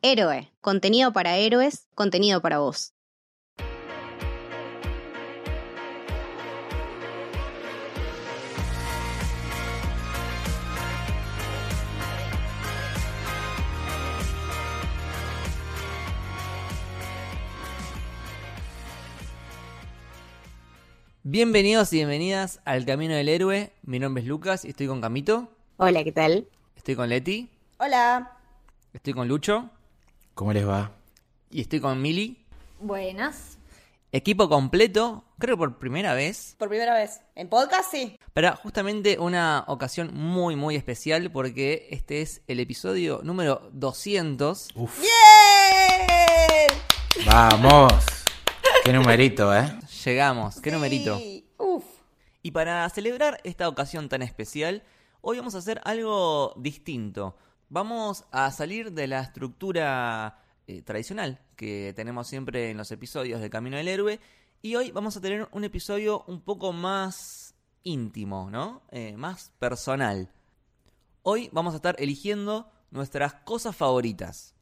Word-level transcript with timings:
Héroe, 0.00 0.52
contenido 0.60 1.12
para 1.12 1.38
héroes, 1.38 1.88
contenido 1.96 2.40
para 2.40 2.58
vos. 2.58 2.94
Bienvenidos 21.24 21.92
y 21.92 21.96
bienvenidas 21.96 22.60
al 22.64 22.86
Camino 22.86 23.14
del 23.14 23.28
Héroe. 23.28 23.72
Mi 23.82 23.98
nombre 23.98 24.22
es 24.22 24.28
Lucas 24.28 24.64
y 24.64 24.68
estoy 24.68 24.86
con 24.86 25.00
Camito. 25.00 25.48
Hola, 25.76 26.04
¿qué 26.04 26.12
tal? 26.12 26.46
Estoy 26.76 26.94
con 26.94 27.08
Leti. 27.08 27.50
Hola. 27.78 28.38
Estoy 28.92 29.12
con 29.12 29.26
Lucho. 29.26 29.70
¿Cómo 30.38 30.52
les 30.52 30.64
va? 30.68 30.92
Y 31.50 31.62
estoy 31.62 31.80
con 31.80 32.00
Mili. 32.00 32.46
Buenas. 32.78 33.58
Equipo 34.12 34.48
completo, 34.48 35.24
creo 35.36 35.56
que 35.56 35.58
por 35.58 35.78
primera 35.80 36.14
vez. 36.14 36.54
Por 36.60 36.68
primera 36.68 36.94
vez. 36.94 37.22
¿En 37.34 37.48
podcast 37.48 37.90
sí? 37.90 38.16
Para 38.34 38.54
justamente 38.54 39.18
una 39.18 39.64
ocasión 39.66 40.14
muy, 40.14 40.54
muy 40.54 40.76
especial 40.76 41.32
porque 41.32 41.88
este 41.90 42.22
es 42.22 42.42
el 42.46 42.60
episodio 42.60 43.18
número 43.24 43.68
200. 43.72 44.68
Uf, 44.76 45.00
¡Bien! 45.00 46.68
vamos. 47.26 47.92
Qué 48.84 48.92
numerito, 48.92 49.52
¿eh? 49.52 49.76
Llegamos, 50.04 50.60
qué 50.60 50.70
Sí. 50.70 50.76
numerito. 50.76 51.18
Uf. 51.58 51.82
Y 52.44 52.52
para 52.52 52.88
celebrar 52.90 53.40
esta 53.42 53.68
ocasión 53.68 54.08
tan 54.08 54.22
especial, 54.22 54.84
hoy 55.20 55.38
vamos 55.38 55.56
a 55.56 55.58
hacer 55.58 55.80
algo 55.82 56.54
distinto. 56.56 57.36
Vamos 57.70 58.24
a 58.30 58.50
salir 58.50 58.92
de 58.92 59.06
la 59.06 59.20
estructura 59.20 60.42
eh, 60.66 60.80
tradicional 60.80 61.38
que 61.54 61.92
tenemos 61.94 62.26
siempre 62.26 62.70
en 62.70 62.78
los 62.78 62.90
episodios 62.92 63.42
de 63.42 63.50
Camino 63.50 63.76
del 63.76 63.88
Héroe 63.88 64.20
y 64.62 64.76
hoy 64.76 64.90
vamos 64.90 65.18
a 65.18 65.20
tener 65.20 65.46
un 65.52 65.64
episodio 65.64 66.24
un 66.28 66.40
poco 66.40 66.72
más 66.72 67.54
íntimo, 67.82 68.50
¿no? 68.50 68.80
Eh, 68.90 69.18
más 69.18 69.52
personal. 69.58 70.32
Hoy 71.22 71.50
vamos 71.52 71.74
a 71.74 71.76
estar 71.76 71.94
eligiendo 71.98 72.70
nuestras 72.90 73.34
cosas 73.34 73.76
favoritas. 73.76 74.54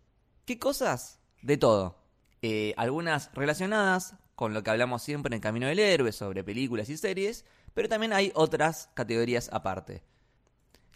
¿Qué 0.45 0.59
cosas? 0.59 1.21
De 1.43 1.57
todo. 1.57 2.03
Eh, 2.43 2.75
algunas 2.77 3.33
relacionadas 3.34 4.17
con 4.34 4.53
lo 4.53 4.65
que 4.65 4.71
hablamos 4.71 5.05
siempre 5.05 5.33
en 5.33 5.41
Camino 5.41 5.69
del 5.69 5.79
Héroe 5.79 6.11
sobre 6.11 6.43
películas 6.43 6.89
y 6.89 6.97
series, 6.97 7.45
pero 7.73 7.89
también 7.89 8.12
hay 8.12 8.33
otras 8.34 8.91
categorías 8.95 9.49
aparte. 9.53 10.03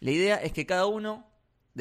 La 0.01 0.11
idea 0.11 0.37
es 0.37 0.53
que 0.53 0.67
cada 0.67 0.87
uno, 0.87 1.30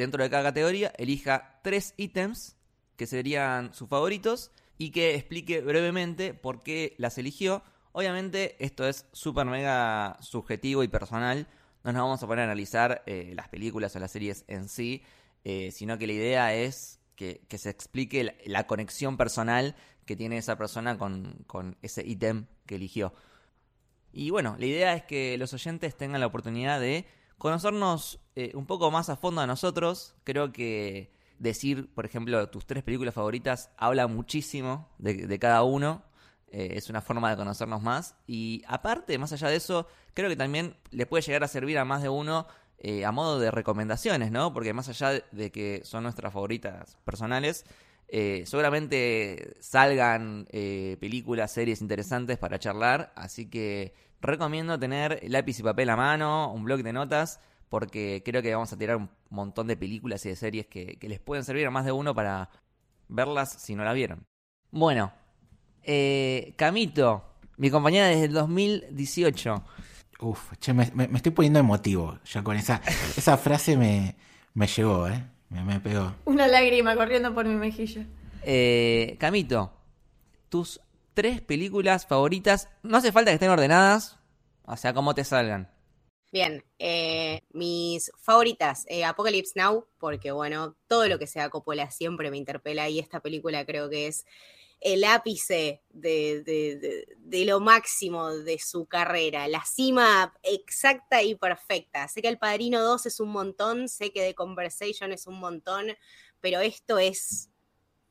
dentro 0.00 0.22
de 0.22 0.30
cada 0.30 0.44
categoría, 0.44 0.92
elija 0.96 1.60
tres 1.62 1.92
ítems 1.98 2.56
que 2.96 3.06
serían 3.06 3.74
sus 3.74 3.88
favoritos 3.88 4.50
y 4.78 4.92
que 4.92 5.14
explique 5.14 5.60
brevemente 5.60 6.32
por 6.32 6.62
qué 6.62 6.94
las 6.96 7.18
eligió. 7.18 7.62
Obviamente 7.92 8.56
esto 8.64 8.88
es 8.88 9.06
súper 9.12 9.44
mega 9.44 10.16
subjetivo 10.22 10.82
y 10.82 10.88
personal. 10.88 11.46
No 11.84 11.92
nos 11.92 12.02
vamos 12.02 12.22
a 12.22 12.26
poner 12.26 12.42
a 12.42 12.44
analizar 12.44 13.02
eh, 13.04 13.34
las 13.36 13.48
películas 13.48 13.94
o 13.94 13.98
las 13.98 14.10
series 14.10 14.44
en 14.48 14.70
sí, 14.70 15.02
eh, 15.44 15.70
sino 15.70 15.98
que 15.98 16.06
la 16.06 16.14
idea 16.14 16.54
es 16.54 16.98
que, 17.14 17.42
se 17.58 17.68
explique 17.68 18.24
la, 18.24 18.34
la 18.46 18.66
conexión 18.66 19.18
personal 19.18 19.76
que 20.06 20.16
tiene 20.16 20.38
esa 20.38 20.56
persona 20.56 20.96
con, 20.96 21.44
con 21.46 21.76
ese 21.82 22.06
ítem 22.06 22.46
que 22.64 22.76
eligió. 22.76 23.12
Y 24.12 24.30
bueno, 24.30 24.56
la 24.58 24.64
idea 24.64 24.94
es 24.94 25.02
que 25.02 25.36
los 25.36 25.52
oyentes 25.52 25.94
tengan 25.94 26.20
la 26.20 26.26
oportunidad 26.26 26.80
de 26.80 27.04
conocernos 27.40 28.20
eh, 28.36 28.52
un 28.54 28.66
poco 28.66 28.90
más 28.92 29.08
a 29.08 29.16
fondo 29.16 29.40
a 29.40 29.46
nosotros. 29.46 30.14
Creo 30.24 30.52
que 30.52 31.10
decir, 31.38 31.92
por 31.94 32.04
ejemplo, 32.06 32.48
tus 32.50 32.66
tres 32.66 32.84
películas 32.84 33.14
favoritas 33.14 33.70
habla 33.76 34.06
muchísimo 34.06 34.88
de, 34.98 35.26
de 35.26 35.38
cada 35.38 35.62
uno. 35.64 36.04
Eh, 36.52 36.74
es 36.76 36.90
una 36.90 37.00
forma 37.00 37.30
de 37.30 37.36
conocernos 37.36 37.82
más. 37.82 38.14
Y 38.26 38.62
aparte, 38.68 39.16
más 39.18 39.32
allá 39.32 39.48
de 39.48 39.56
eso, 39.56 39.86
creo 40.14 40.28
que 40.28 40.36
también 40.36 40.76
le 40.90 41.06
puede 41.06 41.22
llegar 41.22 41.42
a 41.42 41.48
servir 41.48 41.78
a 41.78 41.84
más 41.84 42.02
de 42.02 42.08
uno 42.08 42.46
eh, 42.78 43.04
a 43.04 43.12
modo 43.12 43.38
de 43.38 43.50
recomendaciones, 43.50 44.30
¿no? 44.30 44.52
Porque 44.52 44.72
más 44.72 44.88
allá 44.88 45.22
de- 45.32 45.50
que 45.50 45.80
son 45.84 46.02
nuestras 46.02 46.32
favoritas 46.32 46.96
personales, 47.04 47.64
eh, 48.08 48.42
seguramente 48.46 49.56
salgan 49.60 50.46
eh, 50.50 50.96
películas, 51.00 51.52
series 51.52 51.80
interesantes 51.80 52.38
para 52.38 52.58
charlar, 52.58 53.12
así 53.16 53.48
que 53.48 53.94
recomiendo 54.20 54.78
tener 54.78 55.20
lápiz 55.28 55.58
y 55.58 55.62
papel 55.62 55.90
a 55.90 55.96
mano, 55.96 56.52
un 56.52 56.64
blog 56.64 56.82
de 56.82 56.92
notas, 56.92 57.40
porque 57.68 58.22
creo 58.24 58.42
que 58.42 58.52
vamos 58.54 58.72
a 58.72 58.76
tirar 58.78 58.96
un 58.96 59.08
montón 59.30 59.66
de 59.66 59.76
películas 59.76 60.24
y 60.26 60.30
de 60.30 60.36
series 60.36 60.66
que, 60.66 60.96
que 60.98 61.08
les 61.08 61.20
pueden 61.20 61.44
servir 61.44 61.66
a 61.66 61.70
más 61.70 61.84
de 61.84 61.92
uno 61.92 62.14
para 62.14 62.50
verlas 63.08 63.52
si 63.52 63.74
no 63.74 63.84
la 63.84 63.92
vieron. 63.92 64.24
Bueno, 64.70 65.12
eh, 65.82 66.54
Camito, 66.56 67.24
mi 67.56 67.70
compañera 67.70 68.06
desde 68.08 68.24
el 68.26 68.32
2018. 68.32 69.64
Uf, 70.20 70.52
che, 70.58 70.72
me, 70.74 70.90
me- 70.94 71.08
me 71.08 71.16
estoy 71.16 71.32
poniendo 71.32 71.58
emotivo 71.60 72.18
ya 72.24 72.42
con 72.42 72.56
esa. 72.56 72.82
Esa 73.16 73.36
frase 73.38 73.76
me, 73.76 74.16
me 74.54 74.66
llegó, 74.66 75.08
¿eh? 75.08 75.24
Me, 75.48 75.64
me 75.64 75.80
pegó. 75.80 76.12
Una 76.26 76.46
lágrima 76.46 76.94
corriendo 76.94 77.34
por 77.34 77.46
mi 77.46 77.54
mejilla. 77.54 78.04
Eh, 78.42 79.16
Camito, 79.18 79.72
tus 80.48 80.80
tres 81.14 81.40
películas 81.40 82.06
favoritas, 82.06 82.68
no 82.82 82.96
hace 82.98 83.12
falta 83.12 83.30
que 83.30 83.34
estén 83.36 83.50
ordenadas, 83.50 84.18
o 84.64 84.76
sea, 84.76 84.94
como 84.94 85.14
te 85.14 85.24
salgan. 85.24 85.70
Bien, 86.32 86.64
eh, 86.78 87.42
mis 87.50 88.12
favoritas, 88.18 88.84
eh, 88.88 89.04
Apocalypse 89.04 89.52
Now, 89.56 89.88
porque 89.98 90.30
bueno, 90.30 90.76
todo 90.86 91.08
lo 91.08 91.18
que 91.18 91.26
sea 91.26 91.50
Coppola 91.50 91.90
siempre 91.90 92.30
me 92.30 92.36
interpela 92.36 92.88
y 92.88 93.00
esta 93.00 93.18
película 93.20 93.66
creo 93.66 93.90
que 93.90 94.06
es 94.06 94.24
el 94.80 95.02
ápice 95.04 95.82
de, 95.90 96.42
de- 96.44 96.76
de- 96.76 97.08
de 97.18 97.44
lo 97.44 97.58
máximo 97.60 98.30
de 98.30 98.58
su 98.60 98.86
carrera, 98.86 99.48
la 99.48 99.64
cima 99.64 100.32
exacta 100.42 101.22
y 101.22 101.34
perfecta. 101.34 102.06
Sé 102.08 102.22
que 102.22 102.28
El 102.28 102.38
Padrino 102.38 102.80
2 102.80 103.06
es 103.06 103.18
un 103.20 103.30
montón, 103.30 103.88
sé 103.88 104.12
que 104.12 104.20
The 104.22 104.34
Conversation 104.36 105.12
es 105.12 105.26
un 105.26 105.38
montón, 105.40 105.88
pero 106.40 106.60
esto 106.60 106.98
es, 106.98 107.49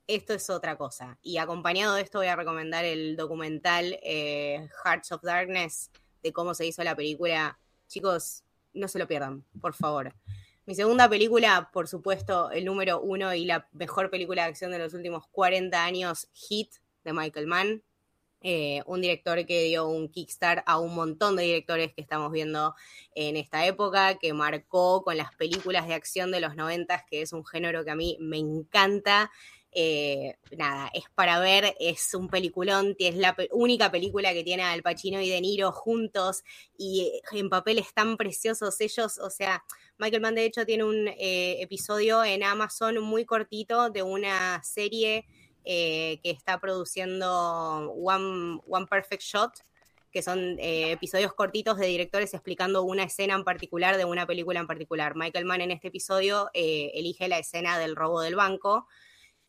esto 0.10 0.34
es 0.34 0.50
otra 0.50 0.76
cosa. 0.76 1.20
Y 1.22 1.38
acompañado 1.38 1.94
de 1.94 2.02
esto 2.02 2.18
voy 2.18 2.28
a 2.28 2.36
recomendar 2.36 2.84
el 2.84 3.16
documental 3.16 4.00
eh, 4.02 4.68
Hearts 4.84 5.12
of 5.12 5.22
Darkness, 5.22 5.92
de 6.24 6.34
cómo 6.34 6.56
se 6.56 6.66
hizo 6.66 6.84
la 6.84 6.96
película. 6.96 7.60
Chicos, 7.88 8.44
no 8.74 8.88
se 8.88 8.98
lo 8.98 9.08
pierdan, 9.08 9.46
por 9.62 9.76
favor. 9.76 10.16
Mi 10.66 10.74
segunda 10.74 11.08
película, 11.08 11.70
por 11.72 11.88
supuesto, 11.88 12.50
el 12.50 12.66
número 12.66 13.00
uno 13.00 13.36
y 13.36 13.46
la 13.46 13.70
mejor 13.72 14.10
película 14.10 14.44
de 14.44 14.50
acción 14.50 14.72
de 14.72 14.80
los 14.80 14.96
últimos 14.96 15.28
40 15.28 15.84
años, 15.84 16.28
Hit, 16.34 16.74
de 17.04 17.14
Michael 17.14 17.46
Mann. 17.46 17.84
Eh, 18.42 18.82
un 18.88 19.02
director 19.02 19.46
que 19.46 19.64
dio 19.66 19.88
un 19.88 20.10
kickstart 20.10 20.64
a 20.66 20.80
un 20.80 20.96
montón 20.96 21.36
de 21.36 21.44
directores 21.44 21.94
que 21.94 22.02
estamos 22.02 22.32
viendo 22.32 22.74
en 23.14 23.36
esta 23.38 23.66
época, 23.68 24.18
que 24.18 24.34
marcó 24.34 25.04
con 25.04 25.18
las 25.18 25.36
películas 25.36 25.88
de 25.88 25.94
acción 25.94 26.32
de 26.32 26.40
los 26.40 26.56
90, 26.56 27.06
que 27.06 27.22
es 27.22 27.34
un 27.34 27.46
género 27.46 27.84
que 27.84 27.92
a 27.92 27.96
mí 27.96 28.18
me 28.20 28.38
encanta. 28.38 29.30
Eh, 29.72 30.36
nada, 30.58 30.90
es 30.94 31.04
para 31.14 31.40
ver, 31.40 31.76
es 31.80 32.16
un 32.16 32.28
peliculón, 32.28 32.96
es 32.98 33.16
la 33.16 33.36
única 33.52 33.92
película 33.92 34.34
que 34.34 34.44
tiene 34.44 34.64
Al 34.64 34.82
Pacino 34.82 35.22
y 35.22 35.30
De 35.30 35.40
Niro 35.42 35.72
juntos 35.72 36.44
y 36.76 37.02
eh, 37.02 37.22
en 37.34 37.50
papeles 37.50 37.94
tan 37.94 38.18
preciosos 38.18 38.82
ellos, 38.82 39.20
o 39.20 39.30
sea, 39.30 39.64
Michael 40.00 40.24
Mann 40.24 40.34
de 40.34 40.46
hecho 40.46 40.66
tiene 40.66 40.86
un 40.86 41.08
eh, 41.08 41.62
episodio 41.62 42.24
en 42.24 42.44
Amazon 42.44 43.00
muy 43.00 43.26
cortito 43.26 43.92
de 43.92 44.02
una 44.02 44.62
serie 44.64 45.26
que 45.62 46.20
está 46.24 46.60
produciendo 46.60 47.92
One, 47.92 48.60
One 48.68 48.88
Perfect 48.88 49.22
Shot, 49.22 49.52
que 50.12 50.24
son 50.24 50.58
episodios 50.58 51.36
cortitos 51.36 51.78
de 51.78 51.86
directores 51.86 52.34
explicando 52.34 52.82
una 52.82 53.04
escena 53.04 53.36
en 53.36 53.44
particular 53.44 53.96
de 53.98 54.06
una 54.06 54.26
película 54.26 54.60
en 54.60 54.66
particular. 54.66 55.16
Michael 55.16 55.46
Mann 55.46 55.62
en 55.62 55.70
este 55.70 55.90
episodio 55.90 56.50
elige 56.56 57.28
la 57.28 57.38
escena 57.38 57.78
del 57.78 57.96
robo 57.96 58.22
del 58.22 58.36
banco 58.36 58.88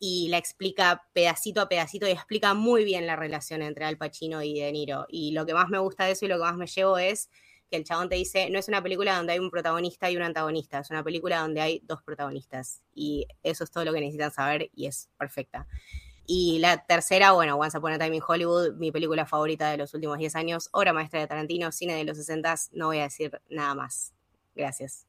y 0.03 0.29
la 0.29 0.39
explica 0.39 1.03
pedacito 1.13 1.61
a 1.61 1.69
pedacito 1.69 2.07
y 2.07 2.09
explica 2.09 2.55
muy 2.55 2.83
bien 2.83 3.05
la 3.05 3.15
relación 3.15 3.61
entre 3.61 3.85
Al 3.85 3.99
Pacino 3.99 4.41
y 4.41 4.59
De 4.59 4.71
Niro. 4.71 5.05
Y 5.07 5.31
lo 5.31 5.45
que 5.45 5.53
más 5.53 5.69
me 5.69 5.77
gusta 5.77 6.05
de 6.05 6.13
eso 6.13 6.25
y 6.25 6.27
lo 6.27 6.37
que 6.37 6.41
más 6.41 6.57
me 6.57 6.65
llevo 6.65 6.97
es 6.97 7.29
que 7.69 7.77
el 7.77 7.83
chabón 7.83 8.09
te 8.09 8.15
dice, 8.15 8.49
no 8.49 8.57
es 8.57 8.67
una 8.67 8.81
película 8.81 9.15
donde 9.15 9.33
hay 9.33 9.39
un 9.39 9.51
protagonista 9.51 10.09
y 10.09 10.17
un 10.17 10.23
antagonista, 10.23 10.79
es 10.79 10.89
una 10.89 11.03
película 11.03 11.41
donde 11.41 11.61
hay 11.61 11.81
dos 11.85 12.01
protagonistas. 12.01 12.81
Y 12.95 13.27
eso 13.43 13.63
es 13.63 13.69
todo 13.69 13.85
lo 13.85 13.93
que 13.93 13.99
necesitan 13.99 14.31
saber 14.31 14.71
y 14.73 14.87
es 14.87 15.07
perfecta. 15.19 15.67
Y 16.25 16.57
la 16.57 16.83
tercera, 16.83 17.33
bueno, 17.33 17.57
Once 17.57 17.77
Upon 17.77 17.93
a 17.93 17.99
Time 17.99 18.15
in 18.15 18.23
Hollywood, 18.27 18.73
mi 18.77 18.91
película 18.91 19.27
favorita 19.27 19.69
de 19.69 19.77
los 19.77 19.93
últimos 19.93 20.17
10 20.17 20.35
años, 20.35 20.69
obra 20.71 20.93
maestra 20.93 21.19
de 21.19 21.27
Tarantino, 21.27 21.71
cine 21.71 21.93
de 21.93 22.05
los 22.05 22.17
60, 22.17 22.55
no 22.71 22.87
voy 22.87 22.97
a 22.97 23.03
decir 23.03 23.39
nada 23.51 23.75
más. 23.75 24.15
Gracias. 24.55 25.05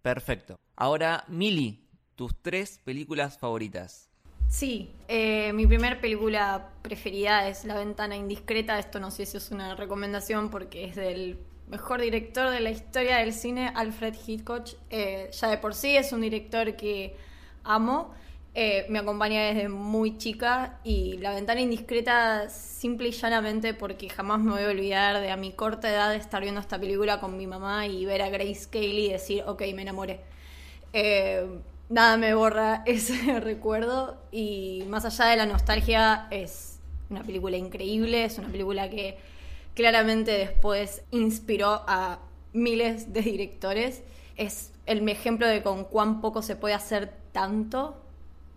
Perfecto. 0.00 0.60
Ahora, 0.76 1.24
Mili, 1.26 1.85
tus 2.16 2.34
tres 2.42 2.80
películas 2.82 3.38
favoritas. 3.38 4.08
Sí, 4.48 4.90
eh, 5.08 5.52
mi 5.52 5.66
primer 5.66 6.00
película 6.00 6.70
preferida 6.82 7.48
es 7.48 7.64
La 7.64 7.74
ventana 7.74 8.16
indiscreta. 8.16 8.78
Esto 8.78 9.00
no 9.00 9.10
sé 9.10 9.26
si 9.26 9.36
es 9.36 9.50
una 9.50 9.74
recomendación 9.74 10.50
porque 10.50 10.84
es 10.84 10.96
del 10.96 11.38
mejor 11.68 12.00
director 12.00 12.50
de 12.50 12.60
la 12.60 12.70
historia 12.70 13.18
del 13.18 13.32
cine, 13.32 13.72
Alfred 13.74 14.14
Hitchcock. 14.26 14.68
Eh, 14.90 15.30
ya 15.32 15.48
de 15.48 15.58
por 15.58 15.74
sí 15.74 15.96
es 15.96 16.12
un 16.12 16.20
director 16.22 16.76
que 16.76 17.16
amo. 17.64 18.14
eh, 18.54 18.86
me 18.88 19.00
acompaña 19.00 19.42
desde 19.42 19.68
muy 19.68 20.16
chica 20.16 20.80
y 20.82 21.18
La 21.18 21.34
ventana 21.34 21.60
indiscreta 21.60 22.48
simple 22.48 23.08
y 23.08 23.12
llanamente 23.12 23.74
porque 23.74 24.08
jamás 24.08 24.40
me 24.40 24.52
voy 24.52 24.62
a 24.62 24.68
olvidar 24.70 25.20
de 25.20 25.30
a 25.30 25.36
mi 25.36 25.52
corta 25.52 25.90
edad 25.90 26.14
estar 26.14 26.40
viendo 26.40 26.60
esta 26.60 26.78
película 26.78 27.20
con 27.20 27.36
mi 27.36 27.46
mamá 27.46 27.86
y 27.86 28.06
ver 28.06 28.22
a 28.22 28.30
Grace 28.30 28.68
Kelly 28.70 29.06
y 29.06 29.12
decir, 29.12 29.42
ok, 29.46 29.60
me 29.74 29.82
enamoré. 29.82 30.20
Nada 31.88 32.16
me 32.16 32.34
borra 32.34 32.82
ese 32.86 33.40
recuerdo 33.40 34.18
y 34.30 34.84
más 34.88 35.04
allá 35.04 35.26
de 35.26 35.36
la 35.36 35.46
nostalgia 35.46 36.28
es 36.30 36.78
una 37.10 37.22
película 37.22 37.56
increíble, 37.56 38.24
es 38.24 38.38
una 38.38 38.48
película 38.48 38.90
que 38.90 39.18
claramente 39.74 40.32
después 40.32 41.02
inspiró 41.10 41.82
a 41.86 42.18
miles 42.52 43.12
de 43.12 43.22
directores. 43.22 44.02
Es 44.36 44.72
el 44.86 45.08
ejemplo 45.08 45.46
de 45.46 45.62
con 45.62 45.84
cuán 45.84 46.20
poco 46.20 46.42
se 46.42 46.56
puede 46.56 46.74
hacer 46.74 47.12
tanto 47.32 48.02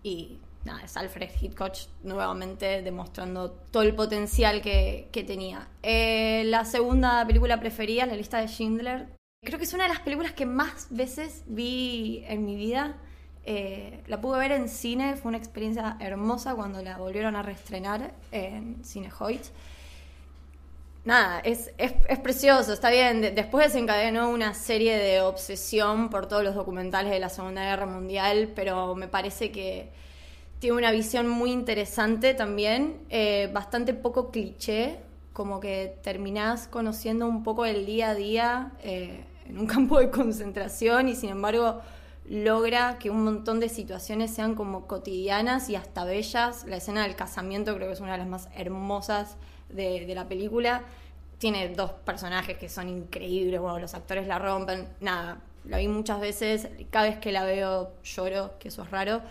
y 0.02 0.40
nada, 0.66 0.82
es 0.84 0.98
Alfred 0.98 1.30
Hitchcock 1.40 1.74
nuevamente 2.04 2.82
demostrando 2.82 3.52
todo 3.52 3.84
el 3.84 3.96
potencial 3.96 4.62
que, 4.62 5.10
tenía. 5.28 5.68
Eh, 5.84 6.44
la 6.46 6.66
segunda 6.66 7.26
película 7.26 7.60
preferida, 7.60 8.06
La 8.06 8.16
lista 8.16 8.40
de 8.40 8.48
Schindler, 8.48 9.08
creo 9.44 9.58
que 9.58 9.66
es 9.66 9.74
una 9.74 9.84
de 9.84 9.90
las 9.90 10.02
películas 10.02 10.34
que 10.34 10.46
más 10.46 10.88
veces 10.90 11.44
vi 11.48 12.24
en 12.28 12.46
mi 12.46 12.56
vida. 12.56 12.98
Eh, 13.52 14.04
la 14.06 14.22
pude 14.22 14.38
ver 14.38 14.52
en 14.52 14.70
cine, 14.70 15.16
fue 15.16 15.30
una 15.30 15.40
experiencia 15.40 15.98
hermosa 16.00 16.54
cuando 16.54 16.84
la 16.84 17.00
volvieron 17.00 17.36
a 17.36 17.42
reestrenar 17.42 18.14
en 18.32 18.78
Cine 18.86 19.10
Hoyt 19.18 19.46
nada, 21.04 21.40
es, 21.40 21.72
es, 21.80 22.20
precioso, 22.20 22.72
está 22.74 22.92
bien. 22.92 23.22
después 23.34 23.74
desencadenó 23.74 24.30
una 24.30 24.54
serie 24.54 24.96
de 24.98 25.22
obsesión 25.22 26.12
por 26.12 26.28
todos 26.28 26.44
los 26.44 26.54
documentales 26.54 27.12
de 27.12 27.20
la 27.20 27.30
Segunda 27.30 27.64
Guerra 27.64 27.88
Mundial, 27.88 28.52
pero 28.56 28.94
me 28.94 29.08
parece 29.08 29.52
que 29.52 29.90
tiene 30.60 30.78
una 30.78 30.92
visión 30.92 31.28
muy 31.28 31.52
interesante 31.52 32.36
también, 32.36 32.98
eh, 33.10 33.50
bastante 33.52 33.96
poco 33.96 34.30
cliché, 34.30 35.00
como 35.34 35.60
que 35.60 35.98
terminás 36.04 36.68
conociendo 36.68 37.26
un 37.26 37.44
poco 37.44 37.66
el 37.66 37.88
día 37.88 38.10
a 38.10 38.16
día 38.16 38.72
eh, 38.84 39.24
en 39.48 39.58
un 39.58 39.66
campo 39.76 40.00
de 40.00 40.12
concentración 40.12 41.10
y 41.10 41.16
sin 41.16 41.30
embargo 41.30 41.82
logra 42.30 43.00
que 43.00 43.10
un 43.10 43.24
montón 43.24 43.60
de 43.60 43.70
situaciones 43.70 44.32
sean 44.32 44.54
como 44.54 44.86
cotidianas 44.86 45.68
y 45.70 45.76
hasta 45.76 46.06
bellas. 46.06 46.64
La 46.66 46.78
escena 46.78 47.04
del 47.04 47.16
casamiento 47.16 47.76
creo 47.76 47.88
que 47.88 47.94
es 47.94 48.00
una 48.00 48.14
de 48.14 48.20
las 48.20 48.28
más 48.28 48.50
hermosas 48.56 49.36
de, 49.70 50.06
la 50.14 50.28
película. 50.28 50.84
Tiene 51.40 51.70
dos 51.70 51.92
personajes 51.92 52.58
que 52.58 52.70
son 52.70 52.88
increíbles, 52.88 53.60
bueno, 53.60 53.80
los 53.80 53.96
actores 53.96 54.28
la 54.28 54.38
rompen, 54.38 54.88
nada, 55.00 55.42
la 55.66 55.78
vi 55.78 55.88
muchas 55.88 56.20
veces, 56.20 56.68
cada 56.92 57.10
vez 57.10 57.18
que 57.18 57.32
la 57.32 57.46
veo 57.46 57.94
lloro, 58.04 58.60
que 58.60 58.68
eso 58.68 58.84
es 58.84 58.92
raro, 58.92 59.22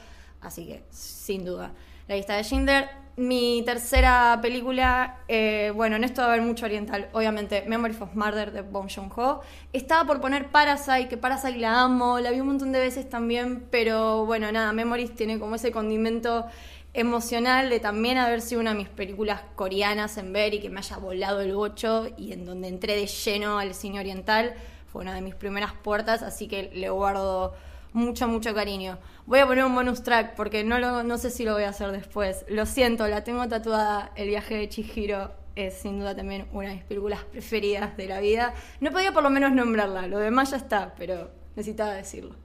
así 0.40 0.66
que 0.66 0.82
sin 0.90 1.44
duda. 1.44 1.72
La 2.08 2.16
lista 2.16 2.34
de 2.34 2.42
Schindler. 2.42 3.07
Mi 3.18 3.64
tercera 3.66 4.38
película, 4.40 5.18
eh, 5.26 5.72
bueno, 5.74 5.96
en 5.96 6.04
esto 6.04 6.20
va 6.20 6.28
a 6.28 6.30
haber 6.34 6.42
mucho 6.42 6.66
oriental, 6.66 7.08
obviamente, 7.12 7.64
Memory 7.66 7.96
of 7.98 8.14
Murder 8.14 8.52
de 8.52 8.62
Bong 8.62 8.88
Joon-ho. 8.88 9.40
Estaba 9.72 10.06
por 10.06 10.20
poner 10.20 10.52
Parasite, 10.52 11.08
que 11.08 11.16
Parasite 11.16 11.58
la 11.58 11.80
amo, 11.80 12.20
la 12.20 12.30
vi 12.30 12.38
un 12.38 12.46
montón 12.46 12.70
de 12.70 12.78
veces 12.78 13.08
también, 13.08 13.66
pero 13.72 14.24
bueno, 14.24 14.52
nada, 14.52 14.72
Memories 14.72 15.16
tiene 15.16 15.40
como 15.40 15.56
ese 15.56 15.72
condimento 15.72 16.46
emocional 16.94 17.70
de 17.70 17.80
también 17.80 18.18
haber 18.18 18.40
sido 18.40 18.60
una 18.60 18.70
de 18.70 18.76
mis 18.76 18.88
películas 18.88 19.40
coreanas 19.56 20.16
en 20.16 20.32
ver 20.32 20.54
y 20.54 20.60
que 20.60 20.70
me 20.70 20.78
haya 20.78 20.98
volado 20.98 21.40
el 21.40 21.56
bocho 21.56 22.06
y 22.16 22.32
en 22.32 22.46
donde 22.46 22.68
entré 22.68 22.94
de 22.94 23.08
lleno 23.08 23.58
al 23.58 23.74
cine 23.74 23.98
oriental. 23.98 24.54
Fue 24.92 25.02
una 25.02 25.12
de 25.12 25.22
mis 25.22 25.34
primeras 25.34 25.72
puertas, 25.72 26.22
así 26.22 26.46
que 26.46 26.70
le 26.72 26.88
guardo 26.88 27.52
mucho, 27.98 28.28
mucho 28.28 28.54
cariño. 28.54 28.98
Voy 29.26 29.40
a 29.40 29.46
poner 29.46 29.64
un 29.64 29.74
bonus 29.74 30.02
track 30.02 30.34
porque 30.36 30.64
no, 30.64 30.78
lo, 30.78 31.02
no 31.02 31.18
sé 31.18 31.30
si 31.30 31.44
lo 31.44 31.52
voy 31.52 31.64
a 31.64 31.70
hacer 31.70 31.90
después. 31.90 32.46
Lo 32.48 32.64
siento, 32.64 33.06
la 33.08 33.24
tengo 33.24 33.46
tatuada. 33.48 34.12
El 34.14 34.28
viaje 34.28 34.54
de 34.54 34.68
Chihiro 34.68 35.32
es 35.56 35.74
sin 35.74 35.98
duda 35.98 36.14
también 36.14 36.48
una 36.52 36.68
de 36.68 36.76
mis 36.76 36.84
películas 36.84 37.24
preferidas 37.24 37.96
de 37.96 38.06
la 38.06 38.20
vida. 38.20 38.54
No 38.80 38.92
podía 38.92 39.12
por 39.12 39.22
lo 39.22 39.30
menos 39.30 39.52
nombrarla, 39.52 40.06
lo 40.06 40.18
demás 40.18 40.52
ya 40.52 40.56
está, 40.56 40.94
pero 40.96 41.30
necesitaba 41.56 41.92
decirlo. 41.92 42.36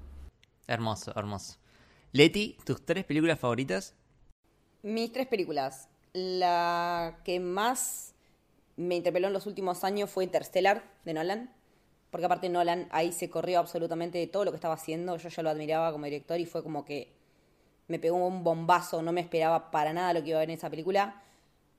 Hermoso, 0.67 1.13
hermoso. 1.15 1.57
Leti, 2.11 2.57
¿tus 2.65 2.83
tres 2.85 3.05
películas 3.05 3.39
favoritas? 3.39 3.95
Mis 4.81 5.11
tres 5.11 5.27
películas. 5.27 5.87
La 6.13 7.19
que 7.23 7.39
más 7.39 8.13
me 8.75 8.95
interpeló 8.95 9.27
en 9.27 9.33
los 9.33 9.45
últimos 9.45 9.83
años 9.83 10.09
fue 10.09 10.23
Interstellar 10.23 10.83
de 11.05 11.13
Nolan. 11.13 11.53
Porque 12.13 12.27
aparte 12.27 12.47
Nolan 12.47 12.87
ahí 12.91 13.11
se 13.11 13.31
corrió 13.31 13.57
absolutamente 13.57 14.19
de 14.19 14.27
todo 14.27 14.45
lo 14.45 14.51
que 14.51 14.57
estaba 14.57 14.75
haciendo. 14.75 15.17
Yo 15.17 15.29
ya 15.29 15.41
lo 15.41 15.49
admiraba 15.49 15.91
como 15.91 16.05
director 16.05 16.39
y 16.39 16.45
fue 16.45 16.61
como 16.61 16.85
que 16.85 17.11
me 17.87 17.97
pegó 17.97 18.17
un 18.17 18.43
bombazo. 18.43 19.01
No 19.01 19.11
me 19.11 19.21
esperaba 19.21 19.71
para 19.71 19.93
nada 19.93 20.13
lo 20.13 20.21
que 20.21 20.29
iba 20.29 20.37
a 20.37 20.41
ver 20.41 20.51
en 20.51 20.57
esa 20.57 20.69
película. 20.69 21.23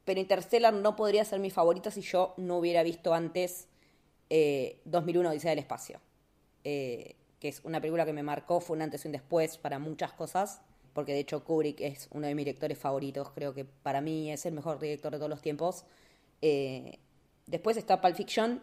Pero 0.04 0.18
Interstellar 0.18 0.74
no 0.74 0.96
podría 0.96 1.24
ser 1.24 1.38
mi 1.38 1.50
favorita 1.50 1.92
si 1.92 2.00
yo 2.00 2.34
no 2.36 2.58
hubiera 2.58 2.82
visto 2.82 3.14
antes 3.14 3.68
2001 4.28 5.28
eh, 5.28 5.32
Odisea 5.32 5.50
del 5.50 5.60
Espacio. 5.60 6.00
Eh, 6.64 7.14
que 7.38 7.46
es 7.46 7.60
una 7.62 7.80
película 7.80 8.04
que 8.04 8.12
me 8.12 8.24
marcó, 8.24 8.58
fue 8.58 8.74
un 8.74 8.82
antes 8.82 9.04
y 9.04 9.08
un 9.08 9.12
después 9.12 9.56
para 9.56 9.78
muchas 9.78 10.12
cosas 10.14 10.62
porque 10.94 11.12
de 11.12 11.18
hecho 11.18 11.44
Kubrick 11.44 11.80
es 11.80 12.08
uno 12.12 12.26
de 12.26 12.34
mis 12.34 12.46
directores 12.46 12.78
favoritos, 12.78 13.28
creo 13.30 13.52
que 13.52 13.64
para 13.64 14.00
mí 14.00 14.30
es 14.30 14.46
el 14.46 14.54
mejor 14.54 14.78
director 14.78 15.12
de 15.12 15.18
todos 15.18 15.28
los 15.28 15.42
tiempos. 15.42 15.84
Eh, 16.40 16.98
después 17.46 17.76
está 17.76 18.00
Pulp 18.00 18.14
Fiction, 18.14 18.62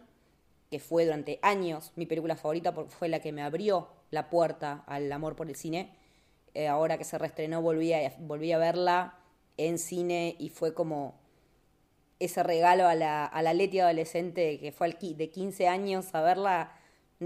que 0.72 0.78
fue 0.78 1.04
durante 1.04 1.38
años 1.42 1.92
mi 1.96 2.06
película 2.06 2.34
favorita 2.34 2.72
porque 2.72 2.90
fue 2.90 3.10
la 3.10 3.20
que 3.20 3.30
me 3.30 3.42
abrió 3.42 3.88
la 4.10 4.30
puerta 4.30 4.84
al 4.86 5.12
amor 5.12 5.36
por 5.36 5.46
el 5.50 5.54
cine. 5.54 5.90
Eh, 6.54 6.66
ahora 6.66 6.96
que 6.96 7.04
se 7.04 7.18
reestrenó 7.18 7.60
volví 7.60 7.92
a, 7.92 8.10
volví 8.20 8.52
a 8.52 8.56
verla 8.58 9.18
en 9.58 9.78
cine 9.78 10.34
y 10.38 10.48
fue 10.48 10.72
como 10.72 11.20
ese 12.20 12.42
regalo 12.42 12.88
a 12.88 12.94
la, 12.94 13.26
a 13.26 13.42
la 13.42 13.52
Leti 13.52 13.80
adolescente 13.80 14.58
que 14.60 14.72
fue 14.72 14.96
de 14.98 15.28
15 15.28 15.68
años 15.68 16.14
a 16.14 16.22
verla 16.22 16.72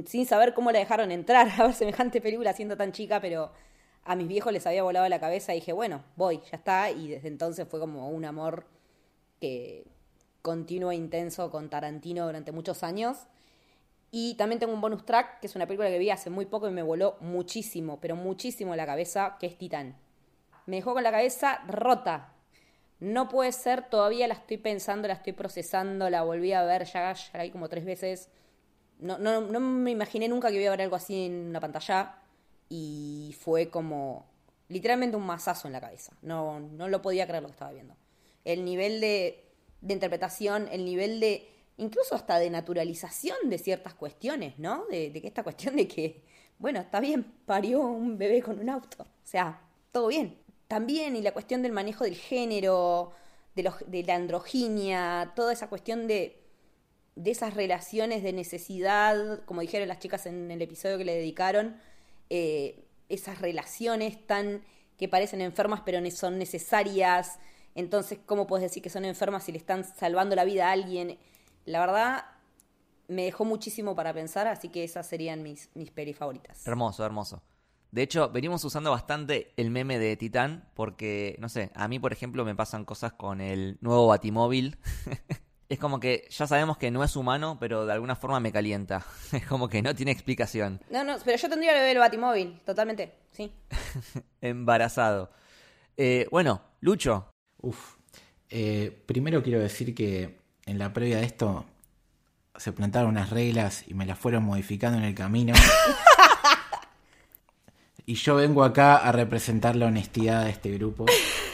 sin 0.06 0.26
saber 0.26 0.52
cómo 0.52 0.72
la 0.72 0.80
dejaron 0.80 1.12
entrar 1.12 1.48
a 1.56 1.66
ver 1.66 1.74
semejante 1.74 2.20
película 2.20 2.52
siendo 2.52 2.76
tan 2.76 2.90
chica, 2.90 3.20
pero 3.20 3.52
a 4.02 4.16
mis 4.16 4.26
viejos 4.26 4.52
les 4.52 4.66
había 4.66 4.82
volado 4.82 5.08
la 5.08 5.20
cabeza 5.20 5.54
y 5.54 5.60
dije, 5.60 5.72
bueno, 5.72 6.02
voy, 6.16 6.40
ya 6.50 6.56
está. 6.56 6.90
Y 6.90 7.06
desde 7.06 7.28
entonces 7.28 7.68
fue 7.68 7.78
como 7.78 8.08
un 8.08 8.24
amor 8.24 8.66
que 9.40 9.84
continuo 10.42 10.90
e 10.90 10.96
intenso 10.96 11.48
con 11.52 11.70
Tarantino 11.70 12.26
durante 12.26 12.50
muchos 12.50 12.82
años. 12.82 13.28
Y 14.18 14.32
también 14.36 14.58
tengo 14.58 14.72
un 14.72 14.80
bonus 14.80 15.04
track, 15.04 15.40
que 15.40 15.46
es 15.46 15.56
una 15.56 15.66
película 15.66 15.90
que 15.90 15.98
vi 15.98 16.08
hace 16.08 16.30
muy 16.30 16.46
poco 16.46 16.66
y 16.66 16.72
me 16.72 16.82
voló 16.82 17.18
muchísimo, 17.20 18.00
pero 18.00 18.16
muchísimo 18.16 18.74
la 18.74 18.86
cabeza, 18.86 19.36
que 19.38 19.44
es 19.44 19.58
Titán. 19.58 19.94
Me 20.64 20.76
dejó 20.76 20.94
con 20.94 21.02
la 21.02 21.10
cabeza 21.10 21.60
rota. 21.68 22.32
No 22.98 23.28
puede 23.28 23.52
ser, 23.52 23.90
todavía 23.90 24.26
la 24.26 24.32
estoy 24.32 24.56
pensando, 24.56 25.06
la 25.06 25.12
estoy 25.12 25.34
procesando, 25.34 26.08
la 26.08 26.22
volví 26.22 26.54
a 26.54 26.62
ver 26.62 26.86
ya, 26.86 27.12
ya 27.12 27.52
como 27.52 27.68
tres 27.68 27.84
veces. 27.84 28.30
No, 29.00 29.18
no, 29.18 29.42
no 29.42 29.60
me 29.60 29.90
imaginé 29.90 30.28
nunca 30.28 30.48
que 30.48 30.62
iba 30.62 30.68
a 30.68 30.70
ver 30.70 30.80
algo 30.80 30.96
así 30.96 31.26
en 31.26 31.48
una 31.50 31.60
pantalla 31.60 32.14
y 32.70 33.36
fue 33.38 33.68
como 33.68 34.24
literalmente 34.68 35.18
un 35.18 35.26
masazo 35.26 35.68
en 35.68 35.72
la 35.74 35.80
cabeza. 35.82 36.16
No, 36.22 36.58
no 36.58 36.88
lo 36.88 37.02
podía 37.02 37.26
creer 37.26 37.42
lo 37.42 37.50
que 37.50 37.52
estaba 37.52 37.72
viendo. 37.72 37.94
El 38.46 38.64
nivel 38.64 38.98
de, 39.02 39.44
de 39.82 39.92
interpretación, 39.92 40.68
el 40.72 40.86
nivel 40.86 41.20
de 41.20 41.50
incluso 41.78 42.14
hasta 42.14 42.38
de 42.38 42.50
naturalización 42.50 43.36
de 43.44 43.58
ciertas 43.58 43.94
cuestiones, 43.94 44.58
¿no? 44.58 44.86
De, 44.86 45.10
de, 45.10 45.20
esta 45.24 45.42
cuestión 45.42 45.76
de 45.76 45.86
que, 45.88 46.22
bueno, 46.58 46.80
está 46.80 47.00
bien, 47.00 47.24
parió 47.44 47.82
un 47.82 48.18
bebé 48.18 48.42
con 48.42 48.58
un 48.58 48.68
auto. 48.70 49.02
O 49.02 49.06
sea, 49.24 49.60
todo 49.92 50.08
bien. 50.08 50.38
También, 50.68 51.16
y 51.16 51.22
la 51.22 51.32
cuestión 51.32 51.62
del 51.62 51.72
manejo 51.72 52.04
del 52.04 52.16
género, 52.16 53.12
de, 53.54 53.62
los, 53.62 53.74
de 53.86 54.02
la 54.02 54.14
androginia, 54.14 55.32
toda 55.36 55.52
esa 55.52 55.68
cuestión 55.68 56.06
de, 56.06 56.42
de 57.16 57.30
esas 57.30 57.54
relaciones 57.54 58.22
de 58.22 58.32
necesidad, 58.32 59.44
como 59.44 59.62
dijeron 59.62 59.88
las 59.88 59.98
chicas 59.98 60.26
en 60.26 60.50
el 60.50 60.60
episodio 60.62 60.98
que 60.98 61.04
le 61.04 61.14
dedicaron, 61.14 61.76
eh, 62.30 62.84
esas 63.08 63.40
relaciones 63.40 64.26
tan 64.26 64.62
que 64.98 65.08
parecen 65.08 65.40
enfermas 65.40 65.82
pero 65.84 65.98
son 66.10 66.38
necesarias. 66.38 67.38
Entonces, 67.74 68.18
¿cómo 68.24 68.46
puedes 68.46 68.62
decir 68.62 68.82
que 68.82 68.90
son 68.90 69.04
enfermas 69.04 69.44
si 69.44 69.52
le 69.52 69.58
están 69.58 69.84
salvando 69.84 70.34
la 70.36 70.44
vida 70.44 70.68
a 70.68 70.72
alguien? 70.72 71.18
La 71.66 71.80
verdad, 71.80 72.24
me 73.08 73.24
dejó 73.24 73.44
muchísimo 73.44 73.94
para 73.94 74.14
pensar, 74.14 74.46
así 74.46 74.68
que 74.68 74.84
esas 74.84 75.06
serían 75.06 75.42
mis, 75.42 75.70
mis 75.74 75.90
pelis 75.90 76.16
favoritas. 76.16 76.66
Hermoso, 76.66 77.04
hermoso. 77.04 77.42
De 77.90 78.02
hecho, 78.02 78.30
venimos 78.30 78.64
usando 78.64 78.90
bastante 78.90 79.52
el 79.56 79.70
meme 79.70 79.98
de 79.98 80.16
Titán, 80.16 80.68
porque, 80.74 81.36
no 81.38 81.48
sé, 81.48 81.70
a 81.74 81.88
mí, 81.88 81.98
por 81.98 82.12
ejemplo, 82.12 82.44
me 82.44 82.54
pasan 82.54 82.84
cosas 82.84 83.12
con 83.12 83.40
el 83.40 83.78
nuevo 83.80 84.06
Batimóvil. 84.08 84.78
es 85.68 85.78
como 85.78 85.98
que 85.98 86.26
ya 86.30 86.46
sabemos 86.46 86.76
que 86.76 86.90
no 86.90 87.02
es 87.02 87.16
humano, 87.16 87.56
pero 87.58 87.86
de 87.86 87.92
alguna 87.92 88.16
forma 88.16 88.40
me 88.40 88.52
calienta. 88.52 89.04
Es 89.32 89.46
como 89.46 89.68
que 89.68 89.82
no 89.82 89.94
tiene 89.94 90.12
explicación. 90.12 90.80
No, 90.90 91.04
no, 91.04 91.16
pero 91.24 91.36
yo 91.36 91.48
tendría 91.48 91.72
que 91.72 91.80
ver 91.80 91.96
el 91.96 91.98
Batimóvil, 91.98 92.60
totalmente, 92.64 93.14
sí. 93.32 93.52
Embarazado. 94.40 95.30
Eh, 95.96 96.28
bueno, 96.30 96.62
Lucho. 96.80 97.30
Uf. 97.62 97.96
Eh, 98.48 99.02
primero 99.06 99.42
quiero 99.42 99.60
decir 99.60 99.94
que 99.94 100.45
en 100.66 100.78
la 100.78 100.92
previa 100.92 101.18
de 101.18 101.24
esto 101.24 101.64
se 102.56 102.72
plantaron 102.72 103.10
unas 103.10 103.30
reglas 103.30 103.84
y 103.86 103.94
me 103.94 104.04
las 104.06 104.18
fueron 104.18 104.44
modificando 104.44 104.98
en 104.98 105.04
el 105.04 105.14
camino. 105.14 105.54
Y 108.08 108.14
yo 108.14 108.36
vengo 108.36 108.62
acá 108.62 108.98
a 108.98 109.10
representar 109.10 109.74
la 109.74 109.86
honestidad 109.86 110.44
de 110.44 110.50
este 110.50 110.70
grupo 110.70 111.06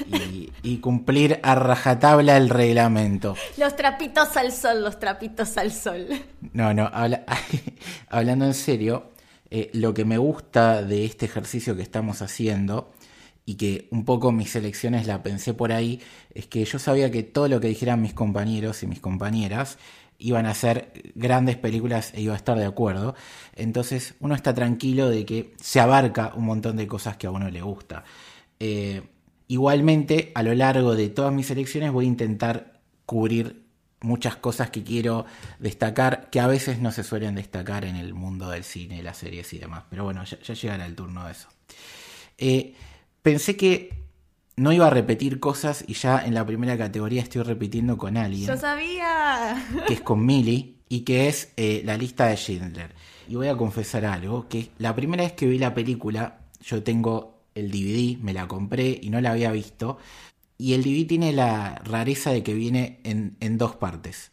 y, 0.06 0.52
y 0.62 0.78
cumplir 0.80 1.40
a 1.42 1.54
rajatabla 1.54 2.36
el 2.36 2.50
reglamento. 2.50 3.36
Los 3.56 3.74
trapitos 3.74 4.36
al 4.36 4.52
sol, 4.52 4.82
los 4.82 4.98
trapitos 4.98 5.56
al 5.56 5.72
sol. 5.72 6.08
No, 6.52 6.74
no, 6.74 6.90
habla- 6.92 7.24
hablando 8.10 8.44
en 8.44 8.52
serio, 8.52 9.12
eh, 9.50 9.70
lo 9.72 9.94
que 9.94 10.04
me 10.04 10.18
gusta 10.18 10.82
de 10.82 11.06
este 11.06 11.24
ejercicio 11.24 11.74
que 11.74 11.80
estamos 11.80 12.20
haciendo 12.20 12.92
y 13.44 13.54
que 13.56 13.88
un 13.90 14.04
poco 14.04 14.32
mis 14.32 14.54
elecciones 14.54 15.06
la 15.06 15.22
pensé 15.22 15.54
por 15.54 15.72
ahí, 15.72 16.00
es 16.34 16.46
que 16.46 16.64
yo 16.64 16.78
sabía 16.78 17.10
que 17.10 17.22
todo 17.22 17.48
lo 17.48 17.60
que 17.60 17.68
dijeran 17.68 18.00
mis 18.00 18.14
compañeros 18.14 18.82
y 18.82 18.86
mis 18.86 19.00
compañeras 19.00 19.78
iban 20.18 20.46
a 20.46 20.54
ser 20.54 20.92
grandes 21.14 21.56
películas 21.56 22.12
e 22.14 22.20
iba 22.20 22.34
a 22.34 22.36
estar 22.36 22.56
de 22.56 22.64
acuerdo. 22.64 23.14
Entonces 23.54 24.14
uno 24.20 24.34
está 24.34 24.54
tranquilo 24.54 25.10
de 25.10 25.24
que 25.24 25.54
se 25.60 25.80
abarca 25.80 26.32
un 26.34 26.44
montón 26.44 26.76
de 26.76 26.86
cosas 26.86 27.16
que 27.16 27.26
a 27.26 27.30
uno 27.30 27.50
le 27.50 27.62
gusta. 27.62 28.04
Eh, 28.60 29.02
igualmente, 29.48 30.30
a 30.34 30.42
lo 30.42 30.54
largo 30.54 30.94
de 30.94 31.08
todas 31.08 31.32
mis 31.32 31.50
elecciones 31.50 31.90
voy 31.90 32.04
a 32.04 32.08
intentar 32.08 32.80
cubrir 33.04 33.62
muchas 34.00 34.36
cosas 34.36 34.70
que 34.70 34.82
quiero 34.82 35.26
destacar, 35.58 36.28
que 36.30 36.40
a 36.40 36.46
veces 36.46 36.78
no 36.78 36.92
se 36.92 37.04
suelen 37.04 37.34
destacar 37.34 37.84
en 37.84 37.96
el 37.96 38.14
mundo 38.14 38.48
del 38.50 38.64
cine, 38.64 39.02
las 39.02 39.18
series 39.18 39.52
y 39.52 39.58
demás. 39.58 39.84
Pero 39.90 40.04
bueno, 40.04 40.24
ya, 40.24 40.38
ya 40.40 40.54
llegará 40.54 40.86
el 40.86 40.94
turno 40.94 41.24
de 41.24 41.32
eso. 41.32 41.48
Eh, 42.38 42.74
pensé 43.22 43.56
que 43.56 44.02
no 44.56 44.72
iba 44.72 44.86
a 44.86 44.90
repetir 44.90 45.40
cosas 45.40 45.84
y 45.86 45.94
ya 45.94 46.24
en 46.24 46.34
la 46.34 46.44
primera 46.44 46.76
categoría 46.76 47.22
estoy 47.22 47.42
repitiendo 47.42 47.96
con 47.96 48.16
alguien 48.16 48.46
Yo 48.48 48.56
sabía. 48.56 49.64
que 49.86 49.94
es 49.94 50.00
con 50.02 50.24
Millie 50.24 50.76
y 50.88 51.00
que 51.00 51.28
es 51.28 51.52
eh, 51.56 51.82
la 51.84 51.96
lista 51.96 52.26
de 52.26 52.36
Schindler. 52.36 52.94
Y 53.28 53.36
voy 53.36 53.48
a 53.48 53.56
confesar 53.56 54.04
algo, 54.04 54.48
que 54.48 54.70
la 54.78 54.94
primera 54.94 55.22
vez 55.22 55.32
que 55.32 55.46
vi 55.46 55.58
la 55.58 55.72
película, 55.72 56.40
yo 56.60 56.82
tengo 56.82 57.44
el 57.54 57.70
DVD, 57.70 58.18
me 58.22 58.34
la 58.34 58.46
compré 58.46 58.98
y 59.00 59.08
no 59.08 59.20
la 59.20 59.30
había 59.30 59.52
visto, 59.52 59.96
y 60.58 60.74
el 60.74 60.82
DVD 60.82 61.06
tiene 61.06 61.32
la 61.32 61.76
rareza 61.84 62.30
de 62.30 62.42
que 62.42 62.52
viene 62.52 63.00
en, 63.04 63.36
en 63.40 63.56
dos 63.56 63.74
partes. 63.76 64.32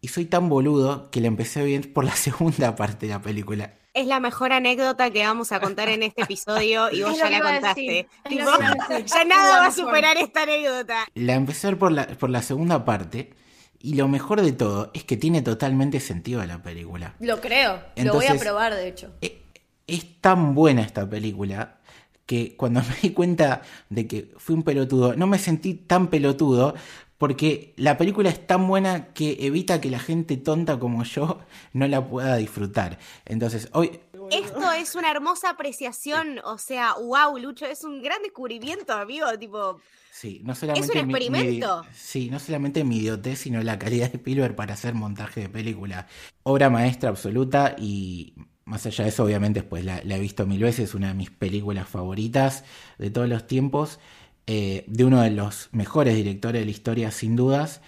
Y 0.00 0.08
soy 0.08 0.24
tan 0.24 0.48
boludo 0.48 1.10
que 1.10 1.20
la 1.20 1.28
empecé 1.28 1.60
a 1.60 1.64
ver 1.64 1.92
por 1.92 2.04
la 2.04 2.16
segunda 2.16 2.74
parte 2.74 3.06
de 3.06 3.12
la 3.12 3.20
película. 3.20 3.74
Es 3.94 4.06
la 4.06 4.20
mejor 4.20 4.52
anécdota 4.52 5.10
que 5.10 5.22
vamos 5.22 5.52
a 5.52 5.60
contar 5.60 5.88
en 5.90 6.02
este 6.02 6.22
episodio 6.22 6.90
y 6.90 7.02
vos 7.02 7.12
Es 7.12 7.18
ya 7.18 7.30
la 7.30 7.40
contaste. 7.42 7.98
es 8.00 8.06
Tipo, 8.28 8.44
ya 8.88 8.96
Es 9.22 9.26
nada 9.26 9.58
va 9.60 9.66
a 9.66 9.70
superar 9.70 10.16
esta 10.16 10.42
anécdota. 10.42 11.06
La 11.14 11.34
empecé 11.34 11.66
a 11.66 11.70
ver 11.70 11.78
por 11.78 11.92
la, 11.92 12.06
por 12.06 12.30
la 12.30 12.40
segunda 12.42 12.84
parte, 12.84 13.34
y 13.78 13.94
lo 13.94 14.08
mejor 14.08 14.40
de 14.40 14.52
todo 14.52 14.90
es 14.94 15.04
que 15.04 15.16
tiene 15.16 15.42
totalmente 15.42 16.00
sentido 16.00 16.44
la 16.46 16.62
película. 16.62 17.14
Lo 17.20 17.40
creo. 17.40 17.80
lo 17.96 18.14
voy 18.14 18.26
a 18.26 18.34
probar, 18.36 18.74
de 18.74 18.88
hecho. 18.88 19.12
E- 19.20 19.42
Es 19.86 20.20
tan 20.20 20.54
buena 20.54 20.82
esta 20.82 21.08
película 21.08 21.78
que 22.24 22.56
cuando 22.56 22.80
me 22.88 22.94
di 23.02 23.10
cuenta 23.10 23.62
de 23.90 24.06
que 24.06 24.32
fui 24.38 24.54
un 24.54 24.62
pelotudo, 24.62 25.14
no 25.16 25.26
me 25.26 25.38
sentí 25.38 25.74
tan 25.74 26.06
pelotudo 26.08 26.74
porque 27.22 27.72
la 27.76 27.96
película 27.96 28.30
es 28.30 28.44
tan 28.48 28.66
buena 28.66 29.12
que 29.14 29.46
evita 29.46 29.80
que 29.80 29.90
la 29.90 30.00
gente 30.00 30.36
tonta 30.36 30.80
como 30.80 31.04
yo 31.04 31.38
no 31.72 31.86
la 31.86 32.04
pueda 32.04 32.34
disfrutar. 32.34 32.98
Entonces, 33.24 33.68
hoy 33.74 34.00
Esto 34.32 34.72
es 34.72 34.96
una 34.96 35.08
hermosa 35.12 35.50
apreciación, 35.50 36.40
o 36.42 36.58
sea, 36.58 36.94
wow, 36.94 37.38
Lucho, 37.38 37.64
es 37.66 37.84
un 37.84 38.02
gran 38.02 38.20
descubrimiento, 38.22 38.92
amigo, 38.92 39.26
tipo, 39.38 39.80
sí, 40.10 40.40
no 40.42 40.52
solamente 40.56 40.98
un 41.00 41.06
mi- 41.06 41.12
mi- 41.14 41.20
experimento. 41.20 41.86
sí, 41.94 42.28
no 42.28 42.40
solamente 42.40 42.82
mi 42.82 42.96
idiotez, 42.96 43.38
sino 43.38 43.62
la 43.62 43.78
calidad 43.78 44.10
de 44.10 44.16
Spielberg 44.18 44.56
para 44.56 44.74
hacer 44.74 44.94
montaje 44.94 45.42
de 45.42 45.48
película. 45.48 46.08
Obra 46.42 46.70
maestra 46.70 47.10
absoluta 47.10 47.76
y 47.78 48.34
más 48.64 48.84
allá 48.86 49.04
de 49.04 49.10
eso, 49.10 49.24
obviamente, 49.24 49.62
pues 49.62 49.84
la, 49.84 50.00
la 50.04 50.16
he 50.16 50.20
visto 50.20 50.44
mil 50.46 50.62
veces, 50.62 50.94
una 50.94 51.08
de 51.08 51.14
mis 51.14 51.30
películas 51.30 51.88
favoritas 51.88 52.64
de 52.98 53.10
todos 53.10 53.28
los 53.28 53.46
tiempos, 53.46 53.98
eh, 54.46 54.84
de 54.86 55.04
uno 55.04 55.22
de 55.22 55.30
los 55.30 55.68
mejores 55.72 56.16
directores 56.16 56.60
de 56.60 56.64
la 56.66 56.70
historia, 56.70 57.10
sin 57.10 57.36
dudas. 57.36 57.80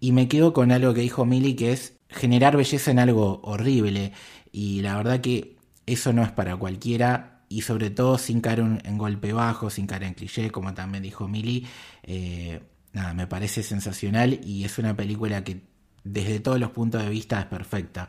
Y 0.00 0.12
me 0.12 0.28
quedo 0.28 0.52
con 0.52 0.72
algo 0.72 0.94
que 0.94 1.02
dijo 1.02 1.24
Milly, 1.24 1.54
que 1.54 1.72
es 1.72 1.94
generar 2.08 2.56
belleza 2.56 2.90
en 2.90 2.98
algo 2.98 3.40
horrible. 3.42 4.12
Y 4.52 4.80
la 4.82 4.96
verdad 4.96 5.20
que 5.20 5.56
eso 5.86 6.12
no 6.12 6.22
es 6.22 6.30
para 6.32 6.56
cualquiera. 6.56 7.44
Y 7.48 7.62
sobre 7.62 7.90
todo 7.90 8.16
sin 8.18 8.40
caer 8.40 8.60
en 8.60 8.98
golpe 8.98 9.32
bajo, 9.32 9.70
sin 9.70 9.86
caer 9.86 10.04
en 10.04 10.14
cliché, 10.14 10.50
como 10.50 10.72
también 10.72 11.02
dijo 11.02 11.26
Milly. 11.28 11.66
Eh, 12.04 12.60
nada, 12.92 13.12
me 13.14 13.26
parece 13.26 13.62
sensacional 13.62 14.40
y 14.44 14.64
es 14.64 14.78
una 14.78 14.96
película 14.96 15.42
que 15.44 15.60
desde 16.04 16.40
todos 16.40 16.58
los 16.60 16.70
puntos 16.70 17.02
de 17.02 17.10
vista 17.10 17.40
es 17.40 17.46
perfecta. 17.46 18.08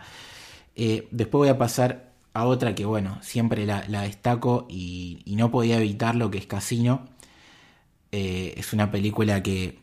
Eh, 0.76 1.08
después 1.12 1.40
voy 1.40 1.50
a 1.50 1.58
pasar 1.58 2.14
a 2.34 2.46
otra 2.46 2.76
que, 2.76 2.86
bueno, 2.86 3.18
siempre 3.22 3.66
la, 3.66 3.84
la 3.88 4.04
destaco 4.04 4.68
y, 4.70 5.22
y 5.26 5.36
no 5.36 5.52
podía 5.52 5.78
evitarlo, 5.78 6.32
que 6.32 6.38
es 6.38 6.46
Casino. 6.48 7.10
Eh, 8.12 8.54
es 8.58 8.74
una 8.74 8.92
película 8.92 9.42
que, 9.44 9.80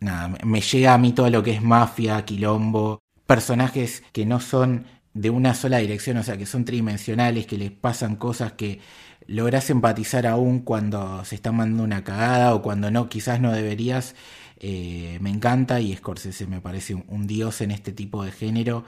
nada, 0.00 0.28
me- 0.44 0.60
llega 0.60 0.94
a 0.94 0.98
mí 0.98 1.12
todo 1.12 1.30
lo 1.30 1.42
que 1.42 1.52
es 1.52 1.62
mafia, 1.62 2.24
quilombo, 2.24 3.00
personajes 3.26 4.02
que 4.12 4.26
no 4.26 4.40
son 4.40 4.86
de 5.14 5.30
una 5.30 5.54
sola 5.54 5.78
dirección, 5.78 6.16
o 6.18 6.22
sea, 6.22 6.36
que 6.36 6.46
son 6.46 6.64
tridimensionales, 6.64 7.46
que 7.46 7.58
les 7.58 7.70
pasan 7.72 8.16
cosas 8.16 8.52
que 8.52 8.80
logras 9.26 9.70
empatizar 9.70 10.26
aún 10.26 10.60
cuando 10.60 11.24
se 11.24 11.34
está 11.36 11.52
mandando 11.52 11.84
una 11.84 12.04
cagada 12.04 12.54
o 12.54 12.62
cuando 12.62 12.90
no, 12.90 13.08
quizás 13.08 13.40
no 13.40 13.52
deberías. 13.52 14.14
Eh, 14.58 15.18
me 15.20 15.30
encanta 15.30 15.80
y 15.80 15.94
Scorsese 15.96 16.46
me 16.46 16.60
parece 16.60 16.94
un, 16.94 17.04
un 17.08 17.26
dios 17.26 17.60
en 17.62 17.70
este 17.70 17.92
tipo 17.92 18.22
de 18.24 18.30
género 18.32 18.84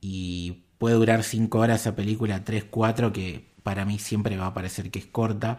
y 0.00 0.64
puede 0.78 0.94
durar 0.96 1.22
5 1.24 1.58
horas 1.60 1.80
esa 1.82 1.96
película, 1.96 2.44
3, 2.44 2.64
4, 2.64 3.12
que 3.12 3.46
para 3.62 3.84
mí 3.84 3.98
siempre 3.98 4.36
va 4.36 4.46
a 4.48 4.54
parecer 4.54 4.90
que 4.90 4.98
es 5.00 5.06
corta. 5.06 5.58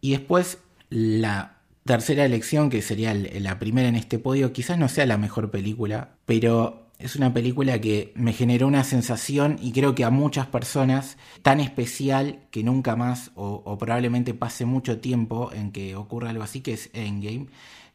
Y 0.00 0.10
después 0.12 0.58
la 0.90 1.61
tercera 1.84 2.24
elección, 2.24 2.70
que 2.70 2.82
sería 2.82 3.14
la 3.14 3.58
primera 3.58 3.88
en 3.88 3.96
este 3.96 4.18
podio, 4.18 4.52
quizás 4.52 4.78
no 4.78 4.88
sea 4.88 5.06
la 5.06 5.18
mejor 5.18 5.50
película, 5.50 6.16
pero 6.26 6.82
es 6.98 7.16
una 7.16 7.34
película 7.34 7.80
que 7.80 8.12
me 8.14 8.32
generó 8.32 8.68
una 8.68 8.84
sensación 8.84 9.58
y 9.60 9.72
creo 9.72 9.94
que 9.94 10.04
a 10.04 10.10
muchas 10.10 10.46
personas 10.46 11.16
tan 11.42 11.58
especial 11.58 12.46
que 12.52 12.62
nunca 12.62 12.94
más 12.94 13.32
o, 13.34 13.62
o 13.64 13.78
probablemente 13.78 14.34
pase 14.34 14.64
mucho 14.64 15.00
tiempo 15.00 15.50
en 15.52 15.72
que 15.72 15.96
ocurra 15.96 16.30
algo 16.30 16.44
así, 16.44 16.60
que 16.60 16.74
es 16.74 16.90
Endgame, 16.92 17.48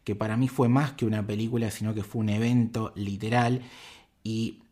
que 0.04 0.16
para 0.16 0.36
mí 0.36 0.50
fue 0.50 0.68
más 0.68 0.92
que 0.94 1.06
una 1.06 1.26
película, 1.26 1.72
sino 1.72 1.94
que 1.94 2.04
fue 2.04 2.22
un 2.22 2.30
evento 2.30 2.92
literal. 2.96 3.62
Y 4.24 4.64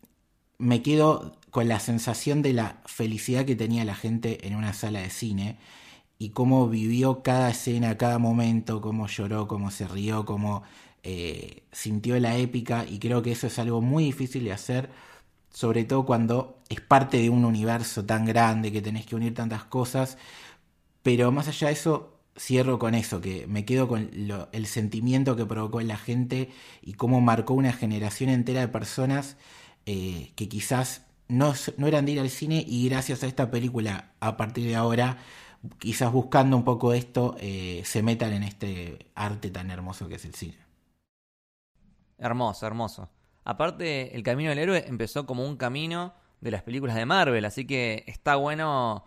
me 0.58 0.82
quedo 0.82 1.38
con 1.50 1.68
la 1.68 1.80
sensación 1.80 2.42
de 2.42 2.52
la 2.52 2.82
felicidad 2.84 3.46
que 3.46 3.56
tenía 3.56 3.84
la 3.84 3.94
gente 3.94 4.46
en 4.46 4.54
una 4.54 4.74
sala 4.74 5.00
de 5.00 5.10
cine 5.10 5.58
y 6.18 6.30
cómo 6.30 6.68
vivió 6.68 7.22
cada 7.22 7.50
escena, 7.50 7.98
cada 7.98 8.18
momento, 8.18 8.80
cómo 8.80 9.06
lloró, 9.08 9.46
cómo 9.48 9.70
se 9.70 9.86
rió, 9.88 10.24
cómo 10.24 10.62
eh, 11.02 11.62
sintió 11.72 12.18
la 12.20 12.36
épica 12.36 12.84
y 12.88 12.98
creo 12.98 13.22
que 13.22 13.32
eso 13.32 13.46
es 13.48 13.58
algo 13.58 13.80
muy 13.82 14.04
difícil 14.04 14.44
de 14.44 14.52
hacer, 14.52 14.90
sobre 15.50 15.84
todo 15.84 16.06
cuando 16.06 16.58
es 16.68 16.80
parte 16.80 17.18
de 17.18 17.30
un 17.30 17.44
universo 17.44 18.04
tan 18.06 18.24
grande 18.26 18.72
que 18.72 18.82
tenés 18.82 19.06
que 19.06 19.16
unir 19.16 19.34
tantas 19.34 19.64
cosas, 19.64 20.18
pero 21.02 21.30
más 21.32 21.48
allá 21.48 21.68
de 21.68 21.74
eso, 21.74 22.18
cierro 22.38 22.78
con 22.78 22.94
eso, 22.94 23.20
que 23.20 23.46
me 23.46 23.64
quedo 23.64 23.88
con 23.88 24.10
lo- 24.12 24.48
el 24.52 24.66
sentimiento 24.66 25.36
que 25.36 25.46
provocó 25.46 25.80
en 25.80 25.88
la 25.88 25.96
gente 25.96 26.50
y 26.82 26.94
cómo 26.94 27.20
marcó 27.20 27.54
una 27.54 27.72
generación 27.72 28.30
entera 28.30 28.60
de 28.60 28.68
personas 28.68 29.36
eh, 29.86 30.32
que 30.36 30.48
quizás 30.48 31.02
no, 31.28 31.54
no 31.76 31.86
eran 31.86 32.04
de 32.06 32.12
ir 32.12 32.20
al 32.20 32.30
cine 32.30 32.64
y 32.66 32.88
gracias 32.88 33.22
a 33.22 33.26
esta 33.26 33.50
película, 33.50 34.12
a 34.20 34.36
partir 34.36 34.66
de 34.66 34.74
ahora, 34.76 35.18
quizás 35.78 36.12
buscando 36.12 36.56
un 36.56 36.64
poco 36.64 36.92
esto, 36.92 37.36
eh, 37.38 37.82
se 37.84 38.02
metan 38.02 38.32
en 38.32 38.42
este 38.42 39.10
arte 39.14 39.50
tan 39.50 39.70
hermoso 39.70 40.08
que 40.08 40.16
es 40.16 40.24
el 40.24 40.34
cine. 40.34 40.58
Hermoso, 42.18 42.66
hermoso. 42.66 43.10
Aparte, 43.44 44.16
el 44.16 44.22
camino 44.22 44.50
del 44.50 44.58
héroe 44.58 44.84
empezó 44.88 45.26
como 45.26 45.46
un 45.46 45.56
camino 45.56 46.14
de 46.40 46.50
las 46.50 46.62
películas 46.62 46.96
de 46.96 47.06
Marvel, 47.06 47.44
así 47.44 47.66
que 47.66 48.04
está 48.06 48.36
bueno 48.36 49.04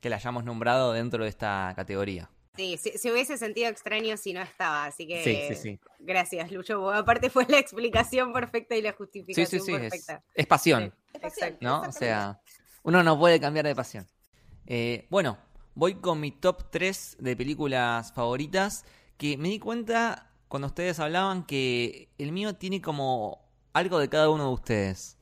que 0.00 0.10
la 0.10 0.16
hayamos 0.16 0.44
nombrado 0.44 0.92
dentro 0.92 1.22
de 1.24 1.30
esta 1.30 1.72
categoría. 1.76 2.28
Sí, 2.56 2.76
se, 2.76 2.98
se 2.98 3.10
hubiese 3.10 3.38
sentido 3.38 3.70
extraño 3.70 4.16
si 4.18 4.34
no 4.34 4.42
estaba, 4.42 4.84
así 4.84 5.06
que 5.06 5.24
Sí, 5.24 5.54
sí, 5.54 5.54
sí. 5.54 5.80
gracias, 6.00 6.52
Lucho. 6.52 6.90
Aparte 6.92 7.30
fue 7.30 7.46
la 7.48 7.58
explicación 7.58 8.32
perfecta 8.32 8.76
y 8.76 8.82
la 8.82 8.92
justificación 8.92 9.46
sí, 9.60 9.64
sí, 9.64 9.72
es, 9.72 9.80
perfecta. 9.80 10.22
es 10.34 10.46
pasión, 10.46 10.92
Exacto. 11.14 11.58
¿no? 11.62 11.80
O 11.82 11.92
sea, 11.92 12.40
uno 12.82 13.02
no 13.02 13.18
puede 13.18 13.40
cambiar 13.40 13.64
de 13.66 13.74
pasión. 13.74 14.06
Eh, 14.66 15.06
bueno, 15.08 15.38
voy 15.74 15.94
con 15.94 16.20
mi 16.20 16.30
top 16.30 16.70
3 16.70 17.16
de 17.20 17.36
películas 17.36 18.12
favoritas, 18.12 18.84
que 19.16 19.36
me 19.36 19.48
di 19.48 19.58
cuenta 19.58 20.30
cuando 20.48 20.68
ustedes 20.68 21.00
hablaban 21.00 21.44
que 21.44 22.10
el 22.18 22.32
mío 22.32 22.54
tiene 22.54 22.80
como 22.80 23.40
algo 23.72 23.98
de 23.98 24.08
cada 24.08 24.30
uno 24.30 24.48
de 24.48 24.54
ustedes. 24.54 25.18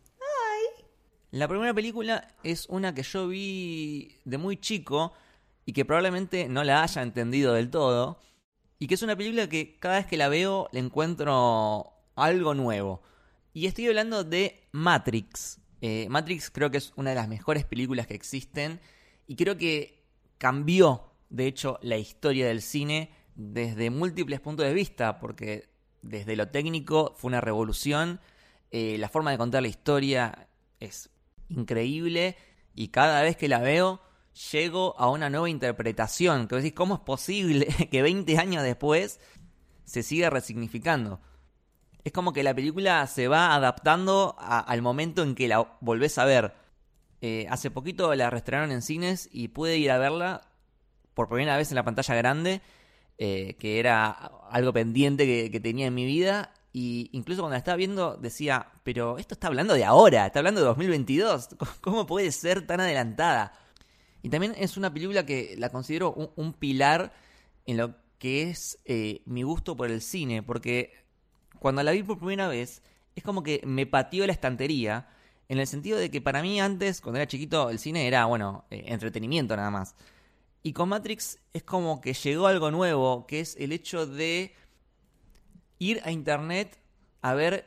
La 1.31 1.47
primera 1.47 1.73
película 1.73 2.27
es 2.43 2.67
una 2.69 2.93
que 2.93 3.05
yo 3.05 3.29
vi 3.29 4.19
de 4.25 4.37
muy 4.37 4.57
chico 4.57 5.13
y 5.65 5.73
que 5.73 5.85
probablemente 5.85 6.49
no 6.49 6.65
la 6.65 6.83
haya 6.83 7.03
entendido 7.03 7.55
del 7.55 7.71
todo. 7.71 8.21
Y 8.81 8.89
que 8.89 8.95
es 8.95 9.03
una 9.03 9.15
película 9.15 9.49
que 9.49 9.79
cada 9.79 9.99
vez 9.99 10.07
que 10.07 10.17
la 10.17 10.29
veo 10.29 10.69
le 10.73 10.81
encuentro 10.81 11.93
algo 12.17 12.55
nuevo. 12.55 13.03
Y 13.53 13.67
estoy 13.67 13.87
hablando 13.87 14.25
de 14.25 14.67
Matrix. 14.73 15.61
Eh, 15.81 16.09
Matrix 16.11 16.51
creo 16.51 16.73
que 16.73 16.79
es 16.79 16.93
una 16.97 17.11
de 17.11 17.17
las 17.17 17.29
mejores 17.29 17.65
películas 17.65 18.09
que 18.09 18.15
existen. 18.15 18.81
Y 19.29 19.37
creo 19.37 19.57
que 19.57 20.00
cambió, 20.41 21.13
de 21.29 21.47
hecho, 21.47 21.79
la 21.83 21.99
historia 21.99 22.49
del 22.49 22.63
cine 22.63 23.13
desde 23.35 23.91
múltiples 23.91 24.41
puntos 24.41 24.65
de 24.65 24.73
vista, 24.73 25.21
porque 25.21 25.69
desde 26.01 26.35
lo 26.35 26.49
técnico 26.49 27.15
fue 27.19 27.29
una 27.29 27.43
revolución, 27.43 28.21
eh, 28.71 28.97
la 28.99 29.11
forma 29.11 29.33
de 29.33 29.39
contar 29.39 29.61
la 29.61 29.69
historia 29.69 30.49
es 30.81 31.11
increíble 31.51 32.37
y 32.75 32.89
cada 32.89 33.21
vez 33.23 33.37
que 33.37 33.49
la 33.49 33.59
veo 33.59 34.01
llego 34.51 34.99
a 34.99 35.11
una 35.11 35.29
nueva 35.29 35.51
interpretación, 35.51 36.49
que 36.49 36.73
¿cómo 36.73 36.95
es 36.95 37.01
posible 37.01 37.67
que 37.91 38.01
20 38.01 38.39
años 38.39 38.63
después 38.63 39.21
se 39.85 40.03
siga 40.03 40.31
resignificando? 40.31 41.21
Es 42.03 42.13
como 42.13 42.33
que 42.33 42.43
la 42.43 42.55
película 42.55 43.07
se 43.07 43.29
va 43.29 43.55
adaptando 43.55 44.37
al 44.39 44.81
momento 44.81 45.23
en 45.23 45.35
que 45.35 45.49
la 45.49 45.77
volvés 45.83 46.17
a 46.17 46.25
ver. 46.25 46.55
Eh, 47.23 47.47
hace 47.51 47.71
poquito 47.71 48.15
la 48.15 48.31
restrenaron 48.31 48.73
en 48.73 48.83
cines 48.83 49.29
y 49.33 49.49
pude 49.49 49.77
ir 49.77 49.91
a 49.91 49.99
verla 49.99 50.49
por 51.15 51.29
primera 51.29 51.57
vez 51.57 51.71
en 51.71 51.75
la 51.75 51.85
pantalla 51.85 52.15
grande, 52.15 52.63
eh, 53.19 53.57
que 53.59 53.79
era 53.79 54.11
algo 54.51 54.73
pendiente 54.73 55.27
que, 55.27 55.51
que, 55.51 55.61
tenía 55.61 55.87
en 55.87 55.95
mi 55.95 56.07
vida. 56.07 56.53
Y 56.73 57.11
incluso 57.13 57.43
cuando 57.43 57.55
la 57.55 57.59
estaba 57.59 57.77
viendo 57.77 58.17
decía, 58.17 58.69
pero 58.85 59.19
esto 59.19 59.35
está 59.35 59.49
hablando 59.49 59.75
de 59.75 59.85
ahora, 59.85 60.27
está 60.27 60.39
hablando 60.39 60.61
de 60.61 60.67
2022. 60.67 61.57
¿Cómo 61.81 62.07
puede 62.07 62.33
ser 62.33 62.67
tan 62.67 62.81
adelantada? 62.81 63.53
Y 64.23 64.29
también 64.29 64.55
es 64.57 64.77
una 64.77 64.93
película 64.93 65.25
que 65.25 65.55
la 65.59 65.71
considero 65.71 66.13
un, 66.37 66.53
pilar 66.53 67.13
en 67.67 67.77
lo 67.77 67.97
que 68.19 68.51
es 68.51 68.79
eh, 68.85 69.23
mi 69.25 69.43
gusto 69.43 69.77
por 69.77 69.91
el 69.91 70.03
cine, 70.03 70.43
porque 70.43 70.93
cuando 71.59 71.83
la 71.83 71.93
vi 71.93 72.03
por 72.03 72.19
primera 72.19 72.49
vez 72.49 72.83
es 73.15 73.23
como 73.23 73.43
que 73.43 73.61
me 73.65 73.87
pateó 73.87 74.27
la 74.27 74.33
estantería, 74.33 75.09
en 75.51 75.59
el 75.59 75.67
sentido 75.67 75.99
de 75.99 76.13
que 76.13 76.21
para 76.21 76.43
mí 76.43 76.61
antes, 76.61 77.01
cuando 77.01 77.19
era 77.19 77.27
chiquito, 77.27 77.71
el 77.71 77.81
cine 77.81 78.07
era, 78.07 78.25
bueno, 78.27 78.67
eh, 78.71 78.85
entretenimiento 78.87 79.57
nada 79.57 79.73
más. 79.73 79.97
Y 80.63 80.73
con 80.73 80.91
Matrix 80.91 81.41
es 81.53 81.65
como 81.65 82.01
que 82.01 82.13
llegó 82.15 82.47
algo 82.47 82.71
nuevo, 82.71 83.27
que 83.27 83.41
es 83.41 83.57
el 83.57 83.73
hecho 83.73 84.07
de 84.07 84.55
ir 85.81 86.01
a 86.05 86.13
internet 86.13 86.79
a 87.21 87.35
ver 87.35 87.67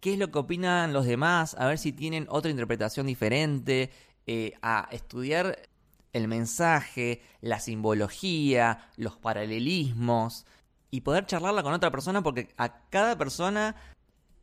qué 0.00 0.14
es 0.14 0.18
lo 0.18 0.30
que 0.30 0.38
opinan 0.38 0.94
los 0.94 1.04
demás, 1.04 1.54
a 1.58 1.66
ver 1.66 1.76
si 1.76 1.92
tienen 1.92 2.26
otra 2.30 2.50
interpretación 2.50 3.06
diferente, 3.06 3.90
eh, 4.26 4.54
a 4.62 4.88
estudiar 4.90 5.68
el 6.14 6.28
mensaje, 6.28 7.20
la 7.42 7.60
simbología, 7.60 8.88
los 8.96 9.18
paralelismos 9.18 10.46
y 10.90 11.02
poder 11.02 11.26
charlarla 11.26 11.62
con 11.62 11.74
otra 11.74 11.90
persona 11.90 12.22
porque 12.22 12.54
a 12.56 12.88
cada 12.88 13.18
persona 13.18 13.76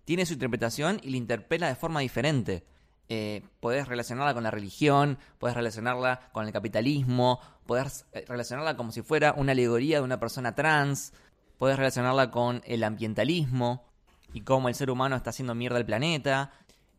tiene 0.05 0.25
su 0.25 0.33
interpretación 0.33 0.99
y 1.03 1.11
la 1.11 1.17
interpela 1.17 1.67
de 1.67 1.75
forma 1.75 2.01
diferente. 2.01 2.65
Eh, 3.09 3.43
podés 3.59 3.87
relacionarla 3.87 4.33
con 4.33 4.43
la 4.43 4.51
religión, 4.51 5.17
podés 5.37 5.55
relacionarla 5.55 6.29
con 6.31 6.45
el 6.45 6.53
capitalismo, 6.53 7.39
podés 7.65 8.05
eh, 8.13 8.25
relacionarla 8.27 8.77
como 8.77 8.91
si 8.91 9.01
fuera 9.01 9.33
una 9.37 9.51
alegoría 9.51 9.97
de 9.97 10.03
una 10.03 10.19
persona 10.19 10.55
trans, 10.55 11.13
podés 11.57 11.77
relacionarla 11.77 12.31
con 12.31 12.61
el 12.65 12.83
ambientalismo 12.83 13.85
y 14.33 14.41
cómo 14.41 14.69
el 14.69 14.75
ser 14.75 14.89
humano 14.89 15.15
está 15.15 15.29
haciendo 15.29 15.53
mierda 15.53 15.77
al 15.77 15.85
planeta. 15.85 16.51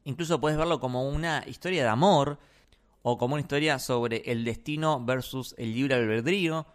Incluso 0.05 0.41
puedes 0.41 0.59
verlo 0.59 0.79
como 0.79 1.09
una 1.09 1.43
historia 1.47 1.83
de 1.83 1.89
amor 1.89 2.39
o 3.03 3.19
como 3.19 3.35
una 3.35 3.43
historia 3.43 3.79
sobre 3.79 4.23
el 4.27 4.45
destino 4.45 5.05
versus 5.05 5.55
el 5.59 5.75
libre 5.75 5.95
albedrío. 5.95 6.67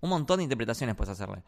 Un 0.00 0.10
montón 0.10 0.38
de 0.38 0.44
interpretaciones 0.44 0.96
puedes 0.96 1.12
hacerle. 1.12 1.42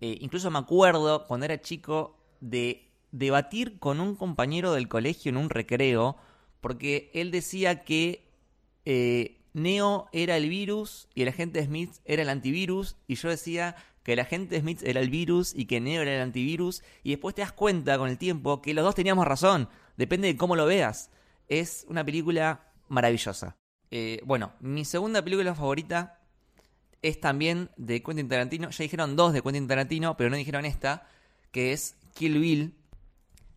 Eh, 0.00 0.18
incluso 0.20 0.50
me 0.50 0.58
acuerdo 0.58 1.26
cuando 1.26 1.46
era 1.46 1.60
chico 1.60 2.16
de 2.40 2.91
debatir 3.12 3.78
con 3.78 4.00
un 4.00 4.16
compañero 4.16 4.72
del 4.72 4.88
colegio 4.88 5.30
en 5.30 5.36
un 5.36 5.50
recreo, 5.50 6.16
porque 6.60 7.10
él 7.14 7.30
decía 7.30 7.84
que 7.84 8.28
eh, 8.84 9.38
Neo 9.52 10.08
era 10.12 10.36
el 10.36 10.48
virus 10.48 11.08
y 11.14 11.22
el 11.22 11.28
agente 11.28 11.64
Smith 11.64 11.92
era 12.04 12.22
el 12.22 12.28
antivirus, 12.28 12.96
y 13.06 13.14
yo 13.14 13.28
decía 13.28 13.76
que 14.02 14.14
el 14.14 14.20
agente 14.20 14.58
Smith 14.58 14.82
era 14.82 15.00
el 15.00 15.10
virus 15.10 15.54
y 15.54 15.66
que 15.66 15.80
Neo 15.80 16.02
era 16.02 16.16
el 16.16 16.22
antivirus, 16.22 16.82
y 17.02 17.10
después 17.10 17.34
te 17.34 17.42
das 17.42 17.52
cuenta 17.52 17.98
con 17.98 18.08
el 18.08 18.18
tiempo 18.18 18.60
que 18.62 18.74
los 18.74 18.84
dos 18.84 18.94
teníamos 18.94 19.26
razón, 19.26 19.68
depende 19.96 20.28
de 20.28 20.36
cómo 20.36 20.56
lo 20.56 20.66
veas. 20.66 21.10
Es 21.48 21.84
una 21.88 22.04
película 22.04 22.72
maravillosa. 22.88 23.56
Eh, 23.90 24.20
bueno, 24.24 24.54
mi 24.60 24.84
segunda 24.86 25.22
película 25.22 25.54
favorita 25.54 26.18
es 27.02 27.20
también 27.20 27.70
de 27.76 28.02
Quentin 28.02 28.28
Tarantino. 28.28 28.70
Ya 28.70 28.82
dijeron 28.82 29.16
dos 29.16 29.34
de 29.34 29.42
Quentin 29.42 29.68
Tarantino, 29.68 30.16
pero 30.16 30.30
no 30.30 30.36
dijeron 30.36 30.64
esta, 30.64 31.06
que 31.50 31.72
es 31.72 31.96
Kill 32.14 32.38
Bill, 32.38 32.74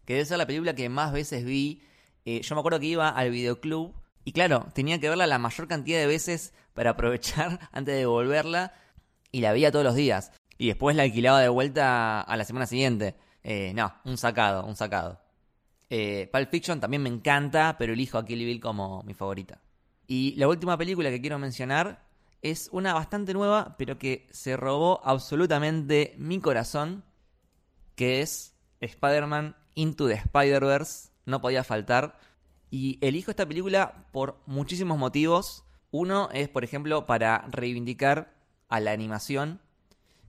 que 0.05 0.13
debe 0.13 0.25
ser 0.25 0.37
la 0.37 0.47
película 0.47 0.75
que 0.75 0.89
más 0.89 1.11
veces 1.11 1.43
vi. 1.43 1.81
Eh, 2.25 2.41
yo 2.41 2.55
me 2.55 2.59
acuerdo 2.59 2.79
que 2.79 2.87
iba 2.87 3.09
al 3.09 3.31
videoclub 3.31 3.93
y 4.23 4.31
claro, 4.31 4.67
tenía 4.73 4.99
que 4.99 5.07
verla 5.07 5.27
la 5.27 5.37
mayor 5.37 5.67
cantidad 5.67 5.99
de 5.99 6.07
veces 6.07 6.53
para 6.73 6.91
aprovechar 6.91 7.59
antes 7.71 7.93
de 7.93 7.99
devolverla 7.99 8.73
y 9.31 9.41
la 9.41 9.53
veía 9.53 9.71
todos 9.71 9.85
los 9.85 9.95
días. 9.95 10.31
Y 10.57 10.67
después 10.67 10.95
la 10.95 11.03
alquilaba 11.03 11.39
de 11.41 11.49
vuelta 11.49 12.21
a 12.21 12.37
la 12.37 12.43
semana 12.43 12.65
siguiente. 12.65 13.15
Eh, 13.43 13.73
no, 13.75 13.93
un 14.05 14.17
sacado, 14.17 14.65
un 14.65 14.75
sacado. 14.75 15.21
Eh, 15.89 16.27
Pulp 16.31 16.49
Fiction 16.49 16.79
también 16.79 17.03
me 17.03 17.09
encanta, 17.09 17.75
pero 17.77 17.93
elijo 17.93 18.17
a 18.17 18.25
Kill 18.25 18.39
Bill 18.39 18.59
como 18.59 19.03
mi 19.03 19.13
favorita. 19.13 19.61
Y 20.07 20.33
la 20.37 20.47
última 20.47 20.77
película 20.77 21.09
que 21.09 21.21
quiero 21.21 21.37
mencionar 21.37 22.05
es 22.41 22.69
una 22.71 22.93
bastante 22.93 23.33
nueva, 23.33 23.75
pero 23.77 23.99
que 23.99 24.27
se 24.31 24.57
robó 24.57 25.01
absolutamente 25.03 26.15
mi 26.17 26.39
corazón, 26.39 27.03
que 27.95 28.21
es 28.21 28.55
Spider-Man 28.79 29.55
Into 29.75 30.07
the 30.07 30.15
Spider-Verse. 30.15 31.09
No 31.25 31.41
podía 31.41 31.63
faltar. 31.63 32.17
Y 32.71 32.97
elijo 33.01 33.31
esta 33.31 33.45
película 33.45 34.07
por 34.11 34.41
muchísimos 34.45 34.97
motivos. 34.97 35.63
Uno 35.91 36.29
es, 36.33 36.49
por 36.49 36.63
ejemplo, 36.63 37.05
para 37.05 37.45
reivindicar 37.49 38.33
a 38.67 38.79
la 38.79 38.91
animación, 38.91 39.61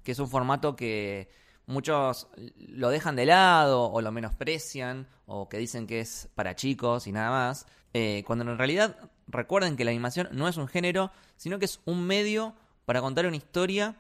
que 0.03 0.13
es 0.13 0.19
un 0.19 0.29
formato 0.29 0.77
que 0.77 1.29
muchos 1.67 2.29
lo 2.59 2.91
dejan 2.91 3.17
de 3.17 3.27
lado 3.27 3.91
o 3.91 4.01
lo 4.01 4.13
menosprecian 4.13 5.09
o 5.27 5.49
que 5.49 5.59
dicen 5.59 5.87
que 5.87 6.01
es 6.01 6.29
para 6.35 6.55
chicos 6.55 7.07
y 7.07 7.13
nada 7.13 7.31
más, 7.31 7.67
eh, 7.93 8.23
cuando 8.27 8.45
en 8.45 8.57
realidad 8.57 8.97
recuerden 9.27 9.77
que 9.77 9.85
la 9.85 9.91
animación 9.91 10.29
no 10.33 10.49
es 10.49 10.57
un 10.57 10.69
género, 10.69 11.11
sino 11.37 11.59
que 11.59 11.65
es 11.65 11.81
un 11.85 12.07
medio 12.07 12.55
para 12.85 13.01
contar 13.01 13.27
una 13.27 13.37
historia 13.37 13.97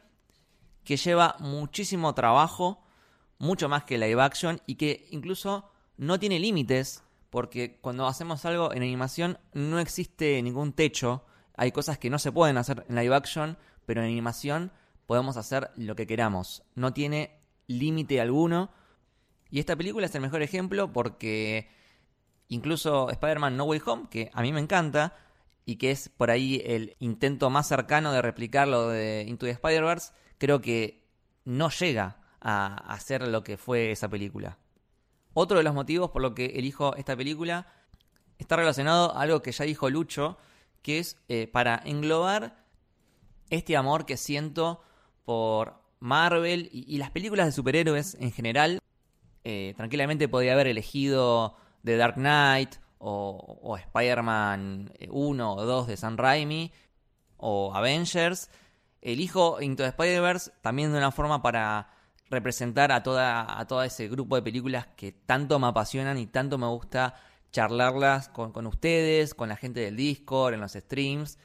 que 0.84 0.96
lleva 0.96 1.36
muchísimo 1.40 2.14
trabajo, 2.14 2.80
mucho 3.38 3.68
más 3.68 3.84
que 3.84 3.98
live 3.98 4.20
action 4.20 4.60
y 4.66 4.76
que 4.76 5.06
incluso 5.10 5.70
no 5.96 6.18
tiene 6.18 6.38
límites, 6.38 7.02
porque 7.30 7.78
cuando 7.80 8.06
hacemos 8.06 8.44
algo 8.44 8.72
en 8.72 8.82
animación 8.82 9.38
no 9.52 9.78
existe 9.78 10.40
ningún 10.42 10.72
techo, 10.72 11.24
hay 11.56 11.72
cosas 11.72 11.98
que 11.98 12.10
no 12.10 12.18
se 12.18 12.32
pueden 12.32 12.58
hacer 12.58 12.84
en 12.88 12.96
live 12.96 13.14
action, 13.14 13.58
pero 13.84 14.00
en 14.00 14.08
animación 14.08 14.72
podemos 15.06 15.36
hacer 15.36 15.70
lo 15.76 15.96
que 15.96 16.06
queramos, 16.06 16.62
no 16.74 16.92
tiene 16.92 17.38
límite 17.66 18.20
alguno. 18.20 18.70
Y 19.50 19.60
esta 19.60 19.76
película 19.76 20.06
es 20.06 20.14
el 20.14 20.20
mejor 20.20 20.42
ejemplo 20.42 20.92
porque 20.92 21.68
incluso 22.48 23.10
Spider-Man 23.10 23.56
No 23.56 23.64
Way 23.64 23.82
Home, 23.86 24.06
que 24.10 24.30
a 24.32 24.42
mí 24.42 24.52
me 24.52 24.60
encanta 24.60 25.16
y 25.64 25.76
que 25.76 25.90
es 25.90 26.08
por 26.08 26.30
ahí 26.30 26.62
el 26.64 26.96
intento 27.00 27.50
más 27.50 27.68
cercano 27.68 28.12
de 28.12 28.22
replicar 28.22 28.68
lo 28.68 28.88
de 28.88 29.24
Into 29.26 29.46
the 29.46 29.52
Spider-Verse, 29.52 30.12
creo 30.38 30.60
que 30.60 31.04
no 31.44 31.70
llega 31.70 32.18
a 32.48 32.76
hacer 32.92 33.26
lo 33.26 33.42
que 33.42 33.56
fue 33.56 33.90
esa 33.90 34.08
película. 34.08 34.56
Otro 35.34 35.58
de 35.58 35.64
los 35.64 35.74
motivos 35.74 36.12
por 36.12 36.22
lo 36.22 36.32
que 36.32 36.46
elijo 36.46 36.94
esta 36.94 37.16
película 37.16 37.66
está 38.38 38.54
relacionado 38.54 39.12
a 39.16 39.22
algo 39.22 39.42
que 39.42 39.50
ya 39.50 39.64
dijo 39.64 39.90
Lucho, 39.90 40.38
que 40.80 41.00
es 41.00 41.18
eh, 41.28 41.48
para 41.48 41.82
englobar 41.84 42.64
este 43.50 43.76
amor 43.76 44.06
que 44.06 44.16
siento 44.16 44.80
por 45.24 45.82
Marvel 45.98 46.68
y, 46.72 46.98
las 46.98 47.10
películas 47.10 47.46
de 47.46 47.52
superhéroes 47.52 48.16
en 48.20 48.30
general. 48.30 48.78
Eh, 49.42 49.74
tranquilamente 49.76 50.28
podría 50.28 50.52
haber 50.52 50.68
elegido 50.68 51.56
The 51.84 51.96
Dark 51.96 52.14
Knight 52.14 52.76
o, 52.98 53.76
Spider-Man 53.76 54.92
1 55.10 55.52
o 55.52 55.64
2 55.64 55.86
de 55.88 55.96
Sam 55.96 56.16
Raimi 56.16 56.70
o 57.38 57.74
Avengers. 57.74 58.50
Elijo 59.02 59.60
Into 59.60 59.82
the 59.82 59.88
Spider-Verse 59.88 60.52
también 60.62 60.92
de 60.92 60.98
una 60.98 61.10
forma 61.10 61.42
para 61.42 61.95
representar 62.30 62.92
a 62.92 63.02
toda 63.02 63.58
a 63.58 63.66
todo 63.66 63.82
ese 63.82 64.08
grupo 64.08 64.36
de 64.36 64.42
películas 64.42 64.88
que 64.96 65.12
tanto 65.12 65.58
me 65.58 65.68
apasionan 65.68 66.18
y 66.18 66.26
tanto 66.26 66.58
me 66.58 66.66
gusta 66.66 67.14
charlarlas 67.52 68.28
con, 68.28 68.52
con 68.52 68.66
ustedes, 68.66 69.34
con 69.34 69.48
la 69.48 69.56
gente 69.56 69.80
del 69.80 69.96
Discord, 69.96 70.54
en 70.54 70.60
los 70.60 70.72
streams. 70.72 71.38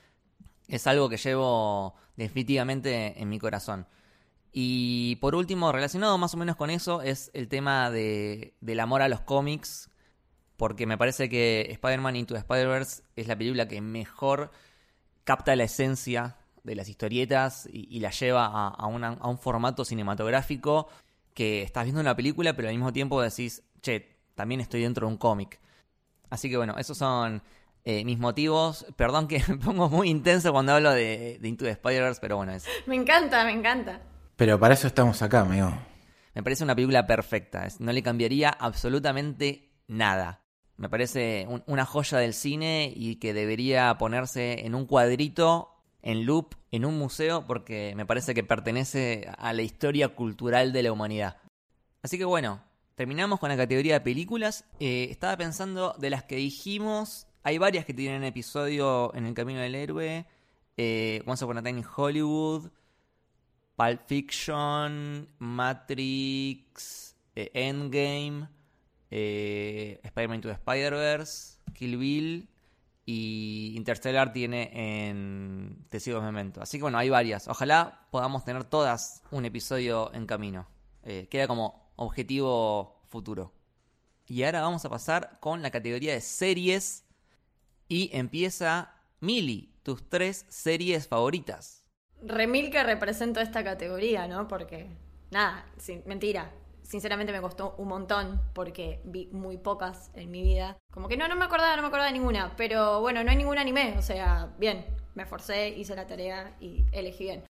Es 0.67 0.87
algo 0.87 1.09
que 1.09 1.17
llevo 1.17 1.95
definitivamente 2.15 3.21
en 3.21 3.29
mi 3.29 3.39
corazón. 3.39 3.87
Y 4.51 5.15
por 5.17 5.35
último, 5.35 5.71
relacionado 5.71 6.17
más 6.17 6.33
o 6.33 6.37
menos 6.37 6.55
con 6.57 6.69
eso, 6.69 7.01
es 7.01 7.31
el 7.33 7.47
tema 7.47 7.89
de, 7.89 8.55
del 8.59 8.79
amor 8.81 9.01
a 9.01 9.09
los 9.09 9.21
cómics, 9.21 9.89
porque 10.57 10.85
me 10.85 10.97
parece 10.97 11.29
que 11.29 11.67
Spider-Man 11.69 12.17
Into 12.17 12.35
Spider-Verse 12.35 13.03
es 13.15 13.27
la 13.27 13.37
película 13.37 13.67
que 13.67 13.79
mejor 13.79 14.51
capta 15.23 15.55
la 15.55 15.63
esencia 15.63 16.37
de 16.63 16.75
las 16.75 16.87
historietas 16.89 17.67
y, 17.71 17.99
la 17.99 18.11
lleva 18.11 18.45
a, 18.45 18.67
a, 18.69 18.87
un 18.87 19.37
formato 19.39 19.83
cinematográfico 19.85 20.87
que 21.33 21.61
estás 21.63 21.85
viendo 21.85 22.01
una 22.01 22.15
película, 22.15 22.53
pero 22.55 22.67
al 22.67 22.75
mismo 22.75 22.93
tiempo 22.93 23.21
decís, 23.21 23.63
che, 23.81 24.17
también 24.35 24.61
estoy 24.61 24.81
dentro 24.81 25.07
de 25.07 25.13
un 25.13 25.17
cómic. 25.17 25.59
Así 26.29 26.49
que 26.49 26.57
bueno, 26.57 26.75
esos 26.77 26.97
son 26.97 27.41
Eh, 27.83 28.05
mis 28.05 28.19
motivos, 28.19 28.85
perdón 28.95 29.27
que 29.27 29.41
me 29.47 29.57
pongo 29.57 29.89
muy 29.89 30.07
intenso 30.09 30.51
cuando 30.51 30.73
hablo 30.73 30.91
de, 30.91 31.39
de 31.41 31.47
Into 31.47 31.65
the 31.65 31.71
Spider-Verse, 31.71 32.21
pero 32.21 32.37
bueno, 32.37 32.51
es, 32.51 32.63
Me 32.85 32.95
encanta, 32.95 33.43
me 33.43 33.51
encanta. 33.53 33.99
Pero 34.35 34.59
para 34.59 34.75
eso 34.75 34.85
estamos 34.85 35.19
acá, 35.23 35.39
amigo. 35.41 35.73
me 36.35 36.43
parece 36.43 36.63
una 36.63 36.75
película 36.75 37.07
perfecta. 37.07 37.67
no 37.79 37.91
le 37.91 38.03
cambiaría 38.03 38.49
absolutamente 38.51 39.71
nada. 39.87 40.43
Me 40.77 40.89
parece 40.89 41.45
un- 41.49 41.63
una 41.65 41.85
joya 41.85 42.19
del 42.19 42.33
cine 42.35 42.93
y 42.95 43.15
que 43.15 43.33
debería 43.33 43.97
ponerse 43.97 44.63
en 44.65 44.75
un 44.75 44.85
cuadrito, 44.85 45.80
en 46.01 46.25
loop, 46.25 46.55
en 46.71 46.85
un 46.85 46.97
museo, 46.97 47.45
porque 47.45 47.93
me 47.95 48.05
parece 48.05 48.33
que 48.33 48.43
pertenece 48.43 49.29
a 49.37 49.53
la 49.53 49.61
historia 49.61 50.09
cultural 50.09 50.73
de 50.73 50.83
la 50.83 50.91
humanidad. 50.91 51.37
Así 52.01 52.17
que 52.17 52.25
bueno, 52.25 52.63
terminamos 52.95 53.39
con 53.39 53.49
la 53.49 53.57
categoría 53.57 53.95
de 53.95 54.01
películas. 54.01 54.65
Eh, 54.79 55.07
estaba 55.09 55.37
pensando 55.37 55.95
de 55.99 56.09
las 56.09 56.23
que 56.23 56.35
dijimos, 56.37 57.27
hay 57.43 57.57
varias 57.57 57.85
que 57.85 57.93
tienen 57.93 58.23
episodio 58.23 59.13
en 59.15 59.25
el 59.25 59.33
Camino 59.33 59.59
del 59.59 59.75
Héroe, 59.75 60.25
eh, 60.77 61.23
Once 61.25 61.43
Upon 61.43 61.57
a 61.57 61.63
Time 61.63 61.79
in 61.79 61.85
Hollywood, 61.95 62.71
Pulp 63.75 64.01
Fiction, 64.07 65.27
Matrix, 65.39 67.15
eh, 67.35 67.51
Endgame, 67.53 68.47
Spider-Man 69.09 70.41
to 70.41 70.49
Spider-Verse, 70.49 71.59
Kill 71.73 71.97
Bill 71.97 72.47
y 73.05 73.73
Interstellar 73.75 74.31
tiene 74.33 74.69
en 75.09 75.85
Testigos 75.89 76.23
Memento. 76.23 76.61
Así 76.61 76.77
que 76.77 76.83
bueno, 76.83 76.97
hay 76.97 77.09
varias. 77.09 77.47
Ojalá 77.47 78.07
podamos 78.11 78.45
tener 78.45 78.63
todas 78.63 79.23
un 79.31 79.45
episodio 79.45 80.13
en 80.13 80.25
camino. 80.25 80.67
Eh, 81.03 81.27
queda 81.29 81.47
como 81.47 81.91
objetivo 81.95 83.01
futuro. 83.09 83.53
Y 84.27 84.43
ahora 84.43 84.61
vamos 84.61 84.85
a 84.85 84.89
pasar 84.89 85.39
con 85.39 85.61
la 85.61 85.71
categoría 85.71 86.13
de 86.13 86.21
series. 86.21 87.05
Y 87.87 88.09
empieza 88.13 88.93
Mili, 89.19 89.73
tus 89.83 90.07
tres 90.07 90.45
series 90.47 91.07
favoritas. 91.07 91.85
Remil 92.23 92.69
que 92.69 92.83
represento 92.83 93.39
esta 93.41 93.63
categoría, 93.63 94.27
¿no? 94.27 94.47
Porque, 94.47 94.87
nada, 95.31 95.65
sin- 95.77 96.03
mentira. 96.05 96.53
Sinceramente 96.91 97.31
me 97.31 97.39
costó 97.39 97.73
un 97.77 97.87
montón 97.87 98.41
porque 98.53 98.99
vi 99.05 99.27
muy 99.27 99.57
pocas 99.57 100.11
en 100.13 100.29
mi 100.29 100.43
vida. 100.43 100.77
Como 100.91 101.07
que 101.07 101.15
no, 101.15 101.29
no 101.29 101.37
me 101.37 101.45
acordaba, 101.45 101.73
no 101.77 101.83
me 101.83 101.87
acordaba 101.87 102.07
de 102.07 102.19
ninguna. 102.19 102.53
Pero 102.57 102.99
bueno, 102.99 103.23
no 103.23 103.31
hay 103.31 103.37
ningún 103.37 103.57
anime. 103.57 103.95
O 103.97 104.01
sea, 104.01 104.49
bien, 104.57 104.85
me 105.15 105.23
esforcé, 105.23 105.69
hice 105.69 105.95
la 105.95 106.05
tarea 106.05 106.53
y 106.59 106.83
elegí 106.91 107.23
bien. 107.23 107.45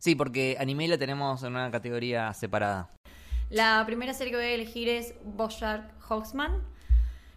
Sí, 0.00 0.16
porque 0.16 0.56
anime 0.58 0.88
la 0.88 0.98
tenemos 0.98 1.40
en 1.44 1.50
una 1.50 1.70
categoría 1.70 2.34
separada. 2.34 2.90
La 3.48 3.80
primera 3.86 4.12
serie 4.12 4.32
que 4.32 4.38
voy 4.38 4.46
a 4.46 4.54
elegir 4.54 4.88
es 4.88 5.14
Bojack 5.22 6.10
Horseman. 6.10 6.60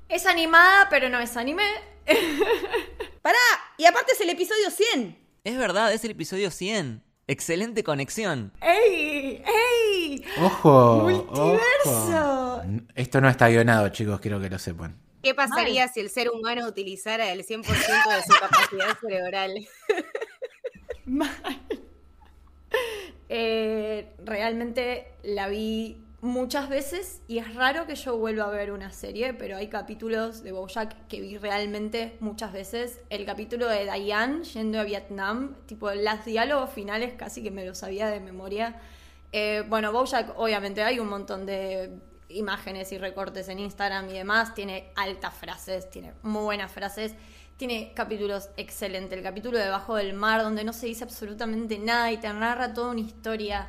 Es 0.09 0.25
animada, 0.25 0.87
pero 0.89 1.07
no 1.09 1.19
es 1.19 1.37
anime. 1.37 1.69
¡Pará! 3.21 3.37
Y 3.77 3.85
aparte 3.85 4.13
es 4.13 4.21
el 4.21 4.31
episodio 4.31 4.71
100. 4.71 5.19
Es 5.43 5.57
verdad, 5.59 5.93
es 5.93 6.03
el 6.03 6.09
episodio 6.09 6.49
100. 6.49 7.03
Excelente 7.33 7.83
conexión. 7.83 8.51
¡Ey! 8.61 9.43
¡Ey! 9.43 10.23
Ojo. 10.39 10.97
¡Multiverso! 11.01 11.57
ojo. 11.85 12.61
Esto 12.93 13.21
no 13.21 13.27
está 13.27 13.49
guionado, 13.49 13.89
chicos, 13.89 14.19
quiero 14.19 14.39
que 14.39 14.51
lo 14.51 14.59
sepan. 14.59 14.95
¿Qué 15.23 15.33
pasaría 15.33 15.87
si 15.87 15.99
el 16.01 16.11
ser 16.11 16.29
humano 16.29 16.67
utilizara 16.67 17.31
el 17.31 17.43
100% 17.43 17.63
de 17.63 18.21
su 18.21 18.39
capacidad 18.39 18.97
cerebral? 19.01 19.67
Mal. 21.05 21.31
Eh, 23.29 24.11
realmente 24.23 25.07
la 25.23 25.47
vi 25.47 25.97
muchas 26.23 26.69
veces 26.69 27.21
y 27.27 27.39
es 27.39 27.53
raro 27.53 27.85
que 27.85 27.95
yo 27.95 28.17
vuelva 28.17 28.45
a 28.45 28.49
ver 28.49 28.71
una 28.71 28.93
serie, 28.93 29.33
pero 29.33 29.57
hay 29.57 29.67
capítulos 29.67 30.41
de 30.41 30.53
Bojack 30.53 31.07
que 31.07 31.19
vi 31.19 31.37
realmente 31.37 32.15
muchas 32.21 32.53
veces. 32.53 33.01
El 33.09 33.25
capítulo 33.25 33.67
de 33.67 33.83
Diane 33.83 34.45
yendo 34.45 34.79
a 34.79 34.83
Vietnam, 34.83 35.57
tipo 35.65 35.91
los 35.91 36.25
diálogos 36.25 36.69
finales 36.69 37.13
casi 37.15 37.43
que 37.43 37.51
me 37.51 37.65
los 37.65 37.79
sabía 37.79 38.07
de 38.07 38.21
memoria. 38.21 38.79
Eh, 39.33 39.65
bueno, 39.67 39.91
Bojack 39.91 40.39
obviamente 40.39 40.81
hay 40.81 40.97
un 40.99 41.09
montón 41.09 41.45
de 41.45 41.99
imágenes 42.29 42.93
y 42.93 42.97
recortes 42.97 43.49
en 43.49 43.59
Instagram 43.59 44.09
y 44.09 44.13
demás, 44.13 44.55
tiene 44.55 44.91
altas 44.95 45.33
frases, 45.33 45.89
tiene 45.89 46.13
muy 46.23 46.43
buenas 46.43 46.71
frases. 46.71 47.15
Tiene 47.57 47.91
capítulos 47.93 48.49
excelentes. 48.55 49.17
El 49.17 49.23
capítulo 49.23 49.57
de 49.57 49.65
Debajo 49.65 49.95
del 49.95 50.13
Mar, 50.13 50.41
donde 50.41 50.63
no 50.63 50.73
se 50.73 50.87
dice 50.87 51.03
absolutamente 51.03 51.77
nada 51.77 52.11
y 52.11 52.17
te 52.17 52.31
narra 52.33 52.73
toda 52.73 52.91
una 52.91 53.01
historia. 53.01 53.67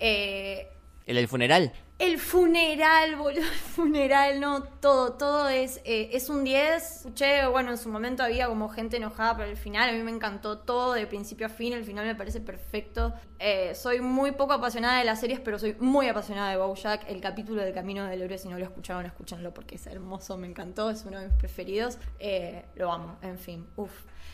Eh, 0.00 0.68
¿El 1.16 1.28
funeral? 1.28 1.72
el 2.02 2.18
funeral, 2.18 3.14
boludo, 3.14 3.42
el 3.42 3.46
funeral, 3.46 4.40
no, 4.40 4.64
todo, 4.64 5.12
todo 5.12 5.48
es, 5.48 5.80
eh, 5.84 6.10
es 6.12 6.28
un 6.28 6.42
10. 6.42 6.96
Escuché, 6.96 7.46
bueno, 7.46 7.70
en 7.70 7.78
su 7.78 7.88
momento 7.88 8.24
había 8.24 8.48
como 8.48 8.68
gente 8.68 8.96
enojada 8.96 9.36
por 9.36 9.46
el 9.46 9.56
final, 9.56 9.88
a 9.88 9.92
mí 9.92 10.02
me 10.02 10.10
encantó 10.10 10.58
todo 10.58 10.94
de 10.94 11.06
principio 11.06 11.46
a 11.46 11.48
fin, 11.48 11.72
el 11.74 11.84
final 11.84 12.04
me 12.04 12.16
parece 12.16 12.40
perfecto. 12.40 13.14
Eh, 13.38 13.76
soy 13.76 14.00
muy 14.00 14.32
poco 14.32 14.52
apasionada 14.52 14.98
de 14.98 15.04
las 15.04 15.20
series, 15.20 15.38
pero 15.38 15.60
soy 15.60 15.76
muy 15.78 16.08
apasionada 16.08 16.50
de 16.50 16.56
Bojack. 16.56 17.08
El 17.08 17.20
capítulo 17.20 17.62
del 17.62 17.72
Camino 17.72 18.04
del 18.04 18.20
Héroe, 18.20 18.36
si 18.36 18.48
no 18.48 18.58
lo 18.58 18.64
escucharon, 18.64 19.06
escúchenlo 19.06 19.54
porque 19.54 19.76
es 19.76 19.86
hermoso, 19.86 20.36
me 20.36 20.48
encantó, 20.48 20.90
es 20.90 21.04
uno 21.04 21.20
de 21.20 21.28
mis 21.28 21.36
preferidos. 21.36 21.98
Eh, 22.18 22.64
lo 22.74 22.90
amo, 22.90 23.16
en 23.22 23.38
fin, 23.38 23.64
uff. 23.76 23.92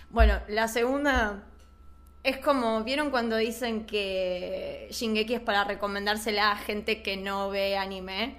Bueno, 0.09 0.41
la 0.49 0.69
segunda 0.69 1.45
es 2.29 2.39
como, 2.39 2.85
¿vieron 2.85 3.11
cuando 3.11 3.37
dicen 3.37 3.87
que 3.87 4.89
Shingeki 4.91 5.35
es 5.35 5.41
para 5.41 5.65
recomendársela 5.65 6.53
a 6.53 6.57
gente 6.57 7.03
que 7.03 7.17
no 7.17 7.49
ve 7.51 7.77
anime? 7.77 8.37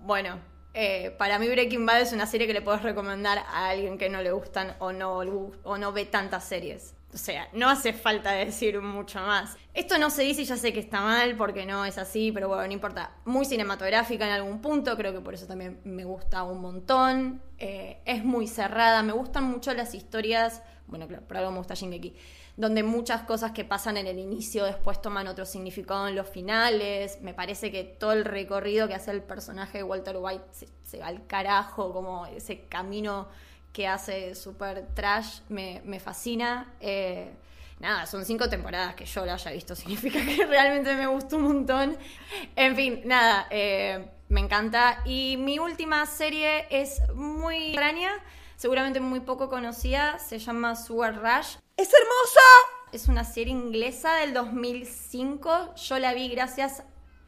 Bueno, 0.00 0.38
eh, 0.72 1.14
para 1.18 1.38
mí 1.38 1.48
Breaking 1.48 1.84
Bad 1.86 2.00
es 2.02 2.12
una 2.12 2.26
serie 2.26 2.46
que 2.46 2.52
le 2.52 2.62
puedes 2.62 2.82
recomendar 2.82 3.38
a 3.38 3.68
alguien 3.68 3.98
que 3.98 4.08
no 4.08 4.22
le 4.22 4.32
gustan 4.32 4.74
o 4.78 4.92
no, 4.92 5.18
o 5.18 5.78
no 5.78 5.92
ve 5.92 6.06
tantas 6.06 6.44
series. 6.44 6.94
O 7.12 7.18
sea, 7.18 7.48
no 7.52 7.68
hace 7.68 7.92
falta 7.92 8.32
decir 8.32 8.80
mucho 8.80 9.20
más. 9.20 9.56
Esto 9.74 9.98
no 9.98 10.10
se 10.10 10.22
dice 10.22 10.42
y 10.42 10.44
ya 10.44 10.56
sé 10.56 10.72
que 10.72 10.80
está 10.80 11.00
mal 11.00 11.34
porque 11.36 11.64
no 11.64 11.84
es 11.84 11.98
así, 11.98 12.32
pero 12.32 12.48
bueno, 12.48 12.66
no 12.66 12.72
importa. 12.72 13.12
Muy 13.24 13.44
cinematográfica 13.44 14.26
en 14.26 14.32
algún 14.32 14.60
punto, 14.60 14.96
creo 14.96 15.12
que 15.12 15.20
por 15.20 15.34
eso 15.34 15.46
también 15.46 15.80
me 15.84 16.04
gusta 16.04 16.42
un 16.42 16.60
montón. 16.60 17.42
Eh, 17.58 18.00
es 18.04 18.24
muy 18.24 18.46
cerrada, 18.46 19.02
me 19.02 19.12
gustan 19.12 19.44
mucho 19.44 19.72
las 19.72 19.94
historias. 19.94 20.62
Bueno, 20.86 21.08
claro, 21.08 21.26
por 21.26 21.36
algo 21.36 21.50
me 21.50 21.58
gusta 21.58 21.74
Shingeki 21.74 22.14
donde 22.56 22.82
muchas 22.82 23.22
cosas 23.22 23.52
que 23.52 23.64
pasan 23.64 23.98
en 23.98 24.06
el 24.06 24.18
inicio 24.18 24.64
después 24.64 25.02
toman 25.02 25.28
otro 25.28 25.44
significado 25.44 26.08
en 26.08 26.14
los 26.14 26.28
finales. 26.28 27.18
Me 27.20 27.34
parece 27.34 27.70
que 27.70 27.84
todo 27.84 28.12
el 28.12 28.24
recorrido 28.24 28.88
que 28.88 28.94
hace 28.94 29.10
el 29.10 29.22
personaje 29.22 29.78
de 29.78 29.84
Walter 29.84 30.16
White 30.18 30.44
se, 30.82 30.98
va 30.98 31.08
al 31.08 31.26
carajo, 31.26 31.92
como 31.92 32.24
ese 32.26 32.62
camino 32.62 33.28
que 33.74 33.86
hace 33.86 34.34
super 34.34 34.86
trash, 34.94 35.40
me, 35.50 35.82
me 35.84 36.00
fascina. 36.00 36.72
Eh, 36.80 37.30
nada, 37.78 38.06
son 38.06 38.24
cinco 38.24 38.48
temporadas 38.48 38.94
que 38.94 39.04
yo 39.04 39.26
la 39.26 39.34
haya 39.34 39.50
visto, 39.50 39.76
significa 39.76 40.24
que 40.24 40.46
realmente 40.46 40.94
me 40.94 41.06
gustó 41.06 41.36
un 41.36 41.42
montón. 41.42 41.98
En 42.56 42.74
fin, 42.74 43.02
nada, 43.04 43.48
eh, 43.50 44.08
me 44.30 44.40
encanta. 44.40 45.02
Y 45.04 45.36
mi 45.36 45.58
última 45.58 46.06
serie 46.06 46.66
es 46.70 47.02
muy 47.14 47.68
extraña, 47.68 48.12
seguramente 48.56 49.00
muy 49.00 49.20
poco 49.20 49.50
conocida, 49.50 50.18
se 50.18 50.38
llama 50.38 50.74
Sugar 50.74 51.16
Rush. 51.16 51.58
¡Es 51.76 51.90
hermosa! 51.92 52.40
Es 52.92 53.08
una 53.08 53.24
serie 53.24 53.52
inglesa 53.52 54.14
del 54.16 54.32
2005. 54.32 55.74
Yo 55.74 55.98
la 55.98 56.14
vi 56.14 56.28
gracias 56.28 56.82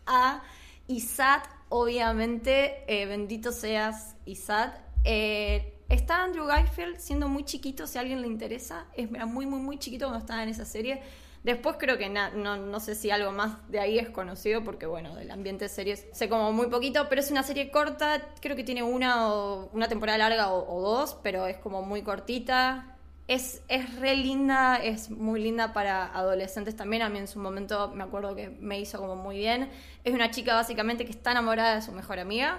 a 0.06 0.42
Isat, 0.86 1.44
obviamente. 1.68 2.82
Eh, 2.86 3.06
bendito 3.06 3.52
seas, 3.52 4.16
Isat. 4.24 4.74
Eh, 5.04 5.82
está 5.88 6.22
Andrew 6.24 6.46
Garfield 6.46 6.98
siendo 6.98 7.28
muy 7.28 7.44
chiquito, 7.44 7.86
si 7.86 7.98
a 7.98 8.00
alguien 8.00 8.22
le 8.22 8.26
interesa. 8.28 8.86
Es- 8.96 9.10
Era 9.10 9.26
muy, 9.26 9.44
muy, 9.46 9.60
muy 9.60 9.78
chiquito 9.78 10.06
cuando 10.06 10.20
estaba 10.20 10.42
en 10.42 10.48
esa 10.48 10.64
serie. 10.64 11.02
Después 11.44 11.76
creo 11.78 11.98
que 11.98 12.08
no, 12.08 12.56
no 12.56 12.80
sé 12.80 12.94
si 12.94 13.10
algo 13.10 13.30
más 13.32 13.58
de 13.70 13.78
ahí 13.80 13.98
es 13.98 14.08
conocido, 14.10 14.64
porque 14.64 14.86
bueno, 14.86 15.14
del 15.14 15.30
ambiente 15.30 15.66
de 15.66 15.68
series 15.68 16.06
sé 16.12 16.28
como 16.28 16.52
muy 16.52 16.66
poquito, 16.66 17.08
pero 17.08 17.20
es 17.20 17.30
una 17.30 17.42
serie 17.44 17.70
corta, 17.70 18.34
creo 18.40 18.56
que 18.56 18.64
tiene 18.64 18.82
una, 18.82 19.32
o- 19.32 19.68
una 19.72 19.88
temporada 19.88 20.18
larga 20.18 20.52
o 20.52 20.80
dos, 20.80 21.16
pero 21.22 21.46
es 21.46 21.56
como 21.58 21.82
muy 21.82 22.02
cortita. 22.02 22.94
Es, 23.28 23.60
es 23.68 23.94
re 24.00 24.16
linda, 24.16 24.76
es 24.76 25.10
muy 25.10 25.40
linda 25.42 25.72
para 25.74 26.06
adolescentes 26.06 26.74
también. 26.76 27.02
A 27.02 27.10
mí 27.10 27.18
en 27.18 27.28
su 27.28 27.38
momento 27.38 27.88
me 27.94 28.02
acuerdo 28.04 28.34
que 28.34 28.48
me 28.48 28.80
hizo 28.80 28.98
como 28.98 29.16
muy 29.16 29.36
bien. 29.36 29.68
Es 30.04 30.14
una 30.14 30.30
chica 30.30 30.54
básicamente 30.54 31.04
que 31.04 31.10
está 31.12 31.32
enamorada 31.32 31.74
de 31.76 31.82
su 31.82 31.92
mejor 31.92 32.18
amiga. 32.18 32.58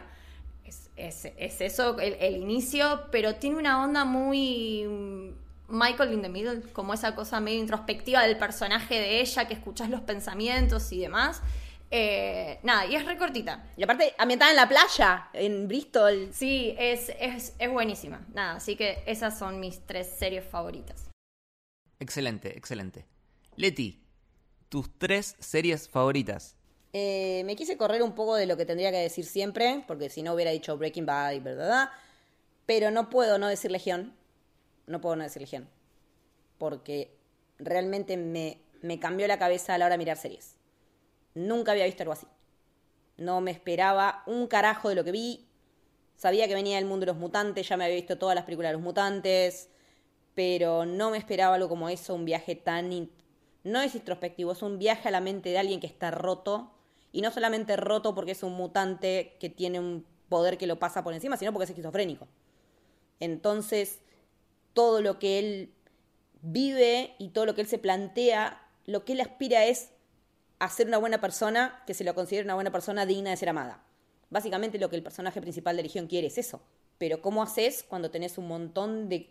Es, 0.65 0.89
es- 0.95 1.25
es 1.37 1.61
eso, 1.61 1.99
el, 1.99 2.13
el 2.19 2.35
inicio, 2.37 3.01
pero 3.11 3.35
tiene 3.35 3.57
una 3.57 3.83
onda 3.83 4.05
muy 4.05 4.85
mm, 4.87 5.29
Michael 5.69 6.13
in 6.13 6.21
the 6.21 6.29
Middle, 6.29 6.61
como 6.73 6.93
esa 6.93 7.15
cosa 7.15 7.39
medio 7.39 7.59
introspectiva 7.59 8.21
del 8.23 8.37
personaje 8.37 8.95
de 8.95 9.21
ella, 9.21 9.47
que 9.47 9.55
escuchas 9.55 9.89
los 9.89 10.01
pensamientos 10.01 10.91
y 10.91 10.99
demás. 10.99 11.41
Eh, 11.91 12.59
nada, 12.63 12.85
y 12.85 12.95
es 12.95 13.05
re 13.05 13.17
cortita. 13.17 13.67
Y 13.75 13.83
aparte, 13.83 14.13
ambientada 14.17 14.51
en 14.51 14.57
la 14.57 14.69
playa, 14.69 15.29
en 15.33 15.67
Bristol. 15.67 16.29
Sí, 16.31 16.75
es, 16.77 17.11
es, 17.19 17.55
es 17.57 17.71
buenísima. 17.71 18.25
Nada, 18.33 18.55
así 18.57 18.75
que 18.75 19.01
esas 19.07 19.37
son 19.39 19.59
mis 19.59 19.79
tres 19.85 20.07
series 20.07 20.45
favoritas. 20.45 21.09
Excelente, 21.99 22.55
excelente. 22.57 23.05
Leti, 23.55 24.03
tus 24.69 24.97
tres 24.97 25.35
series 25.39 25.89
favoritas. 25.89 26.55
Eh, 26.93 27.43
me 27.45 27.55
quise 27.55 27.77
correr 27.77 28.01
un 28.03 28.13
poco 28.13 28.35
de 28.35 28.45
lo 28.45 28.55
que 28.55 28.65
tendría 28.65 28.91
que 28.91 28.97
decir 28.97 29.25
siempre, 29.25 29.83
porque 29.87 30.09
si 30.09 30.23
no 30.23 30.33
hubiera 30.33 30.51
dicho 30.51 30.77
Breaking 30.77 31.05
Bad 31.05 31.31
y 31.33 31.39
verdad. 31.39 31.89
Pero 32.65 32.91
no 32.91 33.09
puedo 33.09 33.39
no 33.39 33.47
decir 33.47 33.71
Legión. 33.71 34.13
no 34.85 35.01
puedo 35.01 35.15
no 35.15 35.23
decir 35.23 35.41
Legión. 35.41 35.67
Porque 36.59 37.17
realmente 37.57 38.15
me, 38.15 38.61
me 38.81 38.99
cambió 38.99 39.27
la 39.27 39.39
cabeza 39.39 39.73
a 39.73 39.77
la 39.79 39.85
hora 39.85 39.93
de 39.95 39.97
mirar 39.99 40.17
series. 40.17 40.55
Nunca 41.33 41.71
había 41.71 41.85
visto 41.85 42.03
algo 42.03 42.13
así. 42.13 42.27
No 43.17 43.41
me 43.41 43.51
esperaba 43.51 44.23
un 44.25 44.47
carajo 44.47 44.89
de 44.89 44.95
lo 44.95 45.03
que 45.03 45.11
vi. 45.11 45.47
Sabía 46.15 46.47
que 46.47 46.53
venía 46.55 46.77
del 46.77 46.85
mundo 46.85 47.05
de 47.05 47.11
los 47.13 47.17
mutantes, 47.21 47.67
ya 47.67 47.77
me 47.77 47.85
había 47.85 47.95
visto 47.95 48.17
todas 48.17 48.35
las 48.35 48.43
películas 48.45 48.69
de 48.69 48.73
los 48.73 48.81
mutantes, 48.81 49.69
pero 50.35 50.85
no 50.85 51.11
me 51.11 51.17
esperaba 51.17 51.55
algo 51.55 51.69
como 51.69 51.89
eso, 51.89 52.13
un 52.15 52.25
viaje 52.25 52.55
tan... 52.55 52.91
in- 52.91 53.11
No 53.63 53.81
es 53.81 53.95
introspectivo, 53.95 54.51
es 54.53 54.61
un 54.61 54.79
viaje 54.79 55.07
a 55.07 55.11
la 55.11 55.21
mente 55.21 55.49
de 55.49 55.57
alguien 55.59 55.79
que 55.79 55.87
está 55.87 56.11
roto, 56.11 56.71
y 57.11 57.21
no 57.21 57.31
solamente 57.31 57.75
roto 57.77 58.15
porque 58.15 58.31
es 58.33 58.43
un 58.43 58.53
mutante 58.53 59.37
que 59.39 59.49
tiene 59.49 59.79
un 59.79 60.05
poder 60.29 60.57
que 60.57 60.67
lo 60.67 60.77
pasa 60.79 61.03
por 61.03 61.13
encima, 61.13 61.37
sino 61.37 61.53
porque 61.53 61.65
es 61.65 61.69
esquizofrénico. 61.71 62.27
Entonces, 63.19 63.99
todo 64.73 65.01
lo 65.01 65.19
que 65.19 65.39
él 65.39 65.73
vive 66.41 67.15
y 67.19 67.29
todo 67.29 67.45
lo 67.45 67.55
que 67.55 67.61
él 67.61 67.67
se 67.67 67.79
plantea, 67.79 68.61
lo 68.85 69.05
que 69.05 69.13
él 69.13 69.21
aspira 69.21 69.65
es 69.65 69.91
a 70.59 70.69
ser 70.69 70.87
una 70.87 70.97
buena 70.97 71.21
persona, 71.21 71.81
que 71.87 71.93
se 71.93 72.03
lo 72.03 72.13
considere 72.13 72.45
una 72.45 72.55
buena 72.55 72.71
persona 72.71 73.05
digna 73.05 73.29
de 73.31 73.37
ser 73.37 73.49
amada. 73.49 73.83
Básicamente 74.29 74.77
lo 74.77 74.89
que 74.89 74.95
el 74.97 75.03
personaje 75.03 75.41
principal 75.41 75.75
de 75.77 75.83
Legión 75.83 76.07
quiere 76.07 76.27
es 76.27 76.37
eso. 76.37 76.61
Pero 76.97 77.21
¿cómo 77.21 77.41
haces 77.41 77.83
cuando 77.87 78.11
tenés 78.11 78.37
un 78.37 78.47
montón 78.47 79.09
de 79.09 79.29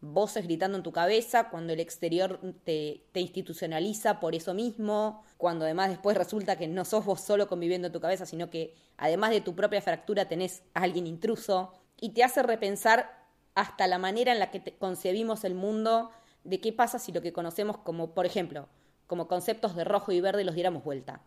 voces 0.00 0.44
gritando 0.44 0.76
en 0.76 0.82
tu 0.82 0.92
cabeza, 0.92 1.48
cuando 1.48 1.72
el 1.72 1.80
exterior 1.80 2.38
te, 2.64 3.04
te 3.12 3.20
institucionaliza 3.20 4.20
por 4.20 4.34
eso 4.34 4.52
mismo, 4.52 5.22
cuando 5.38 5.64
además 5.64 5.88
después 5.88 6.16
resulta 6.16 6.56
que 6.56 6.68
no 6.68 6.84
sos 6.84 7.06
vos 7.06 7.20
solo 7.22 7.48
conviviendo 7.48 7.86
en 7.86 7.92
tu 7.92 8.00
cabeza, 8.00 8.26
sino 8.26 8.50
que 8.50 8.74
además 8.98 9.30
de 9.30 9.40
tu 9.40 9.54
propia 9.54 9.80
fractura 9.80 10.28
tenés 10.28 10.62
a 10.74 10.82
alguien 10.82 11.06
intruso, 11.06 11.72
y 11.98 12.10
te 12.10 12.22
hace 12.24 12.42
repensar 12.42 13.24
hasta 13.54 13.86
la 13.86 13.98
manera 13.98 14.32
en 14.32 14.40
la 14.40 14.50
que 14.50 14.60
te- 14.60 14.76
concebimos 14.76 15.44
el 15.44 15.54
mundo, 15.54 16.10
de 16.42 16.60
qué 16.60 16.72
pasa 16.72 16.98
si 16.98 17.12
lo 17.12 17.22
que 17.22 17.32
conocemos 17.32 17.78
como, 17.78 18.10
por 18.12 18.26
ejemplo, 18.26 18.68
como 19.06 19.28
conceptos 19.28 19.74
de 19.76 19.84
rojo 19.84 20.12
y 20.12 20.20
verde 20.20 20.44
los 20.44 20.54
diéramos 20.54 20.84
vuelta. 20.84 21.20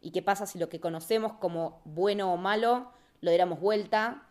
¿Y 0.00 0.10
qué 0.10 0.22
pasa 0.22 0.46
si 0.46 0.58
lo 0.58 0.68
que 0.68 0.80
conocemos 0.80 1.32
como 1.32 1.80
bueno 1.84 2.32
o 2.32 2.36
malo 2.36 2.90
lo 3.20 3.30
diéramos 3.30 3.60
vuelta? 3.60 4.22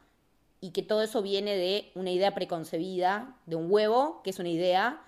Y 0.62 0.72
que 0.72 0.84
todo 0.84 1.02
eso 1.02 1.22
viene 1.22 1.56
de 1.58 1.92
una 1.96 2.12
idea 2.12 2.34
preconcebida, 2.34 3.36
de 3.46 3.56
un 3.56 3.72
huevo, 3.72 4.22
que 4.24 4.30
es 4.30 4.40
una 4.40 4.50
idea, 4.50 5.02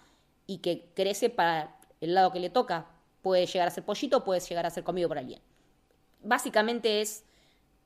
y 0.46 0.60
que 0.60 0.92
crece 0.94 1.30
para 1.30 1.78
el 2.02 2.14
lado 2.14 2.32
que 2.32 2.40
le 2.40 2.50
toca. 2.50 2.88
Puede 3.22 3.46
llegar 3.46 3.68
a 3.68 3.72
ser 3.72 3.84
pollito, 3.84 4.24
puede 4.24 4.40
llegar 4.40 4.66
a 4.66 4.70
ser 4.70 4.84
comido 4.84 5.08
por 5.08 5.18
alguien. 5.18 5.42
Básicamente 6.24 7.02
es 7.02 7.24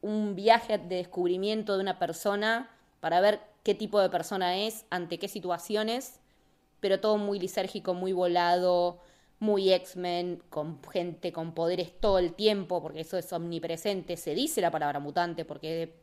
un 0.01 0.35
viaje 0.35 0.77
de 0.77 0.97
descubrimiento 0.97 1.75
de 1.75 1.83
una 1.83 1.99
persona 1.99 2.69
para 2.99 3.21
ver 3.21 3.41
qué 3.63 3.75
tipo 3.75 3.99
de 3.99 4.09
persona 4.09 4.57
es, 4.57 4.85
ante 4.89 5.19
qué 5.19 5.27
situaciones, 5.27 6.19
pero 6.79 6.99
todo 6.99 7.17
muy 7.17 7.39
lisérgico, 7.39 7.93
muy 7.93 8.13
volado, 8.13 8.99
muy 9.41 9.73
X-Men, 9.73 10.43
con 10.51 10.80
gente 10.84 11.34
con 11.34 11.56
poderes 11.56 11.99
todo 11.99 12.19
el 12.19 12.36
tiempo, 12.36 12.80
porque 12.80 13.01
eso 13.01 13.17
es 13.17 13.34
omnipresente. 13.34 14.15
Se 14.15 14.36
dice 14.36 14.62
la 14.62 14.69
palabra 14.69 14.99
mutante, 14.99 15.45
porque 15.45 15.95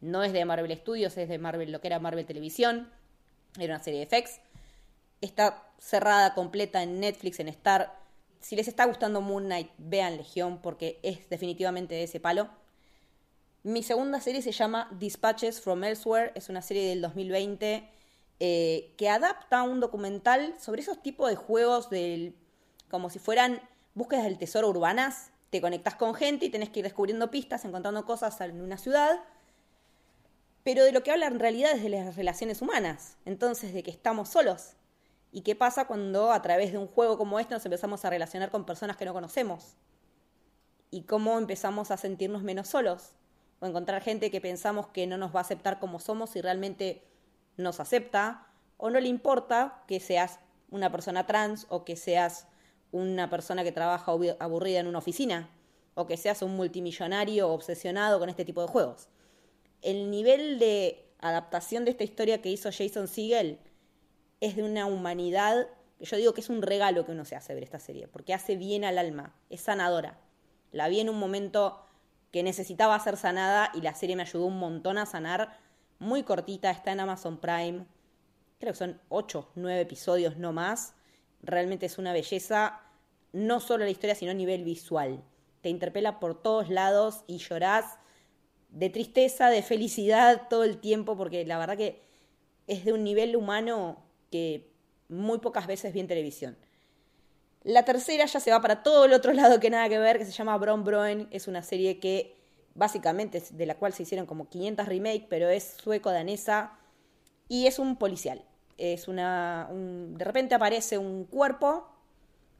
no 0.00 0.22
es 0.22 0.32
de 0.32 0.44
Marvel 0.44 0.72
Studios, 0.78 1.16
es 1.18 1.28
de 1.28 1.36
Marvel, 1.36 1.72
lo 1.72 1.80
que 1.80 1.88
era 1.88 1.98
Marvel 1.98 2.24
Televisión, 2.24 2.88
era 3.58 3.74
una 3.74 3.82
serie 3.82 4.06
de 4.06 4.06
FX. 4.06 4.38
Está 5.20 5.68
cerrada 5.78 6.32
completa 6.34 6.80
en 6.84 7.00
Netflix, 7.00 7.40
en 7.40 7.48
Star. 7.48 7.92
Si 8.38 8.54
les 8.54 8.68
está 8.68 8.84
gustando 8.84 9.20
Moon 9.20 9.46
Knight, 9.46 9.72
vean 9.78 10.16
Legión, 10.16 10.62
porque 10.62 11.00
es 11.02 11.28
definitivamente 11.28 11.96
de 11.96 12.04
ese 12.04 12.20
palo. 12.20 12.48
Mi 13.64 13.82
segunda 13.82 14.20
serie 14.20 14.42
se 14.42 14.52
llama 14.52 14.88
Dispatches 14.96 15.60
from 15.60 15.82
Elsewhere, 15.82 16.30
es 16.36 16.48
una 16.50 16.62
serie 16.62 16.88
del 16.88 17.00
2020 17.00 17.90
eh, 18.38 18.94
que 18.96 19.08
adapta 19.08 19.64
un 19.64 19.80
documental 19.80 20.54
sobre 20.60 20.82
esos 20.82 21.02
tipos 21.02 21.28
de 21.28 21.34
juegos 21.34 21.90
del, 21.90 22.36
como 22.90 23.10
si 23.10 23.18
fueran 23.18 23.60
búsquedas 23.94 24.24
del 24.24 24.38
tesoro 24.38 24.68
urbanas. 24.68 25.30
Te 25.50 25.60
conectas 25.60 25.94
con 25.94 26.14
gente 26.14 26.46
y 26.46 26.50
tenés 26.50 26.70
que 26.70 26.80
ir 26.80 26.84
descubriendo 26.84 27.30
pistas, 27.30 27.64
encontrando 27.64 28.04
cosas 28.04 28.40
en 28.40 28.60
una 28.60 28.78
ciudad. 28.78 29.20
Pero 30.62 30.84
de 30.84 30.92
lo 30.92 31.02
que 31.02 31.12
habla 31.12 31.26
en 31.26 31.38
realidad 31.38 31.72
es 31.72 31.82
de 31.82 31.88
las 31.88 32.16
relaciones 32.16 32.60
humanas. 32.60 33.16
Entonces, 33.24 33.72
de 33.72 33.82
que 33.82 33.90
estamos 33.90 34.28
solos. 34.28 34.74
¿Y 35.32 35.42
qué 35.42 35.54
pasa 35.54 35.86
cuando 35.86 36.32
a 36.32 36.42
través 36.42 36.72
de 36.72 36.78
un 36.78 36.86
juego 36.86 37.18
como 37.18 37.38
este 37.38 37.54
nos 37.54 37.64
empezamos 37.64 38.04
a 38.04 38.10
relacionar 38.10 38.50
con 38.50 38.64
personas 38.64 38.96
que 38.96 39.04
no 39.04 39.12
conocemos? 39.12 39.76
¿Y 40.90 41.02
cómo 41.02 41.38
empezamos 41.38 41.90
a 41.90 41.96
sentirnos 41.96 42.42
menos 42.42 42.68
solos? 42.68 43.12
O 43.60 43.66
encontrar 43.66 44.02
gente 44.02 44.30
que 44.30 44.40
pensamos 44.40 44.88
que 44.88 45.06
no 45.06 45.18
nos 45.18 45.34
va 45.34 45.40
a 45.40 45.42
aceptar 45.42 45.78
como 45.78 46.00
somos 46.00 46.36
y 46.36 46.40
realmente 46.40 47.04
nos 47.56 47.80
acepta. 47.80 48.46
O 48.76 48.90
no 48.90 49.00
le 49.00 49.08
importa 49.08 49.84
que 49.86 50.00
seas 50.00 50.38
una 50.70 50.90
persona 50.90 51.26
trans 51.26 51.66
o 51.68 51.84
que 51.84 51.96
seas 51.96 52.46
una 52.92 53.28
persona 53.30 53.64
que 53.64 53.72
trabaja 53.72 54.12
abu- 54.12 54.36
aburrida 54.38 54.80
en 54.80 54.86
una 54.86 54.98
oficina. 54.98 55.50
O 55.94 56.06
que 56.06 56.16
seas 56.16 56.42
un 56.42 56.54
multimillonario 56.56 57.48
obsesionado 57.48 58.18
con 58.18 58.28
este 58.28 58.44
tipo 58.44 58.60
de 58.60 58.68
juegos. 58.68 59.08
El 59.82 60.10
nivel 60.10 60.58
de 60.58 61.08
adaptación 61.20 61.84
de 61.84 61.92
esta 61.92 62.04
historia 62.04 62.42
que 62.42 62.50
hizo 62.50 62.70
Jason 62.70 63.08
Segel 63.08 63.58
es 64.40 64.56
de 64.56 64.62
una 64.62 64.86
humanidad 64.86 65.66
que 65.98 66.04
yo 66.04 66.18
digo 66.18 66.34
que 66.34 66.42
es 66.42 66.50
un 66.50 66.60
regalo 66.60 67.06
que 67.06 67.12
uno 67.12 67.24
se 67.24 67.36
hace 67.36 67.54
ver 67.54 67.62
esta 67.62 67.78
serie, 67.78 68.06
porque 68.08 68.34
hace 68.34 68.56
bien 68.56 68.84
al 68.84 68.98
alma, 68.98 69.34
es 69.48 69.62
sanadora. 69.62 70.18
La 70.70 70.88
vi 70.88 71.00
en 71.00 71.08
un 71.08 71.18
momento 71.18 71.86
que 72.32 72.42
necesitaba 72.42 72.98
ser 73.00 73.16
sanada 73.16 73.70
y 73.72 73.80
la 73.80 73.94
serie 73.94 74.16
me 74.16 74.22
ayudó 74.22 74.44
un 74.44 74.58
montón 74.58 74.98
a 74.98 75.06
sanar. 75.06 75.56
Muy 75.98 76.22
cortita, 76.22 76.70
está 76.70 76.92
en 76.92 77.00
Amazon 77.00 77.38
Prime. 77.38 77.86
Creo 78.58 78.74
que 78.74 78.78
son 78.78 79.00
8, 79.08 79.48
9 79.54 79.80
episodios, 79.80 80.36
no 80.36 80.52
más. 80.52 80.92
Realmente 81.46 81.86
es 81.86 81.96
una 81.98 82.12
belleza, 82.12 82.80
no 83.32 83.60
solo 83.60 83.84
la 83.84 83.90
historia, 83.90 84.16
sino 84.16 84.32
a 84.32 84.34
nivel 84.34 84.64
visual. 84.64 85.22
Te 85.60 85.68
interpela 85.68 86.18
por 86.18 86.42
todos 86.42 86.68
lados 86.68 87.22
y 87.28 87.38
llorás 87.38 87.98
de 88.70 88.90
tristeza, 88.90 89.48
de 89.48 89.62
felicidad 89.62 90.48
todo 90.50 90.64
el 90.64 90.78
tiempo, 90.78 91.16
porque 91.16 91.46
la 91.46 91.58
verdad 91.58 91.76
que 91.76 92.02
es 92.66 92.84
de 92.84 92.92
un 92.92 93.04
nivel 93.04 93.36
humano 93.36 94.04
que 94.30 94.72
muy 95.08 95.38
pocas 95.38 95.68
veces 95.68 95.92
vi 95.92 96.00
en 96.00 96.08
televisión. 96.08 96.58
La 97.62 97.84
tercera 97.84 98.26
ya 98.26 98.40
se 98.40 98.50
va 98.50 98.60
para 98.60 98.82
todo 98.82 99.04
el 99.04 99.12
otro 99.12 99.32
lado 99.32 99.60
que 99.60 99.70
nada 99.70 99.88
que 99.88 99.98
ver, 99.98 100.18
que 100.18 100.24
se 100.24 100.32
llama 100.32 100.58
Bron 100.58 100.84
Broen. 100.84 101.28
Es 101.30 101.46
una 101.46 101.62
serie 101.62 102.00
que 102.00 102.36
básicamente 102.74 103.42
de 103.50 103.66
la 103.66 103.76
cual 103.76 103.92
se 103.92 104.02
hicieron 104.02 104.26
como 104.26 104.48
500 104.48 104.86
remake, 104.86 105.26
pero 105.28 105.48
es 105.48 105.76
sueco-danesa 105.80 106.78
y 107.48 107.66
es 107.66 107.78
un 107.78 107.96
policial. 107.96 108.44
Es 108.78 109.08
una. 109.08 109.68
un- 109.70 110.16
de 110.16 110.24
repente 110.24 110.54
aparece 110.54 110.98
un 110.98 111.24
cuerpo 111.24 111.88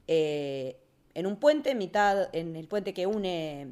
eh, 0.07 0.79
en 1.13 1.25
un 1.27 1.37
puente, 1.37 1.75
mitad 1.75 2.29
en 2.33 2.55
el 2.55 2.67
puente 2.67 2.93
que 2.93 3.07
une 3.07 3.67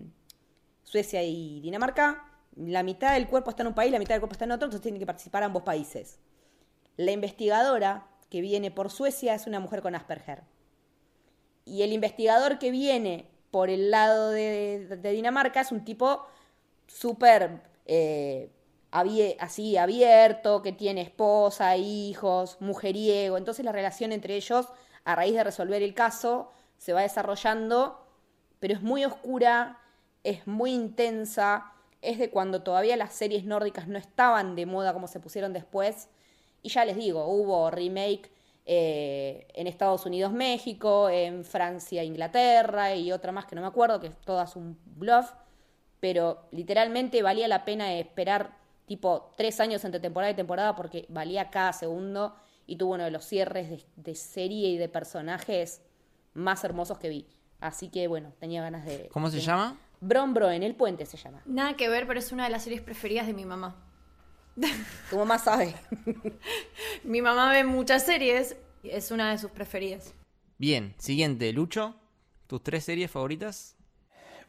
Suecia 0.84 1.24
y 1.24 1.62
Dinamarca. 1.62 2.32
La 2.56 2.84
mitad 2.84 3.14
del 3.14 3.28
cuerpo 3.28 3.50
está 3.50 3.64
en 3.64 3.68
un 3.68 3.76
país, 3.76 3.92
la 3.92 4.00
mitad 4.00 4.16
del 4.16 4.22
cuerpo 4.22 4.34
está 4.34 4.46
en 4.46 4.52
otro, 4.52 4.66
entonces 4.66 4.82
tienen 4.82 5.00
que 5.00 5.06
participar 5.06 5.44
ambos 5.44 5.64
países. 5.64 6.20
La 6.98 7.12
investigadora 7.12 8.08
que 8.30 8.42
viene 8.42 8.72
por 8.72 8.90
Suecia 8.90 9.36
es 9.36 9.48
una 9.48 9.60
mujer 9.60 9.82
con 9.82 9.96
Asperger. 9.96 10.44
Y 11.66 11.82
el 11.82 11.92
investigador 11.94 12.60
que 12.60 12.72
viene 12.72 13.28
por 13.52 13.70
el 13.70 13.92
lado 13.92 14.32
de, 14.32 15.00
Dinamarca 15.02 15.62
es 15.62 15.72
un 15.72 15.84
tipo 15.84 16.26
súper 16.88 17.62
eh, 17.86 18.52
así 19.40 19.78
abierto, 19.78 20.62
que 20.62 20.72
tiene 20.72 21.02
esposa, 21.02 21.76
hijos, 21.78 22.58
mujeriego. 22.60 23.38
Entonces 23.38 23.66
la 23.66 23.72
relación 23.72 24.12
entre 24.12 24.36
ellos, 24.36 24.68
a 25.04 25.16
raíz 25.16 25.34
de 25.36 25.44
resolver 25.44 25.82
el 25.84 25.94
caso, 25.94 26.52
se 26.78 26.94
va 26.94 27.02
desarrollando, 27.02 28.06
pero 28.60 28.74
es 28.74 28.82
muy 28.82 29.06
oscura, 29.06 29.80
es 30.24 30.48
muy 30.48 30.74
intensa, 30.74 31.74
es 32.02 32.18
de 32.20 32.30
cuando 32.30 32.64
todavía 32.64 32.96
las 32.98 33.14
series 33.14 33.46
nórdicas 33.46 33.88
no 33.88 33.98
estaban 33.98 34.56
de 34.56 34.66
moda 34.66 34.94
como 34.94 35.08
se 35.08 35.20
pusieron 35.20 35.54
después. 35.54 36.10
Y 36.62 36.70
ya 36.70 36.86
les 36.86 36.96
digo, 36.96 37.26
hubo 37.28 37.70
remake 37.70 38.32
eh, 38.66 39.48
en 39.54 39.68
Estados 39.68 40.06
Unidos, 40.06 40.32
México, 40.32 41.10
en 41.10 41.44
Francia, 41.44 42.04
Inglaterra 42.04 42.96
y 42.96 43.12
otra 43.12 43.32
más 43.32 43.46
que 43.46 43.56
no 43.56 43.62
me 43.62 43.68
acuerdo, 43.68 44.00
que 44.00 44.08
es 44.08 44.18
todas 44.22 44.56
un 44.56 44.80
bluff. 44.86 45.32
Pero 46.00 46.48
literalmente 46.52 47.22
valía 47.22 47.48
la 47.48 47.66
pena 47.66 47.94
esperar 47.96 48.65
tipo 48.86 49.32
tres 49.38 49.60
años 49.60 49.84
entre 49.86 50.00
temporada 50.00 50.32
y 50.32 50.36
temporada 50.36 50.76
porque 50.76 51.06
valía 51.10 51.50
cada 51.50 51.74
segundo 51.74 52.36
y 52.68 52.78
tuvo 52.78 52.94
uno 52.96 53.04
de 53.04 53.12
los 53.12 53.26
cierres 53.26 53.70
de, 53.70 53.84
de 53.96 54.16
serie 54.16 54.70
y 54.70 54.78
de 54.78 54.90
personajes 54.90 55.82
más 56.34 56.64
hermosos 56.64 56.98
que 57.00 57.10
vi. 57.10 57.28
Así 57.60 57.90
que 57.90 58.08
bueno, 58.08 58.34
tenía 58.40 58.62
ganas 58.62 58.86
de... 58.86 59.10
¿Cómo 59.12 59.30
se 59.30 59.38
de- 59.38 59.42
llama? 59.44 59.78
Bron 60.02 60.34
Bro, 60.34 60.52
en 60.52 60.62
el 60.64 60.76
puente 60.76 61.06
se 61.06 61.18
llama. 61.18 61.42
Nada 61.46 61.76
que 61.76 61.90
ver, 61.90 62.06
pero 62.06 62.20
es 62.20 62.32
una 62.32 62.44
de 62.44 62.50
las 62.50 62.64
series 62.64 62.82
preferidas 62.82 63.28
de 63.28 63.34
mi 63.34 63.46
mamá. 63.46 63.76
Tu 65.10 65.18
mamá 65.18 65.38
sabe. 65.40 65.74
Mi 67.04 67.22
mamá 67.22 67.52
ve 67.52 67.64
muchas 67.64 68.04
series, 68.06 68.56
y 68.84 68.90
es 68.90 69.12
una 69.12 69.32
de 69.32 69.38
sus 69.38 69.52
preferidas. 69.52 70.14
Bien, 70.58 70.94
siguiente, 70.98 71.52
Lucho. 71.54 71.96
¿Tus 72.48 72.62
tres 72.64 72.84
series 72.84 73.10
favoritas? 73.12 73.76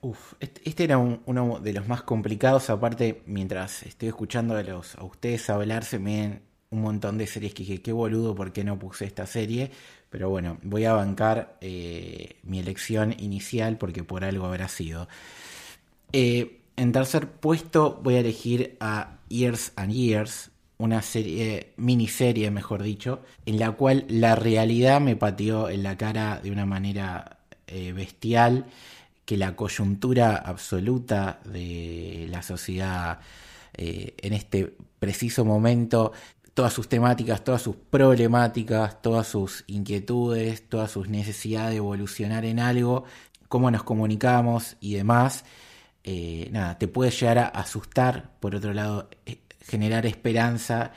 Uf, 0.08 0.34
este, 0.40 0.60
este 0.68 0.84
era 0.84 0.98
un- 0.98 1.20
uno 1.26 1.58
de 1.60 1.72
los 1.72 1.88
más 1.88 2.02
complicados. 2.02 2.70
Aparte, 2.70 3.22
mientras 3.26 3.82
estoy 3.82 4.08
escuchando 4.08 4.54
a, 4.56 5.04
ustedes 5.04 5.50
hablar, 5.50 5.84
se 5.84 5.98
me 5.98 6.10
vienen 6.10 6.42
un 6.70 6.82
montón 6.82 7.18
de 7.18 7.26
series 7.26 7.54
que 7.54 7.62
dije, 7.64 7.82
qué 7.82 7.92
boludo, 7.92 8.34
¿por 8.34 8.52
qué 8.52 8.62
no 8.64 8.78
puse 8.78 9.04
esta 9.04 9.26
serie? 9.26 9.70
Pero 10.10 10.28
bueno, 10.30 10.58
voy 10.62 10.84
a 10.84 10.92
bancar 10.92 11.56
eh, 11.60 12.36
mi 12.44 12.58
elección 12.60 13.14
inicial 13.18 13.78
porque 13.78 14.04
por 14.04 14.24
algo 14.24 14.46
habrá 14.46 14.68
sido. 14.68 15.08
Eh, 16.12 16.60
en 16.76 16.92
tercer 16.92 17.28
puesto 17.30 18.00
voy 18.02 18.14
a 18.16 18.20
elegir 18.20 18.76
a 18.80 19.18
Years 19.28 19.72
and 19.76 19.92
Years, 19.92 20.50
una 20.78 21.02
serie, 21.02 21.72
miniserie 21.76 22.50
mejor 22.50 22.82
dicho, 22.82 23.22
en 23.46 23.58
la 23.58 23.72
cual 23.72 24.04
la 24.08 24.36
realidad 24.36 25.00
me 25.00 25.16
pateó 25.16 25.68
en 25.70 25.82
la 25.82 25.96
cara 25.96 26.40
de 26.42 26.50
una 26.50 26.66
manera 26.66 27.38
eh, 27.66 27.92
bestial, 27.92 28.66
que 29.26 29.36
la 29.36 29.54
coyuntura 29.54 30.36
absoluta 30.36 31.40
de 31.44 32.26
la 32.30 32.42
sociedad 32.42 33.20
en 33.74 34.32
este 34.32 34.74
preciso 34.98 35.44
momento 35.44 36.12
todas 36.56 36.72
sus 36.72 36.88
temáticas, 36.88 37.44
todas 37.44 37.60
sus 37.60 37.76
problemáticas, 37.76 39.02
todas 39.02 39.28
sus 39.28 39.62
inquietudes, 39.66 40.66
todas 40.66 40.90
sus 40.90 41.06
necesidades 41.06 41.72
de 41.72 41.76
evolucionar 41.76 42.46
en 42.46 42.60
algo, 42.60 43.04
cómo 43.50 43.70
nos 43.70 43.82
comunicamos 43.82 44.78
y 44.80 44.94
demás. 44.94 45.44
Eh, 46.02 46.48
nada, 46.52 46.78
te 46.78 46.88
puede 46.88 47.10
llegar 47.10 47.38
a 47.38 47.48
asustar, 47.48 48.30
por 48.40 48.54
otro 48.54 48.72
lado, 48.72 49.10
eh, 49.26 49.42
generar 49.60 50.06
esperanza 50.06 50.92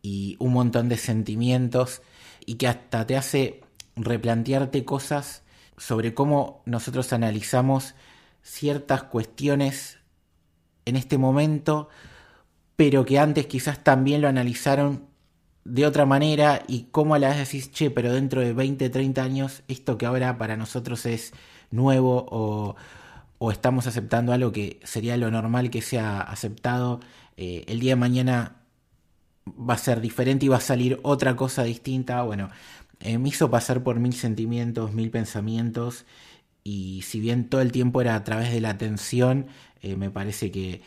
y 0.00 0.36
un 0.38 0.54
montón 0.54 0.88
de 0.88 0.96
sentimientos 0.96 2.00
y 2.46 2.54
que 2.54 2.66
hasta 2.66 3.06
te 3.06 3.18
hace 3.18 3.60
replantearte 3.96 4.86
cosas 4.86 5.42
sobre 5.76 6.14
cómo 6.14 6.62
nosotros 6.66 7.12
analizamos 7.12 7.94
ciertas 8.42 9.04
cuestiones 9.04 9.98
en 10.84 10.96
este 10.96 11.18
momento 11.18 11.88
pero 12.76 13.04
que 13.04 13.18
antes 13.18 13.46
quizás 13.46 13.82
también 13.84 14.20
lo 14.20 14.28
analizaron 14.28 15.06
de 15.64 15.86
otra 15.86 16.04
manera 16.06 16.62
y 16.66 16.88
cómo 16.90 17.14
a 17.14 17.18
la 17.18 17.28
vez 17.28 17.38
decís, 17.38 17.70
che, 17.72 17.90
pero 17.90 18.12
dentro 18.12 18.40
de 18.40 18.52
20, 18.52 18.90
30 18.90 19.22
años, 19.22 19.62
esto 19.68 19.96
que 19.96 20.06
ahora 20.06 20.36
para 20.36 20.56
nosotros 20.56 21.06
es 21.06 21.32
nuevo 21.70 22.26
o, 22.30 22.76
estamos 23.50 23.86
aceptando 23.86 24.32
algo 24.32 24.52
que 24.52 24.80
sería 24.84 25.18
lo 25.18 25.30
normal 25.30 25.68
que 25.68 25.82
sea 25.82 26.20
aceptado, 26.20 27.00
eh, 27.36 27.64
el 27.68 27.78
día 27.78 27.92
de 27.92 27.96
mañana 27.96 28.56
va 29.46 29.74
a 29.74 29.78
ser 29.78 30.00
diferente 30.00 30.46
y 30.46 30.48
va 30.48 30.56
a 30.56 30.60
salir 30.60 30.98
otra 31.02 31.36
cosa 31.36 31.62
distinta. 31.62 32.22
Bueno, 32.22 32.48
eh, 33.00 33.18
me 33.18 33.28
hizo 33.28 33.50
pasar 33.50 33.82
por 33.82 34.00
mil 34.00 34.14
sentimientos, 34.14 34.92
mil 34.92 35.10
pensamientos 35.10 36.06
y 36.64 37.02
si 37.02 37.20
bien 37.20 37.48
todo 37.48 37.60
el 37.60 37.72
tiempo 37.72 38.00
era 38.00 38.16
a 38.16 38.24
través 38.24 38.50
de 38.50 38.60
la 38.60 38.70
atención, 38.70 39.48
eh, 39.82 39.96
me 39.96 40.10
parece 40.10 40.50
que 40.50 40.82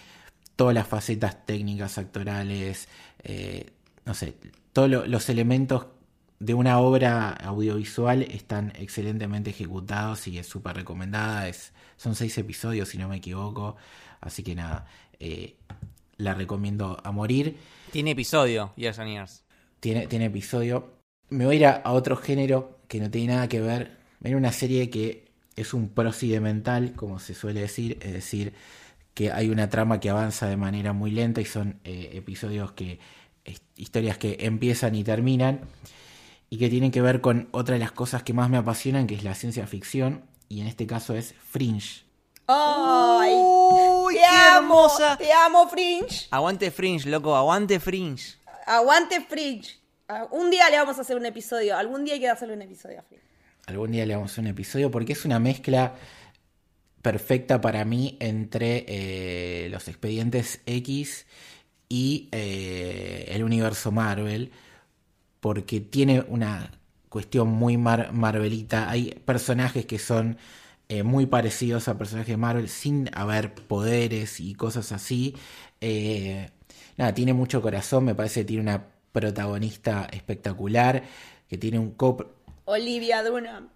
todas 0.55 0.73
las 0.73 0.87
facetas 0.87 1.45
técnicas, 1.45 1.99
actorales, 1.99 2.89
eh, 3.23 3.71
no 4.05 4.15
sé, 4.15 4.35
todos 4.73 5.07
los 5.07 5.29
elementos 5.29 5.87
de 6.39 6.53
una 6.53 6.79
obra 6.79 7.29
audiovisual 7.29 8.23
están 8.23 8.73
excelentemente 8.75 9.51
ejecutados 9.51 10.27
y 10.27 10.39
es 10.39 10.47
súper 10.47 10.75
recomendada. 10.75 11.47
Es, 11.47 11.73
son 11.97 12.15
seis 12.15 12.37
episodios, 12.37 12.89
si 12.89 12.97
no 12.97 13.07
me 13.07 13.17
equivoco. 13.17 13.75
Así 14.19 14.43
que 14.43 14.55
nada, 14.55 14.87
eh, 15.19 15.57
la 16.17 16.33
recomiendo 16.33 16.99
a 17.03 17.11
morir. 17.11 17.57
Tiene 17.91 18.11
episodio, 18.11 18.73
Years 18.75 18.99
and 18.99 19.09
Years. 19.09 19.43
Tiene, 19.79 20.07
tiene 20.07 20.25
episodio. 20.25 20.96
Me 21.29 21.45
voy 21.45 21.55
a 21.55 21.59
ir 21.59 21.65
a, 21.65 21.91
otro 21.91 22.15
género 22.15 22.77
que 22.87 22.99
no 22.99 23.09
tiene 23.09 23.33
nada 23.33 23.47
que 23.47 23.61
ver. 23.61 23.97
Viene 24.19 24.37
una 24.37 24.51
serie 24.51 24.89
que 24.89 25.27
es 25.55 25.73
un 25.73 25.89
procedimental, 25.89 26.93
como 26.93 27.19
se 27.19 27.33
suele 27.33 27.61
decir, 27.61 27.97
es 28.01 28.13
decir, 28.13 28.53
que 29.13 29.31
hay 29.31 29.49
una 29.49 29.69
trama 29.69 29.99
que 29.99 30.09
avanza 30.09 30.47
de 30.47 30.57
manera 30.57 30.93
muy 30.93 31.11
lenta 31.11 31.41
y 31.41 31.45
son 31.45 31.79
eh, 31.83 32.11
episodios 32.13 32.71
que, 32.71 32.99
historias 33.75 34.17
que 34.17 34.37
empiezan 34.41 34.95
y 34.95 35.03
terminan 35.03 35.61
y 36.49 36.57
que 36.57 36.69
tienen 36.69 36.91
que 36.91 37.01
ver 37.01 37.21
con 37.21 37.49
otra 37.51 37.73
de 37.73 37.79
las 37.79 37.91
cosas 37.91 38.23
que 38.23 38.33
más 38.33 38.49
me 38.49 38.57
apasionan, 38.57 39.07
que 39.07 39.15
es 39.15 39.23
la 39.23 39.35
ciencia 39.35 39.67
ficción, 39.67 40.23
y 40.47 40.61
en 40.61 40.67
este 40.67 40.87
caso 40.87 41.13
es 41.13 41.33
Fringe. 41.33 42.05
¡Ay! 42.47 43.33
¡Uy, 43.35 44.13
te 44.13 44.19
qué 44.21 44.25
amo, 44.25 44.85
hermosa! 44.85 45.17
Te 45.17 45.33
amo, 45.33 45.67
Fringe. 45.67 46.27
Aguante 46.31 46.71
Fringe, 46.71 47.09
loco, 47.09 47.35
aguante 47.35 47.79
Fringe. 47.79 48.37
Aguante 48.65 49.19
Fringe. 49.21 49.77
Ah, 50.09 50.27
Un 50.31 50.49
día 50.49 50.69
le 50.69 50.77
vamos 50.77 50.97
a 50.97 51.01
hacer 51.01 51.17
un 51.17 51.25
episodio. 51.25 51.75
Algún 51.75 52.05
día 52.05 52.13
hay 52.13 52.19
que 52.21 52.29
hacerle 52.29 52.53
un 52.53 52.61
episodio 52.61 52.99
a. 52.99 53.03
Algún 53.67 53.91
día 53.91 54.05
le 54.05 54.15
vamos 54.15 54.31
a 54.31 54.33
hacer 54.33 54.43
un 54.43 54.51
episodio 54.51 54.89
porque 54.89 55.11
es 55.13 55.25
una 55.25 55.39
mezcla 55.39 55.95
perfecta 57.01 57.59
para 57.59 57.83
mí 57.83 58.17
entre 58.21 58.85
eh, 58.87 59.69
los 59.69 59.87
expedientes 59.89 60.61
X 60.65 61.25
y 61.89 62.29
eh, 62.31 63.25
el 63.29 63.43
universo 63.43 63.91
Marvel, 63.91 64.51
porque 65.41 65.81
tiene 65.81 66.23
una 66.29 66.71
cuestión 67.09 67.49
muy 67.49 67.75
marvelita. 67.77 68.89
Hay 68.89 69.11
personajes 69.25 69.85
que 69.85 69.99
son 69.99 70.37
eh, 70.87 71.03
muy 71.03 71.25
parecidos 71.25 71.89
a 71.89 71.97
personajes 71.97 72.31
de 72.33 72.37
Marvel 72.37 72.69
sin 72.69 73.09
haber 73.13 73.53
poderes 73.53 74.39
y 74.39 74.53
cosas 74.55 74.93
así. 74.93 75.35
nada, 76.97 77.13
tiene 77.13 77.33
mucho 77.33 77.61
corazón, 77.61 78.05
me 78.05 78.15
parece 78.15 78.41
que 78.41 78.45
tiene 78.45 78.61
una 78.61 78.96
protagonista 79.19 80.07
espectacular, 80.11 81.03
que 81.49 81.57
tiene 81.57 81.79
un 81.79 81.91
cop... 81.91 82.21
Olivia 82.65 83.23
Dunham. 83.23 83.69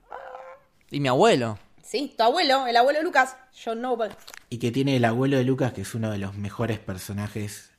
Y 0.91 0.99
mi 0.99 1.07
abuelo. 1.07 1.57
Sí, 1.81 2.13
tu 2.15 2.23
abuelo, 2.23 2.67
el 2.67 2.77
abuelo 2.77 2.99
de 2.99 3.05
Lucas, 3.05 3.37
John 3.63 3.81
Noble. 3.81 4.11
Y 4.51 4.59
que 4.59 4.71
tiene 4.71 4.97
el 4.97 5.05
abuelo 5.05 5.37
de 5.37 5.43
Lucas, 5.43 5.73
que 5.73 5.81
es 5.81 5.95
uno 5.95 6.11
de 6.11 6.19
los 6.19 6.35
mejores 6.35 6.77
personajes 6.77 7.71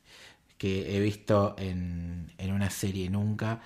que 0.57 0.97
he 0.97 0.99
visto 0.99 1.55
en, 1.57 2.31
una 2.39 2.69
serie 2.69 3.09
nunca. 3.09 3.61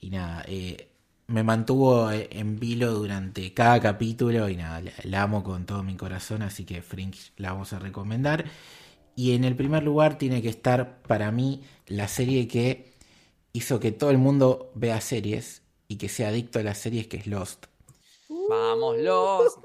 Y 0.00 0.08
nada, 0.08 0.42
eh, 0.48 0.88
me 1.26 1.42
mantuvo 1.42 2.10
en 2.10 2.58
vilo 2.58 2.92
durante 2.92 3.52
cada 3.52 3.78
capítulo 3.80 4.48
y 4.48 4.56
nada, 4.56 4.82
la, 5.02 5.22
amo 5.22 5.42
con 5.42 5.66
todo 5.66 5.82
mi 5.82 5.96
corazón, 5.96 6.42
así 6.42 6.64
que 6.64 6.80
Fringe 6.80 7.32
la 7.36 7.52
vamos 7.52 7.72
a 7.74 7.78
recomendar. 7.78 8.46
Y 9.16 9.32
en 9.32 9.44
el 9.44 9.54
primer 9.54 9.82
lugar 9.82 10.18
tiene 10.18 10.40
que 10.40 10.48
estar 10.48 11.02
para 11.02 11.30
mí 11.30 11.62
la 11.86 12.08
serie 12.08 12.48
que 12.48 12.93
hizo 13.54 13.80
que 13.80 13.92
todo 13.92 14.10
el 14.10 14.18
mundo 14.18 14.70
vea 14.74 15.00
series 15.00 15.62
y 15.88 15.96
que 15.96 16.10
sea 16.10 16.28
adicto 16.28 16.58
a 16.58 16.62
las 16.62 16.76
series, 16.76 17.06
que 17.06 17.16
es 17.16 17.26
Lost. 17.26 17.66
Vamos, 18.50 18.98
Lost. 18.98 19.58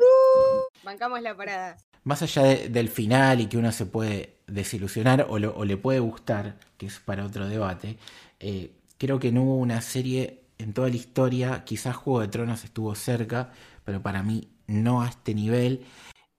Bancamos 0.84 1.22
la 1.22 1.36
parada. 1.36 1.78
Más 2.04 2.22
allá 2.22 2.44
del 2.44 2.88
final 2.88 3.42
y 3.42 3.48
que 3.48 3.58
uno 3.58 3.72
se 3.72 3.86
puede 3.86 4.38
desilusionar 4.48 5.28
o, 5.30 5.38
le 5.38 5.78
puede 5.78 6.00
gustar, 6.00 6.58
que 6.78 6.86
es 6.86 7.00
para 7.00 7.26
otro 7.26 7.50
debate, 7.50 7.98
eh, 8.40 8.72
creo 8.98 9.20
que 9.20 9.32
no 9.32 9.44
hubo 9.44 9.58
una 9.58 9.82
serie 9.82 10.44
en 10.60 10.74
toda 10.74 10.90
la 10.90 10.96
historia, 10.96 11.64
quizás 11.66 11.96
Juego 11.96 12.22
de 12.22 12.28
Tronos 12.28 12.64
estuvo 12.64 12.94
cerca, 12.96 13.52
pero 13.84 14.02
para 14.02 14.24
mí 14.24 14.50
no 14.68 15.02
a 15.02 15.10
este 15.10 15.34
nivel. 15.34 15.86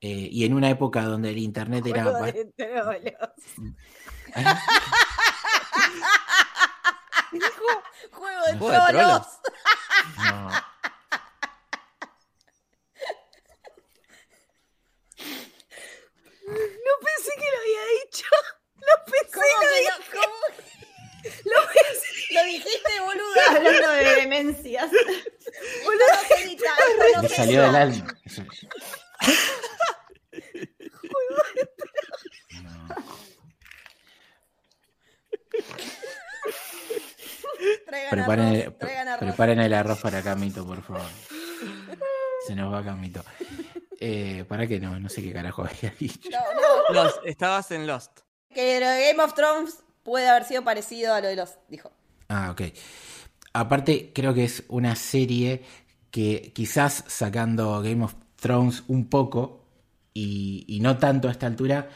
Eh, 0.00 0.28
y 0.30 0.44
en 0.44 0.54
una 0.54 0.70
época 0.70 1.04
donde 1.04 1.30
el 1.30 1.38
internet 1.38 1.84
era. 1.86 2.04
Juego 8.12 8.46
de 8.46 8.52
Tronos. 8.54 8.58
Juego 8.58 8.86
de 8.86 8.92
Tronos. 8.92 9.26
No. 10.16 10.50
No 16.46 16.92
pensé 17.04 17.32
que 17.36 17.46
lo 17.52 17.58
había 17.60 17.84
dicho. 18.04 18.26
Lo 18.76 19.04
pensé 19.04 19.30
¿Cómo 19.32 19.46
lo 19.46 19.60
que 19.60 19.78
dije. 19.78 19.90
no? 19.90 20.20
¿Cómo? 20.20 20.36
Lo 21.44 21.60
pensé. 21.66 22.08
Lo 22.34 22.44
dijiste, 22.44 23.00
boluda. 23.00 23.42
Hablando 23.50 23.88
de 23.90 24.14
demencias. 24.16 24.90
Boludo, 25.84 27.28
se 27.28 27.36
salió 27.36 27.62
del 27.62 27.76
alma. 27.76 28.18
Eso. 28.24 28.42
No. 28.42 28.50
Traigan 37.86 38.10
Preparen, 38.10 38.46
arroz, 38.46 38.64
el, 38.64 38.74
traigan 38.74 39.08
arroz. 39.08 39.28
preparen 39.28 39.60
el 39.60 39.74
arroz 39.74 40.00
para 40.00 40.22
Camito, 40.22 40.66
por 40.66 40.82
favor. 40.82 41.02
Se 42.46 42.54
nos 42.54 42.72
va 42.72 42.82
Camito. 42.84 43.22
Eh, 43.98 44.44
¿Para 44.48 44.66
qué 44.66 44.80
no? 44.80 44.98
No 44.98 45.08
sé 45.08 45.22
qué 45.22 45.32
carajo 45.32 45.62
había 45.64 45.94
dicho. 45.98 46.30
No, 46.30 46.38
no. 46.38 46.94
Lost, 47.04 47.18
estabas 47.24 47.70
en 47.70 47.86
Lost. 47.86 48.20
Que 48.54 48.80
lo 48.80 48.88
de 48.88 49.08
Game 49.08 49.22
of 49.22 49.34
Thrones 49.34 49.78
puede 50.02 50.28
haber 50.28 50.44
sido 50.44 50.64
parecido 50.64 51.14
a 51.14 51.20
lo 51.20 51.28
de 51.28 51.36
los. 51.36 51.58
Dijo. 51.68 51.92
Ah, 52.28 52.50
ok. 52.50 52.62
Aparte, 53.52 54.12
creo 54.14 54.32
que 54.32 54.44
es 54.44 54.64
una 54.68 54.96
serie 54.96 55.62
que 56.10 56.52
quizás 56.54 57.04
sacando 57.08 57.82
Game 57.82 58.04
of 58.04 58.14
Thrones 58.36 58.84
un 58.88 59.08
poco 59.08 59.66
y, 60.14 60.64
y 60.66 60.80
no 60.80 60.98
tanto 60.98 61.28
a 61.28 61.32
esta 61.32 61.46
altura, 61.46 61.88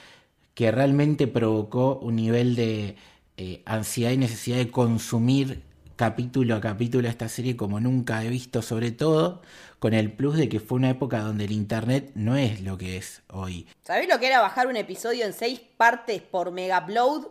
que 0.55 0.71
realmente 0.71 1.27
provocó 1.27 1.99
un 1.99 2.17
nivel 2.17 2.55
de 2.55 2.97
eh, 3.37 3.63
ansiedad 3.67 4.13
y 4.13 4.17
necesidad 4.17 4.59
de 4.59 4.71
consumir 4.71 5.63
capítulo 5.97 6.57
a 6.57 6.61
capítulo 6.61 7.09
esta 7.09 7.29
serie 7.29 7.57
como 7.57 7.81
nunca 7.81 8.25
he 8.25 8.29
visto, 8.29 8.63
sobre 8.63 8.93
todo 8.93 9.43
con 9.79 9.95
el 9.95 10.13
plus 10.13 10.37
de 10.37 10.49
que 10.49 10.61
fue 10.61 10.79
una 10.79 10.91
época 10.91 11.21
donde 11.21 11.45
el 11.45 11.53
internet 11.53 12.11
no 12.15 12.37
es 12.37 12.61
lo 12.63 12.79
que 12.79 12.97
es 12.97 13.23
hoy. 13.29 13.69
¿Sabés 13.83 14.09
lo 14.09 14.19
que 14.19 14.27
era 14.27 14.41
bajar 14.41 14.67
un 14.67 14.77
episodio 14.77 15.25
en 15.27 15.33
seis 15.33 15.61
partes 15.77 16.23
por 16.23 16.51
Megaupload 16.51 17.29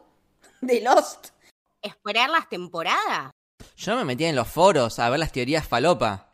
de 0.61 0.81
Lost? 0.81 1.33
esperar 1.83 2.29
las 2.29 2.49
temporadas. 2.49 3.31
Yo 3.75 3.95
me 3.95 4.05
metía 4.05 4.29
en 4.29 4.35
los 4.35 4.47
foros 4.47 4.97
a 4.99 5.09
ver 5.09 5.19
las 5.19 5.31
teorías 5.31 5.67
falopa. 5.67 6.31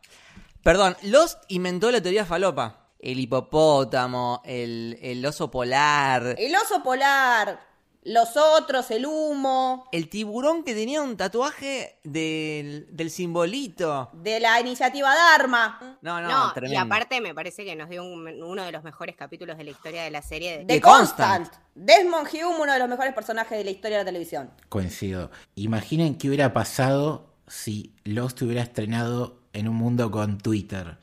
Perdón, 0.62 0.96
Lost 1.02 1.42
inventó 1.48 1.90
la 1.90 2.00
teoría 2.00 2.24
falopa. 2.24 2.92
El 2.98 3.18
hipopótamo, 3.18 4.42
el, 4.44 4.98
el 5.00 5.24
oso 5.24 5.50
polar, 5.50 6.34
El 6.38 6.54
oso 6.54 6.82
polar, 6.82 7.58
los 8.02 8.36
otros, 8.36 8.90
el 8.90 9.04
humo, 9.04 9.86
el 9.92 10.08
tiburón 10.08 10.64
que 10.64 10.74
tenía 10.74 11.02
un 11.02 11.16
tatuaje 11.18 11.98
del, 12.02 12.86
del 12.90 13.10
simbolito. 13.10 14.08
de 14.14 14.40
la 14.40 14.58
iniciativa 14.60 15.14
Dharma. 15.14 15.98
No, 16.00 16.20
no, 16.20 16.28
No, 16.28 16.66
y 16.66 16.76
aparte 16.76 17.20
me 17.20 17.34
parece 17.34 17.64
que 17.64 17.76
nos 17.76 17.90
dio 17.90 18.02
un- 18.02 18.42
uno 18.42 18.64
de 18.64 18.72
los 18.72 18.82
mejores 18.84 19.16
capítulos 19.16 19.58
de 19.58 19.64
la 19.64 19.70
historia 19.70 20.02
de 20.02 20.10
la 20.10 20.22
serie. 20.22 20.64
De 20.64 20.80
Constant. 20.80 21.44
Constant. 21.48 21.64
Desmond 21.74 22.26
Hume, 22.32 22.60
uno 22.62 22.72
de 22.72 22.78
los 22.78 22.88
mejores 22.88 23.12
personajes 23.14 23.58
de 23.58 23.64
la 23.64 23.70
historia 23.70 23.98
de 23.98 24.04
la 24.04 24.08
televisión. 24.08 24.50
Coincido. 24.70 25.30
Imaginen 25.54 26.16
qué 26.16 26.28
hubiera 26.28 26.52
pasado 26.54 27.34
si 27.46 27.94
Lost 28.04 28.40
hubiera 28.42 28.62
estrenado 28.62 29.42
en 29.52 29.68
un 29.68 29.76
mundo 29.76 30.10
con 30.10 30.38
Twitter, 30.38 30.98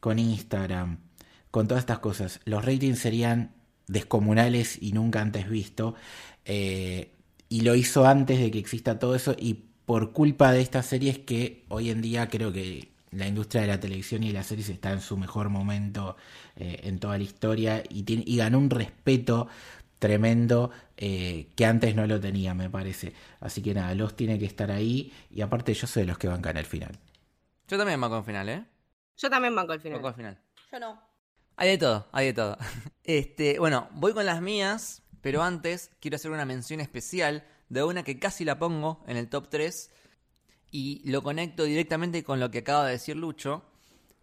con 0.00 0.18
Instagram, 0.18 0.98
con 1.50 1.66
todas 1.66 1.82
estas 1.82 1.98
cosas. 2.00 2.40
Los 2.44 2.64
ratings 2.64 2.98
serían 2.98 3.54
descomunales 3.90 4.78
y 4.80 4.92
nunca 4.92 5.20
antes 5.20 5.48
visto. 5.48 5.94
Eh, 6.44 7.12
y 7.48 7.62
lo 7.62 7.74
hizo 7.74 8.06
antes 8.06 8.38
de 8.38 8.50
que 8.50 8.58
exista 8.58 8.98
todo 8.98 9.14
eso. 9.14 9.34
Y 9.38 9.54
por 9.86 10.12
culpa 10.12 10.52
de 10.52 10.60
estas 10.62 10.86
series 10.86 11.18
que 11.18 11.64
hoy 11.68 11.90
en 11.90 12.00
día 12.00 12.28
creo 12.28 12.52
que 12.52 12.88
la 13.10 13.26
industria 13.26 13.62
de 13.62 13.66
la 13.68 13.80
televisión 13.80 14.22
y 14.22 14.30
las 14.32 14.46
series 14.46 14.68
está 14.68 14.92
en 14.92 15.00
su 15.00 15.16
mejor 15.16 15.48
momento 15.48 16.16
eh, 16.56 16.80
en 16.84 16.98
toda 17.00 17.18
la 17.18 17.24
historia 17.24 17.82
y, 17.88 18.04
tiene- 18.04 18.22
y 18.26 18.36
ganó 18.36 18.58
un 18.58 18.70
respeto 18.70 19.48
tremendo 19.98 20.70
eh, 20.96 21.48
que 21.56 21.66
antes 21.66 21.94
no 21.94 22.06
lo 22.06 22.20
tenía, 22.20 22.54
me 22.54 22.70
parece. 22.70 23.12
Así 23.40 23.62
que 23.62 23.74
nada, 23.74 23.94
los 23.94 24.14
tiene 24.16 24.38
que 24.38 24.46
estar 24.46 24.70
ahí 24.70 25.12
y 25.30 25.40
aparte 25.40 25.74
yo 25.74 25.86
soy 25.86 26.02
de 26.04 26.06
los 26.08 26.18
que 26.18 26.28
bancan 26.28 26.56
el 26.56 26.66
final. 26.66 26.96
Yo 27.68 27.76
también 27.76 28.00
me 28.00 28.06
al 28.06 28.24
final, 28.24 28.48
¿eh? 28.48 28.64
Yo 29.16 29.28
también 29.28 29.54
banco 29.54 29.72
el 29.72 29.80
final. 29.80 29.98
Banco 29.98 30.08
al 30.08 30.14
final. 30.14 30.38
Yo 30.72 30.80
no. 30.80 31.09
Hay 31.56 31.70
de 31.70 31.78
todo, 31.78 32.08
hay 32.12 32.26
de 32.26 32.32
todo. 32.34 32.58
Este, 33.02 33.58
bueno, 33.58 33.88
voy 33.94 34.12
con 34.12 34.24
las 34.24 34.40
mías, 34.40 35.02
pero 35.20 35.42
antes 35.42 35.90
quiero 36.00 36.14
hacer 36.14 36.30
una 36.30 36.44
mención 36.44 36.78
especial 36.80 37.44
de 37.68 37.82
una 37.82 38.04
que 38.04 38.20
casi 38.20 38.44
la 38.44 38.58
pongo 38.58 39.02
en 39.08 39.16
el 39.16 39.28
top 39.28 39.48
3 39.48 39.90
y 40.70 41.02
lo 41.10 41.22
conecto 41.22 41.64
directamente 41.64 42.22
con 42.22 42.38
lo 42.38 42.52
que 42.52 42.58
acaba 42.58 42.86
de 42.86 42.92
decir 42.92 43.16
Lucho, 43.16 43.64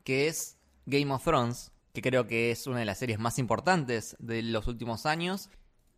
que 0.06 0.28
es 0.28 0.58
Game 0.86 1.12
of 1.14 1.24
Thrones, 1.24 1.72
que 1.94 2.02
creo 2.02 2.28
que 2.28 2.52
es 2.52 2.66
una 2.68 2.80
de 2.80 2.86
las 2.86 3.00
series 3.00 3.20
más 3.20 3.40
importantes 3.40 4.16
de 4.20 4.42
los 4.42 4.68
últimos 4.68 5.06
años 5.06 5.50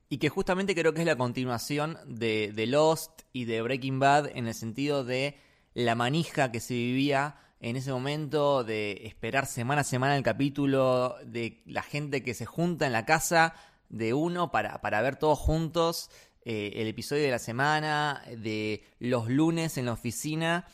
y 0.09 0.17
que 0.17 0.29
justamente 0.29 0.73
creo 0.73 0.93
que 0.93 1.01
es 1.01 1.05
la 1.05 1.17
continuación 1.17 1.97
de, 2.07 2.51
de 2.55 2.65
Lost 2.65 3.21
y 3.31 3.45
de 3.45 3.61
Breaking 3.61 3.99
Bad 3.99 4.35
en 4.35 4.47
el 4.47 4.55
sentido 4.55 5.03
de 5.03 5.37
la 5.75 5.93
manija 5.93 6.51
que 6.51 6.59
se 6.59 6.73
vivía 6.73 7.35
en 7.59 7.75
ese 7.75 7.91
momento, 7.91 8.63
de 8.63 9.01
esperar 9.05 9.45
semana 9.45 9.81
a 9.81 9.83
semana 9.83 10.15
el 10.15 10.23
capítulo, 10.23 11.15
de 11.25 11.61
la 11.65 11.83
gente 11.83 12.23
que 12.23 12.33
se 12.33 12.45
junta 12.45 12.85
en 12.85 12.93
la 12.93 13.05
casa 13.05 13.53
de 13.89 14.13
uno 14.13 14.51
para, 14.51 14.81
para 14.81 15.01
ver 15.01 15.17
todos 15.17 15.39
juntos 15.39 16.09
eh, 16.45 16.73
el 16.75 16.87
episodio 16.87 17.23
de 17.23 17.31
la 17.31 17.39
semana, 17.39 18.23
de 18.37 18.83
los 18.99 19.27
lunes 19.29 19.77
en 19.77 19.85
la 19.85 19.93
oficina, 19.93 20.67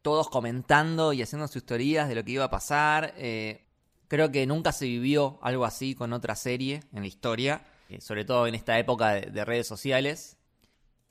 todos 0.00 0.30
comentando 0.30 1.12
y 1.12 1.20
haciendo 1.20 1.48
sus 1.48 1.66
teorías 1.66 2.08
de 2.08 2.14
lo 2.14 2.24
que 2.24 2.32
iba 2.32 2.44
a 2.44 2.50
pasar. 2.50 3.14
eh, 3.18 3.66
creo 4.08 4.30
que 4.30 4.46
nunca 4.46 4.72
se 4.72 4.86
vivió 4.86 5.38
algo 5.42 5.64
así 5.64 5.94
con 5.94 6.12
otra 6.12 6.34
serie 6.34 6.84
en 6.94 7.02
la 7.02 7.08
historia, 7.08 7.66
eh, 7.90 8.00
sobre 8.00 8.24
todo 8.24 8.46
en 8.46 8.54
esta 8.54 8.78
época 8.78 9.10
de, 9.12 9.30
de 9.30 9.44
redes 9.44 9.66
sociales. 9.66 10.38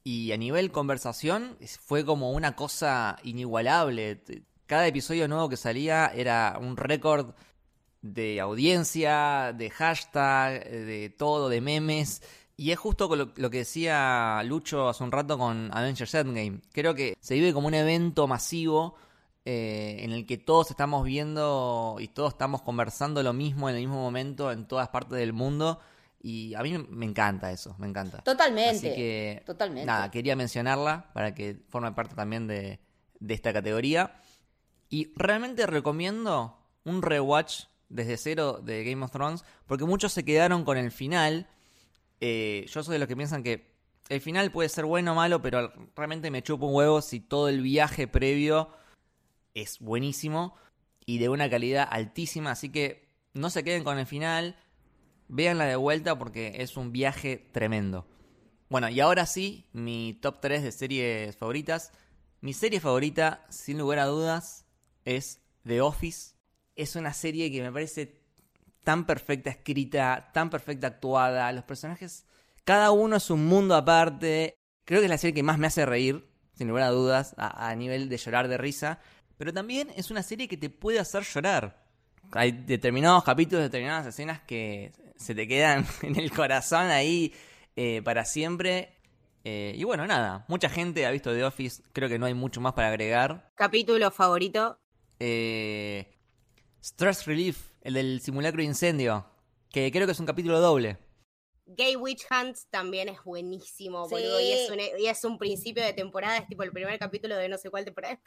Y 0.03 0.31
a 0.31 0.37
nivel 0.37 0.71
conversación 0.71 1.57
fue 1.79 2.05
como 2.05 2.31
una 2.31 2.55
cosa 2.55 3.17
inigualable. 3.23 4.21
Cada 4.65 4.87
episodio 4.87 5.27
nuevo 5.27 5.49
que 5.49 5.57
salía 5.57 6.07
era 6.07 6.57
un 6.59 6.75
récord 6.75 7.35
de 8.01 8.39
audiencia, 8.39 9.53
de 9.55 9.69
hashtag, 9.69 10.69
de 10.69 11.09
todo, 11.09 11.49
de 11.49 11.61
memes. 11.61 12.21
Y 12.57 12.71
es 12.71 12.79
justo 12.79 13.13
lo, 13.15 13.31
lo 13.35 13.49
que 13.49 13.59
decía 13.59 14.41
Lucho 14.43 14.89
hace 14.89 15.03
un 15.03 15.11
rato 15.11 15.37
con 15.37 15.69
Avengers 15.71 16.13
Endgame. 16.15 16.61
Creo 16.71 16.95
que 16.95 17.17
se 17.19 17.35
vive 17.35 17.53
como 17.53 17.67
un 17.67 17.73
evento 17.73 18.27
masivo 18.27 18.95
eh, 19.47 19.97
en 19.99 20.11
el 20.11 20.25
que 20.25 20.39
todos 20.39 20.71
estamos 20.71 21.05
viendo 21.05 21.97
y 21.99 22.07
todos 22.07 22.33
estamos 22.33 22.63
conversando 22.63 23.21
lo 23.21 23.33
mismo 23.33 23.69
en 23.69 23.75
el 23.75 23.81
mismo 23.81 24.01
momento 24.01 24.51
en 24.51 24.67
todas 24.67 24.89
partes 24.89 25.19
del 25.19 25.33
mundo. 25.33 25.79
Y 26.21 26.55
a 26.55 26.63
mí 26.63 26.75
me 26.89 27.05
encanta 27.05 27.51
eso, 27.51 27.75
me 27.77 27.87
encanta. 27.87 28.23
Totalmente. 28.23 28.87
Así 28.87 28.95
que, 28.95 29.43
Totalmente. 29.45 29.85
nada, 29.85 30.09
quería 30.09 30.35
mencionarla 30.35 31.11
para 31.13 31.35
que 31.35 31.59
forme 31.69 31.91
parte 31.91 32.15
también 32.15 32.47
de, 32.47 32.79
de 33.19 33.33
esta 33.35 33.53
categoría. 33.53 34.19
Y 34.89 35.13
realmente 35.15 35.65
recomiendo 35.67 36.57
un 36.83 37.01
rewatch 37.01 37.65
desde 37.89 38.17
cero 38.17 38.61
de 38.63 38.83
Game 38.83 39.03
of 39.03 39.11
Thrones, 39.11 39.43
porque 39.65 39.85
muchos 39.85 40.13
se 40.13 40.25
quedaron 40.25 40.63
con 40.63 40.77
el 40.77 40.91
final. 40.91 41.47
Eh, 42.19 42.65
yo 42.69 42.83
soy 42.83 42.93
de 42.93 42.99
los 42.99 43.07
que 43.07 43.15
piensan 43.15 43.43
que 43.43 43.75
el 44.09 44.21
final 44.21 44.51
puede 44.51 44.69
ser 44.69 44.85
bueno 44.85 45.13
o 45.13 45.15
malo, 45.15 45.41
pero 45.41 45.73
realmente 45.95 46.31
me 46.31 46.43
chupo 46.43 46.67
un 46.67 46.75
huevo 46.75 47.01
si 47.01 47.19
todo 47.19 47.49
el 47.49 47.61
viaje 47.61 48.07
previo 48.07 48.69
es 49.53 49.79
buenísimo 49.79 50.55
y 51.05 51.17
de 51.17 51.29
una 51.29 51.49
calidad 51.49 51.87
altísima. 51.89 52.51
Así 52.51 52.69
que 52.69 53.09
no 53.33 53.49
se 53.49 53.63
queden 53.63 53.83
con 53.83 53.97
el 53.97 54.05
final, 54.05 54.57
véanla 55.27 55.65
de 55.65 55.75
vuelta 55.75 56.17
porque 56.17 56.53
es 56.57 56.77
un 56.77 56.91
viaje 56.91 57.49
tremendo. 57.51 58.05
Bueno, 58.69 58.89
y 58.89 58.99
ahora 58.99 59.25
sí, 59.25 59.67
mi 59.73 60.17
top 60.21 60.39
3 60.41 60.63
de 60.63 60.71
series 60.71 61.37
favoritas. 61.37 61.91
Mi 62.41 62.53
serie 62.53 62.79
favorita, 62.79 63.45
sin 63.49 63.77
lugar 63.79 63.99
a 63.99 64.05
dudas, 64.05 64.64
es 65.05 65.41
The 65.65 65.81
Office. 65.81 66.35
Es 66.75 66.95
una 66.95 67.13
serie 67.13 67.51
que 67.51 67.61
me 67.61 67.71
parece 67.71 68.21
tan 68.83 69.05
perfecta 69.05 69.49
escrita, 69.49 70.31
tan 70.33 70.49
perfecta 70.49 70.87
actuada. 70.87 71.51
Los 71.51 71.63
personajes, 71.63 72.25
cada 72.63 72.91
uno 72.91 73.15
es 73.15 73.29
un 73.29 73.45
mundo 73.45 73.75
aparte. 73.75 74.57
Creo 74.83 74.99
que 74.99 75.05
es 75.05 75.09
la 75.09 75.17
serie 75.17 75.33
que 75.33 75.43
más 75.43 75.57
me 75.57 75.67
hace 75.67 75.85
reír, 75.85 76.27
sin 76.53 76.67
lugar 76.67 76.83
a 76.83 76.89
dudas, 76.91 77.33
a, 77.37 77.73
nivel 77.75 78.09
de 78.09 78.17
llorar 78.17 78.47
de 78.47 78.57
risa. 78.57 78.99
Pero 79.37 79.53
también 79.53 79.89
es 79.95 80.11
una 80.11 80.23
serie 80.23 80.47
que 80.47 80.57
te 80.57 80.69
puede 80.69 80.99
hacer 80.99 81.23
llorar. 81.23 81.83
Hay 82.31 82.51
determinados 82.51 83.23
capítulos, 83.23 83.63
determinadas 83.63 84.07
escenas 84.07 84.41
que 84.41 84.91
se 85.15 85.35
te 85.35 85.47
quedan 85.47 85.85
en 86.01 86.19
el 86.19 86.31
corazón 86.31 86.87
ahí 86.87 87.33
eh, 87.75 88.01
para 88.03 88.25
siempre. 88.25 88.93
Eh, 89.43 89.73
y 89.75 89.83
bueno, 89.83 90.07
nada, 90.07 90.43
mucha 90.47 90.69
gente 90.69 91.05
ha 91.05 91.11
visto 91.11 91.31
The 91.31 91.43
Office, 91.43 91.83
creo 91.93 92.09
que 92.09 92.17
no 92.17 92.25
hay 92.25 92.33
mucho 92.33 92.61
más 92.61 92.73
para 92.73 92.87
agregar. 92.87 93.51
Capítulo 93.55 94.09
favorito. 94.09 94.79
Eh, 95.27 96.05
Stress 96.83 97.25
Relief, 97.25 97.71
el 97.81 97.95
del 97.95 98.21
simulacro 98.21 98.59
de 98.59 98.65
incendio, 98.65 99.25
que 99.71 99.91
creo 99.91 100.05
que 100.05 100.11
es 100.11 100.19
un 100.19 100.27
capítulo 100.27 100.59
doble. 100.59 100.99
Gay 101.65 101.95
Witch 101.95 102.25
Hunt 102.29 102.55
también 102.69 103.09
es 103.09 103.23
buenísimo, 103.23 104.05
Sí. 104.07 104.11
boludo. 104.13 104.39
Y 104.39 104.51
es, 104.51 104.69
un, 104.69 104.79
y 104.99 105.07
es 105.07 105.23
un 105.25 105.39
principio 105.39 105.83
de 105.83 105.93
temporada, 105.93 106.37
es 106.37 106.47
tipo 106.47 106.61
el 106.61 106.71
primer 106.71 106.99
capítulo 106.99 107.35
de 107.37 107.49
no 107.49 107.57
sé 107.57 107.71
cuál 107.71 107.85
temporada. 107.85 108.19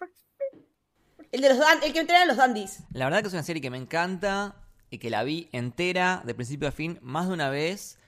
El, 1.31 1.41
de 1.41 1.49
los 1.51 1.59
dan- 1.59 1.83
el 1.85 1.93
que 1.93 2.01
entrena 2.01 2.23
a 2.23 2.27
los 2.27 2.37
dandies. 2.37 2.81
La 2.93 3.05
verdad 3.05 3.21
que 3.21 3.29
es 3.29 3.33
una 3.35 3.45
serie 3.45 3.63
que 3.63 3.71
me 3.71 3.77
encanta 3.79 4.57
y 4.91 4.99
que 4.99 5.09
la 5.09 5.23
vi 5.23 5.49
entera, 5.53 6.23
de 6.27 6.35
principio 6.35 6.67
a 6.67 6.73
fin, 6.73 6.99
más 7.01 7.29
de 7.29 7.35
una 7.35 7.49
vez. 7.49 8.01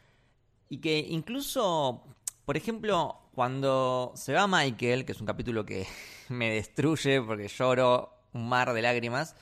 Y 0.68 0.78
que 0.80 0.99
incluso, 0.99 2.03
por 2.45 2.57
ejemplo, 2.57 3.30
cuando 3.36 4.12
se 4.16 4.32
va 4.32 4.49
Michael, 4.49 5.05
que 5.05 5.12
es 5.12 5.20
un 5.20 5.26
capítulo 5.26 5.64
que 5.64 5.86
me 6.28 6.51
destruye 6.55 7.22
porque 7.22 7.47
lloro 7.47 8.16
un 8.33 8.49
mar 8.49 8.72
de 8.72 8.83
lágrimas, 8.83 9.37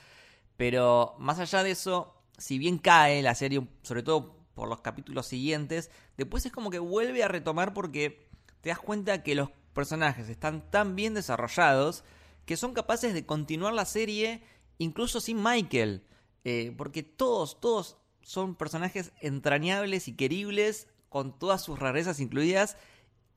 pero 0.57 1.15
más 1.19 1.39
allá 1.39 1.63
de 1.63 1.71
eso, 1.71 2.15
si 2.37 2.59
bien 2.59 2.79
cae 2.79 3.23
la 3.23 3.35
serie, 3.35 3.67
sobre 3.83 4.03
todo 4.03 4.37
por 4.55 4.69
los 4.69 4.81
capítulos 4.81 5.27
siguientes, 5.27 5.91
después 6.17 6.45
es 6.47 6.53
como 6.53 6.71
que 6.71 6.79
vuelve 6.79 7.23
a 7.23 7.29
retomar 7.29 7.75
porque 7.75 8.29
te 8.61 8.71
das 8.71 8.79
cuenta 8.79 9.23
que 9.23 9.35
los 9.35 9.51
personajes 9.73 10.29
están 10.29 10.71
tan 10.71 10.97
bien 10.97 11.15
desarrollados 11.15 12.03
que 12.45 12.57
son 12.57 12.73
capaces 12.73 13.15
de 13.15 13.27
continuar 13.27 13.75
la 13.75 13.85
serie 13.85 14.43
incluso 14.79 15.21
sin 15.21 15.43
Michael. 15.43 16.03
Eh, 16.45 16.73
porque 16.77 17.03
todos, 17.03 17.61
todos 17.61 17.99
son 18.23 18.55
personajes 18.55 19.13
entrañables 19.21 20.09
y 20.09 20.17
queribles, 20.17 20.89
con 21.09 21.39
todas 21.39 21.63
sus 21.63 21.79
rarezas 21.79 22.21
incluidas. 22.21 22.77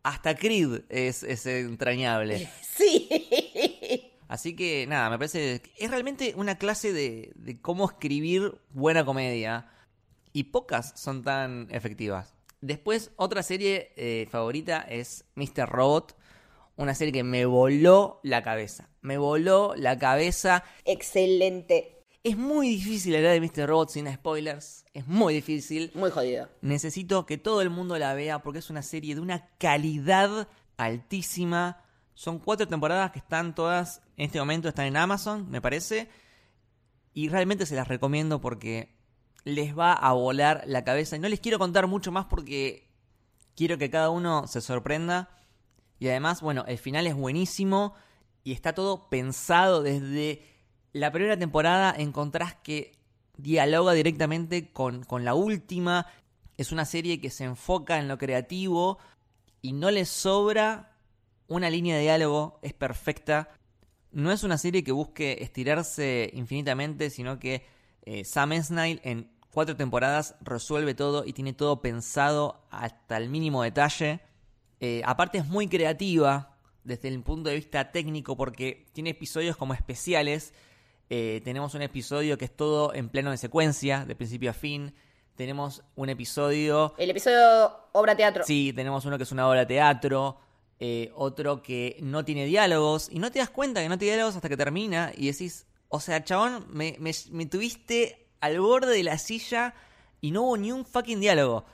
Hasta 0.03 0.35
Creed 0.35 0.83
es, 0.89 1.23
es 1.23 1.45
entrañable. 1.45 2.49
Sí. 2.61 4.10
Así 4.31 4.55
que 4.55 4.87
nada, 4.87 5.09
me 5.09 5.17
parece 5.17 5.61
es 5.77 5.91
realmente 5.91 6.35
una 6.37 6.57
clase 6.57 6.93
de, 6.93 7.33
de 7.35 7.59
cómo 7.59 7.83
escribir 7.83 8.61
buena 8.69 9.03
comedia. 9.03 9.69
Y 10.31 10.45
pocas 10.45 10.93
son 10.95 11.21
tan 11.21 11.67
efectivas. 11.69 12.33
Después, 12.61 13.11
otra 13.17 13.43
serie 13.43 13.91
eh, 13.97 14.29
favorita 14.31 14.85
es 14.87 15.25
Mr. 15.35 15.67
Robot. 15.67 16.15
Una 16.77 16.95
serie 16.95 17.11
que 17.11 17.25
me 17.25 17.45
voló 17.45 18.21
la 18.23 18.41
cabeza. 18.41 18.87
Me 19.01 19.17
voló 19.17 19.73
la 19.75 19.99
cabeza. 19.99 20.63
Excelente. 20.85 22.05
Es 22.23 22.37
muy 22.37 22.69
difícil 22.69 23.13
hablar 23.17 23.33
de 23.33 23.41
Mr. 23.41 23.67
Robot 23.67 23.89
sin 23.89 24.13
spoilers. 24.13 24.85
Es 24.93 25.07
muy 25.07 25.33
difícil. 25.33 25.91
Muy 25.93 26.09
jodido. 26.09 26.47
Necesito 26.61 27.25
que 27.25 27.37
todo 27.37 27.61
el 27.61 27.69
mundo 27.69 27.97
la 27.97 28.13
vea 28.13 28.41
porque 28.41 28.59
es 28.59 28.69
una 28.69 28.81
serie 28.81 29.13
de 29.13 29.19
una 29.19 29.49
calidad 29.57 30.47
altísima. 30.77 31.83
Son 32.21 32.37
cuatro 32.37 32.67
temporadas 32.67 33.09
que 33.09 33.17
están 33.17 33.55
todas, 33.55 34.03
en 34.15 34.25
este 34.25 34.37
momento 34.37 34.69
están 34.69 34.85
en 34.85 34.95
Amazon, 34.95 35.49
me 35.49 35.59
parece. 35.59 36.07
Y 37.15 37.29
realmente 37.29 37.65
se 37.65 37.75
las 37.75 37.87
recomiendo 37.87 38.39
porque 38.39 38.95
les 39.43 39.75
va 39.75 39.93
a 39.93 40.13
volar 40.13 40.61
la 40.67 40.83
cabeza. 40.83 41.15
Y 41.15 41.19
no 41.19 41.29
les 41.29 41.39
quiero 41.39 41.57
contar 41.57 41.87
mucho 41.87 42.11
más 42.11 42.27
porque 42.27 42.87
quiero 43.55 43.79
que 43.79 43.89
cada 43.89 44.11
uno 44.11 44.45
se 44.45 44.61
sorprenda. 44.61 45.31
Y 45.97 46.09
además, 46.09 46.43
bueno, 46.43 46.63
el 46.67 46.77
final 46.77 47.07
es 47.07 47.15
buenísimo 47.15 47.95
y 48.43 48.51
está 48.51 48.73
todo 48.73 49.09
pensado 49.09 49.81
desde 49.81 50.45
la 50.93 51.11
primera 51.11 51.39
temporada. 51.39 51.91
Encontrás 51.97 52.53
que 52.53 52.91
dialoga 53.35 53.93
directamente 53.93 54.71
con, 54.71 55.05
con 55.05 55.25
la 55.25 55.33
última. 55.33 56.05
Es 56.55 56.71
una 56.71 56.85
serie 56.85 57.19
que 57.19 57.31
se 57.31 57.45
enfoca 57.45 57.97
en 57.97 58.07
lo 58.07 58.19
creativo 58.19 58.99
y 59.63 59.73
no 59.73 59.89
le 59.89 60.05
sobra 60.05 60.90
una 61.51 61.69
línea 61.69 61.95
de 61.95 62.03
diálogo. 62.03 62.59
Es 62.61 62.73
perfecta. 62.73 63.49
No 64.11 64.31
es 64.31 64.43
una 64.43 64.57
serie 64.57 64.83
que 64.83 64.91
busque 64.91 65.37
estirarse 65.41 66.31
infinitamente, 66.33 67.09
sino 67.09 67.39
que 67.39 67.65
eh, 68.03 68.23
Sam 68.23 68.53
Esmail 68.53 69.01
en 69.03 69.29
cuatro 69.53 69.75
temporadas 69.75 70.35
resuelve 70.41 70.95
todo 70.95 71.23
y 71.25 71.33
tiene 71.33 71.53
todo 71.53 71.81
pensado 71.81 72.63
hasta 72.71 73.17
el 73.17 73.29
mínimo 73.29 73.63
detalle. 73.63 74.21
Eh, 74.79 75.01
aparte 75.05 75.37
es 75.37 75.45
muy 75.45 75.67
creativa 75.67 76.57
desde 76.83 77.09
el 77.09 77.21
punto 77.21 77.49
de 77.49 77.55
vista 77.55 77.91
técnico 77.91 78.35
porque 78.35 78.85
tiene 78.93 79.11
episodios 79.11 79.57
como 79.57 79.73
especiales. 79.73 80.53
Eh, 81.09 81.41
tenemos 81.43 81.75
un 81.75 81.81
episodio 81.81 82.37
que 82.37 82.45
es 82.45 82.55
todo 82.55 82.93
en 82.93 83.09
pleno 83.09 83.31
de 83.31 83.37
secuencia, 83.37 84.05
de 84.05 84.15
principio 84.15 84.49
a 84.49 84.53
fin. 84.53 84.93
Tenemos 85.35 85.83
un 85.95 86.09
episodio... 86.09 86.93
El 86.97 87.09
episodio 87.09 87.71
obra 87.91 88.15
teatro. 88.15 88.43
Sí, 88.45 88.73
tenemos 88.73 89.05
uno 89.05 89.17
que 89.17 89.23
es 89.23 89.31
una 89.31 89.47
obra 89.47 89.67
teatro. 89.67 90.37
Otro 91.15 91.61
que 91.61 91.97
no 92.01 92.25
tiene 92.25 92.45
diálogos. 92.45 93.09
Y 93.11 93.19
no 93.19 93.31
te 93.31 93.39
das 93.39 93.49
cuenta 93.49 93.81
que 93.81 93.89
no 93.89 93.97
tiene 93.97 94.15
diálogos 94.15 94.35
hasta 94.35 94.49
que 94.49 94.57
termina. 94.57 95.11
Y 95.15 95.27
decís, 95.27 95.67
o 95.93 95.99
sea, 95.99 96.23
chabón, 96.23 96.65
me, 96.69 96.97
me, 96.99 97.45
tuviste 97.45 98.29
al 98.39 98.61
borde 98.61 98.95
de 98.95 99.03
la 99.03 99.17
silla 99.17 99.75
y 100.21 100.31
no 100.31 100.43
hubo 100.43 100.57
ni 100.57 100.71
un 100.71 100.85
fucking 100.85 101.19
diálogo. 101.19 101.65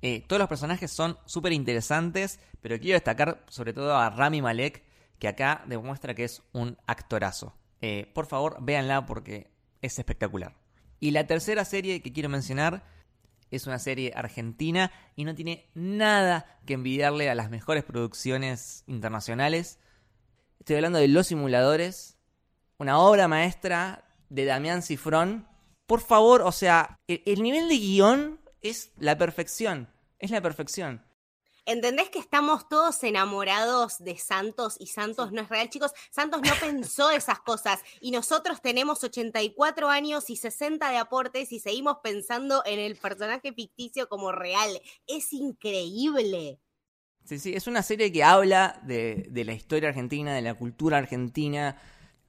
Eh, 0.00 0.24
todos 0.26 0.40
los 0.40 0.48
personajes 0.48 0.90
son 0.90 1.18
súper 1.26 1.52
interesantes, 1.52 2.40
pero 2.62 2.80
quiero 2.80 2.96
destacar 2.96 3.44
sobre 3.48 3.74
todo 3.74 3.94
a 3.94 4.08
Rami 4.08 4.40
Malek, 4.40 4.82
que 5.18 5.28
acá 5.28 5.62
demuestra 5.66 6.14
que 6.14 6.24
es 6.24 6.42
un 6.52 6.78
actorazo. 6.86 7.54
Eh, 7.82 8.10
por 8.14 8.26
favor, 8.26 8.56
véanla 8.60 9.04
porque 9.04 9.50
es 9.82 9.98
espectacular. 9.98 10.56
Y 10.98 11.10
la 11.10 11.26
tercera 11.26 11.66
serie 11.66 12.00
que 12.00 12.14
quiero 12.14 12.30
mencionar 12.30 12.82
es 13.50 13.66
una 13.66 13.78
serie 13.78 14.12
argentina 14.14 14.92
y 15.16 15.24
no 15.24 15.34
tiene 15.34 15.70
nada 15.74 16.60
que 16.66 16.74
envidiarle 16.74 17.30
a 17.30 17.34
las 17.34 17.50
mejores 17.50 17.84
producciones 17.84 18.84
internacionales. 18.86 19.78
Estoy 20.58 20.76
hablando 20.76 20.98
de 20.98 21.08
Los 21.08 21.28
Simuladores, 21.28 22.18
una 22.78 22.98
obra 22.98 23.28
maestra 23.28 24.04
de 24.28 24.44
Damián 24.44 24.82
Cifrón. 24.82 25.46
Por 25.86 26.00
favor, 26.00 26.42
o 26.42 26.52
sea, 26.52 26.98
el, 27.06 27.42
nivel 27.42 27.68
de 27.68 27.78
guion 27.78 28.40
es 28.60 28.92
la 28.98 29.18
perfección. 29.18 29.88
Es 30.18 30.30
la 30.30 30.40
perfección. 30.40 31.04
¿Entendés 31.70 32.10
que 32.10 32.18
estamos 32.18 32.68
todos 32.68 33.00
enamorados 33.04 34.02
de 34.02 34.18
Santos 34.18 34.76
y 34.80 34.88
Santos 34.88 35.30
no 35.30 35.42
es 35.42 35.48
real? 35.48 35.70
Chicos, 35.70 35.92
Santos 36.10 36.40
no 36.42 36.52
pensó 36.60 37.12
esas 37.12 37.38
cosas 37.38 37.78
y 38.00 38.10
nosotros 38.10 38.60
tenemos 38.60 39.04
84 39.04 39.88
años 39.88 40.30
y 40.30 40.36
60 40.36 40.90
de 40.90 40.96
aportes 40.96 41.52
y 41.52 41.60
seguimos 41.60 41.98
pensando 42.02 42.64
en 42.66 42.80
el 42.80 42.96
personaje 42.96 43.52
ficticio 43.52 44.08
como 44.08 44.32
real. 44.32 44.82
Es 45.06 45.32
increíble. 45.32 46.58
Sí, 47.24 47.38
sí, 47.38 47.54
es 47.54 47.68
una 47.68 47.84
serie 47.84 48.10
que 48.10 48.24
habla 48.24 48.80
de, 48.82 49.28
de 49.30 49.44
la 49.44 49.52
historia 49.52 49.90
argentina, 49.90 50.34
de 50.34 50.42
la 50.42 50.54
cultura 50.54 50.98
argentina, 50.98 51.80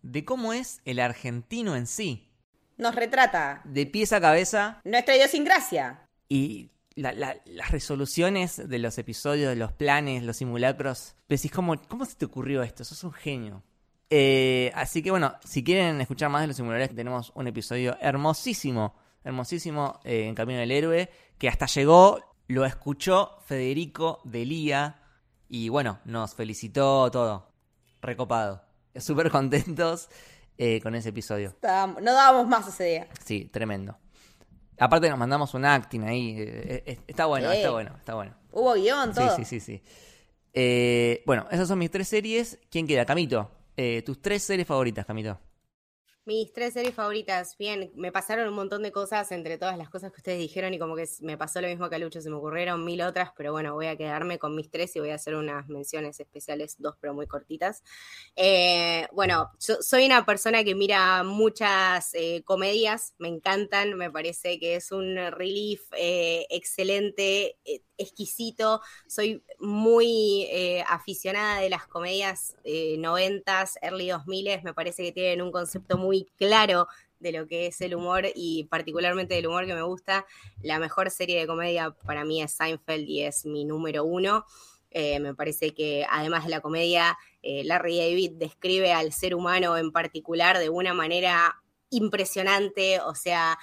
de 0.03 0.23
cómo 0.23 0.53
es 0.53 0.81
el 0.85 0.99
argentino 0.99 1.75
en 1.75 1.87
sí. 1.87 2.29
Nos 2.77 2.93
retrata. 2.93 3.63
De 3.65 3.87
pies 3.87 4.13
a 4.13 4.21
cabeza. 4.21 4.81
Nuestra 4.83 5.15
idiosincrasia. 5.15 6.07
Y 6.29 6.69
las 6.95 7.71
resoluciones 7.71 8.69
de 8.69 8.79
los 8.79 8.97
episodios, 8.97 9.49
de 9.49 9.55
los 9.55 9.71
planes, 9.73 10.23
los 10.23 10.37
simulacros. 10.37 11.15
Decís, 11.27 11.51
¿cómo, 11.51 11.75
cómo 11.87 12.05
se 12.05 12.15
te 12.15 12.25
ocurrió 12.25 12.63
esto? 12.63 12.83
Sos 12.83 13.03
un 13.03 13.13
genio. 13.13 13.63
Eh, 14.09 14.71
así 14.75 15.01
que 15.01 15.11
bueno, 15.11 15.33
si 15.45 15.63
quieren 15.63 16.01
escuchar 16.01 16.29
más 16.29 16.41
de 16.41 16.47
los 16.47 16.55
simuladores, 16.55 16.93
tenemos 16.93 17.31
un 17.33 17.47
episodio 17.47 17.97
hermosísimo, 18.01 18.95
hermosísimo 19.23 19.99
eh, 20.03 20.27
en 20.27 20.35
Camino 20.35 20.59
del 20.59 20.71
Héroe, 20.71 21.09
que 21.37 21.47
hasta 21.47 21.65
llegó, 21.67 22.19
lo 22.47 22.65
escuchó 22.65 23.37
Federico 23.45 24.19
Delía 24.25 25.01
y 25.47 25.69
bueno, 25.69 25.99
nos 26.03 26.35
felicitó 26.35 27.09
todo. 27.09 27.53
Recopado 28.01 28.71
súper 28.99 29.29
contentos 29.31 30.09
eh, 30.57 30.81
con 30.81 30.95
ese 30.95 31.09
episodio. 31.09 31.55
no 31.61 32.13
dábamos 32.13 32.47
más 32.47 32.67
ese 32.67 32.83
día. 32.83 33.07
Sí, 33.23 33.49
tremendo. 33.51 33.97
Aparte 34.78 35.09
nos 35.09 35.17
mandamos 35.17 35.53
un 35.53 35.65
acting 35.65 36.01
ahí. 36.01 36.36
Eh, 36.38 36.84
eh, 36.86 36.99
está 37.07 37.26
bueno, 37.26 37.51
está 37.51 37.72
bueno, 37.72 37.95
está 37.97 38.15
bueno. 38.15 38.36
Hubo 38.51 38.74
guion, 38.74 39.13
todo. 39.13 39.36
Sí, 39.36 39.45
sí, 39.45 39.59
sí, 39.59 39.82
sí. 40.53 41.22
bueno, 41.26 41.47
esas 41.51 41.67
son 41.67 41.80
mis 41.80 41.91
tres 41.91 42.07
series. 42.07 42.59
¿Quién 42.69 42.88
queda? 42.88 43.05
Camito. 43.05 43.49
tus 44.05 44.22
tres 44.22 44.43
series 44.43 44.67
favoritas, 44.67 45.05
Camito. 45.05 45.39
Mis 46.24 46.53
tres 46.53 46.74
series 46.74 46.93
favoritas, 46.93 47.57
bien, 47.57 47.91
me 47.95 48.11
pasaron 48.11 48.47
un 48.47 48.53
montón 48.53 48.84
de 48.84 48.91
cosas 48.91 49.32
entre 49.32 49.57
todas 49.57 49.76
las 49.76 49.89
cosas 49.89 50.11
que 50.11 50.17
ustedes 50.17 50.38
dijeron 50.38 50.72
y 50.72 50.78
como 50.78 50.95
que 50.95 51.05
me 51.22 51.36
pasó 51.36 51.61
lo 51.61 51.67
mismo 51.67 51.89
que 51.89 51.95
a 51.95 51.97
Lucho, 51.99 52.22
se 52.22 52.30
me 52.30 52.36
ocurrieron 52.36 52.86
mil 52.86 53.01
otras, 53.01 53.32
pero 53.36 53.51
bueno, 53.51 53.74
voy 53.74 53.88
a 53.88 53.97
quedarme 53.97 54.38
con 54.38 54.55
mis 54.55 54.69
tres 54.69 54.95
y 54.95 54.99
voy 54.99 55.09
a 55.09 55.15
hacer 55.15 55.34
unas 55.34 55.67
menciones 55.67 56.19
especiales, 56.19 56.76
dos 56.78 56.95
pero 57.01 57.15
muy 57.15 57.26
cortitas. 57.26 57.84
Eh, 58.36 59.07
bueno, 59.13 59.49
yo 59.59 59.78
soy 59.82 60.05
una 60.05 60.24
persona 60.24 60.63
que 60.63 60.76
mira 60.76 61.24
muchas 61.24 62.13
eh, 62.13 62.43
comedias, 62.45 63.15
me 63.17 63.28
encantan, 63.28 63.95
me 63.95 64.11
parece 64.11 64.59
que 64.59 64.76
es 64.76 64.91
un 64.91 65.15
relief 65.32 65.82
eh, 65.97 66.45
excelente, 66.51 67.57
exquisito, 68.01 68.81
soy 69.07 69.43
muy 69.59 70.47
aficionada 70.87 71.61
de 71.61 71.69
las 71.69 71.87
comedias 71.87 72.55
noventas, 72.97 73.77
early 73.81 74.09
2000, 74.09 74.63
me 74.63 74.73
parece 74.73 75.03
que 75.03 75.11
tienen 75.11 75.41
un 75.41 75.51
concepto 75.51 75.97
muy 75.97 76.27
claro 76.37 76.87
de 77.21 77.31
lo 77.31 77.47
que 77.47 77.67
es 77.67 77.79
el 77.81 77.95
humor 77.95 78.25
y 78.35 78.65
particularmente 78.65 79.35
del 79.35 79.47
humor 79.47 79.65
que 79.65 79.75
me 79.75 79.83
gusta. 79.83 80.25
La 80.61 80.79
mejor 80.79 81.09
serie 81.11 81.39
de 81.39 81.47
comedia 81.47 81.91
para 82.05 82.25
mí 82.25 82.41
es 82.41 82.51
Seinfeld 82.51 83.07
y 83.07 83.21
es 83.21 83.45
mi 83.45 83.63
número 83.63 84.03
uno. 84.03 84.45
Eh, 84.89 85.19
me 85.19 85.33
parece 85.33 85.73
que 85.73 86.05
además 86.09 86.43
de 86.43 86.49
la 86.49 86.59
comedia, 86.59 87.17
eh, 87.43 87.63
Larry 87.63 87.97
David 87.97 88.31
describe 88.35 88.91
al 88.91 89.13
ser 89.13 89.35
humano 89.35 89.77
en 89.77 89.91
particular 89.91 90.57
de 90.57 90.69
una 90.69 90.93
manera 90.93 91.61
impresionante, 91.89 92.99
o 92.99 93.15
sea, 93.15 93.57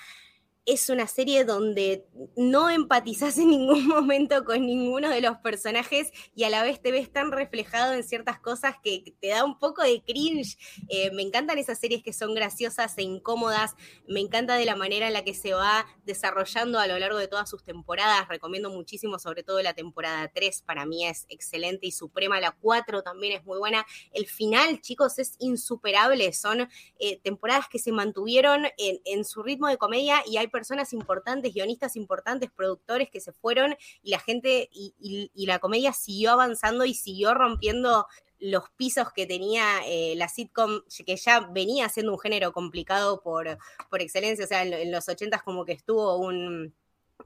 es 0.69 0.91
una 0.91 1.07
serie 1.07 1.47
donde 1.47 2.07
no 2.37 2.69
empatizas 2.69 3.39
en 3.39 3.49
ningún 3.49 3.87
momento 3.89 4.45
con 4.45 4.67
ninguno 4.67 5.09
de 5.09 5.23
los 5.23 5.39
personajes 5.39 6.13
y 6.35 6.45
a 6.45 6.51
la 6.51 6.63
vez 6.63 6.83
te 6.83 6.91
ves 6.91 7.11
tan 7.11 7.33
reflejado 7.33 7.95
en 7.95 8.05
ciertas 8.05 8.39
cosas 8.39 8.75
que 8.83 9.15
te 9.19 9.29
da 9.29 9.45
un 9.45 9.59
poco 9.59 9.83
de 9.83 10.03
cringe. 10.03 10.59
Eh, 10.91 11.11
me 11.13 11.23
encantan 11.23 11.57
esas 11.57 11.79
series 11.79 12.03
que 12.03 12.13
son 12.13 12.35
graciosas 12.35 12.99
e 12.99 13.03
incómodas. 13.03 13.77
Me 14.07 14.21
encanta 14.21 14.57
de 14.57 14.67
la 14.67 14.77
manera 14.77 15.07
en 15.07 15.15
la 15.15 15.25
que 15.25 15.33
se 15.33 15.55
va 15.55 15.87
desarrollando 16.05 16.79
a 16.79 16.87
lo 16.87 16.99
largo 16.99 17.17
de 17.17 17.29
todas 17.29 17.49
sus 17.49 17.65
temporadas. 17.65 18.29
Recomiendo 18.29 18.69
muchísimo, 18.69 19.19
sobre 19.19 19.45
todo 19.45 19.63
la 19.63 19.73
temporada 19.73 20.31
3, 20.35 20.63
para 20.67 20.85
mí 20.85 21.07
es 21.07 21.25
excelente 21.31 21.87
y 21.87 21.93
suprema. 21.93 22.41
La 22.41 22.51
4 22.51 23.03
también 23.03 23.39
es 23.39 23.45
muy 23.47 23.59
buena. 23.59 23.87
El 24.13 24.27
final, 24.27 24.83
chicos, 24.83 25.19
es 25.19 25.37
insuperable. 25.39 26.31
Son 26.35 26.69
eh, 26.99 27.21
temporadas 27.23 27.69
que 27.71 27.79
se 27.79 27.91
mantuvieron 27.91 28.67
en, 28.77 29.01
en 29.07 29.25
su 29.25 29.43
ritmo 29.43 29.69
de 29.69 29.79
comedia 29.79 30.23
y 30.27 30.37
hay 30.37 30.49
personas 30.59 30.93
importantes, 30.93 31.55
guionistas 31.55 31.95
importantes, 31.95 32.51
productores 32.51 33.09
que 33.11 33.21
se 33.21 33.33
fueron 33.33 33.77
y 34.03 34.11
la 34.11 34.19
gente 34.19 34.69
y, 34.73 35.47
la 35.47 35.61
comedia 35.61 35.93
siguió 35.93 36.33
avanzando 36.33 36.85
y 36.85 36.95
siguió 36.95 37.33
rompiendo 37.33 38.09
los 38.41 38.65
pisos 38.71 39.13
que 39.13 39.25
tenía 39.25 39.65
eh, 39.87 40.15
la 40.17 40.27
sitcom, 40.27 40.83
que 41.07 41.17
ya 41.17 41.39
venía 41.53 41.89
siendo 41.89 42.13
un 42.13 42.19
género 42.19 42.53
complicado 42.53 43.23
por, 43.23 43.57
por 43.89 44.03
excelencia, 44.03 44.45
o 44.45 44.49
sea, 44.49 44.65
en, 44.65 44.91
los 44.91 45.09
ochentas 45.09 45.45
como 45.45 45.65
que 45.65 45.73
estuvo 45.75 46.17
un, 46.17 46.75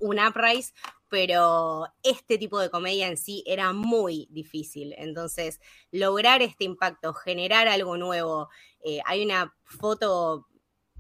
un 0.01 0.19
uprise, 0.21 0.75
pero 1.09 1.87
este 2.03 2.37
tipo 2.37 2.61
de 2.61 2.69
comedia 2.69 3.09
en 3.09 3.17
sí 3.17 3.43
era 3.47 3.73
muy 3.73 4.29
difícil. 4.31 4.95
Entonces, 4.99 5.59
lograr 5.91 6.43
este 6.43 6.65
impacto, 6.65 7.15
generar 7.15 7.67
algo 7.67 7.97
nuevo. 7.97 8.51
Eh, 8.85 9.01
hay 9.07 9.25
una 9.25 9.55
foto 9.65 10.49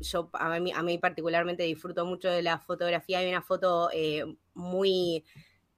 yo 0.02 0.30
a 0.32 0.58
mí, 0.58 0.98
particularmente 0.98 1.62
disfruto 1.64 2.04
mucho 2.04 2.28
de 2.28 2.42
la 2.42 2.58
fotografía. 2.58 3.18
Hay 3.18 3.28
una 3.28 3.42
foto 3.42 3.90
eh, 3.92 4.24
muy, 4.54 5.24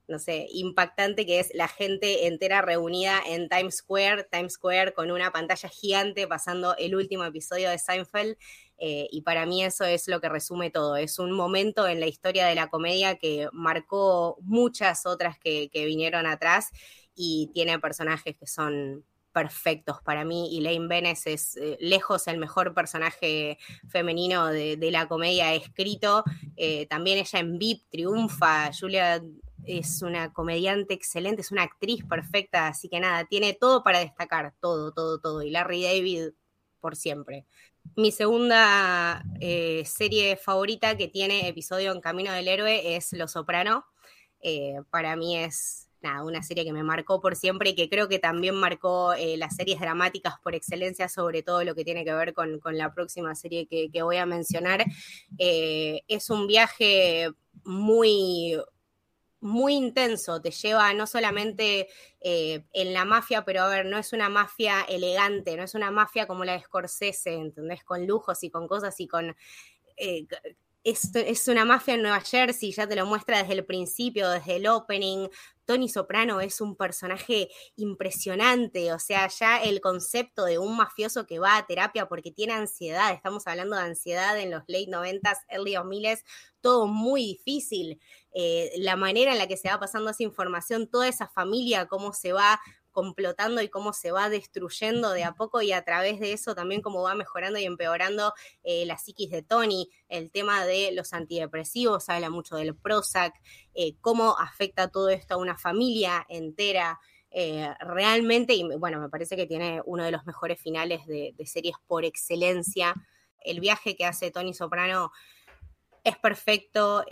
no 0.08 0.18
sé, 0.18 0.46
impactante 0.50 1.26
que 1.26 1.40
es 1.40 1.50
la 1.54 1.68
gente 1.68 2.26
entera 2.26 2.62
reunida 2.62 3.20
en 3.26 3.48
Times 3.48 3.76
Square, 3.78 4.28
Times 4.30 4.54
Square 4.54 4.94
con 4.94 5.10
una 5.10 5.30
pantalla 5.30 5.68
gigante 5.68 6.26
pasando 6.26 6.76
el 6.76 6.94
último 6.94 7.24
episodio 7.24 7.70
de 7.70 7.78
Seinfeld. 7.78 8.36
Eh, 8.78 9.08
y 9.10 9.22
para 9.22 9.46
mí 9.46 9.64
eso 9.64 9.84
es 9.84 10.08
lo 10.08 10.20
que 10.20 10.28
resume 10.28 10.70
todo. 10.70 10.96
Es 10.96 11.18
un 11.18 11.32
momento 11.32 11.86
en 11.86 12.00
la 12.00 12.06
historia 12.06 12.46
de 12.46 12.54
la 12.54 12.68
comedia 12.68 13.16
que 13.16 13.48
marcó 13.52 14.36
muchas 14.40 15.06
otras 15.06 15.38
que, 15.38 15.70
que 15.70 15.84
vinieron 15.84 16.26
atrás 16.26 16.70
y 17.14 17.50
tiene 17.54 17.78
personajes 17.78 18.36
que 18.36 18.46
son 18.46 19.04
perfectos 19.34 20.00
para 20.00 20.24
mí 20.24 20.56
y 20.56 20.60
Lane 20.60 20.86
Benes 20.86 21.26
es 21.26 21.56
eh, 21.56 21.76
lejos 21.80 22.28
el 22.28 22.38
mejor 22.38 22.72
personaje 22.72 23.58
femenino 23.88 24.46
de, 24.46 24.78
la 24.92 25.08
comedia 25.08 25.52
escrito. 25.54 26.22
Eh, 26.56 26.86
también 26.86 27.18
ella 27.18 27.40
en 27.40 27.58
VIP 27.58 27.82
triunfa, 27.90 28.70
Julia 28.72 29.20
es 29.64 30.02
una 30.02 30.32
comediante 30.32 30.94
excelente, 30.94 31.42
es 31.42 31.50
una 31.50 31.64
actriz 31.64 32.04
perfecta, 32.04 32.68
así 32.68 32.88
que 32.88 33.00
nada, 33.00 33.24
tiene 33.24 33.54
todo 33.54 33.82
para 33.82 33.98
destacar, 33.98 34.54
todo, 34.60 34.92
todo, 34.92 35.18
todo. 35.18 35.42
Y 35.42 35.50
Larry 35.50 35.82
David 35.82 36.28
por 36.80 36.94
siempre. 36.94 37.44
Mi 37.96 38.12
segunda 38.12 39.24
eh, 39.40 39.82
serie 39.84 40.36
favorita 40.36 40.96
que 40.96 41.08
tiene 41.08 41.48
episodio 41.48 41.92
en 41.92 42.00
Camino 42.00 42.32
del 42.32 42.46
Héroe 42.46 42.94
es 42.94 43.12
Los 43.12 43.32
Soprano. 43.32 43.84
para 44.90 45.16
mí 45.16 45.38
es 45.38 45.83
una 46.22 46.42
serie 46.42 46.64
que 46.64 46.72
me 46.72 46.82
marcó 46.82 47.20
por 47.20 47.36
siempre 47.36 47.70
y 47.70 47.74
que 47.74 47.88
creo 47.88 48.08
que 48.08 48.18
también 48.18 48.54
marcó 48.54 49.14
eh, 49.14 49.36
las 49.36 49.56
series 49.56 49.80
dramáticas 49.80 50.34
por 50.42 50.54
excelencia, 50.54 51.08
sobre 51.08 51.42
todo 51.42 51.64
lo 51.64 51.74
que 51.74 51.84
tiene 51.84 52.04
que 52.04 52.14
ver 52.14 52.34
con, 52.34 52.60
la 52.72 52.92
próxima 52.92 53.34
serie 53.34 53.66
que, 53.66 54.02
voy 54.02 54.16
a 54.16 54.26
mencionar. 54.26 54.84
Eh, 55.38 56.02
es 56.08 56.30
un 56.30 56.46
viaje 56.46 57.30
muy 57.64 58.56
muy 59.40 59.74
intenso, 59.74 60.40
te 60.40 60.50
lleva 60.50 60.94
no 60.94 61.06
solamente 61.06 61.88
eh, 62.20 62.64
en 62.72 62.94
la 62.94 63.04
mafia, 63.04 63.44
pero 63.44 63.62
a 63.62 63.68
ver, 63.68 63.84
no 63.84 63.98
es 63.98 64.14
una 64.14 64.30
mafia 64.30 64.80
elegante, 64.88 65.54
no 65.54 65.62
es 65.62 65.74
una 65.74 65.90
mafia 65.90 66.26
como 66.26 66.46
la 66.46 66.54
de 66.54 66.62
Scorsese, 66.62 67.34
¿entendés? 67.34 67.84
Con 67.84 68.06
lujos 68.06 68.42
y 68.42 68.50
con 68.50 68.66
cosas 68.66 68.98
y 69.00 69.06
con 69.06 69.36
es, 70.84 71.48
una 71.48 71.64
mafia 71.64 71.94
en 71.94 72.02
Nueva 72.02 72.20
Jersey, 72.20 72.70
ya 72.70 72.86
te 72.86 72.94
lo 72.94 73.06
muestra 73.06 73.38
desde 73.38 73.54
el 73.54 73.64
principio, 73.64 74.28
desde 74.28 74.56
el 74.56 74.66
opening. 74.66 75.28
Tony 75.64 75.88
Soprano 75.88 76.42
es 76.42 76.60
un 76.60 76.76
personaje 76.76 77.48
impresionante, 77.76 78.92
o 78.92 78.98
sea, 78.98 79.28
ya 79.28 79.62
el 79.62 79.80
concepto 79.80 80.44
de 80.44 80.58
un 80.58 80.76
mafioso 80.76 81.26
que 81.26 81.38
va 81.38 81.56
a 81.56 81.66
terapia 81.66 82.06
porque 82.06 82.30
tiene 82.30 82.52
ansiedad, 82.52 83.14
estamos 83.14 83.46
hablando 83.46 83.74
de 83.76 83.82
ansiedad 83.82 84.38
en 84.38 84.50
los 84.50 84.62
late 84.66 84.88
90s, 84.90 85.38
early 85.48 85.72
2000s, 85.72 86.22
todo 86.60 86.86
muy 86.86 87.22
difícil. 87.22 87.98
Eh, 88.34 88.72
la 88.76 88.96
manera 88.96 89.32
en 89.32 89.38
la 89.38 89.46
que 89.46 89.56
se 89.56 89.68
va 89.68 89.80
pasando 89.80 90.10
esa 90.10 90.22
información, 90.22 90.86
toda 90.86 91.08
esa 91.08 91.28
familia, 91.28 91.86
cómo 91.86 92.12
se 92.12 92.34
va 92.34 92.60
complotando 92.94 93.60
y 93.60 93.68
cómo 93.68 93.92
se 93.92 94.12
va 94.12 94.30
destruyendo 94.30 95.10
de 95.10 95.24
a 95.24 95.32
poco 95.32 95.60
y 95.60 95.72
a 95.72 95.84
través 95.84 96.20
de 96.20 96.32
eso 96.32 96.54
también 96.54 96.80
cómo 96.80 97.02
va 97.02 97.14
mejorando 97.14 97.58
y 97.58 97.64
empeorando 97.64 98.32
eh, 98.62 98.86
la 98.86 98.96
psiquis 98.96 99.30
de 99.30 99.42
Tony, 99.42 99.90
el 100.08 100.30
tema 100.30 100.64
de 100.64 100.92
los 100.92 101.12
antidepresivos, 101.12 102.08
habla 102.08 102.30
mucho 102.30 102.56
del 102.56 102.76
Prozac, 102.76 103.34
eh, 103.74 103.96
cómo 104.00 104.38
afecta 104.38 104.88
todo 104.88 105.10
esto 105.10 105.34
a 105.34 105.38
una 105.38 105.58
familia 105.58 106.24
entera. 106.28 107.00
Eh, 107.36 107.68
realmente, 107.80 108.54
y 108.54 108.62
bueno, 108.78 109.00
me 109.00 109.08
parece 109.08 109.34
que 109.34 109.46
tiene 109.46 109.82
uno 109.84 110.04
de 110.04 110.12
los 110.12 110.24
mejores 110.24 110.60
finales 110.60 111.04
de, 111.06 111.34
de 111.36 111.46
series 111.46 111.74
por 111.88 112.04
excelencia. 112.04 112.94
El 113.40 113.58
viaje 113.58 113.96
que 113.96 114.06
hace 114.06 114.30
Tony 114.30 114.54
Soprano 114.54 115.10
es 116.04 116.16
perfecto 116.16 117.04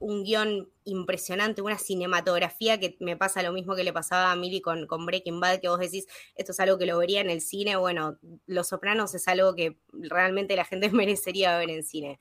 un 0.00 0.24
guion 0.24 0.68
impresionante, 0.84 1.60
una 1.62 1.78
cinematografía 1.78 2.80
que 2.80 2.96
me 3.00 3.16
pasa 3.16 3.42
lo 3.42 3.52
mismo 3.52 3.76
que 3.76 3.84
le 3.84 3.92
pasaba 3.92 4.32
a 4.32 4.36
Milly 4.36 4.62
con, 4.62 4.86
con, 4.86 5.04
Breaking 5.04 5.40
Bad, 5.40 5.60
que 5.60 5.68
vos 5.68 5.78
decís, 5.78 6.06
esto 6.34 6.52
es 6.52 6.60
algo 6.60 6.78
que 6.78 6.86
lo 6.86 6.98
vería 6.98 7.20
en 7.20 7.28
el 7.28 7.42
cine, 7.42 7.76
bueno, 7.76 8.18
Los 8.46 8.68
Sopranos 8.68 9.14
es 9.14 9.28
algo 9.28 9.54
que 9.54 9.76
realmente 9.92 10.56
la 10.56 10.64
gente 10.64 10.88
merecería 10.90 11.56
ver 11.58 11.70
en 11.70 11.84
cine. 11.84 12.18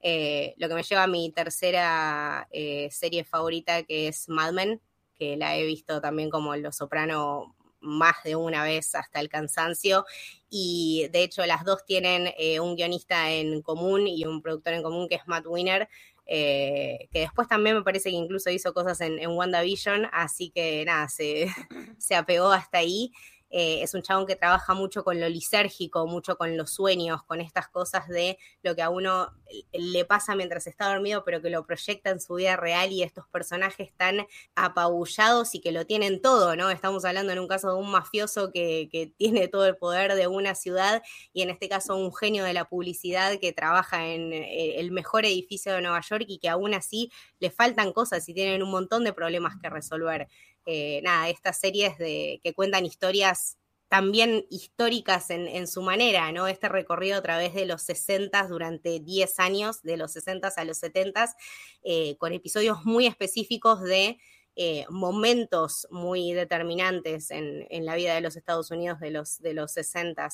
Eh, 0.00 0.54
lo 0.58 0.68
que 0.68 0.74
me 0.74 0.82
lleva 0.84 1.02
a 1.02 1.08
mi 1.08 1.32
tercera 1.32 2.46
eh, 2.52 2.88
serie 2.92 3.24
favorita, 3.24 3.82
que 3.82 4.06
es 4.06 4.28
Mad 4.28 4.52
Men, 4.52 4.80
que 5.16 5.36
la 5.36 5.56
he 5.56 5.66
visto 5.66 6.00
también 6.00 6.30
como 6.30 6.54
Los 6.54 6.76
Sopranos 6.76 7.48
más 7.80 8.16
de 8.24 8.36
una 8.36 8.64
vez 8.64 8.94
hasta 8.94 9.20
el 9.20 9.28
cansancio 9.28 10.04
y 10.50 11.08
de 11.12 11.22
hecho 11.22 11.44
las 11.46 11.64
dos 11.64 11.84
tienen 11.84 12.32
eh, 12.38 12.58
un 12.60 12.74
guionista 12.74 13.30
en 13.30 13.62
común 13.62 14.06
y 14.06 14.24
un 14.24 14.42
productor 14.42 14.74
en 14.74 14.82
común 14.82 15.08
que 15.08 15.16
es 15.16 15.26
Matt 15.26 15.46
Winner, 15.46 15.88
eh, 16.26 17.08
que 17.12 17.20
después 17.20 17.48
también 17.48 17.76
me 17.76 17.82
parece 17.82 18.10
que 18.10 18.16
incluso 18.16 18.50
hizo 18.50 18.74
cosas 18.74 19.00
en, 19.00 19.18
en 19.18 19.30
WandaVision, 19.30 20.08
así 20.12 20.50
que 20.50 20.84
nada, 20.84 21.08
se, 21.08 21.48
se 21.98 22.14
apegó 22.14 22.52
hasta 22.52 22.78
ahí. 22.78 23.12
Eh, 23.50 23.82
es 23.82 23.94
un 23.94 24.02
chabón 24.02 24.26
que 24.26 24.36
trabaja 24.36 24.74
mucho 24.74 25.04
con 25.04 25.20
lo 25.20 25.28
lisérgico, 25.28 26.06
mucho 26.06 26.36
con 26.36 26.56
los 26.56 26.70
sueños, 26.72 27.22
con 27.24 27.40
estas 27.40 27.68
cosas 27.68 28.08
de 28.08 28.38
lo 28.62 28.74
que 28.74 28.82
a 28.82 28.90
uno 28.90 29.32
le 29.72 30.04
pasa 30.04 30.34
mientras 30.34 30.66
está 30.66 30.88
dormido, 30.88 31.24
pero 31.24 31.40
que 31.40 31.50
lo 31.50 31.64
proyecta 31.66 32.10
en 32.10 32.20
su 32.20 32.34
vida 32.34 32.56
real 32.56 32.90
y 32.92 33.02
estos 33.02 33.26
personajes 33.28 33.92
tan 33.96 34.26
apabullados 34.54 35.54
y 35.54 35.60
que 35.60 35.72
lo 35.72 35.86
tienen 35.86 36.20
todo, 36.20 36.56
¿no? 36.56 36.70
Estamos 36.70 37.04
hablando 37.04 37.32
en 37.32 37.38
un 37.38 37.46
caso 37.48 37.70
de 37.70 37.76
un 37.76 37.90
mafioso 37.90 38.50
que, 38.52 38.88
que 38.90 39.06
tiene 39.16 39.48
todo 39.48 39.66
el 39.66 39.76
poder 39.76 40.14
de 40.14 40.26
una 40.26 40.54
ciudad 40.54 41.02
y 41.32 41.42
en 41.42 41.50
este 41.50 41.68
caso 41.68 41.96
un 41.96 42.14
genio 42.14 42.44
de 42.44 42.52
la 42.52 42.64
publicidad 42.68 43.38
que 43.40 43.52
trabaja 43.52 44.06
en 44.06 44.32
eh, 44.32 44.80
el 44.80 44.90
mejor 44.90 45.24
edificio 45.24 45.72
de 45.72 45.82
Nueva 45.82 46.00
York 46.00 46.24
y 46.28 46.38
que 46.38 46.48
aún 46.48 46.74
así 46.74 47.10
le 47.38 47.50
faltan 47.50 47.92
cosas 47.92 48.28
y 48.28 48.34
tienen 48.34 48.62
un 48.62 48.70
montón 48.70 49.04
de 49.04 49.12
problemas 49.12 49.54
que 49.60 49.70
resolver. 49.70 50.28
Eh, 50.66 51.00
nada, 51.04 51.28
estas 51.28 51.58
series 51.58 51.96
de, 51.96 52.40
que 52.42 52.52
cuentan 52.52 52.84
historias 52.84 53.56
también 53.88 54.44
históricas 54.50 55.30
en, 55.30 55.68
su 55.68 55.80
manera, 55.80 56.32
¿no? 56.32 56.48
Este 56.48 56.68
recorrido 56.68 57.18
a 57.18 57.22
través 57.22 57.54
de 57.54 57.66
los 57.66 57.82
60 57.82 58.48
durante 58.48 58.98
10 58.98 59.38
años, 59.38 59.80
de 59.84 59.96
los 59.96 60.12
60 60.12 60.48
a 60.56 60.64
los 60.64 60.78
70, 60.78 61.36
eh, 61.84 62.16
con 62.18 62.32
episodios 62.32 62.84
muy 62.84 63.06
específicos 63.06 63.80
de 63.82 64.18
eh, 64.56 64.86
momentos 64.90 65.86
muy 65.90 66.32
determinantes 66.32 67.30
en, 67.30 67.64
la 67.84 67.94
vida 67.94 68.16
de 68.16 68.22
los 68.22 68.34
Estados 68.34 68.72
Unidos 68.72 68.98
de 68.98 69.12
los, 69.12 69.38
de 69.40 69.54
los 69.54 69.70
60, 69.70 70.30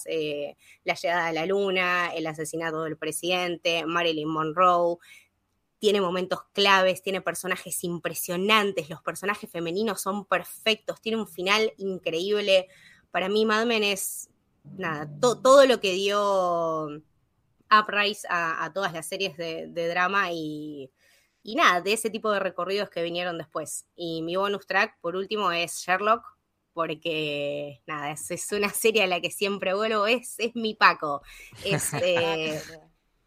la 0.85 0.95
llegada 0.95 1.27
a 1.27 1.33
la 1.33 1.45
luna, 1.45 2.11
el 2.15 2.27
asesinato 2.27 2.85
del 2.85 2.97
presidente, 2.97 3.85
Marilyn 3.85 4.29
Monroe, 4.29 4.97
tiene 5.83 6.01
momentos 6.01 6.45
claves, 6.53 7.03
tiene 7.03 7.21
personajes 7.23 7.83
impresionantes, 7.83 8.89
los 8.89 9.03
personajes 9.03 9.51
femeninos 9.51 10.01
son 10.01 10.25
perfectos, 10.27 11.01
tiene 11.01 11.19
un 11.19 11.27
final 11.27 11.73
increíble. 11.77 12.69
Para 13.11 13.29
mí 13.29 13.45
Mad 13.45 13.67
Men 13.67 13.83
es, 13.83 14.31
nada, 14.79 15.11
todo 15.21 15.67
lo 15.67 15.81
que 15.81 15.91
dio 15.95 16.87
Uprise 17.69 18.25
a, 18.31 18.71
todas 18.73 18.93
las 18.93 19.09
series 19.09 19.37
de, 19.37 19.89
drama 19.89 20.31
y, 20.31 20.93
y, 21.43 21.57
nada, 21.57 21.81
de 21.81 21.95
ese 21.95 22.11
tipo 22.11 22.31
de 22.31 22.39
recorridos 22.39 22.89
que 22.89 23.03
vinieron 23.03 23.37
después. 23.37 23.85
Y 23.97 24.23
mi 24.23 24.37
bonus 24.37 24.69
track, 24.69 25.01
por 25.01 25.17
último, 25.17 25.51
es 25.51 25.79
Sherlock, 25.85 26.23
porque 26.75 27.83
nada, 27.89 28.13
es, 28.13 28.53
una 28.53 28.71
serie 28.71 29.03
a 29.03 29.09
la 29.09 29.21
que 29.21 29.33
siempre 29.33 29.75
vuelvo, 29.75 30.07
es, 30.07 30.37
es 30.39 30.55
mi 30.55 30.75
Paco. 30.75 31.23
Es, 31.65 31.93
eh, 31.95 32.63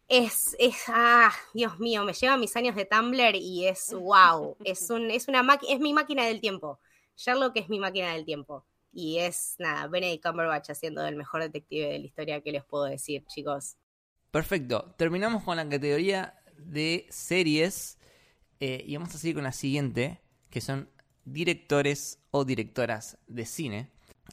es, 0.08 0.56
es, 0.58 0.84
ah, 0.88 1.32
Dios 1.52 1.78
mío, 1.78 2.04
me 2.04 2.12
lleva 2.12 2.36
mis 2.36 2.54
años 2.56 2.76
de 2.76 2.84
Tumblr 2.84 3.34
y 3.34 3.66
es 3.66 3.92
wow, 3.92 4.56
es, 4.64 4.90
un, 4.90 5.10
es, 5.10 5.28
una 5.28 5.44
es 5.68 5.80
mi 5.80 5.92
máquina 5.92 6.24
del 6.24 6.40
tiempo. 6.40 6.78
Sherlock 7.16 7.56
es 7.56 7.68
mi 7.68 7.78
máquina 7.78 8.12
del 8.12 8.24
tiempo. 8.24 8.64
Y 8.92 9.18
es, 9.18 9.56
nada, 9.58 9.88
Benedict 9.88 10.24
Cumberbatch 10.24 10.70
haciendo 10.70 11.04
el 11.06 11.16
mejor 11.16 11.42
detective 11.42 11.88
de 11.88 11.98
la 11.98 12.06
historia 12.06 12.40
que 12.40 12.52
les 12.52 12.64
puedo 12.64 12.84
decir, 12.84 13.24
chicos. 13.26 13.76
Perfecto, 14.30 14.94
terminamos 14.96 15.42
con 15.42 15.56
la 15.56 15.68
categoría 15.68 16.34
de 16.56 17.06
series 17.10 17.98
eh, 18.60 18.84
y 18.86 18.96
vamos 18.96 19.14
a 19.14 19.18
seguir 19.18 19.34
con 19.34 19.44
la 19.44 19.52
siguiente, 19.52 20.20
que 20.50 20.60
son 20.60 20.88
directores 21.24 22.20
o 22.30 22.44
directoras 22.44 23.18
de 23.26 23.44
cine. 23.44 23.90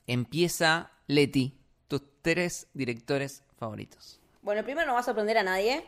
Empieza 0.08 0.92
Leti, 1.08 1.60
tus 1.88 2.02
tres 2.22 2.68
directores 2.74 3.44
favoritos. 3.58 4.23
Bueno, 4.44 4.66
primero 4.66 4.86
no 4.86 4.94
va 4.96 5.00
a 5.00 5.04
sorprender 5.04 5.38
a 5.38 5.44
nadie, 5.44 5.86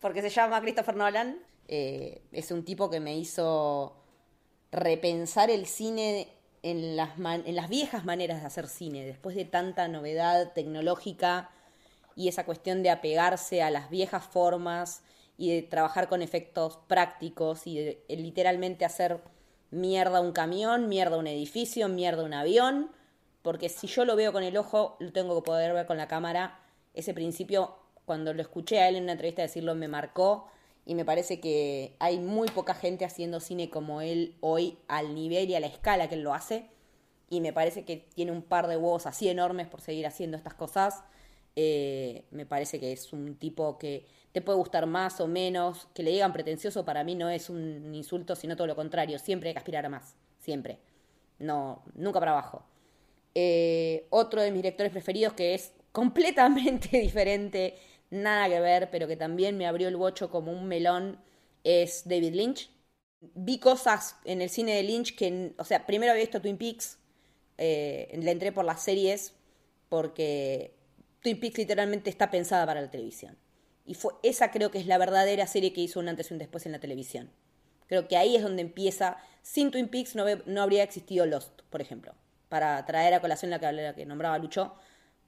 porque 0.00 0.22
se 0.22 0.30
llama 0.30 0.60
Christopher 0.60 0.94
Nolan. 0.94 1.36
Eh, 1.66 2.22
es 2.30 2.52
un 2.52 2.64
tipo 2.64 2.88
que 2.88 3.00
me 3.00 3.16
hizo 3.16 3.96
repensar 4.70 5.50
el 5.50 5.66
cine 5.66 6.28
en 6.62 6.94
las, 6.94 7.18
en 7.18 7.56
las 7.56 7.68
viejas 7.68 8.04
maneras 8.04 8.40
de 8.40 8.46
hacer 8.46 8.68
cine, 8.68 9.04
después 9.04 9.34
de 9.34 9.46
tanta 9.46 9.88
novedad 9.88 10.52
tecnológica 10.52 11.50
y 12.14 12.28
esa 12.28 12.46
cuestión 12.46 12.84
de 12.84 12.90
apegarse 12.90 13.64
a 13.64 13.70
las 13.70 13.90
viejas 13.90 14.24
formas 14.24 15.02
y 15.36 15.52
de 15.52 15.62
trabajar 15.62 16.08
con 16.08 16.22
efectos 16.22 16.78
prácticos 16.86 17.66
y 17.66 17.78
de, 17.78 18.04
literalmente 18.08 18.84
hacer 18.84 19.20
mierda 19.72 20.20
un 20.20 20.30
camión, 20.30 20.88
mierda 20.88 21.16
un 21.16 21.26
edificio, 21.26 21.88
mierda 21.88 22.22
un 22.22 22.34
avión, 22.34 22.92
porque 23.42 23.68
si 23.68 23.88
yo 23.88 24.04
lo 24.04 24.14
veo 24.14 24.32
con 24.32 24.44
el 24.44 24.56
ojo, 24.56 24.96
lo 25.00 25.12
tengo 25.12 25.34
que 25.34 25.46
poder 25.46 25.72
ver 25.72 25.86
con 25.86 25.96
la 25.96 26.06
cámara 26.06 26.60
ese 26.96 27.14
principio, 27.14 27.76
cuando 28.04 28.34
lo 28.34 28.42
escuché 28.42 28.80
a 28.80 28.88
él 28.88 28.96
en 28.96 29.04
una 29.04 29.12
entrevista 29.12 29.42
decirlo, 29.42 29.74
me 29.74 29.86
marcó 29.86 30.48
y 30.84 30.94
me 30.94 31.04
parece 31.04 31.40
que 31.40 31.94
hay 31.98 32.18
muy 32.18 32.48
poca 32.48 32.74
gente 32.74 33.04
haciendo 33.04 33.40
cine 33.40 33.70
como 33.70 34.00
él 34.00 34.36
hoy 34.40 34.78
al 34.88 35.14
nivel 35.14 35.50
y 35.50 35.54
a 35.54 35.60
la 35.60 35.66
escala 35.66 36.08
que 36.08 36.14
él 36.14 36.22
lo 36.22 36.32
hace. 36.32 36.70
Y 37.28 37.40
me 37.40 37.52
parece 37.52 37.84
que 37.84 37.96
tiene 38.14 38.30
un 38.30 38.42
par 38.42 38.68
de 38.68 38.76
huevos 38.76 39.06
así 39.06 39.28
enormes 39.28 39.66
por 39.66 39.80
seguir 39.80 40.06
haciendo 40.06 40.36
estas 40.36 40.54
cosas. 40.54 41.02
Eh, 41.56 42.24
me 42.30 42.46
parece 42.46 42.78
que 42.78 42.92
es 42.92 43.12
un 43.12 43.34
tipo 43.34 43.78
que 43.78 44.06
te 44.30 44.40
puede 44.42 44.58
gustar 44.58 44.86
más 44.86 45.20
o 45.20 45.26
menos. 45.26 45.88
Que 45.92 46.04
le 46.04 46.12
digan 46.12 46.32
pretencioso 46.32 46.84
para 46.84 47.02
mí 47.02 47.16
no 47.16 47.28
es 47.28 47.50
un 47.50 47.92
insulto, 47.92 48.36
sino 48.36 48.54
todo 48.54 48.68
lo 48.68 48.76
contrario. 48.76 49.18
Siempre 49.18 49.48
hay 49.48 49.54
que 49.54 49.58
aspirar 49.58 49.84
a 49.86 49.88
más. 49.88 50.14
Siempre. 50.38 50.78
No, 51.40 51.82
nunca 51.94 52.20
para 52.20 52.30
abajo. 52.30 52.64
Eh, 53.34 54.06
otro 54.10 54.40
de 54.40 54.52
mis 54.52 54.62
directores 54.62 54.92
preferidos 54.92 55.32
que 55.34 55.54
es 55.54 55.72
completamente 55.96 56.88
diferente, 57.00 57.78
nada 58.10 58.50
que 58.50 58.60
ver, 58.60 58.90
pero 58.90 59.08
que 59.08 59.16
también 59.16 59.56
me 59.56 59.66
abrió 59.66 59.88
el 59.88 59.96
bocho 59.96 60.30
como 60.30 60.52
un 60.52 60.68
melón, 60.68 61.18
es 61.64 62.06
David 62.06 62.34
Lynch. 62.34 62.70
Vi 63.20 63.58
cosas 63.58 64.16
en 64.26 64.42
el 64.42 64.50
cine 64.50 64.74
de 64.74 64.82
Lynch 64.82 65.16
que, 65.16 65.54
o 65.56 65.64
sea, 65.64 65.86
primero 65.86 66.12
había 66.12 66.24
visto 66.24 66.42
Twin 66.42 66.58
Peaks, 66.58 66.98
eh, 67.56 68.14
le 68.20 68.30
entré 68.30 68.52
por 68.52 68.66
las 68.66 68.82
series 68.82 69.32
porque 69.88 70.74
Twin 71.22 71.40
Peaks 71.40 71.56
literalmente 71.56 72.10
está 72.10 72.30
pensada 72.30 72.66
para 72.66 72.82
la 72.82 72.90
televisión. 72.90 73.38
Y 73.86 73.94
fue, 73.94 74.12
esa 74.22 74.50
creo 74.50 74.70
que 74.70 74.78
es 74.78 74.86
la 74.86 74.98
verdadera 74.98 75.46
serie 75.46 75.72
que 75.72 75.80
hizo 75.80 75.98
un 76.00 76.08
antes 76.10 76.30
y 76.30 76.34
un 76.34 76.38
después 76.38 76.66
en 76.66 76.72
la 76.72 76.80
televisión. 76.80 77.30
Creo 77.86 78.06
que 78.06 78.18
ahí 78.18 78.36
es 78.36 78.42
donde 78.42 78.60
empieza. 78.62 79.16
Sin 79.42 79.70
Twin 79.70 79.88
Peaks 79.88 80.14
no, 80.14 80.26
no 80.44 80.62
habría 80.62 80.82
existido 80.82 81.24
Lost, 81.24 81.62
por 81.70 81.80
ejemplo, 81.80 82.12
para 82.50 82.84
traer 82.84 83.14
a 83.14 83.20
colación 83.22 83.50
la 83.50 83.58
que, 83.60 83.72
la 83.72 83.94
que 83.94 84.04
nombraba 84.04 84.36
Lucho. 84.38 84.74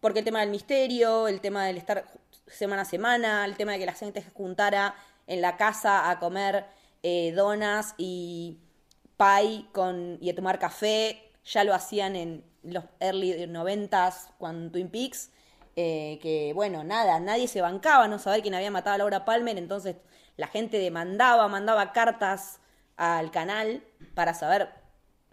Porque 0.01 0.21
el 0.21 0.25
tema 0.25 0.41
del 0.41 0.51
misterio, 0.51 1.29
el 1.29 1.41
tema 1.41 1.67
del 1.67 1.77
estar 1.77 2.05
semana 2.47 2.83
a 2.83 2.85
semana, 2.85 3.45
el 3.45 3.57
tema 3.57 3.73
de 3.73 3.81
que 3.81 3.87
la 3.87 3.95
gente 3.95 4.23
se 4.23 4.31
juntara 4.31 4.95
en 5.27 5.41
la 5.41 5.57
casa 5.57 6.11
a 6.11 6.19
comer 6.19 6.67
eh, 7.03 7.33
donas 7.33 7.95
y 7.99 8.59
pie 9.17 9.67
con, 9.73 10.19
y 10.21 10.31
a 10.31 10.35
tomar 10.35 10.59
café, 10.59 11.33
ya 11.45 11.65
lo 11.65 11.75
hacían 11.75 12.17
en 12.17 12.45
los 12.63 12.85
early 13.01 13.33
90s 13.47 14.31
con 14.39 14.71
Twin 14.73 14.89
Peaks. 14.89 15.31
Eh, 15.77 16.19
que 16.21 16.53
bueno, 16.55 16.83
nada, 16.83 17.21
nadie 17.21 17.47
se 17.47 17.61
bancaba 17.61 18.09
no 18.09 18.19
saber 18.19 18.43
quién 18.43 18.55
había 18.55 18.71
matado 18.71 18.95
a 18.95 18.99
Laura 18.99 19.25
Palmer, 19.25 19.57
entonces 19.59 19.95
la 20.37 20.49
gente 20.49 20.79
demandaba, 20.79 21.47
mandaba 21.47 21.93
cartas 21.93 22.59
al 22.97 23.31
canal 23.31 23.85
para 24.15 24.35
saber 24.35 24.71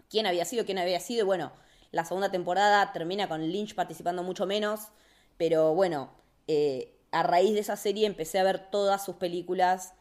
quién 0.08 0.28
había 0.28 0.46
sido, 0.46 0.64
quién 0.64 0.78
había 0.78 1.00
sido, 1.00 1.24
y 1.24 1.26
bueno, 1.26 1.52
la 1.96 2.04
segunda 2.04 2.30
temporada 2.30 2.92
termina 2.92 3.30
con 3.30 3.42
Lynch 3.42 3.74
participando 3.74 4.22
mucho 4.22 4.46
menos, 4.46 4.90
pero 5.38 5.74
bueno, 5.74 6.12
eh, 6.46 6.94
a 7.12 7.24
raíz 7.24 7.54
de 7.54 7.62
esa 7.62 7.78
serie 7.78 8.06
empecé 8.06 8.38
a 8.38 8.44
ver 8.44 8.70
todas 8.70 9.06
sus 9.06 9.16
películas 9.16 9.94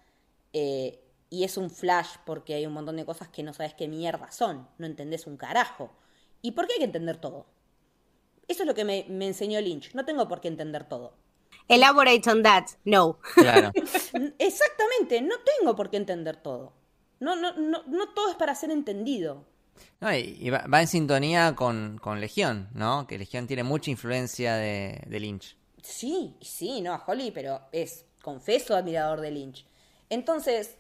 eh, 0.52 1.04
y 1.30 1.44
es 1.44 1.56
un 1.56 1.70
flash 1.70 2.16
porque 2.26 2.54
hay 2.54 2.66
un 2.66 2.72
montón 2.72 2.96
de 2.96 3.04
cosas 3.04 3.28
que 3.28 3.44
no 3.44 3.54
sabes 3.54 3.74
qué 3.74 3.86
mierda 3.86 4.32
son, 4.32 4.68
no 4.76 4.86
entendés 4.86 5.28
un 5.28 5.36
carajo. 5.36 5.92
¿Y 6.42 6.50
por 6.50 6.66
qué 6.66 6.72
hay 6.72 6.78
que 6.80 6.86
entender 6.86 7.18
todo? 7.18 7.46
Eso 8.48 8.64
es 8.64 8.66
lo 8.66 8.74
que 8.74 8.84
me, 8.84 9.06
enseñó 9.24 9.60
Lynch. 9.60 9.94
No 9.94 10.04
tengo 10.04 10.26
por 10.26 10.40
qué 10.40 10.48
entender 10.48 10.88
todo. 10.88 11.16
Elaborate 11.68 12.28
on 12.28 12.42
that. 12.42 12.64
No. 12.84 13.20
Claro. 13.34 13.70
Exactamente, 14.40 15.22
no 15.22 15.36
tengo 15.58 15.76
por 15.76 15.90
qué 15.90 15.98
entender 15.98 16.38
todo. 16.38 16.72
No, 17.20 17.36
no, 17.36 17.52
no, 17.52 17.84
no 17.86 18.08
todo 18.14 18.30
es 18.30 18.34
para 18.34 18.56
ser 18.56 18.72
entendido. 18.72 19.46
No, 20.00 20.14
y, 20.14 20.50
va, 20.50 20.80
en 20.80 20.86
sintonía 20.86 21.54
con, 21.54 22.00
Legión, 22.20 22.68
¿no? 22.74 23.06
Que 23.06 23.18
Legión 23.18 23.46
tiene 23.46 23.62
mucha 23.62 23.90
influencia 23.90 24.56
de, 24.56 25.00
Lynch. 25.08 25.56
Sí, 25.82 26.36
sí, 26.40 26.80
no, 26.80 27.00
Holly, 27.06 27.30
pero 27.30 27.60
es, 27.72 28.04
confeso, 28.22 28.76
admirador 28.76 29.20
de 29.20 29.30
Lynch. 29.30 29.66
Entonces, 30.10 30.76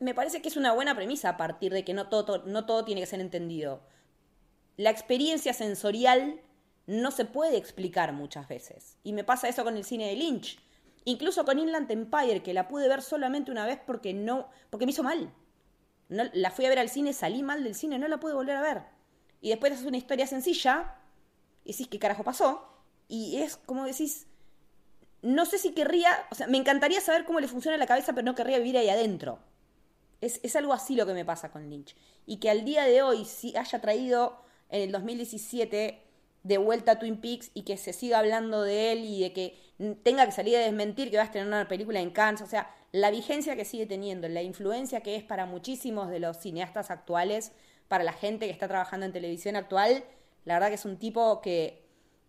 me 0.00 0.14
parece 0.14 0.42
que 0.42 0.48
es 0.48 0.56
una 0.56 0.72
buena 0.72 0.94
premisa 0.94 1.30
a 1.30 1.36
partir 1.36 1.72
de 1.72 1.84
que 1.84 1.94
no 1.94 2.08
todo, 2.08 2.44
no 2.46 2.66
todo 2.66 2.84
tiene 2.84 3.00
que 3.00 3.06
ser 3.06 3.20
entendido. 3.20 3.82
La 4.76 4.90
experiencia 4.90 5.52
sensorial 5.52 6.40
no 6.86 7.10
se 7.10 7.26
puede 7.26 7.56
explicar 7.56 8.12
muchas 8.12 8.48
veces. 8.48 8.96
Y 9.04 9.12
me 9.12 9.24
pasa 9.24 9.48
eso 9.48 9.62
con 9.62 9.76
el 9.76 9.84
cine 9.84 10.08
de 10.08 10.16
Lynch. 10.16 10.58
Incluso 11.04 11.44
con 11.44 11.58
Inland 11.58 11.90
Empire, 11.90 12.42
que 12.42 12.54
la 12.54 12.68
pude 12.68 12.88
ver 12.88 13.02
solamente 13.02 13.50
una 13.50 13.66
vez 13.66 13.78
porque 13.86 14.14
no. 14.14 14.48
porque 14.70 14.86
me 14.86 14.92
hizo 14.92 15.02
mal. 15.02 15.32
La 16.08 16.50
fui 16.50 16.64
a 16.64 16.68
ver 16.70 16.78
al 16.78 16.88
cine, 16.88 17.12
salí 17.12 17.42
mal 17.42 17.64
del 17.64 17.74
cine, 17.74 17.98
no 17.98 18.08
la 18.08 18.18
pude 18.18 18.34
volver 18.34 18.56
a 18.56 18.62
ver. 18.62 18.82
Y 19.40 19.50
después 19.50 19.72
es 19.72 19.84
una 19.84 19.98
historia 19.98 20.26
sencilla, 20.26 20.96
y 21.64 21.72
decís, 21.72 21.88
¿qué 21.88 21.98
carajo 21.98 22.24
pasó? 22.24 22.66
Y 23.08 23.36
es 23.36 23.56
como 23.56 23.84
decís, 23.84 24.26
no 25.22 25.44
sé 25.44 25.58
si 25.58 25.72
querría, 25.72 26.10
o 26.30 26.34
sea, 26.34 26.46
me 26.46 26.56
encantaría 26.56 27.00
saber 27.00 27.24
cómo 27.24 27.40
le 27.40 27.48
funciona 27.48 27.76
la 27.76 27.86
cabeza, 27.86 28.14
pero 28.14 28.24
no 28.24 28.34
querría 28.34 28.58
vivir 28.58 28.78
ahí 28.78 28.88
adentro. 28.88 29.38
Es, 30.20 30.40
es 30.42 30.56
algo 30.56 30.72
así 30.72 30.96
lo 30.96 31.06
que 31.06 31.12
me 31.12 31.24
pasa 31.24 31.50
con 31.50 31.68
Lynch. 31.68 31.94
Y 32.26 32.38
que 32.38 32.50
al 32.50 32.64
día 32.64 32.84
de 32.84 33.02
hoy, 33.02 33.24
si 33.24 33.56
haya 33.56 33.80
traído 33.80 34.42
en 34.70 34.82
el 34.82 34.92
2017 34.92 36.02
de 36.42 36.58
vuelta 36.58 36.92
a 36.92 36.98
Twin 36.98 37.20
Peaks 37.20 37.50
y 37.54 37.62
que 37.62 37.76
se 37.76 37.92
siga 37.92 38.18
hablando 38.18 38.62
de 38.62 38.92
él 38.92 39.04
y 39.04 39.20
de 39.20 39.32
que 39.32 39.67
tenga 40.02 40.26
que 40.26 40.32
salir 40.32 40.56
a 40.56 40.60
desmentir 40.60 41.10
que 41.10 41.16
va 41.16 41.22
a 41.22 41.26
estrenar 41.26 41.48
una 41.48 41.68
película 41.68 42.00
en 42.00 42.10
Cannes. 42.10 42.42
O 42.42 42.46
sea, 42.46 42.74
la 42.92 43.10
vigencia 43.10 43.56
que 43.56 43.64
sigue 43.64 43.86
teniendo, 43.86 44.28
la 44.28 44.42
influencia 44.42 45.00
que 45.00 45.16
es 45.16 45.22
para 45.22 45.46
muchísimos 45.46 46.08
de 46.10 46.20
los 46.20 46.36
cineastas 46.38 46.90
actuales, 46.90 47.52
para 47.88 48.04
la 48.04 48.12
gente 48.12 48.46
que 48.46 48.52
está 48.52 48.68
trabajando 48.68 49.06
en 49.06 49.12
televisión 49.12 49.56
actual, 49.56 50.04
la 50.44 50.54
verdad 50.54 50.68
que 50.68 50.74
es 50.74 50.84
un 50.84 50.98
tipo 50.98 51.40
que 51.40 51.86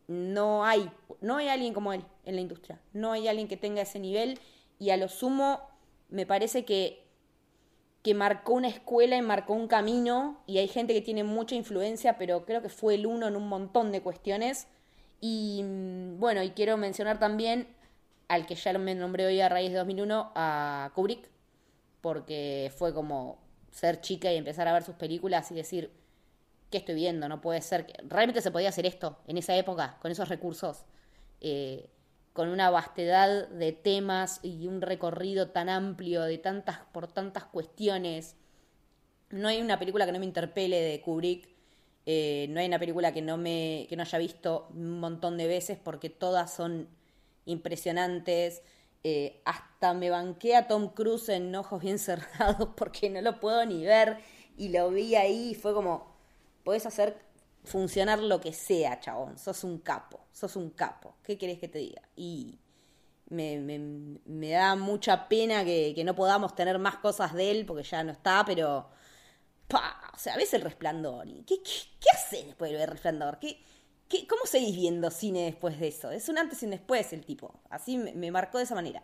no 0.08 0.66
hay, 0.66 0.90
no 1.22 1.38
hay 1.38 1.50
alguien 1.50 1.74
como 1.74 1.94
él 1.94 2.04
en 2.26 2.36
la 2.36 2.42
industria, 2.42 2.80
no 2.94 3.12
hay 3.12 3.28
alguien 3.28 3.48
que 3.48 3.58
tenga 3.58 3.82
ese 3.82 4.00
nivel 4.00 4.40
y 4.80 4.90
a 4.90 4.98
lo 4.98 5.08
sumo 5.08 5.62
me 6.10 6.26
parece 6.26 6.66
que 6.66 7.10
que 8.02 8.14
marcó 8.14 8.54
una 8.54 8.70
escuela 8.70 9.18
y 9.18 9.22
marcó 9.22 9.54
un 9.54 9.68
camino, 9.68 10.42
y 10.48 10.60
hay 10.60 10.68
gente 10.68 10.94
que 10.94 11.02
tiene 11.02 11.24
mucha 11.24 11.56
influencia, 11.56 12.18
pero 12.18 12.46
creo 12.46 12.62
que 12.62 12.70
fue 12.70 12.96
el 12.96 13.06
uno 13.06 13.28
en 13.28 13.36
un 13.36 13.48
montón 13.48 13.92
de 13.92 14.02
cuestiones. 14.02 14.68
Y 15.22 15.62
mm, 15.64 16.20
bueno, 16.20 16.44
y 16.44 16.52
quiero 16.52 16.78
mencionar 16.78 17.20
también 17.20 17.68
al 18.28 18.46
que 18.46 18.56
ya 18.56 18.78
me 18.78 18.96
nombré 18.96 19.26
hoy 19.26 19.42
a 19.42 19.50
raíz 19.50 19.72
de 19.72 19.78
2001, 19.78 20.32
a 20.36 20.92
Kubrick, 20.96 21.30
porque 22.02 22.72
fue 22.78 22.94
como 22.94 23.40
ser 23.72 24.02
chica 24.02 24.32
y 24.32 24.38
empezar 24.38 24.68
a 24.68 24.74
ver 24.74 24.84
sus 24.84 24.96
películas 24.96 25.52
y 25.52 25.56
decir, 25.56 25.92
¿qué 26.70 26.78
estoy 26.78 26.96
viendo? 26.96 27.28
No 27.28 27.42
puede 27.42 27.62
ser. 27.62 27.86
que 27.86 27.94
Realmente 28.08 28.42
se 28.42 28.52
podía 28.52 28.70
hacer 28.70 28.86
esto 28.86 29.18
en 29.28 29.38
esa 29.38 29.56
época, 29.56 29.98
con 30.02 30.12
esos 30.12 30.30
recursos. 30.30 30.86
Eh, 31.42 31.90
con 32.34 32.50
una 32.50 32.70
vastedad 32.70 33.50
de 33.50 33.74
temas 33.74 34.40
y 34.44 34.68
un 34.68 34.82
recorrido 34.82 35.50
tan 35.50 35.68
amplio 35.68 36.22
de 36.22 36.38
tantas 36.38 36.80
por 36.94 37.12
tantas 37.12 37.44
cuestiones. 37.46 38.36
No 39.30 39.48
hay 39.48 39.62
una 39.62 39.80
película 39.80 40.06
que 40.06 40.12
no 40.12 40.20
me 40.20 40.26
interpele 40.26 40.80
de 40.80 41.02
Kubrick. 41.02 41.50
Eh, 42.06 42.48
no 42.50 42.60
hay 42.60 42.68
una 42.68 42.80
película 42.80 43.14
que 43.14 43.22
no 43.22 43.38
me 43.38 43.86
que 43.90 43.96
no 43.96 44.04
haya 44.04 44.18
visto 44.18 44.68
un 44.74 45.00
montón 45.00 45.38
de 45.38 45.48
veces 45.48 45.78
porque 45.84 46.10
todas 46.10 46.52
son 46.54 46.88
impresionantes. 47.46 48.64
Eh, 49.04 49.42
hasta 49.46 49.94
me 49.94 50.10
banqué 50.10 50.56
a 50.56 50.68
Tom 50.68 50.90
Cruise 50.90 51.30
en 51.30 51.56
ojos 51.56 51.82
bien 51.82 52.00
cerrados 52.00 52.70
porque 52.76 53.10
no 53.10 53.22
lo 53.22 53.40
puedo 53.40 53.66
ni 53.66 53.86
ver 53.86 54.18
y 54.58 54.70
lo 54.70 54.90
vi 54.92 55.16
ahí 55.16 55.52
y 55.52 55.56
fue 55.56 55.74
como, 55.74 56.14
puedes 56.64 56.86
hacer 56.86 57.18
funcionar 57.64 58.20
lo 58.20 58.42
que 58.42 58.54
sea, 58.54 59.00
chabón. 59.00 59.38
Sos 59.38 59.64
un 59.64 59.80
capo, 59.80 60.20
sos 60.32 60.56
un 60.56 60.70
capo. 60.72 61.16
¿Qué 61.24 61.38
querés 61.38 61.60
que 61.60 61.68
te 61.68 61.80
diga? 61.80 62.02
Y 62.16 62.60
me, 63.30 63.60
me, 64.26 64.50
da 64.50 64.76
mucha 64.76 65.30
pena 65.30 65.64
que, 65.64 66.02
no 66.04 66.16
podamos 66.16 66.56
tener 66.56 66.80
más 66.80 66.98
cosas 66.98 67.34
de 67.34 67.52
él, 67.52 67.66
porque 67.66 67.84
ya 67.84 68.04
no 68.04 68.12
está, 68.12 68.44
pero... 68.46 68.90
Pa, 69.70 70.12
o 70.14 70.18
sea, 70.18 70.36
ves 70.36 70.54
el 70.54 70.62
resplandor. 70.62 71.28
¿Y 71.28 71.44
qué, 71.44 71.62
qué, 71.64 72.10
haces 72.14 72.48
después 72.48 72.72
de 72.72 72.82
el 72.82 72.90
resplandor? 72.90 73.40
¿Qué, 73.40 73.64
qué, 74.10 74.28
¿Cómo 74.28 74.46
seguís 74.46 74.76
viendo 74.76 75.12
cine 75.12 75.46
después 75.46 75.80
de 75.80 75.88
eso? 75.88 76.12
Es 76.12 76.28
un 76.28 76.38
antes 76.38 76.62
y 76.64 76.66
un 76.66 76.72
después 76.72 77.14
el 77.14 77.24
tipo. 77.24 77.54
Así 77.70 77.98
me, 77.98 78.32
marcó 78.32 78.58
de 78.58 78.66
esa 78.66 78.76
manera. 78.76 79.04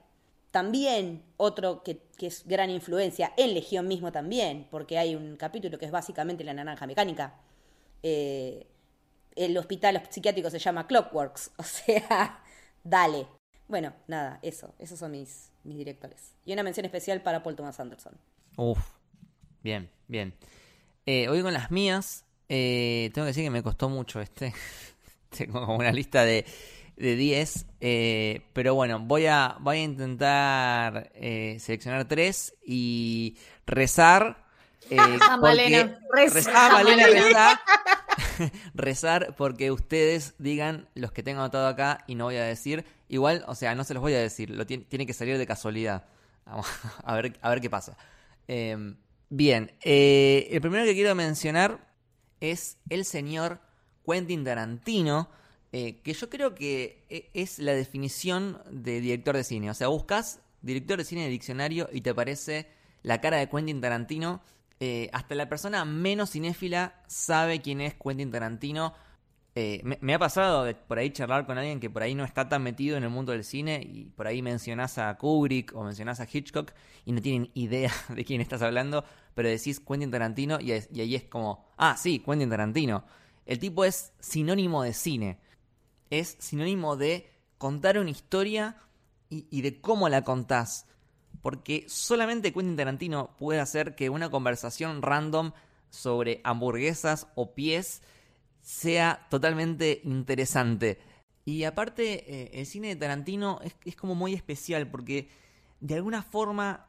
También 0.51 1.23
otro 1.37 1.83
que, 1.83 1.99
que, 2.17 2.27
es 2.27 2.47
gran 2.47 2.69
influencia, 2.71 3.31
en 3.37 3.53
Legión 3.53 3.87
mismo 3.87 4.11
también, 4.11 4.67
porque 4.71 4.97
hay 4.97 5.15
un 5.15 5.37
capítulo 5.37 5.77
que 5.77 5.85
es 5.85 5.91
básicamente 5.91 6.43
la 6.43 6.53
naranja 6.53 6.87
mecánica, 6.87 7.35
eh, 8.01 8.67
el 9.35 9.57
hospital 9.57 10.01
psiquiátrico 10.09 10.49
se 10.49 10.59
llama 10.59 10.87
Clockworks, 10.87 11.51
o 11.57 11.63
sea, 11.63 12.43
dale. 12.83 13.27
Bueno, 13.67 13.93
nada, 14.07 14.39
eso, 14.41 14.73
esos 14.79 14.97
son 14.97 15.11
mis, 15.11 15.51
mis 15.63 15.77
directores. 15.77 16.33
Y 16.45 16.53
una 16.53 16.63
mención 16.63 16.85
especial 16.85 17.21
para 17.21 17.43
Paul 17.43 17.55
Thomas 17.55 17.79
Anderson. 17.79 18.17
Uf, 18.57 18.94
bien, 19.65 19.89
bien. 20.07 20.35
Eh, 21.05 21.27
hoy 21.27 21.41
con 21.41 21.51
las 21.51 21.71
mías, 21.71 22.23
eh, 22.49 23.09
tengo 23.13 23.25
que 23.25 23.29
decir 23.29 23.43
que 23.43 23.49
me 23.49 23.63
costó 23.63 23.89
mucho 23.89 24.21
este. 24.21 24.53
tengo 25.35 25.59
como 25.59 25.75
una 25.75 25.91
lista 25.91 26.23
de, 26.23 26.45
de 26.95 27.15
10, 27.15 27.65
pero 28.53 28.75
bueno, 28.75 28.99
voy 28.99 29.25
a, 29.25 29.57
voy 29.59 29.77
a 29.77 29.83
intentar 29.83 31.11
seleccionar 31.57 32.07
tres 32.07 32.53
y 32.63 33.37
rezar 33.65 34.45
eh, 34.89 34.97
ah, 35.21 35.37
Malena, 35.37 35.99
rezar, 36.13 37.59
rezar 38.73 39.35
porque 39.35 39.71
ustedes 39.71 40.35
digan 40.37 40.87
los 40.93 41.11
que 41.11 41.23
tengo 41.23 41.41
anotado 41.41 41.67
acá 41.67 42.03
y 42.07 42.15
no 42.15 42.25
voy 42.25 42.35
a 42.37 42.43
decir. 42.43 42.85
Igual, 43.07 43.43
o 43.47 43.55
sea, 43.55 43.75
no 43.75 43.83
se 43.83 43.93
los 43.93 44.01
voy 44.01 44.13
a 44.13 44.19
decir, 44.19 44.49
lo 44.49 44.65
tiene, 44.65 45.05
que 45.05 45.13
salir 45.13 45.37
de 45.37 45.45
casualidad. 45.45 46.05
Vamos 46.45 46.67
a 47.03 47.15
ver, 47.15 47.37
a 47.41 47.49
ver 47.49 47.61
qué 47.61 47.69
pasa. 47.69 47.97
Em, 48.47 48.97
bien, 49.29 49.71
eh, 49.83 50.47
el 50.51 50.61
primero 50.61 50.85
que 50.85 50.93
quiero 50.93 51.15
mencionar 51.15 51.93
es 52.39 52.77
el 52.89 53.05
señor 53.05 53.59
Quentin 54.05 54.43
Tarantino, 54.43 55.29
eh, 55.71 56.01
que 56.01 56.13
yo 56.13 56.29
creo 56.29 56.55
que 56.55 57.05
e, 57.09 57.29
es 57.33 57.59
la 57.59 57.73
definición 57.73 58.61
de 58.69 59.01
director 59.01 59.35
de 59.35 59.43
cine. 59.43 59.69
O 59.69 59.73
sea, 59.73 59.87
buscas 59.87 60.39
director 60.61 60.97
de 60.97 61.05
cine 61.05 61.23
de 61.23 61.29
diccionario 61.29 61.89
y 61.91 62.01
te 62.01 62.11
aparece 62.11 62.67
la 63.03 63.21
cara 63.21 63.37
de 63.37 63.49
Quentin 63.49 63.81
Tarantino 63.81 64.41
eh, 64.79 65.09
hasta 65.13 65.35
la 65.35 65.47
persona 65.47 65.85
menos 65.85 66.31
cinéfila 66.31 67.01
sabe 67.07 67.61
quién 67.61 67.81
es 67.81 67.93
Quentin 67.95 68.31
Tarantino. 68.31 68.93
Eh, 69.57 69.81
me, 70.01 70.13
ha 70.13 70.19
pasado 70.19 70.65
de 70.65 70.75
por 70.75 70.99
ahí 70.99 71.11
charlar 71.11 71.45
con 71.45 71.57
alguien 71.57 71.79
que 71.79 71.89
por 71.89 72.03
ahí 72.03 72.13
no 72.13 72.25
está 72.25 72.49
tan 72.49 72.61
metido 72.61 72.97
en 72.97 73.03
el 73.03 73.09
mundo 73.09 73.31
del 73.31 73.45
cine 73.45 73.81
y 73.81 74.03
por 74.03 74.27
ahí 74.27 74.41
mencionás 74.41 74.97
a 74.97 75.17
Kubrick 75.17 75.73
o 75.73 75.83
mencionás 75.83 76.19
a 76.19 76.27
Hitchcock 76.29 76.73
y 77.05 77.13
no 77.13 77.21
tienen 77.21 77.51
idea 77.53 77.89
de 78.09 78.25
quién 78.25 78.41
estás 78.41 78.61
hablando, 78.61 79.05
pero 79.33 79.47
decís 79.47 79.79
Quentin 79.79 80.11
Tarantino 80.11 80.59
y, 80.59 80.73
ahí 80.73 81.15
es 81.15 81.23
como, 81.23 81.65
ah, 81.77 81.95
sí, 81.97 82.19
Quentin 82.19 82.49
Tarantino. 82.49 83.05
El 83.45 83.59
tipo 83.59 83.85
es 83.85 84.11
sinónimo 84.19 84.83
de 84.83 84.93
cine, 84.93 85.39
es 86.09 86.35
sinónimo 86.39 86.97
de 86.97 87.29
contar 87.57 87.97
una 87.97 88.09
historia 88.09 88.75
y, 89.29 89.47
y 89.49 89.61
de 89.61 89.79
cómo 89.79 90.09
la 90.09 90.23
contás 90.23 90.85
porque 91.41 91.85
solamente 91.87 92.51
Quentin 92.51 92.75
Tarantino 92.75 93.37
puede 93.37 93.61
hacer 93.61 93.95
que 93.95 94.09
una 94.09 94.29
conversación 94.29 95.01
random 95.01 95.53
sobre 95.89 96.41
hamburguesas 96.43 97.27
o 97.35 97.53
pies 97.53 98.01
sea 98.65 99.27
totalmente 99.29 100.01
interesante. 100.05 100.97
Y 101.45 101.65
aparte, 101.65 102.25
eh, 102.27 102.49
el 102.53 102.65
cine 102.65 102.87
de 102.87 102.95
Tarantino 102.95 103.59
es, 103.61 103.95
como 103.95 104.15
muy 104.15 104.33
especial 104.33 104.89
porque 104.89 105.29
de 105.79 105.93
alguna 105.93 106.23
forma 106.23 106.87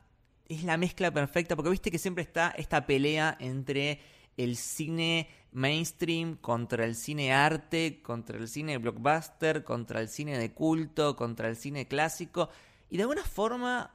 es 0.48 0.64
la 0.64 0.78
mezcla 0.78 1.12
perfecta, 1.12 1.54
porque 1.54 1.70
viste 1.70 1.90
que 1.90 1.98
siempre 1.98 2.22
está 2.24 2.48
esta 2.56 2.86
pelea 2.86 3.36
entre 3.40 4.00
el 4.38 4.56
cine 4.56 5.28
mainstream 5.52 6.36
contra 6.36 6.86
el 6.86 6.94
cine 6.94 7.34
arte, 7.34 8.00
contra 8.02 8.38
el 8.38 8.48
cine 8.48 8.78
blockbuster, 8.78 9.62
contra 9.62 10.00
el 10.00 10.08
cine 10.08 10.38
de 10.38 10.54
culto, 10.54 11.14
contra 11.14 11.48
el 11.48 11.56
cine 11.56 11.86
clásico. 11.86 12.48
Y 12.88 12.96
de 12.96 13.02
alguna 13.02 13.24
forma 13.24 13.94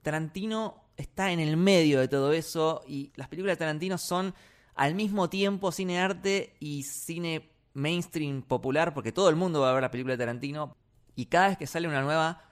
Tarantino 0.00 0.92
está 0.96 1.30
en 1.30 1.40
el 1.40 1.58
medio 1.58 2.00
de 2.00 2.08
todo 2.08 2.32
eso 2.32 2.82
y 2.88 3.12
las 3.16 3.28
películas 3.28 3.58
de 3.58 3.66
Tarantino 3.66 3.98
son 3.98 4.34
al 4.76 4.94
mismo 4.94 5.28
tiempo 5.28 5.72
cine 5.72 5.98
arte 5.98 6.54
y 6.60 6.84
cine 6.84 7.50
mainstream 7.74 8.42
popular, 8.42 8.94
porque 8.94 9.12
todo 9.12 9.28
el 9.28 9.36
mundo 9.36 9.60
va 9.60 9.70
a 9.70 9.72
ver 9.72 9.82
la 9.82 9.90
película 9.90 10.14
de 10.14 10.18
Tarantino 10.18 10.76
y 11.16 11.26
cada 11.26 11.48
vez 11.48 11.58
que 11.58 11.66
sale 11.66 11.88
una 11.88 12.02
nueva 12.02 12.42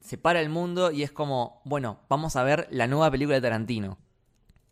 se 0.00 0.18
para 0.18 0.40
el 0.40 0.50
mundo 0.50 0.90
y 0.90 1.02
es 1.02 1.10
como, 1.10 1.62
bueno, 1.64 2.00
vamos 2.10 2.36
a 2.36 2.42
ver 2.42 2.68
la 2.70 2.86
nueva 2.86 3.10
película 3.10 3.36
de 3.36 3.40
Tarantino. 3.40 3.98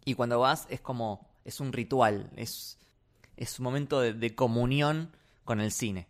Y 0.05 0.14
cuando 0.14 0.38
vas 0.38 0.66
es 0.68 0.82
como, 0.82 1.30
es 1.45 1.59
un 1.61 1.72
ritual, 1.72 2.30
es, 2.36 2.78
es 3.38 3.59
un 3.59 3.64
momento 3.64 4.01
de, 4.01 4.34
comunión 4.34 5.16
con 5.45 5.61
el 5.62 5.72
cine. 5.72 6.07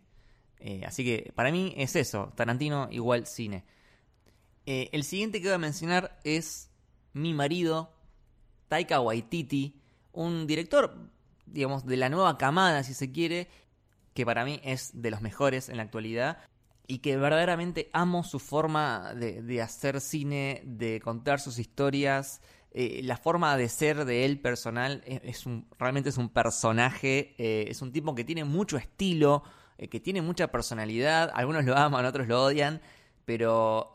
Eh, 0.59 0.83
así 0.85 1.05
que 1.05 1.31
para 1.35 1.51
mí 1.51 1.73
es 1.77 1.95
eso, 1.95 2.33
Tarantino 2.35 2.89
igual 2.91 3.25
cine. 3.25 3.63
Eh, 4.65 4.89
el 4.91 5.05
siguiente 5.05 5.41
que 5.41 5.47
voy 5.47 5.55
a 5.55 5.59
mencionar 5.59 6.19
es 6.25 6.69
mi 7.13 7.33
marido, 7.33 7.93
Taika 8.67 8.99
Waititi, 8.99 9.82
un 10.13 10.47
director, 10.47 11.11
digamos, 11.45 11.85
de 11.85 11.97
la 11.97 12.09
nueva 12.09 12.37
camada, 12.37 12.83
si 12.83 12.93
se 12.93 13.11
quiere, 13.11 13.49
que 14.13 14.25
para 14.25 14.45
mí 14.45 14.61
es 14.63 15.01
de 15.01 15.11
los 15.11 15.21
mejores 15.21 15.69
en 15.69 15.77
la 15.77 15.83
actualidad 15.83 16.37
y 16.87 16.99
que 16.99 17.17
verdaderamente 17.17 17.89
amo 17.93 18.23
su 18.23 18.39
forma 18.39 19.13
de, 19.15 19.61
hacer 19.61 19.99
cine, 20.01 20.61
de 20.65 21.01
contar 21.01 21.39
sus 21.39 21.59
historias. 21.59 22.41
Eh, 22.71 23.01
la 23.03 23.17
forma 23.17 23.55
de 23.57 23.69
ser 23.69 24.05
de 24.05 24.25
él 24.25 24.39
personal 24.39 25.03
es, 25.05 25.45
un, 25.45 25.67
realmente 25.77 26.09
es 26.09 26.17
un 26.17 26.29
personaje, 26.29 27.35
eh, 27.37 27.65
es 27.69 27.81
un 27.81 27.91
tipo 27.91 28.15
que 28.15 28.23
tiene 28.23 28.43
mucho 28.43 28.77
estilo, 28.77 29.43
que 29.89 29.99
tiene 29.99 30.21
mucha 30.21 30.47
personalidad, 30.47 31.31
algunos 31.33 31.65
lo 31.65 31.75
aman, 31.75 32.05
otros 32.05 32.27
lo 32.27 32.41
odian, 32.43 32.81
pero 33.25 33.93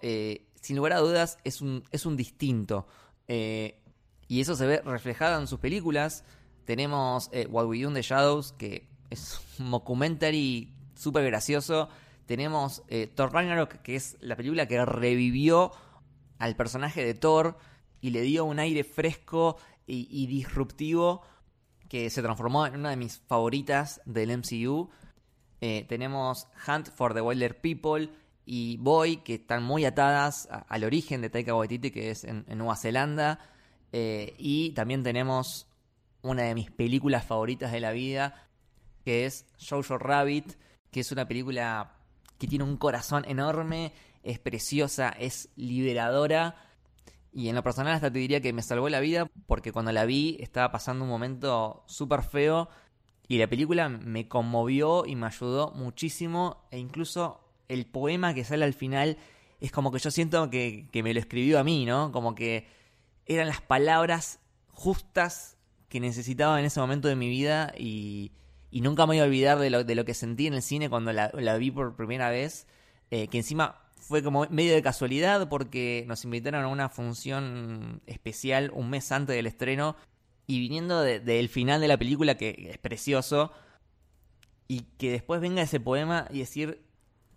sin 0.61 0.77
lugar 0.77 0.93
a 0.93 0.99
dudas, 0.99 1.39
es 1.45 1.61
un, 1.61 1.85
es 1.91 2.07
un 2.07 2.17
distinto. 2.17 2.87
Eh, 3.27 3.81
y 4.29 4.41
eso 4.41 4.55
se 4.55 4.67
ve 4.67 4.83
reflejado 4.85 5.41
en 5.41 5.47
sus 5.47 5.59
películas. 5.59 6.25
Tenemos 6.65 7.31
eh, 7.33 7.47
What 7.51 7.67
We 7.67 7.83
Do 7.83 7.89
in 7.89 7.95
the 7.95 8.03
Shadows, 8.03 8.53
que 8.53 8.89
es 9.11 9.41
un 9.59 9.71
documentary 9.71 10.75
súper 10.95 11.25
gracioso. 11.25 11.89
Tenemos 12.27 12.83
eh, 12.89 13.07
Thor 13.07 13.33
Ragnarok, 13.33 13.83
que 13.83 13.97
es 13.97 14.17
la 14.21 14.37
película 14.37 14.69
que 14.69 14.85
revivió 14.85 15.73
al 16.39 16.55
personaje 16.57 17.05
de 17.05 17.15
Thor 17.15 17.59
y 18.01 18.11
le 18.11 18.21
dio 18.21 18.45
un 18.45 18.59
aire 18.59 18.85
fresco 18.85 19.57
y, 19.87 20.27
disruptivo 20.27 21.23
que 21.89 22.11
se 22.11 22.21
transformó 22.21 22.67
en 22.67 22.77
una 22.77 22.91
de 22.91 22.97
mis 22.97 23.19
favoritas 23.21 24.03
del 24.05 24.37
MCU. 24.37 24.91
tenemos 25.59 26.47
Hunt 26.67 26.91
for 26.91 27.15
the 27.15 27.23
Wilder 27.23 27.59
People, 27.59 28.11
y 28.51 28.79
Boy, 28.79 29.19
que 29.19 29.35
están 29.35 29.63
muy 29.63 29.85
atadas 29.85 30.49
al 30.69 30.85
origen 30.85 31.21
de 31.21 31.29
Taika 31.29 31.55
Waititi, 31.55 31.91
que 31.91 32.11
es 32.11 32.25
en, 32.25 32.47
Nueva 32.57 32.77
Zelanda. 32.77 33.41
Eh, 33.93 34.35
y 34.39 34.71
también 34.71 35.03
tenemos 35.03 35.67
una 36.23 36.43
de 36.43 36.55
mis 36.55 36.71
películas 36.71 37.25
favoritas 37.25 37.73
de 37.73 37.81
la 37.81 37.93
vida, 37.93 38.49
que 39.05 39.27
es 39.27 39.47
Jojo 39.59 39.99
Rabbit, 39.99 40.55
que 40.91 41.01
es 41.01 41.13
una 41.13 41.27
película 41.27 41.97
que 42.39 42.47
tiene 42.47 42.65
un 42.65 42.77
corazón 42.77 43.25
enorme, 43.27 43.93
es 44.23 44.39
preciosa, 44.39 45.11
es 45.11 45.51
liberadora. 45.57 46.57
Y 47.33 47.49
en 47.49 47.55
lo 47.55 47.63
personal 47.63 47.95
hasta 47.95 48.11
te 48.11 48.19
diría 48.19 48.41
que 48.41 48.53
me 48.53 48.63
salvó 48.63 48.89
la 48.89 49.01
vida 49.01 49.31
porque 49.47 49.73
cuando 49.73 49.93
la 49.93 50.07
vi 50.07 50.39
estaba 50.41 50.73
pasando 50.73 51.05
un 51.05 51.11
momento 51.11 51.85
súper 51.87 52.23
feo 52.23 52.69
y 53.29 53.39
la 53.39 53.47
película 53.47 53.89
me 53.89 54.27
conmovió 54.27 55.05
y 55.05 55.15
me 55.15 55.27
ayudó 55.27 55.73
muchísimo 55.73 56.65
e 56.71 56.79
incluso 56.79 57.41
el 57.69 57.87
poema 57.87 58.33
que 58.33 58.45
sale 58.45 58.65
al 58.65 58.73
final 58.73 59.19
es 59.61 59.71
como 59.71 59.93
que 59.93 59.99
yo 59.99 60.11
siento 60.11 60.49
que, 60.51 60.89
me 60.95 61.13
lo 61.13 61.21
escribió 61.21 61.59
a 61.59 61.65
mí, 61.65 61.85
¿no? 61.85 62.11
Como 62.13 62.35
que 62.35 62.67
eran 63.29 63.47
las 63.47 63.61
palabras 63.61 64.41
justas 64.73 65.57
que 65.89 66.01
necesitaba 66.01 66.59
en 66.59 66.67
ese 66.67 66.81
momento 66.81 67.09
de 67.09 67.17
mi 67.17 67.29
vida 67.29 67.73
y, 67.79 68.33
nunca 68.73 69.07
me 69.07 69.15
voy 69.15 69.21
a 69.21 69.25
olvidar 69.25 69.59
de 69.59 69.71
lo, 69.71 69.85
de 69.85 69.95
lo 69.95 70.05
que 70.05 70.15
sentí 70.15 70.47
en 70.47 70.55
el 70.55 70.63
cine 70.63 70.91
cuando 70.91 71.13
la, 71.13 71.57
vi 71.59 71.71
por 71.71 71.97
primera 71.97 72.31
vez, 72.31 72.67
eh, 73.11 73.29
que 73.29 73.39
encima 73.39 73.83
fue 73.97 74.23
como 74.23 74.47
medio 74.51 74.75
de 74.75 74.83
casualidad 74.83 75.49
porque 75.49 76.05
nos 76.07 76.25
invitaron 76.25 76.65
a 76.65 76.69
una 76.69 76.89
función 76.89 78.01
especial 78.07 78.71
un 78.75 78.91
mes 78.91 79.11
antes 79.13 79.37
del 79.37 79.47
estreno 79.47 79.97
y 80.47 80.61
viniendo 80.61 81.03
del 81.03 81.49
final 81.49 81.81
de 81.81 81.89
la 81.89 81.99
película 81.99 82.37
que 82.37 82.71
es 82.71 82.79
precioso 82.79 83.53
y 84.67 84.83
que 84.99 85.11
después 85.11 85.41
venga 85.41 85.63
ese 85.63 85.81
poema 85.81 86.27
y 86.31 86.39
decir 86.39 86.83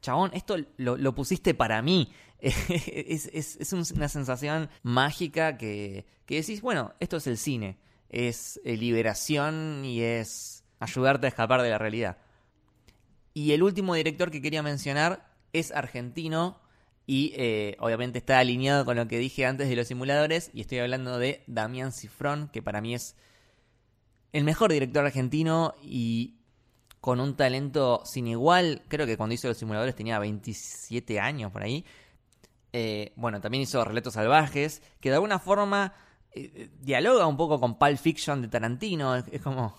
chabón, 0.02 0.32
esto 0.34 0.58
lo, 0.78 1.16
pusiste 1.16 1.54
para 1.54 1.82
mí. 1.82 2.12
es, 2.42 3.74
una 3.74 4.10
sensación 4.10 4.70
mágica 4.84 5.58
que, 5.58 6.06
decís, 6.28 6.62
bueno, 6.62 6.94
esto 7.00 7.18
es 7.18 7.28
el 7.28 7.38
cine. 7.38 7.78
Es 8.10 8.60
eh, 8.66 8.76
liberación 8.76 9.86
y 9.86 10.02
es 10.02 10.64
ayudarte 10.80 11.28
a 11.28 11.30
escapar 11.30 11.62
de 11.62 11.70
la 11.70 11.78
realidad. 11.78 12.18
Y 13.34 13.54
el 13.54 13.64
último 13.64 13.96
director 13.96 14.32
que 14.32 14.42
quería 14.42 14.64
mencionar 14.64 15.32
es 15.54 15.72
argentino 15.72 16.60
y 17.06 17.34
eh, 17.36 17.78
obviamente 17.80 18.20
está 18.20 18.40
alineado 18.40 18.86
con 18.86 18.98
lo 18.98 19.08
que 19.08 19.18
dije 19.18 19.46
antes 19.46 19.70
de 19.70 19.76
los 19.76 19.88
simuladores 19.88 20.50
y 20.54 20.62
estoy 20.62 20.80
hablando 20.80 21.18
de 21.20 21.44
Damián 21.48 21.92
Cifrón, 21.92 22.50
que 22.52 22.62
para 22.62 22.82
mí 22.82 22.96
es 22.96 23.16
el 24.34 24.44
mejor 24.44 24.72
director 24.72 25.06
argentino 25.06 25.76
y 25.82 26.36
con 27.00 27.20
un 27.20 27.36
talento 27.36 28.02
sin 28.06 28.28
igual. 28.28 28.84
Creo 28.88 29.06
que 29.06 29.18
cuando 29.18 29.34
hizo 29.34 29.48
los 29.48 29.58
simuladores 29.58 29.96
tenía 29.96 30.20
27 30.20 31.20
años 31.20 31.52
por 31.52 31.64
ahí. 31.64 31.86
Eh, 32.74 33.14
bueno, 33.16 33.42
también 33.42 33.64
hizo 33.64 33.84
Relatos 33.84 34.14
Salvajes, 34.14 34.82
que 35.00 35.10
de 35.10 35.16
alguna 35.16 35.40
forma 35.40 35.94
eh, 36.32 36.70
dialoga 36.80 37.28
un 37.28 37.38
poco 37.38 37.60
con 37.60 37.78
Pulp 37.78 37.98
Fiction 37.98 38.42
de 38.42 38.48
Tarantino. 38.48 39.16
Es, 39.16 39.42
como 39.42 39.78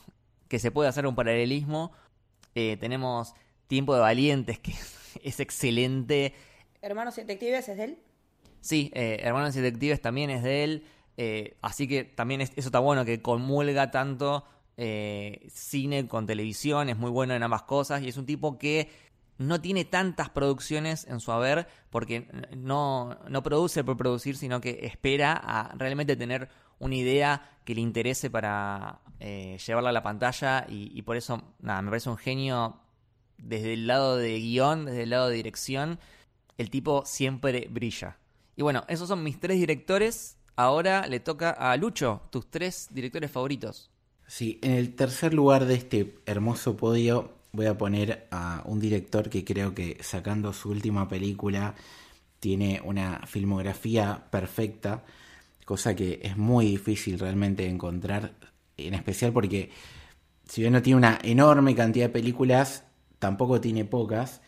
que 0.49 0.59
se 0.59 0.71
puede 0.71 0.89
hacer 0.89 1.07
un 1.07 1.15
paralelismo. 1.15 1.93
Eh, 2.55 2.77
tenemos 2.79 3.35
Tiempo 3.67 3.95
de 3.95 4.01
Valientes, 4.01 4.59
que 4.59 4.75
es 5.23 5.41
excelente. 5.41 6.35
Hermanos 6.81 7.17
Detectives 7.17 7.69
es 7.69 7.77
de 7.77 7.85
él. 7.85 7.99
Sí, 8.61 8.91
Hermanos 8.95 9.55
Detectives 9.55 10.01
también 10.01 10.31
es 10.31 10.43
de 10.43 10.65
él. 10.65 10.87
así 11.63 11.89
que 11.89 12.05
también 12.05 12.41
eso 12.41 12.53
está 12.57 12.79
bueno 12.79 13.05
que 13.05 13.21
comulga 13.21 13.91
tanto 13.91 14.45
eh, 14.79 15.47
cine 15.51 16.09
con 16.09 16.27
televisión, 16.27 16.89
es 16.89 16.97
muy 16.97 17.11
bueno 17.11 17.35
en 17.35 17.43
ambas 17.43 17.63
cosas 17.65 18.03
y 18.03 18.09
es 18.09 18.17
un 18.17 18.25
tipo 18.25 18.59
que 18.59 18.89
no 19.39 19.61
tiene 19.61 19.85
tantas 19.85 20.31
producciones 20.31 21.07
en 21.07 21.21
su 21.21 21.33
haber 21.33 21.67
porque 21.91 22.29
no, 22.57 23.19
no 23.29 23.43
produce 23.43 23.85
por 23.85 23.97
producir, 23.97 24.37
sino 24.37 24.61
que 24.61 24.81
espera 24.87 25.33
a 25.33 25.75
realmente 25.77 26.17
tener 26.17 26.49
una 26.79 26.97
idea 26.97 27.59
que 27.65 27.75
le 27.75 27.81
interese 27.81 28.31
para 28.31 29.01
eh, 29.21 29.59
llevarla 29.65 29.91
a 29.91 29.93
la 29.93 30.03
pantalla 30.03 30.67
y, 30.69 31.01
por 31.03 31.17
eso, 31.17 31.43
nada, 31.61 31.81
me 31.83 31.91
parece 31.91 32.11
un 32.11 32.17
genio 32.17 32.81
desde 33.39 33.75
el 33.75 33.87
lado 33.87 34.17
de 34.17 34.39
guion, 34.39 34.85
desde 34.85 35.05
el 35.05 35.11
lado 35.11 35.29
de 35.29 35.37
dirección, 35.37 35.99
el 36.59 36.71
tipo 36.71 37.05
siempre 37.07 37.69
brilla. 37.71 38.19
Y 38.57 38.63
bueno, 38.63 38.85
esos 38.89 39.09
son 39.09 39.23
mis 39.23 39.41
tres 39.41 39.59
directores. 39.59 40.39
Ahora 40.57 41.07
le 41.07 41.21
toca 41.21 41.51
a 41.51 41.77
Lucho, 41.77 42.23
tus 42.31 42.51
tres 42.51 42.89
directores 42.91 43.31
favoritos. 43.31 43.91
Sí, 44.27 44.59
en 44.63 44.73
el 44.73 44.95
tercer 44.95 45.35
lugar 45.35 45.67
de 45.67 45.75
este 45.75 46.19
hermoso 46.27 46.77
podio 46.77 47.42
voy 47.53 47.67
a 47.67 47.77
poner 47.77 48.27
a 48.31 48.63
un 48.65 48.81
director 48.81 49.29
que 49.29 49.45
creo 49.45 49.75
que 49.75 49.99
sacando 50.03 50.53
su 50.53 50.71
última 50.71 51.09
película 51.09 51.75
tiene 52.41 52.81
una 52.85 53.21
filmografía 53.27 54.27
perfecta. 54.31 55.05
cosa 55.65 55.95
que 55.95 56.21
es 56.23 56.37
muy 56.37 56.67
difícil 56.67 57.19
realmente 57.19 57.69
encontrar, 57.69 58.33
en 58.77 58.95
especial 58.95 59.33
porque 59.33 59.71
si 60.49 60.61
bien 60.63 60.73
no 60.73 60.83
tiene 60.83 60.99
una 60.99 61.19
enorme 61.23 61.75
cantidad 61.75 62.07
de 62.07 62.13
películas, 62.13 62.85
tampoco 63.19 63.61
tiene 63.61 63.85
pocas. 63.85 64.41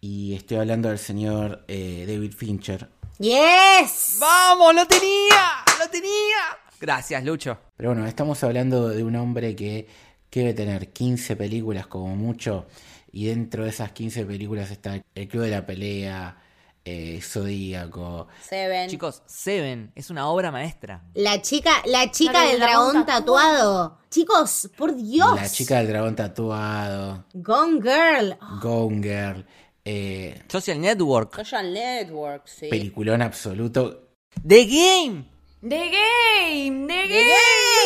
Y 0.00 0.34
estoy 0.34 0.58
hablando 0.58 0.88
del 0.88 0.98
señor 0.98 1.64
eh, 1.68 2.04
David 2.06 2.32
Fincher. 2.32 2.88
¡Yes! 3.18 4.18
¡Vamos! 4.20 4.74
¡Lo 4.74 4.86
tenía! 4.86 5.64
¡Lo 5.78 5.88
tenía! 5.88 6.58
Gracias, 6.80 7.24
Lucho. 7.24 7.58
Pero 7.76 7.90
bueno, 7.90 8.06
estamos 8.06 8.42
hablando 8.42 8.88
de 8.88 9.04
un 9.04 9.14
hombre 9.16 9.54
que, 9.54 9.86
que 10.32 10.40
debe 10.40 10.54
tener 10.54 10.88
15 10.94 11.36
películas 11.36 11.86
como 11.86 12.16
mucho. 12.16 12.64
Y 13.12 13.26
dentro 13.26 13.64
de 13.64 13.68
esas 13.68 13.92
15 13.92 14.24
películas 14.24 14.70
está 14.70 14.98
El 15.14 15.28
Club 15.28 15.42
de 15.42 15.50
la 15.50 15.66
Pelea, 15.66 16.38
eh, 16.86 17.20
Zodíaco. 17.20 18.28
Seven. 18.40 18.88
Chicos, 18.88 19.22
Seven 19.26 19.92
es 19.94 20.08
una 20.08 20.30
obra 20.30 20.50
maestra. 20.50 21.02
La 21.12 21.42
chica, 21.42 21.82
la 21.84 22.10
chica 22.10 22.46
del 22.46 22.60
dragón 22.60 22.92
dragón 22.92 23.06
tatuado. 23.06 23.98
Chicos, 24.10 24.70
por 24.74 24.96
Dios. 24.96 25.34
La 25.36 25.50
chica 25.50 25.76
del 25.78 25.88
dragón 25.88 26.16
tatuado. 26.16 27.26
Gone 27.34 27.82
Girl. 27.82 28.38
Gone 28.62 29.02
Girl. 29.02 29.44
eh, 29.84 30.40
Social 30.48 30.80
Network. 30.80 31.36
Social 31.36 31.74
Network, 31.74 32.46
sí. 32.46 32.68
peliculón 32.68 33.20
absoluto. 33.20 34.08
The 34.46 34.64
Game. 34.64 35.24
The 35.60 35.90
Game, 35.90 36.86
The 36.88 37.08
The 37.08 37.24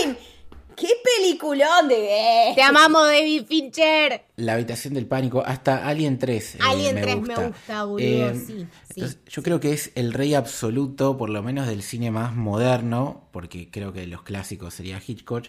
Game. 0.05 0.36
¡Qué 0.77 0.89
peliculón 1.03 1.89
de! 1.89 2.53
Te 2.55 2.63
amamos, 2.63 3.03
David 3.07 3.45
Fincher. 3.47 4.23
La 4.37 4.53
habitación 4.55 4.95
del 4.95 5.07
pánico, 5.07 5.43
hasta 5.45 5.87
Alien 5.89 6.19
3. 6.19 6.55
eh, 6.57 6.59
Alien 6.61 6.95
me 6.97 7.01
3 7.03 7.17
gusta. 7.17 7.41
me 7.41 7.47
gusta, 7.49 7.85
boludo. 7.85 8.01
Eh, 8.31 8.35
sí, 8.95 9.07
yo 9.29 9.43
creo 9.43 9.59
que 9.59 9.73
es 9.73 9.91
el 9.95 10.13
rey 10.13 10.35
absoluto, 10.35 11.17
por 11.17 11.31
lo 11.31 11.43
menos 11.43 11.67
del 11.67 11.83
cine 11.83 12.11
más 12.11 12.35
moderno, 12.35 13.29
porque 13.33 13.71
creo 13.71 13.93
que 13.93 14.01
de 14.01 14.07
los 14.07 14.23
clásicos 14.23 14.75
sería 14.75 15.01
Hitchcock, 15.05 15.47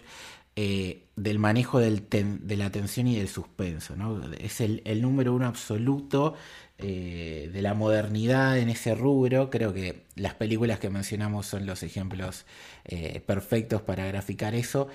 eh, 0.56 1.04
del 1.14 1.38
manejo 1.38 1.78
del 1.78 2.02
ten- 2.02 2.46
de 2.48 2.56
la 2.56 2.70
tensión 2.70 3.06
y 3.06 3.16
del 3.16 3.28
suspenso. 3.28 3.94
¿no? 3.96 4.20
Es 4.40 4.60
el, 4.60 4.82
el 4.84 5.02
número 5.02 5.32
uno 5.34 5.46
absoluto 5.46 6.34
eh, 6.78 7.50
de 7.52 7.62
la 7.62 7.74
modernidad 7.74 8.58
en 8.58 8.68
ese 8.68 8.94
rubro. 8.94 9.50
Creo 9.50 9.72
que 9.72 10.04
las 10.16 10.34
películas 10.34 10.78
que 10.80 10.90
mencionamos 10.90 11.46
son 11.46 11.64
los 11.66 11.82
ejemplos 11.82 12.44
eh, 12.84 13.20
perfectos 13.24 13.82
para 13.82 14.04
graficar 14.06 14.54
eso. 14.54 14.88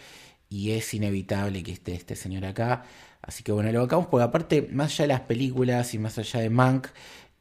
Y 0.53 0.71
es 0.73 0.93
inevitable 0.93 1.63
que 1.63 1.71
esté 1.71 1.95
este 1.95 2.15
señor 2.15 2.45
acá. 2.45 2.83
Así 3.23 3.41
que 3.43 3.51
bueno, 3.51 3.71
lo 3.71 3.81
vacamos 3.81 4.05
porque 4.07 4.23
aparte, 4.23 4.69
más 4.71 4.91
allá 4.91 5.03
de 5.05 5.07
las 5.07 5.21
películas 5.21 5.93
y 5.95 5.97
más 5.97 6.19
allá 6.19 6.41
de 6.41 6.49
Mank, 6.51 6.89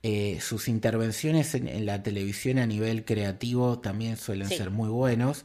eh, 0.03 0.39
sus 0.41 0.67
intervenciones 0.67 1.55
en, 1.55 1.69
en 1.69 1.85
la 1.85 2.03
televisión 2.03 2.59
a 2.59 2.67
nivel 2.67 3.05
creativo 3.05 3.81
también 3.81 4.17
suelen 4.17 4.49
Sí. 4.49 4.57
ser 4.57 4.71
muy 4.71 4.89
buenos. 4.89 5.45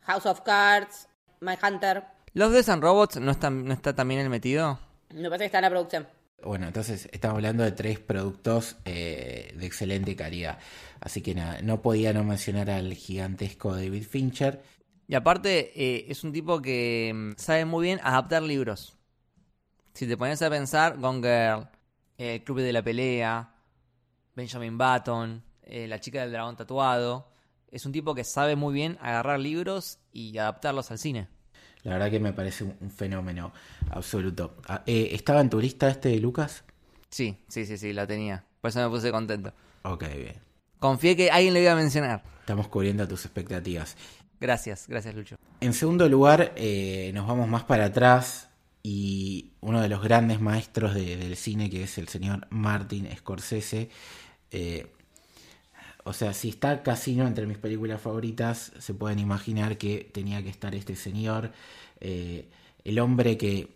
House 0.00 0.24
of 0.24 0.40
Cards, 0.40 1.08
My 1.40 1.54
Hunter. 1.62 2.04
¿Los 2.32 2.52
de 2.52 2.62
San 2.62 2.80
Robots 2.80 3.16
no, 3.20 3.32
están, 3.32 3.66
no 3.66 3.74
está 3.74 3.94
también 3.94 4.20
el 4.20 4.30
metido? 4.30 4.78
Me 5.12 5.24
parece 5.28 5.40
que 5.40 5.46
está 5.46 5.58
en 5.58 5.62
la 5.64 5.70
producción. 5.70 6.08
Bueno, 6.42 6.66
entonces 6.66 7.08
estamos 7.12 7.36
hablando 7.36 7.64
de 7.64 7.72
tres 7.72 7.98
productos 7.98 8.76
eh, 8.86 9.52
de 9.56 9.66
excelente 9.66 10.16
calidad. 10.16 10.58
Así 11.00 11.20
que 11.22 11.34
nada, 11.34 11.60
no 11.62 11.82
podía 11.82 12.12
no 12.12 12.24
mencionar 12.24 12.70
al 12.70 12.94
gigantesco 12.94 13.74
David 13.74 14.04
Fincher. 14.04 14.62
Y 15.06 15.14
aparte, 15.14 15.72
eh, 15.74 16.06
es 16.08 16.24
un 16.24 16.32
tipo 16.32 16.60
que 16.62 17.12
mm, 17.14 17.32
sabe 17.36 17.64
muy 17.64 17.84
bien 17.84 18.00
adaptar 18.02 18.42
libros. 18.42 18.96
Si 19.92 20.06
te 20.06 20.16
pones 20.16 20.42
a 20.42 20.50
pensar, 20.50 20.98
Gone 20.98 21.20
Girl, 21.20 21.68
El 22.18 22.42
Club 22.42 22.60
de 22.60 22.72
la 22.72 22.82
Pelea, 22.82 23.54
Benjamin 24.34 24.76
Button, 24.76 25.42
eh, 25.62 25.86
La 25.86 26.00
Chica 26.00 26.22
del 26.22 26.32
Dragón 26.32 26.56
Tatuado. 26.56 27.28
Es 27.70 27.86
un 27.86 27.92
tipo 27.92 28.14
que 28.14 28.24
sabe 28.24 28.56
muy 28.56 28.74
bien 28.74 28.98
agarrar 29.00 29.38
libros 29.38 29.98
y 30.12 30.36
adaptarlos 30.38 30.90
al 30.90 30.98
cine. 30.98 31.28
La 31.82 31.92
verdad 31.92 32.10
que 32.10 32.20
me 32.20 32.32
parece 32.32 32.64
un, 32.64 32.90
fenómeno 32.90 33.52
absoluto. 33.90 34.56
Ah, 34.66 34.82
eh, 34.86 35.10
¿Estaba 35.12 35.40
en 35.40 35.50
tu 35.50 35.60
lista 35.60 35.88
este 35.88 36.08
de 36.08 36.18
Lucas? 36.18 36.64
Sí, 37.10 37.44
sí, 37.48 37.66
sí, 37.66 37.76
sí, 37.76 37.92
la 37.92 38.06
tenía. 38.06 38.44
Por 38.60 38.70
eso 38.70 38.80
me 38.80 38.88
puse 38.88 39.10
contento. 39.10 39.52
Ok, 39.82 40.04
bien. 40.16 40.40
Confié 40.78 41.14
que 41.14 41.30
alguien 41.30 41.52
lo 41.52 41.60
iba 41.60 41.72
a 41.72 41.76
mencionar. 41.76 42.22
Estamos 42.40 42.68
cubriendo 42.68 43.06
tus 43.06 43.24
expectativas. 43.24 43.96
Gracias, 44.40 44.86
gracias 44.88 45.14
Lucho. 45.14 45.36
En 45.60 45.72
segundo 45.72 46.08
lugar, 46.08 46.52
eh, 46.56 47.10
nos 47.14 47.26
vamos 47.26 47.48
más 47.48 47.64
para 47.64 47.86
atrás 47.86 48.48
y 48.82 49.52
uno 49.60 49.80
de 49.80 49.88
los 49.88 50.02
grandes 50.02 50.40
maestros 50.40 50.94
de- 50.94 51.16
del 51.16 51.36
cine, 51.36 51.70
que 51.70 51.84
es 51.84 51.96
el 51.98 52.08
señor 52.08 52.46
Martin 52.50 53.08
Scorsese. 53.16 53.88
eh, 54.50 54.86
o 56.04 56.12
sea, 56.12 56.34
si 56.34 56.50
está 56.50 56.82
Casino 56.82 57.26
entre 57.26 57.46
mis 57.46 57.56
películas 57.56 58.00
favoritas, 58.00 58.72
se 58.78 58.92
pueden 58.92 59.18
imaginar 59.18 59.78
que 59.78 60.10
tenía 60.12 60.42
que 60.42 60.50
estar 60.50 60.74
este 60.74 60.96
señor, 60.96 61.52
eh, 62.00 62.46
el 62.84 62.98
hombre 62.98 63.38
que, 63.38 63.68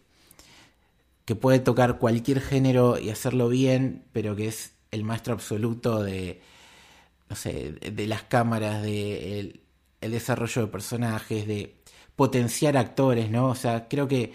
que 1.25 1.35
puede 1.35 1.59
tocar 1.59 1.99
cualquier 1.99 2.41
género 2.43 2.99
y 2.99 3.09
hacerlo 3.11 3.49
bien, 3.49 4.05
pero 4.13 4.37
que 4.37 4.49
es 4.49 4.73
el 4.91 5.05
maestro 5.05 5.33
absoluto 5.35 6.03
de, 6.03 6.43
no 7.31 7.35
sé, 7.37 7.73
de, 7.73 8.07
las 8.07 8.23
cámaras, 8.25 8.83
de 8.83 9.61
el 10.01 10.13
desarrollo 10.13 10.63
de 10.63 10.69
personajes, 10.69 11.47
de 11.47 11.77
potenciar 12.17 12.77
actores, 12.77 13.31
¿no? 13.31 13.49
O 13.49 13.55
sea, 13.55 13.89
creo 13.89 14.09
que 14.09 14.33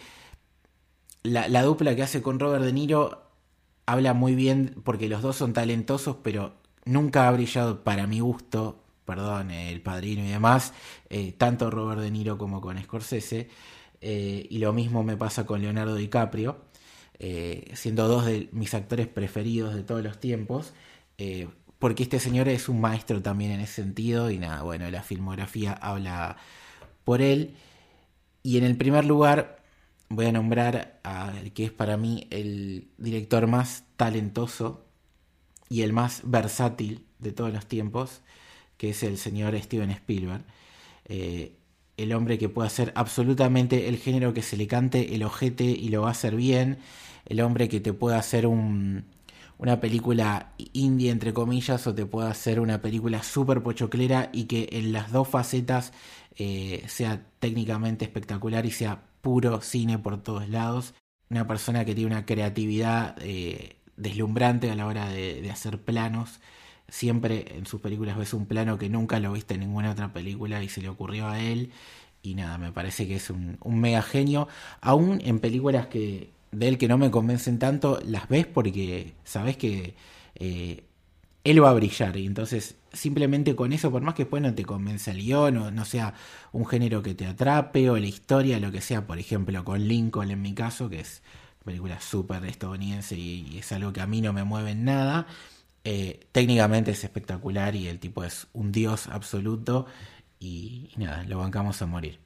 la, 1.24 1.48
la 1.48 1.64
dupla 1.64 1.96
que 1.96 2.04
hace 2.04 2.22
con 2.22 2.40
Robert 2.40 2.64
De 2.64 2.74
Niro 2.74 3.24
habla 3.86 4.14
muy 4.14 4.36
bien 4.36 4.82
porque 4.84 5.10
los 5.10 5.22
dos 5.22 5.36
son 5.38 5.54
talentosos, 5.54 6.18
pero 6.24 6.54
nunca 6.86 7.28
ha 7.28 7.32
brillado 7.32 7.84
para 7.84 8.08
mi 8.08 8.20
gusto, 8.20 8.84
perdón, 9.06 9.52
el 9.52 9.82
padrino 9.82 10.24
y 10.26 10.30
demás, 10.30 10.74
eh, 11.10 11.34
tanto 11.34 11.70
Robert 11.72 12.02
De 12.02 12.12
Niro 12.12 12.38
como 12.38 12.62
con 12.62 12.82
Scorsese. 12.82 13.50
eh, 14.02 14.48
y 14.50 14.58
lo 14.60 14.74
mismo 14.74 15.04
me 15.04 15.16
pasa 15.18 15.46
con 15.46 15.62
Leonardo 15.62 15.96
DiCaprio, 15.96 16.58
eh, 17.20 17.72
siendo 17.74 18.08
dos 18.08 18.26
de 18.26 18.50
mis 18.52 18.74
actores 18.74 19.08
preferidos 19.08 19.76
de 19.76 19.84
todos 19.84 20.04
los 20.04 20.20
tiempos. 20.20 20.74
Porque 21.84 22.04
este 22.04 22.18
señor 22.18 22.48
es 22.48 22.70
un 22.70 22.80
maestro 22.80 23.22
también 23.22 23.52
en 23.52 23.60
ese 23.60 23.84
sentido 23.84 24.32
y 24.32 24.40
nada, 24.40 24.62
bueno, 24.62 24.90
la 24.90 25.04
filmografía 25.04 25.74
habla 25.74 26.38
por 27.04 27.22
él. 27.22 27.56
Y 28.42 28.58
en 28.58 28.64
el 28.64 28.78
primer 28.78 29.04
lugar 29.04 29.62
voy 30.08 30.28
a 30.28 30.32
nombrar 30.32 31.02
al 31.04 31.52
que 31.52 31.66
es 31.66 31.74
para 31.74 31.98
mí 31.98 32.26
el 32.30 32.88
director 32.98 33.48
más 33.48 33.84
talentoso 33.98 34.86
y 35.68 35.82
el 35.82 35.92
más 35.92 36.22
versátil 36.24 37.06
de 37.20 37.34
todos 37.34 37.52
los 37.52 37.66
tiempos, 37.66 38.22
que 38.78 38.92
es 38.92 39.04
el 39.04 39.18
señor 39.18 39.54
Steven 39.62 39.92
Spielberg. 39.92 40.46
Eh, 41.04 41.58
el 41.98 42.14
hombre 42.14 42.38
que 42.38 42.48
puede 42.48 42.68
hacer 42.68 42.94
absolutamente 42.96 43.90
el 43.90 43.98
género 43.98 44.34
que 44.34 44.42
se 44.42 44.56
le 44.56 44.68
cante 44.68 45.16
el 45.16 45.24
ojete 45.24 45.66
y 45.66 45.90
lo 45.90 46.04
va 46.04 46.08
a 46.08 46.12
hacer 46.12 46.38
bien. 46.38 46.78
El 47.26 47.42
hombre 47.42 47.68
que 47.68 47.82
te 47.82 47.92
puede 47.92 48.16
hacer 48.16 48.48
un, 48.48 49.04
una 49.58 49.80
película 49.80 50.54
indie, 50.74 51.12
entre 51.12 51.34
comillas, 51.34 51.86
o 51.88 51.96
te 51.96 52.06
puede 52.06 52.30
hacer 52.30 52.60
una 52.60 52.82
película 52.82 53.24
súper 53.24 53.62
pochoclera 53.64 54.30
y 54.34 54.46
que 54.46 54.70
en 54.74 54.92
las 54.92 55.12
dos 55.12 55.28
facetas 55.28 55.94
eh, 56.36 56.84
sea 56.88 57.26
técnicamente 57.40 58.06
espectacular 58.06 58.66
y 58.66 58.72
sea 58.72 59.04
puro 59.22 59.62
cine 59.62 60.00
por 60.00 60.22
todos 60.22 60.50
lados. 60.50 60.94
Una 61.30 61.48
persona 61.48 61.86
que 61.86 61.96
tiene 61.96 62.12
una 62.12 62.26
creatividad 62.26 63.16
eh, 63.22 63.78
deslumbrante 63.96 64.70
a 64.72 64.76
la 64.76 64.86
hora 64.88 65.10
de, 65.10 65.50
hacer 65.52 65.82
planos. 65.82 66.40
Siempre 66.88 67.58
en 67.58 67.66
sus 67.66 67.82
películas 67.82 68.18
ves 68.18 68.34
un 68.34 68.46
plano 68.46 68.78
que 68.78 68.90
nunca 68.90 69.20
lo 69.20 69.32
viste 69.34 69.54
en 69.56 69.62
ninguna 69.62 69.92
otra 69.92 70.12
película 70.14 70.62
y 70.64 70.70
se 70.70 70.82
le 70.82 70.90
ocurrió 70.90 71.28
a 71.28 71.40
él. 71.40 71.72
Y 72.22 72.36
nada, 72.36 72.58
me 72.58 72.72
parece 72.72 73.08
que 73.08 73.16
es 73.16 73.30
un, 73.30 73.58
un 73.62 73.80
mega 73.80 74.02
genio. 74.02 74.48
Aún 74.82 75.22
en 75.24 75.40
películas 75.40 75.88
que 75.88 76.32
de 76.54 76.68
él 76.68 76.78
que 76.78 76.88
no 76.88 76.98
me 76.98 77.12
convencen 77.12 77.60
tanto, 77.60 78.00
las 78.06 78.30
ves 78.30 78.46
porque 78.46 79.14
sabes 79.24 79.58
que 79.58 79.96
eh, 80.36 80.86
él 81.44 81.64
va 81.64 81.70
a 81.72 81.74
brillar. 81.74 82.16
Y 82.18 82.26
entonces, 82.26 82.76
simplemente 82.92 83.56
con 83.56 83.74
eso, 83.74 83.92
por 83.92 84.02
más 84.02 84.14
que 84.16 84.24
después 84.24 84.42
no 84.42 84.54
te 84.54 84.66
convence 84.66 85.12
el 85.12 85.18
guion, 85.18 85.58
o 85.58 85.72
no 85.72 85.86
sea 85.86 86.14
un 86.52 86.66
género 86.66 87.02
que 87.04 87.16
te 87.16 87.26
atrape, 87.26 87.90
o 87.90 87.98
la 87.98 88.08
historia, 88.08 88.60
lo 88.60 88.72
que 88.72 88.82
sea, 88.82 89.06
por 89.06 89.20
ejemplo, 89.20 89.64
con 89.64 89.88
Lincoln 89.88 90.32
en 90.32 90.42
mi 90.42 90.54
caso, 90.54 90.90
que 90.90 91.02
es 91.02 91.22
una 91.58 91.66
película 91.66 92.00
súper 92.02 92.46
estadounidense 92.46 93.16
y, 93.16 93.58
es 93.58 93.72
algo 93.72 93.94
que 93.94 94.02
a 94.02 94.08
mí 94.08 94.22
no 94.22 94.34
me 94.34 94.44
mueve 94.44 94.72
en 94.72 94.86
nada. 94.86 95.28
Eh, 95.86 96.28
técnicamente 96.32 96.92
es 96.92 97.04
espectacular 97.04 97.76
y 97.76 97.88
el 97.88 98.00
tipo 98.00 98.24
es 98.24 98.48
un 98.54 98.72
dios 98.72 99.08
absoluto. 99.08 99.86
Y, 100.40 100.90
y 100.96 101.00
nada, 101.00 101.24
lo 101.24 101.38
bancamos 101.40 101.82
a 101.82 101.86
morir. 101.86 102.20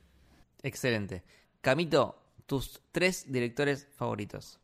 Excelente. 0.64 1.24
Camito, 1.62 2.27
tus 2.48 2.82
tres 2.92 3.32
directores 3.32 3.88
favoritos. 3.96 4.60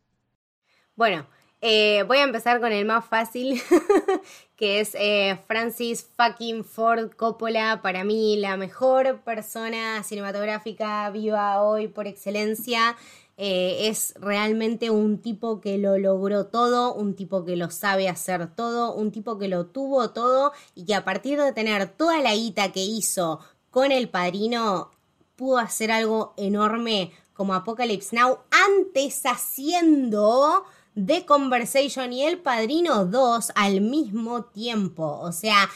Bueno, 0.95 1.27
eh, 1.61 2.03
voy 2.07 2.17
a 2.17 2.23
empezar 2.23 2.59
con 2.59 2.71
el 2.71 2.85
más 2.85 3.05
fácil, 3.05 3.61
que 4.57 4.79
es 4.79 4.95
eh, 4.95 5.39
Francis 5.47 6.05
fucking 6.17 6.65
Ford 6.65 7.11
Coppola. 7.15 7.81
Para 7.81 8.03
mí, 8.03 8.37
la 8.37 8.57
mejor 8.57 9.21
persona 9.21 10.03
cinematográfica 10.03 11.09
viva 11.11 11.61
hoy 11.61 11.87
por 11.87 12.07
excelencia. 12.07 12.95
Eh, 13.37 13.87
es 13.87 14.13
realmente 14.19 14.89
un 14.89 15.19
tipo 15.19 15.59
que 15.59 15.77
lo 15.77 15.97
logró 15.97 16.47
todo, 16.47 16.93
un 16.93 17.15
tipo 17.15 17.45
que 17.45 17.55
lo 17.55 17.71
sabe 17.71 18.07
hacer 18.07 18.53
todo, 18.53 18.93
un 18.93 19.11
tipo 19.11 19.39
que 19.39 19.47
lo 19.47 19.65
tuvo 19.65 20.11
todo 20.11 20.51
y 20.75 20.85
que 20.85 20.93
a 20.93 21.03
partir 21.03 21.41
de 21.41 21.51
tener 21.51 21.87
toda 21.87 22.19
la 22.19 22.35
guita 22.35 22.71
que 22.71 22.81
hizo 22.81 23.39
con 23.71 23.91
El 23.91 24.09
Padrino 24.09 24.91
pudo 25.35 25.57
hacer 25.57 25.91
algo 25.91 26.33
enorme 26.37 27.11
como 27.33 27.53
Apocalypse 27.53 28.15
Now, 28.15 28.39
antes 28.51 29.25
haciendo 29.25 30.63
The 30.95 31.25
Conversation 31.25 32.13
y 32.13 32.23
El 32.23 32.39
Padrino 32.39 33.05
2 33.05 33.53
al 33.55 33.81
mismo 33.81 34.45
tiempo. 34.45 35.19
O 35.21 35.31
sea, 35.31 35.69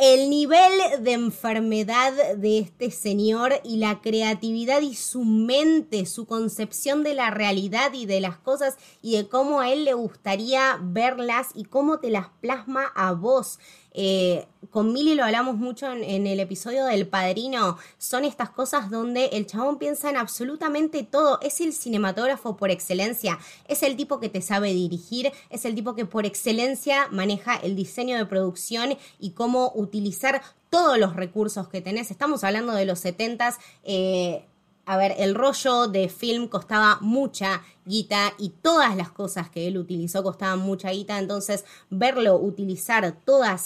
el 0.00 0.30
nivel 0.30 0.72
de 1.00 1.12
enfermedad 1.12 2.14
de 2.36 2.58
este 2.58 2.90
señor 2.90 3.52
y 3.64 3.76
la 3.76 4.00
creatividad 4.00 4.80
y 4.80 4.94
su 4.94 5.26
mente, 5.26 6.06
su 6.06 6.24
concepción 6.24 7.02
de 7.02 7.14
la 7.14 7.30
realidad 7.30 7.92
y 7.92 8.06
de 8.06 8.20
las 8.20 8.38
cosas 8.38 8.78
y 9.02 9.16
de 9.16 9.28
cómo 9.28 9.60
a 9.60 9.70
él 9.70 9.84
le 9.84 9.92
gustaría 9.92 10.78
verlas 10.80 11.48
y 11.54 11.64
cómo 11.64 11.98
te 11.98 12.08
las 12.08 12.28
plasma 12.40 12.90
a 12.94 13.12
vos. 13.12 13.58
Eh, 13.92 14.46
con 14.70 14.92
Milly 14.92 15.14
lo 15.14 15.24
hablamos 15.24 15.56
mucho 15.56 15.90
en, 15.90 16.26
el 16.26 16.38
episodio 16.38 16.84
del 16.84 17.08
Padrino, 17.08 17.76
son 17.98 18.24
estas 18.24 18.50
cosas 18.50 18.90
donde 18.90 19.26
el 19.32 19.46
chabón 19.46 19.78
piensa 19.78 20.10
en 20.10 20.16
absolutamente 20.16 21.02
todo, 21.02 21.40
es 21.40 21.60
el 21.60 21.72
cinematógrafo 21.72 22.56
por 22.56 22.70
excelencia, 22.70 23.38
es 23.66 23.82
el 23.82 23.96
tipo 23.96 24.20
que 24.20 24.28
te 24.28 24.42
sabe 24.42 24.72
dirigir, 24.72 25.32
es 25.48 25.64
el 25.64 25.74
tipo 25.74 25.94
que 25.94 26.04
por 26.04 26.24
excelencia 26.24 27.08
maneja 27.10 27.56
el 27.56 27.74
diseño 27.74 28.16
de 28.16 28.26
producción 28.26 28.96
y 29.18 29.30
cómo 29.30 29.72
utilizar 29.74 30.42
todos 30.68 30.98
los 30.98 31.16
recursos 31.16 31.68
que 31.68 31.80
tenés. 31.80 32.10
Estamos 32.12 32.44
hablando 32.44 32.72
de 32.72 32.84
los 32.84 33.04
70s. 33.04 33.56
Eh, 33.82 34.44
a 34.90 34.96
ver, 34.96 35.14
el 35.18 35.36
rollo 35.36 35.86
de 35.86 36.08
film 36.08 36.48
costaba 36.48 36.98
mucha 37.00 37.62
guita 37.84 38.34
y 38.38 38.48
todas 38.48 38.96
las 38.96 39.12
cosas 39.12 39.48
que 39.48 39.68
él 39.68 39.78
utilizó 39.78 40.24
costaban 40.24 40.58
mucha 40.58 40.90
guita, 40.90 41.20
entonces 41.20 41.64
verlo 41.90 42.34
utilizar 42.34 43.16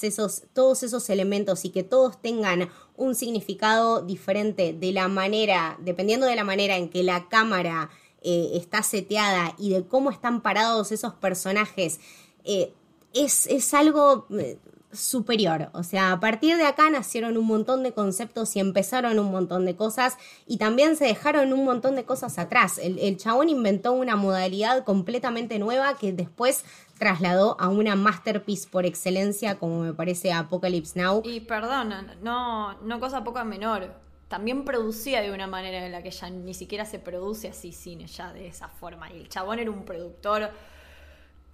esos, 0.02 0.42
todos 0.52 0.82
esos 0.82 1.08
elementos 1.08 1.64
y 1.64 1.70
que 1.70 1.82
todos 1.82 2.20
tengan 2.20 2.68
un 2.98 3.14
significado 3.14 4.02
diferente 4.02 4.74
de 4.74 4.92
la 4.92 5.08
manera, 5.08 5.78
dependiendo 5.80 6.26
de 6.26 6.36
la 6.36 6.44
manera 6.44 6.76
en 6.76 6.90
que 6.90 7.02
la 7.02 7.26
cámara 7.30 7.88
eh, 8.20 8.50
está 8.52 8.82
seteada 8.82 9.54
y 9.56 9.70
de 9.70 9.86
cómo 9.86 10.10
están 10.10 10.42
parados 10.42 10.92
esos 10.92 11.14
personajes, 11.14 12.00
eh, 12.44 12.74
es, 13.14 13.46
es, 13.46 13.72
algo 13.72 14.26
eh, 14.38 14.58
superior. 14.94 15.70
O 15.72 15.82
sea, 15.82 16.12
a 16.12 16.20
partir 16.20 16.56
de 16.56 16.64
acá 16.64 16.90
nacieron 16.90 17.36
un 17.36 17.46
montón 17.46 17.82
de 17.82 17.92
conceptos 17.92 18.56
y 18.56 18.60
empezaron 18.60 19.18
un 19.18 19.30
montón 19.30 19.64
de 19.64 19.76
cosas 19.76 20.16
y 20.46 20.56
también 20.56 20.96
se 20.96 21.04
dejaron 21.04 21.52
un 21.52 21.64
montón 21.64 21.96
de 21.96 22.04
cosas 22.04 22.38
atrás. 22.38 22.78
El, 22.78 23.16
chabón 23.16 23.48
inventó 23.48 23.92
una 23.92 24.16
modalidad 24.16 24.84
completamente 24.84 25.58
nueva 25.58 25.96
que 25.96 26.12
después 26.12 26.64
trasladó 26.98 27.56
a 27.60 27.68
una 27.68 27.96
masterpiece 27.96 28.68
por 28.68 28.86
excelencia 28.86 29.58
como 29.58 29.80
me 29.80 29.92
parece 29.92 30.32
Apocalypse 30.32 31.00
Now. 31.00 31.22
Y 31.24 31.40
perdón, 31.40 31.94
no, 32.22 32.80
no 32.80 33.00
cosa 33.00 33.24
poca 33.24 33.44
menor. 33.44 33.94
También 34.28 34.64
producía 34.64 35.20
de 35.20 35.30
una 35.30 35.46
manera 35.46 35.84
en 35.84 35.92
la 35.92 36.02
que 36.02 36.10
ya 36.10 36.30
ni 36.30 36.54
siquiera 36.54 36.84
se 36.84 36.98
produce 36.98 37.48
así 37.48 37.72
cine 37.72 38.06
ya 38.06 38.32
de 38.32 38.48
esa 38.48 38.68
forma. 38.68 39.10
Y 39.12 39.20
el 39.20 39.28
chabón 39.28 39.58
era 39.58 39.70
un 39.70 39.84
productor 39.84 40.50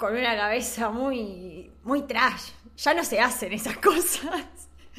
con 0.01 0.17
una 0.17 0.35
cabeza 0.35 0.89
muy, 0.89 1.71
muy 1.85 2.03
trash. 2.03 2.53
Ya 2.77 2.95
no 2.95 3.05
se 3.05 3.21
hacen 3.21 3.53
esas 3.53 3.77
cosas. 3.89 4.45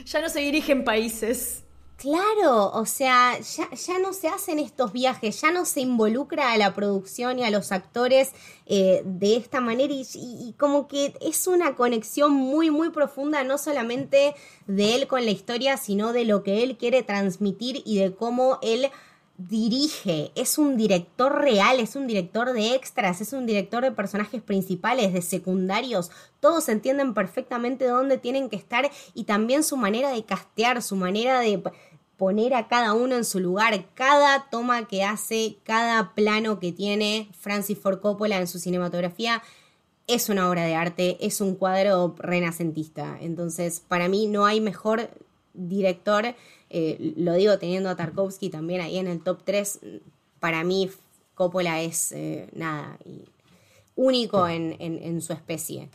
Ya 0.05 0.21
no 0.21 0.29
se 0.29 0.39
dirigen 0.39 0.83
países. 0.83 1.63
Claro, 2.01 2.71
o 2.73 2.87
sea, 2.87 3.39
ya, 3.39 3.69
ya, 3.69 3.99
no 3.99 4.11
se 4.11 4.27
hacen 4.27 4.57
estos 4.57 4.91
viajes, 4.91 5.39
ya 5.39 5.51
no 5.51 5.65
se 5.65 5.81
involucra 5.81 6.51
a 6.51 6.57
la 6.57 6.73
producción 6.73 7.37
y 7.37 7.43
a 7.43 7.51
los 7.51 7.71
actores 7.71 8.31
eh, 8.65 9.03
de 9.05 9.35
esta 9.35 9.61
manera 9.61 9.93
y, 9.93 10.07
y, 10.15 10.55
como 10.57 10.87
que 10.87 11.13
es 11.21 11.45
una 11.45 11.75
conexión 11.75 12.31
muy, 12.33 12.71
muy 12.71 12.89
profunda, 12.89 13.43
no 13.43 13.59
solamente 13.59 14.33
de 14.65 14.95
él 14.95 15.05
con 15.05 15.25
la 15.25 15.29
historia, 15.29 15.77
sino 15.77 16.11
de 16.11 16.25
lo 16.25 16.41
que 16.41 16.63
él 16.63 16.75
quiere 16.75 17.03
transmitir 17.03 17.83
y 17.85 17.99
de 17.99 18.15
cómo 18.15 18.57
él 18.63 18.89
dirige, 19.37 20.31
es 20.35 20.57
un 20.57 20.77
director 20.77 21.41
real, 21.41 21.79
es 21.79 21.95
un 21.95 22.05
director 22.05 22.53
de 22.53 22.75
extras, 22.75 23.21
es 23.21 23.33
un 23.33 23.45
director 23.45 23.83
de 23.83 23.91
personajes 23.91 24.41
principales, 24.41 25.13
de 25.13 25.21
secundarios, 25.21 26.11
todos 26.39 26.69
entienden 26.69 27.13
perfectamente 27.13 27.85
dónde 27.85 28.17
tienen 28.17 28.49
que 28.49 28.55
estar 28.55 28.89
y 29.13 29.23
también 29.23 29.63
su 29.63 29.77
manera 29.77 30.11
de 30.11 30.23
castear, 30.23 30.81
su 30.81 30.95
manera 30.95 31.39
de 31.39 31.61
poner 32.17 32.53
a 32.53 32.67
cada 32.67 32.93
uno 32.93 33.15
en 33.15 33.25
su 33.25 33.39
lugar, 33.39 33.85
cada 33.95 34.47
toma 34.51 34.87
que 34.87 35.03
hace, 35.03 35.57
cada 35.63 36.13
plano 36.13 36.59
que 36.59 36.71
tiene 36.71 37.29
Francis 37.39 37.79
Ford 37.79 37.99
Coppola 37.99 38.37
en 38.37 38.47
su 38.47 38.59
cinematografía 38.59 39.41
es 40.07 40.29
una 40.29 40.49
obra 40.49 40.65
de 40.65 40.75
arte, 40.75 41.17
es 41.21 41.41
un 41.41 41.55
cuadro 41.55 42.15
renacentista. 42.19 43.17
Entonces, 43.21 43.79
para 43.79 44.07
mí 44.07 44.27
no 44.27 44.45
hay 44.45 44.61
mejor 44.61 45.09
director 45.53 46.35
eh, 46.73 47.13
lo 47.17 47.33
digo 47.33 47.59
teniendo 47.59 47.89
a 47.89 47.97
Tarkovsky 47.97 48.49
también 48.49 48.79
ahí 48.79 48.97
en 48.97 49.07
el 49.07 49.21
top 49.21 49.41
3. 49.43 49.79
Para 50.39 50.63
mí, 50.63 50.89
Coppola 51.35 51.81
es 51.81 52.13
eh, 52.13 52.47
nada, 52.53 52.97
único 53.95 54.47
en, 54.47 55.21
su 55.21 55.33
especie. 55.33 55.89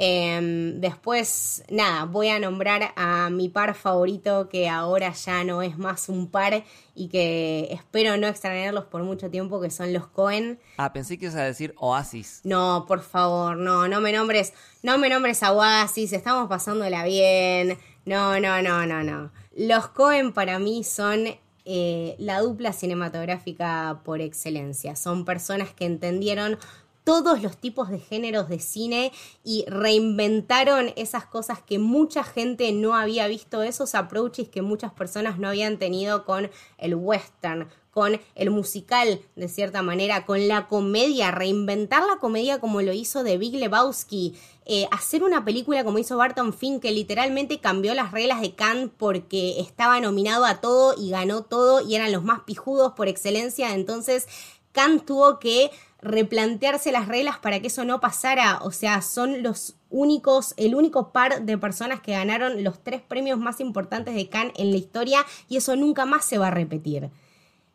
Em, 0.00 0.80
después, 0.80 1.64
nada, 1.70 2.04
voy 2.04 2.28
a 2.28 2.38
nombrar 2.38 2.92
a 2.94 3.30
mi 3.30 3.48
par 3.48 3.74
favorito 3.74 4.48
que 4.48 4.68
ahora 4.68 5.12
ya 5.12 5.42
no 5.44 5.62
es 5.62 5.76
más 5.78 6.08
un 6.08 6.30
par 6.30 6.62
y 6.94 7.08
que 7.08 7.68
espero 7.72 8.16
no 8.16 8.28
extrañarlos 8.28 8.84
por 8.84 9.02
mucho 9.02 9.30
tiempo, 9.30 9.60
que 9.60 9.70
son 9.70 9.92
los 9.92 10.06
Cohen. 10.08 10.60
Ah, 10.76 10.92
pensé 10.92 11.18
que 11.18 11.24
ibas 11.24 11.36
a 11.36 11.44
decir 11.44 11.74
Oasis. 11.78 12.42
No, 12.44 12.84
por 12.86 13.00
favor, 13.00 13.56
no, 13.56 13.88
no 13.88 14.00
me 14.00 14.12
nombres, 14.12 14.52
no 14.82 14.98
me 14.98 15.08
nombres 15.08 15.42
a 15.42 15.52
Oasis, 15.52 16.12
estamos 16.12 16.48
pasándola 16.48 17.02
bien. 17.04 17.78
No, 18.04 18.38
no, 18.38 18.62
no, 18.62 18.86
no, 18.86 19.02
no. 19.02 19.30
Los 19.58 19.88
Cohen 19.88 20.32
para 20.32 20.60
mí 20.60 20.84
son 20.84 21.24
eh, 21.64 22.14
la 22.20 22.40
dupla 22.42 22.72
cinematográfica 22.72 24.02
por 24.04 24.20
excelencia. 24.20 24.94
Son 24.94 25.24
personas 25.24 25.74
que 25.74 25.84
entendieron 25.84 26.58
todos 27.02 27.42
los 27.42 27.56
tipos 27.56 27.88
de 27.88 27.98
géneros 27.98 28.48
de 28.48 28.60
cine 28.60 29.10
y 29.42 29.64
reinventaron 29.66 30.92
esas 30.94 31.24
cosas 31.24 31.60
que 31.60 31.80
mucha 31.80 32.22
gente 32.22 32.70
no 32.70 32.94
había 32.94 33.26
visto, 33.26 33.64
esos 33.64 33.96
approaches 33.96 34.48
que 34.48 34.62
muchas 34.62 34.92
personas 34.92 35.40
no 35.40 35.48
habían 35.48 35.80
tenido 35.80 36.24
con 36.24 36.52
el 36.76 36.94
western, 36.94 37.68
con 37.90 38.20
el 38.36 38.50
musical, 38.50 39.20
de 39.34 39.48
cierta 39.48 39.82
manera, 39.82 40.24
con 40.24 40.46
la 40.46 40.68
comedia, 40.68 41.32
reinventar 41.32 42.04
la 42.06 42.20
comedia 42.20 42.60
como 42.60 42.80
lo 42.80 42.92
hizo 42.92 43.24
de 43.24 43.38
Big 43.38 43.54
Lebowski, 43.54 44.36
eh, 44.70 44.86
hacer 44.90 45.22
una 45.22 45.46
película 45.46 45.82
como 45.82 45.98
hizo 45.98 46.18
Barton 46.18 46.52
Fink, 46.52 46.82
que 46.82 46.92
literalmente 46.92 47.58
cambió 47.58 47.94
las 47.94 48.12
reglas 48.12 48.42
de 48.42 48.54
Cannes 48.54 48.90
porque 48.98 49.60
estaba 49.60 49.98
nominado 49.98 50.44
a 50.44 50.60
todo 50.60 50.94
y 50.96 51.08
ganó 51.08 51.42
todo 51.42 51.80
y 51.80 51.94
eran 51.94 52.12
los 52.12 52.22
más 52.22 52.40
pijudos 52.40 52.92
por 52.92 53.08
excelencia, 53.08 53.72
entonces 53.72 54.28
Cannes 54.72 55.06
tuvo 55.06 55.38
que 55.38 55.70
replantearse 56.02 56.92
las 56.92 57.08
reglas 57.08 57.38
para 57.38 57.60
que 57.60 57.68
eso 57.68 57.86
no 57.86 57.98
pasara, 57.98 58.60
o 58.62 58.70
sea, 58.70 59.00
son 59.00 59.42
los 59.42 59.74
únicos, 59.88 60.52
el 60.58 60.74
único 60.74 61.12
par 61.12 61.46
de 61.46 61.56
personas 61.56 62.00
que 62.00 62.12
ganaron 62.12 62.62
los 62.62 62.84
tres 62.84 63.00
premios 63.00 63.38
más 63.38 63.60
importantes 63.60 64.14
de 64.14 64.28
Cannes 64.28 64.52
en 64.58 64.70
la 64.70 64.76
historia 64.76 65.24
y 65.48 65.56
eso 65.56 65.76
nunca 65.76 66.04
más 66.04 66.26
se 66.26 66.36
va 66.36 66.48
a 66.48 66.50
repetir 66.50 67.10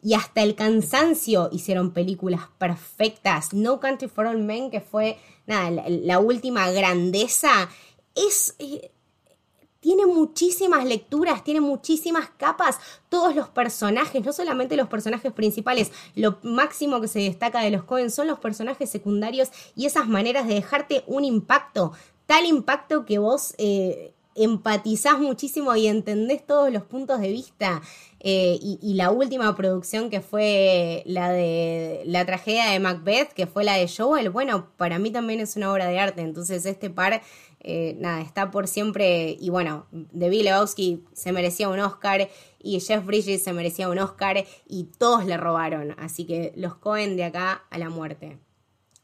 y 0.03 0.15
hasta 0.15 0.43
el 0.43 0.55
cansancio 0.55 1.49
hicieron 1.51 1.91
películas 1.91 2.41
perfectas. 2.57 3.53
No 3.53 3.79
Country 3.79 4.09
for 4.09 4.27
All 4.27 4.43
Men, 4.43 4.69
que 4.69 4.81
fue 4.81 5.17
nada, 5.47 5.71
la, 5.87 6.19
última 6.19 6.69
grandeza, 6.71 7.69
es... 8.13 8.55
Eh, 8.59 8.91
tiene 9.79 10.05
muchísimas 10.05 10.85
lecturas, 10.85 11.43
tiene 11.43 11.59
muchísimas 11.59 12.29
capas, 12.37 12.79
todos 13.09 13.35
los 13.35 13.49
personajes, 13.49 14.23
no 14.23 14.31
solamente 14.31 14.77
los 14.77 14.87
personajes 14.87 15.33
principales, 15.33 15.91
lo 16.15 16.39
máximo 16.41 17.01
que 17.01 17.09
se 17.09 17.19
destaca 17.19 17.59
de 17.59 17.69
los 17.69 17.83
Cohen 17.83 18.09
son 18.09 18.27
los 18.27 18.39
personajes 18.39 18.89
secundarios 18.89 19.49
y 19.75 19.85
esas 19.85 20.07
maneras 20.07 20.47
de 20.47 20.53
dejarte 20.53 21.03
un 21.05 21.25
impacto, 21.25 21.91
tal 22.27 22.45
impacto 22.45 23.03
que 23.03 23.17
vos 23.17 23.55
eh, 23.57 24.12
empatizás 24.35 25.19
muchísimo 25.19 25.75
y 25.75 25.87
entendés 25.87 26.45
todos 26.45 26.71
los 26.71 26.83
puntos 26.83 27.19
de 27.19 27.29
vista. 27.29 27.81
Eh, 28.25 28.57
y, 28.61 28.93
la 28.93 29.11
última 29.11 29.53
producción 29.53 30.09
que 30.09 30.21
fue 30.21 31.03
la 31.05 31.29
de 31.29 32.03
la 32.05 32.25
tragedia 32.25 32.69
de 32.71 32.79
Macbeth, 32.79 33.33
que 33.33 33.47
fue 33.47 33.65
la 33.65 33.73
de 33.73 33.89
Joel, 33.89 34.29
bueno, 34.29 34.69
para 34.77 34.97
mí 34.97 35.11
también 35.11 35.41
es 35.41 35.57
una 35.57 35.71
obra 35.73 35.87
de 35.87 35.99
arte. 35.99 36.21
Entonces 36.21 36.65
este 36.65 36.89
par, 36.89 37.21
eh, 37.59 37.97
nada, 37.99 38.21
está 38.21 38.49
por 38.49 38.69
siempre. 38.69 39.35
Y 39.39 39.49
bueno, 39.49 39.87
Bill 39.91 40.45
Lebowski 40.45 41.03
se 41.11 41.33
merecía 41.33 41.67
un 41.67 41.79
Oscar 41.79 42.29
y 42.61 42.79
Jeff 42.79 43.05
Bridges 43.05 43.43
se 43.43 43.51
merecía 43.51 43.89
un 43.89 43.99
Oscar 43.99 44.45
y 44.67 44.85
todos 44.97 45.25
le 45.25 45.35
robaron. 45.35 45.93
Así 45.99 46.25
que 46.25 46.53
los 46.55 46.75
Cohen 46.75 47.17
de 47.17 47.25
acá 47.25 47.65
a 47.69 47.77
la 47.77 47.89
muerte. 47.89 48.37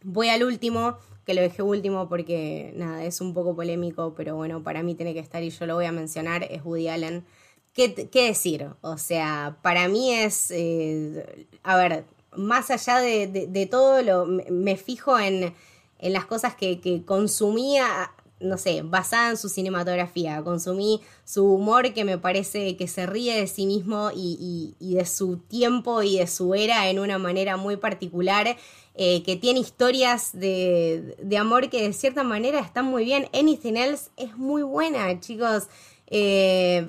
Voy 0.02 0.30
al 0.30 0.44
último, 0.44 0.98
que 1.30 1.36
lo 1.36 1.42
dejé 1.42 1.62
último 1.62 2.10
porque, 2.10 2.74
nada, 2.76 3.04
es 3.06 3.22
un 3.22 3.36
poco 3.36 3.56
polémico, 3.56 4.16
pero 4.18 4.36
bueno, 4.36 4.64
para 4.64 4.82
mí 4.82 4.96
tiene 4.96 5.14
que 5.14 5.20
estar 5.20 5.44
y 5.44 5.52
yo 5.52 5.68
lo 5.68 5.76
voy 5.76 5.86
a 5.86 5.92
mencionar, 5.92 6.42
es 6.42 6.66
Woody 6.66 6.88
Allen. 6.88 7.24
¿Qué, 7.72 8.10
decir? 8.12 8.68
O 8.82 8.98
sea, 8.98 9.60
para 9.62 9.88
mí 9.90 10.12
es, 10.12 10.50
eh, 10.50 11.48
a 11.62 11.78
ver, 11.78 12.06
más 12.36 12.72
allá 12.72 12.98
de, 12.98 13.68
todo, 13.70 14.02
lo, 14.02 14.26
me, 14.26 14.76
fijo 14.76 15.20
en, 15.20 15.54
las 16.00 16.26
cosas 16.26 16.56
que, 16.56 17.04
consumía 17.06 18.10
no 18.40 18.58
sé, 18.58 18.82
basada 18.84 19.30
en 19.30 19.38
su 19.38 19.50
cinematografía. 19.50 20.42
Consumí 20.44 21.02
su 21.26 21.46
humor 21.46 21.94
que 21.94 22.06
me 22.06 22.18
parece 22.18 22.76
que 22.76 22.88
se 22.88 23.06
ríe 23.06 23.40
de 23.40 23.46
sí 23.46 23.68
mismo 23.68 24.10
y, 24.16 24.76
de 24.80 25.06
su 25.06 25.38
tiempo 25.38 26.02
y 26.02 26.18
de 26.18 26.26
su 26.26 26.56
era 26.56 26.90
en 26.90 26.98
una 26.98 27.20
manera 27.20 27.56
muy 27.58 27.78
particular. 27.78 28.58
Eh, 29.02 29.24
que 29.24 29.38
tiene 29.38 29.62
historias 29.62 30.32
de, 30.34 31.16
amor 31.40 31.70
que 31.70 31.84
de 31.84 31.94
cierta 31.94 32.22
manera 32.24 32.60
están 32.60 32.84
muy 32.84 33.06
bien. 33.06 33.30
Anything 33.34 33.78
Else 33.78 34.10
es 34.18 34.36
muy 34.36 34.62
buena, 34.62 35.18
chicos. 35.22 35.70
Eh, 36.08 36.86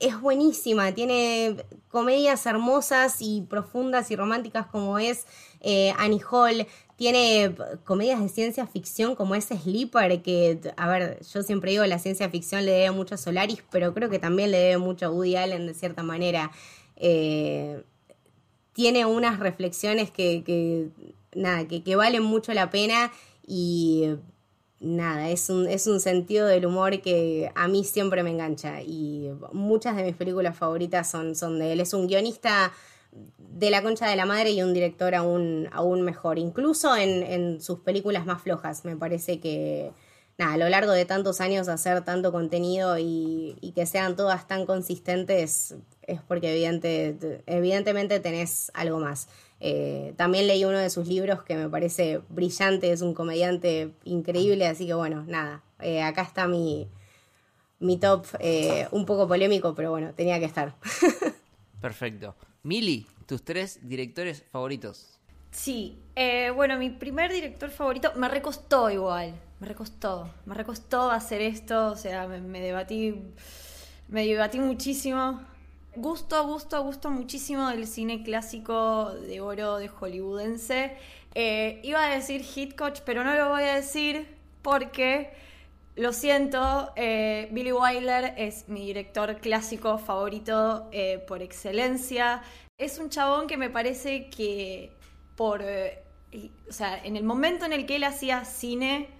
es 0.00 0.18
buenísima, 0.18 0.92
tiene 0.92 1.66
comedias 1.88 2.46
hermosas 2.46 3.18
y 3.20 3.42
profundas 3.42 4.10
y 4.10 4.16
románticas 4.16 4.66
como 4.68 4.98
es 4.98 5.26
eh, 5.60 5.92
Annie 5.98 6.22
Hall, 6.30 6.66
tiene 6.96 7.54
comedias 7.84 8.18
de 8.18 8.30
ciencia 8.30 8.66
ficción 8.66 9.14
como 9.14 9.34
es 9.34 9.44
Sleeper, 9.44 10.22
que, 10.22 10.60
a 10.78 10.88
ver, 10.88 11.20
yo 11.30 11.42
siempre 11.42 11.72
digo 11.72 11.84
la 11.84 11.98
ciencia 11.98 12.30
ficción 12.30 12.64
le 12.64 12.72
debe 12.72 12.90
mucho 12.90 13.16
a 13.16 13.18
Solaris, 13.18 13.62
pero 13.70 13.92
creo 13.92 14.08
que 14.08 14.18
también 14.18 14.50
le 14.50 14.58
debe 14.58 14.78
mucho 14.78 15.06
a 15.06 15.10
Woody 15.10 15.36
Allen 15.36 15.66
de 15.66 15.74
cierta 15.74 16.02
manera. 16.02 16.50
Tiene 18.72 19.06
unas 19.06 19.38
reflexiones 19.38 20.10
que, 20.10 20.90
nada, 21.34 21.66
que, 21.66 21.96
valen 21.96 22.22
mucho 22.22 22.52
la 22.54 22.70
pena 22.70 23.12
y 23.46 24.14
nada, 24.80 25.30
es 25.30 25.48
un, 25.50 25.68
es 25.68 25.86
un 25.86 26.00
sentido 26.00 26.46
del 26.46 26.66
humor 26.66 27.00
que 27.02 27.52
a 27.54 27.68
mí 27.68 27.84
siempre 27.84 28.22
me 28.22 28.30
engancha 28.30 28.82
y 28.82 29.30
muchas 29.52 29.96
de 29.96 30.04
mis 30.04 30.16
películas 30.16 30.56
favoritas 30.56 31.10
son, 31.10 31.34
son 31.34 31.58
de 31.58 31.72
él. 31.72 31.80
Es 31.80 31.94
un 31.94 32.06
guionista 32.06 32.72
de 33.12 33.70
la 33.70 33.82
concha 33.82 34.08
de 34.08 34.16
la 34.16 34.26
madre 34.26 34.50
y 34.52 34.62
un 34.62 34.72
director 34.72 35.14
aún, 35.14 35.68
aún 35.72 36.02
mejor, 36.02 36.38
incluso 36.38 36.96
en, 36.96 37.60
sus 37.60 37.80
películas 37.80 38.26
más 38.26 38.42
flojas. 38.42 38.84
Me 38.84 38.96
parece 38.96 39.40
que 39.40 39.92
nada, 40.38 40.54
a 40.54 40.56
lo 40.56 40.68
largo 40.68 40.92
de 40.92 41.04
tantos 41.04 41.40
años 41.40 41.68
hacer 41.68 42.02
tanto 42.04 42.32
contenido 42.32 42.98
y, 42.98 43.72
que 43.74 43.86
sean 43.86 44.16
todas 44.16 44.48
tan 44.48 44.66
consistentes 44.66 45.74
es 46.06 46.20
porque 46.22 46.50
evidente, 46.52 47.42
evidentemente 47.46 48.20
tenés 48.20 48.70
algo 48.74 48.98
más. 48.98 49.28
Eh, 49.60 50.14
también 50.16 50.46
leí 50.48 50.64
uno 50.64 50.78
de 50.78 50.90
sus 50.90 51.06
libros 51.06 51.42
que 51.42 51.54
me 51.54 51.68
parece 51.68 52.20
brillante, 52.28 52.90
es 52.90 53.00
un 53.00 53.14
comediante 53.14 53.92
increíble, 54.04 54.66
así 54.66 54.86
que 54.86 54.94
bueno, 54.94 55.24
nada, 55.26 55.62
eh, 55.80 56.02
acá 56.02 56.22
está 56.22 56.48
mi, 56.48 56.88
mi 57.78 57.96
top, 57.96 58.26
eh, 58.38 58.88
un 58.90 59.06
poco 59.06 59.28
polémico, 59.28 59.74
pero 59.74 59.90
bueno, 59.90 60.14
tenía 60.14 60.38
que 60.38 60.46
estar. 60.46 60.74
Perfecto. 61.80 62.34
Mili, 62.62 63.06
tus 63.26 63.44
tres 63.44 63.80
directores 63.82 64.44
favoritos. 64.50 65.18
Sí, 65.50 65.98
eh, 66.16 66.50
bueno, 66.50 66.78
mi 66.78 66.90
primer 66.90 67.30
director 67.30 67.70
favorito 67.70 68.12
me 68.16 68.28
recostó 68.28 68.90
igual, 68.90 69.34
me 69.60 69.66
recostó, 69.66 70.32
me 70.46 70.54
recostó 70.54 71.10
hacer 71.10 71.42
esto, 71.42 71.88
o 71.88 71.96
sea, 71.96 72.26
me, 72.26 72.60
debatí, 72.60 73.20
me 74.08 74.26
debatí 74.26 74.58
muchísimo. 74.58 75.42
Gusto, 75.94 76.46
gusto, 76.46 76.82
gusto 76.82 77.10
muchísimo 77.10 77.68
del 77.68 77.86
cine 77.86 78.22
clásico 78.22 79.10
de 79.10 79.42
oro 79.42 79.76
de 79.76 79.88
hollywoodense. 79.88 80.96
Eh, 81.34 81.80
iba 81.82 82.06
a 82.06 82.14
decir 82.14 82.40
Hitchcock, 82.40 83.00
pero 83.04 83.24
no 83.24 83.34
lo 83.34 83.50
voy 83.50 83.64
a 83.64 83.74
decir 83.74 84.26
porque 84.62 85.34
lo 85.94 86.14
siento, 86.14 86.90
eh, 86.96 87.48
Billy 87.52 87.72
Wilder 87.72 88.32
es 88.38 88.70
mi 88.70 88.86
director 88.86 89.36
clásico 89.36 89.98
favorito 89.98 90.88
eh, 90.92 91.22
por 91.28 91.42
excelencia. 91.42 92.42
Es 92.78 92.98
un 92.98 93.10
chabón 93.10 93.46
que 93.46 93.58
me 93.58 93.68
parece 93.68 94.30
que 94.30 94.96
por... 95.36 95.62
O 95.62 96.72
sea, 96.72 97.04
en 97.04 97.16
el 97.16 97.24
momento 97.24 97.66
en 97.66 97.74
el 97.74 97.84
que 97.84 97.96
él 97.96 98.04
hacía 98.04 98.46
cine 98.46 99.10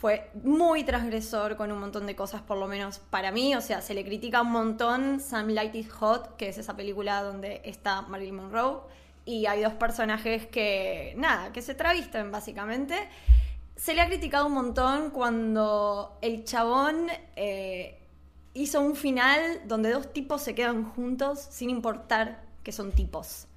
fue 0.00 0.30
muy 0.42 0.82
transgresor 0.82 1.56
con 1.56 1.70
un 1.70 1.78
montón 1.78 2.06
de 2.06 2.16
cosas, 2.16 2.40
por 2.40 2.56
lo 2.56 2.66
menos 2.66 3.00
para 3.10 3.32
mí. 3.32 3.54
O 3.54 3.60
sea, 3.60 3.82
se 3.82 3.92
le 3.92 4.02
critica 4.02 4.40
un 4.40 4.50
montón 4.50 5.20
Some 5.20 5.52
Light 5.52 5.74
is 5.74 5.92
Hot, 5.92 6.36
que 6.36 6.48
es 6.48 6.56
esa 6.56 6.74
película 6.74 7.22
donde 7.22 7.60
está 7.64 8.00
Marilyn 8.00 8.36
Monroe. 8.36 8.80
Y 9.26 9.44
hay 9.44 9.60
dos 9.60 9.74
personajes 9.74 10.46
que, 10.46 11.12
nada, 11.18 11.52
que 11.52 11.60
se 11.60 11.74
travisten 11.74 12.32
básicamente. 12.32 12.94
Se 13.76 13.92
le 13.92 14.00
ha 14.00 14.06
criticado 14.06 14.46
un 14.46 14.54
montón 14.54 15.10
cuando 15.10 16.16
el 16.22 16.44
chabón 16.44 17.08
eh, 17.36 17.98
hizo 18.54 18.80
un 18.80 18.96
final 18.96 19.60
donde 19.66 19.90
dos 19.90 20.14
tipos 20.14 20.40
se 20.40 20.54
quedan 20.54 20.82
juntos 20.82 21.46
sin 21.50 21.68
importar 21.68 22.42
que 22.62 22.72
son 22.72 22.92
tipos. 22.92 23.48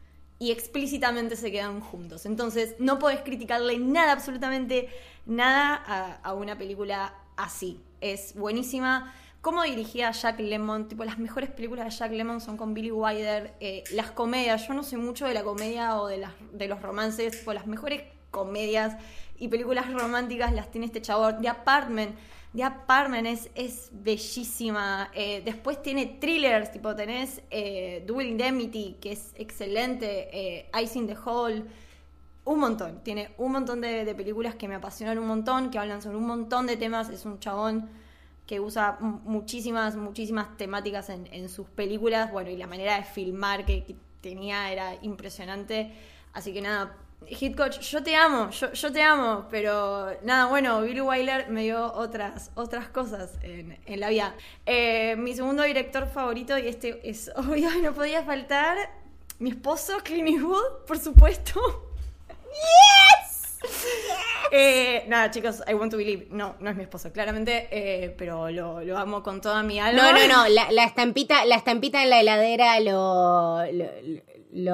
Y 0.43 0.51
explícitamente 0.51 1.37
se 1.37 1.53
quedan 1.53 1.79
juntos. 1.79 2.25
Entonces 2.25 2.75
no 2.77 2.99
podés 2.99 3.21
criticarle 3.21 3.79
nada, 3.79 4.11
absolutamente 4.11 4.89
nada 5.25 6.19
a, 6.21 6.33
una 6.33 6.57
película 6.57 7.13
así. 7.37 7.81
Es 8.01 8.35
buenísima. 8.35 9.13
Cómo 9.39 9.63
dirigía 9.63 10.11
Jack 10.11 10.41
Lemmon, 10.41 10.89
tipo 10.89 11.05
las 11.05 11.17
mejores 11.17 11.49
películas 11.49 11.85
de 11.85 11.91
Jack 11.91 12.11
Lemmon 12.11 12.41
son 12.41 12.57
con 12.57 12.73
Billy 12.73 12.91
Wilder, 12.91 13.53
eh, 13.61 13.85
las 13.93 14.11
comedias, 14.11 14.67
yo 14.67 14.73
no 14.73 14.83
sé 14.83 14.97
mucho 14.97 15.25
de 15.25 15.33
la 15.33 15.45
comedia 15.45 15.97
o 15.97 16.07
de, 16.07 16.27
de 16.51 16.67
los 16.67 16.81
romances, 16.81 17.39
tipo 17.39 17.53
las 17.53 17.65
mejores 17.65 18.03
comedias 18.29 18.97
y 19.39 19.47
películas 19.47 19.93
románticas 19.93 20.51
las 20.51 20.71
tiene 20.71 20.87
este 20.87 21.01
chabón. 21.01 21.41
The 21.41 21.47
Apartment. 21.47 22.17
The 22.55 22.63
Apartment 22.63 23.25
es, 23.27 23.49
es 23.55 23.89
bellísima. 23.91 25.09
Eh, 25.13 25.41
después 25.43 25.81
tiene 25.81 26.05
thrillers, 26.05 26.71
tipo 26.71 26.95
tenés 26.95 27.41
eh, 27.49 28.03
Dual 28.05 28.27
Indemnity, 28.27 28.97
que 29.01 29.13
es 29.13 29.31
excelente. 29.35 30.29
Eh, 30.31 30.69
Ice 30.83 30.99
in 30.99 31.07
the 31.07 31.17
Hole. 31.25 31.65
Un 32.45 32.59
montón. 32.59 33.03
Tiene 33.03 33.31
un 33.37 33.53
montón 33.53 33.81
de, 33.81 34.13
películas 34.15 34.55
que 34.55 34.67
me 34.67 34.75
apasionan 34.75 35.17
un 35.17 35.27
montón, 35.27 35.71
que 35.71 35.79
hablan 35.79 36.01
sobre 36.01 36.17
un 36.17 36.27
montón 36.27 36.67
de 36.67 36.77
temas. 36.77 37.09
Es 37.09 37.25
un 37.25 37.39
chabón 37.39 37.89
que 38.45 38.59
usa 38.59 38.97
muchísimas, 38.99 39.95
muchísimas 39.95 40.55
temáticas 40.57 41.09
en, 41.09 41.49
sus 41.49 41.69
películas. 41.69 42.31
Bueno, 42.31 42.51
y 42.51 42.57
la 42.57 42.67
manera 42.67 42.97
de 42.97 43.03
filmar 43.03 43.65
que 43.65 43.95
tenía 44.21 44.71
era 44.71 44.95
impresionante. 45.01 45.93
Así 46.33 46.53
que 46.53 46.61
nada, 46.61 46.97
Hitcoach, 47.27 47.79
yo 47.79 48.03
te 48.03 48.15
amo, 48.15 48.49
yo, 48.49 48.91
te 48.91 49.01
amo, 49.01 49.47
pero 49.49 50.17
nada, 50.23 50.45
bueno, 50.47 50.81
Billy 50.81 51.01
Wilder 51.01 51.49
me 51.49 51.63
dio 51.63 51.91
otras, 51.93 52.51
otras 52.55 52.87
cosas 52.89 53.31
en, 53.41 53.99
la 53.99 54.09
vida. 54.09 54.35
Eh, 54.65 55.15
mi 55.17 55.33
segundo 55.35 55.63
director 55.63 56.07
favorito, 56.07 56.57
y 56.57 56.67
este 56.67 56.99
es 57.09 57.31
obvio, 57.35 57.69
no 57.81 57.93
podía 57.93 58.23
faltar, 58.23 58.77
mi 59.39 59.51
esposo, 59.51 59.97
Clint 60.03 60.29
Eastwood, 60.29 60.85
por 60.87 60.99
supuesto. 60.99 61.59
¡Yes! 62.27 63.59
Eh, 64.55 65.05
nada, 65.07 65.31
chicos, 65.31 65.63
I 65.67 65.73
want 65.73 65.89
to 65.89 65.97
believe. 65.97 66.27
No, 66.29 66.55
no 66.59 66.69
es 66.69 66.75
mi 66.75 66.83
esposo, 66.83 67.11
claramente, 67.11 67.69
eh, 67.71 68.13
pero 68.15 68.51
lo, 68.51 68.97
amo 68.99 69.23
con 69.23 69.41
toda 69.41 69.63
mi 69.63 69.79
alma. 69.79 70.11
No, 70.11 70.11
no, 70.11 70.27
no, 70.27 70.47
la, 70.47 70.83
estampita, 70.83 71.43
la 71.45 71.55
estampita 71.55 72.03
en 72.03 72.11
la 72.11 72.19
heladera 72.19 72.79
lo 72.79 73.65
lo 73.71 73.85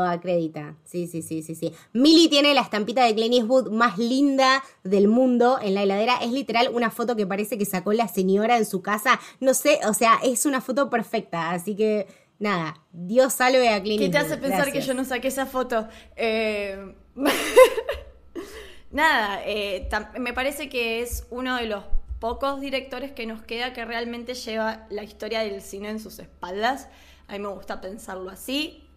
acredita. 0.05 0.75
Sí, 0.83 1.07
sí, 1.07 1.21
sí, 1.21 1.41
sí, 1.41 1.55
sí. 1.55 1.73
Millie 1.93 2.29
tiene 2.29 2.53
la 2.53 2.61
estampita 2.61 3.03
de 3.05 3.13
Clint 3.15 3.35
Eastwood 3.35 3.71
más 3.71 3.97
linda 3.97 4.63
del 4.83 5.07
mundo 5.07 5.59
en 5.61 5.75
la 5.75 5.83
heladera. 5.83 6.17
Es 6.21 6.31
literal 6.31 6.69
una 6.73 6.91
foto 6.91 7.15
que 7.15 7.25
parece 7.25 7.57
que 7.57 7.65
sacó 7.65 7.93
la 7.93 8.07
señora 8.07 8.57
en 8.57 8.65
su 8.65 8.81
casa. 8.81 9.19
No 9.39 9.53
sé, 9.53 9.79
o 9.87 9.93
sea, 9.93 10.19
es 10.23 10.45
una 10.45 10.61
foto 10.61 10.89
perfecta. 10.89 11.51
Así 11.51 11.75
que, 11.75 12.07
nada, 12.39 12.81
Dios 12.91 13.33
salve 13.33 13.69
a 13.69 13.81
Clint 13.81 14.01
¿Qué 14.01 14.09
te 14.09 14.17
hace 14.17 14.37
pensar 14.37 14.71
que 14.71 14.81
yo 14.81 14.93
no 14.93 15.05
saqué 15.05 15.27
esa 15.27 15.45
foto? 15.45 15.87
Eh... 16.15 16.95
nada, 18.91 19.41
eh, 19.45 19.87
me 20.19 20.33
parece 20.33 20.69
que 20.69 21.01
es 21.01 21.25
uno 21.29 21.55
de 21.57 21.65
los 21.65 21.83
pocos 22.19 22.59
directores 22.59 23.11
que 23.11 23.25
nos 23.25 23.41
queda 23.41 23.73
que 23.73 23.85
realmente 23.85 24.33
lleva 24.33 24.85
la 24.89 25.03
historia 25.03 25.39
del 25.39 25.61
cine 25.61 25.89
en 25.89 25.99
sus 25.99 26.19
espaldas. 26.19 26.87
A 27.27 27.33
mí 27.33 27.39
me 27.39 27.49
gusta 27.49 27.81
pensarlo 27.81 28.29
así. 28.29 28.88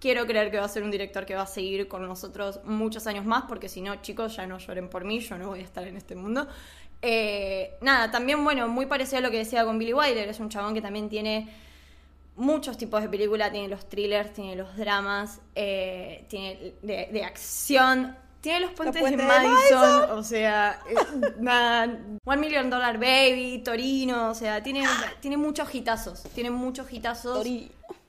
Quiero 0.00 0.26
creer 0.26 0.50
que 0.50 0.58
va 0.58 0.64
a 0.64 0.68
ser 0.68 0.82
un 0.82 0.90
director 0.90 1.26
que 1.26 1.34
va 1.34 1.42
a 1.42 1.46
seguir 1.46 1.86
con 1.86 2.06
nosotros 2.08 2.60
muchos 2.64 3.06
años 3.06 3.26
más, 3.26 3.44
porque 3.46 3.68
si 3.68 3.82
no, 3.82 3.96
chicos, 3.96 4.34
ya 4.34 4.46
no 4.46 4.58
lloren 4.58 4.88
por 4.88 5.04
mí, 5.04 5.20
yo 5.20 5.36
no 5.36 5.48
voy 5.48 5.60
a 5.60 5.64
estar 5.64 5.86
en 5.86 5.96
este 5.96 6.16
mundo. 6.16 6.48
Eh, 7.02 7.76
nada, 7.80 8.10
también, 8.10 8.42
bueno, 8.42 8.66
muy 8.68 8.86
parecido 8.86 9.18
a 9.18 9.20
lo 9.20 9.30
que 9.30 9.38
decía 9.38 9.64
con 9.64 9.78
Billy 9.78 9.92
Wilder, 9.92 10.28
es 10.28 10.40
un 10.40 10.48
chabón 10.48 10.74
que 10.74 10.82
también 10.82 11.08
tiene 11.08 11.48
muchos 12.36 12.76
tipos 12.78 13.02
de 13.02 13.08
película, 13.08 13.50
tiene 13.50 13.68
los 13.68 13.88
thrillers, 13.88 14.32
tiene 14.32 14.56
los 14.56 14.76
dramas, 14.76 15.40
eh, 15.54 16.24
tiene 16.28 16.74
de, 16.82 17.22
acción, 17.24 18.16
tiene 18.40 18.60
los 18.60 18.72
puentes 18.72 19.02
de, 19.02 19.16
Madison, 19.16 20.10
o 20.10 20.22
sea, 20.22 20.80
eh, 20.88 20.94
nada, 21.38 21.98
One 22.24 22.40
Million 22.40 22.70
Dollar 22.70 22.98
Baby, 22.98 23.62
Torino, 23.64 24.30
o 24.30 24.34
sea, 24.34 24.62
tiene, 24.62 24.84
tiene 25.20 25.36
muchos 25.36 25.74
hitazos, 25.74 26.22
tiene 26.34 26.50
muchos 26.50 26.90
hitazos. 26.92 27.46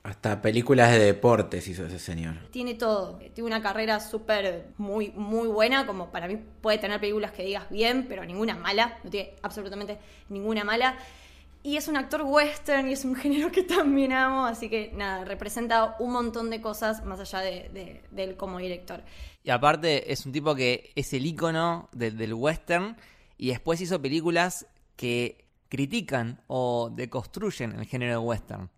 Hasta 0.04 0.42
películas 0.42 0.92
de 0.92 1.00
deportes 1.00 1.68
hizo 1.68 1.86
ese 1.86 2.00
señor. 2.00 2.36
Tiene 2.50 2.74
todo. 2.74 3.20
Tiene 3.34 3.48
una 3.48 3.62
carrera 3.62 4.00
súper, 4.00 4.70
muy, 4.78 5.12
muy 5.12 5.48
buena. 5.48 5.86
Como 5.86 6.12
para 6.12 6.28
mí 6.28 6.38
puede 6.62 6.80
tener 6.80 7.00
películas 7.00 7.32
que 7.32 7.44
digas 7.44 7.70
bien, 7.70 8.08
pero 8.10 8.26
ninguna 8.26 8.56
mala. 8.56 8.98
No 9.04 9.12
tiene 9.12 9.36
absolutamente 9.44 10.00
ninguna 10.30 10.64
mala. 10.64 10.98
Y 11.64 11.78
es 11.78 11.88
un 11.88 11.98
actor 11.98 12.24
western 12.24 12.90
y 12.90 12.94
es 12.94 13.06
un 13.06 13.16
género 13.16 13.52
que 13.52 13.62
también 13.62 14.12
amo. 14.12 14.46
Así 14.46 14.70
que 14.70 14.92
nada, 14.96 15.24
representa 15.24 15.96
un 16.00 16.12
montón 16.12 16.50
de 16.50 16.62
cosas 16.62 17.06
más 17.06 17.20
allá 17.20 17.40
de, 17.40 18.02
él 18.16 18.36
como 18.38 18.58
director. 18.58 19.04
Y 19.44 19.52
aparte 19.52 20.12
es 20.12 20.26
un 20.26 20.32
tipo 20.32 20.56
que 20.56 20.92
es 20.96 21.14
el 21.14 21.28
icono 21.28 21.90
del 21.92 22.34
western 22.34 22.98
y 23.38 23.50
después 23.50 23.80
hizo 23.82 24.02
películas 24.02 24.66
que 24.96 25.46
critican 25.70 26.42
o 26.48 26.90
deconstruyen 26.92 27.74
el 27.80 27.86
género 27.86 28.22
western. 28.22 28.70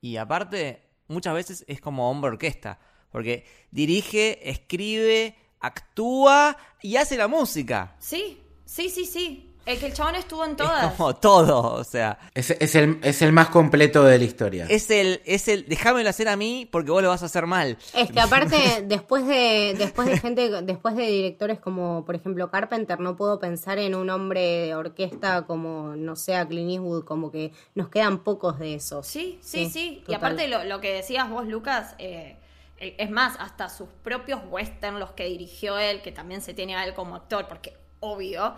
Y 0.00 0.16
aparte, 0.16 0.82
muchas 1.08 1.34
veces 1.34 1.64
es 1.68 1.80
como 1.80 2.10
hombre 2.10 2.30
orquesta, 2.30 2.78
porque 3.10 3.44
dirige, 3.70 4.48
escribe, 4.48 5.36
actúa 5.60 6.56
y 6.80 6.96
hace 6.96 7.16
la 7.16 7.28
música. 7.28 7.96
Sí, 7.98 8.42
sí, 8.64 8.88
sí, 8.88 9.04
sí. 9.04 9.49
El 9.66 9.78
que 9.78 9.86
el 9.86 9.92
chabón 9.92 10.14
estuvo 10.16 10.44
en 10.44 10.52
Es 10.52 10.56
todas. 10.56 10.94
como 10.94 11.14
todo, 11.16 11.74
o 11.74 11.84
sea, 11.84 12.18
Es, 12.34 12.50
es 12.50 12.74
el, 12.74 12.98
es 13.02 13.22
el 13.22 13.30
más 13.32 13.50
completo 13.50 14.02
de 14.02 14.18
la 14.18 14.24
historia. 14.24 14.66
es 14.68 14.90
el, 14.90 15.20
es 15.24 15.46
el, 15.48 15.66
déjamelo 15.66 16.08
hacer 16.08 16.28
a 16.28 16.36
mí 16.36 16.66
porque 16.70 16.90
vos 16.90 17.02
lo 17.02 17.10
vas 17.10 17.22
a 17.22 17.26
hacer 17.26 17.46
mal. 17.46 17.76
Es 17.94 18.10
que 18.10 18.18
aparte, 18.20 18.56
después 18.86 19.26
de, 19.26 19.74
después 19.78 20.08
de 20.08 20.18
gente, 20.18 20.62
después 20.62 20.96
de 20.96 21.06
directores 21.06 21.60
como, 21.60 22.04
por 22.04 22.14
ejemplo, 22.16 22.50
Carpenter, 22.50 22.98
no 23.00 23.16
puedo 23.16 23.38
pensar 23.38 23.78
en 23.78 23.94
un 23.94 24.10
hombre 24.10 24.40
de 24.40 24.74
orquesta 24.74 25.42
como, 25.46 25.94
no 25.94 26.16
sé, 26.16 26.34
a 26.36 26.48
Clint 26.48 26.70
Eastwood, 26.72 27.04
como 27.04 27.30
que 27.30 27.52
nos 27.74 27.88
quedan 27.90 28.24
pocos 28.24 28.58
de 28.58 28.74
esos. 28.74 29.06
Sí, 29.06 29.38
sí, 29.42 29.66
Sí, 29.66 29.70
sí. 29.70 30.04
Y 30.08 30.14
aparte 30.14 30.48
lo, 30.48 30.64
lo 30.64 30.80
que 30.80 30.92
decías 30.94 31.28
vos, 31.30 31.46
Lucas, 31.46 31.94
eh, 31.98 32.38
es 32.78 33.10
más, 33.10 33.36
hasta 33.38 33.68
sus 33.68 33.88
propios 34.02 34.40
western, 34.50 34.98
los 34.98 35.10
que 35.10 35.26
dirigió 35.26 35.78
él, 35.78 36.00
que 36.00 36.12
también 36.12 36.40
se 36.40 36.54
tiene 36.54 36.74
a 36.76 36.84
él 36.84 36.94
como 36.94 37.14
actor, 37.14 37.46
porque 37.46 37.74
obvio, 38.00 38.54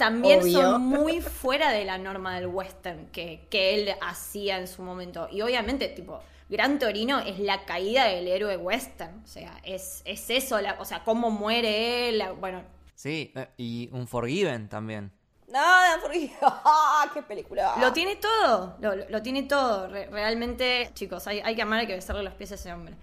también 0.00 0.40
Obvio. 0.40 0.60
son 0.62 0.82
muy 0.82 1.20
fuera 1.20 1.70
de 1.70 1.84
la 1.84 1.96
norma 1.98 2.34
del 2.34 2.48
western 2.48 3.06
que, 3.12 3.46
que 3.50 3.74
él 3.74 3.94
hacía 4.00 4.58
en 4.58 4.66
su 4.66 4.82
momento. 4.82 5.28
Y 5.30 5.42
obviamente, 5.42 5.86
tipo, 5.88 6.20
Gran 6.48 6.78
Torino 6.80 7.20
es 7.20 7.38
la 7.38 7.64
caída 7.64 8.06
del 8.06 8.26
héroe 8.26 8.56
western. 8.56 9.22
O 9.24 9.26
sea, 9.28 9.60
es, 9.62 10.02
es 10.04 10.28
eso, 10.30 10.60
la, 10.60 10.76
o 10.80 10.84
sea, 10.84 11.04
cómo 11.04 11.30
muere 11.30 12.08
él, 12.08 12.18
la- 12.18 12.32
bueno, 12.32 12.62
Sí, 12.94 13.32
eh, 13.34 13.48
y 13.56 13.88
un 13.92 14.06
Forgiven 14.08 14.68
también. 14.68 15.10
Nada, 15.48 15.98
porque. 16.02 16.30
¡Ah, 16.42 17.08
¡Qué 17.14 17.22
película! 17.22 17.74
Lo 17.80 17.92
tiene 17.92 18.16
todo, 18.16 18.76
lo, 18.80 18.94
lo- 18.96 19.08
lo 19.08 19.22
tiene 19.22 19.44
todo. 19.44 19.86
Re- 19.88 20.06
realmente, 20.10 20.90
chicos, 20.94 21.26
hay, 21.26 21.40
hay 21.40 21.54
que 21.56 21.62
amar, 21.62 21.80
hay 21.80 21.86
que 21.86 21.94
besarle 21.94 22.22
los 22.22 22.34
pies 22.34 22.52
a 22.52 22.54
ese 22.56 22.72
hombre. 22.72 22.94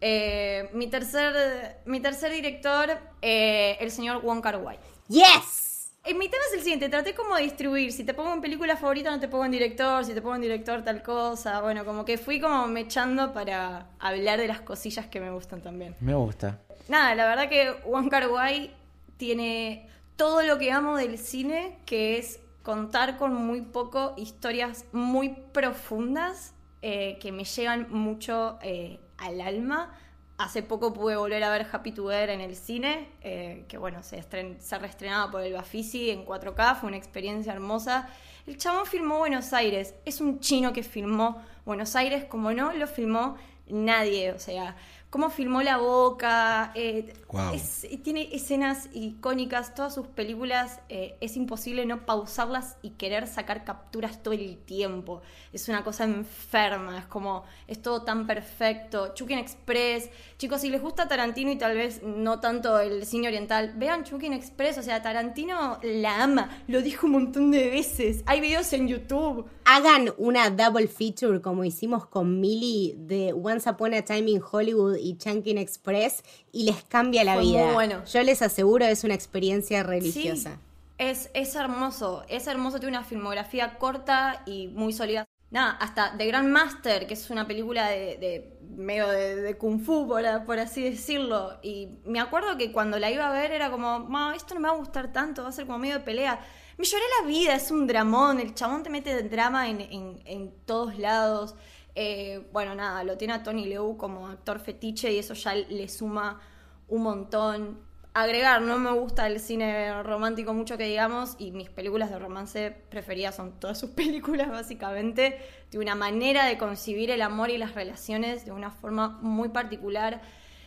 Eh, 0.00 0.68
mi, 0.74 0.86
tercer, 0.86 1.80
mi 1.86 2.00
tercer 2.00 2.30
director, 2.32 2.90
eh, 3.20 3.76
el 3.80 3.90
señor 3.90 4.22
Wong 4.22 4.40
Kar 4.42 4.56
Wai. 4.58 4.78
¡Yes! 5.08 5.66
Eh, 6.08 6.14
mi 6.14 6.26
tema 6.30 6.42
es 6.48 6.54
el 6.54 6.62
siguiente, 6.62 6.88
traté 6.88 7.14
como 7.14 7.36
de 7.36 7.42
distribuir, 7.42 7.92
si 7.92 8.02
te 8.02 8.14
pongo 8.14 8.32
en 8.32 8.40
película 8.40 8.78
favorita 8.78 9.10
no 9.10 9.20
te 9.20 9.28
pongo 9.28 9.44
en 9.44 9.50
director, 9.50 10.06
si 10.06 10.14
te 10.14 10.22
pongo 10.22 10.36
en 10.36 10.40
director 10.40 10.82
tal 10.82 11.02
cosa, 11.02 11.60
bueno, 11.60 11.84
como 11.84 12.06
que 12.06 12.16
fui 12.16 12.40
como 12.40 12.66
mechando 12.66 13.34
para 13.34 13.88
hablar 13.98 14.38
de 14.38 14.48
las 14.48 14.62
cosillas 14.62 15.04
que 15.04 15.20
me 15.20 15.30
gustan 15.30 15.60
también. 15.60 15.94
Me 16.00 16.14
gusta. 16.14 16.60
Nada, 16.88 17.14
la 17.14 17.26
verdad 17.26 17.50
que 17.50 17.74
Kar 18.08 18.30
Wai 18.30 18.70
tiene 19.18 19.86
todo 20.16 20.42
lo 20.44 20.56
que 20.56 20.72
amo 20.72 20.96
del 20.96 21.18
cine, 21.18 21.76
que 21.84 22.16
es 22.16 22.40
contar 22.62 23.18
con 23.18 23.34
muy 23.34 23.60
poco 23.60 24.14
historias 24.16 24.86
muy 24.92 25.36
profundas 25.52 26.54
eh, 26.80 27.18
que 27.20 27.32
me 27.32 27.44
llegan 27.44 27.86
mucho 27.90 28.58
eh, 28.62 28.98
al 29.18 29.42
alma. 29.42 29.92
Hace 30.38 30.62
poco 30.62 30.92
pude 30.94 31.16
volver 31.16 31.42
a 31.42 31.50
ver 31.50 31.66
Happy 31.72 31.90
Together 31.90 32.30
en 32.30 32.40
el 32.40 32.54
cine, 32.54 33.08
eh, 33.22 33.64
que 33.66 33.76
bueno, 33.76 34.04
se, 34.04 34.18
estren- 34.20 34.58
se 34.60 34.78
reestrenaba 34.78 35.30
por 35.32 35.42
el 35.42 35.52
Bafisi 35.52 36.10
en 36.10 36.24
4K, 36.24 36.76
fue 36.76 36.88
una 36.88 36.96
experiencia 36.96 37.52
hermosa. 37.52 38.08
El 38.46 38.56
chabón 38.56 38.86
filmó 38.86 39.18
Buenos 39.18 39.52
Aires, 39.52 39.94
es 40.04 40.20
un 40.20 40.38
chino 40.38 40.72
que 40.72 40.84
filmó 40.84 41.42
Buenos 41.64 41.96
Aires 41.96 42.24
como 42.24 42.52
no 42.52 42.72
lo 42.72 42.86
filmó 42.86 43.36
nadie, 43.66 44.30
o 44.32 44.38
sea, 44.38 44.76
cómo 45.10 45.30
filmó 45.30 45.62
la 45.62 45.78
boca, 45.78 46.70
eh, 46.74 47.14
es- 47.54 47.86
tiene 48.02 48.28
escenas 48.34 48.88
icónicas, 48.92 49.74
todas 49.74 49.94
sus 49.94 50.06
películas 50.06 50.80
eh, 50.90 51.16
es 51.20 51.36
imposible 51.36 51.86
no 51.86 52.04
pausarlas 52.04 52.76
y 52.82 52.90
querer 52.90 53.26
sacar 53.26 53.64
capturas 53.64 54.22
todo 54.22 54.34
el 54.34 54.58
tiempo. 54.58 55.22
Es 55.52 55.68
una 55.68 55.82
cosa 55.82 56.04
enferma, 56.04 56.98
es 56.98 57.06
como, 57.06 57.44
es 57.66 57.80
todo 57.80 58.02
tan 58.02 58.26
perfecto. 58.26 59.14
Chukin 59.14 59.38
Express, 59.38 60.10
chicos, 60.38 60.60
si 60.60 60.70
les 60.70 60.80
gusta 60.80 61.08
Tarantino 61.08 61.50
y 61.50 61.56
tal 61.56 61.76
vez 61.76 62.00
no 62.02 62.38
tanto 62.38 62.78
el 62.78 63.04
cine 63.04 63.26
oriental, 63.26 63.72
vean 63.76 64.04
Chukin 64.04 64.32
Express, 64.32 64.78
o 64.78 64.82
sea, 64.82 65.02
Tarantino 65.02 65.80
la 65.82 66.22
ama, 66.22 66.62
lo 66.68 66.80
dijo 66.80 67.06
un 67.06 67.12
montón 67.12 67.50
de 67.50 67.68
veces. 67.68 68.22
Hay 68.26 68.40
videos 68.40 68.72
en 68.72 68.86
YouTube. 68.86 69.46
Hagan 69.64 70.12
una 70.16 70.48
double 70.50 70.86
feature 70.86 71.40
como 71.40 71.64
hicimos 71.64 72.06
con 72.06 72.40
Millie 72.40 72.94
de 72.96 73.32
Once 73.32 73.68
Upon 73.68 73.94
a 73.94 74.02
Time 74.02 74.30
in 74.30 74.40
Hollywood 74.40 74.96
y 74.96 75.18
Chunkin 75.18 75.58
Express 75.58 76.22
y 76.52 76.64
les 76.64 76.84
cambia 76.84 77.24
la 77.24 77.34
Fue 77.34 77.42
vida. 77.42 77.64
muy 77.64 77.74
bueno. 77.74 78.04
Yo 78.06 78.22
les 78.22 78.40
aseguro 78.40 78.84
es 78.84 79.02
una 79.02 79.14
experiencia 79.14 79.82
religiosa. 79.82 80.52
Sí, 80.52 80.58
es, 80.98 81.30
es 81.34 81.54
hermoso, 81.56 82.24
es 82.28 82.46
hermoso, 82.46 82.78
tiene 82.78 82.96
una 82.96 83.04
filmografía 83.04 83.76
corta 83.78 84.42
y 84.46 84.68
muy 84.68 84.92
sólida. 84.92 85.24
Nada, 85.50 85.72
hasta 85.80 86.14
The 86.16 86.26
Grandmaster, 86.26 87.06
que 87.06 87.14
es 87.14 87.30
una 87.30 87.46
película 87.46 87.88
de, 87.88 88.18
de 88.18 88.57
medio 88.78 89.08
de, 89.08 89.56
kung 89.58 89.80
fu, 89.80 90.06
por, 90.08 90.58
así 90.58 90.82
decirlo. 90.82 91.58
Y 91.62 91.98
me 92.04 92.20
acuerdo 92.20 92.56
que 92.56 92.72
cuando 92.72 92.98
la 92.98 93.10
iba 93.10 93.28
a 93.28 93.32
ver 93.32 93.50
era 93.52 93.70
como, 93.70 94.00
ma, 94.00 94.34
esto 94.36 94.54
no 94.54 94.60
me 94.60 94.68
va 94.68 94.74
a 94.74 94.78
gustar 94.78 95.12
tanto, 95.12 95.42
va 95.42 95.48
a 95.48 95.52
ser 95.52 95.66
como 95.66 95.78
medio 95.78 95.94
de 95.98 96.00
pelea. 96.04 96.40
Me 96.76 96.84
lloré 96.84 97.02
la 97.20 97.26
vida, 97.26 97.54
es 97.54 97.70
un 97.70 97.86
dramón, 97.86 98.38
el 98.40 98.54
chabón 98.54 98.82
te 98.84 98.90
mete 98.90 99.20
drama 99.24 99.68
en, 99.68 99.80
en- 100.24 100.54
todos 100.64 100.98
lados. 100.98 101.56
Eh, 101.94 102.48
bueno, 102.52 102.74
nada, 102.74 103.02
lo 103.02 103.18
tiene 103.18 103.34
a 103.34 103.42
Tony 103.42 103.66
Lew 103.66 103.96
como 103.96 104.28
actor 104.28 104.60
fetiche 104.60 105.12
y 105.12 105.18
eso 105.18 105.34
ya 105.34 105.54
le 105.54 105.88
suma 105.88 106.40
un 106.86 107.02
montón. 107.02 107.80
Agregar, 108.20 108.62
no 108.62 108.80
me 108.80 108.90
gusta 108.90 109.28
el 109.28 109.38
cine 109.38 110.02
romántico 110.02 110.52
mucho 110.52 110.76
que 110.76 110.82
digamos 110.82 111.36
y 111.38 111.52
mis 111.52 111.70
películas 111.70 112.10
de 112.10 112.18
romance 112.18 112.72
preferidas 112.90 113.36
son 113.36 113.60
todas 113.60 113.78
sus 113.78 113.90
películas 114.00 114.50
básicamente, 114.50 115.38
de 115.70 115.78
una 115.78 115.94
manera 115.94 116.44
de 116.46 116.58
concebir 116.58 117.12
el 117.12 117.22
amor 117.22 117.50
y 117.50 117.58
las 117.58 117.76
relaciones 117.76 118.44
de 118.44 118.50
una 118.50 118.72
forma 118.72 119.20
muy 119.22 119.50
particular, 119.50 120.20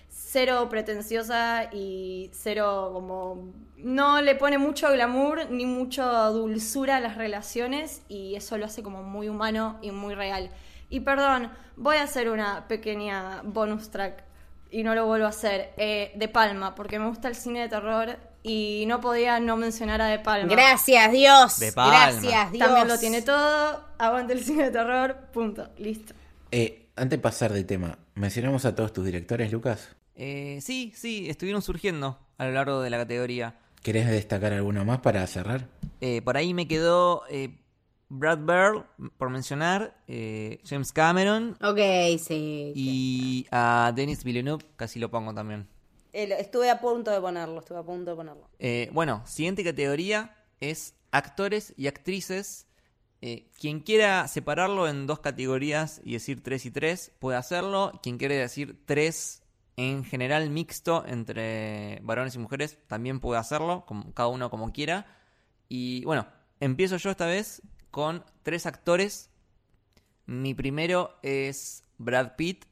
cero 0.08 0.68
pretenciosa 0.70 1.70
y 1.74 2.30
cero 2.32 2.92
como... 2.94 3.52
No 3.76 4.22
le 4.22 4.36
pone 4.36 4.58
mucho 4.58 4.90
glamour 4.90 5.50
ni 5.50 5.66
mucha 5.66 6.28
dulzura 6.28 6.98
a 6.98 7.00
las 7.02 7.18
relaciones 7.18 8.04
y 8.08 8.36
eso 8.36 8.58
lo 8.58 8.66
hace 8.66 8.82
como 8.82 9.04
muy 9.04 9.28
humano 9.28 9.78
y 9.82 9.92
muy 9.92 10.16
real. 10.16 10.52
Y 10.90 11.02
perdón, 11.02 11.52
voy 11.76 11.98
a 11.98 12.04
hacer 12.04 12.30
una 12.30 12.70
pequeña 12.70 13.42
bonus 13.44 13.90
track 13.90 14.31
y 14.72 14.84
no 14.84 14.96
lo 14.96 15.06
vuelvo 15.06 15.26
a 15.26 15.30
hacer. 15.30 15.74
Eh, 15.78 16.12
de 16.16 16.28
Palma, 16.28 16.74
porque 16.74 16.98
me 16.98 17.08
gusta 17.08 17.28
el 17.28 17.36
cine 17.36 17.62
de 17.62 17.70
terror 17.70 18.18
y 18.44 18.86
no 18.88 19.00
podía 19.02 19.40
no 19.40 19.58
mencionar 19.58 20.02
a 20.02 20.08
De 20.08 20.20
Palma. 20.20 20.50
Gracias 20.50 21.12
Dios. 21.12 21.60
De 21.60 21.72
Palma. 21.72 22.12
Gracias 22.12 22.52
Dios. 22.52 22.66
También 22.66 22.88
lo 22.88 22.98
tiene 22.98 23.22
todo. 23.22 23.84
Aguante 24.00 24.34
el 24.34 24.44
cine 24.44 24.64
de 24.64 24.72
terror. 24.72 25.16
Punto. 25.34 25.70
Listo. 25.78 26.14
Eh, 26.52 26.88
antes 26.96 27.18
de 27.20 27.22
pasar 27.22 27.54
de 27.54 27.64
tema, 27.64 27.98
¿mencionamos 28.16 28.66
a 28.66 28.76
todos 28.76 28.94
tus 28.94 29.06
directores, 29.06 29.52
Lucas? 29.52 29.96
Eh, 30.16 30.60
sí, 30.62 30.94
sí, 30.96 31.30
estuvieron 31.30 31.62
surgiendo 31.62 32.20
a 32.38 32.46
lo 32.46 32.52
largo 32.52 32.82
de 32.82 32.90
la 32.90 32.98
categoría. 32.98 33.56
¿Querés 33.82 34.08
destacar 34.08 34.54
alguno 34.54 34.86
más 34.86 35.00
para 35.00 35.26
cerrar? 35.26 35.68
Eh, 36.02 36.22
por 36.22 36.38
ahí 36.38 36.54
me 36.54 36.68
quedó 36.68 37.24
eh, 37.30 37.58
Brad 38.14 38.40
Bird, 38.40 38.86
por 39.18 39.30
mencionar, 39.30 39.96
eh, 40.06 40.60
James 40.66 40.92
Cameron 40.92 41.58
Ok, 41.64 41.80
sí. 42.20 42.74
y 42.76 43.48
a 43.52 43.94
Denis 43.96 44.26
Villeneuve, 44.26 44.66
casi 44.76 45.00
lo 45.00 45.10
pongo 45.10 45.34
también. 45.34 45.70
Eh, 46.12 46.36
estuve 46.38 46.70
a 46.70 46.82
punto 46.82 47.10
de 47.10 47.22
ponerlo, 47.22 47.62
estuve 47.62 47.78
a 47.78 47.84
punto 47.84 48.12
de 48.12 48.18
ponerlo. 48.18 48.50
Eh, 48.60 48.90
bueno, 48.92 49.24
siguiente 49.26 49.64
categoría 49.64 50.36
es 50.60 50.94
actores 51.12 51.74
y 51.78 51.88
actrices. 51.88 52.68
Quien 53.60 53.82
quiera 53.82 54.28
separarlo 54.28 54.88
en 54.90 55.06
dos 55.06 55.20
categorías 55.20 56.02
y 56.04 56.14
decir 56.14 56.42
tres 56.42 56.66
y 56.66 56.72
tres, 56.72 57.12
puede 57.20 57.38
hacerlo. 57.38 57.92
Quien 58.02 58.18
quiere 58.18 58.36
decir 58.36 58.84
tres 58.86 59.44
en 59.78 60.04
general 60.04 60.50
mixto 60.50 61.06
entre 61.06 62.00
varones 62.02 62.34
y 62.36 62.40
mujeres, 62.40 62.80
también 62.88 63.20
puede 63.20 63.40
hacerlo, 63.40 63.86
como, 63.86 64.12
cada 64.14 64.28
uno 64.30 64.50
como 64.50 64.74
quiera. 64.74 65.06
Y 65.70 66.04
bueno, 66.04 66.26
empiezo 66.60 66.98
yo 66.98 67.12
esta 67.12 67.28
vez 67.28 67.62
con 67.92 68.24
tres 68.44 68.66
actores. 68.66 69.30
Mi 70.26 70.54
primero 70.54 71.18
es 71.22 71.84
Brad 71.98 72.36
Pitt, 72.38 72.66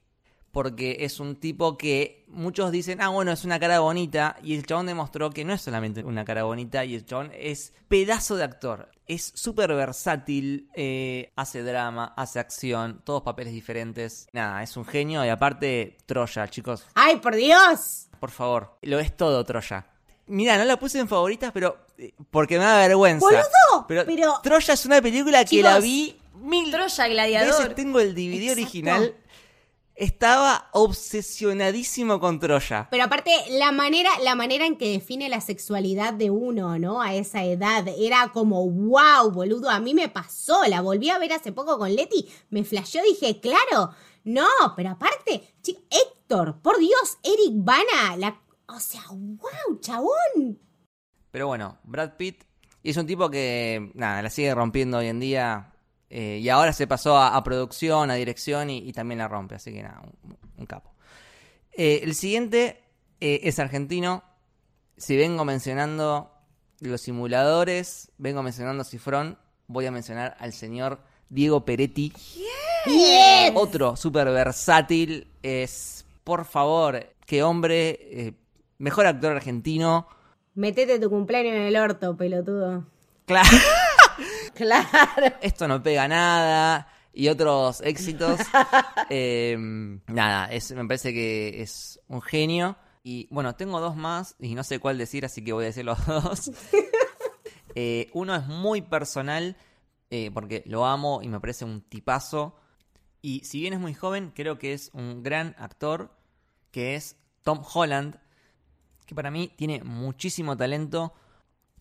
porque 0.52 0.98
es 1.02 1.20
un 1.20 1.36
tipo 1.36 1.78
que 1.78 2.26
muchos 2.28 2.72
dicen, 2.72 3.02
ah, 3.02 3.10
bueno, 3.10 3.32
es 3.32 3.44
una 3.46 3.60
cara 3.60 3.80
bonita, 3.80 4.38
y 4.42 4.56
el 4.56 4.66
chabón 4.66 4.88
demostró 4.88 5.30
que 5.30 5.46
no 5.46 5.54
es 5.54 5.62
solamente 5.62 6.04
una 6.04 6.26
cara 6.26 6.44
bonita, 6.44 6.86
y 6.86 6.96
el 6.96 7.06
chabón 7.06 7.32
es 7.36 7.74
pedazo 7.88 8.36
de 8.36 8.44
actor. 8.44 8.90
Es 9.06 9.32
súper 9.36 9.74
versátil, 9.74 10.70
eh, 10.74 11.32
hace 11.36 11.64
drama, 11.64 12.14
hace 12.18 12.40
acción, 12.40 13.02
todos 13.04 13.22
papeles 13.22 13.54
diferentes. 13.54 14.28
Nada, 14.34 14.64
es 14.64 14.76
un 14.78 14.86
genio, 14.86 15.24
y 15.24 15.30
aparte, 15.30 15.98
Troya, 16.06 16.48
chicos, 16.48 16.86
¡Ay, 16.96 17.18
por 17.18 17.36
Dios! 17.36 18.08
por 18.20 18.32
favor, 18.32 18.78
lo 18.82 19.00
es 19.00 19.16
todo 19.16 19.44
Troya. 19.46 19.86
Mira, 20.30 20.58
no 20.58 20.64
la 20.66 20.78
puse 20.80 21.00
en 21.00 21.08
favoritas, 21.10 21.52
pero 21.54 21.78
eh, 21.98 22.14
porque 22.32 22.58
me 22.58 22.64
da 22.64 22.78
vergüenza. 22.88 23.26
¡Boludo! 23.26 23.86
Pero, 23.88 24.04
Pero- 24.06 24.40
Troya 24.42 24.74
es 24.74 24.86
una 24.86 25.02
película 25.02 25.40
que 25.44 25.50
Chicos, 25.58 25.64
la 25.72 25.80
vi 25.80 26.16
mil 26.36 26.72
Troya 26.72 26.86
veces. 26.86 27.10
Gladiador. 27.10 27.74
Tengo 27.76 28.00
el 28.00 28.14
DVD 28.16 28.44
Exacto. 28.44 28.62
original. 28.62 29.16
estaba 29.96 30.70
obsesionadísimo 30.72 32.20
con 32.22 32.40
Troya. 32.40 32.88
Pero 32.90 33.04
aparte, 33.04 33.32
la 33.50 33.72
manera, 33.74 34.10
la 34.24 34.34
manera 34.36 34.66
en 34.66 34.78
que 34.78 34.92
define 34.94 35.28
la 35.28 35.42
sexualidad 35.42 36.14
de 36.14 36.30
uno, 36.30 36.80
¿no? 36.80 37.02
A 37.02 37.14
esa 37.16 37.44
edad, 37.44 37.86
era 38.00 38.30
como, 38.32 38.66
wow, 38.70 39.30
boludo, 39.32 39.70
a 39.70 39.80
mí 39.82 39.94
me 39.94 40.08
pasó, 40.08 40.64
la 40.68 40.80
volví 40.82 41.10
a 41.10 41.20
ver 41.20 41.34
hace 41.34 41.52
poco 41.52 41.78
con 41.78 41.94
Leti, 41.94 42.30
me 42.50 42.64
flasheó, 42.64 43.02
dije, 43.04 43.42
claro, 43.42 43.92
no, 44.24 44.48
pero 44.78 44.92
aparte, 44.92 45.54
chico, 45.62 45.82
Héctor, 45.90 46.62
por 46.62 46.78
Dios, 46.78 47.18
Eric 47.24 47.52
Bana, 47.56 48.16
la, 48.18 48.40
o 48.70 48.80
sea, 48.80 49.02
wow, 49.12 49.80
chabón. 49.82 50.60
Pero 51.32 51.48
bueno, 51.48 51.78
Brad 51.84 52.16
Pitt 52.18 52.44
es 52.84 52.98
un 52.98 53.06
tipo 53.06 53.30
que, 53.30 53.92
nada, 53.94 54.22
la 54.22 54.30
sigue 54.30 54.54
rompiendo 54.56 54.98
hoy 54.98 55.08
en 55.08 55.20
día. 55.20 55.74
eh, 56.10 56.40
y 56.42 56.50
ahora 56.50 56.74
se 56.74 56.88
pasó 56.88 57.18
a, 57.18 57.36
a 57.36 57.44
producción, 57.44 58.10
a 58.10 58.16
dirección 58.16 58.70
y, 58.70 58.80
y 58.80 58.94
también 58.94 59.20
la 59.20 59.28
rompe. 59.28 59.56
Así 59.56 59.72
que 59.72 59.84
nada, 59.84 60.02
un, 60.24 60.38
un 60.58 60.66
capo. 60.66 60.92
Eh, 61.72 62.02
el 62.04 62.16
siguiente 62.16 62.82
eh, 63.20 63.42
es 63.44 63.60
argentino. 63.60 64.24
Si 64.98 65.16
vengo 65.16 65.46
mencionando 65.46 66.32
los 66.80 67.02
simuladores, 67.02 68.12
vengo 68.18 68.42
mencionando 68.44 68.84
Cifrón, 68.84 69.38
voy 69.68 69.86
a 69.86 69.92
mencionar 69.92 70.36
al 70.40 70.52
señor 70.54 71.00
Diego 71.30 71.64
Peretti. 71.64 72.12
Yes. 72.86 73.52
Otro 73.56 73.96
súper 73.96 74.30
versátil. 74.32 75.28
Es, 75.44 76.06
por 76.24 76.46
favor, 76.46 77.06
qué 77.26 77.44
hombre. 77.44 78.00
eh, 78.02 78.34
mejor 78.80 79.06
actor 79.06 79.36
argentino. 79.36 80.08
Metete 80.56 81.00
tu 81.00 81.10
cumpleaños 81.10 81.54
en 81.56 81.62
el 81.62 81.78
orto, 81.78 82.18
pelotudo. 82.18 82.86
Claro. 83.26 83.50
Claro. 84.54 85.38
Esto 85.42 85.70
no 85.70 85.82
pega 85.82 86.06
nada. 86.10 86.90
Y 87.14 87.30
otros 87.30 87.80
éxitos. 87.82 88.40
Eh, 89.12 89.58
nada, 90.08 90.46
es, 90.52 90.72
me 90.72 90.86
parece 90.86 91.14
que 91.14 91.62
es 91.62 92.00
un 92.08 92.22
genio. 92.22 92.76
Y 93.04 93.28
bueno, 93.32 93.56
tengo 93.56 93.80
dos 93.80 93.96
más 93.96 94.36
y 94.40 94.54
no 94.54 94.64
sé 94.64 94.80
cuál 94.80 94.98
decir, 94.98 95.26
así 95.26 95.44
que 95.44 95.54
voy 95.54 95.64
a 95.64 95.68
decir 95.68 95.86
los 95.86 96.06
dos. 96.06 96.52
Eh, 97.74 98.10
uno 98.14 98.36
es 98.36 98.46
muy 98.46 98.82
personal 98.82 99.56
eh, 100.12 100.30
porque 100.32 100.64
lo 100.66 100.86
amo 100.86 101.22
y 101.24 101.28
me 101.28 101.40
parece 101.40 101.66
un 101.66 101.82
tipazo. 101.82 102.56
Y 103.22 103.42
si 103.46 103.62
bien 103.62 103.74
es 103.74 103.80
muy 103.80 103.94
joven, 103.94 104.32
creo 104.36 104.60
que 104.60 104.74
es 104.74 104.92
un 104.94 105.24
gran 105.24 105.56
actor, 105.58 106.12
que 106.72 106.96
es 106.96 107.16
Tom 107.44 107.64
Holland, 107.74 108.20
que 109.10 109.16
para 109.16 109.32
mí 109.32 109.52
tiene 109.56 109.84
muchísimo 109.84 110.56
talento. 110.56 111.14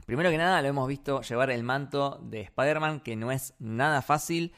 Primero 0.07 0.31
que 0.31 0.39
nada, 0.39 0.63
lo 0.63 0.69
hemos 0.69 0.89
visto 0.89 1.21
llevar 1.21 1.51
el 1.51 1.63
manto 1.63 2.19
de 2.23 2.41
Spider-Man, 2.41 3.01
que 3.01 3.17
no 3.17 3.31
es 3.31 3.53
nada 3.59 4.01
fácil 4.01 4.55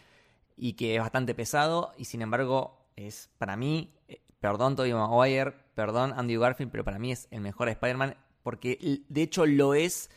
y 0.57 0.75
que 0.75 0.95
es 0.95 1.01
bastante 1.01 1.35
pesado, 1.35 1.93
y 1.99 2.05
sin 2.05 2.23
embargo 2.23 2.87
es 2.95 3.29
para 3.39 3.57
mí, 3.57 3.93
eh, 4.07 4.23
perdón 4.39 4.77
Tobey 4.77 4.93
Maguire, 4.93 5.53
perdón 5.75 6.13
Andrew 6.17 6.41
Garfield, 6.41 6.71
pero 6.71 6.85
para 6.85 7.01
mí 7.01 7.11
es 7.11 7.27
el 7.33 7.41
mejor 7.41 7.69
Spider-Man, 7.69 8.17
porque 8.45 9.03
de 9.09 9.23
hecho 9.23 9.45
lo 9.47 9.75
es 9.75 10.11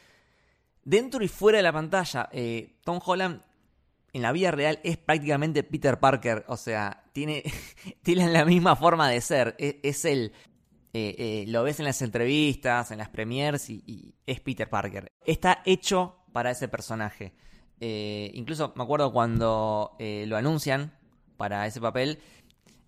dentro 0.84 1.24
y 1.24 1.28
fuera 1.28 1.58
de 1.58 1.64
la 1.64 1.74
pantalla. 1.74 2.30
Eh, 2.32 2.76
Tom 2.84 3.00
Holland 3.04 3.42
en 4.12 4.22
la 4.22 4.32
vida 4.32 4.52
real 4.52 4.80
es 4.84 4.98
prácticamente 4.98 5.64
Peter 5.64 6.00
Parker, 6.00 6.46
o 6.48 6.58
sea, 6.58 7.04
tiene, 7.14 7.42
tiene 8.04 8.30
la 8.30 8.46
misma 8.46 8.76
forma 8.76 9.10
de 9.10 9.22
ser, 9.22 9.56
es, 9.58 9.78
es 9.82 10.06
él. 10.06 10.34
Eh, 10.94 11.16
eh, 11.18 11.46
lo 11.48 11.64
ves 11.64 11.80
en 11.80 11.86
las 11.86 12.02
entrevistas, 12.02 12.92
en 12.92 13.00
las 13.00 13.10
premiers 13.10 13.70
y, 13.70 13.84
y 13.88 14.16
es 14.26 14.40
Peter 14.40 14.70
Parker. 14.70 15.12
Está 15.26 15.62
hecho 15.66 16.24
para 16.32 16.52
ese 16.52 16.68
personaje. 16.68 17.34
Eh, 17.80 18.32
incluso 18.34 18.74
me 18.76 18.84
acuerdo 18.84 19.12
cuando 19.12 19.96
eh, 20.00 20.26
lo 20.28 20.38
anuncian 20.38 20.94
para 21.38 21.68
ese 21.68 21.82
papel, 21.82 22.20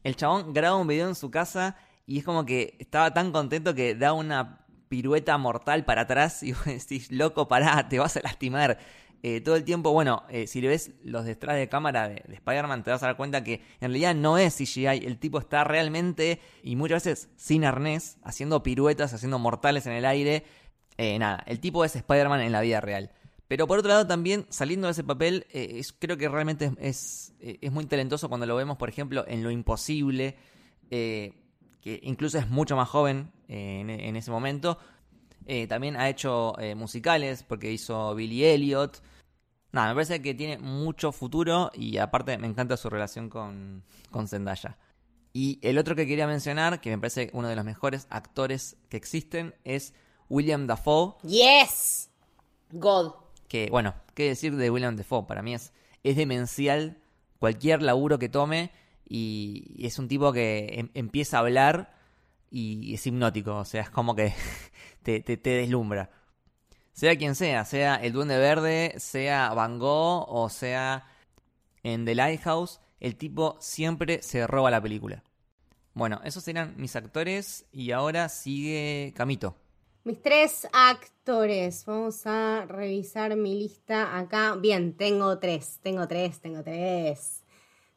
el 0.03 0.15
chabón 0.15 0.53
graba 0.53 0.77
un 0.77 0.87
video 0.87 1.09
en 1.09 1.15
su 1.15 1.31
casa 1.31 1.75
y 2.05 2.19
es 2.19 2.23
como 2.23 2.45
que 2.45 2.77
estaba 2.79 3.13
tan 3.13 3.31
contento 3.31 3.73
que 3.73 3.95
da 3.95 4.13
una 4.13 4.65
pirueta 4.87 5.37
mortal 5.37 5.83
para 5.83 6.03
atrás 6.03 6.43
y 6.43 6.53
vos 6.53 6.65
decís, 6.65 7.11
loco, 7.11 7.47
pará, 7.47 7.89
te 7.89 7.99
vas 7.99 8.15
a 8.15 8.21
lastimar. 8.21 8.77
Eh, 9.23 9.41
todo 9.41 9.55
el 9.55 9.63
tiempo, 9.63 9.91
bueno, 9.91 10.23
eh, 10.29 10.45
si 10.45 10.61
le 10.61 10.67
ves 10.67 10.91
los 11.03 11.25
detrás 11.25 11.55
de 11.57 11.67
cámara 11.67 12.07
de, 12.07 12.23
de 12.27 12.35
Spider-Man, 12.35 12.83
te 12.83 12.91
vas 12.91 13.01
a 13.01 13.07
dar 13.07 13.17
cuenta 13.17 13.43
que 13.43 13.55
en 13.79 13.89
realidad 13.89 14.13
no 14.13 14.37
es 14.37 14.55
CGI, 14.55 15.05
el 15.05 15.17
tipo 15.17 15.39
está 15.39 15.63
realmente, 15.63 16.39
y 16.61 16.75
muchas 16.75 17.03
veces 17.05 17.29
sin 17.35 17.65
arnés, 17.65 18.17
haciendo 18.23 18.61
piruetas, 18.61 19.13
haciendo 19.13 19.39
mortales 19.39 19.87
en 19.87 19.93
el 19.93 20.05
aire. 20.05 20.43
Eh, 20.97 21.17
nada, 21.17 21.43
el 21.47 21.59
tipo 21.59 21.83
es 21.83 21.95
Spider-Man 21.95 22.41
en 22.41 22.51
la 22.51 22.61
vida 22.61 22.81
real. 22.81 23.11
Pero 23.47 23.67
por 23.67 23.79
otro 23.79 23.89
lado 23.89 24.07
también, 24.07 24.45
saliendo 24.49 24.87
de 24.87 24.91
ese 24.91 25.03
papel, 25.03 25.47
eh, 25.51 25.73
es- 25.79 25.91
creo 25.93 26.17
que 26.17 26.29
realmente 26.29 26.71
es, 26.79 27.33
es, 27.39 27.71
muy 27.71 27.85
talentoso 27.85 28.29
cuando 28.29 28.45
lo 28.45 28.55
vemos, 28.55 28.77
por 28.77 28.89
ejemplo, 28.89 29.25
en 29.27 29.43
Lo 29.43 29.51
Imposible, 29.51 30.35
que 30.89 31.99
incluso 32.03 32.37
es 32.39 32.49
mucho 32.49 32.75
más 32.75 32.89
joven 32.89 33.31
en, 33.47 33.89
en 33.89 34.15
ese 34.15 34.31
momento. 34.31 34.79
Eh, 35.45 35.67
también 35.67 35.95
ha 35.95 36.09
hecho 36.09 36.57
eh, 36.59 36.75
musicales, 36.75 37.43
porque 37.43 37.71
hizo 37.71 38.15
Billy 38.15 38.43
Elliot. 38.45 39.01
Nada, 39.71 39.89
me 39.89 39.95
parece 39.95 40.21
que 40.21 40.33
tiene 40.33 40.57
mucho 40.57 41.11
futuro 41.11 41.69
y 41.73 41.97
aparte 41.97 42.37
me 42.37 42.47
encanta 42.47 42.77
su 42.77 42.89
relación 42.89 43.29
con, 43.29 43.83
con 44.09 44.27
Zendaya. 44.27 44.77
Y 45.33 45.59
el 45.61 45.77
otro 45.77 45.95
que 45.95 46.07
quería 46.07 46.27
mencionar, 46.27 46.79
que 46.79 46.89
me 46.91 46.97
parece 46.97 47.29
uno 47.33 47.49
de 47.49 47.57
los 47.57 47.65
mejores 47.65 48.07
actores 48.09 48.77
que 48.89 48.95
existen, 48.95 49.53
es 49.65 49.93
William 50.29 50.65
Dafoe. 50.65 51.15
Yes. 51.23 52.09
God. 52.71 53.11
Que, 53.49 53.67
bueno, 53.69 53.93
qué 54.13 54.29
decir 54.29 54.55
de 54.55 54.69
William 54.71 54.95
Dafoe, 54.95 55.27
para 55.27 55.41
mí 55.41 55.53
es, 55.53 55.73
es 56.03 56.15
demencial 56.15 56.97
cualquier 57.39 57.81
laburo 57.81 58.17
que 58.17 58.29
tome 58.29 58.71
y 59.07 59.85
es 59.85 59.99
un 59.99 60.07
tipo 60.07 60.31
que 60.31 60.79
em- 60.79 60.89
empieza 60.93 61.37
a 61.37 61.41
hablar 61.41 61.93
y 62.49 62.93
es 62.93 63.05
hipnótico, 63.05 63.57
o 63.57 63.65
sea, 63.65 63.81
es 63.81 63.89
como 63.89 64.15
que 64.15 64.33
te, 65.05 65.21
te, 65.21 65.37
te 65.37 65.51
deslumbra. 65.51 66.09
Sea 66.91 67.15
quien 67.15 67.35
sea, 67.35 67.63
sea 67.63 67.95
el 67.95 68.11
Duende 68.11 68.37
Verde, 68.37 68.95
sea 68.97 69.53
Van 69.53 69.79
Gogh 69.79 70.25
o 70.27 70.49
sea 70.49 71.07
en 71.83 72.05
The 72.05 72.15
Lighthouse, 72.15 72.81
el 72.99 73.15
tipo 73.15 73.57
siempre 73.59 74.23
se 74.23 74.47
roba 74.47 74.71
la 74.71 74.81
película. 74.81 75.23
Bueno, 75.93 76.19
esos 76.23 76.47
eran 76.47 76.73
mis 76.77 76.95
actores 76.95 77.65
y 77.71 77.91
ahora 77.91 78.27
sigue 78.27 79.13
Camito. 79.15 79.55
Mis 80.03 80.21
tres 80.21 80.67
actores. 80.73 81.85
Vamos 81.85 82.25
a 82.25 82.65
revisar 82.67 83.35
mi 83.35 83.59
lista 83.59 84.17
acá. 84.17 84.55
Bien, 84.55 84.93
tengo 84.93 85.37
tres, 85.37 85.79
tengo 85.83 86.07
tres, 86.07 86.39
tengo 86.39 86.63
tres. 86.63 87.43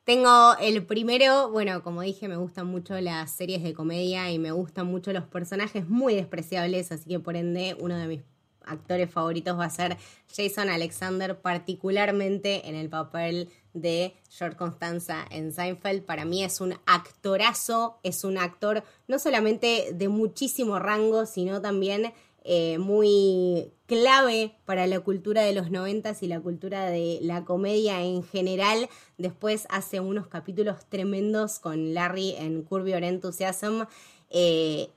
Tengo 0.09 0.57
el 0.59 0.87
primero, 0.87 1.51
bueno, 1.51 1.83
como 1.83 2.01
dije, 2.01 2.29
me 2.29 2.39
gustan 2.39 2.67
mucho 2.67 2.99
las 2.99 3.31
series 3.31 3.63
de 3.63 3.75
comedia 3.75 4.31
y 4.31 4.39
me 4.39 4.53
gustan 4.53 4.87
mucho 4.87 5.13
los 5.13 5.25
personajes 5.25 5.87
muy 5.87 6.15
despreciables, 6.15 6.91
así 6.91 7.11
que 7.11 7.21
por 7.21 7.37
ende 7.37 7.77
uno 7.79 7.95
de 7.95 8.07
mis 8.07 8.21
actores 8.65 9.11
favoritos 9.11 9.59
va 9.59 9.67
a 9.67 9.71
ser 9.71 9.99
Jason 10.35 10.71
Alexander, 10.71 11.39
particularmente 11.39 12.67
en 12.71 12.75
el 12.75 12.89
papel 12.89 13.51
de 13.75 14.15
George 14.31 14.57
Constanza 14.57 15.27
en 15.31 15.53
Seinfeld. 15.53 16.03
Para 16.05 16.25
mí 16.25 16.43
es 16.43 16.63
un 16.63 16.73
actorazo, 16.87 17.99
es 18.03 18.25
un 18.25 18.39
actor 18.39 18.85
no 19.09 19.19
solamente 19.19 19.91
de 19.93 20.09
muchísimo 20.09 20.79
rango, 20.79 21.27
sino 21.27 21.61
también 21.61 22.15
eh, 22.51 22.79
muy 22.79 23.71
clave 23.87 24.55
para 24.65 24.87
la 24.87 25.01
cultura 25.01 25.43
de 25.43 25.53
los 25.53 25.71
noventas 25.71 26.23
y 26.23 26.29
la 26.29 26.41
cultura 26.41 26.87
de 26.91 27.19
la 27.21 27.45
comedia 27.45 28.03
en 28.03 28.23
general. 28.23 28.89
Después 29.19 29.67
hace 29.69 30.01
unos 30.01 30.29
capítulos 30.29 30.87
tremendos 30.89 31.59
con 31.59 31.93
Larry 31.93 32.31
en 32.39 32.63
Curb 32.63 32.87
Your 32.87 33.05
Enthusiasm. 33.05 33.83
Eh, 34.31 34.89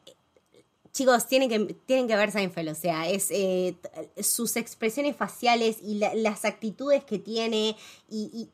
chicos, 0.94 1.28
tienen 1.28 1.49
que, 1.49 1.73
tienen 1.86 2.07
que 2.07 2.15
ver 2.15 2.32
Seinfeld, 2.32 2.69
o 2.69 2.76
sea, 2.76 3.10
es 3.10 3.32
eh, 3.32 3.76
sus 4.22 4.56
expresiones 4.56 5.15
faciales 5.15 5.78
y 5.82 5.95
la- 5.95 6.14
las 6.15 6.45
actitudes 6.45 7.03
que 7.03 7.19
tiene 7.19 7.76
y, 8.10 8.49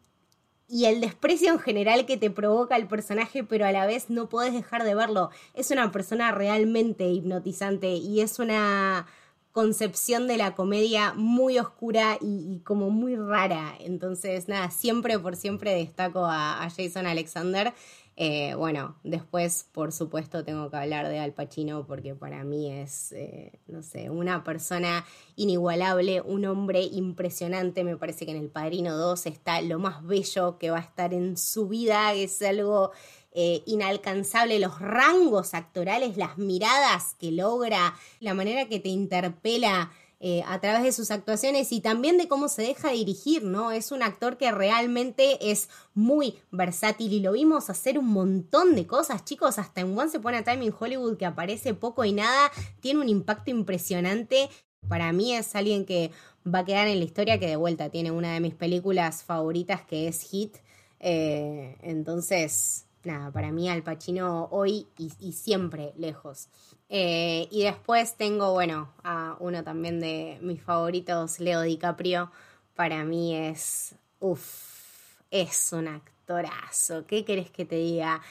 y- 0.68 0.86
el 0.86 1.02
desprecio 1.02 1.52
en 1.52 1.60
general 1.60 2.06
que 2.06 2.18
te 2.18 2.30
provoca 2.30 2.76
el 2.76 2.88
personaje, 2.88 3.44
pero 3.44 3.66
a 3.66 3.72
la 3.72 3.86
vez 3.86 4.10
no 4.10 4.30
podés 4.30 4.54
dejar 4.54 4.84
de 4.84 4.96
verlo. 4.96 5.30
Es 5.54 5.72
una 5.72 5.92
persona 5.92 6.32
realmente 6.32 7.08
hipnotizante 7.10 7.90
y 7.96 8.22
es 8.22 8.40
una 8.40 9.08
concepción 9.52 10.28
de 10.28 10.38
la 10.38 10.54
comedia 10.56 11.14
muy 11.16 11.58
oscura 11.58 12.18
y, 12.22 12.60
como 12.64 12.90
muy 12.92 13.16
rara. 13.16 13.76
Entonces, 13.80 14.48
nada, 14.48 14.70
siempre 14.70 15.18
por 15.18 15.36
siempre 15.36 15.74
destaco 15.74 16.26
a 16.26 16.68
Jason 16.76 17.08
Alexander. 17.08 17.74
Eh, 18.20 18.56
bueno, 18.56 18.96
después, 19.04 19.68
por 19.72 19.92
supuesto, 19.92 20.44
tengo 20.44 20.72
que 20.72 20.78
hablar 20.78 21.08
de 21.08 21.20
Al 21.20 21.34
Pacino 21.34 21.86
porque 21.86 22.16
para 22.16 22.44
mí 22.44 22.72
es, 22.72 23.12
eh, 23.12 23.60
no 23.68 23.84
sé, 23.84 24.10
una 24.10 24.44
persona 24.44 25.06
inigualable, 25.36 26.22
un 26.22 26.46
hombre 26.46 26.82
impresionante. 26.82 27.84
Me 27.84 27.96
parece 27.96 28.26
que 28.26 28.32
en 28.32 28.38
El 28.38 28.50
Padrino 28.50 28.98
2 28.98 29.28
está 29.28 29.62
lo 29.62 29.78
más 29.78 30.04
bello 30.04 30.58
que 30.58 30.72
va 30.72 30.78
a 30.78 30.82
estar 30.82 31.14
en 31.14 31.38
su 31.38 31.68
vida. 31.68 32.12
Es 32.16 32.42
algo 32.42 32.92
eh, 33.34 33.62
inalcanzable, 33.68 34.58
los 34.58 34.80
rangos 34.80 35.54
actorales, 35.54 36.18
las 36.18 36.40
miradas 36.40 37.14
que 37.20 37.32
logra, 37.32 37.94
la 38.20 38.34
manera 38.34 38.68
que 38.68 38.80
te 38.80 38.90
interpela. 38.90 39.92
Eh, 40.20 40.42
a 40.48 40.60
través 40.60 40.84
de 40.84 40.92
sus 40.92 41.12
actuaciones 41.12 41.72
y 41.72 41.80
también 41.80 42.18
de 42.18 42.28
cómo 42.28 42.48
se 42.48 42.64
deja 42.64 42.92
dirigir, 42.92 43.44
¿no? 43.44 43.72
Es 43.72 43.92
un 43.92 44.02
actor 44.02 44.38
que 44.38 44.52
realmente 44.52 45.52
es 45.52 45.70
muy 45.94 46.40
versátil 46.52 47.14
y 47.14 47.20
lo 47.20 47.34
vimos 47.34 47.70
hacer 47.70 48.00
un 48.00 48.08
montón 48.08 48.76
de 48.76 48.88
cosas, 48.88 49.26
chicos, 49.26 49.60
hasta 49.60 49.82
en 49.82 49.98
Once 49.98 50.18
Upon 50.18 50.34
a 50.34 50.44
Time 50.44 50.66
in 50.66 50.74
Hollywood 50.78 51.18
que 51.18 51.26
aparece 51.26 51.74
poco 51.76 52.04
y 52.04 52.14
nada, 52.14 52.52
tiene 52.80 53.02
un 53.02 53.10
impacto 53.10 53.52
impresionante. 53.52 54.50
Para 54.88 55.12
mí 55.12 55.36
es 55.36 55.56
alguien 55.56 55.86
que 55.86 56.12
va 56.46 56.60
a 56.60 56.66
quedar 56.66 56.88
en 56.88 57.00
la 57.00 57.06
historia 57.06 57.40
que 57.40 57.48
de 57.48 57.56
vuelta 57.56 57.90
tiene 57.90 58.12
una 58.12 58.34
de 58.34 58.40
mis 58.40 58.56
películas 58.56 59.24
favoritas 59.24 59.82
que 59.82 60.08
es 60.08 60.22
Hit. 60.22 60.58
Eh, 61.00 61.78
entonces, 61.82 62.86
nada, 63.04 63.32
para 63.32 63.52
mí 63.52 63.70
Al 63.70 63.84
Pacino 63.84 64.48
hoy 64.52 64.88
y, 64.98 65.32
siempre 65.32 65.94
lejos. 65.98 66.50
Eh, 66.90 67.48
y 67.52 67.64
después 67.64 68.16
tengo, 68.16 68.54
bueno, 68.54 68.94
a 69.04 69.36
uno 69.40 69.64
también 69.64 70.00
de 70.00 70.38
mis 70.42 70.62
favoritos, 70.62 71.40
Leo 71.40 71.62
DiCaprio. 71.62 72.32
Para 72.76 73.04
mí 73.04 73.36
es, 73.36 73.96
uff, 74.20 75.20
es 75.32 75.74
un 75.74 75.88
actorazo. 75.88 77.06
¿Qué 77.06 77.26
querés 77.26 77.50
que 77.50 77.66
te 77.66 77.76
diga? 77.76 78.22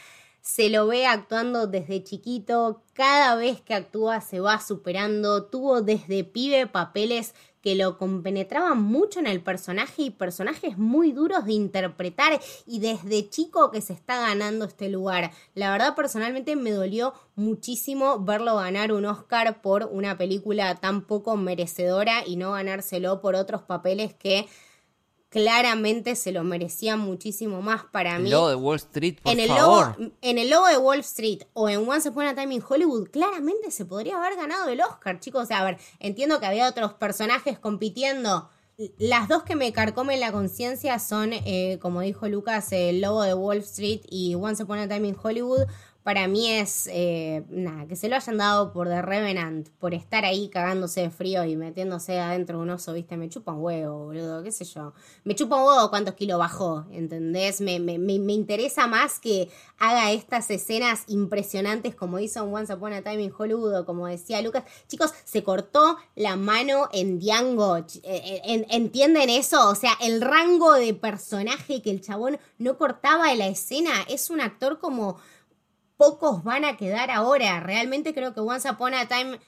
Se 0.41 0.71
lo 0.71 0.87
ve 0.87 1.07
actuando 1.07 1.67
desde 1.67 2.05
chiquito, 2.05 2.83
cada 2.93 3.35
vez 3.35 3.61
que 3.61 3.75
actúa 3.75 4.21
se 4.21 4.39
va 4.39 4.61
superando, 4.61 5.45
tuvo 5.47 5.83
desde 5.83 6.23
pibe 6.23 6.69
papeles 6.69 7.35
que 7.67 7.75
lo 7.75 7.99
compenetraban 7.99 8.81
mucho 8.81 9.19
en 9.19 9.27
el 9.27 9.41
personaje 9.41 10.03
y 10.03 10.11
personajes 10.11 10.79
muy 10.79 11.11
duros 11.11 11.47
de 11.47 11.55
interpretar 11.55 12.41
y 12.65 12.79
desde 12.79 13.29
chico 13.29 13.73
que 13.73 13.81
se 13.81 13.93
está 13.93 14.21
ganando 14.21 14.67
este 14.67 14.89
lugar. 14.89 15.33
La 15.57 15.73
verdad 15.73 15.97
personalmente 15.97 16.55
me 16.55 16.71
dolió 16.71 17.13
muchísimo 17.35 18.21
verlo 18.21 18.55
ganar 18.55 18.93
un 18.93 19.05
Oscar 19.05 19.63
por 19.63 19.89
una 19.91 20.17
película 20.17 20.77
tan 20.77 21.03
poco 21.03 21.37
merecedora 21.37 22.23
y 22.25 22.37
no 22.37 22.53
ganárselo 22.53 23.21
por 23.21 23.35
otros 23.35 23.63
papeles 23.63 24.15
que 24.15 24.47
claramente 25.37 26.17
se 26.17 26.33
lo 26.33 26.45
merecía 26.45 26.97
muchísimo 26.97 27.61
más 27.61 27.85
para 27.85 28.19
mí. 28.19 28.25
El 28.25 28.31
logo 28.31 28.49
de 28.49 28.55
Wall 28.55 28.77
Street, 28.77 29.17
por 29.23 29.33
en 29.33 29.41
el 29.41 29.49
favor. 29.49 29.95
Logo, 29.99 30.13
en 30.23 30.39
el 30.39 30.49
logo 30.49 30.67
de 30.67 30.79
Wall 30.79 31.01
Street 31.01 31.43
o 31.53 31.69
en 31.69 31.87
Once 31.87 32.09
Upon 32.09 32.25
a 32.25 32.35
Time 32.35 32.55
in 32.55 32.63
Hollywood, 32.67 33.11
claramente 33.11 33.71
se 33.71 33.85
podría 33.85 34.17
haber 34.17 34.37
ganado 34.37 34.71
el 34.71 34.81
Oscar, 34.81 35.21
chicos. 35.21 35.43
O 35.43 35.47
sea, 35.47 35.61
a 35.61 35.65
ver, 35.65 35.79
entiendo 36.01 36.41
que 36.41 36.47
había 36.47 36.67
otros 36.67 36.95
personajes 36.95 37.59
compitiendo. 37.59 38.49
Las 38.99 39.29
dos 39.29 39.43
que 39.43 39.57
me 39.57 39.73
carcomen 39.75 40.21
la 40.21 40.33
conciencia 40.33 40.99
son, 40.99 41.35
eh, 41.35 41.79
como 41.83 42.01
dijo 42.01 42.29
Lucas, 42.29 42.73
el 42.73 43.03
logo 43.03 43.23
de 43.23 43.35
Wall 43.35 43.59
Street 43.59 44.01
y 44.09 44.35
Once 44.37 44.63
Upon 44.63 44.79
a 44.79 44.89
Time 44.89 45.09
in 45.09 45.17
Hollywood, 45.23 45.67
para 46.07 46.29
mí 46.29 46.53
es, 46.53 46.89
eh, 46.93 47.43
nada, 47.49 47.89
que 47.89 47.97
se 47.97 48.09
lo 48.09 48.15
hayan 48.15 48.39
dado 48.39 48.73
por 48.73 48.87
The 48.87 49.03
Revenant, 49.03 49.71
por 49.81 49.93
estar 49.93 50.25
ahí 50.25 50.49
cagándose 50.49 51.01
de 51.01 51.11
frío 51.11 51.45
y 51.45 51.57
metiéndose 51.57 52.21
adentro 52.21 52.59
de 52.59 52.63
un 52.63 52.71
oso, 52.71 52.93
viste, 52.93 53.17
me 53.17 53.29
chupa 53.29 53.51
un 53.51 53.61
huevo, 53.61 54.05
boludo, 54.05 54.41
qué 54.45 54.53
sé 54.53 54.65
yo. 54.65 54.93
Me 55.25 55.35
chupa 55.35 55.57
un 55.57 55.67
huevo 55.67 55.91
cuántos 55.91 56.15
kilos 56.15 56.39
bajó, 56.39 56.87
¿entendés? 56.93 57.61
Me, 57.61 57.81
me, 57.81 57.99
me, 57.99 58.13
interesa 58.33 58.87
más 58.87 59.19
que 59.19 59.49
haga 59.79 60.13
estas 60.13 60.49
escenas 60.53 61.03
impresionantes 61.09 61.97
como 61.97 62.21
hizo 62.21 62.45
en 62.45 62.55
Once 62.55 62.73
Upon 62.73 62.93
a 62.93 63.03
Time 63.03 63.25
in 63.25 63.33
Hollywood, 63.37 63.85
como 63.85 64.07
decía 64.07 64.41
Lucas. 64.43 64.63
Chicos, 64.87 65.13
se 65.25 65.43
cortó 65.43 65.97
la 66.15 66.37
mano 66.37 66.89
en 66.93 67.19
Django, 67.19 67.79
eh, 67.79 67.85
eh, 68.05 68.67
¿entienden 68.71 69.29
eso? 69.29 69.71
O 69.71 69.75
sea, 69.75 69.95
el 70.01 70.21
rango 70.21 70.75
de 70.75 70.95
personaje 70.95 71.83
que 71.83 71.91
el 71.91 72.01
chabón 72.01 72.39
no 72.59 72.79
cortaba 72.79 73.33
en 73.33 73.41
la 73.41 73.49
escena, 73.49 73.91
es 74.09 74.31
un 74.31 74.41
actor 74.41 74.79
como 74.79 75.17
pocos 75.97 76.45
van 76.45 76.65
a 76.65 76.77
quedar 76.77 77.11
ahora. 77.11 77.61
Realmente 77.61 78.15
creo 78.15 78.35
que 78.35 78.41
Once 78.41 78.69
Upon 78.71 78.95
a 78.95 79.07
Time... 79.09 79.39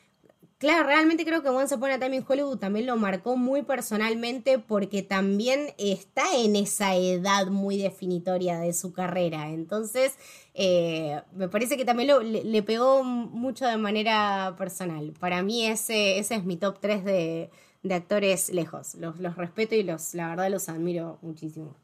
Claro, 0.59 0.89
realmente 0.89 1.25
creo 1.25 1.41
que 1.41 1.51
Once 1.51 1.73
Upon 1.73 1.93
a 1.93 2.01
Time 2.01 2.17
in 2.17 2.25
Hollywood 2.27 2.59
también 2.59 2.87
lo 2.87 2.97
marcó 2.97 3.37
muy 3.37 3.63
personalmente 3.63 4.59
porque 4.59 5.03
también 5.03 5.73
está 5.79 6.25
en 6.37 6.57
esa 6.57 6.97
edad 6.97 7.47
muy 7.47 7.79
definitoria 7.79 8.59
de 8.59 8.73
su 8.73 8.93
carrera. 8.93 9.51
Entonces, 9.51 10.17
eh, 10.55 11.21
me 11.33 11.49
parece 11.49 11.77
que 11.77 11.85
también 11.85 12.11
le, 12.53 12.63
pegó 12.65 13.05
mucho 13.05 13.67
de 13.67 13.77
manera 13.77 14.57
personal. 14.59 15.13
Para 15.21 15.45
mí 15.45 15.65
ese, 15.65 16.19
ese 16.19 16.35
es 16.35 16.45
mi 16.45 16.57
top 16.57 16.81
3 16.81 17.05
de, 17.05 17.51
actores 17.89 18.51
lejos. 18.51 18.97
Los, 18.97 19.21
los, 19.21 19.37
respeto 19.37 19.77
y 19.77 19.85
los, 19.85 20.13
la 20.15 20.31
verdad 20.31 20.51
los 20.51 20.69
admiro 20.69 21.21
muchísimo. 21.23 21.77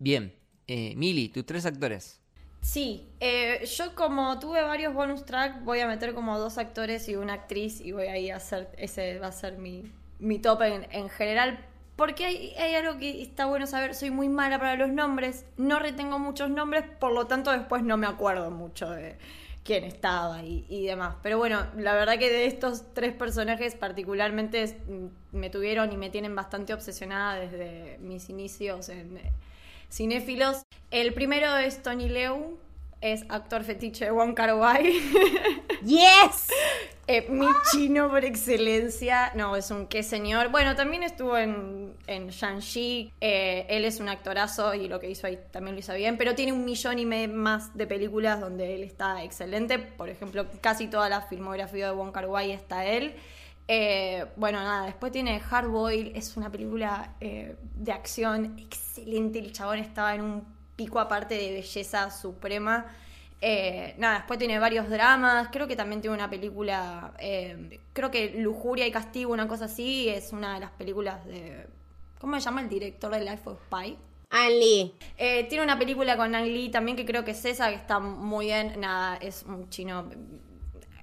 Bien, 0.00 0.34
eh, 0.66 0.94
Mili, 0.96 1.28
tus 1.28 1.46
tres 1.46 1.64
actores. 1.64 2.20
Sí, 2.60 3.08
eh, 3.20 3.64
yo 3.76 3.94
como 3.94 4.38
tuve 4.38 4.62
varios 4.62 4.92
bonus 4.92 5.24
track, 5.24 5.64
voy 5.64 5.80
a 5.80 5.86
meter 5.86 6.14
como 6.14 6.38
dos 6.38 6.58
actores 6.58 7.08
y 7.08 7.16
una 7.16 7.34
actriz 7.34 7.80
y 7.80 7.92
voy 7.92 8.06
a 8.08 8.34
a 8.34 8.36
hacer, 8.36 8.68
ese 8.76 9.18
va 9.18 9.28
a 9.28 9.32
ser 9.32 9.58
mi, 9.58 9.90
mi 10.18 10.38
top 10.38 10.62
en, 10.62 11.08
general. 11.08 11.64
Porque 11.96 12.26
hay, 12.26 12.54
hay, 12.58 12.74
algo 12.74 12.98
que 12.98 13.22
está 13.22 13.46
bueno 13.46 13.66
saber, 13.66 13.94
soy 13.94 14.10
muy 14.10 14.28
mala 14.28 14.58
para 14.58 14.76
los 14.76 14.90
nombres, 14.90 15.44
no 15.56 15.78
retengo 15.78 16.18
muchos 16.18 16.50
nombres, 16.50 16.84
por 17.00 17.12
lo 17.12 17.26
tanto 17.26 17.50
después 17.50 17.82
no 17.82 17.96
me 17.96 18.06
acuerdo 18.06 18.50
mucho 18.50 18.88
de 18.90 19.16
quién 19.64 19.84
estaba 19.84 20.42
y, 20.42 20.64
y 20.68 20.86
demás. 20.86 21.16
Pero 21.22 21.38
bueno, 21.38 21.66
la 21.76 21.94
verdad 21.94 22.18
que 22.18 22.30
de 22.30 22.46
estos 22.46 22.94
tres 22.94 23.14
personajes 23.14 23.74
particularmente 23.74 24.78
mm, 24.86 25.36
me 25.36 25.50
tuvieron 25.50 25.92
y 25.92 25.96
me 25.96 26.10
tienen 26.10 26.34
bastante 26.34 26.72
obsesionada 26.72 27.40
desde 27.40 27.98
mis 27.98 28.30
inicios 28.30 28.88
en 28.88 29.18
cinéfilos. 29.90 30.62
El 30.90 31.14
primero 31.14 31.56
es 31.56 31.82
Tony 31.82 32.08
Leu, 32.08 32.58
es 33.00 33.24
actor 33.28 33.64
fetiche 33.64 34.06
de 34.06 34.10
Wong 34.10 34.34
Kar 34.34 34.54
Wai. 34.54 35.00
¡Yes! 35.84 36.48
Eh, 37.10 37.26
mi 37.30 37.46
chino 37.72 38.10
por 38.10 38.22
excelencia. 38.22 39.32
No, 39.34 39.56
es 39.56 39.70
un 39.70 39.86
qué 39.86 40.02
señor. 40.02 40.50
Bueno, 40.50 40.76
también 40.76 41.02
estuvo 41.02 41.38
en, 41.38 41.94
en 42.06 42.28
Shang-Chi. 42.28 43.14
Eh, 43.22 43.64
él 43.70 43.86
es 43.86 43.98
un 43.98 44.10
actorazo 44.10 44.74
y 44.74 44.88
lo 44.88 45.00
que 45.00 45.08
hizo 45.08 45.26
ahí 45.26 45.38
también 45.50 45.74
lo 45.74 45.80
hizo 45.80 45.94
bien. 45.94 46.18
Pero 46.18 46.34
tiene 46.34 46.52
un 46.52 46.66
millón 46.66 46.98
y 46.98 47.06
medio 47.06 47.34
más 47.34 47.74
de 47.74 47.86
películas 47.86 48.42
donde 48.42 48.74
él 48.74 48.82
está 48.82 49.24
excelente. 49.24 49.78
Por 49.78 50.10
ejemplo, 50.10 50.44
casi 50.60 50.86
toda 50.86 51.08
la 51.08 51.22
filmografía 51.22 51.86
de 51.86 51.92
Wong 51.92 52.12
Kar 52.12 52.26
Wai 52.26 52.52
está 52.52 52.84
él. 52.84 53.14
Eh, 53.70 54.24
bueno, 54.36 54.58
nada, 54.60 54.86
después 54.86 55.12
tiene 55.12 55.42
Hard 55.50 55.68
Boil, 55.68 56.12
es 56.14 56.38
una 56.38 56.50
película 56.50 57.14
eh, 57.20 57.54
de 57.76 57.92
acción 57.92 58.58
excelente. 58.58 59.38
El 59.38 59.52
chabón 59.52 59.78
estaba 59.78 60.14
en 60.14 60.22
un 60.22 60.44
pico 60.74 60.98
aparte 60.98 61.34
de 61.34 61.52
belleza 61.52 62.10
suprema. 62.10 62.86
Eh, 63.42 63.94
nada, 63.98 64.16
después 64.16 64.38
tiene 64.38 64.58
varios 64.58 64.88
dramas. 64.88 65.50
Creo 65.52 65.68
que 65.68 65.76
también 65.76 66.00
tiene 66.00 66.16
una 66.16 66.30
película, 66.30 67.12
creo 67.92 68.10
que 68.10 68.40
Lujuria 68.40 68.86
y 68.86 68.90
Castigo, 68.90 69.34
una 69.34 69.46
cosa 69.46 69.66
así. 69.66 70.08
Es 70.08 70.32
una 70.32 70.54
de 70.54 70.60
las 70.60 70.70
películas 70.70 71.24
de. 71.26 71.66
¿Cómo 72.18 72.34
se 72.36 72.40
llama 72.40 72.62
el 72.62 72.70
director 72.70 73.12
de 73.12 73.20
Life 73.20 73.42
of 73.44 73.60
Pi? 73.68 73.98
Ang 74.30 74.50
Lee. 74.50 74.94
tiene 75.48 75.62
una 75.62 75.78
película 75.78 76.16
con 76.16 76.34
Ang 76.34 76.46
Lee 76.46 76.70
también 76.70 76.96
que 76.96 77.04
creo 77.04 77.24
que 77.24 77.32
es 77.32 77.44
esa, 77.44 77.68
que 77.68 77.76
está 77.76 77.98
muy 78.00 78.46
bien. 78.46 78.80
Nada, 78.80 79.18
es 79.18 79.42
un 79.42 79.68
chino 79.68 80.08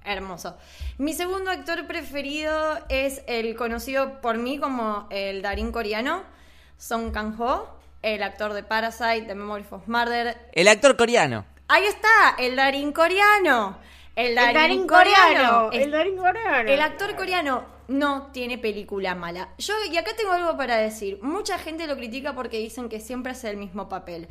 hermoso. 0.05 0.57
Mi 0.97 1.13
segundo 1.13 1.51
actor 1.51 1.87
preferido 1.87 2.79
es 2.89 3.21
el 3.27 3.55
conocido 3.55 4.21
por 4.21 4.37
mí 4.37 4.59
como 4.59 5.07
el 5.09 5.41
Darín 5.41 5.71
coreano, 5.71 6.23
Song 6.77 7.11
Kang-ho, 7.11 7.67
el 8.01 8.23
actor 8.23 8.53
de 8.53 8.63
Parasite, 8.63 9.21
de 9.21 9.35
Memory 9.35 9.65
of 9.71 9.87
Murder. 9.87 10.37
El 10.53 10.67
actor 10.67 10.95
coreano. 10.95 11.45
Ahí 11.67 11.85
está, 11.85 12.35
el 12.37 12.55
Darín 12.55 12.91
coreano. 12.91 13.77
El 14.15 14.35
Darín, 14.35 14.87
coreano. 14.87 15.71
El 15.73 15.91
Darín 15.91 16.15
coreano. 16.15 16.69
El 16.69 16.79
actor 16.79 17.15
coreano 17.15 17.65
no 17.89 18.27
tiene 18.31 18.57
película 18.57 19.13
mala. 19.13 19.49
Yo, 19.57 19.73
y 19.91 19.97
acá 19.97 20.11
tengo 20.15 20.31
algo 20.31 20.55
para 20.55 20.77
decir. 20.77 21.19
Mucha 21.21 21.57
gente 21.57 21.85
lo 21.85 21.97
critica 21.97 22.33
porque 22.33 22.57
dicen 22.57 22.87
que 22.87 23.01
siempre 23.01 23.33
hace 23.33 23.49
el 23.49 23.57
mismo 23.57 23.89
papel. 23.89 24.29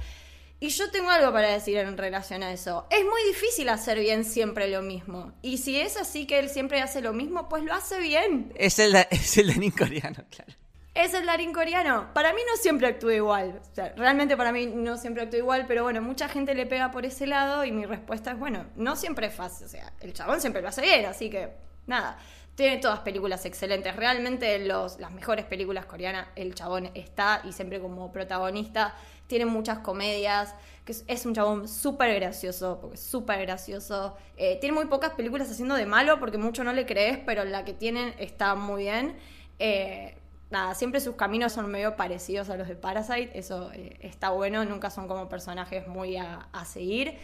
Y 0.61 0.69
yo 0.69 0.91
tengo 0.91 1.11
algo 1.11 1.33
para 1.33 1.49
decir 1.49 1.77
en 1.77 1.99
relación 1.99 2.43
a 2.43 2.53
eso. 2.53 2.87
Es 2.91 3.05
muy 3.05 3.23
difícil 3.27 3.69
hacer 3.69 3.99
bien 3.99 4.25
siempre 4.25 4.69
lo 4.69 4.83
mismo. 4.83 5.33
Y 5.43 5.59
si 5.59 5.79
es 5.79 5.97
así 5.97 6.27
que 6.27 6.39
él 6.39 6.49
siempre 6.49 6.81
hace 6.81 7.01
lo 7.01 7.13
mismo, 7.13 7.49
pues 7.49 7.65
lo 7.65 7.75
hace 7.75 8.01
bien. 8.01 8.53
Es 8.55 8.79
el, 8.79 8.95
es 9.11 9.37
el 9.37 9.49
Darín 9.49 9.73
coreano, 9.73 10.25
claro. 10.31 10.55
Es 10.95 11.13
el 11.13 11.27
Darín 11.27 11.53
coreano. 11.53 12.15
Para 12.15 12.33
mí 12.33 12.41
no 12.49 12.57
siempre 12.57 12.87
actúa 12.87 13.15
igual. 13.15 13.61
O 13.61 13.75
sea, 13.75 13.93
realmente 13.97 14.37
para 14.37 14.53
mí 14.53 14.67
no 14.67 14.97
siempre 14.97 15.25
actúa 15.25 15.41
igual, 15.41 15.67
pero 15.67 15.83
bueno, 15.83 16.01
mucha 16.01 16.29
gente 16.29 16.55
le 16.55 16.67
pega 16.67 16.93
por 16.93 17.05
ese 17.05 17.27
lado 17.27 17.65
y 17.65 17.73
mi 17.73 17.85
respuesta 17.85 18.31
es, 18.31 18.39
bueno, 18.39 18.67
no 18.77 18.95
siempre 18.95 19.27
es 19.27 19.35
fácil. 19.35 19.67
O 19.67 19.69
sea, 19.69 19.93
el 20.01 20.13
chabón 20.13 20.41
siempre 20.41 20.63
lo 20.63 20.69
hace 20.69 20.83
bien, 20.83 21.05
así 21.07 21.29
que 21.29 21.51
nada. 21.87 22.17
Tiene 22.55 22.77
todas 22.77 23.01
películas 23.01 23.45
excelentes. 23.45 23.97
Realmente 23.97 24.61
los, 24.61 25.01
las 25.01 25.11
mejores 25.11 25.45
películas 25.45 25.87
coreanas, 25.87 26.29
el 26.37 26.55
chabón 26.55 26.89
está 26.95 27.43
y 27.43 27.53
siempre 27.53 27.81
como 27.81 28.13
protagonista 28.13 28.95
tiene 29.27 29.47
muchas 29.47 29.79
comedias, 29.79 30.55
que 30.85 30.95
es, 31.07 31.27
un 31.27 31.35
chabón 31.35 31.67
súper 31.67 32.15
gracioso, 32.15 32.79
porque 32.81 32.99
súper 32.99 33.41
gracioso. 33.41 34.17
Eh, 34.37 34.59
tiene 34.61 34.75
muy 34.75 34.87
pocas 34.87 35.13
películas 35.13 35.51
haciendo 35.51 35.75
de 35.75 35.87
malo, 35.87 36.21
porque 36.21 36.39
mucho 36.39 36.63
no 36.63 36.73
le 36.73 36.85
crees, 36.85 37.19
pero 37.25 37.45
la 37.45 37.65
que 37.65 37.73
tienen 37.73 38.15
está 38.19 38.55
muy 38.55 38.83
bien. 38.83 39.17
Eh, 39.59 40.17
nada, 40.51 40.75
siempre 40.75 41.01
sus 41.01 41.17
caminos 41.17 41.53
son 41.53 41.71
medio 41.71 41.97
parecidos 41.97 42.51
a 42.51 42.57
los 42.57 42.69
de 42.69 42.77
Parasite, 42.77 43.31
eso 43.39 43.71
eh, 43.73 43.97
está 44.01 44.31
bueno, 44.31 44.65
nunca 44.65 44.91
son 44.91 45.09
como 45.09 45.29
personajes 45.29 45.87
muy 45.89 46.17
a, 46.17 46.49
seguir. 46.65 47.19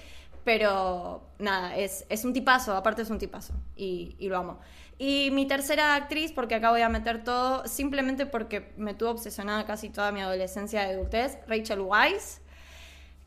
Pero 0.44 1.22
nada, 1.38 1.76
es, 1.76 2.06
es 2.08 2.24
un 2.24 2.32
tipazo, 2.32 2.74
aparte 2.74 3.02
es 3.02 3.10
un 3.10 3.18
tipazo. 3.18 3.54
Y, 3.76 4.16
lo 4.20 4.36
amo. 4.38 4.58
Y 4.98 5.30
mi 5.32 5.46
tercera 5.46 5.94
actriz, 5.94 6.32
porque 6.32 6.54
acá 6.54 6.70
voy 6.70 6.80
a 6.82 6.88
meter 6.88 7.22
todo, 7.24 7.66
simplemente 7.66 8.26
porque 8.26 8.72
me 8.76 8.94
tuvo 8.94 9.10
obsesionada 9.10 9.64
casi 9.66 9.90
toda 9.90 10.12
mi 10.12 10.20
adolescencia 10.20 10.82
de 10.86 10.94
adultez, 10.94 11.38
Rachel 11.46 11.80
Weisz. 11.80 12.40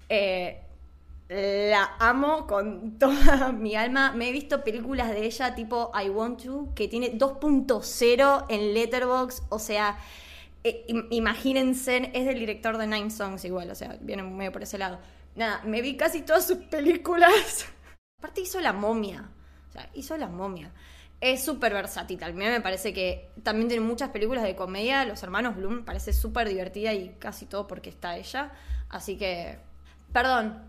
Eh, 0.09 0.59
la 1.29 1.95
amo 1.99 2.45
con 2.47 2.97
toda 2.99 3.51
mi 3.51 3.75
alma. 3.75 4.11
Me 4.13 4.29
he 4.29 4.31
visto 4.31 4.63
películas 4.63 5.09
de 5.09 5.25
ella 5.25 5.55
tipo 5.55 5.91
I 5.99 6.09
Want 6.09 6.43
To, 6.43 6.69
que 6.75 6.87
tiene 6.87 7.17
2.0 7.17 8.45
en 8.49 8.73
Letterboxd. 8.73 9.43
O 9.49 9.59
sea, 9.59 9.97
eh, 10.63 10.85
im- 10.87 11.07
imagínense, 11.11 12.11
es 12.13 12.25
del 12.25 12.39
director 12.39 12.77
de 12.77 12.87
Nine 12.87 13.09
Songs 13.11 13.45
igual, 13.45 13.69
o 13.71 13.75
sea, 13.75 13.97
viene 14.01 14.23
medio 14.23 14.51
por 14.51 14.63
ese 14.63 14.77
lado. 14.77 14.99
Nada, 15.35 15.61
me 15.65 15.81
vi 15.81 15.97
casi 15.97 16.21
todas 16.21 16.45
sus 16.45 16.57
películas. 16.57 17.65
Aparte 18.19 18.41
hizo 18.41 18.59
La 18.59 18.73
Momia. 18.73 19.29
O 19.69 19.71
sea, 19.71 19.89
hizo 19.93 20.15
La 20.17 20.27
Momia. 20.27 20.71
Es 21.19 21.43
súper 21.43 21.73
versátil. 21.73 22.23
A 22.23 22.27
mí 22.27 22.33
me 22.45 22.61
parece 22.61 22.93
que 22.93 23.31
también 23.43 23.69
tiene 23.69 23.85
muchas 23.85 24.09
películas 24.09 24.43
de 24.43 24.55
comedia. 24.55 25.05
Los 25.05 25.23
hermanos 25.23 25.55
Bloom 25.55 25.75
me 25.75 25.81
parece 25.83 26.13
súper 26.13 26.49
divertida 26.49 26.93
y 26.93 27.15
casi 27.17 27.45
todo 27.45 27.65
porque 27.65 27.89
está 27.89 28.17
ella. 28.17 28.51
Así 28.89 29.17
que, 29.17 29.57
perdón. 30.11 30.61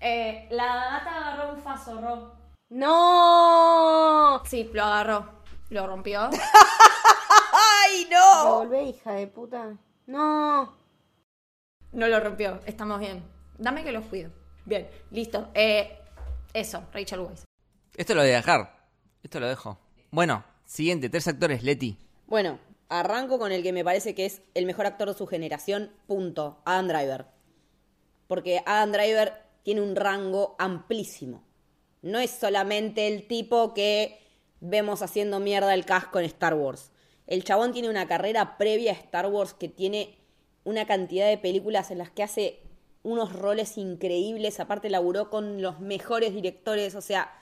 Eh, 0.00 0.46
la 0.50 0.66
gata 0.66 1.16
agarró 1.16 1.54
un 1.54 1.60
faso, 1.60 2.00
Ro. 2.00 2.32
¡No! 2.68 4.42
Sí, 4.46 4.70
lo 4.72 4.84
agarró. 4.84 5.42
Lo 5.70 5.86
rompió. 5.86 6.30
¡Ay, 7.52 8.08
no! 8.10 8.58
Volvé, 8.58 8.84
hija 8.84 9.12
de 9.12 9.26
puta. 9.26 9.76
No. 10.06 10.72
No 11.92 12.06
lo 12.08 12.20
rompió. 12.20 12.60
Estamos 12.66 13.00
bien. 13.00 13.35
Dame 13.58 13.84
que 13.84 13.92
los 13.92 14.04
cuido. 14.06 14.30
Bien, 14.64 14.88
listo. 15.10 15.48
Eh, 15.54 15.98
eso, 16.52 16.84
Rachel 16.92 17.20
Weisz. 17.20 17.44
Esto 17.96 18.14
lo 18.14 18.20
voy 18.22 18.30
a 18.30 18.36
dejar. 18.36 18.88
Esto 19.22 19.40
lo 19.40 19.48
dejo. 19.48 19.78
Bueno, 20.10 20.44
siguiente, 20.64 21.08
tres 21.08 21.28
actores, 21.28 21.62
Leti. 21.62 21.98
Bueno, 22.26 22.58
arranco 22.88 23.38
con 23.38 23.52
el 23.52 23.62
que 23.62 23.72
me 23.72 23.84
parece 23.84 24.14
que 24.14 24.26
es 24.26 24.42
el 24.54 24.66
mejor 24.66 24.86
actor 24.86 25.08
de 25.08 25.14
su 25.14 25.26
generación, 25.26 25.92
punto. 26.06 26.60
Adam 26.64 26.88
Driver. 26.88 27.26
Porque 28.26 28.62
Adam 28.66 28.92
Driver 28.92 29.34
tiene 29.62 29.80
un 29.80 29.96
rango 29.96 30.56
amplísimo. 30.58 31.42
No 32.02 32.18
es 32.18 32.30
solamente 32.30 33.08
el 33.08 33.26
tipo 33.26 33.74
que 33.74 34.20
vemos 34.60 35.02
haciendo 35.02 35.40
mierda 35.40 35.74
el 35.74 35.84
casco 35.84 36.18
en 36.18 36.26
Star 36.26 36.54
Wars. 36.54 36.90
El 37.26 37.44
chabón 37.44 37.72
tiene 37.72 37.88
una 37.88 38.06
carrera 38.06 38.56
previa 38.58 38.92
a 38.92 38.94
Star 38.94 39.26
Wars 39.26 39.54
que 39.54 39.68
tiene 39.68 40.18
una 40.64 40.86
cantidad 40.86 41.28
de 41.28 41.38
películas 41.38 41.90
en 41.90 41.98
las 41.98 42.10
que 42.10 42.22
hace 42.22 42.62
unos 43.06 43.32
roles 43.32 43.78
increíbles. 43.78 44.58
Aparte, 44.58 44.90
laburó 44.90 45.30
con 45.30 45.62
los 45.62 45.80
mejores 45.80 46.34
directores. 46.34 46.96
O 46.96 47.00
sea, 47.00 47.32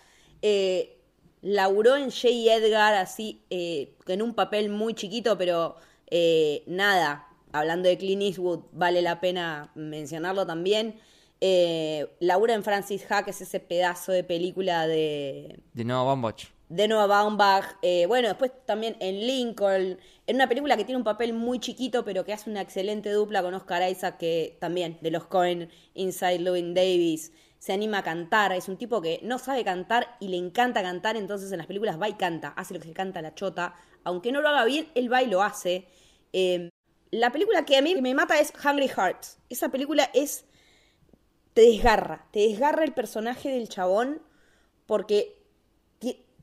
eh, 0.43 0.99
laburó 1.41 1.97
en 1.97 2.11
J. 2.11 2.28
Edgar, 2.28 2.95
así, 2.95 3.43
eh, 3.49 3.97
en 4.07 4.20
un 4.20 4.35
papel 4.35 4.69
muy 4.69 4.95
chiquito, 4.95 5.39
pero 5.39 5.77
eh, 6.11 6.62
nada. 6.66 7.28
Hablando 7.53 7.89
de 7.89 7.97
Clint 7.97 8.23
Eastwood, 8.23 8.65
vale 8.73 9.01
la 9.01 9.20
pena 9.20 9.70
mencionarlo 9.74 10.45
también. 10.45 11.01
Eh, 11.41 12.09
labura 12.20 12.55
en 12.55 12.65
Francis 12.65 13.11
Ha, 13.11 13.24
que 13.24 13.31
es 13.31 13.41
ese 13.41 13.61
pedazo 13.61 14.12
de 14.12 14.24
película 14.24 14.86
de, 14.86 15.61
De 15.73 15.85
nuevo 15.85 16.05
Baumbach. 16.05 16.53
De 16.69 16.89
Noah 16.89 17.07
Baumbach. 17.07 17.77
Eh, 17.82 18.07
bueno, 18.07 18.28
después 18.28 18.53
también 18.65 18.97
en 19.01 19.27
Lincoln, 19.27 19.99
en 20.27 20.36
una 20.36 20.49
película 20.49 20.77
que 20.77 20.85
tiene 20.85 20.99
un 20.99 21.05
papel 21.05 21.32
muy 21.32 21.59
chiquito, 21.59 22.05
pero 22.05 22.24
que 22.24 22.32
hace 22.32 22.51
una 22.51 22.61
excelente 22.61 23.11
dupla 23.11 23.43
con 23.43 23.55
Oscar 23.55 23.89
Isaac, 23.91 24.19
que 24.19 24.57
también 24.61 24.99
de 25.01 25.11
los 25.11 25.27
Cohen, 25.27 25.70
Inside 25.95 26.39
Llewyn 26.39 26.74
Davis, 26.74 27.32
se 27.59 27.73
anima 27.73 27.99
a 27.99 28.03
cantar. 28.03 28.53
Es 28.53 28.69
un 28.69 28.77
tipo 28.77 29.01
que 29.01 29.20
no 29.23 29.39
sabe 29.39 29.65
cantar 29.65 30.16
y 30.20 30.28
le 30.28 30.36
encanta 30.36 30.82
cantar, 30.82 31.16
entonces 31.16 31.51
en 31.53 31.59
las 31.59 31.66
películas 31.66 32.01
va 32.01 32.09
y 32.09 32.15
canta, 32.15 32.49
hace 32.57 32.74
lo 32.74 32.81
que 32.81 32.89
se 32.89 32.95
canta 32.95 33.23
la 33.23 33.35
chota. 33.35 33.74
Aunque 34.05 34.32
no 34.32 34.43
lo 34.43 34.49
haga 34.49 34.65
bien, 34.65 34.89
él 34.95 35.12
va 35.12 35.23
y 35.23 35.27
lo 35.27 35.43
hace. 35.43 35.86
Eh, 36.32 36.70
la 37.11 37.31
película 37.31 37.65
que 37.65 37.77
a 37.77 37.82
mí 37.82 37.95
me 38.01 38.15
mata 38.15 38.39
es 38.41 38.53
Hungry 38.65 38.89
Hearts. 38.89 39.39
Esa 39.49 39.69
película 39.69 40.11
es 40.15 40.45
te 41.55 41.62
desgarra, 41.62 42.27
te 42.32 42.41
desgarra 42.41 42.85
el 42.85 42.93
personaje 42.93 43.49
del 43.49 43.69
chabón 43.69 44.20
porque 44.86 45.44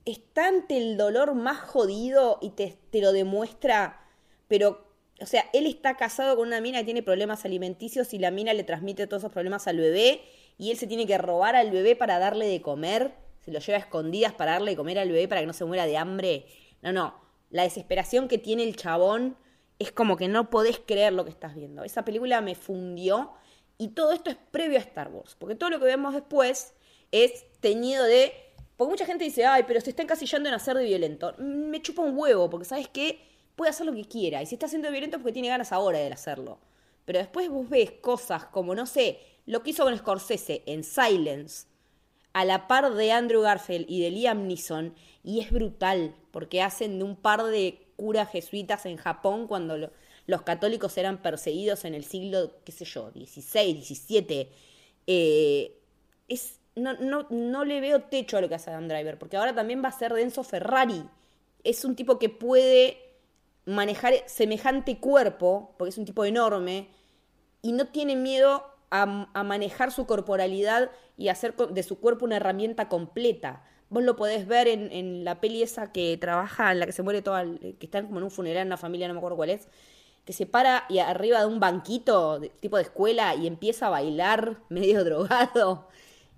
está 0.05 0.47
ante 0.47 0.77
el 0.77 0.97
dolor 0.97 1.35
más 1.35 1.59
jodido 1.59 2.39
y 2.41 2.51
te, 2.51 2.77
te 2.89 3.01
lo 3.01 3.11
demuestra, 3.11 4.01
pero, 4.47 4.85
o 5.19 5.25
sea, 5.25 5.45
él 5.53 5.67
está 5.67 5.97
casado 5.97 6.35
con 6.35 6.47
una 6.47 6.61
mina 6.61 6.79
que 6.79 6.85
tiene 6.85 7.03
problemas 7.03 7.45
alimenticios 7.45 8.13
y 8.13 8.19
la 8.19 8.31
mina 8.31 8.53
le 8.53 8.63
transmite 8.63 9.07
todos 9.07 9.21
esos 9.21 9.31
problemas 9.31 9.67
al 9.67 9.77
bebé 9.77 10.21
y 10.57 10.71
él 10.71 10.77
se 10.77 10.87
tiene 10.87 11.07
que 11.07 11.17
robar 11.17 11.55
al 11.55 11.71
bebé 11.71 11.95
para 11.95 12.19
darle 12.19 12.47
de 12.47 12.61
comer, 12.61 13.13
se 13.39 13.51
lo 13.51 13.59
lleva 13.59 13.77
a 13.77 13.81
escondidas 13.81 14.33
para 14.33 14.53
darle 14.53 14.71
de 14.71 14.77
comer 14.77 14.99
al 14.99 15.09
bebé 15.09 15.27
para 15.27 15.41
que 15.41 15.47
no 15.47 15.53
se 15.53 15.65
muera 15.65 15.85
de 15.85 15.97
hambre. 15.97 16.45
No, 16.81 16.91
no, 16.91 17.15
la 17.49 17.63
desesperación 17.63 18.27
que 18.27 18.37
tiene 18.37 18.63
el 18.63 18.75
chabón 18.75 19.37
es 19.79 19.91
como 19.91 20.17
que 20.17 20.27
no 20.27 20.49
podés 20.49 20.79
creer 20.79 21.13
lo 21.13 21.23
que 21.23 21.31
estás 21.31 21.55
viendo. 21.55 21.83
Esa 21.83 22.05
película 22.05 22.41
me 22.41 22.55
fundió 22.55 23.31
y 23.77 23.89
todo 23.89 24.11
esto 24.11 24.29
es 24.29 24.37
previo 24.51 24.77
a 24.77 24.81
Star 24.81 25.09
Wars, 25.09 25.35
porque 25.39 25.55
todo 25.55 25.71
lo 25.71 25.79
que 25.79 25.85
vemos 25.85 26.13
después 26.13 26.75
es 27.11 27.45
teñido 27.59 28.03
de... 28.03 28.31
Porque 28.81 28.91
mucha 28.93 29.05
gente 29.05 29.23
dice, 29.25 29.45
ay, 29.45 29.63
pero 29.67 29.79
se 29.79 29.91
está 29.91 30.01
encasillando 30.01 30.49
en 30.49 30.55
hacer 30.55 30.75
de 30.75 30.85
violento. 30.85 31.35
Me 31.37 31.81
chupa 31.81 32.01
un 32.01 32.17
huevo, 32.17 32.49
porque 32.49 32.65
sabes 32.65 32.87
qué, 32.87 33.19
puede 33.55 33.69
hacer 33.69 33.85
lo 33.85 33.93
que 33.93 34.05
quiera. 34.05 34.41
Y 34.41 34.47
si 34.47 34.55
está 34.55 34.65
haciendo 34.65 34.89
violento 34.89 35.17
es 35.17 35.21
porque 35.21 35.33
tiene 35.33 35.49
ganas 35.49 35.71
ahora 35.71 35.99
de 35.99 36.07
hacerlo. 36.11 36.57
Pero 37.05 37.19
después 37.19 37.47
vos 37.49 37.69
ves 37.69 37.91
cosas 37.91 38.45
como, 38.45 38.73
no 38.73 38.87
sé, 38.87 39.19
lo 39.45 39.61
que 39.61 39.69
hizo 39.71 39.83
con 39.83 39.95
Scorsese 39.97 40.63
en 40.65 40.83
Silence, 40.83 41.67
a 42.33 42.45
la 42.45 42.67
par 42.67 42.93
de 42.95 43.11
Andrew 43.11 43.41
Garfield 43.41 43.85
y 43.89 44.01
de 44.01 44.11
Liam 44.11 44.47
Neeson, 44.47 44.95
y 45.23 45.41
es 45.41 45.51
brutal, 45.51 46.15
porque 46.31 46.61
hacen 46.61 46.97
de 46.99 47.03
un 47.03 47.15
par 47.15 47.43
de 47.43 47.79
curas 47.97 48.31
jesuitas 48.31 48.85
en 48.85 48.97
Japón 48.97 49.47
cuando 49.47 49.77
lo- 49.77 49.91
los 50.27 50.41
católicos 50.43 50.97
eran 50.97 51.21
perseguidos 51.21 51.85
en 51.85 51.93
el 51.93 52.03
siglo, 52.05 52.51
qué 52.65 52.71
sé 52.71 52.85
yo, 52.85 53.11
16, 53.11 53.75
17. 53.75 54.49
Eh, 55.07 55.77
es, 56.27 56.59
no, 56.75 56.93
no, 56.93 57.27
no 57.29 57.65
le 57.65 57.81
veo 57.81 58.03
techo 58.03 58.37
a 58.37 58.41
lo 58.41 58.49
que 58.49 58.55
hace 58.55 58.69
Adam 58.69 58.87
Driver, 58.87 59.17
porque 59.17 59.37
ahora 59.37 59.53
también 59.53 59.83
va 59.83 59.89
a 59.89 59.91
ser 59.91 60.13
Denso 60.13 60.43
Ferrari. 60.43 61.03
Es 61.63 61.85
un 61.85 61.95
tipo 61.95 62.19
que 62.19 62.29
puede 62.29 62.97
manejar 63.65 64.13
semejante 64.25 64.99
cuerpo, 64.99 65.75
porque 65.77 65.89
es 65.89 65.97
un 65.97 66.05
tipo 66.05 66.25
enorme, 66.25 66.89
y 67.61 67.73
no 67.73 67.87
tiene 67.87 68.15
miedo 68.15 68.65
a, 68.89 69.29
a 69.33 69.43
manejar 69.43 69.91
su 69.91 70.05
corporalidad 70.05 70.91
y 71.17 71.29
hacer 71.29 71.55
de 71.55 71.83
su 71.83 71.99
cuerpo 71.99 72.25
una 72.25 72.37
herramienta 72.37 72.89
completa. 72.89 73.63
Vos 73.89 74.03
lo 74.03 74.15
podés 74.15 74.47
ver 74.47 74.67
en, 74.67 74.91
en 74.91 75.23
la 75.25 75.41
peli 75.41 75.61
esa 75.61 75.91
que 75.91 76.17
trabaja, 76.17 76.71
en 76.71 76.79
la 76.79 76.85
que 76.85 76.91
se 76.93 77.03
muere 77.03 77.21
toda, 77.21 77.43
que 77.43 77.77
están 77.81 78.07
como 78.07 78.19
en 78.19 78.23
un 78.23 78.31
funeral 78.31 78.61
en 78.61 78.67
una 78.67 78.77
familia, 78.77 79.07
no 79.07 79.13
me 79.13 79.19
acuerdo 79.19 79.35
cuál 79.37 79.49
es, 79.49 79.67
que 80.25 80.33
se 80.33 80.45
para 80.45 80.85
y 80.89 80.99
arriba 80.99 81.39
de 81.41 81.45
un 81.47 81.59
banquito, 81.59 82.39
tipo 82.59 82.77
de 82.77 82.83
escuela, 82.83 83.35
y 83.35 83.47
empieza 83.47 83.87
a 83.87 83.89
bailar 83.89 84.61
medio 84.69 85.03
drogado. 85.05 85.87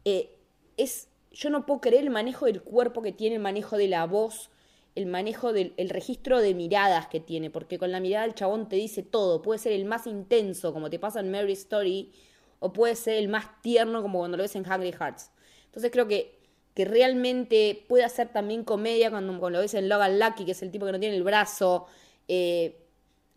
Eh, 0.06 0.36
es, 0.78 1.08
yo 1.32 1.50
no 1.50 1.66
puedo 1.66 1.82
creer 1.82 2.04
el 2.04 2.10
manejo 2.10 2.46
del 2.46 2.62
cuerpo 2.62 3.02
que 3.02 3.12
tiene, 3.12 3.36
el 3.36 3.42
manejo 3.42 3.78
de 3.78 3.88
la 3.88 4.06
voz, 4.06 4.50
el 4.96 5.06
manejo 5.08 5.54
del 5.54 5.74
el 5.78 5.90
registro 5.90 6.40
de 6.40 6.54
miradas 6.54 7.08
que 7.08 7.20
tiene, 7.20 7.50
porque 7.50 7.80
con 7.80 7.92
la 7.92 8.00
mirada 8.00 8.26
el 8.26 8.36
chabón 8.36 8.70
te 8.70 8.76
dice 8.76 9.04
todo. 9.04 9.42
Puede 9.42 9.60
ser 9.60 9.74
el 9.74 9.86
más 9.86 10.08
intenso, 10.08 10.74
como 10.74 10.90
te 10.90 11.00
pasa 11.00 11.20
en 11.20 11.32
Mary 11.32 11.54
Story, 11.54 12.12
o 12.60 12.72
puede 12.74 12.96
ser 12.96 13.16
el 13.16 13.28
más 13.28 13.62
tierno, 13.62 14.02
como 14.02 14.20
cuando 14.20 14.38
lo 14.38 14.44
ves 14.44 14.56
en 14.56 14.66
Hungry 14.70 14.92
Hearts. 14.92 15.32
Entonces 15.66 15.92
creo 15.92 16.08
que, 16.08 16.40
que 16.76 16.86
realmente 16.86 17.84
puede 17.90 18.04
hacer 18.04 18.30
también 18.32 18.64
comedia 18.64 19.10
cuando, 19.10 19.38
cuando 19.40 19.58
lo 19.58 19.64
ves 19.64 19.74
en 19.74 19.90
Logan 19.90 20.20
Lucky, 20.20 20.46
que 20.46 20.52
es 20.52 20.62
el 20.62 20.72
tipo 20.72 20.86
que 20.86 20.92
no 20.92 21.00
tiene 21.00 21.16
el 21.16 21.24
brazo. 21.24 21.88
Eh, 22.28 22.78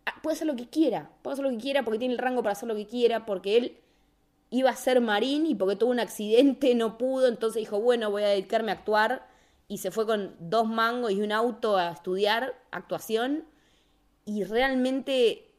ah, 0.05 0.13
puede 0.21 0.35
hacer 0.35 0.47
lo 0.47 0.55
que 0.55 0.69
quiera, 0.69 1.09
puede 1.23 1.33
hacer 1.33 1.45
lo 1.45 1.51
que 1.51 1.57
quiera 1.57 1.83
porque 1.83 1.99
tiene 1.99 2.13
el 2.13 2.19
rango 2.19 2.43
para 2.43 2.53
hacer 2.53 2.69
lo 2.69 2.75
que 2.75 2.85
quiera, 2.85 3.25
porque 3.25 3.57
él 3.57 3.77
iba 4.49 4.69
a 4.69 4.75
ser 4.75 5.01
marín 5.01 5.45
y 5.45 5.55
porque 5.55 5.75
tuvo 5.75 5.91
un 5.91 5.99
accidente 5.99 6.73
no 6.75 6.97
pudo, 6.97 7.27
entonces 7.27 7.61
dijo, 7.61 7.79
bueno, 7.79 8.11
voy 8.11 8.23
a 8.23 8.29
dedicarme 8.29 8.71
a 8.71 8.75
actuar. 8.75 9.27
Y 9.69 9.79
se 9.79 9.91
fue 9.91 10.05
con 10.05 10.35
dos 10.39 10.67
mangos 10.67 11.11
y 11.11 11.21
un 11.21 11.31
auto 11.33 11.77
a 11.77 11.91
estudiar 11.91 12.57
actuación. 12.71 13.43
Y 14.25 14.45
realmente 14.45 15.51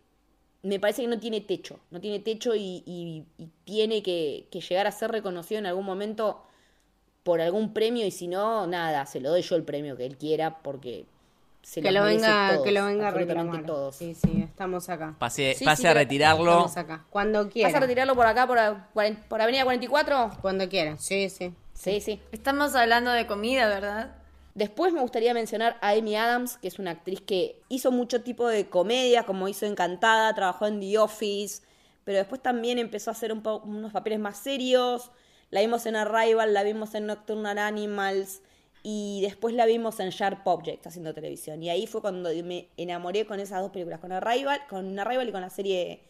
me 0.63 0.81
parece 0.81 1.03
que 1.03 1.09
no 1.09 1.19
tiene 1.19 1.43
techo, 1.43 1.79
no 1.91 2.01
tiene 2.01 2.19
techo 2.21 2.55
y, 2.55 3.27
tiene 3.65 4.03
que 4.03 4.49
llegar 4.51 4.87
a 4.87 4.93
ser 4.93 5.11
reconocido 5.11 5.59
en 5.59 5.67
algún 5.67 5.85
momento 5.85 6.43
por 7.23 7.43
algún 7.43 7.75
premio. 7.75 8.07
Y 8.07 8.11
si 8.11 8.29
no, 8.29 8.67
nada, 8.67 9.05
se 9.05 9.21
lo 9.21 9.29
doy 9.31 9.43
yo 9.43 9.57
el 9.57 9.65
premio 9.65 9.97
que 9.97 10.07
él 10.07 10.17
quiera 10.17 10.63
porque 10.63 11.05
se 11.69 11.83
Que 11.83 11.93
lo 11.93 12.03
venga, 12.03 12.53
todos, 12.53 12.65
que 12.65 12.73
lo 12.73 12.87
venga 12.87 13.09
a 13.09 13.11
reclamar. 13.11 13.67
todos. 13.67 13.95
Sí, 13.95 14.15
sí, 14.15 14.43
estamos 14.43 14.89
acá. 14.89 15.15
Pase, 15.19 15.55
Sí, 15.55 15.67
pase 15.67 15.83
sí, 15.83 15.89
a 15.89 15.93
retirarlo. 15.93 16.51
Estamos 16.51 16.77
acá. 16.79 17.05
Cuando 17.11 17.51
quiera. 17.51 17.69
¿Vas 17.69 17.77
a 17.77 17.81
retirarlo 17.81 18.15
por 18.15 18.25
acá, 18.27 18.47
por, 18.47 18.59
por 19.29 19.43
Avenida 19.43 19.65
44? 19.65 20.31
Cuando 20.41 20.67
quiera. 20.71 20.97
Sí, 20.97 21.29
sí. 21.29 21.53
Sí, 21.75 22.01
sí. 22.01 22.23
Estamos 22.33 22.75
hablando 22.75 23.11
de 23.11 23.27
comida, 23.27 23.69
¿verdad? 23.69 24.17
Después 24.55 24.95
me 24.95 25.03
gustaría 25.03 25.35
mencionar 25.35 25.77
a 25.83 25.91
Amy 25.91 26.17
Adams, 26.17 26.57
que 26.57 26.69
es 26.69 26.79
una 26.79 26.93
actriz 26.93 27.21
que 27.21 27.61
hizo 27.69 27.93
mucho 27.93 28.23
tipo 28.23 28.49
de 28.49 28.71
comedia, 28.71 29.25
como 29.25 29.47
hizo 29.47 29.67
Encantada, 29.67 30.35
trabajó 30.35 30.67
en 30.67 30.81
The 30.81 30.97
Office, 30.99 31.63
pero 32.05 32.17
después 32.17 32.43
también 32.43 32.79
empezó 32.79 33.11
a 33.11 33.13
hacer 33.13 33.31
un 33.31 33.43
unos 33.47 33.93
papeles 33.93 34.21
más 34.21 34.39
serios. 34.39 35.11
La 35.51 35.61
vimos 35.61 35.85
en 35.85 35.97
Arrival, 35.97 36.55
la 36.55 36.63
vimos 36.63 36.95
en 36.95 37.05
Nocturnal 37.05 37.59
Animals 37.59 38.41
y 38.91 39.21
después 39.21 39.53
la 39.53 39.67
vimos 39.67 40.01
en 40.01 40.09
Sharp 40.09 40.47
Objects 40.47 40.87
haciendo 40.87 41.13
televisión. 41.13 41.63
Y 41.63 41.69
ahí 41.69 41.87
fue 41.87 42.01
cuando 42.01 42.31
me 42.43 42.71
enamoré 42.79 43.27
con 43.27 43.39
esas 43.39 43.61
dos 43.61 43.71
películas, 43.71 44.01
con 44.01 44.13
Arrival, 44.13 44.63
con 44.67 44.99
Arrival 44.99 45.29
y 45.29 45.33
con 45.33 45.43
la 45.43 45.51
serie 45.51 46.01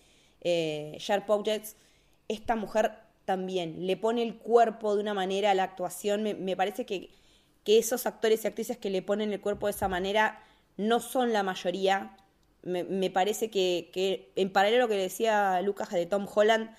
eh, 0.43 0.97
Sharp 1.01 1.29
Objects. 1.29 1.75
Esta 2.29 2.55
mujer 2.55 2.93
también 3.25 3.85
le 3.85 3.97
pone 3.97 4.23
el 4.23 4.37
cuerpo 4.37 4.95
de 4.95 5.03
una 5.03 5.13
manera 5.13 5.51
a 5.51 5.55
la 5.55 5.65
actuación. 5.65 6.23
Me, 6.23 6.55
parece 6.57 6.87
que, 6.87 7.11
que, 7.65 7.79
esos 7.79 8.07
actores 8.07 8.45
y 8.45 8.47
actrices 8.47 8.77
que 8.79 8.91
le 8.91 9.03
ponen 9.03 9.33
el 9.33 9.41
cuerpo 9.41 9.67
de 9.67 9.73
esa 9.73 9.89
manera 9.89 10.41
no 10.77 11.01
son 11.01 11.33
la 11.33 11.43
mayoría. 11.43 12.17
Me, 12.63 13.11
parece 13.11 13.51
que, 13.51 13.91
que, 13.93 14.31
en 14.37 14.53
paralelo 14.53 14.85
a 14.85 14.87
lo 14.87 14.89
que 14.89 14.99
decía 14.99 15.61
Lucas 15.63 15.91
de 15.91 16.07
Tom 16.07 16.29
Holland, 16.33 16.71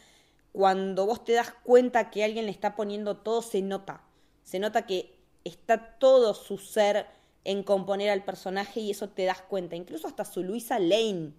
cuando 0.53 1.05
vos 1.05 1.25
te 1.25 1.33
das 1.33 1.53
cuenta 1.61 2.09
que 2.09 2.23
alguien 2.23 2.45
le 2.45 2.51
está 2.51 2.77
poniendo 2.77 3.17
todo, 3.17 3.41
se 3.41 3.61
nota. 3.61 4.01
Se 4.43 4.59
nota 4.59 4.85
que 4.85 5.18
está 5.49 5.97
todo 5.99 6.33
su 6.33 6.57
ser 6.57 7.07
en 7.43 7.63
componer 7.63 8.09
al 8.09 8.23
personaje 8.23 8.79
y 8.79 8.91
eso 8.91 9.09
te 9.09 9.25
das 9.25 9.41
cuenta. 9.41 9.75
Incluso 9.75 10.07
hasta 10.07 10.25
su 10.25 10.43
Luisa 10.43 10.79
Lane, 10.79 11.33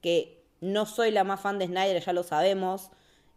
que 0.00 0.42
no 0.60 0.86
soy 0.86 1.10
la 1.10 1.24
más 1.24 1.40
fan 1.40 1.58
de 1.58 1.66
Snyder, 1.66 2.02
ya 2.02 2.12
lo 2.12 2.22
sabemos, 2.22 2.90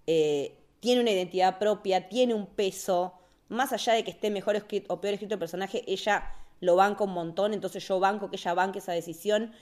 eh, 0.07 0.57
tiene 0.79 1.01
una 1.01 1.11
identidad 1.11 1.59
propia, 1.59 2.09
tiene 2.09 2.33
un 2.33 2.47
peso. 2.47 3.13
Más 3.49 3.73
allá 3.73 3.93
de 3.93 4.03
que 4.03 4.11
esté 4.11 4.29
mejor 4.29 4.55
escrito 4.55 4.93
o 4.93 5.01
peor 5.01 5.13
escrito 5.13 5.35
el 5.35 5.39
personaje, 5.39 5.83
ella 5.87 6.31
lo 6.59 6.75
banca 6.75 7.03
un 7.03 7.11
montón, 7.11 7.53
entonces 7.53 7.85
yo 7.87 7.99
banco 7.99 8.29
que 8.29 8.37
ella 8.37 8.53
banque 8.53 8.79
esa 8.79 8.93
decisión. 8.93 9.53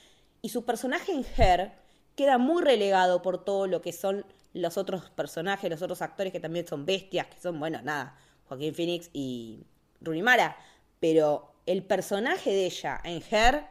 Y 0.42 0.50
su 0.50 0.66
personaje 0.66 1.12
en 1.12 1.26
Her 1.38 1.72
queda 2.16 2.38
muy 2.38 2.64
relegado 2.64 3.22
por 3.22 3.44
todo 3.44 3.68
lo 3.68 3.82
que 3.82 3.94
son 3.94 4.26
los 4.54 4.78
otros 4.78 5.10
personajes, 5.10 5.70
los 5.70 5.82
otros 5.82 6.02
actores 6.02 6.32
que 6.32 6.40
también 6.40 6.68
son 6.68 6.86
bestias, 6.86 7.28
que 7.28 7.40
son, 7.40 7.60
bueno, 7.60 7.82
nada, 7.82 8.18
Joaquín 8.48 8.76
Phoenix 8.76 9.10
y 9.14 9.64
Rooney 10.02 10.22
Mara. 10.22 10.58
Pero 11.00 11.54
el 11.66 11.84
personaje 11.84 12.52
de 12.52 12.66
ella 12.66 13.00
en 13.04 13.24
Her 13.30 13.66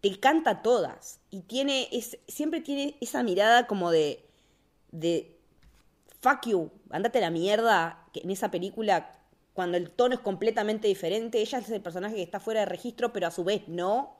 te 0.00 0.18
canta 0.18 0.62
todas. 0.62 1.20
Y 1.30 1.42
tiene, 1.42 1.88
es, 1.92 2.18
siempre 2.28 2.60
tiene 2.60 2.96
esa 3.00 3.22
mirada 3.22 3.66
como 3.66 3.90
de, 3.90 4.24
de, 4.90 5.38
fuck 6.20 6.46
you, 6.46 6.70
andate 6.90 7.18
a 7.18 7.22
la 7.22 7.30
mierda, 7.30 8.06
que 8.12 8.20
en 8.20 8.30
esa 8.30 8.50
película, 8.50 9.12
cuando 9.52 9.76
el 9.76 9.90
tono 9.90 10.14
es 10.14 10.20
completamente 10.20 10.88
diferente, 10.88 11.40
ella 11.40 11.58
es 11.58 11.70
el 11.70 11.82
personaje 11.82 12.16
que 12.16 12.22
está 12.22 12.40
fuera 12.40 12.60
de 12.60 12.66
registro, 12.66 13.12
pero 13.12 13.26
a 13.26 13.30
su 13.30 13.44
vez 13.44 13.68
no. 13.68 14.16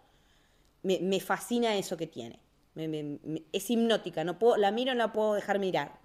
Me, 0.83 0.99
me 1.01 1.21
fascina 1.21 1.77
eso 1.77 1.97
que 1.97 2.09
tiene 2.09 2.41
es 2.75 3.71
hipnótica, 3.71 4.25
no 4.25 4.39
puedo, 4.39 4.57
la 4.57 4.71
miro, 4.71 4.93
no 4.95 4.99
la 4.99 5.13
puedo 5.13 5.35
dejar 5.35 5.59
mirar. 5.59 6.01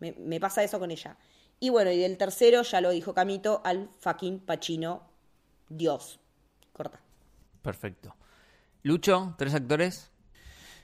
Me, 0.00 0.40
pasa 0.40 0.62
eso 0.62 0.78
con 0.78 0.90
ella. 0.90 1.16
Y 1.60 1.70
bueno, 1.70 1.90
y 1.90 1.98
del 1.98 2.16
tercero, 2.16 2.62
ya 2.62 2.80
lo 2.80 2.90
dijo 2.90 3.14
Camito, 3.14 3.60
al 3.64 3.88
fucking 3.98 4.40
Pachino, 4.40 5.02
Dios. 5.68 6.20
Corta. 6.72 7.00
Perfecto. 7.62 8.14
Lucho, 8.82 9.34
tres 9.36 9.54
actores. 9.54 10.10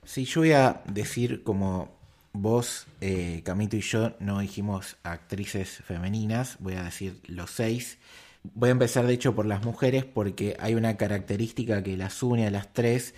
Sí, 0.04 0.24
yo 0.24 0.40
voy 0.40 0.52
a 0.52 0.82
decir 0.86 1.44
como 1.44 1.96
vos, 2.32 2.86
eh, 3.00 3.42
Camito 3.44 3.76
y 3.76 3.80
yo 3.80 4.14
no 4.18 4.40
dijimos 4.40 4.96
actrices 5.04 5.82
femeninas, 5.86 6.56
voy 6.58 6.74
a 6.74 6.82
decir 6.82 7.20
los 7.26 7.50
seis. 7.50 7.98
Voy 8.42 8.68
a 8.68 8.72
empezar 8.72 9.06
de 9.06 9.14
hecho 9.14 9.34
por 9.34 9.46
las 9.46 9.64
mujeres 9.64 10.04
porque 10.04 10.56
hay 10.60 10.74
una 10.74 10.96
característica 10.98 11.82
que 11.82 11.96
las 11.96 12.22
une 12.22 12.46
a 12.46 12.50
las 12.50 12.72
tres 12.72 13.14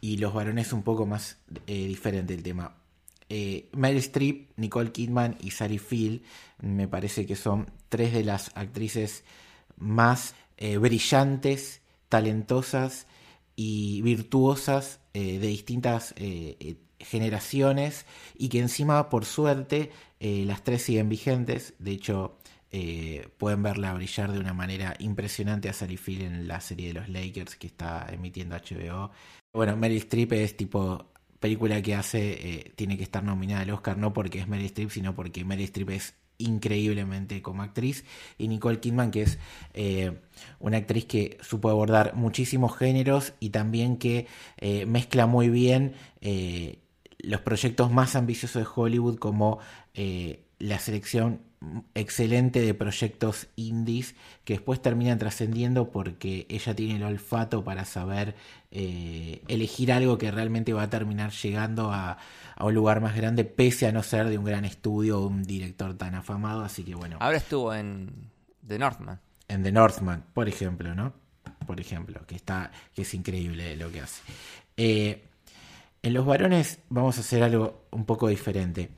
y 0.00 0.18
los 0.18 0.34
varones 0.34 0.72
un 0.72 0.82
poco 0.82 1.06
más 1.06 1.38
eh, 1.66 1.86
diferente 1.86 2.34
el 2.34 2.42
tema. 2.42 2.76
Eh, 3.28 3.68
Meryl 3.72 3.98
Streep, 3.98 4.50
Nicole 4.56 4.92
Kidman 4.92 5.36
y 5.40 5.50
Sally 5.50 5.78
Field 5.78 6.22
me 6.60 6.88
parece 6.88 7.26
que 7.26 7.36
son 7.36 7.70
tres 7.88 8.12
de 8.12 8.24
las 8.24 8.52
actrices 8.54 9.24
más 9.76 10.34
eh, 10.56 10.78
brillantes, 10.78 11.82
talentosas 12.08 13.06
y 13.56 14.02
virtuosas 14.02 15.00
de 15.14 15.38
distintas 15.38 16.14
generaciones 16.98 18.04
y 18.36 18.50
que 18.50 18.58
encima 18.58 19.08
por 19.08 19.24
suerte 19.24 19.90
las 20.20 20.62
tres 20.62 20.82
siguen 20.82 21.08
vigentes. 21.08 21.72
De 21.78 21.92
hecho, 21.92 22.36
pueden 23.38 23.62
verla 23.62 23.94
brillar 23.94 24.30
de 24.30 24.40
una 24.40 24.52
manera 24.52 24.94
impresionante 24.98 25.70
a 25.70 25.72
Sally 25.72 25.96
Field 25.96 26.22
en 26.22 26.46
la 26.46 26.60
serie 26.60 26.88
de 26.88 27.00
los 27.00 27.08
Lakers 27.08 27.56
que 27.56 27.68
está 27.68 28.06
emitiendo 28.12 28.56
HBO. 28.56 29.10
Bueno, 29.54 29.74
Meryl 29.74 29.96
Streep 29.96 30.32
es 30.34 30.54
tipo 30.54 31.06
película 31.40 31.80
que 31.82 31.94
hace, 31.94 32.32
eh, 32.32 32.72
tiene 32.76 32.96
que 32.96 33.02
estar 33.02 33.22
nominada 33.22 33.62
al 33.62 33.70
Oscar, 33.70 33.98
no 33.98 34.12
porque 34.12 34.38
es 34.38 34.48
Meryl 34.48 34.66
Streep, 34.66 34.90
sino 34.90 35.14
porque 35.14 35.44
Meryl 35.44 35.64
Streep 35.64 35.90
es 35.90 36.14
increíblemente 36.38 37.40
como 37.42 37.62
actriz. 37.62 38.04
Y 38.38 38.48
Nicole 38.48 38.80
Kidman, 38.80 39.10
que 39.10 39.22
es 39.22 39.38
eh, 39.74 40.18
una 40.58 40.78
actriz 40.78 41.06
que 41.06 41.38
supo 41.40 41.70
abordar 41.70 42.14
muchísimos 42.14 42.76
géneros 42.76 43.32
y 43.40 43.50
también 43.50 43.96
que 43.96 44.26
eh, 44.58 44.86
mezcla 44.86 45.26
muy 45.26 45.48
bien 45.48 45.94
los 47.18 47.40
proyectos 47.42 47.92
más 47.92 48.16
ambiciosos 48.16 48.64
de 48.64 48.68
Hollywood 48.74 49.16
como 49.18 49.60
la 50.58 50.78
selección 50.80 51.40
excelente 51.94 52.60
de 52.60 52.74
proyectos 52.74 53.48
indies 53.56 54.14
que 54.44 54.54
después 54.54 54.80
terminan 54.82 55.18
trascendiendo 55.18 55.90
porque 55.90 56.46
ella 56.48 56.74
tiene 56.74 56.96
el 56.96 57.02
olfato 57.02 57.64
para 57.64 57.84
saber 57.84 58.34
eh, 58.78 59.42
elegir 59.48 59.90
algo 59.90 60.18
que 60.18 60.30
realmente 60.30 60.74
va 60.74 60.82
a 60.82 60.90
terminar 60.90 61.30
llegando 61.30 61.90
a, 61.90 62.18
un 62.60 62.74
lugar 62.74 63.00
más 63.00 63.16
grande 63.16 63.46
pese 63.46 63.86
a 63.86 63.92
no 63.92 64.02
ser 64.02 64.28
de 64.28 64.36
un 64.36 64.44
gran 64.44 64.66
estudio 64.66 65.18
o 65.18 65.26
un 65.28 65.44
director 65.44 65.94
tan 65.94 66.14
afamado 66.14 66.62
así 66.62 66.84
que 66.84 66.94
bueno. 66.94 67.16
Ahora 67.20 67.38
estuvo 67.38 67.72
en 67.72 68.28
The 68.66 68.78
Northman. 68.78 69.18
En 69.48 69.62
The 69.62 69.72
Northman 69.72 70.24
por 70.34 70.46
ejemplo 70.46 70.94
no 70.94 71.14
por 71.66 71.80
ejemplo 71.80 72.20
que 72.26 72.34
está 72.34 72.70
que 72.94 73.00
es 73.00 73.14
increíble 73.14 73.76
lo 73.76 73.90
que 73.90 74.02
hace. 74.02 74.20
Eh, 74.76 75.24
en 76.02 76.12
los 76.12 76.26
varones 76.26 76.80
vamos 76.90 77.16
a 77.16 77.20
hacer 77.20 77.42
algo 77.42 77.86
un 77.92 78.04
poco 78.04 78.28
diferente. 78.28 78.90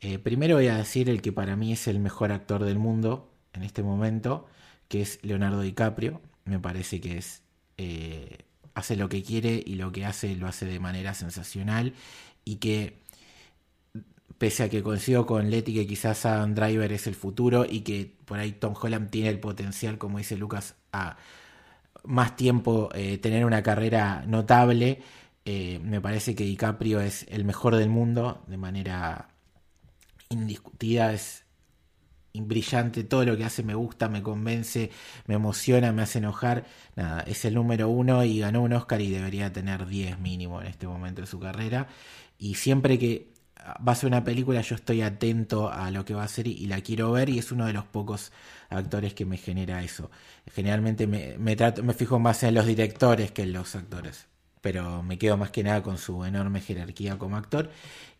Eh, 0.00 0.18
primero 0.18 0.56
voy 0.56 0.66
a 0.66 0.76
decir 0.76 1.08
el 1.08 1.22
que 1.22 1.30
para 1.30 1.54
mí 1.54 1.72
es 1.72 1.86
el 1.86 2.00
mejor 2.00 2.32
actor 2.32 2.64
del 2.64 2.80
mundo 2.80 3.30
en 3.52 3.62
este 3.62 3.84
momento, 3.84 4.48
que 4.88 5.02
es 5.02 5.20
Leonardo 5.22 5.60
DiCaprio. 5.60 6.20
Me 6.46 6.58
parece 6.58 7.00
que 7.00 7.18
es 7.18 7.44
eh, 7.76 8.49
hace 8.74 8.96
lo 8.96 9.08
que 9.08 9.22
quiere 9.22 9.62
y 9.64 9.74
lo 9.74 9.92
que 9.92 10.04
hace 10.06 10.34
lo 10.36 10.46
hace 10.46 10.66
de 10.66 10.80
manera 10.80 11.14
sensacional 11.14 11.94
y 12.44 12.56
que 12.56 12.98
pese 14.38 14.62
a 14.62 14.68
que 14.68 14.82
coincido 14.82 15.26
con 15.26 15.50
Letty 15.50 15.74
que 15.74 15.86
quizás 15.86 16.24
Adam 16.26 16.54
Driver 16.54 16.92
es 16.92 17.06
el 17.06 17.14
futuro 17.14 17.66
y 17.68 17.80
que 17.80 18.16
por 18.24 18.38
ahí 18.38 18.52
Tom 18.52 18.74
Holland 18.80 19.10
tiene 19.10 19.28
el 19.28 19.38
potencial, 19.38 19.98
como 19.98 20.18
dice 20.18 20.36
Lucas, 20.36 20.76
a 20.92 21.16
más 22.04 22.36
tiempo 22.36 22.88
eh, 22.94 23.18
tener 23.18 23.44
una 23.44 23.62
carrera 23.62 24.24
notable, 24.26 25.02
me 25.44 26.00
parece 26.00 26.36
que 26.36 26.44
DiCaprio 26.44 27.00
es 27.00 27.26
el 27.28 27.44
mejor 27.44 27.74
del 27.74 27.88
mundo 27.88 28.44
de 28.46 28.56
manera 28.56 29.30
indiscutida, 30.28 31.12
es 31.12 31.44
brillante, 32.34 33.04
todo 33.04 33.24
lo 33.24 33.36
que 33.36 33.44
hace 33.44 33.62
me 33.62 33.74
gusta, 33.74 34.08
me 34.08 34.22
convence, 34.22 34.90
me 35.26 35.34
emociona, 35.34 35.92
me 35.92 36.02
hace 36.02 36.18
enojar. 36.18 36.64
Nada, 36.96 37.22
es 37.22 37.44
el 37.44 37.54
número 37.54 37.88
uno 37.88 38.24
y 38.24 38.38
ganó 38.38 38.62
un 38.62 38.72
Oscar 38.72 39.00
y 39.00 39.10
debería 39.10 39.52
tener 39.52 39.86
10 39.86 40.18
mínimo 40.20 40.60
en 40.60 40.68
este 40.68 40.86
momento 40.86 41.22
de 41.22 41.26
su 41.26 41.40
carrera. 41.40 41.88
Y 42.38 42.54
siempre 42.54 42.98
que 42.98 43.32
va 43.86 43.92
a 43.92 43.94
ser 43.94 44.06
una 44.06 44.24
película 44.24 44.60
yo 44.62 44.74
estoy 44.74 45.02
atento 45.02 45.70
a 45.70 45.90
lo 45.90 46.04
que 46.04 46.14
va 46.14 46.24
a 46.24 46.28
ser 46.28 46.46
y, 46.46 46.66
la 46.66 46.80
quiero 46.80 47.12
ver 47.12 47.28
y 47.28 47.38
es 47.38 47.52
uno 47.52 47.66
de 47.66 47.72
los 47.72 47.84
pocos 47.84 48.32
actores 48.68 49.14
que 49.14 49.24
me 49.24 49.36
genera 49.36 49.82
eso. 49.82 50.10
Generalmente 50.52 51.06
me, 51.06 51.36
me, 51.38 51.56
trato, 51.56 51.82
me 51.82 51.94
fijo 51.94 52.18
más 52.18 52.42
en 52.42 52.54
los 52.54 52.66
directores 52.66 53.32
que 53.32 53.42
en 53.42 53.52
los 53.52 53.74
actores, 53.74 54.26
pero 54.60 55.02
me 55.02 55.18
quedo 55.18 55.36
más 55.36 55.50
que 55.50 55.62
nada 55.62 55.82
con 55.82 55.98
su 55.98 56.24
enorme 56.24 56.60
jerarquía 56.60 57.18
como 57.18 57.36
actor. 57.36 57.70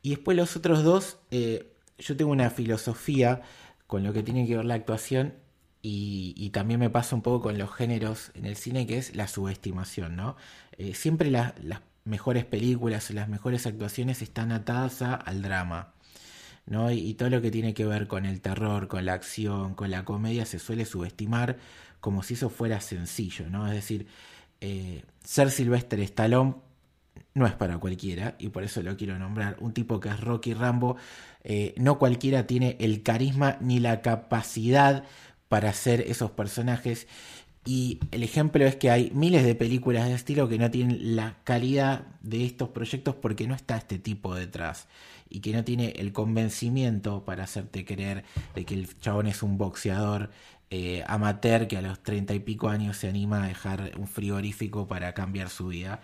Y 0.03 0.11
después 0.11 0.37
los 0.37 0.57
otros 0.57 0.83
dos... 0.83 1.19
Eh, 1.31 1.67
yo 2.01 2.17
tengo 2.17 2.33
una 2.33 2.51
filosofía 2.51 3.43
con 3.91 4.05
lo 4.05 4.13
que 4.13 4.23
tiene 4.23 4.47
que 4.47 4.57
ver 4.57 4.65
la 4.65 4.75
actuación 4.75 5.35
y, 5.83 6.51
también 6.51 6.79
me 6.79 6.91
pasa 6.91 7.17
un 7.17 7.23
poco 7.23 7.43
con 7.43 7.59
los 7.59 7.75
géneros 7.75 8.31
en 8.35 8.47
el 8.47 8.55
cine 8.55 8.87
que 8.87 8.99
es 8.99 9.17
la 9.17 9.27
subestimación, 9.27 10.15
¿no? 10.15 10.37
Eh, 10.79 10.95
siempre 10.95 11.29
las 11.29 11.55
mejores 12.05 12.45
películas 12.45 13.11
o 13.11 13.15
las 13.15 13.29
mejores 13.29 13.67
actuaciones 13.67 14.23
están 14.23 14.53
atadas 14.53 15.03
al 15.03 15.43
drama, 15.43 15.93
¿no? 16.67 16.93
Y, 16.93 17.15
todo 17.15 17.31
lo 17.31 17.43
que 17.43 17.51
tiene 17.51 17.75
que 17.75 17.85
ver 17.85 18.07
con 18.07 18.27
el 18.27 18.41
terror, 18.41 18.87
con 18.87 19.05
la 19.07 19.15
acción, 19.15 19.75
con 19.75 19.91
la 19.91 20.05
comedia 20.05 20.47
se 20.47 20.61
suele 20.61 20.85
subestimar 20.85 21.59
como 21.99 22.23
si 22.23 22.35
eso 22.35 22.49
fuera 22.49 22.81
sencillo, 22.81 23.51
¿no? 23.51 23.67
Es 23.67 23.75
decir, 23.75 24.07
eh, 24.61 25.03
ser 25.25 25.51
Sylvester 25.51 25.99
Stallone 26.01 26.55
no 27.35 27.47
es 27.47 27.55
para 27.55 27.79
cualquiera 27.79 28.37
y 28.39 28.49
por 28.51 28.63
eso 28.63 28.83
lo 28.83 28.97
quiero 28.97 29.19
nombrar. 29.19 29.57
Un 29.61 29.73
tipo 29.73 30.01
que 30.01 30.09
es 30.11 30.21
Rocky 30.21 30.55
Rambo, 30.55 30.97
eh, 31.45 31.75
no 31.77 31.99
cualquiera 31.99 32.47
tiene 32.47 32.77
el 32.81 33.03
carisma 33.03 33.57
ni 33.61 33.81
la 33.81 34.03
capacidad 34.03 35.05
para 35.49 35.71
hacer 35.71 36.03
esos 36.03 36.31
personajes. 36.31 37.07
Y 37.65 38.01
el 38.11 38.23
ejemplo 38.23 38.65
es 38.65 38.77
que 38.77 38.91
hay 38.91 39.11
miles 39.15 39.45
de 39.45 39.55
películas 39.55 40.09
de 40.09 40.15
estilo 40.15 40.49
que 40.49 40.59
no 40.59 40.71
tienen 40.71 41.17
la 41.17 41.37
calidad 41.45 42.07
de 42.23 42.45
estos 42.47 42.71
proyectos 42.71 43.15
porque 43.17 43.47
no 43.47 43.55
está 43.55 43.77
este 43.77 43.99
tipo 43.99 44.35
detrás 44.35 44.89
y 45.29 45.41
que 45.41 45.53
no 45.53 45.63
tiene 45.63 45.91
el 45.97 46.13
convencimiento 46.13 47.25
para 47.25 47.45
hacerte 47.45 47.85
creer 47.85 48.25
de 48.55 48.65
que 48.65 48.75
el 48.75 48.99
chabón 48.99 49.27
es 49.27 49.43
un 49.43 49.59
boxeador 49.59 50.31
eh, 50.71 51.03
amateur 51.07 51.67
que 51.67 51.77
a 51.77 51.83
los 51.83 52.01
treinta 52.03 52.33
y 52.33 52.41
pico 52.41 52.69
años 52.69 52.97
se 52.97 53.09
anima 53.09 53.45
a 53.45 53.49
dejar 53.49 53.93
un 53.99 54.07
frigorífico 54.07 54.87
para 54.87 55.13
cambiar 55.15 55.51
su 55.51 55.69
vida. 55.69 56.01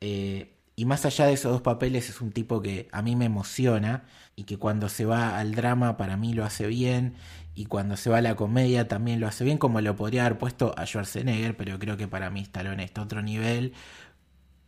Eh, 0.00 0.54
y 0.76 0.84
más 0.86 1.06
allá 1.06 1.26
de 1.26 1.34
esos 1.34 1.52
dos 1.52 1.62
papeles 1.62 2.08
es 2.08 2.20
un 2.20 2.32
tipo 2.32 2.60
que 2.60 2.88
a 2.92 3.02
mí 3.02 3.14
me 3.16 3.26
emociona 3.26 4.04
y 4.36 4.44
que 4.44 4.58
cuando 4.58 4.88
se 4.88 5.04
va 5.04 5.38
al 5.38 5.54
drama 5.54 5.96
para 5.96 6.16
mí 6.16 6.32
lo 6.34 6.44
hace 6.44 6.66
bien 6.66 7.14
y 7.54 7.66
cuando 7.66 7.96
se 7.96 8.10
va 8.10 8.18
a 8.18 8.22
la 8.22 8.34
comedia 8.34 8.88
también 8.88 9.20
lo 9.20 9.28
hace 9.28 9.44
bien 9.44 9.58
como 9.58 9.80
lo 9.80 9.94
podría 9.94 10.26
haber 10.26 10.38
puesto 10.38 10.74
a 10.76 10.84
Schwarzenegger, 10.86 11.56
pero 11.56 11.78
creo 11.78 11.96
que 11.96 12.08
para 12.08 12.30
mí 12.30 12.40
Stallone 12.40 12.82
está 12.84 13.02
a 13.02 13.04
otro 13.04 13.22
nivel 13.22 13.72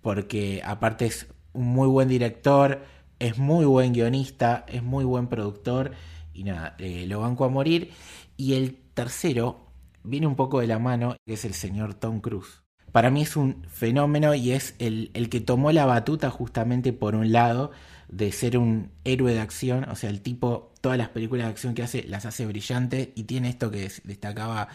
porque 0.00 0.62
aparte 0.64 1.06
es 1.06 1.26
un 1.52 1.66
muy 1.66 1.88
buen 1.88 2.08
director, 2.08 2.84
es 3.18 3.38
muy 3.38 3.64
buen 3.64 3.92
guionista, 3.92 4.64
es 4.68 4.82
muy 4.82 5.04
buen 5.04 5.26
productor 5.28 5.92
y 6.32 6.44
nada, 6.44 6.76
eh, 6.78 7.06
lo 7.08 7.20
banco 7.20 7.44
a 7.44 7.48
morir. 7.48 7.90
Y 8.36 8.54
el 8.54 8.76
tercero 8.94 9.66
viene 10.04 10.26
un 10.26 10.36
poco 10.36 10.60
de 10.60 10.68
la 10.68 10.78
mano, 10.78 11.16
que 11.26 11.34
es 11.34 11.44
el 11.44 11.54
señor 11.54 11.94
Tom 11.94 12.20
Cruise 12.20 12.65
para 12.97 13.10
mí 13.10 13.20
es 13.20 13.36
un 13.36 13.62
fenómeno 13.68 14.35
y 14.35 14.52
es 14.52 14.74
el, 14.78 15.10
que 15.28 15.43
tomó 15.43 15.70
la 15.70 15.85
batuta 15.85 16.31
justamente 16.31 16.94
por 16.94 17.14
un 17.14 17.31
lado 17.31 17.70
de 18.09 18.32
ser 18.32 18.56
un 18.56 18.90
héroe 19.05 19.35
de 19.35 19.40
acción, 19.40 19.85
o 19.90 19.97
sea, 19.97 20.09
el 20.09 20.23
tipo, 20.23 20.73
todas 20.81 20.97
las 20.97 21.10
películas 21.10 21.44
de 21.44 21.51
acción 21.51 21.74
que 21.74 21.82
hace 21.82 22.05
las 22.05 22.24
hace 22.24 22.47
brillantes 22.47 23.10
y 23.14 23.24
tiene 23.24 23.51
esto 23.51 23.70
que 23.70 23.93
destacaba 24.05 24.68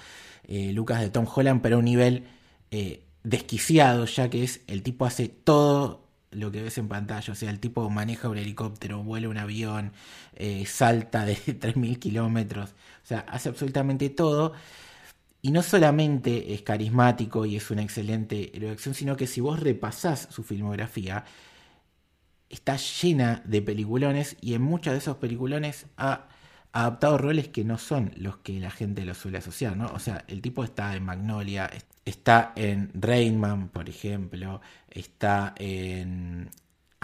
eh, 0.47 0.71
Lucas 0.71 1.01
de 1.01 1.09
Tom 1.09 1.25
Holland, 1.33 1.63
pero 1.63 1.77
a 1.77 1.79
un 1.79 1.85
nivel 1.85 2.25
eh, 2.69 3.05
desquiciado, 3.23 4.05
ya 4.05 4.29
que 4.29 4.43
es 4.43 4.61
el 4.67 4.83
tipo 4.83 5.07
hace 5.07 5.27
todo 5.27 6.05
lo 6.29 6.51
que 6.51 6.61
ves 6.61 6.77
en 6.77 6.89
pantalla, 6.89 7.33
o 7.33 7.35
sea, 7.35 7.49
el 7.49 7.59
tipo 7.59 7.89
maneja 7.89 8.29
un 8.29 8.37
helicóptero, 8.37 9.01
vuela 9.01 9.29
un 9.29 9.37
avión, 9.39 9.93
eh, 10.35 10.67
salta 10.67 11.25
de 11.25 11.37
3.000 11.59 11.97
kilómetros, 11.97 12.69
o 12.69 13.07
sea, 13.07 13.21
hace 13.21 13.49
absolutamente 13.49 14.11
todo. 14.11 14.53
Y 15.41 15.51
no 15.51 15.63
solamente 15.63 16.53
es 16.53 16.61
carismático 16.61 17.45
y 17.45 17.55
es 17.55 17.71
una 17.71 17.81
excelente 17.81 18.55
héroe 18.55 18.77
sino 18.77 19.17
que 19.17 19.27
si 19.27 19.41
vos 19.41 19.59
repasás 19.59 20.27
su 20.29 20.43
filmografía, 20.43 21.25
está 22.49 22.75
llena 22.75 23.41
de 23.45 23.61
peliculones 23.61 24.37
y 24.41 24.53
en 24.53 24.61
muchos 24.61 24.93
de 24.93 24.99
esos 24.99 25.17
peliculones 25.17 25.87
ha 25.97 26.27
adaptado 26.73 27.17
roles 27.17 27.47
que 27.49 27.63
no 27.63 27.77
son 27.77 28.11
los 28.17 28.37
que 28.37 28.59
la 28.59 28.71
gente 28.71 29.05
lo 29.05 29.13
suele 29.13 29.39
asociar, 29.39 29.75
¿no? 29.75 29.87
O 29.93 29.99
sea, 29.99 30.23
el 30.27 30.41
tipo 30.41 30.63
está 30.63 30.95
en 30.95 31.03
Magnolia, 31.03 31.69
está 32.05 32.53
en 32.55 32.91
Rainman, 32.93 33.69
por 33.69 33.89
ejemplo, 33.89 34.61
está 34.89 35.53
en 35.57 36.49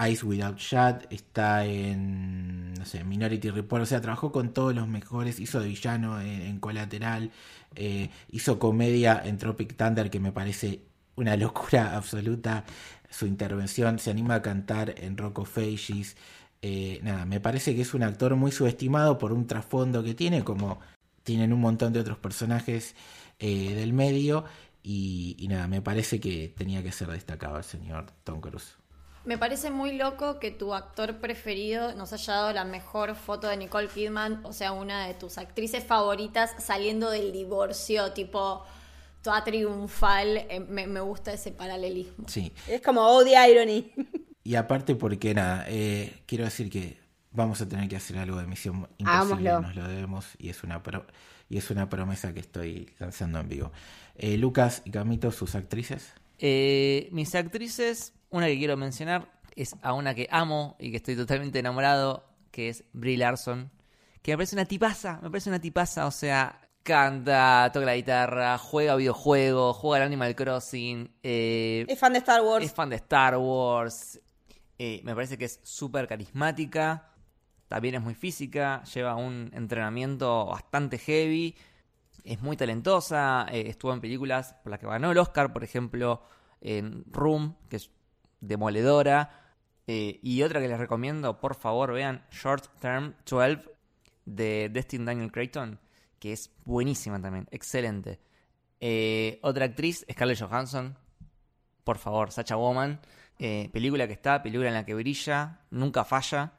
Ice 0.06 0.24
Without 0.24 0.58
Shut, 0.58 1.12
está 1.12 1.64
en, 1.64 2.72
no 2.74 2.84
sé, 2.84 3.02
Minority 3.02 3.50
Report, 3.50 3.82
o 3.82 3.86
sea, 3.86 4.00
trabajó 4.00 4.30
con 4.30 4.52
todos 4.52 4.74
los 4.74 4.86
mejores, 4.86 5.40
hizo 5.40 5.60
de 5.60 5.68
villano 5.68 6.20
en, 6.20 6.60
Colateral, 6.60 7.32
eh, 7.74 8.10
hizo 8.30 8.58
comedia 8.60 9.20
en 9.24 9.38
Tropic 9.38 9.76
Thunder, 9.76 10.08
que 10.08 10.20
me 10.20 10.30
parece 10.30 10.82
una 11.16 11.36
locura 11.36 11.96
absoluta, 11.96 12.64
su 13.10 13.26
intervención, 13.26 13.98
se 13.98 14.10
anima 14.10 14.36
a 14.36 14.42
cantar 14.42 14.94
en 14.98 15.16
Rocco 15.16 15.44
Fages, 15.44 16.16
eh, 16.62 17.00
nada, 17.02 17.24
me 17.24 17.40
parece 17.40 17.74
que 17.74 17.82
es 17.82 17.94
un 17.94 18.02
actor 18.04 18.36
muy 18.36 18.52
subestimado 18.52 19.18
por 19.18 19.32
un 19.32 19.46
trasfondo 19.46 20.02
que 20.04 20.14
tiene, 20.14 20.44
como 20.44 20.80
tienen 21.24 21.52
un 21.52 21.60
montón 21.60 21.92
de 21.92 22.00
otros 22.00 22.18
personajes 22.18 22.94
eh, 23.40 23.74
del 23.74 23.92
medio, 23.92 24.44
y 24.82 25.46
nada, 25.50 25.66
me 25.68 25.82
parece 25.82 26.18
que 26.20 26.48
tenía 26.56 26.82
que 26.82 26.92
ser 26.92 27.08
destacado 27.08 27.58
el 27.58 27.64
señor 27.64 28.06
Tom 28.24 28.40
Cruise. 28.40 28.78
Me 29.24 29.36
parece 29.36 29.70
muy 29.70 29.92
loco 29.92 30.38
que 30.38 30.50
tu 30.50 30.74
actor 30.74 31.16
preferido 31.18 31.94
nos 31.94 32.12
haya 32.12 32.34
dado 32.34 32.52
la 32.52 32.64
mejor 32.64 33.14
foto 33.14 33.48
de 33.48 33.56
Nicole 33.56 33.88
Kidman, 33.88 34.40
o 34.44 34.52
sea, 34.52 34.72
una 34.72 35.06
de 35.06 35.14
tus 35.14 35.38
actrices 35.38 35.84
favoritas 35.84 36.54
saliendo 36.58 37.10
del 37.10 37.32
divorcio, 37.32 38.12
tipo 38.12 38.64
toda 39.22 39.44
triunfal. 39.44 40.46
Eh, 40.48 40.60
me, 40.60 41.00
gusta 41.00 41.32
ese 41.32 41.52
paralelismo. 41.52 42.28
Sí. 42.28 42.52
Es 42.66 42.80
como 42.80 43.02
oh 43.02 43.24
the 43.24 43.34
irony. 43.50 43.92
Y 44.44 44.54
aparte 44.54 44.94
porque 44.94 45.34
nada, 45.34 45.66
eh, 45.68 46.22
quiero 46.24 46.44
decir 46.44 46.70
que 46.70 46.96
vamos 47.32 47.60
a 47.60 47.68
tener 47.68 47.86
que 47.86 47.96
hacer 47.96 48.16
algo 48.16 48.38
de 48.38 48.46
Misión 48.46 48.88
Imposible, 48.96 49.52
nos 49.60 49.76
lo 49.76 49.86
debemos 49.86 50.26
y 50.38 50.48
es 50.48 50.62
una 50.62 50.82
y 51.50 51.58
es 51.58 51.70
una 51.70 51.90
promesa 51.90 52.32
que 52.32 52.40
estoy 52.40 52.88
lanzando 52.98 53.40
en 53.40 53.48
vivo. 53.50 53.72
Eh, 54.16 54.38
Lucas 54.38 54.80
y 54.86 54.90
Camito, 54.90 55.32
sus 55.32 55.54
actrices. 55.54 56.14
mis 56.40 57.34
actrices 57.34 58.14
una 58.30 58.46
que 58.46 58.58
quiero 58.58 58.76
mencionar 58.76 59.30
es 59.56 59.74
a 59.82 59.92
una 59.92 60.14
que 60.14 60.28
amo 60.30 60.76
y 60.78 60.90
que 60.90 60.98
estoy 60.98 61.16
totalmente 61.16 61.58
enamorado, 61.58 62.24
que 62.50 62.68
es 62.68 62.84
Brie 62.92 63.16
Larson, 63.16 63.70
que 64.22 64.32
me 64.32 64.38
parece 64.38 64.56
una 64.56 64.64
tipaza, 64.64 65.18
me 65.22 65.30
parece 65.30 65.50
una 65.50 65.60
tipaza, 65.60 66.06
o 66.06 66.10
sea, 66.10 66.60
canta, 66.88 67.70
toca 67.72 67.84
la 67.84 67.96
guitarra, 67.96 68.56
juega 68.56 68.96
videojuegos, 68.96 69.76
juega 69.76 70.02
al 70.04 70.06
Animal 70.08 70.34
Crossing. 70.34 71.10
Eh, 71.22 71.84
es 71.86 71.98
fan 71.98 72.12
de 72.12 72.20
Star 72.20 72.40
Wars. 72.40 72.64
Es 72.64 72.72
fan 72.72 72.88
de 72.88 72.96
Star 72.96 73.36
Wars. 73.36 74.20
Eh, 74.78 75.00
me 75.04 75.14
parece 75.14 75.36
que 75.36 75.44
es 75.44 75.60
súper 75.62 76.06
carismática. 76.06 77.10
También 77.68 77.96
es 77.96 78.00
muy 78.00 78.14
física. 78.14 78.82
Lleva 78.84 79.16
un 79.16 79.50
entrenamiento 79.52 80.46
bastante 80.46 80.98
heavy. 80.98 81.56
Es 82.24 82.40
muy 82.40 82.56
talentosa. 82.56 83.46
Eh, 83.50 83.64
estuvo 83.68 83.92
en 83.92 84.00
películas 84.00 84.54
por 84.62 84.70
las 84.70 84.80
que 84.80 84.86
ganó 84.86 85.10
el 85.10 85.18
Oscar, 85.18 85.52
por 85.52 85.64
ejemplo, 85.64 86.22
en 86.60 87.04
Room, 87.10 87.56
que 87.68 87.76
es 87.76 87.90
demoledora. 88.40 89.48
Eh, 89.86 90.20
y 90.22 90.42
otra 90.42 90.60
que 90.60 90.68
les 90.68 90.78
recomiendo, 90.78 91.40
por 91.40 91.54
favor, 91.54 91.92
vean 91.92 92.24
Short 92.30 92.66
Term 92.78 93.14
12 93.28 93.62
de 94.26 94.68
Destin 94.70 95.04
Daniel 95.04 95.32
Creighton, 95.32 95.80
que 96.18 96.32
es 96.32 96.50
buenísima 96.64 97.20
también, 97.20 97.48
excelente. 97.50 98.20
Eh, 98.80 99.38
otra 99.42 99.64
actriz, 99.64 100.04
Scarlett 100.10 100.40
Johansson, 100.40 100.96
por 101.84 101.98
favor, 101.98 102.30
Sacha 102.30 102.56
Woman. 102.56 103.00
Eh, 103.38 103.70
película 103.72 104.06
que 104.06 104.12
está, 104.12 104.42
película 104.42 104.68
en 104.68 104.74
la 104.74 104.84
que 104.84 104.94
brilla, 104.94 105.60
nunca 105.70 106.04
falla 106.04 106.52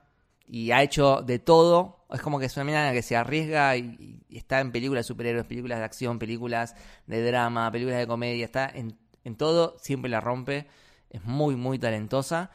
y 0.47 0.71
ha 0.71 0.81
hecho 0.81 1.21
de 1.21 1.37
todo. 1.39 2.05
Es 2.09 2.21
como 2.21 2.39
que 2.39 2.45
es 2.45 2.55
una 2.57 2.65
mina 2.65 2.91
que 2.93 3.03
se 3.03 3.15
arriesga 3.15 3.77
y, 3.77 4.23
está 4.29 4.59
en 4.59 4.71
películas 4.71 5.05
de 5.05 5.07
superhéroes, 5.07 5.45
películas 5.45 5.79
de 5.79 5.85
acción, 5.85 6.17
películas 6.17 6.75
de 7.05 7.23
drama, 7.23 7.71
películas 7.71 7.99
de 7.99 8.07
comedia, 8.07 8.45
está 8.45 8.67
en, 8.67 8.97
en 9.23 9.35
todo, 9.35 9.77
siempre 9.79 10.09
la 10.09 10.19
rompe 10.19 10.67
es 11.09 11.23
muy, 11.23 11.55
muy 11.55 11.79
talentosa. 11.79 12.51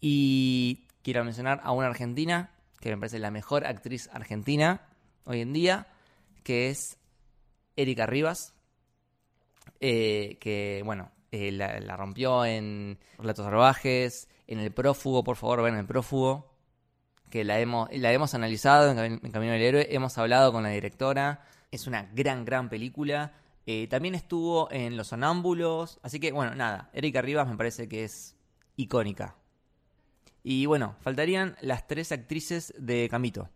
Y 0.00 0.86
quiero 1.02 1.24
mencionar 1.24 1.60
a 1.62 1.72
una 1.72 1.88
argentina, 1.88 2.50
que 2.80 2.90
me 2.90 2.98
parece 2.98 3.18
la 3.18 3.30
mejor 3.30 3.66
actriz 3.66 4.08
argentina 4.12 4.82
hoy 5.24 5.40
en 5.40 5.52
día, 5.52 5.88
que 6.42 6.70
es 6.70 6.98
Erika 7.76 8.06
Rivas, 8.06 8.54
eh, 9.80 10.38
que, 10.40 10.82
bueno, 10.84 11.10
eh, 11.30 11.52
la, 11.52 11.96
rompió 11.96 12.44
en 12.44 12.98
Relatos 13.18 13.44
Salvajes, 13.44 14.28
en 14.46 14.60
El 14.60 14.72
Prófugo, 14.72 15.22
por 15.22 15.36
favor, 15.36 15.62
ven 15.62 15.76
El 15.76 15.86
Prófugo, 15.86 16.54
que 17.30 17.44
la 17.44 17.60
hemos, 17.60 17.88
la 17.92 18.12
hemos 18.12 18.34
analizado 18.34 18.90
en, 18.90 19.18
Camino 19.18 19.52
del 19.52 19.62
Héroe, 19.62 19.86
hemos 19.90 20.16
hablado 20.16 20.52
con 20.52 20.62
la 20.62 20.70
directora, 20.70 21.44
es 21.70 21.86
una 21.86 22.08
gran, 22.14 22.44
gran 22.44 22.70
película 22.70 23.32
eh, 23.70 23.86
también 23.86 24.14
estuvo 24.14 24.72
en 24.72 24.96
Los 24.96 25.08
Sonámbulos. 25.08 26.00
Así 26.02 26.18
que, 26.18 26.32
bueno, 26.32 26.54
nada. 26.54 26.88
Erika 26.94 27.20
Rivas 27.20 27.46
me 27.46 27.58
parece 27.58 27.86
que 27.86 28.02
es 28.02 28.34
icónica. 28.76 29.36
Y 30.42 30.64
bueno, 30.64 30.96
faltarían 31.02 31.54
las 31.60 31.86
tres 31.86 32.10
actrices 32.10 32.72
de 32.78 33.10
Camito. 33.10 33.50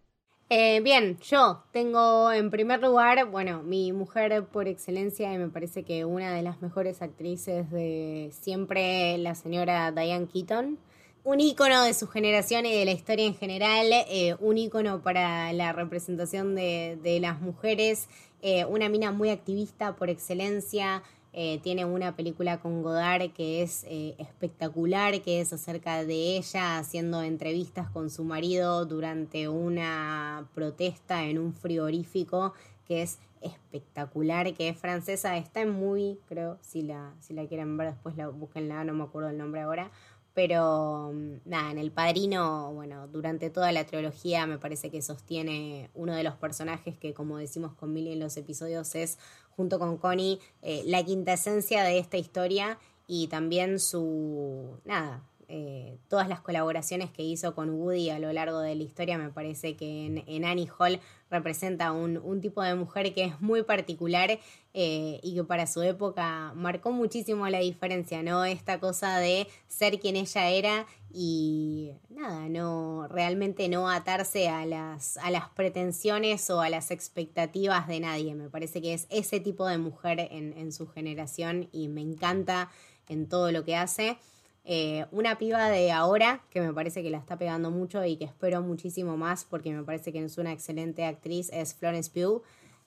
Eh, 0.50 0.80
bien, 0.80 1.16
yo 1.20 1.64
tengo 1.72 2.30
en 2.30 2.50
primer 2.50 2.82
lugar, 2.82 3.24
bueno, 3.30 3.62
mi 3.62 3.94
mujer 3.94 4.44
por 4.48 4.68
excelencia 4.68 5.32
y 5.32 5.38
me 5.38 5.48
parece 5.48 5.82
que 5.82 6.04
una 6.04 6.34
de 6.34 6.42
las 6.42 6.60
mejores 6.60 7.00
actrices 7.00 7.70
de 7.70 8.28
siempre, 8.38 9.16
la 9.16 9.34
señora 9.34 9.92
Diane 9.92 10.26
Keaton. 10.26 10.78
Un 11.24 11.40
ícono 11.40 11.84
de 11.84 11.94
su 11.94 12.06
generación 12.08 12.66
y 12.66 12.76
de 12.76 12.84
la 12.84 12.90
historia 12.90 13.24
en 13.24 13.36
general, 13.36 13.86
eh, 14.10 14.36
un 14.40 14.58
ícono 14.58 15.00
para 15.02 15.52
la 15.54 15.72
representación 15.72 16.54
de, 16.54 16.98
de 17.00 17.20
las 17.20 17.40
mujeres 17.40 18.08
eh, 18.42 18.64
una 18.64 18.88
mina 18.88 19.12
muy 19.12 19.30
activista 19.30 19.94
por 19.94 20.10
excelencia. 20.10 21.02
Eh, 21.32 21.60
tiene 21.62 21.84
una 21.86 22.14
película 22.14 22.60
con 22.60 22.82
Godard 22.82 23.32
que 23.32 23.62
es 23.62 23.84
eh, 23.88 24.16
espectacular, 24.18 25.22
que 25.22 25.40
es 25.40 25.52
acerca 25.52 26.04
de 26.04 26.36
ella 26.36 26.78
haciendo 26.78 27.22
entrevistas 27.22 27.88
con 27.88 28.10
su 28.10 28.24
marido 28.24 28.84
durante 28.84 29.48
una 29.48 30.48
protesta 30.54 31.24
en 31.24 31.38
un 31.38 31.54
frigorífico, 31.54 32.52
que 32.86 33.00
es 33.02 33.18
espectacular, 33.40 34.52
que 34.54 34.68
es 34.68 34.76
francesa. 34.76 35.36
Está 35.38 35.64
muy, 35.64 36.18
creo, 36.28 36.58
si 36.60 36.82
la, 36.82 37.14
si 37.20 37.32
la 37.32 37.46
quieren 37.46 37.76
ver 37.76 37.92
después 37.92 38.16
la 38.16 38.28
búsquenla, 38.28 38.84
no 38.84 38.92
me 38.92 39.04
acuerdo 39.04 39.30
el 39.30 39.38
nombre 39.38 39.62
ahora 39.62 39.90
Pero 40.34 41.12
mm, 41.12 41.32
nada, 41.44 41.70
en 41.70 41.78
El 41.78 41.92
Padrino, 41.92 42.72
bueno, 42.72 43.08
durante 43.08 43.50
toda 43.50 43.72
la 43.72 43.84
trilogía 43.84 44.46
me 44.46 44.58
parece 44.58 44.90
que 44.90 45.02
sostiene 45.02 45.90
uno 45.94 46.14
de 46.14 46.22
los 46.22 46.34
personajes 46.36 46.96
que, 46.98 47.14
como 47.14 47.38
decimos 47.38 47.74
con 47.74 47.92
Millie 47.92 48.14
en 48.14 48.20
los 48.20 48.36
episodios, 48.36 48.94
es, 48.94 49.18
junto 49.50 49.78
con 49.78 49.98
Connie, 49.98 50.38
eh, 50.62 50.82
la 50.86 51.04
quinta 51.04 51.34
esencia 51.34 51.84
de 51.84 51.98
esta 51.98 52.16
historia 52.16 52.78
y 53.06 53.26
también 53.28 53.78
su, 53.78 54.78
nada, 54.84 55.22
eh, 55.54 55.98
todas 56.08 56.30
las 56.30 56.40
colaboraciones 56.40 57.10
que 57.10 57.22
hizo 57.22 57.54
con 57.54 57.68
Woody 57.68 58.08
a 58.08 58.18
lo 58.18 58.32
largo 58.32 58.60
de 58.60 58.74
la 58.74 58.84
historia, 58.84 59.18
me 59.18 59.28
parece 59.28 59.76
que 59.76 60.24
en, 60.26 60.44
Annie 60.46 60.70
Hall 60.78 60.98
representa 61.30 61.92
un, 61.92 62.40
tipo 62.40 62.62
de 62.62 62.74
mujer 62.74 63.12
que 63.12 63.24
es 63.24 63.38
muy 63.42 63.62
particular 63.62 64.38
eh, 64.74 65.20
y 65.22 65.34
que 65.34 65.44
para 65.44 65.66
su 65.66 65.82
época 65.82 66.52
marcó 66.54 66.92
muchísimo 66.92 67.46
la 67.48 67.58
diferencia, 67.58 68.22
¿no? 68.22 68.46
Esta 68.46 68.80
cosa 68.80 69.18
de 69.18 69.46
ser 69.68 70.00
quien 70.00 70.16
ella 70.16 70.48
era 70.48 70.86
y 71.12 71.90
nada, 72.08 72.48
no 72.48 73.06
realmente 73.08 73.68
no 73.68 73.90
atarse 73.90 74.48
a 74.48 74.64
las, 74.64 75.18
a 75.18 75.30
las 75.30 75.50
pretensiones 75.50 76.48
o 76.48 76.62
a 76.62 76.70
las 76.70 76.90
expectativas 76.90 77.86
de 77.86 78.00
nadie. 78.00 78.34
Me 78.34 78.48
parece 78.48 78.80
que 78.80 78.94
es 78.94 79.06
ese 79.10 79.40
tipo 79.40 79.66
de 79.66 79.76
mujer 79.76 80.28
en, 80.30 80.72
su 80.72 80.86
generación 80.86 81.68
y 81.70 81.88
me 81.88 82.00
encanta 82.00 82.70
en 83.08 83.28
todo 83.28 83.52
lo 83.52 83.64
que 83.64 83.76
hace. 83.76 84.16
Eh, 84.64 85.04
una 85.10 85.36
piba 85.36 85.68
de 85.68 85.92
ahora 85.92 86.44
que 86.48 86.60
me 86.62 86.72
parece 86.72 87.02
que 87.02 87.10
la 87.10 87.18
está 87.18 87.36
pegando 87.36 87.70
mucho 87.70 88.02
y 88.04 88.16
que 88.16 88.24
espero 88.24 88.62
muchísimo 88.62 89.16
más 89.16 89.44
porque 89.44 89.72
me 89.74 89.82
parece 89.82 90.12
que 90.12 90.24
es 90.24 90.38
una 90.38 90.52
excelente 90.52 91.04
actriz 91.04 91.50
es 91.52 91.74
Florence 91.74 92.10
Pugh. 92.10 92.42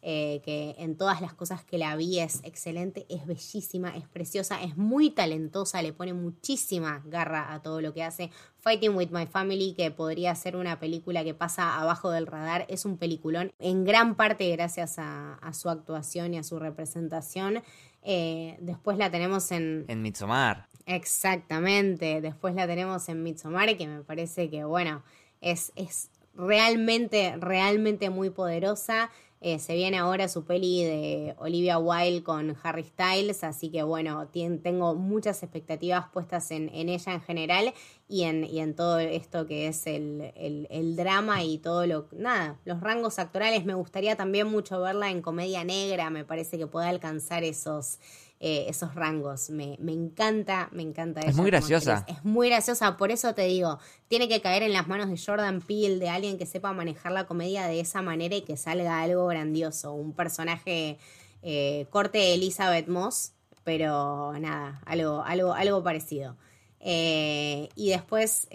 Eh, 0.07 0.39
que 0.45 0.75
en 0.77 0.97
todas 0.97 1.19
las 1.19 1.33
cosas 1.33 1.63
que 1.63 1.79
la 1.79 1.95
vi 1.95 2.19
es 2.19 2.41
excelente, 2.43 3.07
es 3.09 3.25
bellísima, 3.25 3.97
es 3.97 4.07
preciosa, 4.07 4.61
es 4.61 4.77
muy 4.77 5.09
talentosa, 5.09 5.81
le 5.81 5.93
pone 5.93 6.13
muchísima 6.13 7.01
garra 7.07 7.51
a 7.51 7.63
todo 7.63 7.81
lo 7.81 7.91
que 7.91 8.03
hace. 8.03 8.29
Fighting 8.59 8.95
with 8.95 9.09
My 9.09 9.25
Family, 9.25 9.73
que 9.73 9.89
podría 9.89 10.35
ser 10.35 10.57
una 10.57 10.79
película 10.79 11.23
que 11.23 11.33
pasa 11.33 11.79
abajo 11.79 12.11
del 12.11 12.27
radar, 12.27 12.67
es 12.69 12.85
un 12.85 12.97
peliculón, 12.97 13.51
en 13.57 13.83
gran 13.83 14.13
parte 14.13 14.47
gracias 14.51 14.97
a, 14.99 15.39
su 15.53 15.71
actuación 15.71 16.35
y 16.35 16.37
a 16.37 16.43
su 16.43 16.59
representación. 16.59 17.63
Eh, 18.03 18.57
después 18.61 18.99
la 18.99 19.09
tenemos 19.09 19.51
en... 19.51 19.85
En 19.87 20.03
Midsommar. 20.03 20.67
Exactamente, 20.85 22.21
después 22.21 22.53
la 22.53 22.67
tenemos 22.67 23.09
en 23.09 23.23
Midsommar, 23.23 23.75
que 23.75 23.87
me 23.87 24.03
parece 24.03 24.51
que, 24.51 24.65
bueno, 24.65 25.01
es, 25.41 25.71
es 25.75 26.11
realmente, 26.35 27.35
realmente 27.39 28.09
muy 28.09 28.29
poderosa. 28.29 29.09
Eh, 29.47 29.59
se 29.59 29.75
viene 29.75 29.99
ahora 29.99 30.27
su 30.27 30.43
peli 30.43 30.83
de 30.83 31.35
Olivia 31.37 31.77
Wilde 31.77 32.23
con 32.23 32.57
Harry 32.63 32.83
Styles, 32.83 33.43
así 33.43 33.69
que 33.69 33.83
bueno, 33.83 34.27
tengo 34.31 34.95
muchas 34.95 35.43
expectativas 35.43 36.07
puestas 36.11 36.49
en, 36.49 36.67
ella 36.73 37.13
en 37.13 37.21
general 37.21 37.71
y 38.07 38.23
en, 38.23 38.43
y 38.43 38.59
en 38.59 38.73
todo 38.73 38.97
esto 38.97 39.45
que 39.45 39.67
es 39.67 39.85
el, 39.85 40.33
el, 40.35 40.95
drama 40.95 41.43
y 41.43 41.59
todo 41.59 41.85
lo... 41.85 42.07
Nada, 42.11 42.57
los 42.65 42.81
rangos 42.81 43.19
actorales. 43.19 43.65
Me 43.65 43.75
gustaría 43.75 44.15
también 44.15 44.47
mucho 44.47 44.81
verla 44.81 45.11
en 45.11 45.21
comedia 45.21 45.63
negra, 45.63 46.09
me 46.09 46.25
parece 46.25 46.57
que 46.57 46.65
puede 46.65 46.87
alcanzar 46.87 47.43
esos 47.43 47.99
eh, 48.39 48.65
esos 48.67 48.93
rangos. 48.95 49.49
Me, 49.49 49.77
me, 49.79 49.93
encanta, 49.93 50.67
me 50.71 50.83
encanta. 50.83 51.21
Es 51.21 51.35
muy 51.35 51.47
graciosa. 51.49 52.05
Es 52.07 52.23
muy 52.25 52.49
graciosa, 52.49 52.97
por 52.97 53.11
eso 53.11 53.33
te 53.33 53.43
digo, 53.43 53.79
tiene 54.09 54.27
que 54.27 54.41
caer 54.41 54.61
en 54.63 54.73
las 54.73 54.87
manos 54.87 55.09
de 55.09 55.17
Jordan 55.17 55.61
Peele, 55.61 55.99
de 55.99 56.09
alguien 56.09 56.37
que 56.37 56.45
sepa 56.45 56.73
manejar 56.73 57.13
la 57.13 57.25
comedia 57.27 57.65
de 57.67 57.79
esa 57.79 58.01
manera 58.01 58.35
y 58.35 58.41
que 58.41 58.57
salga 58.57 59.01
algo 59.01 59.27
grandioso. 59.27 59.93
Un 59.93 60.11
personaje 60.13 60.97
eh, 61.43 61.87
corte 61.89 62.33
Elizabeth 62.33 62.87
Moss, 62.89 63.31
pero 63.63 64.33
nada, 64.37 64.81
algo, 64.85 65.23
algo, 65.23 65.53
algo 65.53 65.81
parecido. 65.81 66.35
Eh, 66.81 67.69
y 67.75 67.89
después, 67.89 68.47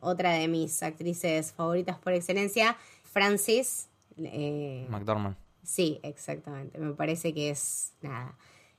otra 0.00 0.32
de 0.34 0.46
mis 0.46 0.82
actrices 0.82 1.52
favoritas 1.52 1.98
por 1.98 2.12
excelencia, 2.12 2.76
Francis. 3.02 3.88
McDormand. 4.16 5.36
Sí, 5.64 6.00
exactamente. 6.02 6.78
Me 6.78 6.92
parece 6.92 7.32
que 7.32 7.50
es 7.50 7.94
nada 8.02 8.36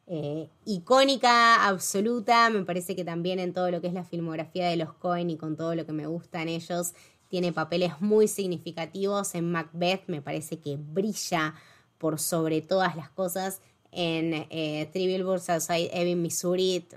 eh, 0.08 0.50
icónica, 0.66 1.68
absoluta. 1.68 2.50
Me 2.50 2.64
parece 2.64 2.96
que 2.96 3.06
también 3.06 3.40
en 3.40 3.54
todo 3.54 3.72
lo 3.72 3.82
que 3.82 3.88
es 3.88 3.94
la 3.94 4.04
filmografía 4.04 4.68
de 4.68 4.78
los 4.78 4.94
Cohen 4.94 5.30
y 5.30 5.38
con 5.38 5.56
todo 5.56 5.76
lo 5.76 5.86
que 5.86 5.94
me 5.94 6.08
gustan 6.08 6.50
ellos, 6.50 6.94
tiene 7.30 7.52
papeles 7.54 8.00
muy 8.00 8.28
significativos. 8.28 9.34
En 9.36 9.52
Macbeth 9.52 10.04
me 10.08 10.22
parece 10.22 10.60
que 10.60 10.78
brilla 10.78 11.56
por 11.98 12.20
sobre 12.20 12.62
todas 12.62 12.96
las 12.96 13.10
cosas. 13.10 13.62
En 13.92 14.48
eh, 14.50 14.90
Three 14.92 15.22
Outside 15.22 15.90
Ebbing, 15.94 16.22
Missouri, 16.22 16.88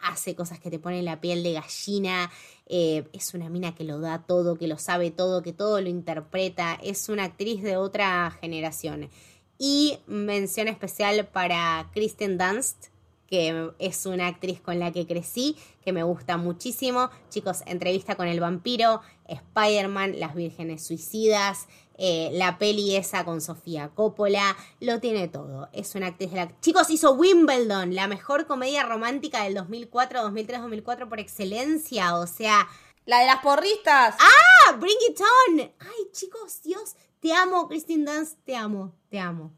hace 0.00 0.34
cosas 0.34 0.58
que 0.58 0.70
te 0.70 0.78
ponen 0.78 1.04
la 1.04 1.20
piel 1.20 1.42
de 1.42 1.52
gallina. 1.52 2.30
Eh, 2.66 3.08
es 3.12 3.34
una 3.34 3.48
mina 3.48 3.74
que 3.74 3.84
lo 3.84 4.00
da 4.00 4.24
todo, 4.26 4.56
que 4.56 4.68
lo 4.68 4.76
sabe 4.76 5.10
todo, 5.10 5.42
que 5.42 5.52
todo 5.52 5.80
lo 5.80 5.88
interpreta. 5.88 6.78
Es 6.82 7.08
una 7.08 7.24
actriz 7.24 7.62
de 7.62 7.76
otra 7.76 8.30
generación. 8.40 9.08
Y 9.62 9.98
mención 10.06 10.68
especial 10.68 11.28
para 11.28 11.90
Kristen 11.92 12.38
Dunst, 12.38 12.86
que 13.26 13.72
es 13.78 14.06
una 14.06 14.26
actriz 14.26 14.58
con 14.58 14.78
la 14.78 14.90
que 14.90 15.06
crecí, 15.06 15.54
que 15.84 15.92
me 15.92 16.02
gusta 16.02 16.38
muchísimo. 16.38 17.10
Chicos, 17.28 17.62
entrevista 17.66 18.14
con 18.14 18.26
el 18.26 18.40
vampiro, 18.40 19.02
Spider-Man, 19.28 20.18
Las 20.18 20.34
Vírgenes 20.34 20.82
Suicidas, 20.82 21.68
eh, 21.98 22.30
la 22.32 22.56
peli 22.56 22.96
esa 22.96 23.26
con 23.26 23.42
Sofía 23.42 23.90
Coppola, 23.94 24.56
lo 24.80 24.98
tiene 24.98 25.28
todo. 25.28 25.68
Es 25.74 25.94
una 25.94 26.06
actriz 26.06 26.30
de 26.30 26.36
la... 26.38 26.60
Chicos, 26.62 26.88
hizo 26.88 27.12
Wimbledon, 27.12 27.94
la 27.94 28.06
mejor 28.06 28.46
comedia 28.46 28.84
romántica 28.84 29.44
del 29.44 29.52
2004, 29.56 30.22
2003, 30.22 30.62
2004 30.62 31.06
por 31.10 31.20
excelencia, 31.20 32.16
o 32.16 32.26
sea... 32.26 32.66
La 33.10 33.18
de 33.18 33.26
las 33.26 33.40
porristas. 33.40 34.14
¡Ah! 34.20 34.76
¡Bring 34.78 34.96
it 35.10 35.18
on! 35.20 35.60
Ay, 35.80 36.12
chicos, 36.12 36.62
Dios, 36.62 36.94
te 37.18 37.32
amo, 37.32 37.66
Christine 37.66 38.04
Dance, 38.04 38.36
te 38.44 38.54
amo, 38.54 38.94
te 39.08 39.18
amo. 39.18 39.50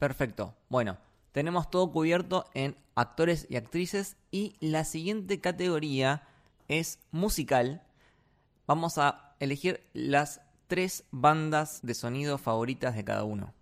Perfecto. 0.00 0.56
Bueno, 0.68 0.98
tenemos 1.30 1.70
todo 1.70 1.92
cubierto 1.92 2.46
en 2.54 2.76
actores 2.96 3.46
y 3.48 3.54
actrices 3.54 4.16
y 4.32 4.56
la 4.58 4.84
siguiente 4.84 5.40
categoría 5.40 6.26
es 6.66 6.98
musical. 7.12 7.86
Vamos 8.66 8.98
a 8.98 9.36
elegir 9.38 9.88
las 9.92 10.40
tres 10.66 11.04
bandas 11.12 11.78
de 11.82 11.94
sonido 11.94 12.36
favoritas 12.36 12.96
de 12.96 13.04
cada 13.04 13.22
uno. 13.22 13.54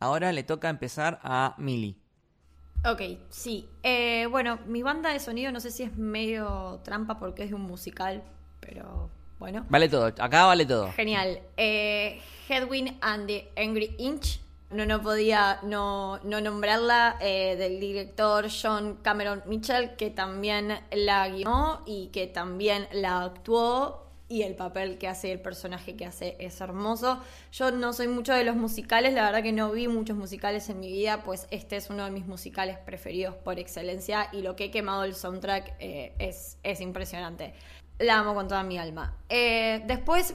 Ahora 0.00 0.32
le 0.32 0.42
toca 0.42 0.68
empezar 0.68 1.18
a 1.22 1.54
Mili. 1.56 1.98
Ok, 2.88 3.02
sí. 3.30 3.68
Eh, 3.82 4.26
bueno, 4.30 4.60
mi 4.66 4.82
banda 4.82 5.12
de 5.12 5.18
sonido 5.18 5.50
no 5.50 5.58
sé 5.58 5.72
si 5.72 5.82
es 5.82 5.96
medio 5.96 6.80
trampa 6.84 7.18
porque 7.18 7.42
es 7.42 7.48
de 7.50 7.56
un 7.56 7.62
musical, 7.62 8.22
pero 8.60 9.10
bueno. 9.40 9.66
Vale 9.68 9.88
todo, 9.88 10.06
acá 10.06 10.46
vale 10.46 10.64
todo. 10.66 10.92
Genial. 10.92 11.40
Eh, 11.56 12.20
Headwind 12.48 12.96
and 13.00 13.26
the 13.26 13.50
Angry 13.56 13.96
Inch. 13.98 14.40
No, 14.70 14.86
no 14.86 15.00
podía 15.00 15.60
no, 15.62 16.18
no 16.24 16.40
nombrarla, 16.40 17.16
eh, 17.20 17.56
del 17.56 17.80
director 17.80 18.46
John 18.50 18.98
Cameron 19.02 19.42
Mitchell, 19.46 19.96
que 19.96 20.10
también 20.10 20.78
la 20.92 21.28
guió 21.28 21.82
y 21.86 22.08
que 22.08 22.26
también 22.28 22.86
la 22.92 23.22
actuó. 23.24 24.05
Y 24.28 24.42
el 24.42 24.56
papel 24.56 24.98
que 24.98 25.06
hace, 25.06 25.30
el 25.30 25.40
personaje 25.40 25.96
que 25.96 26.04
hace 26.04 26.36
es 26.40 26.60
hermoso. 26.60 27.22
Yo 27.52 27.70
no 27.70 27.92
soy 27.92 28.08
mucho 28.08 28.32
de 28.32 28.42
los 28.42 28.56
musicales, 28.56 29.14
la 29.14 29.24
verdad 29.24 29.42
que 29.42 29.52
no 29.52 29.70
vi 29.70 29.86
muchos 29.86 30.16
musicales 30.16 30.68
en 30.68 30.80
mi 30.80 30.90
vida, 30.90 31.22
pues 31.22 31.46
este 31.52 31.76
es 31.76 31.90
uno 31.90 32.04
de 32.04 32.10
mis 32.10 32.26
musicales 32.26 32.76
preferidos 32.78 33.36
por 33.36 33.60
excelencia 33.60 34.28
y 34.32 34.42
lo 34.42 34.56
que 34.56 34.64
he 34.64 34.70
quemado 34.72 35.04
el 35.04 35.14
soundtrack 35.14 35.74
eh, 35.78 36.12
es, 36.18 36.58
es 36.64 36.80
impresionante. 36.80 37.54
La 38.00 38.18
amo 38.18 38.34
con 38.34 38.48
toda 38.48 38.64
mi 38.64 38.78
alma. 38.78 39.16
Eh, 39.28 39.82
después, 39.86 40.34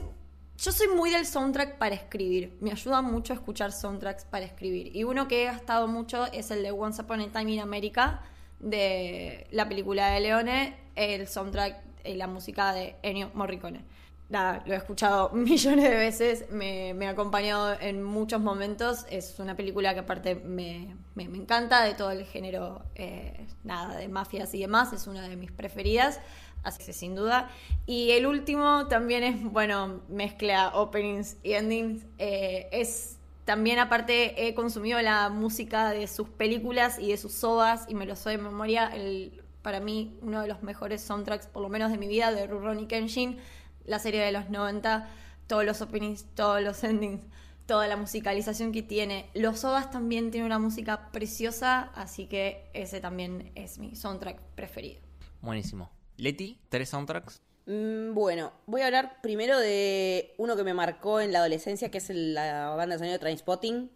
yo 0.58 0.70
soy 0.72 0.88
muy 0.88 1.10
del 1.10 1.26
soundtrack 1.26 1.76
para 1.76 1.94
escribir. 1.94 2.56
Me 2.60 2.70
ayuda 2.70 3.02
mucho 3.02 3.34
escuchar 3.34 3.72
soundtracks 3.72 4.24
para 4.24 4.44
escribir. 4.44 4.94
Y 4.96 5.04
uno 5.04 5.28
que 5.28 5.42
he 5.42 5.44
gastado 5.46 5.88
mucho 5.88 6.26
es 6.32 6.50
el 6.50 6.62
de 6.62 6.70
Once 6.70 7.02
Upon 7.02 7.20
a 7.20 7.28
Time 7.32 7.52
in 7.52 7.60
America, 7.60 8.22
de 8.58 9.46
la 9.50 9.68
película 9.68 10.10
de 10.10 10.20
Leone, 10.20 10.76
el 10.94 11.26
soundtrack, 11.26 11.91
la 12.04 12.26
música 12.26 12.72
de 12.72 12.96
Ennio 13.02 13.30
Morricone. 13.34 13.84
Nada, 14.32 14.62
lo 14.64 14.72
he 14.72 14.76
escuchado 14.76 15.28
millones 15.34 15.90
de 15.90 15.96
veces, 15.96 16.50
me, 16.50 16.94
ha 17.06 17.10
acompañado 17.10 17.76
en 17.78 18.02
muchos 18.02 18.40
momentos. 18.40 19.04
Es 19.10 19.38
una 19.38 19.56
película 19.56 19.92
que 19.92 20.00
aparte 20.00 20.34
me, 20.36 20.96
encanta, 21.16 21.84
de 21.84 21.92
todo 21.92 22.10
el 22.10 22.24
género, 22.24 22.82
eh, 22.94 23.46
nada, 23.62 23.96
de 23.96 24.08
mafias 24.08 24.54
y 24.54 24.60
demás, 24.60 24.92
es 24.94 25.06
una 25.06 25.28
de 25.28 25.36
mis 25.36 25.52
preferidas. 25.52 26.20
Así 26.62 26.82
que 26.82 26.92
sin 26.92 27.14
duda. 27.14 27.50
Y 27.84 28.12
el 28.12 28.24
último 28.24 28.86
también 28.86 29.22
es, 29.22 29.42
bueno, 29.42 30.00
mezcla 30.08 30.70
openings 30.74 31.36
y 31.42 31.52
endings. 31.52 32.06
Eh, 32.18 32.68
es 32.72 33.18
también, 33.44 33.80
aparte, 33.80 34.48
he 34.48 34.54
consumido 34.54 35.02
la 35.02 35.28
música 35.28 35.90
de 35.90 36.06
sus 36.06 36.28
películas 36.28 36.98
y 36.98 37.08
de 37.08 37.18
sus 37.18 37.32
sodas 37.32 37.84
y 37.88 37.94
me 37.94 38.06
lo 38.06 38.16
soy 38.16 38.36
de 38.36 38.42
memoria. 38.42 38.86
El, 38.94 39.42
para 39.62 39.80
mí, 39.80 40.18
uno 40.20 40.42
de 40.42 40.48
los 40.48 40.62
mejores 40.62 41.00
soundtracks, 41.00 41.46
por 41.46 41.62
lo 41.62 41.68
menos 41.68 41.90
de 41.90 41.98
mi 41.98 42.08
vida, 42.08 42.32
de 42.32 42.46
Rurouni 42.46 42.86
Kenshin, 42.86 43.38
la 43.84 43.98
serie 43.98 44.20
de 44.20 44.32
los 44.32 44.50
90, 44.50 45.08
todos 45.46 45.64
los 45.64 45.80
openings, 45.80 46.24
todos 46.34 46.62
los 46.62 46.82
endings, 46.84 47.22
toda 47.66 47.86
la 47.88 47.96
musicalización 47.96 48.72
que 48.72 48.82
tiene. 48.82 49.30
Los 49.34 49.60
sodas 49.60 49.90
también 49.90 50.30
tienen 50.30 50.46
una 50.46 50.58
música 50.58 51.10
preciosa, 51.12 51.90
así 51.94 52.26
que 52.26 52.68
ese 52.74 53.00
también 53.00 53.50
es 53.54 53.78
mi 53.78 53.94
soundtrack 53.94 54.40
preferido. 54.54 55.00
Buenísimo. 55.40 55.90
Leti, 56.16 56.58
tres 56.68 56.90
soundtracks. 56.90 57.40
Mm, 57.66 58.14
Bueno, 58.14 58.52
voy 58.66 58.82
a 58.82 58.86
hablar 58.86 59.20
primero 59.22 59.58
de 59.58 60.34
uno 60.38 60.56
que 60.56 60.64
me 60.64 60.74
marcó 60.74 61.20
en 61.20 61.32
la 61.32 61.38
adolescencia, 61.38 61.90
que 61.90 61.98
es 61.98 62.10
la 62.10 62.70
banda 62.70 62.94
de 62.94 62.98
sonido 62.98 63.12
de 63.14 63.18
Trainspotting, 63.18 63.90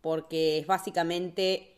porque 0.00 0.58
es 0.58 0.66
básicamente 0.66 1.76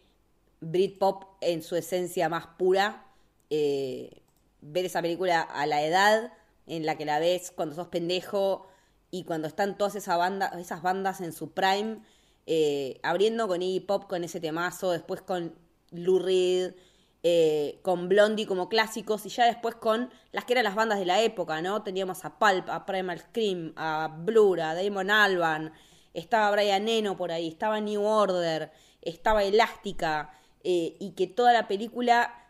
Britpop 0.60 1.24
en 1.40 1.62
su 1.62 1.76
esencia 1.76 2.28
más 2.28 2.46
pura. 2.46 3.06
Eh, 3.54 4.22
ver 4.62 4.86
esa 4.86 5.02
película 5.02 5.42
a 5.42 5.66
la 5.66 5.82
edad 5.82 6.32
en 6.66 6.86
la 6.86 6.96
que 6.96 7.04
la 7.04 7.18
ves 7.18 7.52
cuando 7.54 7.74
sos 7.74 7.88
pendejo 7.88 8.66
y 9.10 9.24
cuando 9.24 9.46
están 9.46 9.76
todas 9.76 9.94
esa 9.94 10.16
banda, 10.16 10.50
esas 10.58 10.80
bandas 10.80 11.20
en 11.20 11.34
su 11.34 11.52
prime, 11.52 11.98
eh, 12.46 12.98
abriendo 13.02 13.48
con 13.48 13.60
Iggy 13.60 13.80
Pop 13.80 14.08
con 14.08 14.24
ese 14.24 14.40
temazo, 14.40 14.92
después 14.92 15.20
con 15.20 15.54
Lou 15.90 16.18
Reed, 16.18 16.72
eh, 17.22 17.78
con 17.82 18.08
Blondie 18.08 18.46
como 18.46 18.70
clásicos 18.70 19.26
y 19.26 19.28
ya 19.28 19.44
después 19.44 19.74
con 19.74 20.08
las 20.32 20.46
que 20.46 20.54
eran 20.54 20.64
las 20.64 20.74
bandas 20.74 20.98
de 20.98 21.04
la 21.04 21.20
época, 21.20 21.60
¿no? 21.60 21.82
Teníamos 21.82 22.24
a 22.24 22.38
Pulp, 22.38 22.70
a 22.70 22.86
Primal 22.86 23.18
Scream, 23.18 23.74
a 23.76 24.16
Blur, 24.24 24.62
a 24.62 24.74
Damon 24.74 25.10
Alban, 25.10 25.74
estaba 26.14 26.50
Brian 26.52 26.88
Eno 26.88 27.18
por 27.18 27.32
ahí, 27.32 27.48
estaba 27.48 27.80
New 27.82 28.02
Order, 28.02 28.72
estaba 29.02 29.44
Elástica, 29.44 30.30
eh, 30.64 30.96
y 31.00 31.10
que 31.10 31.26
toda 31.26 31.52
la 31.52 31.68
película 31.68 32.41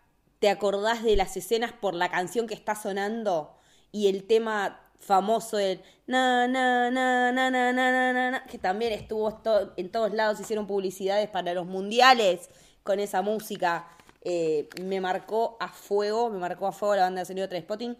te 0.42 0.50
acordás 0.50 1.04
de 1.04 1.14
las 1.14 1.36
escenas 1.36 1.70
por 1.72 1.94
la 1.94 2.10
canción 2.10 2.48
que 2.48 2.54
está 2.54 2.74
sonando 2.74 3.54
y 3.92 4.08
el 4.08 4.24
tema 4.24 4.80
famoso 4.98 5.56
del 5.56 5.80
na 6.08 6.48
na 6.48 6.90
na 6.90 7.30
na 7.30 7.60
na 7.60 7.70
na 7.70 8.12
na, 8.12 8.30
na 8.32 8.44
que 8.46 8.58
también 8.58 8.92
estuvo 8.92 9.40
en 9.76 9.92
todos 9.92 10.12
lados 10.12 10.40
hicieron 10.40 10.66
publicidades 10.66 11.28
para 11.28 11.54
los 11.54 11.66
mundiales 11.66 12.50
con 12.82 12.98
esa 12.98 13.22
música 13.22 13.86
eh, 14.22 14.68
me 14.82 15.00
marcó 15.00 15.56
a 15.60 15.68
fuego 15.68 16.28
me 16.28 16.40
marcó 16.40 16.66
a 16.66 16.72
fuego 16.72 16.96
la 16.96 17.02
banda 17.02 17.20
de 17.20 17.26
sonido 17.26 17.46
de 17.46 17.60
Spotting 17.60 17.96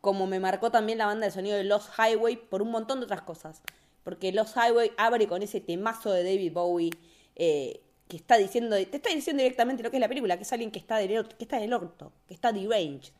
como 0.00 0.26
me 0.26 0.40
marcó 0.40 0.70
también 0.70 0.96
la 0.96 1.04
banda 1.04 1.26
de 1.26 1.30
sonido 1.30 1.58
de 1.58 1.64
Los 1.64 1.90
Highway 1.98 2.36
por 2.36 2.62
un 2.62 2.70
montón 2.70 3.00
de 3.00 3.04
otras 3.04 3.20
cosas 3.20 3.60
porque 4.02 4.32
Los 4.32 4.54
Highway 4.56 4.92
abre 4.96 5.28
con 5.28 5.42
ese 5.42 5.60
temazo 5.60 6.10
de 6.10 6.24
David 6.24 6.54
Bowie 6.54 6.90
eh, 7.34 7.82
que 8.08 8.16
está 8.16 8.36
diciendo, 8.36 8.76
te 8.76 8.96
está 8.96 9.10
diciendo 9.10 9.42
directamente 9.42 9.82
lo 9.82 9.90
que 9.90 9.96
es 9.96 10.00
la 10.00 10.08
película, 10.08 10.36
que 10.36 10.44
es 10.44 10.52
alguien 10.52 10.70
que 10.70 10.78
está, 10.78 10.98
del, 10.98 11.26
que 11.28 11.44
está 11.44 11.56
en 11.58 11.64
el 11.64 11.72
orto, 11.72 12.12
que 12.28 12.34
está 12.34 12.52
deranged. 12.52 13.12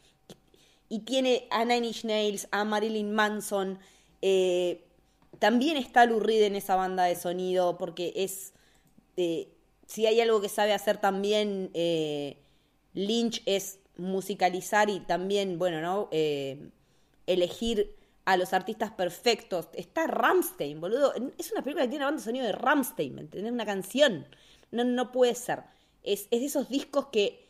Y 0.89 1.01
tiene 1.01 1.49
a 1.51 1.65
Nine 1.65 1.89
Inch 1.89 2.05
Nails, 2.05 2.49
a 2.53 2.65
Marilyn 2.65 3.13
Manson. 3.13 3.79
eh, 4.23 4.83
también 5.39 5.77
está 5.77 6.07
Lou 6.07 6.21
Reed 6.21 6.45
en 6.45 6.57
esa 6.57 6.77
banda 6.77 7.05
de 7.05 7.17
sonido 7.17 7.77
porque 7.79 8.13
es... 8.17 8.53
si 9.87 10.07
hay 10.07 10.21
algo 10.21 10.41
que 10.41 10.49
sabe 10.49 10.73
hacer 10.73 10.99
también 10.99 11.71
eh, 11.75 12.39
Lynch 12.95 13.43
es 13.47 13.79
musicalizar 13.99 14.91
y 14.91 15.01
también, 15.01 15.59
bueno, 15.59 15.81
¿no? 15.81 16.09
Eh, 16.11 16.71
elegir 17.27 17.95
a 18.25 18.37
los 18.37 18.53
artistas 18.53 18.91
perfectos. 18.91 19.69
Está 19.75 20.07
Ramstein, 20.07 20.81
boludo. 20.81 21.13
Es 21.39 21.53
una 21.53 21.63
película 21.63 21.85
que 21.85 21.91
tiene 21.91 22.05
una 22.05 22.07
banda 22.07 22.21
de 22.21 22.25
sonido 22.25 22.47
de 22.47 22.53
Ramstein, 22.53 23.15
¿me 23.15 23.21
entendés? 23.23 23.53
Una 23.53 23.67
canción. 23.67 24.27
No, 24.71 24.85
no 24.85 25.13
puede 25.13 25.35
ser. 25.35 25.63
Es, 26.03 26.29
es 26.31 26.41
de 26.41 26.47
esos 26.47 26.69
discos 26.69 27.07
que 27.07 27.47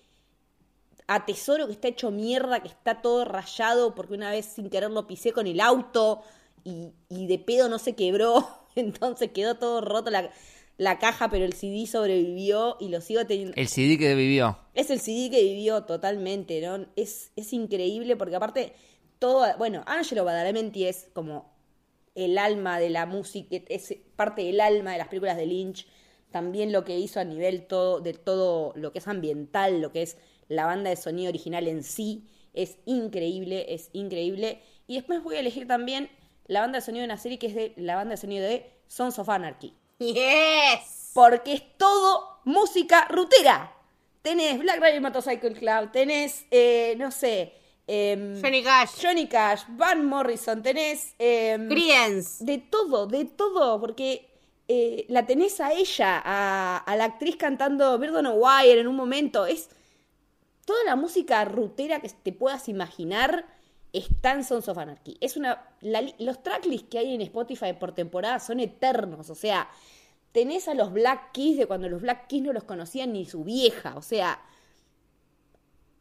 atesoro 1.07 1.67
que 1.67 1.73
está 1.73 1.89
hecho 1.89 2.11
mierda, 2.11 2.61
que 2.61 2.69
está 2.69 3.01
todo 3.01 3.25
rayado 3.25 3.95
porque 3.95 4.15
una 4.15 4.31
vez 4.31 4.47
sin 4.47 4.71
querer 4.71 4.91
lo 4.91 5.07
pisé 5.07 5.33
con 5.33 5.47
el 5.47 5.61
auto 5.61 6.23
y, 6.65 6.93
y 7.09 7.27
de 7.27 7.39
pedo 7.39 7.69
no 7.69 7.79
se 7.79 7.95
quebró, 7.95 8.49
entonces 8.75 9.31
quedó 9.33 9.57
todo 9.57 9.81
roto 9.81 10.11
la, 10.11 10.31
la 10.79 10.99
caja, 10.99 11.31
pero 11.31 11.45
el 11.45 11.55
CD 11.55 11.87
sobrevivió 11.87 12.77
y 12.81 12.89
lo 12.89 13.01
sigo 13.01 13.25
teniendo. 13.27 13.55
El 13.57 13.69
CD 13.69 13.99
que 13.99 14.15
vivió. 14.15 14.59
Es 14.75 14.91
el 14.91 15.01
CD 15.01 15.31
que 15.31 15.43
vivió 15.43 15.85
totalmente, 15.85 16.61
¿no? 16.61 16.87
Es, 16.97 17.31
es 17.37 17.53
increíble 17.53 18.17
porque 18.17 18.37
aparte 18.37 18.75
todo, 19.19 19.47
bueno, 19.59 19.83
Angelo 19.87 20.25
Badalamenti 20.25 20.87
es 20.87 21.09
como 21.15 21.55
el 22.15 22.37
alma 22.39 22.79
de 22.79 22.91
la 22.91 23.07
música, 23.07 23.57
es 23.69 23.95
parte 24.17 24.43
del 24.43 24.61
alma 24.61 24.93
de 24.93 24.99
las 24.99 25.09
películas 25.09 25.37
de 25.37 25.47
Lynch. 25.47 25.87
También 26.31 26.73
lo 26.73 26.85
que 26.85 26.99
hizo 26.99 27.21
a 27.21 27.25
nivel 27.25 27.67
todo, 27.67 28.01
de 28.01 28.13
todo 28.13 28.73
lo 28.77 28.93
que 28.93 28.99
es 28.99 29.09
ambiental, 29.09 29.81
lo 29.81 29.93
que 29.93 30.03
es 30.03 30.17
la 30.49 30.67
banda 30.67 30.91
de 30.91 30.97
sonido 30.97 31.29
original 31.29 31.67
en 31.67 31.83
sí, 31.83 32.29
es 32.53 32.79
increíble, 32.85 33.67
es 33.75 33.91
increíble. 33.93 34.61
Y 34.87 34.97
después 34.97 35.23
voy 35.23 35.37
a 35.37 35.41
elegir 35.41 35.67
también 35.67 36.11
la 36.47 36.61
banda 36.61 36.79
de 36.79 36.85
sonido 36.85 37.03
de 37.03 37.07
una 37.07 37.19
serie 37.19 37.39
que 37.39 37.47
es 37.49 37.55
de 37.55 37.73
la 37.77 37.97
banda 37.97 38.13
de 38.13 38.17
sonido 38.17 38.45
de 38.45 38.71
Sons 38.87 39.19
of 39.19 39.29
Anarchy. 39.29 39.75
Yes. 39.99 41.11
Porque 41.15 41.55
es 41.55 41.63
todo 41.77 42.41
música 42.45 43.07
rutera. 43.09 43.73
Tenés 44.23 44.59
Black 44.59 44.81
Raven 44.81 45.03
Motorcycle 45.03 45.53
Club, 45.55 45.93
tenés, 45.93 46.47
eh, 46.51 46.95
no 46.99 47.11
sé, 47.11 47.53
em, 47.87 48.41
Johnny 48.43 48.63
Cash. 48.63 48.91
Johnny 49.01 49.27
Cash, 49.29 49.63
Van 49.69 50.05
Morrison, 50.05 50.63
tenés 50.63 51.15
Creedence. 51.17 52.45
de 52.45 52.59
todo, 52.59 53.07
de 53.07 53.25
todo, 53.25 53.81
porque 53.81 54.29
eh, 54.69 55.07
la 55.09 55.27
tenés 55.27 55.61
a 55.61 55.73
ella, 55.73 56.21
a, 56.25 56.97
la 56.97 57.05
actriz 57.05 57.37
cantando 57.37 57.99
Bird 57.99 58.17
on 58.17 58.27
a 58.27 58.33
Wire 58.33 58.81
en 58.81 58.89
un 58.89 58.97
momento. 58.97 59.47
Es 59.47 59.71
toda 60.65 60.83
la 60.85 60.97
música 60.97 61.45
rutera 61.45 62.01
que 62.01 62.09
te 62.09 62.33
puedas 62.33 62.69
imaginar 62.69 63.47
está 63.93 64.33
en 64.33 64.45
Sons 64.45 64.69
of 64.69 64.79
Anarchy. 64.79 65.17
Es 65.21 65.37
una, 65.37 65.69
la 65.81 66.03
los 66.19 66.43
tracklists 66.43 66.89
que 66.89 66.99
hay 66.99 67.15
en 67.15 67.23
Spotify 67.23 67.73
por 67.73 67.93
temporada 67.93 68.41
son 68.41 68.61
eternos, 68.61 69.31
o 69.31 69.35
sea, 69.35 69.69
tenés 70.33 70.69
a 70.69 70.75
los 70.75 70.93
Black 70.93 71.33
Keys 71.33 71.57
de 71.59 71.67
cuando 71.67 71.89
los 71.89 72.03
Black 72.03 72.27
Keys 72.27 72.43
no 72.43 72.53
los 72.53 72.65
conocían 72.65 73.13
ni 73.13 73.25
su 73.25 73.45
vieja, 73.45 73.95
o 73.97 74.03
sea, 74.03 74.43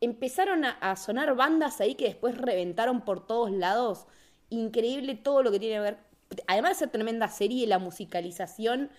empezaron 0.01 0.65
a, 0.65 0.71
a 0.71 0.95
sonar 0.95 1.35
bandas 1.35 1.79
ahí 1.81 1.95
que 1.95 2.05
después 2.05 2.37
reventaron 2.37 3.01
por 3.01 3.25
todos 3.25 3.51
lados. 3.51 4.07
Increíble 4.49 5.15
todo 5.15 5.41
lo 5.41 5.51
que 5.51 5.59
tiene 5.59 5.75
que 5.75 5.81
ver. 5.81 5.97
Además 6.47 6.71
de 6.71 6.75
ser 6.75 6.89
tremenda 6.89 7.27
serie, 7.27 7.67
la 7.67 7.79
musicalización 7.79 8.89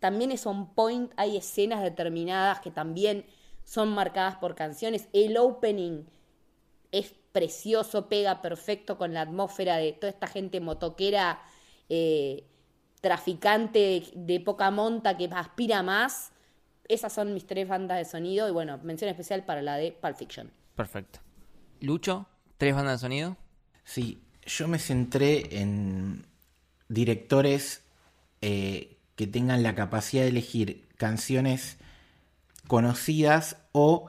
también 0.00 0.32
es 0.32 0.46
on 0.46 0.74
point. 0.74 1.12
Hay 1.16 1.36
escenas 1.36 1.82
determinadas 1.82 2.60
que 2.60 2.70
también 2.70 3.24
son 3.64 3.88
marcadas 3.94 4.36
por 4.36 4.54
canciones. 4.54 5.08
El 5.12 5.36
opening 5.36 6.04
es 6.92 7.14
precioso, 7.32 8.08
pega 8.08 8.42
perfecto 8.42 8.96
con 8.98 9.14
la 9.14 9.22
atmósfera 9.22 9.76
de 9.76 9.92
toda 9.92 10.10
esta 10.10 10.26
gente 10.26 10.60
motoquera, 10.60 11.42
eh, 11.88 12.44
traficante 13.00 13.78
de, 13.78 14.12
de 14.14 14.40
poca 14.40 14.70
monta 14.70 15.16
que 15.16 15.28
aspira 15.32 15.82
más. 15.82 16.32
Esas 16.86 17.12
son 17.12 17.32
mis 17.32 17.46
tres 17.46 17.66
bandas 17.66 17.98
de 17.98 18.04
sonido 18.04 18.48
y 18.48 18.52
bueno, 18.52 18.78
mención 18.82 19.10
especial 19.10 19.44
para 19.44 19.62
la 19.62 19.76
de 19.76 19.92
Pulp 19.92 20.16
Fiction. 20.16 20.52
Perfecto. 20.76 21.20
Lucho, 21.80 22.26
tres 22.58 22.74
bandas 22.74 23.00
de 23.00 23.04
sonido. 23.06 23.36
Sí, 23.84 24.22
yo 24.46 24.68
me 24.68 24.78
centré 24.78 25.60
en 25.60 26.26
directores 26.88 27.82
eh, 28.40 28.96
que 29.16 29.26
tengan 29.26 29.62
la 29.62 29.74
capacidad 29.74 30.22
de 30.22 30.28
elegir 30.28 30.84
canciones 30.96 31.76
conocidas 32.66 33.56
o 33.72 34.06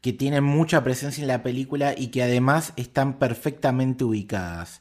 que 0.00 0.12
tienen 0.12 0.44
mucha 0.44 0.84
presencia 0.84 1.22
en 1.22 1.28
la 1.28 1.42
película 1.42 1.94
y 1.96 2.08
que 2.08 2.22
además 2.22 2.72
están 2.76 3.18
perfectamente 3.18 4.04
ubicadas. 4.04 4.80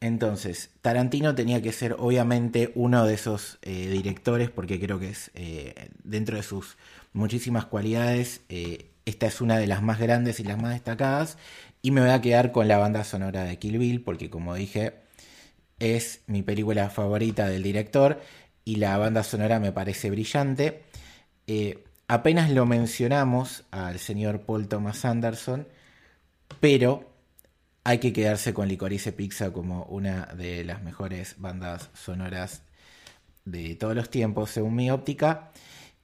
Entonces, 0.00 0.70
Tarantino 0.82 1.34
tenía 1.34 1.62
que 1.62 1.72
ser 1.72 1.96
obviamente 1.98 2.72
uno 2.74 3.04
de 3.04 3.14
esos 3.14 3.58
eh, 3.62 3.88
directores 3.88 4.50
porque 4.50 4.78
creo 4.78 4.98
que 4.98 5.10
es 5.10 5.30
eh, 5.34 5.90
dentro 6.04 6.36
de 6.36 6.42
sus 6.42 6.76
muchísimas 7.12 7.64
cualidades, 7.64 8.42
esta 9.06 9.26
es 9.26 9.40
una 9.40 9.56
de 9.56 9.66
las 9.66 9.82
más 9.82 9.98
grandes 9.98 10.38
y 10.38 10.44
las 10.44 10.60
más 10.60 10.72
destacadas 10.72 11.38
y 11.80 11.92
me 11.92 12.00
voy 12.00 12.10
a 12.10 12.20
quedar 12.20 12.52
con 12.52 12.68
la 12.68 12.78
banda 12.78 13.04
sonora 13.04 13.44
de 13.44 13.58
Kill 13.58 13.78
Bill 13.78 14.02
porque 14.02 14.28
como 14.28 14.54
dije 14.54 15.05
es 15.78 16.22
mi 16.26 16.42
película 16.42 16.90
favorita 16.90 17.48
del 17.48 17.62
director 17.62 18.20
y 18.64 18.76
la 18.76 18.96
banda 18.98 19.22
sonora 19.22 19.60
me 19.60 19.72
parece 19.72 20.10
brillante. 20.10 20.82
Eh, 21.46 21.84
apenas 22.08 22.50
lo 22.50 22.66
mencionamos 22.66 23.64
al 23.70 23.98
señor 23.98 24.40
Paul 24.40 24.68
Thomas 24.68 25.04
Anderson, 25.04 25.66
pero 26.60 27.10
hay 27.84 27.98
que 27.98 28.12
quedarse 28.12 28.52
con 28.52 28.68
Licorice 28.68 29.12
Pizza 29.12 29.52
como 29.52 29.84
una 29.84 30.26
de 30.26 30.64
las 30.64 30.82
mejores 30.82 31.36
bandas 31.38 31.90
sonoras 31.94 32.62
de 33.44 33.76
todos 33.76 33.94
los 33.94 34.10
tiempos, 34.10 34.50
según 34.50 34.74
mi 34.74 34.90
óptica. 34.90 35.52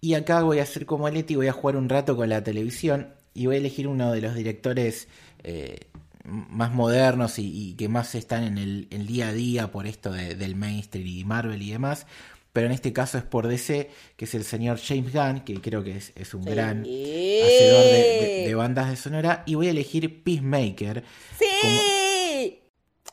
Y 0.00 0.14
acá 0.14 0.42
voy 0.42 0.60
a 0.60 0.62
hacer 0.62 0.86
como 0.86 1.08
Leti, 1.08 1.34
voy 1.34 1.48
a 1.48 1.52
jugar 1.52 1.76
un 1.76 1.88
rato 1.88 2.16
con 2.16 2.28
la 2.28 2.44
televisión 2.44 3.14
y 3.34 3.46
voy 3.46 3.56
a 3.56 3.58
elegir 3.58 3.88
uno 3.88 4.12
de 4.12 4.20
los 4.20 4.34
directores 4.34 5.08
eh, 5.42 5.80
más 6.24 6.72
modernos 6.72 7.38
y, 7.38 7.70
y 7.70 7.74
que 7.74 7.88
más 7.88 8.14
están 8.14 8.44
en 8.44 8.58
el, 8.58 8.86
el 8.90 9.06
día 9.06 9.28
a 9.28 9.32
día 9.32 9.70
por 9.72 9.86
esto 9.86 10.12
de- 10.12 10.34
del 10.36 10.54
mainstream 10.56 11.06
y 11.06 11.24
Marvel 11.24 11.60
y 11.62 11.70
demás. 11.72 12.06
Pero 12.52 12.66
en 12.66 12.72
este 12.72 12.92
caso 12.92 13.16
es 13.16 13.24
por 13.24 13.48
DC, 13.48 13.90
que 14.16 14.26
es 14.26 14.34
el 14.34 14.44
señor 14.44 14.78
James 14.78 15.12
Gunn, 15.12 15.40
que 15.40 15.54
creo 15.62 15.82
que 15.82 15.96
es, 15.96 16.12
es 16.16 16.34
un 16.34 16.44
Sí. 16.44 16.50
gran 16.50 16.80
hacedor 16.82 17.84
de, 17.84 18.18
de- 18.20 18.44
de 18.46 18.54
bandas 18.54 18.90
de 18.90 18.96
sonora. 18.96 19.42
Y 19.46 19.54
voy 19.54 19.68
a 19.68 19.70
elegir 19.70 20.22
Peacemaker. 20.22 21.02
¡Sí! 21.38 22.60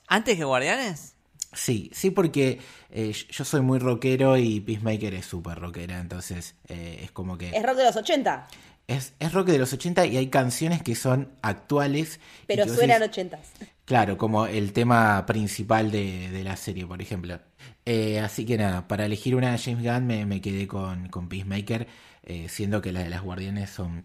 ¿Antes 0.07 0.37
que 0.37 0.43
Guardianes? 0.43 1.15
Sí, 1.53 1.89
sí, 1.93 2.11
porque 2.11 2.59
eh, 2.91 3.11
yo 3.31 3.43
soy 3.45 3.61
muy 3.61 3.79
rockero 3.79 4.37
y 4.37 4.59
Peacemaker 4.59 5.15
es 5.15 5.25
súper 5.25 5.57
rockera, 5.59 5.99
entonces 5.99 6.55
eh, 6.67 6.99
es 7.03 7.11
como 7.11 7.37
que... 7.39 7.49
Es 7.49 7.63
rock 7.63 7.77
de 7.77 7.85
los 7.85 7.95
80. 7.95 8.47
Es, 8.89 9.13
es 9.19 9.33
rock 9.33 9.47
de 9.49 9.59
los 9.59 9.71
80 9.71 10.05
y 10.07 10.17
hay 10.17 10.27
canciones 10.27 10.81
que 10.81 10.95
son 10.95 11.29
actuales. 11.43 12.19
Pero 12.47 12.65
suenan 12.67 13.01
decís- 13.01 13.09
ochentas. 13.09 13.51
Claro, 13.85 14.17
como 14.17 14.47
el 14.47 14.73
tema 14.73 15.25
principal 15.25 15.91
de, 15.91 16.29
de 16.31 16.43
la 16.43 16.55
serie, 16.55 16.85
por 16.87 17.01
ejemplo. 17.01 17.39
Eh, 17.85 18.19
así 18.19 18.45
que 18.45 18.57
nada, 18.57 18.87
para 18.87 19.05
elegir 19.05 19.35
una 19.35 19.51
de 19.51 19.57
James 19.59 19.83
Gunn 19.83 20.07
me, 20.07 20.25
me 20.25 20.41
quedé 20.41 20.67
con, 20.67 21.07
con 21.09 21.29
Peacemaker, 21.29 21.87
eh, 22.23 22.47
siendo 22.49 22.81
que 22.81 22.91
las 22.91 23.03
de 23.03 23.09
las 23.09 23.21
Guardianes 23.21 23.69
son 23.69 24.03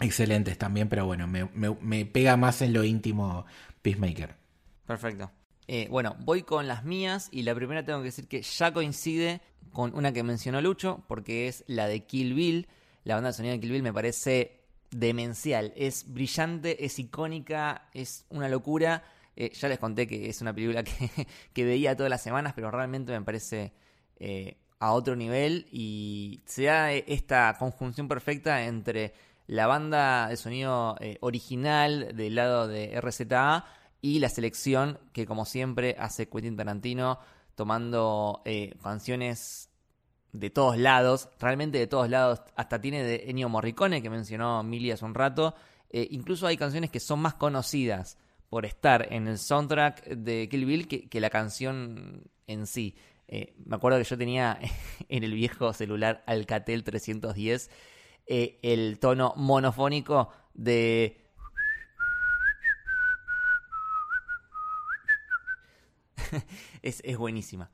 excelentes 0.00 0.58
también, 0.58 0.88
pero 0.88 1.06
bueno, 1.06 1.26
me, 1.26 1.44
me- 1.54 1.76
me 1.80 2.04
pega 2.06 2.36
más 2.36 2.62
en 2.62 2.72
lo 2.72 2.84
íntimo 2.84 3.46
Peacemaker. 3.82 4.34
Perfecto. 4.86 5.30
Eh, 5.66 5.88
bueno, 5.90 6.16
voy 6.20 6.42
con 6.42 6.68
las 6.68 6.84
mías 6.84 7.28
y 7.32 7.42
la 7.42 7.54
primera 7.54 7.84
tengo 7.84 8.00
que 8.00 8.06
decir 8.06 8.26
que 8.28 8.42
ya 8.42 8.72
coincide 8.72 9.40
con 9.72 9.94
una 9.94 10.12
que 10.12 10.22
mencionó 10.22 10.60
Lucho, 10.60 11.04
porque 11.08 11.48
es 11.48 11.64
la 11.66 11.86
de 11.88 12.04
Kill 12.04 12.34
Bill. 12.34 12.68
La 13.04 13.14
banda 13.14 13.30
de 13.30 13.34
sonido 13.34 13.52
de 13.54 13.60
Kill 13.60 13.72
Bill 13.72 13.82
me 13.82 13.92
parece 13.92 14.60
demencial, 14.90 15.72
es 15.76 16.12
brillante, 16.12 16.84
es 16.84 16.98
icónica, 16.98 17.88
es 17.92 18.26
una 18.30 18.48
locura. 18.48 19.02
Eh, 19.36 19.50
ya 19.52 19.68
les 19.68 19.78
conté 19.78 20.06
que 20.06 20.28
es 20.28 20.40
una 20.40 20.54
película 20.54 20.84
que, 20.84 21.26
veía 21.64 21.96
todas 21.96 22.10
las 22.10 22.22
semanas, 22.22 22.52
pero 22.54 22.70
realmente 22.70 23.12
me 23.12 23.24
parece 23.24 23.72
eh, 24.16 24.56
a 24.78 24.92
otro 24.92 25.16
nivel 25.16 25.66
y 25.70 26.42
se 26.46 26.64
da 26.64 26.92
esta 26.92 27.56
conjunción 27.58 28.08
perfecta 28.08 28.64
entre 28.64 29.14
la 29.46 29.66
banda 29.66 30.28
de 30.28 30.36
sonido 30.36 30.96
eh, 31.00 31.18
original 31.20 32.16
del 32.16 32.34
lado 32.34 32.68
de 32.68 33.00
RZA 33.00 33.64
y 34.00 34.18
la 34.18 34.28
selección 34.28 34.98
que 35.12 35.26
como 35.26 35.44
siempre 35.44 35.96
hace 35.98 36.28
Quentin 36.28 36.56
Tarantino 36.56 37.18
tomando 37.54 38.42
eh, 38.44 38.74
canciones 38.82 39.70
de 40.34 40.50
todos 40.50 40.76
lados, 40.76 41.28
realmente 41.38 41.78
de 41.78 41.86
todos 41.86 42.10
lados, 42.10 42.42
hasta 42.56 42.80
tiene 42.80 43.04
de 43.04 43.30
Ennio 43.30 43.48
Morricone 43.48 44.02
que 44.02 44.10
mencionó 44.10 44.62
Mili 44.64 44.90
hace 44.90 45.04
un 45.04 45.14
rato, 45.14 45.54
Eh, 45.96 46.08
incluso 46.10 46.48
hay 46.48 46.56
canciones 46.56 46.90
que 46.90 46.98
son 46.98 47.20
más 47.20 47.34
conocidas 47.34 48.18
por 48.48 48.66
estar 48.66 49.12
en 49.12 49.28
el 49.28 49.38
soundtrack 49.38 50.08
de 50.08 50.48
Kill 50.48 50.64
Bill 50.64 50.88
que, 50.88 51.20
la 51.20 51.30
canción 51.30 52.24
en 52.48 52.66
sí. 52.66 52.96
Eh, 53.28 53.54
me 53.64 53.76
acuerdo 53.76 53.98
que 53.98 54.04
yo 54.04 54.18
tenía 54.18 54.58
en 55.08 55.22
el 55.22 55.34
viejo 55.34 55.72
celular 55.72 56.24
Alcatel 56.26 56.82
310 56.82 57.70
eh, 58.26 58.58
el 58.62 58.98
tono 58.98 59.34
monofónico 59.36 60.32
de 60.52 61.16
es, 66.82 67.00
es 67.04 67.16
buenísima. 67.16 67.70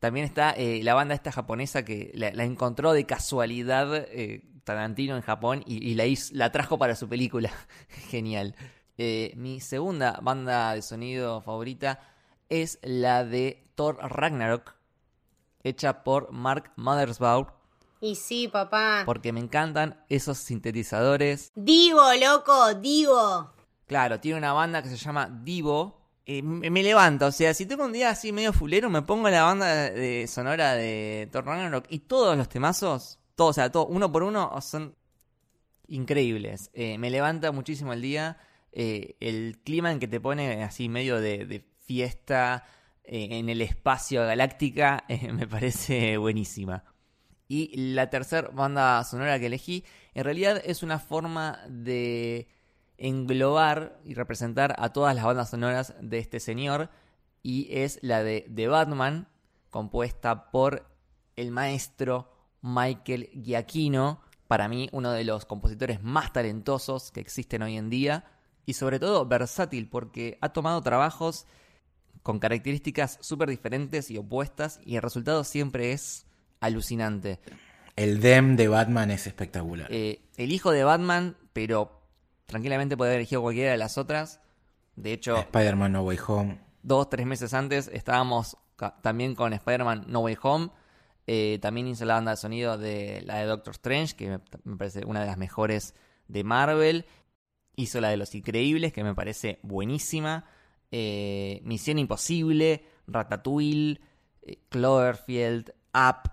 También 0.00 0.26
está 0.26 0.50
eh, 0.52 0.80
la 0.82 0.94
banda 0.94 1.14
esta 1.14 1.32
japonesa 1.32 1.84
que 1.84 2.10
la, 2.14 2.30
la 2.32 2.44
encontró 2.44 2.92
de 2.92 3.06
casualidad 3.06 3.94
eh, 3.94 4.42
Tarantino 4.64 5.16
en 5.16 5.22
Japón 5.22 5.62
y, 5.66 5.82
y 5.88 5.94
la, 5.94 6.04
hizo- 6.06 6.34
la 6.34 6.52
trajo 6.52 6.78
para 6.78 6.94
su 6.96 7.08
película. 7.08 7.50
Genial. 8.08 8.54
Eh, 8.98 9.32
mi 9.36 9.60
segunda 9.60 10.18
banda 10.22 10.72
de 10.74 10.82
sonido 10.82 11.40
favorita 11.42 12.00
es 12.48 12.78
la 12.82 13.24
de 13.24 13.68
Thor 13.74 13.98
Ragnarok, 14.00 14.74
hecha 15.62 16.02
por 16.04 16.30
Mark 16.32 16.72
Mothersbaugh, 16.76 17.48
Y 18.00 18.14
sí, 18.14 18.48
papá. 18.48 19.02
porque 19.04 19.32
me 19.32 19.40
encantan 19.40 20.02
esos 20.08 20.38
sintetizadores. 20.38 21.52
Divo, 21.54 22.02
loco, 22.20 22.74
Divo. 22.74 23.52
Claro, 23.86 24.18
tiene 24.20 24.38
una 24.38 24.52
banda 24.52 24.82
que 24.82 24.88
se 24.88 24.96
llama 24.96 25.28
Divo. 25.42 25.95
Me 26.26 26.82
levanta, 26.82 27.26
o 27.26 27.32
sea, 27.32 27.54
si 27.54 27.66
tengo 27.66 27.84
un 27.84 27.92
día 27.92 28.10
así 28.10 28.32
medio 28.32 28.52
fulero, 28.52 28.90
me 28.90 29.02
pongo 29.02 29.28
la 29.30 29.44
banda 29.44 29.90
de 29.90 30.26
sonora 30.26 30.74
de 30.74 31.28
Thor 31.30 31.46
Ragnarok 31.46 31.86
y 31.88 32.00
todos 32.00 32.36
los 32.36 32.48
temazos, 32.48 33.20
todos, 33.36 33.50
o 33.50 33.52
sea, 33.52 33.70
todo, 33.70 33.86
uno 33.86 34.10
por 34.10 34.24
uno, 34.24 34.52
son 34.60 34.96
increíbles. 35.86 36.70
Eh, 36.74 36.98
me 36.98 37.10
levanta 37.10 37.52
muchísimo 37.52 37.92
el 37.92 38.02
día. 38.02 38.38
eh, 38.72 39.16
el 39.20 39.60
clima 39.64 39.92
en 39.92 40.00
que 40.00 40.08
te 40.08 40.20
pone 40.20 40.62
así 40.64 40.88
medio 40.88 41.20
de, 41.20 41.46
de 41.46 41.64
fiesta 41.84 42.64
eh, 43.04 43.28
en 43.38 43.48
el 43.48 43.62
espacio 43.62 44.22
galáctica 44.26 45.04
me 45.32 45.46
parece 45.46 46.16
buenísima. 46.16 46.84
Y 47.48 47.76
la 47.94 48.10
tercera 48.10 48.48
banda 48.48 49.02
sonora 49.04 49.38
que 49.38 49.46
elegí, 49.46 49.84
en 50.14 50.24
realidad 50.24 50.60
es 50.64 50.82
una 50.82 50.98
forma 50.98 51.60
de 51.68 52.48
englobar 52.98 54.00
y 54.04 54.14
representar 54.14 54.74
a 54.78 54.92
todas 54.92 55.14
las 55.14 55.24
bandas 55.24 55.50
sonoras 55.50 55.94
de 56.00 56.18
este 56.18 56.40
señor. 56.40 56.90
Y 57.42 57.68
es 57.70 57.98
la 58.02 58.22
de 58.22 58.50
The 58.54 58.68
Batman, 58.68 59.28
compuesta 59.70 60.50
por 60.50 60.86
el 61.36 61.50
maestro 61.50 62.30
Michael 62.62 63.30
Giacchino. 63.32 64.20
Para 64.48 64.68
mí, 64.68 64.88
uno 64.92 65.12
de 65.12 65.24
los 65.24 65.44
compositores 65.44 66.02
más 66.02 66.32
talentosos 66.32 67.12
que 67.12 67.20
existen 67.20 67.62
hoy 67.62 67.76
en 67.76 67.90
día. 67.90 68.24
Y 68.64 68.74
sobre 68.74 68.98
todo 68.98 69.26
versátil, 69.26 69.88
porque 69.88 70.38
ha 70.40 70.48
tomado 70.48 70.82
trabajos 70.82 71.46
con 72.22 72.40
características 72.40 73.18
súper 73.20 73.48
diferentes 73.48 74.10
y 74.10 74.18
opuestas. 74.18 74.80
Y 74.84 74.96
el 74.96 75.02
resultado 75.02 75.44
siempre 75.44 75.92
es 75.92 76.26
alucinante. 76.60 77.38
El 77.94 78.20
dem 78.20 78.56
de 78.56 78.68
Batman 78.68 79.10
es 79.10 79.26
espectacular. 79.26 79.86
Eh, 79.90 80.20
el 80.36 80.52
hijo 80.52 80.70
de 80.70 80.84
Batman, 80.84 81.36
pero 81.52 81.95
tranquilamente 82.46 82.96
puede 82.96 83.10
haber 83.10 83.20
elegido 83.20 83.42
cualquiera 83.42 83.72
de 83.72 83.76
las 83.76 83.98
otras. 83.98 84.40
De 84.94 85.12
hecho, 85.12 85.36
Spider-Man 85.36 85.92
No 85.92 86.02
Way 86.02 86.18
Home. 86.26 86.60
dos, 86.82 87.10
tres 87.10 87.26
meses 87.26 87.52
antes 87.52 87.88
estábamos 87.92 88.56
también 89.02 89.34
con 89.34 89.52
Spider-Man 89.52 90.04
No 90.08 90.20
Way 90.20 90.38
Home. 90.42 90.70
Eh, 91.26 91.58
también 91.60 91.88
hizo 91.88 92.04
la 92.04 92.14
banda 92.14 92.30
de 92.30 92.36
sonido 92.36 92.78
de 92.78 93.22
la 93.26 93.38
de 93.38 93.46
Doctor 93.46 93.72
Strange, 93.72 94.14
que 94.14 94.30
me, 94.30 94.40
me 94.64 94.76
parece 94.76 95.04
una 95.04 95.20
de 95.20 95.26
las 95.26 95.36
mejores 95.36 95.94
de 96.28 96.44
Marvel. 96.44 97.04
Hizo 97.74 98.00
la 98.00 98.08
de 98.08 98.16
Los 98.16 98.34
Increíbles, 98.34 98.92
que 98.92 99.04
me 99.04 99.14
parece 99.14 99.58
buenísima. 99.62 100.44
Eh, 100.92 101.60
Misión 101.64 101.98
Imposible, 101.98 102.86
Ratatouille, 103.06 104.00
eh, 104.42 104.60
Cloverfield, 104.68 105.74
Up, 105.92 106.30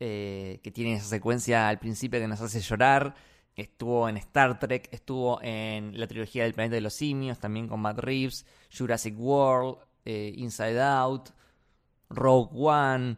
eh, 0.00 0.60
que 0.62 0.70
tiene 0.70 0.94
esa 0.94 1.06
secuencia 1.06 1.68
al 1.68 1.78
principio 1.78 2.18
que 2.20 2.26
nos 2.28 2.40
hace 2.40 2.60
llorar. 2.60 3.14
Estuvo 3.56 4.08
en 4.08 4.16
Star 4.16 4.58
Trek, 4.58 4.88
estuvo 4.90 5.40
en 5.40 5.98
la 5.98 6.08
trilogía 6.08 6.42
del 6.42 6.54
planeta 6.54 6.74
de 6.74 6.80
los 6.80 6.94
simios, 6.94 7.38
también 7.38 7.68
con 7.68 7.80
Matt 7.80 8.00
Reeves, 8.00 8.46
Jurassic 8.76 9.14
World, 9.16 9.78
eh, 10.04 10.32
Inside 10.36 10.82
Out, 10.82 11.30
Rogue 12.10 12.50
One, 12.52 13.16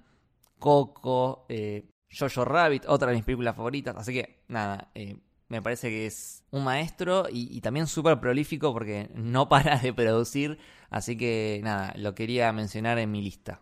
Coco, 0.59 1.47
eh, 1.49 1.89
Jojo 2.11 2.45
Rabbit, 2.45 2.85
otra 2.87 3.09
de 3.09 3.17
mis 3.17 3.25
películas 3.25 3.57
favoritas. 3.57 3.97
Así 3.97 4.13
que, 4.13 4.43
nada, 4.49 4.91
eh, 4.95 5.17
me 5.49 5.63
parece 5.63 5.89
que 5.89 6.07
es 6.07 6.45
un 6.51 6.65
maestro 6.65 7.29
y, 7.31 7.57
y 7.57 7.63
también 7.63 7.87
súper 7.87 8.21
prolífico 8.21 8.75
porque 8.75 9.09
no 9.15 9.49
para 9.49 9.79
de 9.79 9.95
producir. 9.95 10.59
Así 10.91 11.17
que, 11.17 11.61
nada, 11.65 11.95
lo 11.97 12.15
quería 12.15 12.53
mencionar 12.53 12.99
en 12.99 13.11
mi 13.11 13.23
lista. 13.23 13.61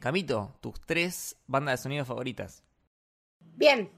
Camito, 0.00 0.56
tus 0.60 0.80
tres 0.80 1.36
bandas 1.46 1.78
de 1.78 1.82
sonido 1.84 2.04
favoritas. 2.04 2.64
Bien. 3.56 3.88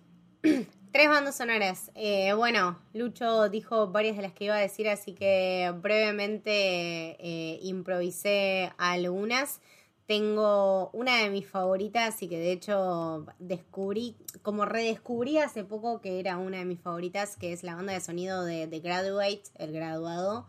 Tres 0.92 1.08
bandas 1.08 1.36
sonoras. 1.36 1.90
Eh, 1.94 2.34
bueno, 2.34 2.78
Lucho 2.92 3.48
dijo 3.48 3.88
varias 3.88 4.14
de 4.14 4.20
las 4.20 4.34
que 4.34 4.44
iba 4.44 4.56
a 4.56 4.60
decir, 4.60 4.90
así 4.90 5.14
que 5.14 5.72
brevemente 5.80 7.16
eh, 7.18 7.58
improvisé 7.62 8.70
algunas. 8.76 9.62
Tengo 10.04 10.90
una 10.92 11.16
de 11.16 11.30
mis 11.30 11.48
favoritas 11.48 12.22
y 12.22 12.28
que 12.28 12.38
de 12.38 12.52
hecho 12.52 13.24
descubrí, 13.38 14.16
como 14.42 14.66
redescubrí 14.66 15.38
hace 15.38 15.64
poco 15.64 16.02
que 16.02 16.20
era 16.20 16.36
una 16.36 16.58
de 16.58 16.66
mis 16.66 16.80
favoritas, 16.80 17.38
que 17.38 17.54
es 17.54 17.62
la 17.62 17.74
banda 17.74 17.94
de 17.94 18.00
sonido 18.00 18.44
de 18.44 18.66
The 18.66 18.80
Graduate, 18.80 19.44
el 19.54 19.72
graduado. 19.72 20.46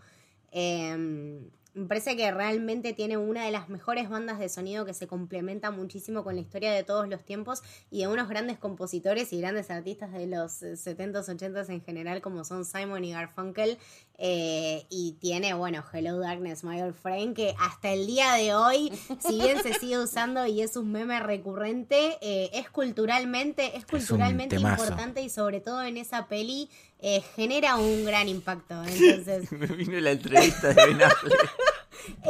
Eh, 0.52 1.40
me 1.74 1.88
parece 1.88 2.16
que 2.16 2.32
realmente 2.32 2.94
tiene 2.94 3.18
una 3.18 3.46
de 3.46 3.52
las 3.52 3.68
mejores 3.68 4.10
bandas 4.10 4.38
de 4.38 4.48
sonido 4.48 4.86
que 4.86 4.94
se 4.94 5.08
complementa 5.08 5.72
muchísimo 5.72 6.24
con 6.24 6.36
la 6.36 6.42
historia 6.42 6.72
de 6.72 6.84
todos 6.84 7.10
los 7.10 7.24
tiempos 7.24 7.64
y 7.90 8.02
de 8.02 8.08
unos 8.08 8.30
grandes 8.30 8.60
compositores 8.60 9.34
y 9.34 9.42
grandes 9.42 9.72
artistas 9.72 10.14
de 10.14 10.28
los 10.28 10.62
eh, 10.62 10.74
70s, 10.74 11.26
80s 11.26 11.70
en 11.70 11.82
general, 11.82 12.22
como 12.22 12.44
son 12.44 12.64
Simon 12.66 13.04
y 13.04 13.14
Garfunkel. 13.14 13.78
Eh, 14.20 14.86
y 14.90 15.14
tiene, 15.20 15.56
bueno, 15.56 15.84
Hello 15.92 16.20
Darkness, 16.20 16.64
My 16.64 16.82
Old 16.82 16.94
Friend, 16.94 17.36
que 17.36 17.56
hasta 17.60 17.92
el 17.92 18.06
día 18.06 18.34
de 18.34 18.54
hoy, 18.54 18.92
si 19.20 19.40
bien 19.40 19.62
se 19.64 19.74
sigue 19.74 19.98
usando 19.98 20.46
y 20.46 20.62
es 20.62 20.78
un 20.78 20.92
meme 20.92 21.20
recurrente, 21.20 22.18
eh, 22.22 22.52
es 22.54 22.70
culturalmente, 22.70 23.76
es 23.76 23.86
culturalmente 23.86 24.58
importante 24.58 25.22
y 25.22 25.30
sobre 25.30 25.60
todo 25.62 25.82
en 25.82 25.98
esa 25.98 26.28
peli 26.28 26.70
eh, 27.06 27.22
genera 27.36 27.76
un 27.76 28.06
gran 28.06 28.30
impacto. 28.30 28.76
Entonces, 28.86 29.52
Me 29.52 29.68
vino 29.68 30.00
la 30.00 30.12
entrevista 30.12 30.70
de 30.70 30.86
Ben 30.86 31.02
Affleck. 31.02 31.63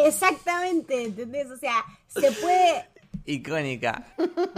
Exactamente, 0.06 1.06
¿entendés? 1.06 1.50
O 1.52 1.58
sea, 1.58 1.86
se 2.08 2.32
puede, 2.32 2.86
Icónica. 3.26 4.06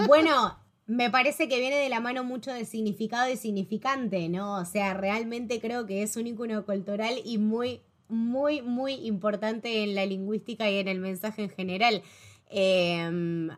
Bueno, 0.07 0.57
me 0.87 1.09
parece 1.09 1.47
que 1.47 1.59
viene 1.59 1.77
de 1.77 1.89
la 1.89 1.99
mano 1.99 2.23
mucho 2.23 2.51
de 2.51 2.65
significado 2.65 3.29
y 3.29 3.37
significante, 3.37 4.29
¿no? 4.29 4.59
O 4.59 4.65
sea, 4.65 4.93
realmente 4.93 5.59
creo 5.59 5.85
que 5.85 6.03
es 6.03 6.15
un 6.17 6.27
ícono 6.27 6.65
cultural 6.65 7.15
y 7.23 7.37
muy, 7.37 7.81
muy, 8.07 8.61
muy 8.61 8.93
importante 8.93 9.83
en 9.83 9.95
la 9.95 10.05
lingüística 10.05 10.69
y 10.69 10.77
en 10.77 10.87
el 10.87 10.99
mensaje 10.99 11.43
en 11.43 11.49
general. 11.49 12.03
Eh, 12.49 13.49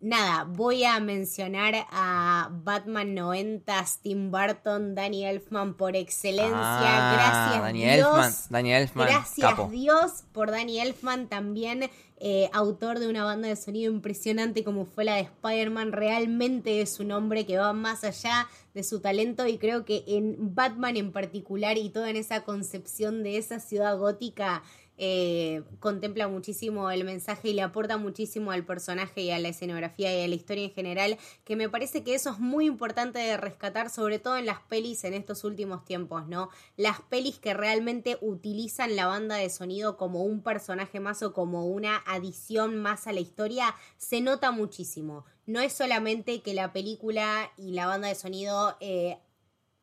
nada, 0.00 0.44
voy 0.44 0.84
a 0.84 0.98
mencionar 1.00 1.86
a 1.90 2.48
Batman 2.50 3.14
90, 3.14 3.84
Tim 4.02 4.30
Burton, 4.30 4.94
Danny 4.94 5.24
Elfman 5.24 5.74
por 5.74 5.96
excelencia. 5.96 6.54
Ah, 6.54 7.12
gracias 7.14 7.62
Danny 7.62 7.84
Dios. 7.84 7.96
Elfman, 7.96 8.32
Danny 8.50 8.72
Elfman, 8.72 9.06
gracias 9.06 9.50
capo. 9.50 9.68
Dios 9.70 10.24
por 10.32 10.50
Danny 10.50 10.80
Elfman, 10.80 11.28
también 11.28 11.90
eh, 12.22 12.50
autor 12.52 12.98
de 12.98 13.08
una 13.08 13.24
banda 13.24 13.48
de 13.48 13.56
sonido 13.56 13.90
impresionante 13.90 14.62
como 14.62 14.84
fue 14.84 15.04
la 15.04 15.14
de 15.14 15.22
Spider-Man. 15.22 15.92
Realmente 15.92 16.82
es 16.82 17.00
un 17.00 17.12
hombre 17.12 17.46
que 17.46 17.56
va 17.56 17.72
más 17.72 18.04
allá 18.04 18.46
de 18.74 18.82
su 18.84 19.00
talento 19.00 19.46
y 19.46 19.56
creo 19.56 19.84
que 19.84 20.04
en 20.06 20.54
Batman 20.54 20.96
en 20.98 21.12
particular 21.12 21.78
y 21.78 21.88
toda 21.88 22.10
en 22.10 22.16
esa 22.16 22.42
concepción 22.42 23.22
de 23.22 23.38
esa 23.38 23.58
ciudad 23.58 23.96
gótica 23.98 24.62
eh, 25.02 25.62
contempla 25.78 26.28
muchísimo 26.28 26.90
el 26.90 27.04
mensaje 27.04 27.48
y 27.48 27.52
le 27.54 27.62
aporta 27.62 27.96
muchísimo 27.96 28.52
al 28.52 28.66
personaje 28.66 29.22
y 29.22 29.30
a 29.30 29.38
la 29.38 29.48
escenografía 29.48 30.14
y 30.14 30.22
a 30.22 30.28
la 30.28 30.34
historia 30.34 30.64
en 30.64 30.72
general, 30.72 31.18
que 31.44 31.56
me 31.56 31.70
parece 31.70 32.04
que 32.04 32.14
eso 32.14 32.28
es 32.28 32.38
muy 32.38 32.66
importante 32.66 33.18
de 33.18 33.38
rescatar, 33.38 33.88
sobre 33.88 34.18
todo 34.18 34.36
en 34.36 34.44
las 34.44 34.60
pelis 34.60 35.04
en 35.04 35.14
estos 35.14 35.42
últimos 35.44 35.86
tiempos, 35.86 36.28
¿no? 36.28 36.50
Las 36.76 37.00
pelis 37.00 37.38
que 37.38 37.54
realmente 37.54 38.18
utilizan 38.20 38.94
la 38.94 39.06
banda 39.06 39.36
de 39.36 39.48
sonido 39.48 39.96
como 39.96 40.22
un 40.22 40.42
personaje 40.42 41.00
más 41.00 41.22
o 41.22 41.32
como 41.32 41.66
una 41.66 42.02
adición 42.06 42.76
más 42.76 43.06
a 43.06 43.12
la 43.12 43.20
historia, 43.20 43.74
se 43.96 44.20
nota 44.20 44.50
muchísimo. 44.50 45.24
No 45.46 45.60
es 45.60 45.72
solamente 45.72 46.42
que 46.42 46.52
la 46.52 46.74
película 46.74 47.50
y 47.56 47.72
la 47.72 47.86
banda 47.86 48.08
de 48.08 48.14
sonido 48.16 48.76
eh, 48.80 49.18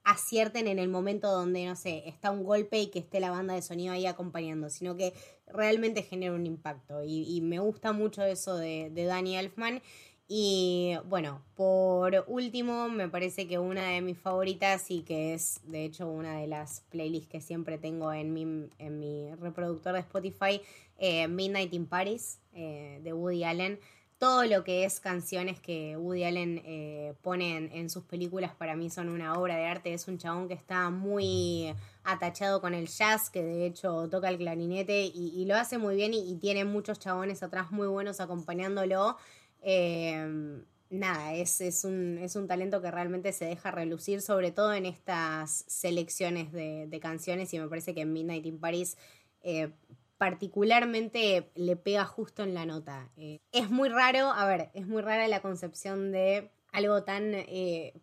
acierten 0.07 0.67
en 0.67 0.79
el 0.79 0.88
momento 0.88 1.29
donde, 1.29 1.65
no 1.65 1.75
sé, 1.75 2.03
está 2.07 2.31
un 2.31 2.45
golpe 2.45 2.79
y 2.79 2.88
que 2.88 2.99
esté 2.99 3.19
la 3.19 3.29
banda 3.29 3.53
de 3.53 3.61
sonido 3.61 3.93
ahí 3.93 4.05
acompañando, 4.05 4.69
sino 4.69 4.95
que 4.95 5.13
realmente 5.47 6.01
genera 6.01 6.34
un 6.34 6.45
impacto. 6.45 7.03
Y, 7.03 7.23
y 7.27 7.41
me 7.41 7.59
gusta 7.59 7.91
mucho 7.91 8.23
eso 8.23 8.55
de, 8.55 8.89
de 8.89 9.03
Danny 9.03 9.35
Elfman. 9.35 9.81
Y 10.29 10.95
bueno, 11.09 11.43
por 11.55 12.23
último, 12.27 12.88
me 12.88 13.09
parece 13.09 13.47
que 13.47 13.59
una 13.59 13.89
de 13.89 14.01
mis 14.01 14.17
favoritas 14.17 14.91
y 14.91 15.01
que 15.01 15.34
es 15.34 15.59
de 15.65 15.84
hecho 15.84 16.07
una 16.07 16.39
de 16.39 16.47
las 16.47 16.81
playlists 16.89 17.29
que 17.29 17.41
siempre 17.41 17.77
tengo 17.77 18.11
en 18.13 18.34
mi, 18.34 18.69
en 18.77 18.99
mi 18.99 19.34
reproductor 19.35 19.93
de 19.93 19.99
Spotify, 19.99 20.61
eh, 20.97 21.27
Midnight 21.27 21.73
in 21.73 21.85
Paris, 21.85 22.39
eh, 22.53 23.01
de 23.03 23.13
Woody 23.13 23.43
Allen 23.43 23.79
todo 24.18 24.45
lo 24.45 24.64
que 24.64 24.84
es 24.84 24.99
canciones 24.99 25.60
que 25.60 25.95
Woody 25.95 26.23
Allen 26.23 26.61
eh, 26.65 27.14
pone 27.22 27.56
en, 27.57 27.89
sus 27.89 28.03
películas 28.03 28.52
para 28.56 28.76
mí 28.76 28.89
son 28.89 29.10
una 29.10 29.38
obra 29.39 29.56
de 29.56 29.65
arte. 29.65 29.94
Es 29.94 30.07
un 30.07 30.18
chabón 30.18 30.48
que 30.48 30.56
está 30.56 30.89
muy 30.89 31.73
atachado 32.03 32.60
con 32.60 32.73
el 32.73 32.88
jazz, 32.88 33.30
que 33.30 33.44
de 33.44 33.65
hecho 33.68 34.10
toca 34.10 34.30
el 34.30 34.38
clarinete 34.38 35.06
y, 35.06 35.45
lo 35.45 35.56
hace 35.56 35.77
muy 35.77 35.95
bien 35.95 36.14
y, 36.14 36.35
tiene 36.38 36.65
muchos 36.65 36.99
chabones 36.99 37.44
atrás 37.44 37.72
muy 37.72 37.88
buenos 37.88 38.19
acompañándolo. 38.19 39.18
Eh, 39.61 40.64
nada, 40.89 41.35
es, 41.35 41.61
es, 41.61 41.84
un, 41.84 42.18
es 42.18 42.35
un 42.35 42.48
talento 42.48 42.81
que 42.81 42.89
realmente 42.89 43.31
se 43.34 43.45
deja 43.45 43.69
relucir, 43.69 44.22
sobre 44.22 44.52
todo 44.52 44.73
en 44.73 44.88
estas 44.88 45.64
selecciones 45.68 46.52
de, 46.52 46.88
de 46.88 46.99
canciones 46.99 47.53
y 47.53 47.60
me 47.60 47.68
parece 47.68 47.94
que 47.94 48.02
en 48.02 48.14
Midnight 48.14 48.45
in 48.45 48.60
Paris... 48.60 48.98
Eh, 49.44 49.69
particularmente 50.18 51.52
le 51.56 51.76
pega 51.76 52.06
justo 52.06 52.44
en 52.44 52.53
la 52.53 52.65
nota. 52.65 53.10
Eh, 53.18 53.39
es 53.52 53.69
muy 53.69 53.89
raro, 53.89 54.31
a 54.31 54.45
ver, 54.45 54.72
es 54.73 54.88
muy 54.88 55.02
rara 55.02 55.27
la 55.27 55.41
concepción 55.41 56.11
de 56.11 56.52
algo 56.72 57.03
tan 57.03 57.34
eh, 57.34 57.94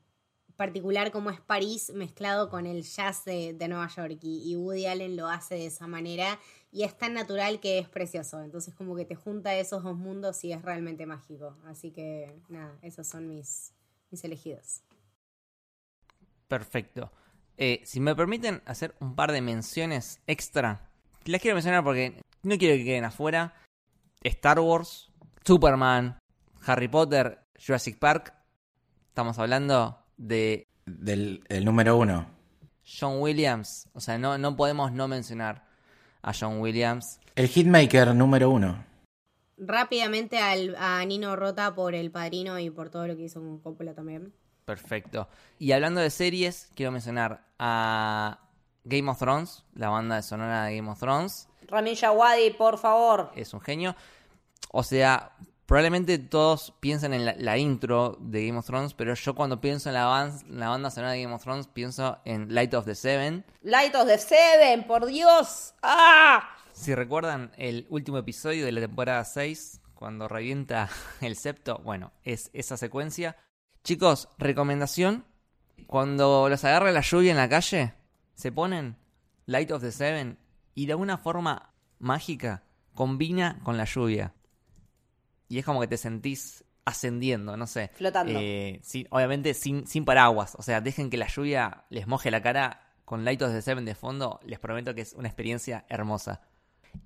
particular 0.57 1.11
como 1.11 1.31
es 1.31 1.41
París 1.41 1.93
mezclado 1.95 2.49
con 2.49 2.67
el 2.67 2.83
jazz 2.83 3.25
de, 3.25 3.57
Nueva 3.69 3.89
York 3.89 4.19
y, 4.23 4.51
y, 4.51 4.57
Woody 4.57 4.87
Allen 4.87 5.17
lo 5.17 5.29
hace 5.29 5.57
de 5.57 5.67
esa 5.67 5.87
manera 5.87 6.39
y 6.71 6.85
es 6.85 6.97
tan 6.97 7.15
natural 7.15 7.61
que 7.61 7.79
es 7.79 7.89
precioso. 7.89 8.43
Entonces 8.43 8.75
como 8.75 8.95
que 8.95 9.05
te 9.05 9.17
junta 9.17 9.55
esos 9.55 9.83
dos 9.83 9.97
mundos 9.97 10.45
y 10.45 10.53
es 10.53 10.63
realmente 10.63 11.07
mágico. 11.07 11.57
Así 11.67 11.91
que 11.91 12.35
nada, 12.49 12.79
esos 12.83 13.07
son 13.07 13.29
mis, 13.29 13.75
mis 14.11 14.23
elegidos. 14.25 14.83
Perfecto. 16.47 17.11
Eh, 17.57 17.81
si 17.85 18.01
me 18.01 18.15
permiten 18.15 18.63
hacer 18.67 18.95
un 19.01 19.15
par 19.15 19.33
de 19.33 19.41
menciones 19.41 20.21
extra 20.27 20.91
las 21.25 21.41
quiero 21.41 21.55
mencionar 21.55 21.85
porque 21.85 22.21
no 22.43 22.59
quiero 22.59 22.77
que 22.77 22.85
queden 22.85 23.05
afuera. 23.05 23.55
Star 24.23 24.61
Wars, 24.61 25.11
Superman, 25.45 26.19
Harry 26.67 26.89
Potter, 26.89 27.41
Jurassic 27.65 27.99
Park. 27.99 28.35
Estamos 29.09 29.39
hablando 29.39 29.99
de... 30.17 30.67
Del 30.87 31.43
el 31.49 31.65
número 31.65 31.97
uno. 31.97 32.27
John 32.85 33.21
Williams. 33.21 33.89
O 33.95 34.01
sea, 34.01 34.19
no, 34.19 34.37
no 34.39 34.57
podemos 34.57 34.93
no 34.93 35.09
mencionar 35.09 35.67
a 36.23 36.33
John 36.39 36.61
Williams. 36.61 37.21
El 37.37 37.49
hitmaker 37.49 38.15
número 38.15 38.51
uno. 38.51 38.85
Rápidamente 39.57 40.39
al, 40.39 40.75
a 40.77 41.05
Nino 41.05 41.37
Rota 41.37 41.75
por 41.75 41.95
El 41.95 42.11
Padrino 42.11 42.59
y 42.59 42.71
por 42.71 42.91
todo 42.91 43.07
lo 43.07 43.17
que 43.17 43.23
hizo 43.23 43.41
con 43.41 43.61
Coppola 43.61 43.95
también. 43.95 44.33
Perfecto. 44.65 45.29
Y 45.59 45.73
hablando 45.73 46.01
de 46.01 46.11
series, 46.11 46.71
quiero 46.75 46.93
mencionar 46.93 47.45
a 47.59 48.44
Game 48.85 49.11
of 49.11 49.19
Thrones, 49.19 49.65
la 49.75 49.89
banda 49.89 50.17
de 50.17 50.23
sonora 50.23 50.65
de 50.65 50.77
Game 50.77 50.91
of 50.91 50.99
Thrones. 50.99 51.49
Ramin 51.69 51.95
Djawadi, 51.95 52.51
por 52.51 52.79
favor. 52.79 53.33
Es 53.35 53.55
un 53.55 53.61
genio. 53.61 53.97
O 54.71 54.83
sea, 54.83 55.33
probablemente 55.67 56.19
todos 56.19 56.75
piensan 56.81 57.15
en 57.15 57.25
la, 57.25 57.35
la, 57.39 57.57
intro 57.59 58.17
de 58.21 58.47
Game 58.47 58.59
of 58.59 58.67
Thrones, 58.67 58.95
pero 58.95 59.15
yo 59.15 59.35
cuando 59.35 59.61
pienso 59.61 59.89
en 59.89 59.95
la, 59.95 60.05
band, 60.05 60.43
la 60.49 60.69
banda 60.69 60.91
sonora 60.91 61.13
de 61.13 61.23
Game 61.23 61.35
of 61.35 61.43
Thrones 61.43 61.67
pienso 61.69 62.19
en 62.25 62.55
Light 62.55 62.75
of 62.75 62.85
the 62.85 62.95
Seven. 62.95 63.45
Light 63.63 63.95
of 63.95 64.07
the 64.07 64.19
Seven, 64.19 64.85
por 64.87 65.07
Dios. 65.07 65.75
¡Ah! 65.83 66.57
Si 66.73 66.95
recuerdan 66.95 67.53
el 67.57 67.87
último 67.89 68.19
episodio 68.19 68.67
de 68.67 68.73
la 68.73 68.81
temporada 68.81 69.25
6, 69.25 69.81
cuando 69.95 70.29
revienta 70.29 70.91
el 71.21 71.37
septo, 71.37 71.81
bueno, 71.85 72.13
es 72.25 72.51
esa 72.53 72.77
secuencia. 72.77 73.37
Chicos, 73.85 74.29
recomendación, 74.39 75.25
cuando 75.87 76.49
los 76.49 76.65
agarra 76.65 76.91
la 76.93 77.01
lluvia 77.01 77.31
en 77.31 77.37
la 77.37 77.49
calle, 77.49 77.95
se 78.35 78.53
ponen 78.53 78.97
Light 79.47 79.71
of 79.71 79.83
the 79.83 79.93
Seven 79.93 80.39
y 80.75 80.87
de 80.87 80.93
alguna 80.93 81.19
forma 81.19 81.75
mágica 81.99 82.65
combina 82.95 83.61
con 83.63 83.77
la 83.77 83.85
lluvia. 83.85 84.35
Y 85.49 85.59
es 85.59 85.65
como 85.65 85.81
que 85.81 85.87
te 85.87 85.97
sentís 85.97 86.65
ascendiendo, 86.85 87.57
no 87.57 87.67
sé. 87.67 87.91
Flotando. 87.95 88.33
Eh, 88.37 88.81
sí, 88.83 89.07
obviamente 89.11 89.55
sin, 89.55 89.87
sin 89.87 90.05
paraguas. 90.05 90.55
O 90.59 90.63
sea, 90.63 90.81
dejen 90.81 91.11
que 91.11 91.17
la 91.17 91.29
lluvia 91.29 91.85
les 91.91 92.07
moje 92.07 92.31
la 92.31 92.43
cara 92.43 92.95
con 93.05 93.25
Light 93.25 93.43
of 93.43 93.53
the 93.53 93.63
Seven 93.63 93.85
de 93.85 93.95
fondo. 93.95 94.41
Les 94.45 94.59
prometo 94.59 94.95
que 94.95 95.03
es 95.03 95.13
una 95.15 95.29
experiencia 95.29 95.85
hermosa. 95.89 96.43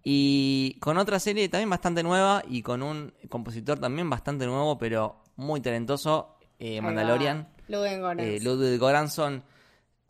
Y 0.05 0.79
con 0.81 0.99
otra 0.99 1.19
serie 1.19 1.49
también 1.49 1.71
bastante 1.71 2.03
nueva 2.03 2.43
y 2.47 2.63
con 2.63 2.83
un 2.83 3.15
compositor 3.29 3.79
también 3.79 4.09
bastante 4.11 4.47
nuevo, 4.47 4.79
pero 4.79 5.23
muy 5.37 5.61
talentoso, 5.61 6.37
eh, 6.59 6.81
Mandalorian. 6.81 7.49
Ludwig 7.69 7.99
Göransson. 7.99 8.21
Eh, 8.21 8.41
Ludwig 8.41 8.79
Göransson 8.79 9.43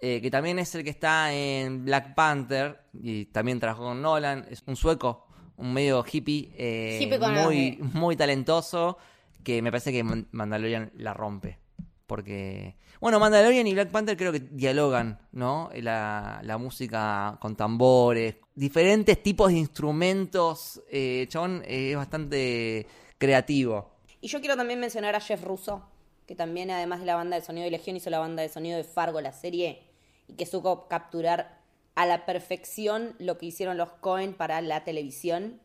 eh, 0.00 0.20
que 0.20 0.30
también 0.30 0.58
es 0.58 0.74
el 0.74 0.84
que 0.84 0.90
está 0.90 1.32
en 1.32 1.84
Black 1.84 2.14
Panther 2.14 2.82
y 2.94 3.26
también 3.26 3.58
trabajó 3.58 3.84
con 3.84 4.00
Nolan, 4.00 4.46
es 4.50 4.62
un 4.66 4.76
sueco, 4.76 5.26
un 5.56 5.72
medio 5.72 6.04
hippie, 6.10 6.52
eh, 6.56 6.98
hippie 7.00 7.18
muy, 7.18 7.78
muy 7.94 8.16
talentoso, 8.16 8.96
que 9.42 9.60
me 9.60 9.70
parece 9.70 9.92
que 9.92 10.04
Mandalorian 10.04 10.92
la 10.96 11.14
rompe. 11.14 11.58
Porque, 12.06 12.76
bueno, 13.00 13.20
Mandalorian 13.20 13.66
y 13.66 13.74
Black 13.74 13.90
Panther 13.90 14.16
creo 14.16 14.32
que 14.32 14.40
dialogan, 14.40 15.18
¿no? 15.32 15.68
La, 15.74 16.40
la 16.42 16.56
música 16.56 17.36
con 17.40 17.54
tambores, 17.54 18.36
diferentes 18.54 19.22
tipos 19.22 19.52
de 19.52 19.58
instrumentos. 19.58 20.82
Eh, 20.90 21.26
Chabón 21.28 21.62
es 21.66 21.94
bastante 21.96 22.86
creativo. 23.18 23.90
Y 24.20 24.28
yo 24.28 24.40
quiero 24.40 24.56
también 24.56 24.80
mencionar 24.80 25.14
a 25.14 25.20
Jeff 25.20 25.44
Russo, 25.44 25.82
que 26.26 26.34
también 26.34 26.70
además 26.70 27.00
de 27.00 27.06
la 27.06 27.16
banda 27.16 27.36
de 27.36 27.44
sonido 27.44 27.64
de 27.64 27.72
Legión 27.72 27.96
hizo 27.96 28.10
la 28.10 28.20
banda 28.20 28.42
de 28.42 28.48
sonido 28.48 28.76
de 28.76 28.84
Fargo, 28.84 29.20
la 29.20 29.32
serie, 29.32 29.82
y 30.28 30.34
que 30.34 30.46
supo 30.46 30.86
capturar 30.88 31.58
a 31.94 32.06
la 32.06 32.26
perfección 32.26 33.16
lo 33.18 33.38
que 33.38 33.46
hicieron 33.46 33.76
los 33.76 33.90
Cohen 33.90 34.34
para 34.34 34.60
la 34.60 34.84
televisión. 34.84 35.60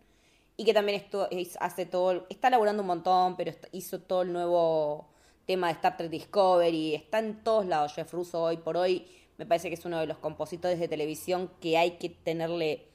Y 0.57 0.65
que 0.65 0.73
también 0.73 0.99
esto, 0.99 1.30
hace 1.60 1.85
todo, 1.85 2.26
está 2.30 2.49
laburando 2.49 2.81
un 2.81 2.88
montón, 2.88 3.35
pero 3.35 3.52
hizo 3.72 4.02
todo 4.02 4.23
el 4.23 4.34
nuevo 4.34 5.14
tema 5.45 5.68
de 5.68 5.73
Star 5.73 5.98
Trek 5.98 6.10
Discovery, 6.10 6.95
está 6.95 7.19
en 7.19 7.44
todos 7.44 7.65
lados 7.65 7.94
Jeff 7.94 8.11
Russo 8.14 8.41
hoy 8.41 8.57
por 8.57 8.77
hoy, 8.77 9.06
me 9.38 9.45
parece 9.45 9.68
que 9.68 9.76
es 9.76 9.85
uno 9.85 9.99
de 9.99 10.06
los 10.06 10.18
compositores 10.18 10.80
de 10.80 10.88
televisión 10.88 11.52
que 11.60 11.77
hay 11.77 11.98
que 11.98 12.10
tenerle, 12.10 12.88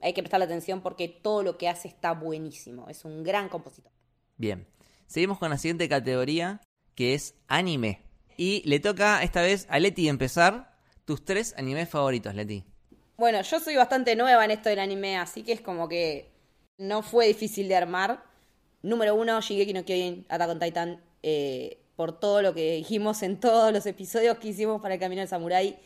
hay 0.00 0.12
que 0.12 0.22
prestarle 0.22 0.46
atención 0.46 0.80
porque 0.80 1.08
todo 1.08 1.42
lo 1.42 1.56
que 1.56 1.68
hace 1.68 1.88
está 1.88 2.12
buenísimo, 2.12 2.88
es 2.88 3.04
un 3.04 3.22
gran 3.22 3.48
compositor. 3.48 3.92
Bien, 4.36 4.66
seguimos 5.06 5.38
con 5.38 5.50
la 5.50 5.58
siguiente 5.58 5.88
categoría, 5.88 6.60
que 6.94 7.14
es 7.14 7.34
anime. 7.46 8.02
Y 8.36 8.62
le 8.68 8.80
toca 8.80 9.22
esta 9.22 9.42
vez 9.42 9.66
a 9.70 9.78
Leti 9.78 10.08
empezar 10.08 10.73
tus 11.04 11.24
tres 11.24 11.54
animes 11.56 11.88
favoritos, 11.88 12.34
Leti. 12.34 12.64
Bueno, 13.16 13.42
yo 13.42 13.60
soy 13.60 13.76
bastante 13.76 14.16
nueva 14.16 14.44
en 14.44 14.50
esto 14.50 14.68
del 14.68 14.80
anime, 14.80 15.16
así 15.16 15.42
que 15.42 15.52
es 15.52 15.60
como 15.60 15.88
que 15.88 16.32
no 16.78 17.02
fue 17.02 17.28
difícil 17.28 17.68
de 17.68 17.76
armar. 17.76 18.24
Número 18.82 19.14
uno, 19.14 19.40
Shigeki 19.40 19.72
no 19.72 19.84
Kyojin, 19.84 20.26
Attack 20.28 20.50
on 20.50 20.58
Titan, 20.58 21.04
eh, 21.22 21.78
por 21.96 22.18
todo 22.18 22.42
lo 22.42 22.54
que 22.54 22.72
dijimos 22.76 23.22
en 23.22 23.38
todos 23.38 23.72
los 23.72 23.86
episodios 23.86 24.38
que 24.38 24.48
hicimos 24.48 24.82
para 24.82 24.94
el 24.94 25.00
Camino 25.00 25.20
del 25.20 25.28
Samurai. 25.28 25.78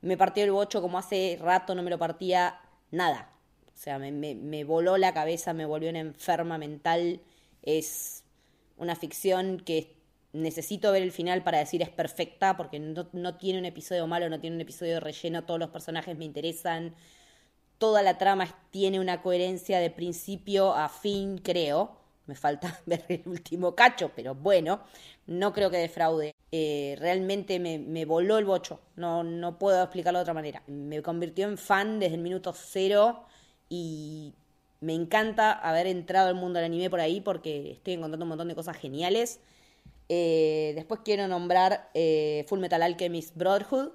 Me 0.00 0.16
partió 0.16 0.42
el 0.42 0.52
bocho 0.52 0.80
como 0.80 0.98
hace 0.98 1.38
rato 1.40 1.74
no 1.74 1.82
me 1.82 1.90
lo 1.90 1.98
partía 1.98 2.60
nada. 2.90 3.30
O 3.66 3.76
sea, 3.76 3.98
me, 3.98 4.10
me, 4.10 4.34
me 4.34 4.64
voló 4.64 4.96
la 4.96 5.12
cabeza, 5.12 5.52
me 5.52 5.66
volvió 5.66 5.90
una 5.90 6.00
enferma 6.00 6.58
mental. 6.58 7.20
Es 7.62 8.24
una 8.76 8.96
ficción 8.96 9.60
que 9.60 9.93
necesito 10.34 10.92
ver 10.92 11.02
el 11.02 11.12
final 11.12 11.42
para 11.42 11.58
decir 11.58 11.80
es 11.80 11.88
perfecta, 11.88 12.56
porque 12.56 12.78
no, 12.78 13.08
no 13.12 13.36
tiene 13.36 13.60
un 13.60 13.64
episodio 13.64 14.06
malo, 14.06 14.28
no 14.28 14.40
tiene 14.40 14.56
un 14.56 14.62
episodio 14.62 15.00
relleno, 15.00 15.44
todos 15.44 15.60
los 15.60 15.70
personajes 15.70 16.18
me 16.18 16.24
interesan, 16.26 16.94
toda 17.78 18.02
la 18.02 18.18
trama 18.18 18.46
tiene 18.70 19.00
una 19.00 19.22
coherencia 19.22 19.78
de 19.78 19.90
principio 19.90 20.74
a 20.74 20.88
fin, 20.88 21.38
creo. 21.38 21.96
Me 22.26 22.34
falta 22.34 22.80
ver 22.86 23.04
el 23.08 23.22
último 23.26 23.74
cacho, 23.74 24.10
pero 24.14 24.34
bueno, 24.34 24.80
no 25.26 25.52
creo 25.52 25.70
que 25.70 25.78
defraude. 25.78 26.34
Eh, 26.52 26.96
realmente 26.98 27.58
me, 27.60 27.78
me, 27.78 28.04
voló 28.04 28.38
el 28.38 28.44
bocho, 28.44 28.80
no, 28.96 29.24
no 29.24 29.58
puedo 29.58 29.82
explicarlo 29.82 30.18
de 30.18 30.22
otra 30.22 30.34
manera. 30.34 30.62
Me 30.66 31.02
convirtió 31.02 31.48
en 31.48 31.58
fan 31.58 32.00
desde 32.00 32.16
el 32.16 32.22
minuto 32.22 32.52
cero 32.52 33.24
y 33.68 34.34
me 34.80 34.94
encanta 34.94 35.52
haber 35.52 35.86
entrado 35.86 36.28
al 36.28 36.34
mundo 36.34 36.58
del 36.58 36.66
anime 36.66 36.90
por 36.90 37.00
ahí 37.00 37.20
porque 37.20 37.72
estoy 37.72 37.94
encontrando 37.94 38.24
un 38.24 38.30
montón 38.30 38.48
de 38.48 38.54
cosas 38.54 38.76
geniales. 38.76 39.40
Eh, 40.08 40.72
después 40.74 41.00
quiero 41.04 41.26
nombrar 41.28 41.90
eh, 41.94 42.44
Full 42.48 42.60
Metal 42.60 42.82
Alchemist 42.82 43.36
Brotherhood, 43.36 43.92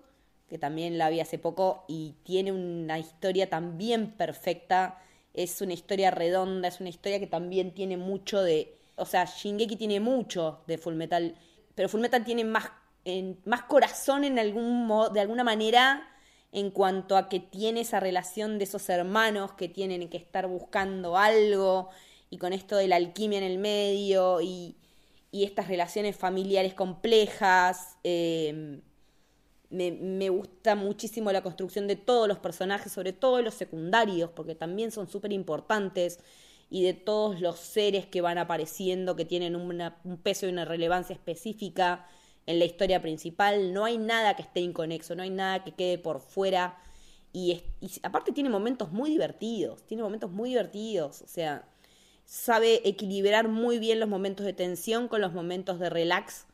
que 0.49 0.57
también 0.57 0.97
la 0.97 1.09
vi 1.09 1.19
hace 1.19 1.37
poco 1.37 1.85
y 1.87 2.15
tiene 2.23 2.51
una 2.51 2.97
historia 2.99 3.49
también 3.49 4.11
perfecta. 4.11 4.99
Es 5.33 5.61
una 5.61 5.73
historia 5.73 6.11
redonda, 6.11 6.67
es 6.67 6.79
una 6.79 6.89
historia 6.89 7.19
que 7.19 7.27
también 7.27 7.73
tiene 7.73 7.97
mucho 7.97 8.41
de. 8.41 8.75
O 8.95 9.05
sea, 9.05 9.25
Shingeki 9.25 9.75
tiene 9.75 9.99
mucho 9.99 10.61
de 10.67 10.77
Full 10.77 10.95
Metal, 10.95 11.35
pero 11.75 11.87
Full 11.87 12.01
Metal 12.01 12.23
tiene 12.25 12.43
más, 12.43 12.71
más 13.45 13.63
corazón 13.63 14.23
en 14.23 14.39
algún 14.39 14.87
modo, 14.87 15.09
de 15.09 15.21
alguna 15.21 15.43
manera 15.43 16.05
en 16.51 16.71
cuanto 16.71 17.15
a 17.15 17.29
que 17.29 17.39
tiene 17.39 17.81
esa 17.81 17.99
relación 17.99 18.57
de 18.57 18.63
esos 18.63 18.89
hermanos 18.89 19.53
que 19.53 19.69
tienen 19.69 20.09
que 20.09 20.17
estar 20.17 20.47
buscando 20.47 21.17
algo 21.17 21.89
y 22.29 22.37
con 22.37 22.53
esto 22.53 22.75
de 22.75 22.87
la 22.87 22.95
alquimia 22.95 23.37
en 23.37 23.43
el 23.43 23.59
medio 23.59 24.41
y, 24.41 24.75
y 25.31 25.43
estas 25.43 25.67
relaciones 25.67 26.15
familiares 26.15 26.73
complejas. 26.73 27.97
Eh, 28.03 28.81
me, 29.69 30.29
gusta 30.29 30.75
muchísimo 30.75 31.31
la 31.31 31.43
construcción 31.43 31.87
de 31.87 31.95
todos 31.95 32.27
los 32.27 32.39
personajes, 32.39 32.91
sobre 32.91 33.13
todo 33.13 33.41
los 33.41 33.53
secundarios, 33.53 34.31
porque 34.31 34.55
también 34.55 34.91
son 34.91 35.07
súper 35.07 35.31
importantes, 35.31 36.19
y 36.71 36.83
de 36.83 36.93
todos 36.93 37.39
los 37.41 37.59
seres 37.59 38.05
que 38.05 38.21
van 38.21 38.37
apareciendo, 38.37 39.15
que 39.15 39.25
tienen 39.25 39.55
un 39.55 40.17
peso 40.21 40.45
y 40.45 40.49
una 40.49 40.65
relevancia 40.65 41.13
específica 41.13 42.05
en 42.45 42.59
la 42.59 42.65
historia 42.65 43.01
principal. 43.01 43.73
No 43.73 43.85
hay 43.85 43.97
nada 43.97 44.35
que 44.35 44.43
esté 44.43 44.59
inconexo, 44.61 45.15
no 45.15 45.23
hay 45.23 45.31
nada 45.31 45.63
que 45.63 45.71
quede 45.71 45.97
por 45.97 46.19
fuera. 46.19 46.77
Y, 47.33 47.61
y 47.81 47.91
aparte 48.03 48.31
tiene 48.31 48.49
momentos 48.49 48.91
muy 48.91 49.09
divertidos, 49.09 49.83
tiene 49.83 50.03
momentos 50.03 50.31
muy 50.31 50.49
divertidos, 50.49 51.21
o 51.21 51.27
sea, 51.27 51.67
sabe 52.29 52.87
equilibrar 52.87 53.47
muy 53.47 53.79
bien 53.79 53.99
los 53.99 54.07
momentos 54.07 54.45
de 54.45 54.53
tensión 54.53 55.07
con 55.07 55.19
los 55.19 55.33
momentos 55.33 55.79
de 55.79 55.89
relax 55.89 56.45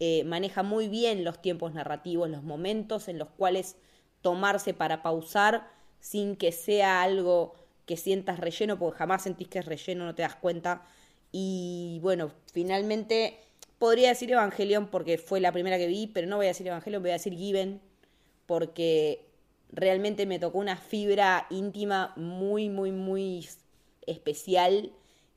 eh, 0.00 0.24
maneja 0.24 0.64
muy 0.64 0.88
bien 0.88 1.22
los 1.22 1.40
tiempos 1.40 1.72
narrativos, 1.72 2.28
los 2.28 2.42
momentos 2.42 3.06
en 3.06 3.16
los 3.16 3.28
cuales 3.28 3.76
tomarse 4.22 4.74
para 4.74 5.02
pausar 5.04 5.68
sin 6.00 6.34
que 6.34 6.50
sea 6.50 7.02
algo 7.02 7.54
que 7.86 7.96
sientas 7.96 8.40
relleno, 8.40 8.76
porque 8.76 8.98
jamás 8.98 9.22
sentís 9.22 9.46
que 9.46 9.60
es 9.60 9.66
relleno, 9.66 10.04
no 10.04 10.16
te 10.16 10.22
das 10.22 10.34
cuenta. 10.34 10.82
Y 11.30 12.00
bueno, 12.02 12.32
finalmente 12.52 13.38
podría 13.78 14.08
decir 14.08 14.32
Evangelion 14.32 14.88
porque 14.88 15.16
fue 15.16 15.38
la 15.38 15.52
primera 15.52 15.78
que 15.78 15.86
vi, 15.86 16.08
pero 16.08 16.26
no 16.26 16.38
voy 16.38 16.46
a 16.46 16.48
decir 16.48 16.66
Evangelion, 16.66 17.02
voy 17.02 17.10
a 17.10 17.14
decir 17.14 17.34
Given, 17.34 17.80
porque 18.46 19.26
realmente 19.70 20.26
me 20.26 20.40
tocó 20.40 20.58
una 20.58 20.76
fibra 20.76 21.46
íntima 21.50 22.14
muy, 22.16 22.68
muy, 22.68 22.90
muy 22.90 23.46
especial, 24.06 24.92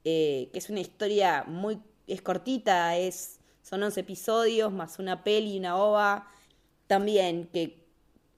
eh, 0.05 0.49
que 0.51 0.59
es 0.59 0.69
una 0.69 0.79
historia 0.79 1.43
muy, 1.47 1.79
es 2.07 2.21
cortita, 2.21 2.97
es 2.97 3.39
son 3.63 3.81
11 3.81 4.01
episodios, 4.01 4.71
más 4.71 4.99
una 4.99 5.23
peli 5.23 5.55
y 5.55 5.59
una 5.59 5.77
ova. 5.77 6.27
También 6.87 7.47
que 7.51 7.83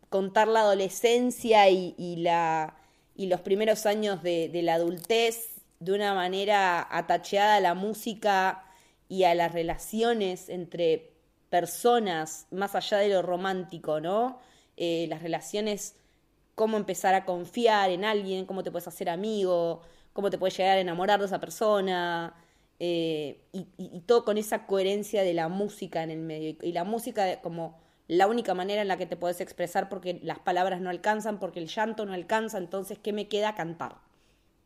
contar 0.10 0.48
la 0.48 0.62
adolescencia 0.62 1.68
y, 1.70 2.16
la, 2.18 2.78
y 3.16 3.26
los 3.26 3.42
primeros 3.42 3.86
años 3.86 4.22
de, 4.24 4.50
la 4.64 4.76
adultez 4.76 5.62
de 5.80 5.92
una 5.92 6.14
manera 6.14 6.88
atacheada 6.90 7.56
a 7.56 7.60
la 7.60 7.74
música 7.74 8.64
y 9.10 9.24
a 9.24 9.36
las 9.36 9.52
relaciones 9.52 10.48
entre 10.48 11.12
personas, 11.50 12.48
más 12.52 12.76
allá 12.76 13.00
de 13.00 13.10
lo 13.10 13.22
romántico, 13.22 14.00
¿no? 14.00 14.40
Eh, 14.78 15.08
las 15.10 15.22
relaciones, 15.22 15.96
cómo 16.54 16.78
empezar 16.78 17.14
a 17.14 17.26
confiar 17.26 17.90
en 17.90 18.06
alguien, 18.06 18.46
cómo 18.46 18.64
te 18.64 18.72
puedes 18.72 18.88
hacer 18.88 19.10
amigo, 19.10 19.82
cómo 20.16 20.30
te 20.30 20.38
puedes 20.38 20.58
llegar 20.58 20.78
a 20.78 20.82
enamorar 20.82 21.20
de 21.20 21.26
esa 21.26 21.42
persona, 21.42 22.34
eh, 22.80 23.42
y, 23.52 24.00
todo 24.06 24.24
con 24.24 24.38
esa 24.38 24.66
coherencia 24.66 25.24
de 25.24 25.34
la 25.34 25.50
música 25.50 26.04
en 26.04 26.10
el 26.10 26.20
medio. 26.20 26.56
Y, 26.62 26.72
la 26.72 26.86
música 26.86 27.42
como 27.42 27.78
la 28.08 28.28
única 28.28 28.54
manera 28.54 28.82
en 28.82 28.88
la 28.88 28.98
que 28.98 29.06
te 29.06 29.18
puedes 29.18 29.42
expresar 29.42 29.90
porque 29.90 30.20
las 30.24 30.40
palabras 30.40 30.80
no 30.80 30.90
alcanzan, 30.90 31.38
porque 31.38 31.60
el 31.60 31.68
llanto 31.68 32.06
no 32.06 32.14
alcanza, 32.14 32.58
entonces, 32.58 32.98
¿qué 32.98 33.12
me 33.12 33.28
queda? 33.28 33.56
Cantar. 33.56 33.98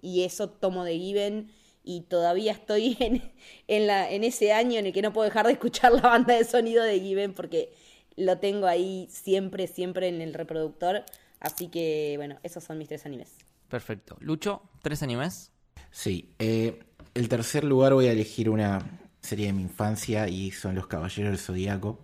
Y 0.01 0.23
eso 0.23 0.49
tomo 0.51 0.83
de 0.83 0.99
Given 0.99 1.51
y 1.83 2.01
todavía 2.01 2.51
estoy 2.51 2.95
en, 2.99 3.23
en, 3.67 3.87
la, 3.87 4.11
en 4.11 4.23
ese 4.23 4.53
año 4.53 4.77
en 4.77 4.85
el 4.85 4.93
que 4.93 5.01
no 5.01 5.13
puedo 5.13 5.25
dejar 5.25 5.47
de 5.47 5.53
escuchar 5.53 5.93
la 5.93 6.01
banda 6.01 6.35
de 6.35 6.43
sonido 6.43 6.83
de 6.83 6.99
Given 6.99 7.33
porque 7.33 7.73
lo 8.17 8.37
tengo 8.37 8.67
ahí 8.67 9.07
siempre, 9.09 9.65
siempre 9.65 10.09
en 10.09 10.21
el 10.21 10.35
reproductor. 10.35 11.05
Así 11.39 11.69
que, 11.69 12.15
bueno, 12.17 12.37
esos 12.43 12.63
son 12.63 12.77
mis 12.77 12.87
tres 12.87 13.05
animes. 13.07 13.48
Perfecto. 13.69 14.17
Lucho, 14.19 14.63
¿tres 14.81 15.03
animes? 15.03 15.51
Sí. 15.91 16.33
Eh, 16.39 16.79
el 17.13 17.29
tercer 17.29 17.63
lugar 17.63 17.93
voy 17.93 18.07
a 18.07 18.11
elegir 18.11 18.49
una 18.49 18.99
serie 19.21 19.47
de 19.47 19.53
mi 19.53 19.61
infancia 19.61 20.27
y 20.27 20.51
son 20.51 20.75
Los 20.75 20.87
Caballeros 20.87 21.31
del 21.31 21.39
Zodíaco. 21.39 21.99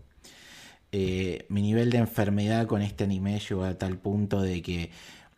Eh, 0.91 1.45
mi 1.49 1.61
nivel 1.61 1.89
de 1.89 1.97
enfermedad 1.97 2.67
con 2.67 2.81
este 2.81 3.03
anime 3.03 3.39
llegó 3.39 3.63
a 3.63 3.77
tal 3.77 3.97
punto 3.97 4.41
de 4.41 4.61
que 4.61 4.91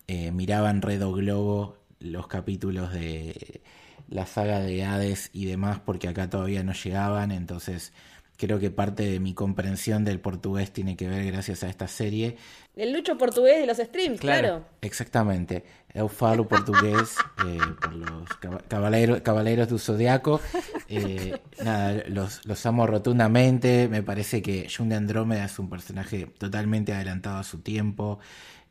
eh, 0.07 0.31
miraba 0.31 0.69
en 0.69 0.81
Red 0.81 1.01
Globo 1.01 1.77
los 1.99 2.27
capítulos 2.27 2.93
de 2.93 3.61
la 4.09 4.25
saga 4.25 4.59
de 4.59 4.83
Hades 4.83 5.29
y 5.33 5.45
demás 5.45 5.79
porque 5.79 6.07
acá 6.07 6.29
todavía 6.29 6.63
no 6.63 6.73
llegaban, 6.73 7.31
entonces 7.31 7.91
creo 8.37 8.59
que 8.59 8.69
parte 8.69 9.03
de 9.03 9.19
mi 9.19 9.33
comprensión 9.33 10.05
del 10.05 10.19
portugués 10.19 10.71
tiene 10.71 10.95
que 10.95 11.07
ver 11.09 11.25
gracias 11.25 11.63
a 11.63 11.69
esta 11.69 11.87
serie. 11.87 12.37
El 12.75 12.93
lucho 12.93 13.17
portugués 13.17 13.59
de 13.59 13.65
los 13.65 13.77
streams, 13.77 14.19
claro. 14.19 14.63
Exactamente. 14.81 15.63
Eu 15.93 16.07
falo 16.07 16.47
portugués 16.47 17.17
eh, 17.45 17.57
por 17.81 17.93
los 17.93 18.29
caballeros, 18.67 19.21
caballeros 19.21 19.67
del 19.67 19.79
Zodiaco. 19.79 20.39
Eh, 20.87 21.35
nada, 21.63 22.03
los, 22.07 22.45
los 22.45 22.65
amo 22.67 22.85
rotundamente. 22.85 23.87
Me 23.89 24.03
parece 24.03 24.43
que 24.43 24.67
Jun 24.69 24.89
de 24.89 24.95
Andrómeda 24.95 25.45
es 25.45 25.57
un 25.57 25.69
personaje 25.69 26.27
totalmente 26.37 26.93
adelantado 26.93 27.39
a 27.39 27.43
su 27.43 27.61
tiempo, 27.61 28.19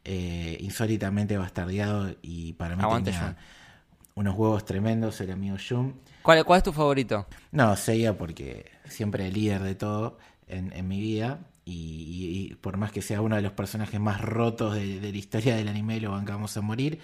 eh, 0.04 0.56
insólitamente 0.60 1.36
bastardeado 1.36 2.14
y 2.22 2.52
para 2.52 2.76
mí 2.76 2.84
tenía 3.02 3.36
unos 4.14 4.34
huevos 4.36 4.64
tremendos 4.64 5.20
el 5.20 5.32
amigo 5.32 5.56
Jun. 5.58 6.00
¿Cuál, 6.22 6.44
¿Cuál 6.44 6.58
es 6.58 6.64
tu 6.64 6.72
favorito? 6.72 7.26
No, 7.50 7.74
Seiya 7.74 8.16
porque 8.16 8.75
siempre 8.88 9.26
el 9.26 9.34
líder 9.34 9.62
de 9.62 9.74
todo 9.74 10.18
en, 10.48 10.88
mi 10.88 11.00
vida. 11.00 11.40
Y, 11.64 12.54
por 12.60 12.76
más 12.76 12.92
que 12.92 13.02
sea 13.02 13.20
uno 13.20 13.36
de 13.36 13.42
los 13.42 13.52
personajes 13.52 13.98
más 13.98 14.20
rotos 14.20 14.74
de, 14.74 15.00
la 15.00 15.08
historia 15.08 15.56
del 15.56 15.68
anime, 15.68 16.00
lo 16.00 16.12
bancamos 16.12 16.56
a 16.56 16.60
morir. 16.60 17.00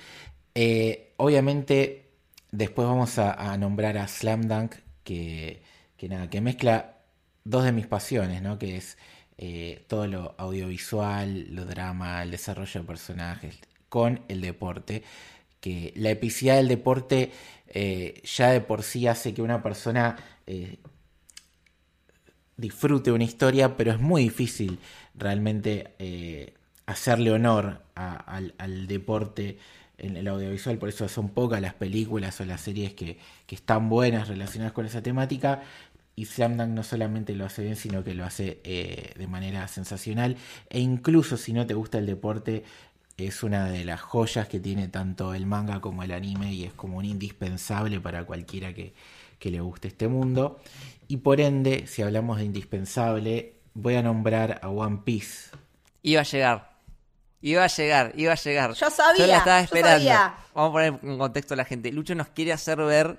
Eh, 0.54 1.14
obviamente, 1.16 2.10
después 2.50 2.86
vamos 2.86 3.18
a, 3.18 3.56
nombrar 3.56 3.98
a 3.98 4.06
Slam 4.08 4.42
Dunk, 4.42 4.76
que, 5.04 5.62
que, 5.96 6.08
nada, 6.08 6.30
que 6.30 6.40
mezcla 6.40 6.98
dos 7.44 7.64
de 7.64 7.72
mis 7.72 7.86
pasiones, 7.86 8.42
¿no? 8.42 8.58
Que 8.58 8.76
es 8.76 8.98
eh, 9.38 9.84
todo 9.88 10.06
lo 10.06 10.34
audiovisual, 10.38 11.54
lo 11.54 11.64
drama, 11.64 12.22
el 12.22 12.30
desarrollo 12.30 12.80
de 12.80 12.86
personajes, 12.86 13.58
con 13.88 14.20
el 14.28 14.40
deporte. 14.40 15.02
Que 15.60 15.92
la 15.96 16.10
epicidad 16.10 16.56
del 16.56 16.68
deporte 16.68 17.32
eh, 17.68 18.20
ya 18.24 18.50
de 18.50 18.60
por 18.60 18.82
sí 18.82 19.06
hace 19.06 19.32
que 19.34 19.42
una 19.42 19.62
persona 19.62 20.16
disfrute 22.62 23.10
una 23.10 23.24
historia, 23.24 23.76
pero 23.76 23.90
es 23.90 24.00
muy 24.00 24.22
difícil 24.22 24.78
realmente 25.14 25.94
eh, 25.98 26.54
hacerle 26.86 27.32
honor 27.32 27.82
al, 27.94 28.86
deporte 28.86 29.58
en 29.98 30.16
el 30.16 30.28
audiovisual, 30.28 30.78
por 30.78 30.88
eso 30.88 31.08
son 31.08 31.28
pocas 31.28 31.60
las 31.60 31.74
películas 31.74 32.40
o 32.40 32.44
las 32.44 32.60
series 32.60 32.94
que, 32.94 33.18
están 33.48 33.90
buenas 33.90 34.28
relacionadas 34.28 34.72
con 34.72 34.86
esa 34.86 35.02
temática. 35.02 35.60
Y 36.16 36.24
Slam 36.24 36.74
no 36.74 36.82
solamente 36.82 37.34
lo 37.34 37.44
hace 37.44 37.62
bien, 37.62 37.76
sino 37.76 38.02
que 38.02 38.14
lo 38.14 38.24
hace 38.24 38.60
eh, 38.64 39.12
de 39.18 39.26
manera 39.26 39.68
sensacional. 39.68 40.36
E 40.70 40.80
incluso 40.80 41.36
si 41.36 41.52
no 41.52 41.66
te 41.66 41.74
gusta 41.74 41.98
el 41.98 42.06
deporte, 42.06 42.64
es 43.18 43.42
una 43.42 43.66
de 43.66 43.84
las 43.84 44.00
joyas 44.00 44.48
que 44.48 44.58
tiene 44.58 44.88
tanto 44.88 45.34
el 45.34 45.44
manga 45.44 45.80
como 45.80 46.02
el 46.02 46.12
anime 46.12 46.54
y 46.54 46.64
es 46.64 46.72
como 46.72 46.96
un 46.96 47.04
indispensable 47.04 48.00
para 48.00 48.24
cualquiera 48.24 48.72
que, 48.72 48.94
que 49.38 49.50
le 49.50 49.60
guste 49.60 49.88
este 49.88 50.08
mundo. 50.08 50.60
Y 51.12 51.18
por 51.18 51.42
ende, 51.42 51.86
si 51.88 52.00
hablamos 52.00 52.38
de 52.38 52.44
indispensable, 52.44 53.56
voy 53.74 53.96
a 53.96 54.02
nombrar 54.02 54.60
a 54.62 54.70
One 54.70 55.02
Piece. 55.04 55.50
Iba 56.00 56.22
a 56.22 56.24
llegar. 56.24 56.72
Iba 57.42 57.64
a 57.64 57.66
llegar, 57.66 58.12
iba 58.16 58.32
a 58.32 58.36
llegar. 58.36 58.72
Yo 58.72 58.88
sabía. 58.88 59.18
Yo 59.18 59.26
la 59.26 59.36
estaba 59.36 59.60
esperando. 59.60 60.08
Vamos 60.54 60.70
a 60.70 60.72
poner 60.72 60.98
en 61.02 61.18
contexto 61.18 61.52
a 61.52 61.58
la 61.58 61.66
gente. 61.66 61.92
Lucho 61.92 62.14
nos 62.14 62.28
quiere 62.28 62.54
hacer 62.54 62.78
ver 62.78 63.18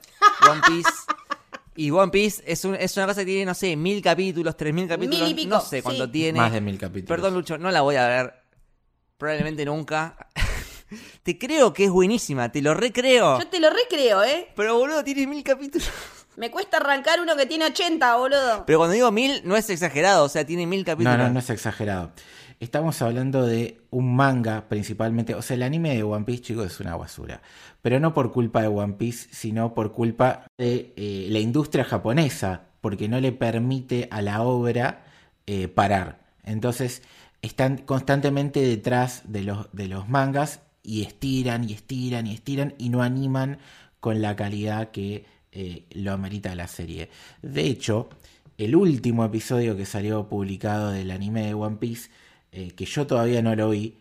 One 0.49 0.61
Piece 0.65 0.89
Y 1.75 1.91
One 1.91 2.11
Piece 2.11 2.41
es, 2.47 2.65
un- 2.65 2.73
es 2.73 2.97
una 2.97 3.05
cosa 3.05 3.21
que 3.21 3.25
tiene, 3.27 3.45
no 3.45 3.53
sé, 3.53 3.75
mil 3.75 4.01
capítulos, 4.01 4.57
tres 4.57 4.73
mil 4.73 4.87
capítulos. 4.87 5.19
Mil 5.19 5.29
y 5.29 5.35
pico, 5.35 5.49
no 5.49 5.61
sé 5.61 5.83
cuánto 5.83 6.05
sí. 6.05 6.11
tiene. 6.13 6.39
Más 6.39 6.51
de 6.51 6.61
mil 6.61 6.79
capítulos. 6.79 7.07
Perdón, 7.07 7.35
Lucho, 7.35 7.59
no 7.59 7.69
la 7.69 7.81
voy 7.81 7.97
a 7.97 8.07
ver. 8.07 8.33
Probablemente 9.19 9.65
nunca. 9.65 10.17
te 11.21 11.37
creo 11.37 11.71
que 11.73 11.85
es 11.85 11.91
buenísima, 11.91 12.51
te 12.51 12.63
lo 12.63 12.73
recreo. 12.73 13.37
Yo 13.39 13.47
te 13.49 13.59
lo 13.59 13.69
recreo, 13.69 14.23
¿eh? 14.23 14.47
Pero 14.55 14.79
boludo, 14.79 15.03
tiene 15.03 15.27
mil 15.27 15.43
capítulos. 15.43 15.91
Me 16.35 16.49
cuesta 16.51 16.77
arrancar 16.77 17.21
uno 17.21 17.35
que 17.35 17.45
tiene 17.45 17.65
80, 17.65 18.15
boludo. 18.17 18.63
Pero 18.65 18.79
cuando 18.79 18.93
digo 18.93 19.11
mil, 19.11 19.41
no 19.45 19.55
es 19.55 19.69
exagerado, 19.69 20.25
o 20.25 20.29
sea, 20.29 20.45
tiene 20.45 20.65
mil 20.65 20.83
capítulos. 20.83 21.17
No, 21.17 21.25
no, 21.25 21.33
no 21.33 21.39
es 21.39 21.49
exagerado. 21.49 22.11
Estamos 22.59 23.01
hablando 23.01 23.45
de 23.45 23.81
un 23.89 24.15
manga 24.15 24.69
principalmente. 24.69 25.35
O 25.35 25.41
sea, 25.41 25.55
el 25.55 25.63
anime 25.63 25.95
de 25.95 26.03
One 26.03 26.25
Piece, 26.25 26.41
chicos, 26.41 26.67
es 26.67 26.79
una 26.79 26.95
basura. 26.95 27.41
Pero 27.81 27.99
no 27.99 28.13
por 28.13 28.31
culpa 28.31 28.61
de 28.61 28.67
One 28.67 28.93
Piece, 28.93 29.27
sino 29.31 29.73
por 29.73 29.91
culpa 29.91 30.45
de 30.57 30.93
eh, 30.95 31.27
la 31.29 31.39
industria 31.39 31.83
japonesa, 31.83 32.61
porque 32.79 33.07
no 33.07 33.19
le 33.19 33.31
permite 33.31 34.07
a 34.11 34.21
la 34.21 34.41
obra 34.43 35.03
eh, 35.45 35.67
parar. 35.67 36.19
Entonces, 36.43 37.01
están 37.41 37.77
constantemente 37.77 38.61
detrás 38.61 39.23
de 39.25 39.43
los, 39.43 39.67
de 39.73 39.87
los 39.87 40.07
mangas 40.07 40.61
y 40.81 41.03
estiran 41.03 41.69
y 41.69 41.73
estiran 41.73 42.27
y 42.27 42.33
estiran 42.33 42.75
y 42.77 42.89
no 42.89 43.03
animan 43.03 43.59
con 43.99 44.21
la 44.21 44.35
calidad 44.35 44.91
que 44.91 45.25
eh, 45.53 45.83
lo 45.91 46.11
amerita 46.11 46.55
la 46.55 46.67
serie. 46.67 47.09
De 47.41 47.65
hecho, 47.67 48.09
el 48.57 48.75
último 48.75 49.23
episodio 49.23 49.77
que 49.77 49.85
salió 49.85 50.27
publicado 50.27 50.91
del 50.91 51.11
anime 51.11 51.45
de 51.45 51.53
One 51.53 51.77
Piece, 51.77 52.09
eh, 52.51 52.71
que 52.71 52.85
yo 52.85 53.05
todavía 53.07 53.41
no 53.41 53.55
lo 53.55 53.69
vi, 53.69 53.95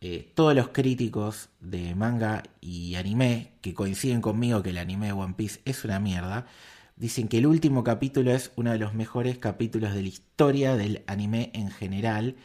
eh, 0.00 0.30
todos 0.34 0.54
los 0.54 0.68
críticos 0.68 1.48
de 1.60 1.94
manga 1.94 2.42
y 2.60 2.96
anime 2.96 3.52
que 3.60 3.74
coinciden 3.74 4.20
conmigo 4.20 4.62
que 4.62 4.70
el 4.70 4.78
anime 4.78 5.06
de 5.06 5.12
One 5.12 5.34
Piece 5.36 5.60
es 5.64 5.84
una 5.84 6.00
mierda, 6.00 6.46
dicen 6.96 7.28
que 7.28 7.38
el 7.38 7.46
último 7.46 7.84
capítulo 7.84 8.32
es 8.32 8.52
uno 8.56 8.72
de 8.72 8.78
los 8.78 8.94
mejores 8.94 9.38
capítulos 9.38 9.94
de 9.94 10.02
la 10.02 10.08
historia 10.08 10.76
del 10.76 11.02
anime 11.06 11.50
en 11.54 11.70
general, 11.70 12.36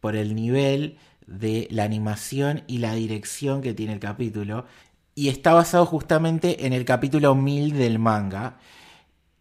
por 0.00 0.16
el 0.16 0.34
nivel 0.34 0.98
de 1.26 1.68
la 1.70 1.84
animación 1.84 2.62
y 2.66 2.78
la 2.78 2.94
dirección 2.94 3.62
que 3.62 3.74
tiene 3.74 3.94
el 3.94 4.00
capítulo, 4.00 4.66
y 5.16 5.30
está 5.30 5.54
basado 5.54 5.86
justamente 5.86 6.66
en 6.66 6.74
el 6.74 6.84
capítulo 6.84 7.34
1000 7.34 7.72
del 7.72 7.98
manga. 7.98 8.58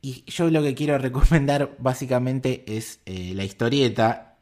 Y 0.02 0.24
yo 0.26 0.50
lo 0.50 0.64
que 0.64 0.74
quiero 0.74 0.98
recomendar 1.00 1.76
básicamente 1.80 2.64
es 2.78 3.02
eh, 3.06 3.34
la 3.36 3.44
historieta. 3.44 4.38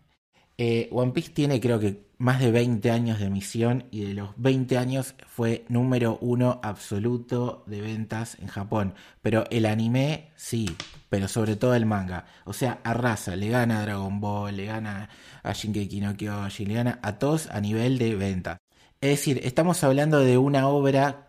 Eh, 0.59 0.87
One 0.91 1.11
Piece 1.11 1.31
tiene 1.31 1.59
creo 1.59 1.79
que 1.79 2.05
más 2.19 2.39
de 2.39 2.51
20 2.51 2.91
años 2.91 3.19
de 3.19 3.25
emisión 3.25 3.85
y 3.89 4.01
de 4.01 4.13
los 4.13 4.29
20 4.37 4.77
años 4.77 5.15
fue 5.25 5.65
número 5.69 6.19
uno 6.21 6.59
absoluto 6.61 7.63
de 7.65 7.81
ventas 7.81 8.37
en 8.39 8.47
Japón. 8.47 8.93
Pero 9.23 9.45
el 9.49 9.65
anime 9.65 10.29
sí, 10.35 10.77
pero 11.09 11.27
sobre 11.27 11.55
todo 11.55 11.73
el 11.73 11.87
manga. 11.87 12.27
O 12.45 12.53
sea, 12.53 12.79
arrasa, 12.83 13.35
le 13.35 13.49
gana 13.49 13.79
a 13.79 13.81
Dragon 13.81 14.21
Ball, 14.21 14.55
le 14.55 14.65
gana 14.65 15.09
a 15.41 15.51
Shingeki 15.51 15.99
no 15.99 16.15
Kyojin, 16.15 16.67
le 16.67 16.75
gana 16.75 16.99
a 17.01 17.17
todos 17.17 17.47
a 17.49 17.59
nivel 17.59 17.97
de 17.97 18.15
venta. 18.15 18.62
Es 19.03 19.09
decir, 19.09 19.41
estamos 19.43 19.83
hablando 19.83 20.21
de 20.21 20.37
una 20.37 20.69
obra 20.69 21.27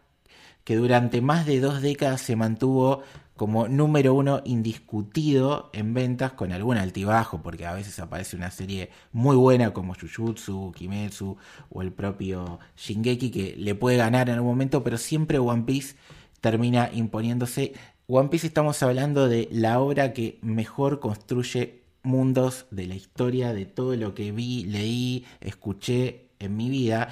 que 0.63 0.77
durante 0.77 1.21
más 1.21 1.45
de 1.45 1.59
dos 1.59 1.83
décadas 1.83 2.21
se 2.21 2.37
mantuvo 2.37 3.03
como 3.35 3.67
número 3.67 4.15
uno 4.15 4.43
indiscutido 4.45 5.71
en 5.73 5.93
ventas 5.93 6.35
con 6.35 6.53
algún 6.53 6.77
altibajo, 6.77 7.43
porque 7.43 7.67
a 7.67 7.75
veces 7.75 7.99
aparece 7.99 8.37
una 8.37 8.53
serie 8.53 8.91
muy 9.11 9.35
buena 9.35 9.73
como 9.73 9.97
Jujutsu, 9.97 10.71
Kimetsu 10.71 11.37
o 11.69 11.83
el 11.83 11.91
propio 11.91 12.61
Shingeki 12.77 13.33
que 13.33 13.57
le 13.59 13.75
puede 13.75 13.97
ganar 13.97 14.29
en 14.29 14.37
algún 14.37 14.51
momento, 14.51 14.85
pero 14.85 14.97
siempre 14.97 15.41
One 15.41 15.65
Piece 15.65 15.97
termina 16.41 16.91
imponiéndose. 16.93 17.73
One 18.07 18.29
Piece 18.29 18.47
estamos 18.47 18.81
hablando 18.85 19.29
de 19.29 19.49
la 19.51 19.81
obra 19.81 20.13
que 20.13 20.39
mejor 20.43 21.01
construye 21.01 21.83
mundos 22.05 22.67
de 22.71 22.87
la 22.87 22.95
historia, 22.95 23.53
de 23.53 23.67
todo 23.67 23.97
lo 23.97 24.15
que 24.15 24.31
vi, 24.31 24.63
leí, 24.63 25.27
escuché 25.41 26.29
en 26.39 26.57
mi 26.57 26.71
vida 26.71 27.09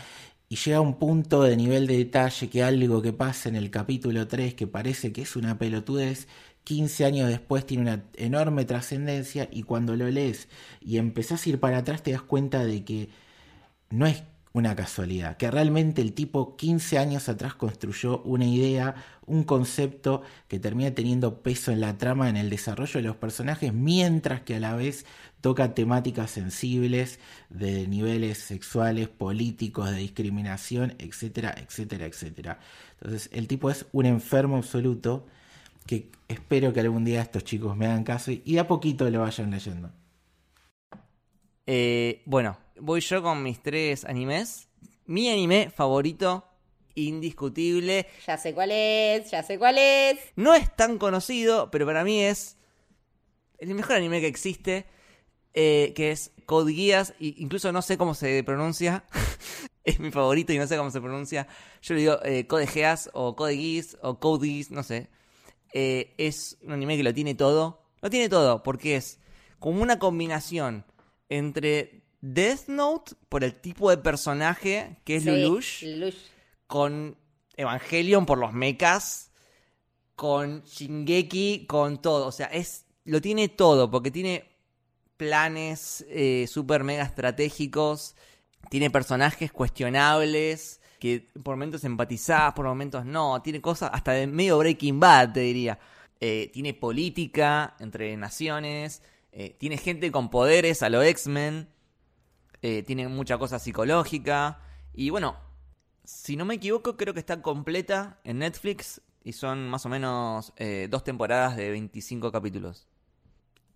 y 0.53 0.57
llega 0.57 0.77
a 0.77 0.81
un 0.83 0.99
punto 0.99 1.45
de 1.45 1.57
nivel 1.57 1.87
de 1.87 1.97
detalle 1.97 2.51
que 2.51 2.63
algo 2.63 3.01
que 3.01 3.15
pasa 3.15 3.49
en 3.49 3.57
el 3.57 3.71
capítulo 3.71 4.29
3 4.29 4.53
que 4.53 4.67
parece 4.67 5.11
que 5.11 5.23
es 5.23 5.35
una 5.35 5.57
pelotudez, 5.57 6.29
15 6.65 7.07
años 7.07 7.31
después 7.31 7.65
tiene 7.65 7.85
una 7.85 8.05
enorme 8.17 8.67
trascendencia 8.67 9.49
y 9.51 9.63
cuando 9.63 9.97
lo 9.97 10.11
lees 10.11 10.51
y 10.83 10.99
empezás 10.99 11.47
a 11.47 11.49
ir 11.49 11.59
para 11.59 11.79
atrás 11.79 12.03
te 12.03 12.13
das 12.13 12.21
cuenta 12.21 12.67
de 12.67 12.85
que 12.85 13.09
no 13.89 14.07
es 14.07 14.25
una 14.55 14.77
casualidad, 14.77 15.37
que 15.39 15.51
realmente 15.51 16.03
el 16.03 16.13
tipo 16.13 16.57
15 16.57 16.99
años 16.99 17.29
atrás 17.29 17.55
construyó 17.55 18.23
una 18.23 18.45
idea, 18.45 18.95
un 19.27 19.45
concepto 19.45 20.23
que 20.49 20.59
termina 20.59 20.91
teniendo 20.91 21.43
peso 21.43 21.73
en 21.73 21.81
la 21.81 21.97
trama, 21.97 22.29
en 22.29 22.37
el 22.37 22.51
desarrollo 22.51 23.01
de 23.01 23.07
los 23.07 23.17
personajes, 23.17 23.73
mientras 23.73 24.43
que 24.43 24.57
a 24.57 24.61
la 24.61 24.75
vez 24.77 25.07
toca 25.41 25.75
temáticas 25.75 26.31
sensibles 26.31 27.19
de 27.49 27.89
niveles 27.89 28.39
sexuales, 28.39 29.09
políticos, 29.09 29.91
de 29.91 29.97
discriminación, 29.97 30.95
etcétera, 30.99 31.55
etcétera, 31.57 32.07
etcétera. 32.07 32.61
Entonces 33.01 33.31
el 33.33 33.49
tipo 33.49 33.71
es 33.71 33.87
un 33.93 34.07
enfermo 34.07 34.57
absoluto 34.59 35.27
que 35.87 36.11
espero 36.29 36.73
que 36.73 36.81
algún 36.81 37.05
día 37.05 37.23
estos 37.23 37.45
chicos 37.45 37.77
me 37.77 37.87
hagan 37.87 38.05
caso 38.05 38.31
y 38.33 38.53
de 38.53 38.61
a 38.61 38.69
poquito 38.69 39.09
lo 39.11 39.21
vayan 39.21 39.51
leyendo. 39.51 39.91
Eh, 41.67 42.23
bueno, 42.27 42.57
voy 42.81 43.01
yo 43.01 43.23
con 43.23 43.43
mis 43.43 43.63
tres 43.63 44.05
animes. 44.05 44.69
Mi 45.07 45.29
anime 45.29 45.71
favorito, 45.71 46.45
indiscutible. 46.95 48.07
Ya 48.27 48.37
sé 48.37 48.55
cuál 48.55 48.71
es, 48.73 49.31
ya 49.31 49.43
sé 49.43 49.59
cuál 49.59 49.79
es. 49.79 50.19
No 50.37 50.55
es 50.55 50.75
tan 50.75 50.99
conocido, 50.99 51.71
pero 51.71 51.87
para 51.87 52.05
mí 52.05 52.21
es 52.21 52.57
el 53.59 53.75
mejor 53.75 53.97
anime 53.97 54.21
que 54.21 54.27
existe, 54.27 54.87
eh, 55.55 55.93
que 55.95 56.11
es 56.11 56.33
Code 56.47 56.73
Geass. 56.73 57.15
Y 57.19 57.43
incluso 57.43 57.73
no 57.73 57.83
sé 57.83 57.99
cómo 57.99 58.15
se 58.15 58.43
pronuncia. 58.45 59.05
es 59.85 59.99
mi 60.01 60.11
favorito 60.11 60.53
y 60.53 60.59
no 60.59 60.67
sé 60.67 60.77
cómo 60.77 60.91
se 60.91 61.01
pronuncia. 61.01 61.47
Yo 61.83 61.95
le 61.95 62.01
digo 62.01 62.19
eh, 62.25 62.47
Code 62.47 62.67
Geass 62.67 63.11
o 63.13 63.37
Code 63.37 63.57
Geass 63.57 63.99
o 64.03 64.19
Code 64.19 64.49
Geass, 64.49 64.71
no 64.71 64.83
sé. 64.83 65.09
Eh, 65.73 66.15
es 66.19 66.59
un 66.63 66.73
anime 66.73 66.97
que 66.97 67.03
lo 67.03 67.15
tiene 67.15 67.35
todo. 67.35 67.83
Lo 68.01 68.11
tiene 68.11 68.29
todo 68.29 68.63
porque 68.63 68.97
es 68.97 69.21
como 69.59 69.83
una 69.83 69.99
combinación 69.99 70.85
entre 71.29 72.02
Death 72.23 72.69
Note 72.69 73.13
por 73.29 73.45
el 73.45 73.55
tipo 73.55 73.91
de 73.91 73.99
personaje 73.99 74.97
que 75.05 75.17
es 75.17 75.25
Sí, 75.25 75.31
Lelouch 75.31 75.83
Lelouch. 75.83 76.15
con 76.67 77.19
Evangelion 77.57 78.25
por 78.25 78.39
los 78.39 78.53
mechas, 78.55 79.31
con 80.15 80.63
Shingeki, 80.63 81.67
con 81.67 82.01
todo. 82.01 82.27
O 82.27 82.33
sea, 82.33 82.47
es 82.47 82.87
lo 83.05 83.21
tiene 83.21 83.49
todo, 83.49 83.91
porque 83.91 84.11
tiene 84.11 84.49
planes 85.17 86.05
eh, 86.09 86.47
super 86.49 86.85
mega 86.85 87.03
estratégicos, 87.03 88.15
tiene 88.71 88.91
personajes 88.91 89.53
cuestionables, 89.53 90.81
que 90.99 91.29
por 91.43 91.57
momentos 91.57 91.83
empatizás, 91.85 92.53
por 92.55 92.67
momentos 92.67 93.05
no, 93.05 93.43
tiene 93.43 93.61
cosas 93.61 93.91
hasta 93.93 94.13
de 94.13 94.27
medio 94.29 94.59
Breaking 94.59 95.01
Bad, 95.01 95.33
te 95.33 95.41
diría. 95.41 95.79
Eh, 96.21 96.51
tiene 96.53 96.73
política 96.73 97.75
entre 97.81 98.17
naciones, 98.17 99.03
eh, 99.33 99.57
tiene 99.59 99.77
gente 99.77 100.13
con 100.13 100.31
poderes 100.31 100.85
a 100.85 100.89
lo 100.89 101.03
X-Men, 101.03 101.69
eh, 102.63 102.83
tiene 102.83 103.09
mucha 103.09 103.39
cosa 103.39 103.59
psicológica, 103.59 104.61
y 104.95 105.11
bueno, 105.11 105.37
si 106.05 106.37
no 106.37 106.45
me 106.45 106.55
equivoco, 106.55 106.97
creo 106.97 107.15
que 107.15 107.21
está 107.21 107.43
completa 107.43 108.21
en 108.25 108.39
Netflix 108.39 109.01
y 109.25 109.33
son 109.33 109.69
más 109.69 109.87
o 109.87 109.89
menos 109.89 110.53
eh, 110.57 110.89
dos 110.91 111.05
temporadas 111.05 111.57
de 111.57 111.71
25 111.71 112.33
capítulos. 112.33 112.89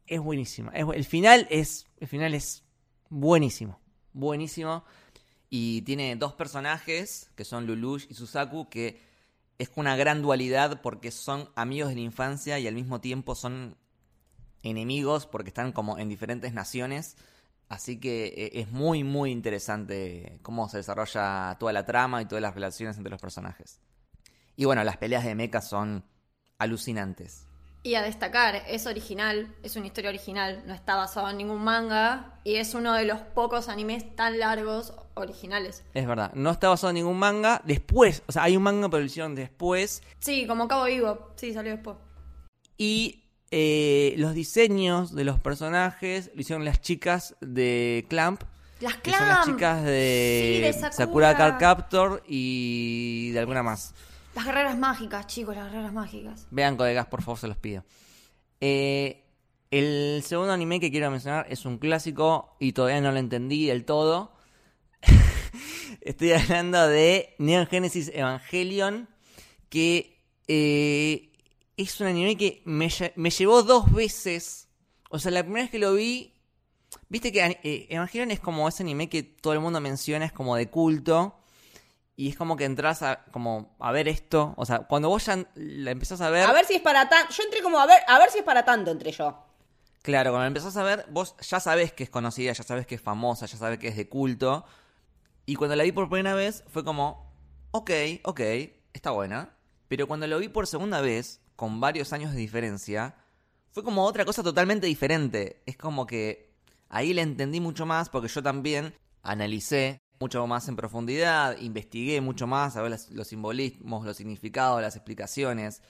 Es 0.06 0.20
buenísima. 0.20 0.72
El 0.72 1.04
final 1.04 1.46
es 1.50 1.86
el 1.98 2.08
final 2.08 2.34
es 2.34 2.64
buenísimo, 3.08 3.80
buenísimo 4.12 4.84
y 5.50 5.82
tiene 5.82 6.16
dos 6.16 6.34
personajes 6.34 7.30
que 7.34 7.44
son 7.44 7.66
Lelouch 7.66 8.06
y 8.08 8.14
Susaku 8.14 8.68
que 8.68 9.00
es 9.58 9.70
una 9.76 9.96
gran 9.96 10.22
dualidad 10.22 10.82
porque 10.82 11.10
son 11.10 11.48
amigos 11.54 11.88
de 11.88 11.96
la 11.96 12.02
infancia 12.02 12.58
y 12.58 12.66
al 12.66 12.74
mismo 12.74 13.00
tiempo 13.00 13.34
son 13.34 13.76
enemigos 14.62 15.26
porque 15.26 15.48
están 15.48 15.72
como 15.72 15.98
en 15.98 16.08
diferentes 16.08 16.52
naciones. 16.52 17.16
Así 17.68 17.98
que 17.98 18.26
eh, 18.26 18.50
es 18.60 18.70
muy, 18.70 19.02
muy 19.02 19.30
interesante 19.30 20.38
cómo 20.42 20.68
se 20.68 20.78
desarrolla 20.78 21.56
toda 21.58 21.72
la 21.72 21.84
trama 21.84 22.22
y 22.22 22.26
todas 22.26 22.42
las 22.42 22.54
relaciones 22.54 22.96
entre 22.96 23.10
los 23.10 23.20
personajes. 23.20 23.80
Y 24.54 24.64
bueno, 24.64 24.84
las 24.84 24.96
peleas 24.96 25.24
de 25.24 25.34
mecha 25.34 25.60
son 25.60 26.04
alucinantes. 26.58 27.46
Y 27.82 27.94
a 27.94 28.02
destacar, 28.02 28.64
es 28.66 28.86
original, 28.86 29.54
es 29.62 29.76
una 29.76 29.86
historia 29.86 30.10
original, 30.10 30.64
no 30.66 30.74
está 30.74 30.96
basado 30.96 31.30
en 31.30 31.36
ningún 31.36 31.62
manga 31.62 32.40
y 32.42 32.56
es 32.56 32.74
uno 32.74 32.92
de 32.94 33.04
los 33.04 33.20
pocos 33.20 33.68
animes 33.68 34.16
tan 34.16 34.40
largos 34.40 34.92
originales. 35.14 35.84
Es 35.94 36.04
verdad, 36.04 36.32
no 36.34 36.50
está 36.50 36.68
basado 36.68 36.90
en 36.90 36.96
ningún 36.96 37.18
manga. 37.18 37.62
Después, 37.64 38.24
o 38.26 38.32
sea, 38.32 38.42
hay 38.42 38.56
un 38.56 38.64
manga, 38.64 38.88
pero 38.88 39.00
lo 39.00 39.06
hicieron 39.06 39.36
después. 39.36 40.02
Sí, 40.18 40.48
como 40.48 40.66
Cabo 40.66 40.86
Vivo, 40.86 41.32
sí, 41.36 41.52
salió 41.52 41.72
después. 41.72 41.96
Y 42.76 43.25
eh, 43.50 44.14
los 44.18 44.34
diseños 44.34 45.14
de 45.14 45.24
los 45.24 45.38
personajes 45.40 46.30
lo 46.34 46.40
hicieron 46.40 46.64
las 46.64 46.80
chicas 46.80 47.36
de 47.40 48.06
Clamp. 48.08 48.42
Las 48.80 48.96
Que 48.98 49.12
son 49.12 49.20
las 49.28 49.44
Clamp. 49.44 49.56
chicas 49.58 49.84
de, 49.84 50.52
Sí, 50.56 50.60
de 50.62 50.72
Sakura. 50.72 50.92
Sakura. 50.92 51.36
Card 51.36 51.58
Captor 51.58 52.22
y 52.26 53.30
de 53.30 53.38
alguna 53.38 53.62
más. 53.62 53.94
Las 54.34 54.44
guerreras 54.44 54.76
mágicas, 54.76 55.26
chicos, 55.26 55.56
las 55.56 55.70
guerreras 55.72 55.92
mágicas. 55.94 56.46
Vean 56.50 56.76
Codegas, 56.76 57.06
por 57.06 57.22
favor, 57.22 57.38
se 57.38 57.48
los 57.48 57.56
pido. 57.56 57.84
Eh, 58.60 59.22
el 59.70 60.22
segundo 60.24 60.52
anime 60.52 60.78
que 60.78 60.90
quiero 60.90 61.10
mencionar 61.10 61.46
es 61.48 61.64
un 61.64 61.78
clásico 61.78 62.54
y 62.60 62.72
todavía 62.72 63.00
no 63.00 63.12
lo 63.12 63.18
entendí 63.18 63.66
del 63.66 63.84
todo. 63.86 64.32
Estoy 66.02 66.32
hablando 66.32 66.86
de 66.86 67.34
Neon 67.38 67.66
Genesis 67.66 68.10
Evangelion, 68.14 69.08
que 69.68 70.22
eh, 70.48 71.32
es 71.76 72.00
un 72.00 72.06
anime 72.06 72.36
que 72.36 72.62
me, 72.64 72.88
me, 73.16 73.30
llevó 73.30 73.62
dos 73.62 73.92
veces. 73.92 74.68
O 75.10 75.18
sea, 75.18 75.30
la 75.30 75.42
primera 75.42 75.64
vez 75.64 75.70
que 75.70 75.78
lo 75.78 75.94
vi, 75.94 76.34
viste 77.08 77.32
que 77.32 77.60
eh, 77.62 77.86
Evangelion 77.90 78.30
es 78.30 78.40
como 78.40 78.68
ese 78.68 78.82
anime 78.82 79.08
que 79.08 79.22
todo 79.22 79.52
el 79.52 79.60
mundo 79.60 79.80
menciona, 79.80 80.24
es 80.24 80.32
como 80.32 80.56
de 80.56 80.70
culto. 80.70 81.36
Y 82.18 82.30
es 82.30 82.36
como 82.36 82.56
que 82.56 82.64
entras 82.64 83.02
a, 83.02 83.24
como, 83.30 83.76
a 83.78 83.92
ver 83.92 84.08
esto. 84.08 84.54
O 84.56 84.64
sea, 84.64 84.80
cuando 84.80 85.10
vos 85.10 85.26
ya 85.26 85.46
la 85.54 85.90
empezás 85.90 86.22
a 86.22 86.30
ver. 86.30 86.48
A 86.48 86.52
ver 86.52 86.64
si 86.64 86.74
es 86.74 86.80
para 86.80 87.10
tanto. 87.10 87.34
Yo 87.34 87.42
entré 87.42 87.62
como 87.62 87.78
a 87.78 87.84
ver, 87.84 87.98
a 88.08 88.18
ver 88.18 88.30
si 88.30 88.38
es 88.38 88.44
para 88.44 88.64
tanto, 88.64 88.90
entre 88.90 89.12
yo. 89.12 89.38
Claro, 90.00 90.30
cuando 90.30 90.44
la 90.44 90.46
empezás 90.46 90.76
a 90.78 90.82
ver, 90.82 91.04
vos 91.10 91.34
ya 91.40 91.60
sabés 91.60 91.92
que 91.92 92.04
es 92.04 92.10
conocida, 92.10 92.52
ya 92.52 92.62
sabés 92.62 92.86
que 92.86 92.94
es 92.94 93.02
famosa, 93.02 93.44
ya 93.44 93.58
sabés 93.58 93.78
que 93.78 93.88
es 93.88 93.96
de 93.96 94.08
culto. 94.08 94.64
Y 95.44 95.56
cuando 95.56 95.76
la 95.76 95.82
vi 95.82 95.92
por 95.92 96.08
primera 96.08 96.34
vez, 96.34 96.64
fue 96.68 96.84
como, 96.84 97.34
ok, 97.72 97.90
ok, 98.22 98.40
está 98.94 99.10
buena. 99.10 99.50
Pero 99.88 100.06
cuando 100.08 100.26
lo 100.26 100.38
vi 100.38 100.48
por 100.48 100.66
segunda 100.66 101.02
vez, 101.02 101.40
con 101.56 101.80
varios 101.80 102.12
años 102.12 102.32
de 102.32 102.38
diferencia, 102.38 103.16
fue 103.70 103.82
como 103.82 104.04
otra 104.04 104.24
cosa 104.24 104.42
totalmente 104.42 104.86
diferente. 104.86 105.62
Es 105.66 105.76
como 105.76 106.06
que 106.06 106.54
ahí 106.88 107.12
le 107.12 107.22
entendí 107.22 107.60
mucho 107.60 107.84
más 107.84 108.08
porque 108.08 108.28
yo 108.28 108.42
también 108.42 108.94
analicé 109.22 110.00
mucho 110.18 110.46
más 110.46 110.68
en 110.68 110.76
profundidad, 110.76 111.58
investigué 111.58 112.20
mucho 112.20 112.46
más 112.46 112.76
a 112.76 112.82
ver 112.82 112.98
los, 113.10 113.28
simbolismos, 113.28 114.06
los 114.06 114.16
significados, 114.16 114.80
las 114.80 114.96
explicaciones. 114.96 115.82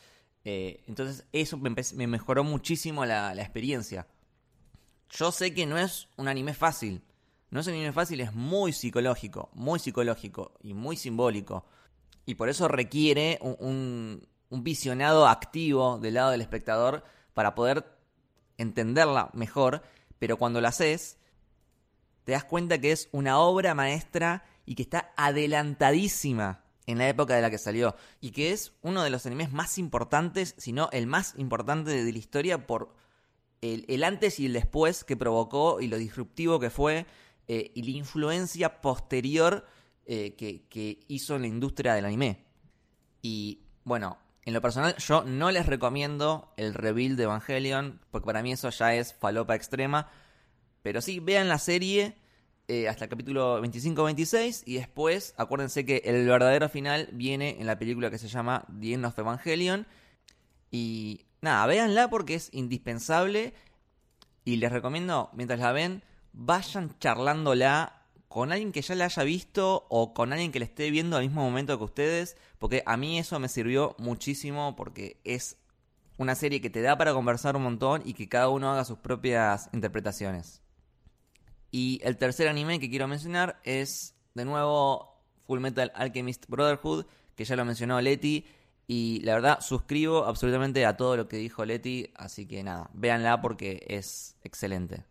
Eh, 0.44 0.82
entonces 0.86 1.26
eso 1.32 1.58
me, 1.58 2.06
mejoró 2.06 2.44
muchísimo 2.44 3.04
la, 3.04 3.34
experiencia. 3.34 4.06
Yo 5.10 5.30
sé 5.30 5.54
que 5.54 5.66
no 5.66 5.78
es 5.78 6.08
un 6.16 6.28
anime 6.28 6.54
fácil. 6.54 7.02
No 7.50 7.60
es 7.60 7.66
un 7.68 7.74
anime 7.74 7.92
fácil, 7.92 8.20
es 8.20 8.34
muy 8.34 8.72
psicológico, 8.72 9.50
muy 9.54 9.78
psicológico 9.78 10.54
y 10.60 10.74
muy 10.74 10.96
simbólico. 10.96 11.64
Y 12.24 12.34
por 12.34 12.48
eso 12.48 12.66
requiere 12.66 13.38
un 13.40 14.26
visionado 14.50 15.26
activo 15.26 15.98
del 15.98 16.14
lado 16.14 16.30
del 16.30 16.40
espectador 16.40 17.04
para 17.34 17.54
poder 17.54 17.84
entenderla 18.58 19.30
mejor. 19.32 19.82
Pero 20.18 20.38
cuando 20.38 20.60
la 20.60 20.68
haces, 20.68 21.18
te 22.24 22.32
das 22.32 22.44
cuenta 22.44 22.80
que 22.80 22.92
es 22.92 23.08
una 23.12 23.38
obra 23.38 23.74
maestra 23.74 24.44
y 24.64 24.74
que 24.74 24.82
está 24.82 25.12
adelantadísima 25.16 26.64
en 26.86 26.98
la 26.98 27.08
época 27.08 27.34
de 27.34 27.42
la 27.42 27.50
que 27.50 27.58
salió. 27.58 27.96
Y 28.20 28.30
que 28.30 28.52
es 28.52 28.72
uno 28.82 29.02
de 29.02 29.10
los 29.10 29.26
animes 29.26 29.52
más 29.52 29.78
importantes, 29.78 30.54
si 30.58 30.72
no 30.72 30.88
el 30.92 31.06
más 31.06 31.34
importante 31.36 32.04
de 32.04 32.12
la 32.12 32.18
historia 32.18 32.66
por 32.66 32.94
el, 33.60 34.04
antes 34.04 34.38
y 34.40 34.46
el 34.46 34.52
después 34.52 35.04
que 35.04 35.16
provocó 35.16 35.80
y 35.80 35.88
lo 35.88 35.98
disruptivo 35.98 36.60
que 36.60 36.70
fue 36.70 37.06
eh, 37.48 37.72
y 37.74 37.82
la 37.82 37.98
influencia 37.98 38.80
posterior 38.80 39.66
eh, 40.04 40.34
que, 40.36 40.66
que 40.68 41.00
hizo 41.08 41.36
en 41.36 41.42
la 41.42 41.48
industria 41.48 41.94
del 41.94 42.04
anime. 42.04 42.44
Y 43.22 43.62
bueno, 43.84 44.18
en 44.46 44.54
lo 44.54 44.62
personal, 44.62 44.94
yo 44.98 45.24
no 45.24 45.50
les 45.50 45.66
recomiendo 45.66 46.52
el 46.56 46.72
reveal 46.72 47.16
de 47.16 47.24
Evangelion, 47.24 48.00
porque 48.12 48.26
para 48.26 48.44
mí 48.44 48.52
eso 48.52 48.70
ya 48.70 48.94
es 48.94 49.12
falopa 49.12 49.56
extrema. 49.56 50.08
Pero 50.82 51.00
sí, 51.00 51.18
vean 51.18 51.48
la 51.48 51.58
serie 51.58 52.14
eh, 52.68 52.88
hasta 52.88 53.06
el 53.06 53.10
capítulo 53.10 53.60
25-26 53.60 54.62
y 54.64 54.76
después 54.76 55.34
acuérdense 55.36 55.84
que 55.84 56.00
el 56.04 56.28
verdadero 56.28 56.68
final 56.68 57.08
viene 57.12 57.56
en 57.58 57.66
la 57.66 57.76
película 57.76 58.08
que 58.08 58.18
se 58.18 58.28
llama 58.28 58.64
The 58.80 58.92
End 58.92 59.04
of 59.04 59.18
Evangelion. 59.18 59.84
Y 60.70 61.26
nada, 61.40 61.66
véanla 61.66 62.08
porque 62.08 62.36
es 62.36 62.48
indispensable 62.52 63.52
y 64.44 64.56
les 64.56 64.70
recomiendo, 64.70 65.28
mientras 65.32 65.58
la 65.58 65.72
ven, 65.72 66.04
vayan 66.32 66.96
charlándola 67.00 68.04
con 68.28 68.52
alguien 68.52 68.70
que 68.70 68.82
ya 68.82 68.94
la 68.94 69.06
haya 69.06 69.24
visto 69.24 69.86
o 69.88 70.14
con 70.14 70.32
alguien 70.32 70.52
que 70.52 70.60
la 70.60 70.66
esté 70.66 70.92
viendo 70.92 71.16
al 71.16 71.24
mismo 71.24 71.42
momento 71.42 71.76
que 71.78 71.84
ustedes, 71.84 72.36
porque 72.58 72.82
a 72.86 72.96
mí 72.96 73.18
eso 73.18 73.38
me 73.38 73.48
sirvió 73.48 73.94
muchísimo 73.98 74.76
porque 74.76 75.20
es 75.24 75.58
una 76.16 76.34
serie 76.34 76.60
que 76.60 76.70
te 76.70 76.82
da 76.82 76.96
para 76.96 77.12
conversar 77.12 77.56
un 77.56 77.62
montón 77.62 78.02
y 78.04 78.14
que 78.14 78.28
cada 78.28 78.48
uno 78.48 78.70
haga 78.70 78.84
sus 78.84 78.98
propias 78.98 79.68
interpretaciones. 79.72 80.62
Y 81.70 82.00
el 82.02 82.16
tercer 82.16 82.48
anime 82.48 82.80
que 82.80 82.88
quiero 82.88 83.06
mencionar 83.08 83.60
es, 83.64 84.14
de 84.34 84.44
nuevo, 84.44 85.20
Full 85.46 85.60
Metal 85.60 85.92
Alchemist 85.94 86.46
Brotherhood, 86.48 87.06
que 87.34 87.44
ya 87.44 87.56
lo 87.56 87.64
mencionó 87.64 88.00
Leti. 88.00 88.46
Y 88.88 89.20
la 89.24 89.34
verdad, 89.34 89.60
suscribo 89.60 90.24
absolutamente 90.24 90.86
a 90.86 90.96
todo 90.96 91.16
lo 91.16 91.28
que 91.28 91.36
dijo 91.36 91.64
Leti. 91.64 92.10
Así 92.14 92.46
que 92.46 92.62
nada, 92.62 92.88
véanla 92.94 93.42
porque 93.42 93.84
es 93.88 94.36
excelente. 94.42 95.04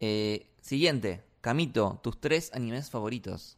Eh, 0.00 0.50
siguiente, 0.60 1.24
Camito, 1.40 2.00
tus 2.02 2.20
tres 2.20 2.50
animes 2.52 2.90
favoritos. 2.90 3.56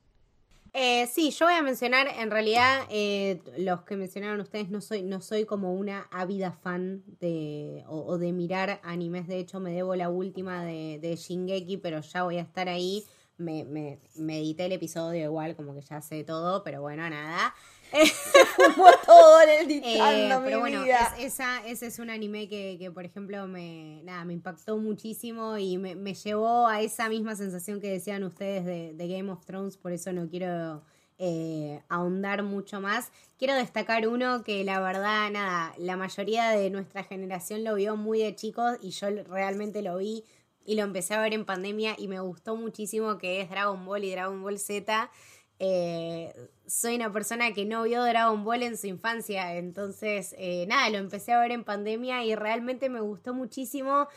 Eh, 0.79 1.07
sí, 1.07 1.31
yo 1.31 1.47
voy 1.47 1.55
a 1.55 1.63
mencionar, 1.63 2.07
en 2.07 2.31
realidad, 2.31 2.83
eh, 2.91 3.41
los 3.57 3.81
que 3.85 3.97
mencionaron 3.97 4.39
ustedes, 4.41 4.69
no 4.69 4.83
soy, 4.83 5.03
no 5.03 5.23
soy 5.23 5.47
como 5.47 5.73
una 5.73 6.07
ávida 6.11 6.53
fan 6.53 7.03
de, 7.19 7.83
o, 7.89 8.19
de 8.19 8.31
mirar 8.35 8.79
animes. 8.83 9.27
De 9.27 9.39
hecho, 9.39 9.59
me 9.59 9.71
debo 9.71 9.95
la 9.97 10.11
última 10.11 10.63
de, 10.67 10.99
de 11.01 11.17
Shingeki, 11.17 11.79
pero 11.79 12.03
ya 12.03 12.25
voy 12.25 12.37
a 12.37 12.43
estar 12.43 12.69
ahí. 12.69 13.05
Me, 13.39 13.65
me, 13.65 14.01
me 14.17 14.39
edité 14.39 14.67
el 14.67 14.73
episodio 14.73 15.25
igual, 15.25 15.57
como 15.57 15.75
que 15.75 15.81
ya 15.81 16.03
sé 16.03 16.25
todo, 16.25 16.63
pero 16.63 16.83
bueno, 16.83 17.09
nada. 17.09 17.55
fumó 18.57 18.91
todo 19.05 19.41
en 19.43 19.71
el 19.71 19.83
eh, 19.85 20.39
Pero 20.45 20.61
bueno, 20.61 20.85
esa, 21.19 21.67
ese 21.67 21.87
es 21.87 21.99
un 21.99 22.11
anime 22.11 22.49
que, 22.49 22.91
por 22.93 23.05
ejemplo, 23.05 23.47
me, 23.47 24.03
nada, 24.05 24.25
me 24.25 24.33
impactó 24.33 24.77
muchísimo 24.79 25.57
y 25.59 25.79
me, 25.79 25.95
me 25.95 26.15
llevó 26.15 26.67
a 26.67 26.81
esa 26.81 27.09
misma 27.09 27.37
sensación 27.37 27.81
que 27.81 27.91
decían 27.91 28.25
ustedes 28.25 28.65
de, 28.65 29.09
Game 29.09 29.31
of 29.31 29.45
Thrones, 29.45 29.77
por 29.77 29.93
eso 29.93 30.13
no 30.13 30.29
quiero 30.29 30.83
eh, 31.19 31.83
ahondar 31.89 32.43
mucho 32.43 32.81
más. 32.81 33.13
Quiero 33.39 33.55
destacar 33.55 34.09
uno 34.09 34.43
que 34.43 34.65
la 34.65 34.81
verdad, 34.81 35.31
nada, 35.31 35.75
la 35.79 35.97
mayoría 35.97 36.51
de 36.51 36.71
nuestra 36.71 37.05
generación 37.05 37.65
lo 37.65 37.75
vio 37.77 37.97
muy 37.97 38.21
de 38.21 38.35
chicos 38.35 38.79
y 38.83 38.91
yo 38.91 39.09
realmente 39.25 39.83
lo 39.83 39.99
vi 39.99 40.25
y 40.65 40.75
lo 40.75 40.83
empecé 40.83 41.15
a 41.15 41.21
ver 41.21 41.33
en 41.33 41.45
pandemia 41.45 41.95
y 41.97 42.09
me 42.09 42.19
gustó 42.21 42.57
muchísimo 42.57 43.19
que 43.19 43.41
es 43.41 43.49
Dragon 43.49 43.85
Ball 43.87 44.05
y 44.05 44.11
Dragon 44.11 44.43
Ball 44.43 44.59
Z. 44.59 45.11
Eh, 45.59 46.35
soy 46.67 46.97
una 46.97 47.13
persona 47.13 47.53
que 47.53 47.65
no 47.65 47.85
vio 47.85 48.03
Dragon 48.05 48.45
Ball 48.45 48.63
en 48.63 48.77
su 48.77 48.87
infancia, 48.87 49.57
entonces 49.57 50.35
eh, 50.39 50.67
nada, 50.69 50.91
lo 50.91 50.99
empecé 50.99 51.33
a 51.33 51.41
ver 51.41 51.53
en 51.53 51.65
pandemia 51.65 52.25
y 52.25 52.35
realmente 52.35 52.89
me 52.89 53.01
gustó 53.01 53.35
muchísimo. 53.35 54.09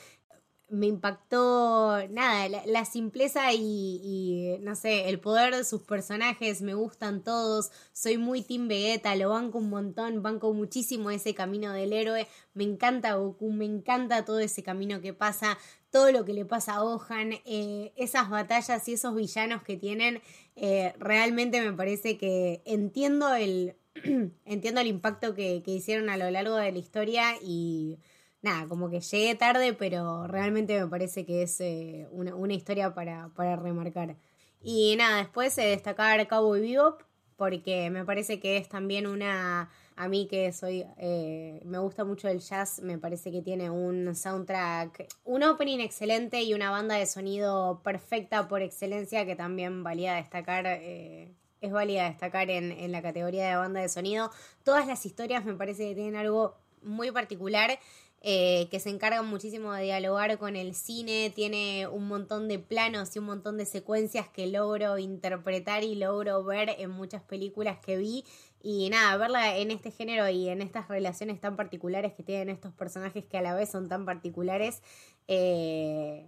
Me 0.72 0.86
impactó, 0.86 1.98
nada, 2.10 2.48
la, 2.64 2.86
simpleza 2.86 3.52
y, 3.54 4.60
no 4.62 4.76
sé, 4.76 5.10
el 5.10 5.20
poder 5.20 5.56
de 5.56 5.64
sus 5.64 5.82
personajes, 5.82 6.62
me 6.62 6.76
gustan 6.76 7.24
todos, 7.24 7.72
soy 7.92 8.20
muy 8.20 8.44
Team 8.44 8.68
Vegeta, 8.68 9.16
lo 9.16 9.32
banco 9.32 9.58
un 9.58 9.72
montón, 9.72 10.22
banco 10.22 10.54
muchísimo 10.54 11.10
ese 11.10 11.34
camino 11.34 11.74
del 11.74 11.92
héroe, 11.92 12.28
me 12.54 12.66
encanta 12.66 13.16
Goku, 13.16 13.52
me 13.52 13.66
encanta 13.66 14.26
todo 14.26 14.38
ese 14.38 14.62
camino 14.62 15.02
que 15.02 15.12
pasa, 15.12 15.58
todo 15.92 16.12
lo 16.12 16.26
que 16.26 16.34
le 16.34 16.46
pasa 16.46 16.76
a 16.76 16.82
Gohan, 16.82 17.34
eh, 17.46 17.94
esas 17.96 18.30
batallas 18.30 18.88
y 18.88 18.94
esos 18.94 19.16
villanos 19.16 19.64
que 19.64 19.78
tienen, 19.78 20.22
eh, 20.56 20.94
realmente 21.00 21.62
me 21.62 21.74
parece 21.74 22.18
que 22.18 22.62
entiendo 22.66 23.34
el, 23.34 23.76
entiendo 24.46 24.82
el 24.82 24.88
impacto 24.88 25.34
que, 25.34 25.64
hicieron 25.66 26.10
a 26.10 26.18
lo 26.18 26.30
largo 26.30 26.56
de 26.56 26.72
la 26.72 26.78
historia 26.78 27.36
y 27.42 28.00
nada, 28.42 28.68
como 28.68 28.90
que 28.90 29.02
llegué 29.02 29.36
tarde, 29.36 29.74
pero 29.74 30.28
realmente 30.28 30.80
me 30.80 30.88
parece 30.88 31.26
que 31.26 31.44
es 31.44 31.60
eh, 31.62 32.08
una, 32.12 32.54
historia 32.54 32.94
para, 32.94 33.30
para, 33.30 33.56
remarcar. 33.56 34.16
Y 34.62 34.96
nada, 34.98 35.18
después 35.18 35.56
destacar 35.56 36.28
Cowboy 36.28 36.62
Bebop, 36.62 37.02
porque 37.36 37.90
me 37.90 38.06
parece 38.06 38.40
que 38.40 38.58
es 38.58 38.68
también 38.70 39.08
una 39.08 39.70
a 40.00 40.08
mí 40.08 40.28
que 40.28 40.54
soy, 40.54 40.86
eh, 40.96 41.60
me 41.66 41.78
gusta 41.78 42.06
mucho 42.06 42.30
el 42.30 42.40
jazz, 42.40 42.80
me 42.82 42.98
parece 42.98 43.34
que 43.34 43.42
tiene 43.42 43.70
un 43.70 44.16
soundtrack, 44.16 45.10
un 45.26 45.44
opening 45.44 45.80
excelente 45.80 46.42
y 46.42 46.54
una 46.54 46.72
banda 46.72 46.96
de 46.96 47.06
sonido 47.06 47.82
perfecta 47.84 48.48
por 48.48 48.62
excelencia 48.62 49.26
que 49.26 49.36
también 49.36 49.84
valía 49.84 50.14
destacar. 50.14 50.66
Eh, 50.68 51.36
es 51.60 51.72
válida 51.74 52.06
destacar 52.06 52.50
en, 52.50 52.72
en 52.72 52.94
la 52.94 53.02
categoría 53.02 53.50
de 53.50 53.58
banda 53.58 53.82
de 53.82 53.90
sonido. 53.90 54.32
Todas 54.64 54.88
las 54.88 55.06
historias 55.06 55.44
me 55.44 55.54
parece 55.56 55.90
que 55.90 55.96
tienen 55.96 56.16
algo 56.16 56.56
muy 56.82 57.12
particular 57.12 57.78
eh, 58.22 58.68
que 58.70 58.82
se 58.82 58.90
encarga 58.90 59.22
muchísimo 59.22 59.72
de 59.72 59.84
dialogar 59.84 60.38
con 60.40 60.58
el 60.58 60.76
cine, 60.76 61.32
tiene 61.34 61.88
un 61.88 62.10
montón 62.10 62.50
de 62.50 62.60
planos 62.60 63.16
y 63.16 63.20
un 63.20 63.26
montón 63.26 63.58
de 63.58 63.66
secuencias 63.66 64.28
que 64.28 64.46
logro 64.48 64.98
interpretar 64.98 65.86
y 65.86 65.96
logro 65.96 66.44
ver 66.44 66.76
en 66.80 66.90
muchas 66.90 67.22
películas 67.24 67.78
que 67.80 67.96
vi. 67.96 68.26
Y 68.62 68.90
nada, 68.90 69.16
verla 69.18 69.58
en 69.58 69.72
este 69.72 69.92
género 69.92 70.28
y 70.30 70.50
en 70.50 70.62
estas 70.62 70.88
relaciones 70.88 71.40
tan 71.40 71.56
particulares 71.56 72.14
que 72.14 72.24
tienen 72.24 72.50
estos 72.50 72.74
personajes 72.74 73.26
que 73.26 73.38
a 73.38 73.42
la 73.42 73.56
vez 73.56 73.70
son 73.70 73.88
tan 73.88 74.06
particulares, 74.06 74.82
eh, 75.28 76.28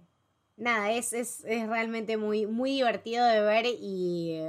nada, 0.56 0.92
es, 0.92 1.12
es, 1.12 1.44
es 1.44 1.68
realmente 1.68 2.16
muy, 2.16 2.46
muy 2.46 2.70
divertido 2.72 3.24
de 3.26 3.40
ver 3.40 3.66
y 3.66 4.40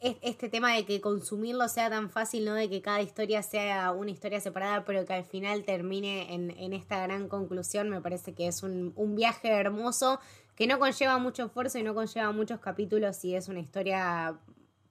este 0.00 0.48
tema 0.48 0.74
de 0.74 0.84
que 0.84 1.00
consumirlo 1.00 1.68
sea 1.68 1.88
tan 1.88 2.10
fácil, 2.10 2.44
¿no? 2.44 2.54
De 2.54 2.68
que 2.68 2.82
cada 2.82 3.00
historia 3.00 3.42
sea 3.42 3.92
una 3.92 4.10
historia 4.10 4.40
separada, 4.40 4.84
pero 4.84 5.04
que 5.06 5.14
al 5.14 5.24
final 5.24 5.64
termine 5.64 6.34
en, 6.34 6.72
esta 6.72 7.02
gran 7.02 7.28
conclusión, 7.28 7.88
me 7.88 8.00
parece 8.00 8.34
que 8.34 8.46
es 8.46 8.62
un, 8.62 8.94
viaje 9.16 9.48
hermoso 9.48 10.20
que 10.54 10.66
no 10.66 10.78
conlleva 10.78 11.18
mucho 11.18 11.46
esfuerzo 11.46 11.78
y 11.78 11.82
no 11.82 11.94
conlleva 11.94 12.30
muchos 12.32 12.60
capítulos 12.60 13.24
y 13.24 13.34
es 13.34 13.48
una 13.48 13.60
historia 13.60 14.38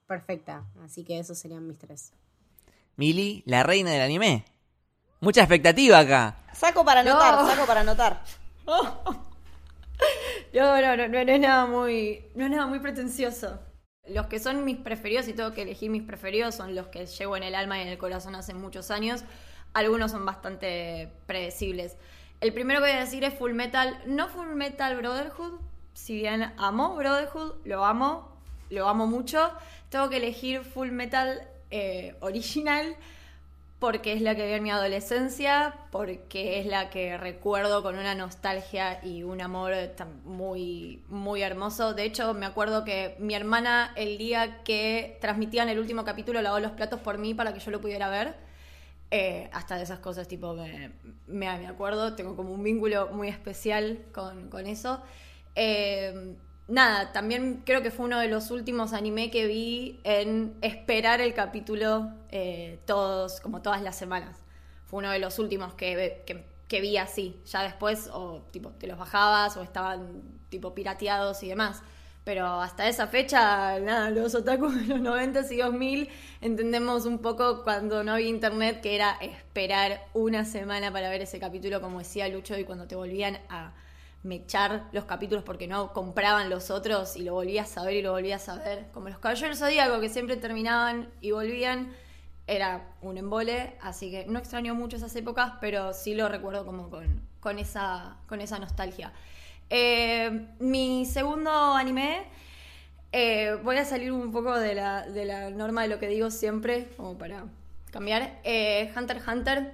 perfecta. 0.07 0.63
Así 0.83 1.03
que 1.03 1.19
esos 1.19 1.37
serían 1.37 1.67
mis 1.67 1.77
tres. 1.77 2.13
Mili, 2.95 3.43
la 3.45 3.63
reina 3.63 3.91
del 3.91 4.01
anime. 4.01 4.45
Mucha 5.19 5.41
expectativa 5.41 5.99
acá. 5.99 6.37
Saco 6.53 6.85
para 6.85 7.01
anotar, 7.01 7.45
saco 7.47 7.65
para 7.65 7.81
anotar. 7.81 8.23
No, 10.53 10.81
no, 10.81 10.95
no, 10.95 11.07
no, 11.07 11.19
es 11.19 11.39
nada 11.39 11.65
muy, 11.65 12.25
no 12.35 12.45
es 12.45 12.51
nada 12.51 12.65
muy 12.65 12.79
pretencioso. 12.79 13.59
Los 14.07 14.27
que 14.27 14.39
son 14.39 14.63
mis 14.63 14.77
preferidos, 14.77 15.27
y 15.27 15.33
tengo 15.33 15.53
que 15.53 15.63
elegir 15.63 15.89
mis 15.89 16.03
preferidos, 16.03 16.55
son 16.55 16.75
los 16.75 16.87
que 16.87 17.05
llevo 17.05 17.35
en 17.35 17.43
el 17.43 17.55
alma 17.55 17.77
y 17.77 17.81
en 17.81 17.87
el 17.89 17.97
corazón 17.97 18.35
hace 18.35 18.53
muchos 18.53 18.91
años. 18.91 19.23
Algunos 19.73 20.11
son 20.11 20.25
bastante 20.25 21.11
predecibles. 21.25 21.97
El 22.39 22.53
primero 22.53 22.79
que 22.79 22.87
voy 22.87 22.97
a 22.97 22.99
decir 22.99 23.23
es 23.23 23.33
Full 23.33 23.53
Metal, 23.53 24.01
no 24.05 24.29
Full 24.29 24.55
Metal 24.55 24.95
Brotherhood, 24.95 25.59
si 25.93 26.15
bien 26.15 26.53
amo 26.57 26.95
Brotherhood, 26.95 27.55
lo 27.65 27.85
amo, 27.85 28.37
lo 28.69 28.87
amo 28.87 29.07
mucho. 29.07 29.51
Tengo 29.95 30.09
que 30.09 30.17
elegir 30.17 30.65
Full 30.65 30.91
Metal 30.91 31.47
eh, 31.71 32.17
original 32.19 32.97
porque 33.79 34.11
es 34.11 34.21
la 34.21 34.35
que 34.35 34.45
vi 34.45 34.51
en 34.51 34.63
mi 34.63 34.69
adolescencia, 34.69 35.73
porque 35.89 36.59
es 36.59 36.65
la 36.65 36.89
que 36.89 37.17
recuerdo 37.17 37.81
con 37.81 37.97
una 37.97 38.13
nostalgia 38.13 38.99
y 39.05 39.23
un 39.23 39.39
amor 39.39 39.71
muy, 40.25 41.01
muy 41.07 41.43
hermoso. 41.43 41.93
De 41.93 42.03
hecho, 42.03 42.33
me 42.33 42.45
acuerdo 42.45 42.83
que 42.83 43.15
mi 43.19 43.35
hermana 43.35 43.93
el 43.95 44.17
día 44.17 44.63
que 44.63 45.17
transmitían 45.21 45.69
el 45.69 45.79
último 45.79 46.03
capítulo 46.03 46.41
lavó 46.41 46.59
los 46.59 46.73
platos 46.73 46.99
por 46.99 47.17
mí 47.17 47.33
para 47.33 47.53
que 47.53 47.61
yo 47.61 47.71
lo 47.71 47.79
pudiera 47.79 48.09
ver. 48.09 48.35
Eh, 49.11 49.49
hasta 49.53 49.77
de 49.77 49.83
esas 49.83 49.99
cosas, 49.99 50.27
tipo, 50.27 50.55
me, 50.55 50.91
me, 51.27 51.47
acuerdo, 51.47 52.15
tengo 52.15 52.35
como 52.35 52.51
un 52.51 52.61
vínculo 52.61 53.11
muy 53.13 53.29
especial 53.29 53.99
con, 54.11 54.49
con 54.49 54.67
eso. 54.67 55.01
Eh, 55.55 56.35
nada, 56.67 57.11
también 57.11 57.61
creo 57.65 57.81
que 57.81 57.91
fue 57.91 58.05
uno 58.05 58.19
de 58.19 58.27
los 58.27 58.51
últimos 58.51 58.93
anime 58.93 59.31
que 59.31 59.45
vi 59.45 59.99
en 60.03 60.55
esperar 60.61 61.21
el 61.21 61.33
capítulo 61.33 62.11
eh, 62.29 62.79
todos, 62.85 63.39
como 63.41 63.61
todas 63.61 63.81
las 63.81 63.95
semanas. 63.95 64.37
Fue 64.85 64.99
uno 64.99 65.11
de 65.11 65.19
los 65.19 65.39
últimos 65.39 65.73
que, 65.73 66.23
que, 66.67 66.81
vi 66.81 66.97
así. 66.97 67.41
Ya 67.45 67.63
después, 67.63 68.09
o 68.11 68.45
tipo, 68.51 68.71
te 68.71 68.87
los 68.87 68.97
bajabas 68.97 69.57
o 69.57 69.63
estaban 69.63 70.21
tipo 70.49 70.73
pirateados 70.75 71.41
y 71.43 71.49
demás. 71.49 71.81
Pero 72.23 72.47
hasta 72.47 72.87
esa 72.87 73.07
fecha, 73.07 73.79
nada, 73.79 74.09
los 74.09 74.33
otakus 74.33 74.75
de 74.75 74.87
los 74.87 74.99
90 74.99 75.41
y 75.53 75.57
2000 75.57 76.09
entendemos 76.41 77.05
un 77.05 77.19
poco 77.19 77.63
cuando 77.63 78.03
no 78.03 78.13
había 78.13 78.27
internet 78.27 78.81
que 78.81 78.95
era 78.95 79.11
esperar 79.21 80.07
una 80.13 80.43
semana 80.43 80.91
para 80.91 81.09
ver 81.09 81.21
ese 81.21 81.39
capítulo, 81.39 81.81
como 81.81 81.99
decía 81.99 82.27
Lucho, 82.27 82.57
y 82.57 82.63
cuando 82.63 82.87
te 82.87 82.95
volvían 82.95 83.37
a 83.49 83.73
mechar 84.25 84.89
los 84.91 85.05
capítulos 85.05 85.43
porque 85.43 85.67
no 85.67 85.93
compraban 85.93 86.49
los 86.49 86.71
otros 86.71 87.15
y 87.15 87.23
lo 87.23 87.33
volvías 87.33 87.77
a 87.77 87.83
ver 87.83 87.93
y 87.93 88.01
lo 88.01 88.11
volvías 88.11 88.49
a 88.49 88.55
ver. 88.55 88.87
Como 88.91 89.07
los 89.07 89.19
Caballeros 89.19 89.59
Zodíaco 89.59 90.01
que 90.01 90.09
siempre 90.09 90.35
terminaban 90.35 91.09
y 91.21 91.31
volvían, 91.31 91.93
era 92.47 92.87
un 93.01 93.17
embole, 93.17 93.75
así 93.81 94.11
que 94.11 94.25
no 94.25 94.39
extraño 94.39 94.75
mucho 94.75 94.97
esas 94.97 95.15
épocas, 95.15 95.53
pero 95.61 95.93
sí 95.93 96.15
lo 96.15 96.27
recuerdo 96.27 96.65
como 96.65 96.89
con, 97.39 97.59
esa, 97.59 98.17
con 98.27 98.41
esa 98.41 98.57
nostalgia. 98.59 99.13
Eh, 99.69 100.47
mi 100.59 101.05
segundo 101.05 101.51
anime, 101.51 102.23
eh, 103.11 103.57
voy 103.63 103.77
a 103.77 103.85
salir 103.85 104.11
un 104.11 104.31
poco 104.31 104.57
de 104.57 104.75
la, 104.75 105.07
de 105.07 105.25
la, 105.25 105.51
norma 105.51 105.83
de 105.83 105.87
lo 105.87 105.99
que 105.99 106.07
digo 106.07 106.31
siempre, 106.31 106.89
como 106.97 107.17
para 107.17 107.45
cambiar. 107.91 108.39
Eh, 108.43 108.91
Hunter 108.95 109.17
x 109.17 109.27
Hunter 109.27 109.71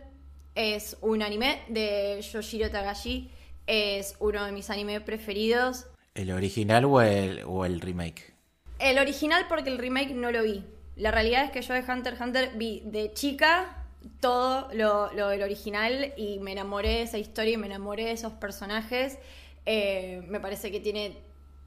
es 0.55 0.97
un 1.01 1.21
anime 1.21 1.61
de 1.69 2.21
Yoshiro 2.21 2.69
Tagashi 2.69 3.31
es 3.72 4.16
uno 4.19 4.43
de 4.43 4.51
mis 4.51 4.69
animes 4.69 5.01
preferidos. 5.01 5.88
¿El 6.14 6.32
original 6.32 6.83
o 6.83 7.01
el, 7.01 7.41
o 7.45 7.64
el 7.64 7.80
remake? 7.80 8.33
El 8.80 9.00
original 9.00 9.45
porque 9.48 9.69
el 9.69 9.77
remake 9.77 10.14
no 10.14 10.30
lo 10.30 10.43
vi. 10.43 10.66
La 10.98 11.09
realidad 11.09 11.45
es 11.45 11.51
que 11.51 11.61
yo 11.61 11.74
de 11.74 11.80
Hunter 11.80 12.14
x 12.14 12.22
Hunter 12.22 12.51
vi 12.56 12.82
de 12.83 13.14
chica 13.14 13.77
todo 14.19 14.67
lo, 14.74 15.30
del 15.30 15.41
original 15.41 16.14
y 16.17 16.40
me 16.40 16.51
enamoré 16.51 16.90
de 16.90 17.01
esa 17.03 17.17
historia 17.17 17.53
y 17.53 17.58
me 17.58 17.67
enamoré 17.67 18.06
de 18.06 18.11
esos 18.11 18.33
personajes. 18.33 19.17
Eh, 19.66 20.22
me 20.27 20.41
parece 20.41 20.69
que 20.69 20.82
tiene 20.82 21.17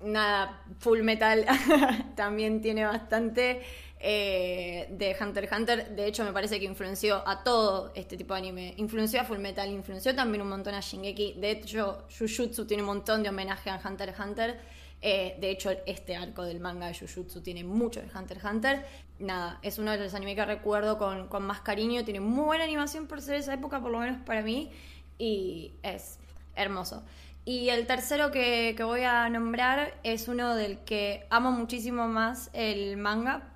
nada, 0.02 0.62
Full 0.80 1.00
Metal 1.00 1.46
también 2.16 2.60
tiene 2.60 2.84
bastante. 2.84 3.62
Eh, 4.06 4.86
de 4.90 5.16
Hunter 5.18 5.44
x 5.44 5.58
Hunter. 5.58 5.96
De 5.96 6.06
hecho, 6.06 6.24
me 6.24 6.32
parece 6.34 6.60
que 6.60 6.66
influenció 6.66 7.26
a 7.26 7.42
todo 7.42 7.90
este 7.94 8.18
tipo 8.18 8.34
de 8.34 8.40
anime. 8.40 8.74
Influenció 8.76 9.18
a 9.22 9.24
Full 9.24 9.38
Metal, 9.38 9.66
influenció 9.70 10.14
también 10.14 10.42
un 10.42 10.50
montón 10.50 10.74
a 10.74 10.80
Shingeki. 10.80 11.36
De 11.38 11.52
hecho, 11.52 12.04
Jujutsu 12.10 12.66
tiene 12.66 12.82
un 12.82 12.88
montón 12.88 13.22
de 13.22 13.30
homenaje 13.30 13.70
a 13.70 13.80
Hunter 13.82 14.10
x 14.10 14.20
Hunter. 14.20 14.60
Eh, 15.00 15.38
de 15.40 15.50
hecho, 15.50 15.70
este 15.86 16.16
arco 16.16 16.42
del 16.44 16.60
manga 16.60 16.88
de 16.88 16.94
Jujutsu 16.94 17.40
tiene 17.40 17.64
mucho 17.64 18.02
de 18.02 18.08
Hunter 18.14 18.36
x 18.36 18.44
Hunter. 18.44 18.86
Nada, 19.20 19.58
es 19.62 19.78
uno 19.78 19.92
de 19.92 19.96
los 19.96 20.12
animes 20.12 20.34
que 20.34 20.44
recuerdo 20.44 20.98
con, 20.98 21.42
más 21.42 21.62
cariño. 21.62 22.04
Tiene 22.04 22.20
muy 22.20 22.44
buena 22.44 22.64
animación 22.64 23.06
por 23.06 23.22
ser 23.22 23.36
esa 23.36 23.54
época, 23.54 23.80
por 23.80 23.90
lo 23.90 24.00
menos 24.00 24.20
para 24.26 24.42
mí. 24.42 24.70
Y 25.16 25.72
es 25.82 26.18
hermoso. 26.56 27.04
Y 27.46 27.70
el 27.70 27.86
tercero 27.86 28.30
que, 28.30 28.74
que, 28.76 28.84
voy 28.84 29.04
a 29.04 29.30
nombrar 29.30 29.98
es 30.02 30.28
uno 30.28 30.54
del 30.56 30.80
que 30.80 31.26
amo 31.30 31.52
muchísimo 31.52 32.06
más 32.06 32.50
el 32.52 32.98
manga, 32.98 33.53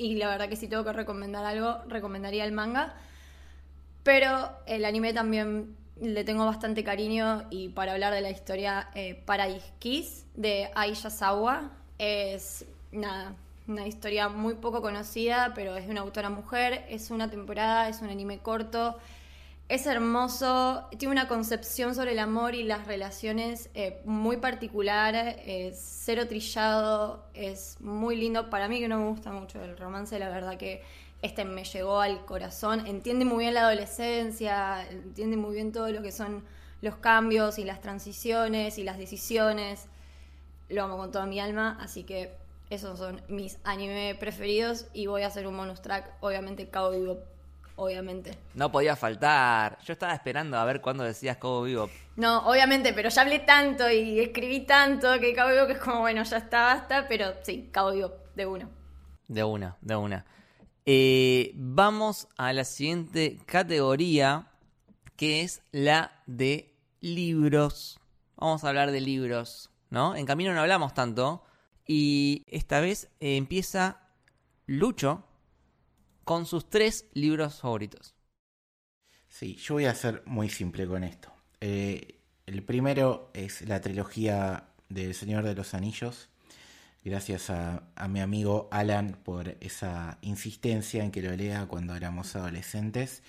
y 0.00 0.14
la 0.14 0.28
verdad 0.28 0.48
que 0.48 0.56
si 0.56 0.66
tengo 0.66 0.82
que 0.82 0.94
recomendar 0.94 1.44
algo, 1.44 1.76
recomendaría 1.86 2.46
el 2.46 2.52
manga. 2.52 2.94
Pero 4.02 4.50
el 4.64 4.86
anime 4.86 5.12
también 5.12 5.76
le 6.00 6.24
tengo 6.24 6.46
bastante 6.46 6.82
cariño 6.82 7.44
y 7.50 7.68
para 7.68 7.92
hablar 7.92 8.14
de 8.14 8.22
la 8.22 8.30
historia, 8.30 8.88
eh, 8.94 9.22
Paradise 9.26 9.70
Kiss 9.78 10.24
de 10.34 10.70
Aisha 10.74 11.10
Sawa 11.10 11.70
es 11.98 12.64
nada, 12.92 13.34
una 13.68 13.86
historia 13.86 14.30
muy 14.30 14.54
poco 14.54 14.80
conocida, 14.80 15.52
pero 15.54 15.76
es 15.76 15.84
de 15.84 15.90
una 15.90 16.00
autora 16.00 16.30
mujer, 16.30 16.86
es 16.88 17.10
una 17.10 17.28
temporada, 17.28 17.90
es 17.90 18.00
un 18.00 18.08
anime 18.08 18.38
corto, 18.38 18.96
es 19.70 19.86
hermoso, 19.86 20.84
tiene 20.98 21.12
una 21.12 21.28
concepción 21.28 21.94
sobre 21.94 22.10
el 22.10 22.18
amor 22.18 22.56
y 22.56 22.64
las 22.64 22.88
relaciones 22.88 23.70
eh, 23.74 24.02
muy 24.04 24.38
particular, 24.38 25.14
es 25.14 25.78
cero 25.78 26.26
trillado, 26.26 27.24
es 27.34 27.80
muy 27.80 28.16
lindo. 28.16 28.50
Para 28.50 28.66
mí 28.66 28.80
que 28.80 28.88
no 28.88 28.98
me 28.98 29.08
gusta 29.08 29.30
mucho 29.30 29.62
el 29.62 29.76
romance, 29.76 30.18
la 30.18 30.28
verdad 30.28 30.58
que 30.58 30.82
este 31.22 31.44
me 31.44 31.62
llegó 31.62 32.00
al 32.00 32.26
corazón. 32.26 32.84
Entiende 32.84 33.24
muy 33.24 33.44
bien 33.44 33.54
la 33.54 33.60
adolescencia, 33.60 34.84
entiende 34.90 35.36
muy 35.36 35.54
bien 35.54 35.70
todo 35.70 35.88
lo 35.92 36.02
que 36.02 36.10
son 36.10 36.42
los 36.82 36.96
cambios 36.96 37.60
y 37.60 37.64
las 37.64 37.80
transiciones 37.80 38.76
y 38.76 38.82
las 38.82 38.98
decisiones. 38.98 39.86
Lo 40.68 40.82
amo 40.82 40.96
con 40.96 41.12
toda 41.12 41.26
mi 41.26 41.38
alma, 41.38 41.78
así 41.80 42.02
que 42.02 42.34
esos 42.70 42.98
son 42.98 43.22
mis 43.28 43.58
anime 43.62 44.16
preferidos 44.18 44.86
y 44.92 45.06
voy 45.06 45.22
a 45.22 45.28
hacer 45.28 45.46
un 45.46 45.56
bonus 45.56 45.80
track, 45.80 46.10
obviamente 46.18 46.68
Vivo 46.90 47.18
obviamente. 47.80 48.36
No 48.54 48.70
podía 48.70 48.94
faltar. 48.94 49.78
Yo 49.84 49.94
estaba 49.94 50.12
esperando 50.12 50.58
a 50.58 50.64
ver 50.64 50.80
cuándo 50.80 51.02
decías 51.02 51.38
Cabo 51.38 51.62
Vivo. 51.62 51.90
No, 52.16 52.46
obviamente, 52.46 52.92
pero 52.92 53.08
ya 53.08 53.22
hablé 53.22 53.40
tanto 53.40 53.90
y 53.90 54.20
escribí 54.20 54.60
tanto 54.60 55.18
que 55.18 55.32
Cabo 55.32 55.50
Vivo 55.50 55.66
que 55.66 55.72
es 55.72 55.78
como, 55.78 56.00
bueno, 56.00 56.22
ya 56.22 56.36
está, 56.36 56.74
basta, 56.74 57.06
pero 57.08 57.32
sí, 57.42 57.70
Cabo 57.72 57.92
Vivo, 57.92 58.12
de 58.36 58.46
una. 58.46 58.68
De 59.26 59.44
una, 59.44 59.76
de 59.80 59.96
una. 59.96 60.26
Eh, 60.84 61.52
vamos 61.54 62.28
a 62.36 62.52
la 62.52 62.64
siguiente 62.64 63.38
categoría, 63.46 64.48
que 65.16 65.42
es 65.42 65.62
la 65.72 66.12
de 66.26 66.74
libros. 67.00 67.98
Vamos 68.36 68.64
a 68.64 68.68
hablar 68.68 68.90
de 68.90 69.00
libros, 69.00 69.70
¿no? 69.88 70.14
En 70.16 70.26
camino 70.26 70.52
no 70.52 70.60
hablamos 70.60 70.94
tanto. 70.94 71.44
Y 71.86 72.44
esta 72.46 72.80
vez 72.80 73.08
eh, 73.20 73.36
empieza 73.36 74.00
Lucho 74.66 75.24
con 76.30 76.46
sus 76.46 76.70
tres 76.70 77.06
libros 77.12 77.58
favoritos. 77.58 78.14
Sí, 79.28 79.56
yo 79.56 79.74
voy 79.74 79.86
a 79.86 79.94
ser 79.96 80.22
muy 80.26 80.48
simple 80.48 80.86
con 80.86 81.02
esto. 81.02 81.32
Eh, 81.60 82.20
el 82.46 82.62
primero 82.62 83.32
es 83.34 83.62
la 83.62 83.80
trilogía 83.80 84.68
del 84.88 85.14
Señor 85.14 85.42
de 85.42 85.56
los 85.56 85.74
Anillos. 85.74 86.28
Gracias 87.02 87.50
a, 87.50 87.82
mi 88.08 88.20
amigo 88.20 88.68
Alan 88.70 89.18
por 89.24 89.56
esa 89.58 90.18
insistencia 90.20 91.02
en 91.02 91.10
que 91.10 91.20
lo 91.20 91.34
lea 91.34 91.66
cuando 91.66 91.96
éramos 91.96 92.36
adolescentes. 92.36 93.24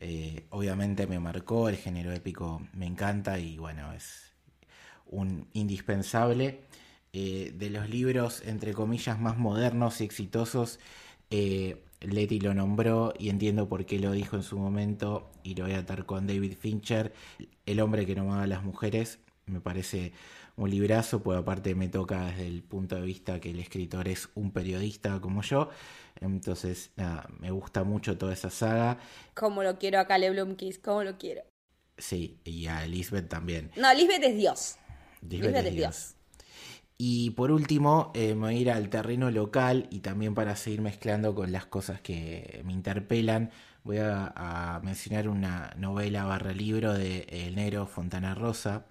Eh, 0.00 0.46
obviamente 0.50 1.06
me 1.06 1.20
marcó, 1.20 1.68
el 1.68 1.76
género 1.76 2.10
épico 2.10 2.66
me 2.72 2.86
encanta 2.86 3.38
y 3.38 3.58
bueno, 3.58 3.92
es 3.92 4.32
un 5.06 5.46
indispensable. 5.52 6.62
Eh, 7.12 7.52
de 7.56 7.70
los 7.70 7.88
libros, 7.88 8.42
entre 8.44 8.72
comillas, 8.72 9.20
más 9.20 9.38
modernos 9.38 10.00
y 10.00 10.04
exitosos, 10.04 10.80
Letty 12.00 12.40
lo 12.40 12.54
nombró 12.54 13.12
y 13.18 13.28
entiendo 13.28 13.68
por 13.68 13.84
qué 13.84 13.98
lo 13.98 14.12
dijo 14.12 14.36
en 14.36 14.42
su 14.42 14.58
momento 14.58 15.30
y 15.42 15.54
lo 15.54 15.64
voy 15.64 15.74
a 15.74 15.78
atar 15.78 16.06
con 16.06 16.26
David 16.26 16.54
Fincher, 16.58 17.12
el 17.66 17.80
hombre 17.80 18.06
que 18.06 18.14
no 18.14 18.22
amaba 18.22 18.42
a 18.44 18.46
las 18.46 18.62
mujeres, 18.62 19.18
me 19.46 19.60
parece 19.60 20.12
un 20.56 20.70
librazo, 20.70 21.22
pues 21.22 21.38
aparte 21.38 21.74
me 21.74 21.88
toca 21.88 22.26
desde 22.26 22.46
el 22.46 22.62
punto 22.62 22.96
de 22.96 23.02
vista 23.02 23.40
que 23.40 23.50
el 23.50 23.60
escritor 23.60 24.08
es 24.08 24.28
un 24.34 24.52
periodista 24.52 25.20
como 25.20 25.42
yo. 25.42 25.70
Entonces, 26.20 26.90
nada, 26.96 27.28
me 27.38 27.50
gusta 27.50 27.82
mucho 27.82 28.18
toda 28.18 28.32
esa 28.32 28.50
saga. 28.50 28.98
Como 29.34 29.62
lo 29.62 29.78
quiero 29.78 29.98
a 29.98 30.06
Caleb 30.06 30.34
Blumkis, 30.34 30.78
como 30.78 31.02
lo 31.02 31.16
quiero. 31.18 31.42
Sí, 31.96 32.38
y 32.44 32.66
a 32.66 32.84
Elizabeth 32.84 33.28
también. 33.28 33.70
No, 33.76 33.92
Lisbeth 33.94 34.22
es 34.22 34.36
Dios. 34.36 34.76
Lisbeth 35.22 35.42
Lisbeth 35.42 35.56
es 35.56 35.66
es 35.66 35.74
Dios. 35.74 36.14
Y 37.02 37.30
por 37.30 37.50
último, 37.50 38.12
eh, 38.14 38.34
me 38.34 38.40
voy 38.48 38.56
a 38.56 38.58
ir 38.58 38.70
al 38.70 38.90
terreno 38.90 39.30
local 39.30 39.88
y 39.90 40.00
también 40.00 40.34
para 40.34 40.54
seguir 40.54 40.82
mezclando 40.82 41.34
con 41.34 41.50
las 41.50 41.64
cosas 41.64 42.02
que 42.02 42.60
me 42.66 42.74
interpelan, 42.74 43.50
voy 43.84 43.96
a, 44.00 44.80
mencionar 44.84 45.26
una 45.30 45.72
novela 45.78 46.24
barra 46.26 46.52
libro 46.52 46.92
de 46.92 47.20
El 47.30 47.54
Negro 47.56 47.86
Fontana 47.86 48.34
Rosa 48.34 48.84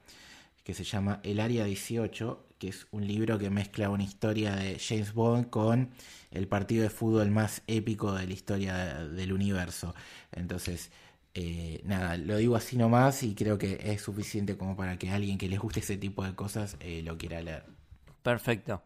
que 0.63 0.73
se 0.73 0.83
llama 0.85 1.19
El 1.23 1.39
Área 1.39 1.65
18, 1.65 2.47
que 2.59 2.69
es 2.69 2.87
un 2.91 3.07
libro 3.07 3.37
que 3.39 3.51
mezcla 3.51 3.89
una 3.91 4.03
historia 4.03 4.55
de 4.55 4.79
James 4.79 5.13
Bond 5.13 5.49
con 5.51 5.91
el 6.31 6.47
partido 6.47 6.83
de 6.83 6.89
fútbol 6.89 7.31
más 7.31 7.63
épico 7.67 8.13
de 8.15 8.27
la 8.27 8.33
historia 8.33 8.75
de- 8.77 9.09
del 9.09 9.33
universo. 9.33 9.95
Entonces, 10.31 10.91
eh, 11.35 11.81
nada, 11.85 12.17
lo 12.17 12.37
digo 12.37 12.55
así 12.55 12.77
nomás 12.77 13.23
y 13.23 13.35
creo 13.35 13.57
que 13.59 13.79
es 13.83 14.01
suficiente 14.01 14.57
como 14.57 14.75
para 14.75 14.97
que 14.97 15.11
alguien 15.11 15.37
que 15.37 15.49
les 15.49 15.59
guste 15.59 15.81
ese 15.81 15.97
tipo 15.97 16.23
de 16.25 16.35
cosas 16.35 16.77
eh, 16.81 17.01
lo 17.03 17.17
quiera 17.17 17.41
leer. 17.41 17.78
Perfecto. 18.23 18.83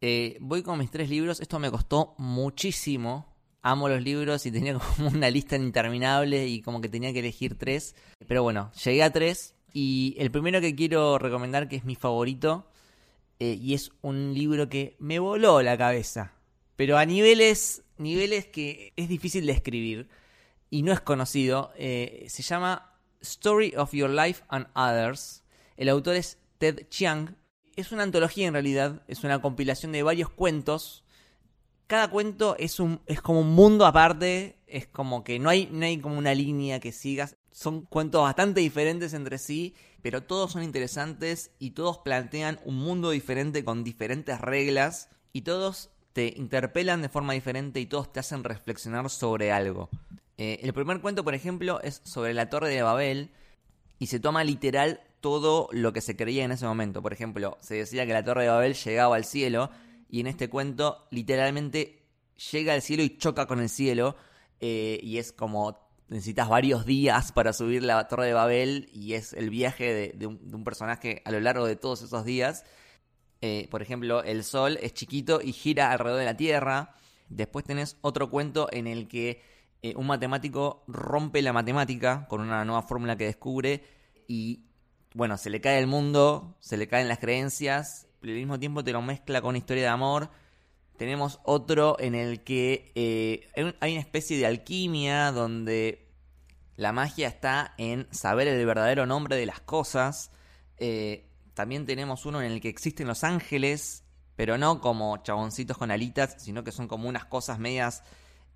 Eh, 0.00 0.36
voy 0.40 0.62
con 0.62 0.78
mis 0.78 0.90
tres 0.90 1.10
libros. 1.10 1.40
Esto 1.40 1.58
me 1.58 1.70
costó 1.70 2.14
muchísimo. 2.18 3.34
Amo 3.62 3.88
los 3.88 4.02
libros 4.02 4.46
y 4.46 4.52
tenía 4.52 4.78
como 4.96 5.08
una 5.08 5.30
lista 5.30 5.56
interminable 5.56 6.46
y 6.46 6.62
como 6.62 6.80
que 6.80 6.88
tenía 6.88 7.12
que 7.12 7.18
elegir 7.20 7.56
tres. 7.58 7.94
Pero 8.26 8.42
bueno, 8.42 8.70
llegué 8.84 9.02
a 9.02 9.10
tres. 9.12 9.54
Y 9.72 10.14
el 10.18 10.30
primero 10.30 10.60
que 10.60 10.74
quiero 10.74 11.18
recomendar, 11.18 11.68
que 11.68 11.76
es 11.76 11.84
mi 11.84 11.94
favorito, 11.94 12.70
eh, 13.38 13.58
y 13.60 13.74
es 13.74 13.92
un 14.00 14.32
libro 14.34 14.68
que 14.68 14.96
me 14.98 15.18
voló 15.18 15.62
la 15.62 15.76
cabeza. 15.76 16.32
Pero 16.76 16.96
a 16.96 17.04
niveles, 17.04 17.82
niveles 17.98 18.46
que 18.46 18.92
es 18.96 19.08
difícil 19.08 19.46
de 19.46 19.52
escribir 19.52 20.08
y 20.70 20.82
no 20.82 20.92
es 20.92 21.00
conocido. 21.00 21.72
eh, 21.76 22.26
se 22.28 22.42
llama 22.42 22.94
Story 23.20 23.74
of 23.76 23.92
Your 23.92 24.10
Life 24.10 24.44
and 24.48 24.68
Others. 24.74 25.42
El 25.76 25.88
autor 25.88 26.16
es 26.16 26.38
Ted 26.58 26.88
Chiang. 26.88 27.36
Es 27.78 27.92
una 27.92 28.02
antología 28.02 28.48
en 28.48 28.54
realidad, 28.54 29.02
es 29.06 29.22
una 29.22 29.40
compilación 29.40 29.92
de 29.92 30.02
varios 30.02 30.30
cuentos. 30.30 31.04
Cada 31.86 32.10
cuento 32.10 32.56
es 32.58 32.80
un 32.80 33.00
es 33.06 33.22
como 33.22 33.42
un 33.42 33.54
mundo 33.54 33.86
aparte, 33.86 34.56
es 34.66 34.88
como 34.88 35.22
que 35.22 35.38
no 35.38 35.48
hay 35.48 35.68
no 35.70 35.86
hay 35.86 36.00
como 36.00 36.18
una 36.18 36.34
línea 36.34 36.80
que 36.80 36.90
sigas. 36.90 37.36
Son 37.52 37.82
cuentos 37.82 38.20
bastante 38.20 38.62
diferentes 38.62 39.14
entre 39.14 39.38
sí, 39.38 39.76
pero 40.02 40.24
todos 40.24 40.50
son 40.50 40.64
interesantes 40.64 41.52
y 41.60 41.70
todos 41.70 41.98
plantean 41.98 42.58
un 42.64 42.74
mundo 42.74 43.10
diferente 43.10 43.62
con 43.62 43.84
diferentes 43.84 44.40
reglas 44.40 45.08
y 45.32 45.42
todos 45.42 45.90
te 46.14 46.34
interpelan 46.36 47.00
de 47.00 47.08
forma 47.08 47.34
diferente 47.34 47.78
y 47.78 47.86
todos 47.86 48.12
te 48.12 48.18
hacen 48.18 48.42
reflexionar 48.42 49.08
sobre 49.08 49.52
algo. 49.52 49.88
Eh, 50.36 50.58
el 50.64 50.72
primer 50.72 51.00
cuento, 51.00 51.22
por 51.22 51.36
ejemplo, 51.36 51.80
es 51.82 52.00
sobre 52.02 52.34
la 52.34 52.50
Torre 52.50 52.70
de 52.70 52.82
Babel 52.82 53.30
y 54.00 54.08
se 54.08 54.18
toma 54.18 54.42
literal 54.42 55.00
todo 55.20 55.68
lo 55.72 55.92
que 55.92 56.00
se 56.00 56.16
creía 56.16 56.44
en 56.44 56.52
ese 56.52 56.66
momento. 56.66 57.02
Por 57.02 57.12
ejemplo, 57.12 57.58
se 57.60 57.74
decía 57.74 58.06
que 58.06 58.12
la 58.12 58.24
Torre 58.24 58.42
de 58.42 58.48
Babel 58.48 58.74
llegaba 58.74 59.16
al 59.16 59.24
cielo 59.24 59.70
y 60.08 60.20
en 60.20 60.26
este 60.26 60.48
cuento 60.48 61.06
literalmente 61.10 62.06
llega 62.52 62.72
al 62.72 62.82
cielo 62.82 63.02
y 63.02 63.16
choca 63.16 63.46
con 63.46 63.60
el 63.60 63.68
cielo 63.68 64.16
eh, 64.60 65.00
y 65.02 65.18
es 65.18 65.32
como 65.32 65.88
necesitas 66.08 66.48
varios 66.48 66.86
días 66.86 67.32
para 67.32 67.52
subir 67.52 67.82
la 67.82 68.08
Torre 68.08 68.26
de 68.26 68.32
Babel 68.32 68.88
y 68.92 69.14
es 69.14 69.32
el 69.32 69.50
viaje 69.50 70.12
de, 70.12 70.26
un 70.26 70.64
personaje 70.64 71.22
a 71.24 71.30
lo 71.30 71.40
largo 71.40 71.66
de 71.66 71.76
todos 71.76 72.02
esos 72.02 72.24
días. 72.24 72.64
Eh, 73.40 73.68
por 73.70 73.82
ejemplo, 73.82 74.22
el 74.24 74.42
Sol 74.42 74.78
es 74.82 74.94
chiquito 74.94 75.40
y 75.42 75.52
gira 75.52 75.92
alrededor 75.92 76.20
de 76.20 76.24
la 76.24 76.36
Tierra. 76.36 76.94
Después 77.28 77.64
tenés 77.64 77.98
otro 78.00 78.30
cuento 78.30 78.68
en 78.72 78.86
el 78.86 79.06
que 79.06 79.42
eh, 79.82 79.94
un 79.96 80.06
matemático 80.06 80.82
rompe 80.88 81.42
la 81.42 81.52
matemática 81.52 82.26
con 82.28 82.40
una 82.40 82.64
nueva 82.64 82.82
fórmula 82.82 83.16
que 83.16 83.26
descubre 83.26 83.84
y, 84.26 84.64
bueno, 85.14 85.36
se 85.38 85.50
le 85.50 85.60
cae 85.60 85.78
el 85.78 85.86
mundo, 85.86 86.56
se 86.60 86.76
le 86.76 86.88
caen 86.88 87.08
las 87.08 87.18
creencias, 87.18 88.06
pero 88.20 88.32
al 88.32 88.38
mismo 88.38 88.58
tiempo 88.58 88.84
te 88.84 88.92
lo 88.92 89.02
mezcla 89.02 89.40
con 89.40 89.50
una 89.50 89.58
historia 89.58 89.84
de 89.84 89.88
amor. 89.88 90.30
Tenemos 90.96 91.40
otro 91.44 91.96
en 92.00 92.14
el 92.14 92.42
que 92.44 92.92
eh, 92.94 93.48
hay 93.56 93.64
un- 93.64 93.76
hay 93.80 93.92
una 93.92 94.00
especie 94.00 94.36
de 94.36 94.46
alquimia 94.46 95.30
donde 95.32 96.08
la 96.76 96.92
magia 96.92 97.28
está 97.28 97.74
en 97.78 98.08
saber 98.12 98.48
el 98.48 98.64
verdadero 98.66 99.06
nombre 99.06 99.36
de 99.36 99.46
las 99.46 99.60
cosas. 99.60 100.30
Eh, 100.76 101.28
también 101.54 101.86
tenemos 101.86 102.26
uno 102.26 102.40
en 102.42 102.52
el 102.52 102.60
que 102.60 102.68
existen 102.68 103.06
los 103.08 103.24
ángeles, 103.24 104.04
pero 104.36 104.58
no 104.58 104.80
como 104.80 105.16
chaboncitos 105.18 105.76
con 105.78 105.90
alitas, 105.90 106.36
sino 106.38 106.62
que 106.64 106.72
son 106.72 106.86
como 106.88 107.08
unas 107.08 107.24
cosas 107.24 107.58
medias 107.58 108.02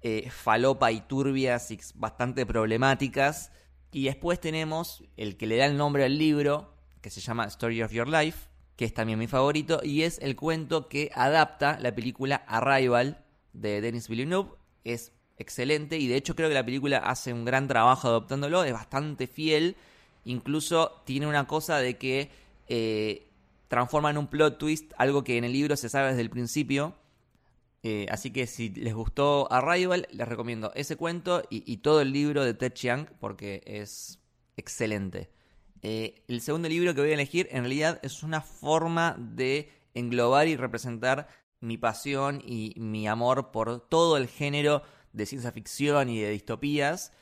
eh, 0.02 0.30
falopa 0.30 0.90
y 0.92 1.00
turbias 1.02 1.70
y 1.70 1.78
bastante 1.94 2.44
problemáticas. 2.46 3.52
Y 3.92 4.04
después 4.04 4.40
tenemos 4.40 5.04
el 5.16 5.36
que 5.36 5.46
le 5.46 5.58
da 5.58 5.66
el 5.66 5.76
nombre 5.76 6.04
al 6.04 6.16
libro, 6.18 6.74
que 7.02 7.10
se 7.10 7.20
llama 7.20 7.44
Story 7.44 7.82
of 7.82 7.92
Your 7.92 8.08
Life, 8.08 8.48
que 8.76 8.86
es 8.86 8.94
también 8.94 9.18
mi 9.18 9.26
favorito, 9.26 9.80
y 9.84 10.02
es 10.02 10.18
el 10.20 10.34
cuento 10.34 10.88
que 10.88 11.10
adapta 11.14 11.78
la 11.78 11.94
película 11.94 12.36
Arrival 12.48 13.22
de 13.52 13.82
Denis 13.82 14.08
Villeneuve. 14.08 14.52
Es 14.82 15.12
excelente 15.36 15.98
y 15.98 16.08
de 16.08 16.16
hecho 16.16 16.34
creo 16.34 16.48
que 16.48 16.54
la 16.54 16.64
película 16.64 16.98
hace 16.98 17.32
un 17.32 17.44
gran 17.44 17.68
trabajo 17.68 18.08
adoptándolo, 18.08 18.64
es 18.64 18.72
bastante 18.72 19.26
fiel, 19.26 19.76
incluso 20.24 21.02
tiene 21.04 21.26
una 21.26 21.46
cosa 21.46 21.78
de 21.78 21.98
que 21.98 22.30
eh, 22.68 23.28
transforma 23.68 24.10
en 24.10 24.18
un 24.18 24.26
plot 24.26 24.58
twist 24.58 24.92
algo 24.96 25.22
que 25.22 25.36
en 25.36 25.44
el 25.44 25.52
libro 25.52 25.76
se 25.76 25.88
sabe 25.88 26.08
desde 26.08 26.22
el 26.22 26.30
principio. 26.30 26.94
Eh, 27.84 28.06
así 28.10 28.30
que 28.30 28.46
si 28.46 28.68
les 28.70 28.94
gustó 28.94 29.50
Arrival, 29.52 30.06
les 30.12 30.28
recomiendo 30.28 30.72
ese 30.74 30.96
cuento 30.96 31.42
y, 31.50 31.78
todo 31.78 32.00
el 32.00 32.12
libro 32.12 32.44
de 32.44 32.54
Ted 32.54 32.72
Chiang 32.72 33.06
porque 33.18 33.62
es 33.66 34.20
excelente. 34.56 35.30
Eh, 35.82 36.22
el 36.28 36.40
segundo 36.40 36.68
libro 36.68 36.94
que 36.94 37.00
voy 37.00 37.10
a 37.10 37.14
elegir 37.14 37.48
en 37.50 37.62
realidad 37.62 37.98
es 38.02 38.22
una 38.22 38.40
forma 38.40 39.16
de 39.18 39.72
englobar 39.94 40.46
y 40.46 40.56
representar 40.56 41.26
mi 41.60 41.76
pasión 41.76 42.40
y 42.46 42.74
mi 42.76 43.08
amor 43.08 43.50
por 43.50 43.80
todo 43.88 44.16
el 44.16 44.28
género 44.28 44.82
de 45.12 45.26
ciencia 45.26 45.50
ficción 45.50 46.08
y 46.08 46.20
de 46.20 46.30
distopías. 46.30 47.12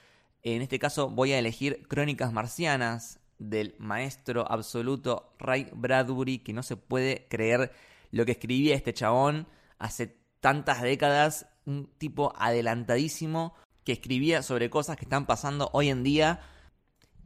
En 0.42 0.60
este 0.60 0.78
caso 0.78 1.08
voy 1.08 1.32
a 1.32 1.38
elegir 1.38 1.86
Crónicas 1.88 2.32
Marcianas 2.32 3.20
del 3.38 3.74
maestro 3.78 4.50
absoluto 4.50 5.34
Ray 5.38 5.68
Bradbury, 5.72 6.38
que 6.38 6.52
no 6.52 6.62
se 6.62 6.76
puede 6.76 7.26
creer 7.28 7.72
lo 8.10 8.26
que 8.26 8.32
escribía 8.32 8.74
este 8.74 8.92
chabón 8.92 9.46
hace 9.78 10.19
tantas 10.40 10.82
décadas, 10.82 11.46
un 11.66 11.86
tipo 11.98 12.32
adelantadísimo 12.36 13.54
que 13.84 13.92
escribía 13.92 14.42
sobre 14.42 14.70
cosas 14.70 14.96
que 14.96 15.04
están 15.04 15.26
pasando 15.26 15.70
hoy 15.72 15.88
en 15.88 16.02
día. 16.02 16.40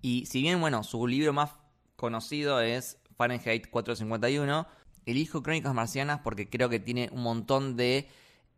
Y 0.02 0.26
si 0.26 0.42
bien, 0.42 0.60
bueno, 0.60 0.82
su 0.82 1.06
libro 1.06 1.32
más 1.32 1.50
conocido 1.96 2.60
es 2.60 2.98
Fahrenheit 3.16 3.70
451, 3.70 4.66
elijo 5.06 5.42
Crónicas 5.42 5.74
Marcianas 5.74 6.20
porque 6.22 6.48
creo 6.48 6.68
que 6.68 6.80
tiene 6.80 7.08
un 7.12 7.22
montón 7.22 7.76
de 7.76 8.08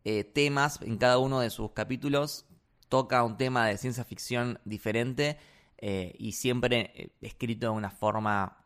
eh, 0.03 0.23
temas 0.23 0.81
en 0.81 0.97
cada 0.97 1.17
uno 1.17 1.39
de 1.39 1.49
sus 1.49 1.71
capítulos. 1.71 2.45
Toca 2.89 3.23
un 3.23 3.37
tema 3.37 3.67
de 3.67 3.77
ciencia 3.77 4.05
ficción 4.05 4.59
diferente 4.63 5.37
eh, 5.77 6.15
y 6.17 6.31
siempre 6.31 6.91
eh, 6.95 7.09
escrito 7.21 7.67
de 7.67 7.73
una 7.73 7.91
forma 7.91 8.65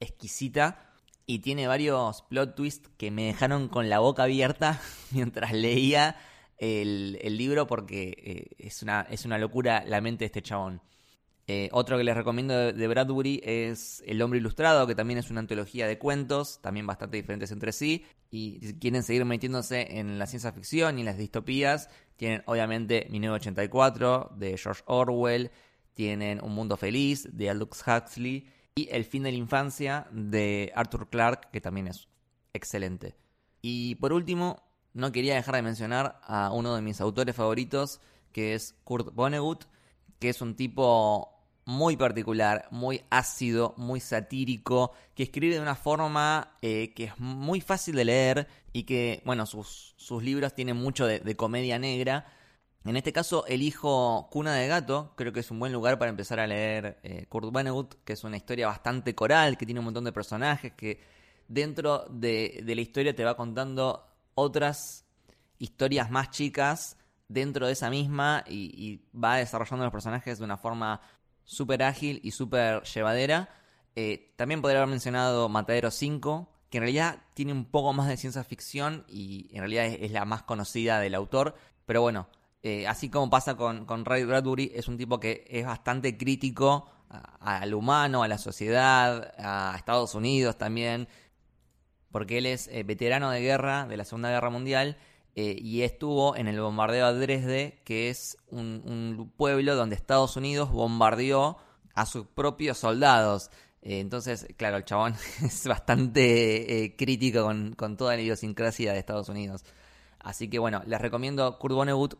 exquisita. 0.00 0.93
Y 1.26 1.38
tiene 1.38 1.66
varios 1.66 2.22
plot 2.22 2.54
twists 2.54 2.90
que 2.96 3.10
me 3.10 3.24
dejaron 3.24 3.68
con 3.68 3.88
la 3.88 3.98
boca 3.98 4.24
abierta 4.24 4.80
mientras 5.10 5.52
leía 5.52 6.16
el, 6.58 7.18
el 7.22 7.36
libro 7.36 7.66
porque 7.66 8.14
eh, 8.18 8.66
es, 8.66 8.82
una, 8.82 9.02
es 9.10 9.24
una 9.24 9.38
locura 9.38 9.84
la 9.86 10.00
mente 10.00 10.24
de 10.24 10.26
este 10.26 10.42
chabón. 10.42 10.80
Eh, 11.46 11.68
otro 11.72 11.98
que 11.98 12.04
les 12.04 12.16
recomiendo 12.16 12.72
de, 12.72 12.88
Bradbury 12.88 13.42
es 13.44 14.02
El 14.06 14.22
hombre 14.22 14.38
ilustrado, 14.38 14.86
que 14.86 14.94
también 14.94 15.18
es 15.18 15.30
una 15.30 15.40
antología 15.40 15.86
de 15.86 15.98
cuentos, 15.98 16.60
también 16.62 16.86
bastante 16.86 17.18
diferentes 17.18 17.50
entre 17.50 17.72
sí. 17.72 18.06
Y 18.30 18.60
si 18.62 18.78
quieren 18.78 19.02
seguir 19.02 19.24
metiéndose 19.24 19.98
en 19.98 20.18
la 20.18 20.26
ciencia 20.26 20.52
ficción 20.52 20.96
y 20.96 21.02
en 21.02 21.06
las 21.06 21.18
distopías, 21.18 21.90
tienen 22.16 22.42
obviamente 22.46 23.06
1984 23.10 24.32
de 24.36 24.56
George 24.56 24.82
Orwell, 24.86 25.50
tienen 25.92 26.42
Un 26.42 26.54
Mundo 26.54 26.76
Feliz 26.76 27.28
de 27.30 27.50
Aldous 27.50 27.84
Huxley 27.86 28.48
y 28.76 28.88
El 28.90 29.04
fin 29.04 29.22
de 29.22 29.30
la 29.30 29.38
infancia 29.38 30.08
de 30.10 30.72
Arthur 30.74 31.08
Clarke, 31.08 31.48
que 31.52 31.60
también 31.60 31.86
es 31.86 32.08
excelente. 32.52 33.14
Y 33.62 33.94
por 33.96 34.12
último, 34.12 34.64
no 34.94 35.12
quería 35.12 35.36
dejar 35.36 35.54
de 35.54 35.62
mencionar 35.62 36.20
a 36.24 36.50
uno 36.50 36.74
de 36.74 36.82
mis 36.82 37.00
autores 37.00 37.36
favoritos, 37.36 38.00
que 38.32 38.54
es 38.54 38.74
Kurt 38.82 39.14
Vonnegut, 39.14 39.66
que 40.18 40.28
es 40.28 40.40
un 40.40 40.56
tipo 40.56 41.30
muy 41.66 41.96
particular, 41.96 42.66
muy 42.72 43.02
ácido, 43.10 43.74
muy 43.76 44.00
satírico, 44.00 44.92
que 45.14 45.22
escribe 45.22 45.54
de 45.54 45.60
una 45.60 45.76
forma 45.76 46.58
eh, 46.60 46.92
que 46.94 47.04
es 47.04 47.18
muy 47.18 47.60
fácil 47.60 47.94
de 47.94 48.04
leer 48.04 48.48
y 48.72 48.82
que, 48.82 49.22
bueno, 49.24 49.46
sus, 49.46 49.94
sus 49.96 50.20
libros 50.20 50.52
tienen 50.52 50.76
mucho 50.76 51.06
de, 51.06 51.20
de 51.20 51.36
comedia 51.36 51.78
negra. 51.78 52.26
En 52.84 52.96
este 52.96 53.12
caso 53.12 53.46
elijo 53.46 54.28
Cuna 54.30 54.54
de 54.54 54.68
Gato, 54.68 55.14
creo 55.16 55.32
que 55.32 55.40
es 55.40 55.50
un 55.50 55.58
buen 55.58 55.72
lugar 55.72 55.98
para 55.98 56.10
empezar 56.10 56.38
a 56.38 56.46
leer 56.46 56.98
eh, 57.02 57.26
Kurt 57.28 57.50
Vonnegut, 57.50 57.94
que 58.04 58.12
es 58.12 58.24
una 58.24 58.36
historia 58.36 58.66
bastante 58.66 59.14
coral, 59.14 59.56
que 59.56 59.64
tiene 59.64 59.80
un 59.80 59.86
montón 59.86 60.04
de 60.04 60.12
personajes, 60.12 60.72
que 60.74 61.00
dentro 61.48 62.04
de, 62.10 62.62
de 62.62 62.74
la 62.74 62.80
historia 62.82 63.14
te 63.14 63.24
va 63.24 63.36
contando 63.36 64.06
otras 64.34 65.06
historias 65.58 66.10
más 66.10 66.30
chicas 66.30 66.98
dentro 67.28 67.66
de 67.66 67.72
esa 67.72 67.90
misma 67.90 68.44
y, 68.46 69.02
va 69.14 69.36
desarrollando 69.36 69.84
los 69.84 69.92
personajes 69.92 70.38
de 70.38 70.44
una 70.44 70.56
forma 70.56 71.00
súper 71.44 71.82
ágil 71.82 72.20
y 72.22 72.32
súper 72.32 72.82
llevadera. 72.82 73.48
Eh, 73.96 74.34
también 74.36 74.60
podría 74.60 74.80
haber 74.80 74.90
mencionado 74.90 75.48
Matadero 75.48 75.90
5, 75.90 76.48
que 76.70 76.78
en 76.78 76.82
realidad 76.82 77.22
tiene 77.34 77.52
un 77.52 77.64
poco 77.64 77.92
más 77.92 78.08
de 78.08 78.16
ciencia 78.16 78.44
ficción 78.44 79.04
y 79.08 79.48
en 79.52 79.60
realidad 79.60 79.86
es 79.86 80.10
la 80.10 80.24
más 80.24 80.42
conocida 80.42 81.00
del 81.00 81.14
autor. 81.14 81.54
Pero 81.86 82.02
bueno, 82.02 82.28
eh, 82.66 82.88
así 82.88 83.10
como 83.10 83.28
pasa 83.28 83.58
con, 83.58 83.84
con 83.84 84.06
Ray 84.06 84.24
Bradbury, 84.24 84.72
es 84.74 84.88
un 84.88 84.96
tipo 84.96 85.20
que 85.20 85.44
es 85.50 85.66
bastante 85.66 86.16
crítico 86.16 86.88
al 87.40 87.74
humano, 87.74 88.22
a 88.22 88.28
la 88.28 88.38
sociedad, 88.38 89.34
a 89.36 89.74
Estados 89.76 90.14
Unidos 90.14 90.56
también, 90.56 91.06
porque 92.10 92.38
él 92.38 92.46
es 92.46 92.68
eh, 92.68 92.82
veterano 92.82 93.30
de 93.30 93.42
guerra 93.42 93.86
de 93.86 93.98
la 93.98 94.06
Segunda 94.06 94.30
Guerra 94.30 94.48
Mundial 94.48 94.96
eh, 95.34 95.58
y 95.60 95.82
estuvo 95.82 96.36
en 96.36 96.48
el 96.48 96.58
bombardeo 96.58 97.04
a 97.04 97.12
Dresde, 97.12 97.82
que 97.84 98.08
es 98.08 98.38
un, 98.48 99.30
pueblo 99.36 99.76
donde 99.76 99.94
Estados 99.94 100.34
Unidos 100.38 100.72
bombardeó 100.72 101.58
a 101.92 102.06
sus 102.06 102.26
propios 102.28 102.78
soldados. 102.78 103.50
Entonces, 103.82 104.46
claro, 104.56 104.78
el 104.78 104.86
chabón 104.86 105.16
es 105.42 105.66
bastante 105.66 106.94
crítico 106.96 107.42
con, 107.42 107.74
con 107.74 107.98
toda 107.98 108.16
la 108.16 108.22
idiosincrasia 108.22 108.94
de 108.94 109.00
Estados 109.00 109.28
Unidos. 109.28 109.66
Así 110.18 110.48
que 110.48 110.58
bueno, 110.58 110.82
les 110.86 110.98
recomiendo 110.98 111.58
Kurt 111.58 111.74
Vonnegut, 111.74 112.14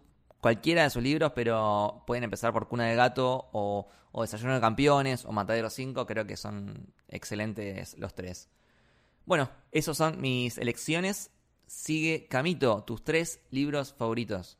cualquiera 0.44 0.82
de 0.82 0.90
sus 0.90 1.02
libros, 1.02 1.32
pero 1.34 2.02
pueden 2.06 2.22
empezar 2.22 2.52
por 2.52 2.68
Cuna 2.68 2.84
de 2.84 2.94
Gato 2.94 3.48
o, 3.52 3.88
Desayuno 4.20 4.52
de 4.52 4.60
Campeones 4.60 5.24
o 5.24 5.32
Matadero 5.32 5.70
5, 5.70 6.04
creo 6.04 6.26
que 6.26 6.36
son 6.36 6.92
excelentes 7.08 7.96
los 7.96 8.14
tres. 8.14 8.50
Bueno, 9.24 9.48
esos 9.72 9.96
son 9.96 10.20
mis 10.20 10.58
elecciones. 10.58 11.30
Sigue 11.66 12.26
Camito, 12.28 12.84
tus 12.86 13.02
tres 13.02 13.40
libros 13.50 13.94
favoritos. 13.94 14.58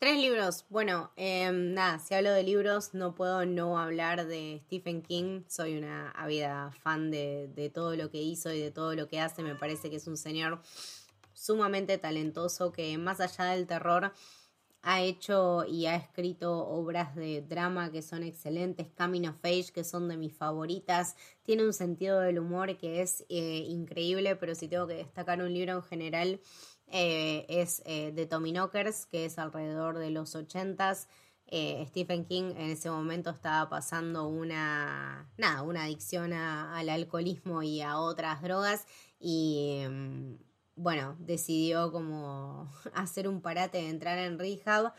Tres 0.00 0.18
libros. 0.18 0.64
Bueno, 0.70 1.12
em, 1.14 1.72
nada, 1.72 2.00
si 2.00 2.14
hablo 2.14 2.32
de 2.32 2.42
libros 2.42 2.92
no 2.92 3.14
puedo 3.14 3.46
no 3.46 3.78
hablar 3.78 4.26
de 4.26 4.60
Stephen 4.64 5.02
King. 5.02 5.42
Soy 5.46 5.78
una 5.78 6.10
ávida 6.10 6.72
fan 6.82 7.12
de, 7.12 7.46
de 7.54 7.70
todo 7.70 7.94
lo 7.94 8.10
que 8.10 8.20
hizo 8.20 8.52
y 8.52 8.60
de 8.60 8.72
todo 8.72 8.96
lo 8.96 9.06
que 9.06 9.20
hace. 9.20 9.44
Me 9.44 9.54
parece 9.54 9.88
que 9.88 9.96
es 9.96 10.08
un 10.08 10.16
señor 10.16 10.60
sumamente 11.32 11.96
talentoso 11.96 12.72
que 12.72 12.98
más 12.98 13.20
allá 13.20 13.44
del 13.44 13.68
terror 13.68 14.12
ha 14.82 15.00
hecho 15.00 15.64
y 15.64 15.86
ha 15.86 15.96
escrito 15.96 16.66
obras 16.66 17.14
de 17.14 17.40
drama 17.42 17.90
que 17.90 18.02
son 18.02 18.22
excelentes, 18.22 18.88
Coming 18.96 19.28
of 19.28 19.44
Age 19.44 19.72
que 19.72 19.84
son 19.84 20.08
de 20.08 20.16
mis 20.16 20.34
favoritas, 20.34 21.16
tiene 21.42 21.64
un 21.64 21.72
sentido 21.72 22.20
del 22.20 22.38
humor 22.38 22.76
que 22.76 23.00
es 23.00 23.24
eh, 23.28 23.64
increíble, 23.68 24.36
pero 24.36 24.54
si 24.54 24.68
tengo 24.68 24.86
que 24.86 24.94
destacar 24.94 25.40
un 25.40 25.52
libro 25.52 25.72
en 25.74 25.82
general 25.82 26.40
eh, 26.94 27.46
es 27.48 27.82
eh, 27.86 28.12
de 28.12 28.26
Tommy 28.26 28.52
Knockers, 28.52 29.06
que 29.06 29.24
es 29.24 29.38
alrededor 29.38 29.98
de 29.98 30.10
los 30.10 30.34
ochentas. 30.34 31.08
Eh, 31.46 31.84
Stephen 31.88 32.26
King 32.26 32.52
en 32.56 32.70
ese 32.70 32.90
momento 32.90 33.30
estaba 33.30 33.68
pasando 33.70 34.28
una, 34.28 35.30
nada, 35.38 35.62
una 35.62 35.84
adicción 35.84 36.34
al 36.34 36.88
alcoholismo 36.88 37.62
y 37.62 37.80
a 37.80 37.98
otras 37.98 38.42
drogas 38.42 38.86
y 39.18 39.84
mm, 39.88 40.34
bueno, 40.76 41.16
decidió 41.18 41.92
como 41.92 42.70
hacer 42.94 43.28
un 43.28 43.40
parate 43.40 43.78
de 43.78 43.88
entrar 43.88 44.18
en 44.18 44.38
rehab 44.38 44.92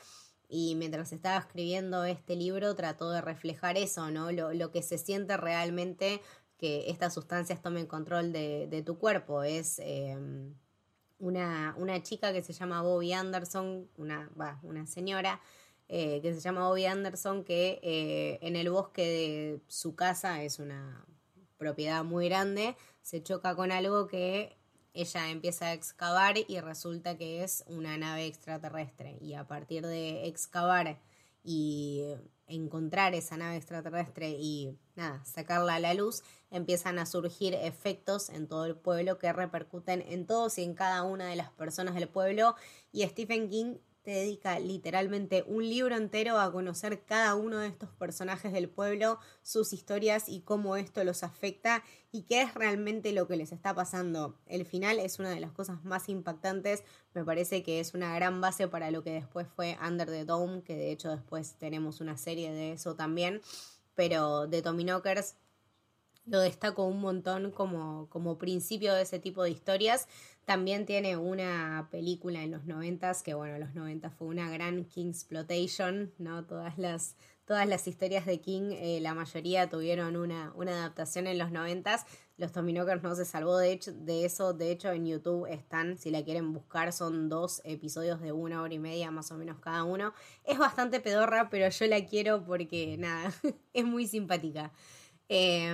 y 0.50 0.76
mientras 0.76 1.12
estaba 1.14 1.38
escribiendo 1.40 2.04
este 2.06 2.36
libro 2.36 2.76
trató 2.76 3.10
de 3.10 3.22
reflejar 3.22 3.78
eso, 3.78 4.12
¿no? 4.12 4.32
Lo, 4.32 4.54
lo 4.54 4.72
que 4.72 4.84
se 4.84 4.98
siente 4.98 5.36
realmente 5.38 6.22
que 6.58 6.90
estas 6.90 7.14
sustancias 7.14 7.62
tomen 7.62 7.88
control 7.88 8.32
de, 8.32 8.68
de 8.68 8.84
tu 8.84 8.98
cuerpo. 8.98 9.44
Es 9.44 9.80
eh, 9.80 10.18
una, 11.20 11.74
una 11.78 12.04
chica 12.04 12.32
que 12.34 12.44
se 12.44 12.54
llama 12.54 12.82
Bobby 12.82 13.14
Anderson, 13.14 13.90
una, 13.98 14.30
una 14.62 14.86
señora 14.86 15.42
eh, 15.90 16.22
que 16.22 16.34
se 16.34 16.40
llama 16.40 16.68
Bobby 16.68 16.86
Anderson 16.86 17.44
que 17.44 17.80
eh, 17.84 18.40
en 18.42 18.56
el 18.56 18.70
bosque 18.70 19.02
de 19.02 19.62
su 19.68 19.96
casa 19.96 20.44
es 20.44 20.60
una 20.60 21.06
propiedad 21.58 22.04
muy 22.04 22.30
grande, 22.30 22.76
se 23.02 23.22
choca 23.22 23.56
con 23.56 23.72
algo 23.72 24.08
que 24.08 24.58
ella 24.94 25.30
empieza 25.30 25.68
a 25.68 25.74
excavar 25.74 26.36
y 26.48 26.60
resulta 26.60 27.18
que 27.18 27.44
es 27.44 27.64
una 27.68 27.98
nave 27.98 28.28
extraterrestre. 28.28 29.18
Y 29.22 29.34
a 29.34 29.48
partir 29.48 29.86
de 29.86 30.28
excavar 30.28 31.00
y 31.44 32.04
encontrar 32.48 33.16
esa 33.16 33.38
nave 33.38 33.58
extraterrestre 33.58 34.30
y 34.40 34.78
nada, 34.96 35.24
sacarla 35.26 35.76
a 35.76 35.80
la 35.80 35.94
luz, 35.94 36.24
empiezan 36.52 37.00
a 37.00 37.06
surgir 37.06 37.54
efectos 37.54 38.30
en 38.30 38.48
todo 38.48 38.66
el 38.66 38.76
pueblo 38.76 39.18
que 39.18 39.34
repercuten 39.34 40.04
en 40.08 40.26
todos 40.28 40.58
y 40.58 40.64
en 40.64 40.76
cada 40.76 41.04
una 41.04 41.28
de 41.28 41.36
las 41.36 41.52
personas 41.52 41.96
del 41.96 42.08
pueblo. 42.08 42.56
Y 42.92 43.04
Stephen 43.08 43.50
King 43.50 43.78
te 44.04 44.12
dedica 44.12 44.60
literalmente 44.60 45.46
un 45.48 45.64
libro 45.64 45.96
entero 45.96 46.38
a 46.38 46.52
conocer 46.52 47.04
cada 47.06 47.36
uno 47.36 47.60
de 47.60 47.68
estos 47.68 47.90
personajes 47.92 48.52
del 48.52 48.70
pueblo, 48.70 49.18
sus 49.42 49.72
historias 49.72 50.28
y 50.28 50.42
cómo 50.42 50.76
esto 50.76 51.04
los 51.06 51.24
afecta 51.24 51.84
y 52.12 52.24
qué 52.24 52.42
es 52.42 52.54
realmente 52.54 53.14
lo 53.14 53.28
que 53.28 53.38
les 53.38 53.54
está 53.54 53.74
pasando. 53.74 54.38
El 54.46 54.66
final 54.66 55.00
es 55.00 55.20
una 55.20 55.30
de 55.30 55.40
las 55.40 55.52
cosas 55.52 55.84
más 55.86 56.10
impactantes, 56.10 56.84
me 57.14 57.24
parece 57.24 57.64
que 57.64 57.80
es 57.80 57.94
una 57.94 58.14
gran 58.14 58.42
base 58.42 58.68
para 58.68 58.92
lo 58.92 59.04
que 59.04 59.14
después 59.14 59.48
fue 59.48 59.78
Under 59.82 60.08
the 60.08 60.26
Dome, 60.26 60.64
que 60.64 60.76
de 60.76 60.92
hecho 60.92 61.10
después 61.10 61.54
tenemos 61.54 62.02
una 62.02 62.18
serie 62.18 62.52
de 62.52 62.74
eso 62.74 62.96
también, 62.96 63.42
pero 63.96 64.48
de 64.48 64.62
Tommy 64.62 64.84
Knockers 64.84 65.36
lo 66.26 66.40
destaco 66.40 66.86
un 66.86 67.02
montón 67.02 67.52
como, 67.52 68.08
como 68.10 68.38
principio 68.38 68.94
de 68.94 69.02
ese 69.04 69.20
tipo 69.20 69.44
de 69.44 69.52
historias. 69.52 70.08
También 70.46 70.86
tiene 70.86 71.16
una 71.16 71.88
película 71.90 72.44
en 72.44 72.52
los 72.52 72.66
noventas, 72.66 73.24
que 73.24 73.34
bueno, 73.34 73.58
los 73.60 73.74
noventas 73.76 74.14
fue 74.14 74.28
una 74.28 74.50
gran 74.50 74.84
Kingsploitation, 74.84 76.12
¿no? 76.18 76.46
Todas 76.46 76.78
las, 76.78 77.16
todas 77.46 77.66
las 77.66 77.88
historias 77.88 78.26
de 78.26 78.42
King, 78.42 78.72
eh, 78.74 79.00
la 79.02 79.14
mayoría 79.14 79.70
tuvieron 79.70 80.18
una, 80.18 80.52
una 80.56 80.74
adaptación 80.74 81.28
en 81.28 81.38
los 81.38 81.52
noventas. 81.52 82.06
Los 82.36 82.52
Tominokers 82.52 83.02
no 83.04 83.16
se 83.16 83.24
salvó 83.24 83.58
de, 83.58 83.72
hecho, 83.72 83.94
de 83.94 84.26
eso, 84.26 84.54
de 84.54 84.72
hecho 84.72 84.92
en 84.92 85.06
YouTube 85.06 85.46
están, 85.50 85.98
si 85.98 86.12
la 86.12 86.26
quieren 86.26 86.52
buscar, 86.52 86.92
son 86.92 87.30
dos 87.30 87.62
episodios 87.64 88.20
de 88.20 88.34
una 88.34 88.62
hora 88.62 88.74
y 88.74 88.80
media 88.80 89.12
más 89.12 89.32
o 89.32 89.38
menos 89.38 89.60
cada 89.60 89.86
uno. 89.86 90.14
Es 90.44 90.58
bastante 90.58 91.00
pedorra, 91.00 91.50
pero 91.50 91.70
yo 91.70 91.88
la 91.88 92.06
quiero 92.06 92.44
porque 92.44 92.98
nada, 92.98 93.32
es 93.74 93.86
muy 93.86 94.08
simpática. 94.08 94.74
Eh, 95.36 95.74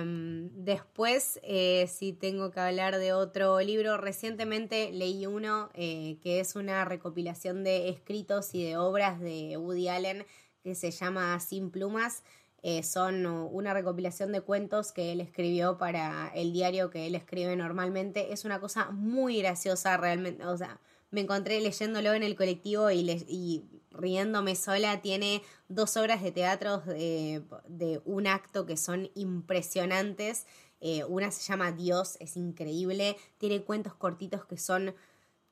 después, 0.54 1.38
eh, 1.42 1.86
si 1.86 2.14
tengo 2.14 2.50
que 2.50 2.60
hablar 2.60 2.96
de 2.98 3.12
otro 3.12 3.60
libro, 3.60 3.98
recientemente 3.98 4.90
leí 4.90 5.26
uno 5.26 5.68
eh, 5.74 6.16
que 6.22 6.40
es 6.40 6.56
una 6.56 6.84
recopilación 6.86 7.62
de 7.62 7.90
escritos 7.90 8.54
y 8.54 8.64
de 8.64 8.78
obras 8.78 9.20
de 9.20 9.58
Woody 9.58 9.88
Allen 9.88 10.24
que 10.62 10.74
se 10.74 10.90
llama 10.90 11.38
Sin 11.40 11.70
Plumas. 11.70 12.22
Eh, 12.62 12.82
son 12.82 13.26
una 13.26 13.74
recopilación 13.74 14.32
de 14.32 14.40
cuentos 14.42 14.92
que 14.92 15.12
él 15.12 15.20
escribió 15.20 15.76
para 15.78 16.30
el 16.34 16.52
diario 16.54 16.88
que 16.90 17.06
él 17.06 17.14
escribe 17.14 17.54
normalmente. 17.56 18.32
Es 18.32 18.44
una 18.46 18.60
cosa 18.60 18.90
muy 18.92 19.38
graciosa 19.40 19.96
realmente. 19.98 20.44
O 20.46 20.56
sea, 20.56 20.80
me 21.10 21.20
encontré 21.22 21.60
leyéndolo 21.60 22.14
en 22.14 22.22
el 22.22 22.34
colectivo 22.36 22.90
y, 22.90 23.02
le- 23.02 23.24
y 23.28 23.64
riéndome 23.90 24.54
sola. 24.56 25.00
Tiene 25.02 25.42
dos 25.68 25.96
obras 25.96 26.22
de 26.22 26.32
teatro 26.32 26.78
de, 26.78 27.42
de 27.68 28.00
un 28.04 28.26
acto 28.26 28.66
que 28.66 28.76
son 28.76 29.10
impresionantes. 29.14 30.46
Eh, 30.80 31.04
una 31.04 31.30
se 31.30 31.42
llama 31.42 31.72
Dios, 31.72 32.16
es 32.20 32.36
increíble. 32.36 33.16
Tiene 33.38 33.62
cuentos 33.62 33.94
cortitos 33.94 34.44
que 34.46 34.56
son, 34.56 34.94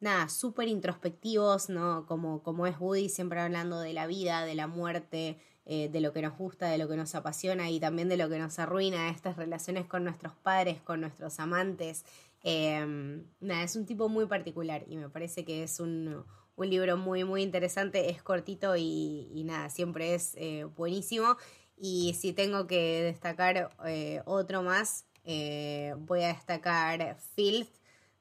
nada, 0.00 0.28
súper 0.28 0.68
introspectivos, 0.68 1.68
¿no? 1.68 2.06
Como, 2.06 2.42
como 2.42 2.66
es 2.66 2.78
Woody, 2.80 3.08
siempre 3.08 3.40
hablando 3.40 3.80
de 3.80 3.92
la 3.92 4.06
vida, 4.06 4.44
de 4.44 4.54
la 4.54 4.66
muerte, 4.66 5.38
eh, 5.66 5.90
de 5.90 6.00
lo 6.00 6.12
que 6.12 6.22
nos 6.22 6.36
gusta, 6.38 6.68
de 6.68 6.78
lo 6.78 6.88
que 6.88 6.96
nos 6.96 7.14
apasiona 7.14 7.70
y 7.70 7.78
también 7.78 8.08
de 8.08 8.16
lo 8.16 8.28
que 8.30 8.38
nos 8.38 8.58
arruina, 8.58 9.10
estas 9.10 9.36
relaciones 9.36 9.86
con 9.86 10.04
nuestros 10.04 10.34
padres, 10.36 10.80
con 10.80 11.02
nuestros 11.02 11.38
amantes. 11.40 12.04
Eh, 12.42 13.22
nada, 13.40 13.62
es 13.64 13.76
un 13.76 13.84
tipo 13.84 14.08
muy 14.08 14.26
particular 14.26 14.84
y 14.88 14.96
me 14.96 15.10
parece 15.10 15.44
que 15.44 15.64
es 15.64 15.78
un, 15.80 16.24
un 16.58 16.68
libro 16.70 16.96
muy, 16.96 17.22
muy 17.22 17.42
interesante, 17.42 18.10
es 18.10 18.20
cortito 18.20 18.76
y, 18.76 19.42
nada, 19.44 19.70
siempre 19.70 20.14
es 20.14 20.32
eh, 20.34 20.64
buenísimo. 20.64 21.36
Y 21.76 22.16
si 22.18 22.32
tengo 22.32 22.66
que 22.66 23.02
destacar 23.02 23.70
eh, 23.86 24.20
otro 24.24 24.64
más, 24.64 25.04
eh, 25.24 25.94
voy 25.98 26.24
a 26.24 26.32
destacar 26.32 27.16
Filth 27.36 27.70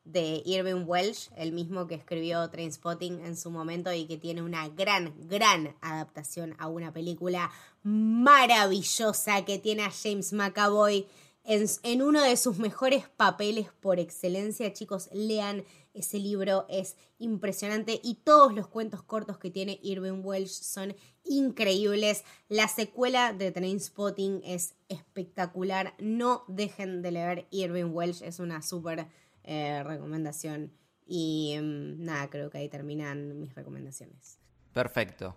de 0.04 0.44
Irving 0.46 0.84
Welsh, 0.86 1.30
el 1.36 1.52
mismo 1.52 1.88
que 1.88 1.96
escribió 1.96 2.48
Trainspotting 2.48 3.26
en 3.26 3.36
su 3.36 3.50
momento 3.50 3.92
y 3.92 4.06
que 4.06 4.18
tiene 4.18 4.44
una 4.44 4.70
gran, 4.70 5.16
gran 5.28 5.76
adaptación 5.82 6.56
a 6.60 6.68
una 6.68 6.94
película 6.94 7.50
maravillosa 7.82 9.44
que 9.46 9.58
tiene 9.58 9.84
a 9.84 9.92
James 9.92 10.32
McAvoy 10.32 11.08
en, 11.44 11.66
en 11.82 12.04
uno 12.04 12.22
de 12.22 12.38
sus 12.38 12.60
mejores 12.60 13.10
papeles 13.10 13.70
por 13.82 14.00
excelencia. 14.00 14.72
Chicos, 14.74 15.10
lean 15.12 15.66
ese 15.98 16.20
libro, 16.20 16.66
es 16.70 16.96
impresionante 17.20 18.00
y 18.04 18.16
todos 18.24 18.54
los 18.54 18.68
cuentos 18.68 19.04
cortos 19.04 19.38
que 19.38 19.50
tiene 19.50 19.80
Irving 19.84 20.22
Welsh 20.24 20.50
son 20.50 20.96
increíbles. 21.24 22.24
La 22.50 22.68
secuela 22.68 23.34
de 23.34 23.52
Trainspotting 23.52 24.42
es 24.44 24.76
espectacular. 24.90 25.94
No 26.00 26.44
dejen 26.48 27.02
de 27.02 27.12
leer 27.12 27.48
Irving 27.52 27.92
Welsh, 27.92 28.24
es 28.24 28.40
una 28.40 28.62
súper 28.62 29.08
eh, 29.44 29.84
recomendación. 29.84 30.72
Y 31.06 31.54
em, 31.54 32.04
nada, 32.04 32.30
creo 32.30 32.50
que 32.50 32.60
ahí 32.60 32.70
terminan 32.70 33.40
mis 33.40 33.56
recomendaciones. 33.56 34.40
Perfecto. 34.74 35.36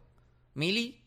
Mili, 0.54 1.02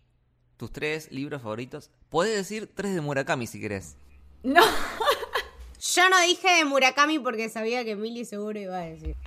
tus 0.57 0.72
tres 0.72 1.11
libros 1.11 1.41
favoritos. 1.41 1.91
Puedes 2.09 2.35
decir 2.35 2.72
tres 2.73 2.95
de 2.95 3.01
Murakami 3.01 3.48
si 3.48 3.59
querés. 3.59 3.98
No, 4.41 4.61
Yo 5.83 6.09
no 6.09 6.19
dije 6.22 6.49
de 6.49 6.65
Murakami 6.65 7.19
porque 7.19 7.49
sabía 7.49 7.83
que 7.83 7.98
Milly 7.98 8.23
seguro 8.23 8.57
iba 8.57 8.77
a 8.77 8.85
decir. 8.85 9.17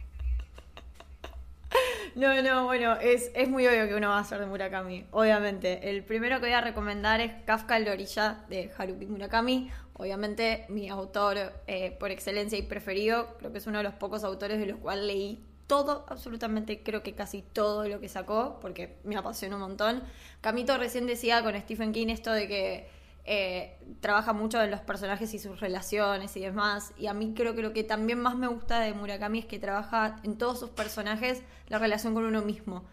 No, 2.17 2.43
no, 2.43 2.65
bueno, 2.65 2.95
es, 2.95 3.31
es 3.35 3.49
muy 3.49 3.67
obvio 3.67 3.86
que 3.86 3.95
uno 3.95 4.09
va 4.09 4.19
a 4.19 4.25
ser 4.25 4.41
de 4.41 4.47
Murakami, 4.47 5.05
obviamente. 5.11 5.91
El 5.91 6.03
primero 6.03 6.36
que 6.36 6.47
voy 6.47 6.55
a 6.55 6.62
recomendar 6.62 7.20
es 7.20 7.33
Kafka 7.45 7.77
en 7.77 7.85
la 7.85 7.93
orilla 7.93 8.45
de 8.49 8.73
Haruki 8.77 9.07
Murakami. 9.07 9.70
Obviamente 9.93 10.65
mi 10.70 10.89
autor 10.89 11.53
eh, 11.67 11.95
por 12.01 12.11
excelencia 12.11 12.59
y 12.59 12.62
preferido, 12.62 13.36
creo 13.39 13.53
que 13.53 13.59
es 13.59 13.67
uno 13.67 13.78
de 13.78 13.85
los 13.85 13.95
pocos 13.95 14.25
autores 14.25 14.59
de 14.59 14.67
los 14.67 14.78
cuales 14.78 15.05
leí 15.05 15.45
todo, 15.67 16.07
absolutamente 16.09 16.83
creo 16.83 17.03
que 17.03 17.15
casi 17.15 17.43
todo 17.43 17.86
lo 17.86 18.01
que 18.01 18.09
sacó, 18.09 18.59
porque 18.61 18.97
me 19.05 19.17
apasionó 19.17 19.57
un 19.57 19.62
montón. 19.62 20.03
Camito 20.41 20.78
recién 20.78 21.07
decía 21.07 21.43
con 21.43 21.59
Stephen 21.61 21.93
King 21.93 22.09
esto 22.09 22.33
de 22.33 22.49
que 22.49 22.89
eh, 23.28 23.76
trabaja 24.00 24.32
mucho 24.32 24.62
en 24.62 24.70
los 24.70 24.80
personajes 24.80 25.34
y 25.34 25.38
sus 25.40 25.58
relaciones 25.60 26.36
y 26.36 26.40
demás. 26.40 26.92
Y 26.96 27.08
a 27.08 27.14
mí 27.14 27.34
creo 27.34 27.55
que 27.55 27.62
lo 27.62 27.72
que 27.72 27.82
también 27.82 28.20
más 28.20 28.36
me 28.36 28.46
gusta 28.46 28.80
de 28.80 28.94
Murakami 28.94 29.40
es 29.40 29.46
que 29.46 29.58
trabaja 29.58 30.20
en 30.22 30.38
todos 30.38 30.60
sus 30.60 30.70
personajes 30.70 31.42
la 31.68 31.78
relación 31.78 32.14
con 32.14 32.24
uno 32.24 32.42
mismo 32.42 32.84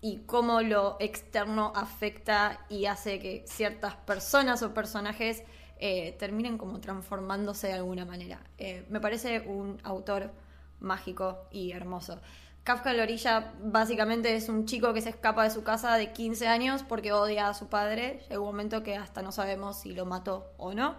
y 0.00 0.18
cómo 0.26 0.62
lo 0.62 0.96
externo 1.00 1.72
afecta 1.74 2.60
y 2.68 2.86
hace 2.86 3.18
que 3.18 3.44
ciertas 3.46 3.94
personas 3.94 4.62
o 4.62 4.72
personajes 4.72 5.42
eh, 5.78 6.16
terminen 6.18 6.56
como 6.56 6.80
transformándose 6.80 7.66
de 7.66 7.74
alguna 7.74 8.06
manera. 8.06 8.40
Eh, 8.56 8.86
me 8.88 9.00
parece 9.00 9.40
un 9.40 9.78
autor 9.82 10.32
mágico 10.80 11.46
y 11.50 11.72
hermoso. 11.72 12.20
Kafka 12.64 12.92
en 12.92 12.96
la 12.96 13.02
orilla 13.02 13.52
básicamente 13.62 14.34
es 14.34 14.48
un 14.48 14.64
chico 14.64 14.94
que 14.94 15.02
se 15.02 15.10
escapa 15.10 15.44
de 15.44 15.50
su 15.50 15.62
casa 15.62 15.96
de 15.98 16.12
15 16.12 16.48
años 16.48 16.82
porque 16.82 17.12
odia 17.12 17.48
a 17.48 17.54
su 17.54 17.68
padre. 17.68 18.20
Llega 18.30 18.40
un 18.40 18.46
momento 18.46 18.82
que 18.82 18.96
hasta 18.96 19.20
no 19.20 19.32
sabemos 19.32 19.78
si 19.78 19.94
lo 19.94 20.06
mató 20.06 20.50
o 20.56 20.72
no. 20.72 20.96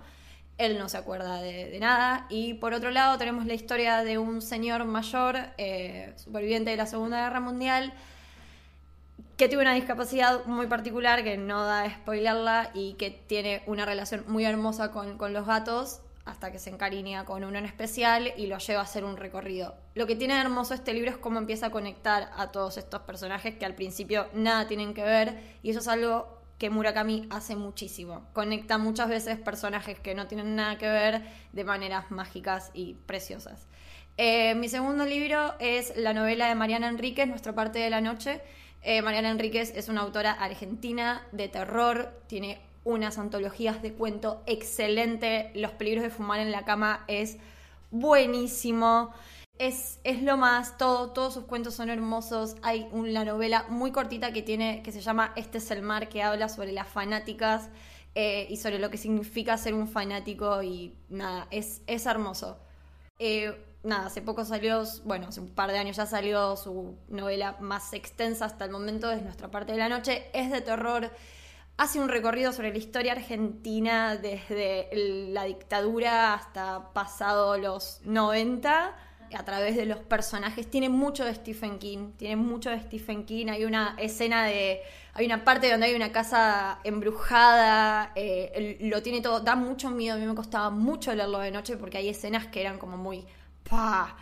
Él 0.59 0.77
no 0.77 0.89
se 0.89 0.97
acuerda 0.97 1.41
de, 1.41 1.75
nada. 1.79 2.27
Y 2.29 2.53
por 2.53 2.73
otro 2.75 2.91
lado 2.91 3.17
tenemos 3.17 3.47
la 3.47 3.55
historia 3.55 4.03
de 4.03 4.19
un 4.19 4.43
señor 4.43 4.85
mayor, 4.85 5.37
eh, 5.57 6.13
superviviente 6.17 6.69
de 6.69 6.77
la 6.77 6.85
Segunda 6.85 7.23
Guerra 7.23 7.39
Mundial, 7.39 7.93
que 9.35 9.47
tiene 9.47 9.63
una 9.63 9.73
discapacidad 9.73 10.45
muy 10.45 10.67
particular, 10.67 11.23
que 11.23 11.35
no 11.35 11.65
da 11.65 11.81
a 11.81 11.89
spoilerla, 11.89 12.69
y 12.75 12.93
que 12.93 13.09
tiene 13.09 13.63
una 13.65 13.85
relación 13.85 14.23
muy 14.27 14.45
hermosa 14.45 14.91
con, 14.91 15.17
con 15.17 15.33
los 15.33 15.47
gatos, 15.47 16.01
hasta 16.25 16.51
que 16.51 16.59
se 16.59 16.71
encariña 16.71 17.23
con 17.23 17.43
uno 17.43 17.57
en 17.57 17.65
especial 17.65 18.33
y 18.35 18.47
lo 18.47 18.57
lleva 18.57 18.81
a 18.81 18.83
hacer 18.83 19.05
un 19.05 19.15
recorrido. 19.15 19.75
Lo 19.93 20.07
que 20.07 20.15
tiene 20.15 20.33
de 20.33 20.41
hermoso 20.41 20.73
este 20.73 20.93
libro 20.93 21.11
es 21.11 21.17
cómo 21.17 21.37
empieza 21.39 21.67
a 21.67 21.71
conectar 21.71 22.31
a 22.35 22.51
todos 22.51 22.77
estos 22.77 23.01
personajes 23.01 23.55
que 23.55 23.65
al 23.65 23.75
principio 23.75 24.27
nada 24.33 24.67
tienen 24.67 24.93
que 24.93 25.03
ver, 25.03 25.39
y 25.61 25.69
eso 25.69 25.79
es 25.79 25.87
algo 25.87 26.35
que 26.57 26.69
Murakami 26.69 27.27
hace 27.29 27.55
muchísimo. 27.55 28.27
Conecta 28.33 28.77
muchas 28.77 29.09
veces 29.09 29.37
personajes 29.37 29.99
que 29.99 30.15
no 30.15 30.27
tienen 30.27 30.55
nada 30.55 30.77
que 30.77 30.87
ver 30.87 31.21
de 31.51 31.63
maneras 31.63 32.11
mágicas 32.11 32.71
y 32.73 32.95
preciosas. 33.05 33.67
Eh, 34.17 34.55
mi 34.55 34.69
segundo 34.69 35.05
libro 35.05 35.55
es 35.59 35.95
la 35.97 36.13
novela 36.13 36.47
de 36.47 36.55
Mariana 36.55 36.87
Enríquez, 36.87 37.27
Nuestra 37.27 37.53
parte 37.53 37.79
de 37.79 37.89
la 37.89 37.99
noche. 37.99 38.41
Eh, 38.81 39.01
Mariana 39.01 39.31
Enríquez 39.31 39.73
es 39.75 39.89
una 39.89 40.01
autora 40.01 40.31
argentina 40.31 41.27
de 41.31 41.49
terror, 41.49 42.21
tiene 42.27 42.61
unas 42.85 43.17
antologías 43.17 43.81
de 43.81 43.91
cuento 43.91 44.41
excelente. 44.45 45.51
Los 45.55 45.71
peligros 45.71 46.03
de 46.03 46.09
fumar 46.09 46.39
en 46.39 46.51
la 46.51 46.63
cama 46.63 47.03
es 47.07 47.37
buenísimo. 47.91 49.11
Es, 49.57 49.99
es 50.03 50.21
lo 50.21 50.37
más, 50.37 50.77
todo, 50.77 51.11
todos 51.11 51.33
sus 51.33 51.43
cuentos 51.43 51.73
son 51.73 51.89
hermosos. 51.89 52.55
Hay 52.61 52.87
una 52.91 53.25
novela 53.25 53.65
muy 53.69 53.91
cortita 53.91 54.31
que 54.31 54.41
tiene, 54.41 54.81
que 54.83 54.91
se 54.91 55.01
llama 55.01 55.33
Este 55.35 55.57
es 55.57 55.71
el 55.71 55.81
mar, 55.81 56.07
que 56.07 56.23
habla 56.23 56.47
sobre 56.47 56.71
las 56.71 56.87
fanáticas 56.87 57.69
eh, 58.15 58.47
y 58.49 58.57
sobre 58.57 58.79
lo 58.79 58.89
que 58.89 58.97
significa 58.97 59.57
ser 59.57 59.73
un 59.73 59.87
fanático 59.87 60.63
y 60.63 60.95
nada, 61.09 61.47
es, 61.51 61.81
es 61.87 62.05
hermoso. 62.05 62.57
Eh, 63.19 63.53
nada, 63.83 64.07
hace 64.07 64.21
poco 64.21 64.45
salió, 64.45 64.83
bueno, 65.05 65.27
hace 65.27 65.39
un 65.39 65.49
par 65.49 65.71
de 65.71 65.77
años 65.77 65.97
ya 65.97 66.05
salió 66.05 66.55
su 66.55 66.95
novela 67.07 67.55
más 67.59 67.93
extensa 67.93 68.45
hasta 68.45 68.65
el 68.65 68.71
momento, 68.71 69.11
es 69.11 69.21
Nuestra 69.21 69.49
parte 69.51 69.71
de 69.71 69.77
la 69.77 69.89
noche, 69.89 70.29
es 70.33 70.51
de 70.51 70.61
terror, 70.61 71.11
hace 71.77 71.99
un 71.99 72.09
recorrido 72.09 72.53
sobre 72.53 72.71
la 72.71 72.77
historia 72.77 73.13
argentina 73.13 74.15
desde 74.15 74.89
la 75.31 75.43
dictadura 75.43 76.33
hasta 76.33 76.93
pasado 76.93 77.57
los 77.57 77.99
90 78.05 78.95
a 79.33 79.43
través 79.43 79.75
de 79.75 79.85
los 79.85 79.99
personajes. 79.99 80.69
Tiene 80.69 80.87
mucho 80.87 81.25
de 81.25 81.33
Stephen 81.35 81.79
King, 81.79 82.11
tiene 82.17 82.37
mucho 82.37 82.69
de 82.69 82.79
Stephen 82.79 83.25
King. 83.25 83.47
Hay 83.47 83.65
una 83.65 83.95
escena 83.97 84.45
de, 84.45 84.81
hay 85.13 85.25
una 85.25 85.43
parte 85.43 85.69
donde 85.69 85.87
hay 85.87 85.95
una 85.95 86.11
casa 86.11 86.79
embrujada, 86.83 88.11
eh, 88.15 88.77
lo 88.81 89.01
tiene 89.01 89.21
todo, 89.21 89.41
da 89.41 89.55
mucho 89.55 89.89
miedo. 89.89 90.15
A 90.15 90.19
mí 90.19 90.25
me 90.25 90.35
costaba 90.35 90.69
mucho 90.69 91.13
leerlo 91.13 91.39
de 91.39 91.51
noche 91.51 91.75
porque 91.75 91.97
hay 91.97 92.09
escenas 92.09 92.47
que 92.47 92.61
eran 92.61 92.77
como 92.77 92.97
muy, 92.97 93.25
¡pah! 93.69 94.15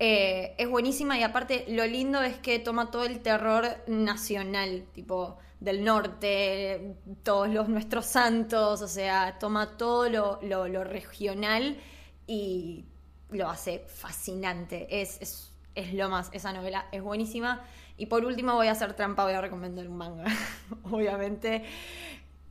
Eh, 0.00 0.54
es 0.58 0.68
buenísima 0.68 1.18
y 1.18 1.24
aparte 1.24 1.64
lo 1.68 1.84
lindo 1.84 2.22
es 2.22 2.38
que 2.38 2.60
toma 2.60 2.90
todo 2.90 3.04
el 3.04 3.20
terror 3.20 3.66
nacional, 3.88 4.84
tipo 4.92 5.38
del 5.60 5.84
norte, 5.84 6.96
todos 7.22 7.48
los 7.48 7.68
nuestros 7.68 8.06
santos, 8.06 8.80
o 8.82 8.88
sea, 8.88 9.38
toma 9.38 9.76
todo 9.76 10.08
lo, 10.08 10.38
lo- 10.42 10.84
regional 10.84 11.76
y 12.26 12.84
lo 13.30 13.48
hace 13.48 13.80
fascinante. 13.88 14.86
Es, 15.00 15.18
es, 15.20 15.52
es 15.74 15.94
lo 15.94 16.08
más, 16.08 16.30
esa 16.32 16.52
novela 16.52 16.86
es 16.92 17.02
buenísima. 17.02 17.62
Y 17.96 18.06
por 18.06 18.24
último 18.24 18.54
voy 18.54 18.68
a 18.68 18.72
hacer 18.72 18.94
trampa, 18.94 19.24
voy 19.24 19.32
a 19.32 19.40
recomendar 19.40 19.88
un 19.88 19.96
manga, 19.96 20.24
obviamente. 20.84 21.64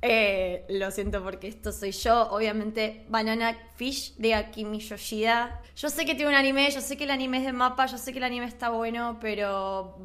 Eh, 0.02 0.66
lo 0.70 0.92
siento 0.92 1.24
porque 1.24 1.48
esto 1.48 1.72
soy 1.72 1.92
yo. 1.92 2.30
Obviamente, 2.32 3.06
Banana 3.10 3.58
Fish 3.76 4.16
de 4.18 4.36
Akimi 4.36 4.80
Yoshida. 4.80 5.62
Yo 5.76 5.90
sé 5.90 6.06
que 6.06 6.14
tiene 6.16 6.30
un 6.30 6.36
anime, 6.36 6.70
yo 6.72 6.82
sé 6.82 6.98
que 6.98 7.06
el 7.06 7.12
anime 7.12 7.40
es 7.40 7.46
de 7.46 7.54
mapa, 7.54 7.86
yo 7.88 7.98
sé 7.98 8.12
que 8.12 8.20
el 8.20 8.24
anime 8.26 8.46
está 8.46 8.70
bueno, 8.70 9.18
pero 9.20 9.98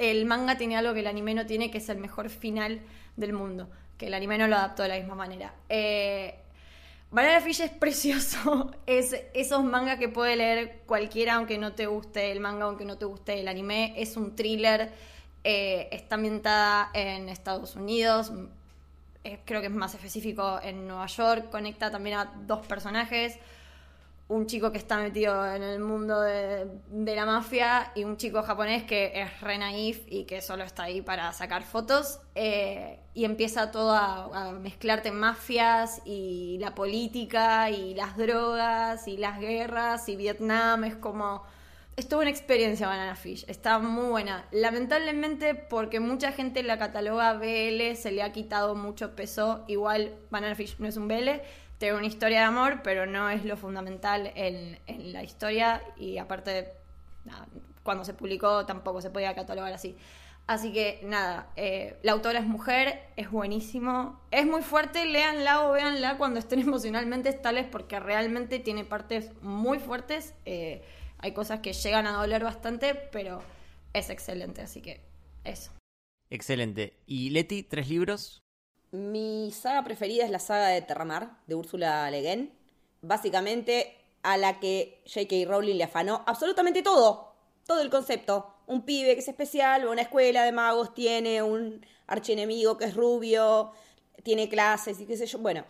el 0.00 0.24
manga 0.24 0.56
tiene 0.56 0.78
algo 0.78 0.94
que 0.94 1.00
el 1.00 1.06
anime 1.06 1.34
no 1.34 1.44
tiene, 1.44 1.70
que 1.70 1.76
es 1.76 1.88
el 1.90 1.98
mejor 1.98 2.30
final 2.30 2.80
del 3.16 3.34
mundo. 3.34 3.68
Que 3.98 4.06
el 4.06 4.14
anime 4.14 4.38
no 4.38 4.48
lo 4.48 4.56
adaptó 4.56 4.82
de 4.82 4.88
la 4.88 4.96
misma 4.96 5.14
manera. 5.14 5.52
Eh, 5.68 6.36
Banana 7.10 7.42
Fish 7.42 7.60
es 7.60 7.70
precioso. 7.70 8.70
Es 8.86 9.14
esos 9.34 9.62
mangas 9.62 9.98
que 9.98 10.08
puede 10.08 10.36
leer 10.36 10.80
cualquiera, 10.86 11.34
aunque 11.34 11.58
no 11.58 11.74
te 11.74 11.86
guste 11.86 12.32
el 12.32 12.40
manga, 12.40 12.64
aunque 12.64 12.86
no 12.86 12.96
te 12.96 13.04
guste 13.04 13.38
el 13.40 13.46
anime. 13.46 13.92
Es 13.96 14.16
un 14.16 14.34
thriller. 14.34 14.90
eh, 15.44 15.88
está 15.92 16.14
ambientada 16.16 16.90
en 16.94 17.28
Estados 17.28 17.76
Unidos. 17.76 18.32
creo 19.44 19.60
que 19.60 19.66
es 19.66 19.72
más 19.72 19.94
específico 19.94 20.60
en 20.62 20.86
Nueva 20.88 21.06
York. 21.06 21.50
Conecta 21.50 21.90
también 21.90 22.16
a 22.16 22.32
dos 22.46 22.66
personajes. 22.66 23.38
Un 24.30 24.46
chico 24.46 24.70
que 24.70 24.78
está 24.78 24.98
metido 24.98 25.44
en 25.44 25.64
el 25.64 25.80
mundo 25.80 26.20
de, 26.20 26.66
la 26.88 27.26
mafia 27.26 27.90
y 27.96 28.04
un 28.04 28.16
chico 28.16 28.44
japonés 28.44 28.84
que 28.84 29.10
es 29.20 29.40
re 29.40 29.58
naif 29.58 30.04
y 30.06 30.22
que 30.22 30.40
solo 30.40 30.62
está 30.62 30.84
ahí 30.84 31.02
para 31.02 31.32
sacar 31.32 31.64
fotos. 31.64 32.20
eh, 32.36 33.00
y 33.12 33.24
empieza 33.24 33.72
todo 33.72 33.90
a, 33.90 34.50
a 34.50 34.52
mezclarte 34.52 35.10
mafias 35.10 36.00
y 36.04 36.58
la 36.60 36.76
política 36.76 37.70
y 37.70 37.94
las 37.94 38.16
drogas 38.16 39.08
y 39.08 39.16
las 39.16 39.40
guerras 39.40 40.08
y 40.08 40.14
Vietnam. 40.16 40.84
Es 40.84 40.94
como... 40.94 41.42
Es 41.96 42.08
toda 42.08 42.22
una 42.22 42.30
experiencia 42.30 42.86
Banana 42.86 43.14
Fish, 43.16 43.44
está 43.48 43.78
muy 43.78 44.08
buena. 44.08 44.46
Lamentablemente, 44.52 45.54
porque 45.54 46.00
mucha 46.00 46.32
gente 46.32 46.62
la 46.62 46.78
cataloga 46.78 47.34
BL, 47.34 47.94
se 47.96 48.12
le 48.12 48.22
ha 48.22 48.32
quitado 48.32 48.74
mucho 48.74 49.14
peso. 49.16 49.64
Igual 49.66 50.14
Banana 50.30 50.54
Fish 50.54 50.76
no 50.78 50.86
es 50.86 50.96
un 50.96 51.08
BL, 51.08 51.42
tiene 51.80 51.96
una 51.96 52.06
historia 52.06 52.40
de 52.40 52.44
amor, 52.44 52.82
pero 52.84 53.06
no 53.06 53.30
es 53.30 53.46
lo 53.46 53.56
fundamental 53.56 54.30
en, 54.34 54.78
la 55.14 55.24
historia. 55.24 55.82
Y 55.96 56.18
aparte, 56.18 56.74
cuando 57.82 58.04
se 58.04 58.12
publicó 58.12 58.66
tampoco 58.66 59.00
se 59.00 59.08
podía 59.08 59.34
catalogar 59.34 59.72
así. 59.72 59.96
Así 60.46 60.74
que 60.74 61.00
nada, 61.04 61.50
eh, 61.56 61.96
la 62.02 62.12
autora 62.12 62.40
es 62.40 62.46
mujer, 62.46 63.00
es 63.16 63.30
buenísimo, 63.30 64.20
es 64.30 64.46
muy 64.46 64.60
fuerte, 64.60 65.06
léanla 65.06 65.66
o 65.66 65.72
véanla 65.72 66.18
cuando 66.18 66.38
estén 66.38 66.60
emocionalmente 66.68 67.30
estables 67.30 67.66
porque 67.66 67.98
realmente 67.98 68.58
tiene 68.58 68.84
partes 68.84 69.32
muy 69.40 69.78
fuertes. 69.78 70.34
eh, 70.44 70.82
hay 71.22 71.32
cosas 71.32 71.60
que 71.60 71.72
llegan 71.72 72.06
a 72.06 72.12
doler 72.12 72.44
bastante, 72.44 72.94
pero 72.94 73.42
es 73.94 74.10
excelente, 74.10 74.60
así 74.60 74.82
que 74.82 75.00
eso. 75.44 75.72
Excelente. 76.28 76.98
¿Y 77.06 77.30
Leti, 77.30 77.62
tres 77.62 77.88
libros? 77.88 78.42
Mi 78.92 79.52
saga 79.52 79.84
preferida 79.84 80.24
es 80.24 80.30
la 80.30 80.40
saga 80.40 80.68
de 80.68 80.82
Terramar, 80.82 81.38
de 81.46 81.54
Úrsula 81.54 82.10
Le 82.10 82.22
Guin. 82.22 82.52
Básicamente, 83.02 83.96
a 84.22 84.36
la 84.36 84.58
que 84.58 85.02
J.K. 85.06 85.48
Rowling 85.48 85.76
le 85.76 85.84
afanó 85.84 86.24
absolutamente 86.26 86.82
todo. 86.82 87.34
Todo 87.66 87.82
el 87.82 87.90
concepto. 87.90 88.54
Un 88.66 88.82
pibe 88.82 89.14
que 89.14 89.20
es 89.20 89.28
especial, 89.28 89.86
una 89.86 90.02
escuela 90.02 90.44
de 90.44 90.52
magos, 90.52 90.92
tiene 90.94 91.42
un 91.42 91.86
archienemigo 92.06 92.76
que 92.76 92.86
es 92.86 92.94
rubio, 92.94 93.72
tiene 94.22 94.48
clases 94.48 95.00
y 95.00 95.06
qué 95.06 95.16
sé 95.16 95.26
yo. 95.26 95.38
Bueno, 95.38 95.64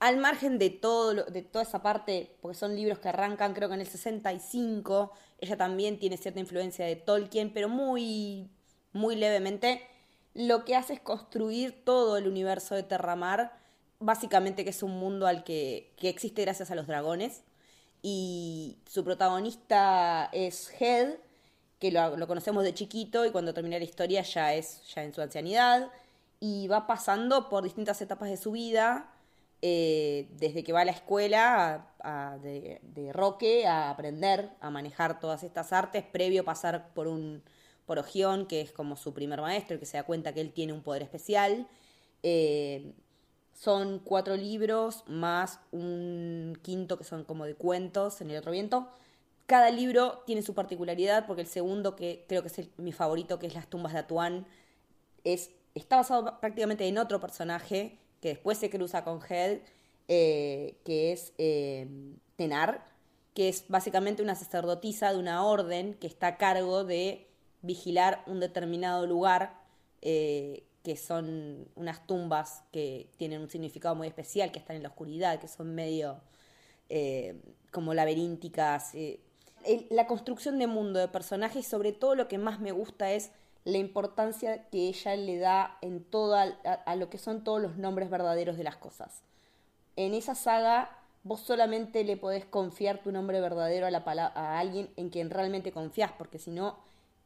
al 0.00 0.16
margen 0.16 0.58
de 0.58 0.70
todo 0.70 1.14
de 1.14 1.42
toda 1.42 1.62
esa 1.64 1.82
parte, 1.82 2.36
porque 2.40 2.58
son 2.58 2.74
libros 2.74 2.98
que 2.98 3.08
arrancan 3.08 3.54
creo 3.54 3.68
que 3.68 3.74
en 3.74 3.80
el 3.80 3.86
65, 3.86 5.12
ella 5.38 5.56
también 5.56 5.98
tiene 5.98 6.16
cierta 6.16 6.40
influencia 6.40 6.86
de 6.86 6.96
Tolkien, 6.96 7.52
pero 7.52 7.68
muy 7.68 8.48
muy 8.92 9.14
levemente, 9.16 9.86
lo 10.34 10.64
que 10.64 10.76
hace 10.76 10.94
es 10.94 11.00
construir 11.00 11.84
todo 11.84 12.16
el 12.16 12.28
universo 12.28 12.74
de 12.74 12.82
Terramar, 12.82 13.58
básicamente 13.98 14.64
que 14.64 14.70
es 14.70 14.82
un 14.82 14.98
mundo 14.98 15.26
al 15.26 15.44
que, 15.44 15.92
que 15.96 16.08
existe 16.08 16.42
gracias 16.42 16.70
a 16.70 16.74
los 16.74 16.86
dragones, 16.86 17.42
y 18.02 18.78
su 18.86 19.04
protagonista 19.04 20.30
es 20.32 20.72
Head, 20.80 21.16
que 21.78 21.90
lo, 21.90 22.16
lo 22.16 22.26
conocemos 22.26 22.64
de 22.64 22.74
chiquito 22.74 23.24
y 23.24 23.30
cuando 23.30 23.54
termina 23.54 23.78
la 23.78 23.84
historia 23.84 24.22
ya 24.22 24.54
es 24.54 24.82
ya 24.94 25.02
en 25.02 25.12
su 25.12 25.20
ancianidad, 25.20 25.90
y 26.38 26.68
va 26.68 26.86
pasando 26.86 27.48
por 27.48 27.64
distintas 27.64 28.00
etapas 28.00 28.30
de 28.30 28.36
su 28.36 28.52
vida, 28.52 29.10
eh, 29.62 30.28
desde 30.38 30.64
que 30.64 30.72
va 30.72 30.80
a 30.80 30.84
la 30.86 30.92
escuela 30.92 31.86
de, 32.42 32.80
de 32.82 33.12
Roque 33.12 33.66
a 33.66 33.90
aprender 33.90 34.48
a 34.60 34.70
manejar 34.70 35.20
todas 35.20 35.42
estas 35.42 35.74
artes, 35.74 36.02
previo 36.02 36.40
a 36.40 36.44
pasar 36.44 36.94
por 36.94 37.06
un 37.06 37.42
por 37.90 37.98
Ogión, 37.98 38.46
que 38.46 38.60
es 38.60 38.70
como 38.70 38.94
su 38.94 39.12
primer 39.12 39.40
maestro, 39.40 39.74
el 39.74 39.80
que 39.80 39.84
se 39.84 39.96
da 39.96 40.04
cuenta 40.04 40.32
que 40.32 40.40
él 40.40 40.52
tiene 40.52 40.72
un 40.72 40.80
poder 40.80 41.02
especial. 41.02 41.66
Eh, 42.22 42.94
son 43.52 43.98
cuatro 43.98 44.36
libros 44.36 45.02
más 45.08 45.58
un 45.72 46.56
quinto 46.62 46.96
que 46.96 47.02
son 47.02 47.24
como 47.24 47.46
de 47.46 47.56
cuentos 47.56 48.20
en 48.20 48.30
el 48.30 48.36
otro 48.36 48.52
viento. 48.52 48.88
Cada 49.46 49.72
libro 49.72 50.22
tiene 50.24 50.42
su 50.42 50.54
particularidad 50.54 51.26
porque 51.26 51.42
el 51.42 51.48
segundo, 51.48 51.96
que 51.96 52.26
creo 52.28 52.42
que 52.42 52.48
es 52.48 52.68
mi 52.76 52.92
favorito, 52.92 53.40
que 53.40 53.48
es 53.48 53.54
Las 53.56 53.66
tumbas 53.66 53.92
de 53.92 53.98
Atuán, 53.98 54.46
es, 55.24 55.50
está 55.74 55.96
basado 55.96 56.38
prácticamente 56.38 56.86
en 56.86 56.96
otro 56.96 57.18
personaje 57.18 57.98
que 58.20 58.28
después 58.28 58.56
se 58.56 58.70
cruza 58.70 59.02
con 59.02 59.18
Head, 59.28 59.62
eh, 60.06 60.76
que 60.84 61.10
es 61.10 61.32
eh, 61.38 61.88
Tenar, 62.36 62.86
que 63.34 63.48
es 63.48 63.64
básicamente 63.66 64.22
una 64.22 64.36
sacerdotisa 64.36 65.12
de 65.12 65.18
una 65.18 65.44
orden 65.44 65.94
que 65.94 66.06
está 66.06 66.28
a 66.28 66.36
cargo 66.36 66.84
de 66.84 67.26
vigilar 67.62 68.22
un 68.26 68.40
determinado 68.40 69.06
lugar, 69.06 69.54
eh, 70.02 70.64
que 70.82 70.96
son 70.96 71.68
unas 71.74 72.06
tumbas 72.06 72.62
que 72.72 73.10
tienen 73.16 73.40
un 73.40 73.50
significado 73.50 73.94
muy 73.94 74.08
especial, 74.08 74.50
que 74.50 74.58
están 74.58 74.76
en 74.76 74.82
la 74.82 74.88
oscuridad, 74.88 75.38
que 75.38 75.48
son 75.48 75.74
medio 75.74 76.20
eh, 76.88 77.40
como 77.70 77.94
laberínticas. 77.94 78.94
eh. 78.94 79.20
La 79.90 80.06
construcción 80.06 80.58
de 80.58 80.66
mundo, 80.66 80.98
de 80.98 81.08
personajes, 81.08 81.66
sobre 81.66 81.92
todo 81.92 82.14
lo 82.14 82.28
que 82.28 82.38
más 82.38 82.60
me 82.60 82.72
gusta 82.72 83.12
es 83.12 83.30
la 83.64 83.76
importancia 83.76 84.68
que 84.70 84.88
ella 84.88 85.16
le 85.16 85.38
da 85.38 85.76
en 85.82 86.02
toda 86.02 86.58
a, 86.64 86.96
lo 86.96 87.10
que 87.10 87.18
son 87.18 87.44
todos 87.44 87.60
los 87.60 87.76
nombres 87.76 88.08
verdaderos 88.08 88.56
de 88.56 88.64
las 88.64 88.76
cosas. 88.76 89.22
En 89.96 90.14
esa 90.14 90.34
saga 90.34 90.96
vos 91.24 91.40
solamente 91.40 92.04
le 92.04 92.16
podés 92.16 92.46
confiar 92.46 93.02
tu 93.02 93.12
nombre 93.12 93.38
verdadero 93.42 93.86
a, 93.86 93.90
la 93.90 94.02
a 94.34 94.58
alguien 94.58 94.88
en 94.96 95.10
quien 95.10 95.28
realmente 95.28 95.72
confías, 95.72 96.12
porque 96.16 96.38
si 96.38 96.50
no, 96.50 96.78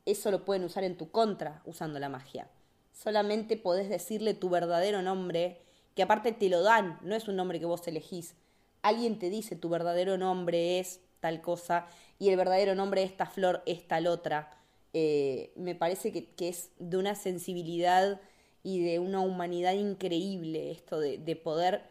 eso 0.07 0.31
lo 0.31 0.45
pueden 0.45 0.65
usar 0.65 0.85
en 0.85 0.97
tu 0.97 1.11
contra 1.11 1.63
usando 1.65 1.99
la 1.99 2.09
magia. 2.09 2.49
Solamente 2.93 3.57
podés 3.57 3.89
decirle 3.89 4.35
tu 4.35 4.49
verdadero 4.49 5.03
nombre, 5.03 5.61
que 5.95 6.03
aparte 6.03 6.33
te 6.33 6.49
lo 6.49 6.63
dan, 6.63 6.99
no 7.03 7.15
es 7.15 7.29
un 7.29 7.37
nombre 7.37 7.59
que 7.59 7.67
vos 7.67 7.87
elegís. 7.89 8.35
Alguien 8.83 9.19
te 9.19 9.31
dice 9.31 9.57
tu 9.57 9.69
verdadero 9.69 10.19
nombre 10.19 10.79
es 10.79 11.01
tal 11.21 11.41
cosa 11.41 11.87
y 12.19 12.29
el 12.29 12.37
verdadero 12.37 12.75
nombre 12.75 13.01
de 13.01 13.07
esta 13.07 13.27
flor 13.27 13.63
es 13.67 13.87
tal 13.89 14.07
otra. 14.07 14.51
Eh, 14.93 15.53
me 15.57 15.75
parece 15.75 16.13
que, 16.13 16.27
que 16.35 16.49
es 16.49 16.71
de 16.79 16.97
una 16.99 17.15
sensibilidad 17.15 18.21
y 18.63 18.83
de 18.85 18.99
una 18.99 19.21
humanidad 19.21 19.73
increíble 19.73 20.71
esto 20.71 21.01
de, 21.01 21.19
de 21.19 21.37
poder 21.37 21.83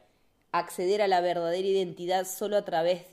acceder 0.52 1.02
a 1.02 1.08
la 1.08 1.20
verdadera 1.20 1.68
identidad 1.68 2.26
solo 2.26 2.58
a 2.58 2.64
través, 2.64 3.06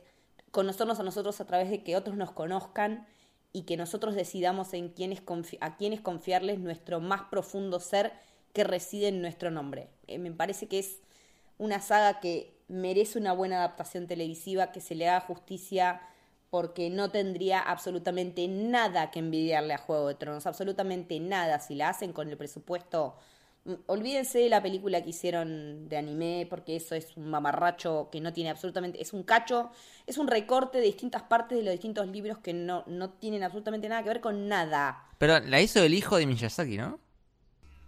conocernos 0.51 1.01
a 1.01 1.03
nosotros 1.03 1.41
a 1.41 1.47
través 1.47 1.71
de 1.71 1.83
que 1.83 1.97
otros 1.97 2.17
nos 2.17 2.31
conozcan 2.31 3.07
y 3.53 3.63
que 3.63 3.77
nosotros 3.77 4.15
decidamos 4.15 4.75
en 4.75 4.91
quiénes 4.91 5.23
a 5.61 5.77
quiénes 5.77 6.01
confiarles 6.01 6.59
nuestro 6.59 7.01
más 7.01 7.23
profundo 7.31 7.81
ser 7.81 8.13
que 8.53 8.65
reside 8.65 9.09
en 9.09 9.23
nuestro 9.23 9.51
nombre. 9.51 9.89
Eh, 10.07 10.19
me 10.19 10.33
parece 10.33 10.69
que 10.69 10.79
es 10.79 11.01
una 11.59 11.81
saga 11.81 12.21
que 12.21 12.57
merece 12.69 13.19
una 13.19 13.33
buena 13.33 13.59
adaptación 13.59 14.07
televisiva, 14.07 14.73
que 14.73 14.81
se 14.81 14.95
le 14.95 15.09
haga 15.09 15.21
justicia 15.21 16.01
porque 16.51 16.91
no 16.91 17.11
tendría 17.11 17.61
absolutamente 17.61 18.49
nada 18.49 19.11
que 19.11 19.21
envidiarle 19.21 19.75
a 19.75 19.79
Juego 19.79 20.09
de 20.09 20.15
Tronos, 20.17 20.47
absolutamente 20.47 21.21
nada. 21.21 21.61
Si 21.61 21.75
la 21.75 21.91
hacen 21.91 22.13
con 22.13 22.29
el 22.29 22.37
presupuesto, 22.37 23.17
olvídense 23.87 24.39
de 24.39 24.49
la 24.49 24.63
película 24.63 25.03
que 25.03 25.11
hicieron 25.11 25.89
de 25.89 25.97
anime, 25.97 26.47
porque 26.49 26.77
eso 26.77 26.95
es 26.95 27.17
un 27.17 27.31
mamarracho 27.31 28.09
que 28.11 28.21
no 28.21 28.33
tiene 28.33 28.51
absolutamente, 28.51 29.01
es 29.01 29.13
un 29.13 29.23
cacho, 29.23 29.71
es 30.07 30.19
un 30.19 30.29
recorte 30.29 30.79
de 30.79 30.85
distintas 30.85 31.23
partes 31.23 31.59
de 31.59 31.65
los 31.65 31.73
distintos 31.73 32.07
libros 32.09 32.39
que 32.39 32.53
no, 32.53 32.85
no 32.87 33.11
tienen 33.11 33.43
absolutamente 33.43 33.89
nada 33.89 34.03
que 34.03 34.09
ver 34.09 34.21
con 34.21 34.49
nada. 34.49 35.07
Pero 35.19 35.41
la 35.41 35.61
hizo 35.61 35.83
el 35.83 35.95
hijo 35.95 36.17
de 36.17 36.27
Miyazaki, 36.27 36.79
¿no? 36.79 36.99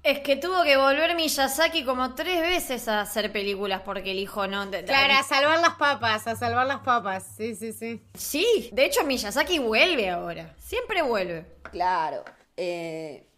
Es 0.02 0.18
que 0.18 0.34
tuvo 0.34 0.64
que 0.64 0.76
volver 0.76 1.14
Miyazaki 1.14 1.84
como 1.84 2.14
tres 2.16 2.40
veces 2.40 2.88
a 2.88 3.02
hacer 3.02 3.30
películas 3.30 3.82
porque 3.84 4.10
el 4.10 4.18
hijo 4.18 4.48
no. 4.48 4.68
Claro, 4.68 5.14
a 5.14 5.22
salvar 5.22 5.60
las 5.60 5.74
papas, 5.74 6.26
a 6.26 6.34
salvar 6.34 6.66
las 6.66 6.80
papas. 6.80 7.24
Sí, 7.36 7.54
sí, 7.54 7.72
sí. 7.72 8.02
Sí, 8.14 8.70
de 8.72 8.86
hecho 8.86 9.04
Miyazaki 9.04 9.60
vuelve 9.60 10.10
ahora. 10.10 10.56
Siempre 10.58 11.02
vuelve. 11.02 11.46
Claro. 11.70 12.24
Eh, 12.56 13.28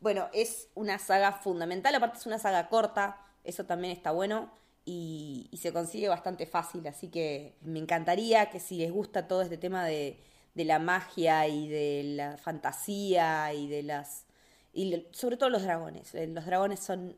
bueno, 0.00 0.28
es 0.32 0.68
una 0.74 0.98
saga 0.98 1.32
fundamental, 1.32 1.94
aparte 1.94 2.18
es 2.18 2.26
una 2.26 2.38
saga 2.38 2.68
corta, 2.68 3.20
eso 3.44 3.64
también 3.64 3.92
está 3.92 4.10
bueno 4.10 4.50
y, 4.84 5.50
se 5.60 5.72
consigue 5.72 6.08
bastante 6.08 6.46
fácil, 6.46 6.86
así 6.86 7.08
que 7.08 7.56
me 7.62 7.78
encantaría 7.78 8.50
que 8.50 8.60
si 8.60 8.76
les 8.76 8.92
gusta 8.92 9.26
todo 9.26 9.42
este 9.42 9.58
tema 9.58 9.84
de, 9.84 10.22
la 10.54 10.78
magia 10.78 11.46
y 11.48 11.68
de 11.68 12.02
la 12.16 12.36
fantasía 12.38 13.52
y 13.52 13.68
de 13.68 13.82
las... 13.82 14.26
y 14.72 15.06
sobre 15.12 15.36
todo 15.36 15.50
los 15.50 15.62
dragones, 15.62 16.14
eh, 16.14 16.26
los 16.28 16.46
dragones 16.46 16.80
son 16.80 17.16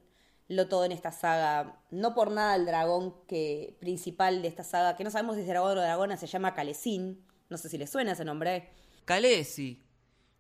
lo 0.49 0.67
todo 0.67 0.85
en 0.87 0.93
esta 0.93 1.13
saga, 1.13 1.83
no 1.91 2.15
por 2.15 2.31
nada 2.31 2.57
el 2.57 2.65
dragón 2.65 3.15
que 3.27 3.77
principal 3.81 4.41
de 4.41 4.49
esta 4.49 4.65
saga, 4.65 4.97
que 4.97 5.05
no 5.05 5.11
sabemos 5.11 5.37
si 5.37 5.43
es 5.43 5.49
dragón 5.49 5.77
o 5.77 5.81
dragona, 5.83 6.17
se 6.17 6.27
llama 6.27 6.55
Calesín, 6.55 7.23
no 7.51 7.59
sé 7.59 7.69
si 7.69 7.77
les 7.77 7.91
suena 7.91 8.13
ese 8.13 8.25
nombre. 8.25 8.71
Calesi. 9.05 9.83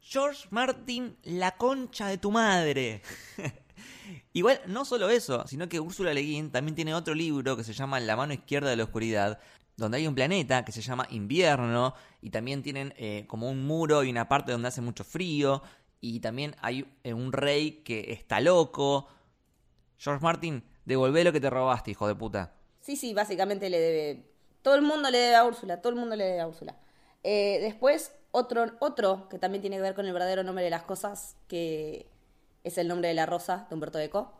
George 0.00 0.46
Martin, 0.50 1.16
la 1.22 1.56
concha 1.56 2.08
de 2.08 2.18
tu 2.18 2.30
madre. 2.30 3.02
Igual, 4.32 4.60
no 4.66 4.84
solo 4.84 5.10
eso, 5.10 5.46
sino 5.46 5.68
que 5.68 5.80
Úrsula 5.80 6.14
Le 6.14 6.22
Guin 6.22 6.50
también 6.50 6.74
tiene 6.74 6.94
otro 6.94 7.14
libro 7.14 7.56
que 7.56 7.64
se 7.64 7.72
llama 7.72 8.00
La 8.00 8.16
mano 8.16 8.32
izquierda 8.32 8.70
de 8.70 8.76
la 8.76 8.84
oscuridad, 8.84 9.38
donde 9.76 9.98
hay 9.98 10.06
un 10.06 10.14
planeta 10.14 10.64
que 10.64 10.72
se 10.72 10.80
llama 10.80 11.06
Invierno, 11.10 11.94
y 12.20 12.30
también 12.30 12.62
tienen 12.62 12.94
eh, 12.96 13.24
como 13.26 13.50
un 13.50 13.66
muro 13.66 14.02
y 14.04 14.10
una 14.10 14.28
parte 14.28 14.52
donde 14.52 14.68
hace 14.68 14.80
mucho 14.80 15.04
frío, 15.04 15.62
y 16.00 16.20
también 16.20 16.54
hay 16.60 16.86
eh, 17.04 17.12
un 17.12 17.32
rey 17.32 17.82
que 17.82 18.12
está 18.12 18.40
loco. 18.40 19.08
George 19.98 20.22
Martin, 20.22 20.62
devolvé 20.84 21.24
lo 21.24 21.32
que 21.32 21.40
te 21.40 21.50
robaste, 21.50 21.90
hijo 21.90 22.06
de 22.06 22.14
puta. 22.14 22.54
Sí, 22.80 22.96
sí, 22.96 23.12
básicamente 23.14 23.68
le 23.68 23.78
debe. 23.78 24.24
Todo 24.62 24.74
el 24.74 24.82
mundo 24.82 25.10
le 25.10 25.18
debe 25.18 25.36
a 25.36 25.44
Úrsula, 25.44 25.80
todo 25.80 25.92
el 25.92 25.98
mundo 25.98 26.16
le 26.16 26.24
debe 26.24 26.40
a 26.40 26.46
Úrsula. 26.46 26.76
Eh, 27.22 27.58
después, 27.60 28.12
otro, 28.30 28.64
otro 28.80 29.28
que 29.28 29.38
también 29.38 29.60
tiene 29.60 29.76
que 29.76 29.82
ver 29.82 29.94
con 29.94 30.06
el 30.06 30.12
verdadero 30.12 30.42
nombre 30.42 30.64
de 30.64 30.70
las 30.70 30.82
cosas, 30.82 31.36
que 31.48 32.06
es 32.64 32.78
el 32.78 32.88
nombre 32.88 33.08
de 33.08 33.14
la 33.14 33.26
rosa 33.26 33.66
de 33.68 33.74
Humberto 33.74 33.98
Eco. 33.98 34.32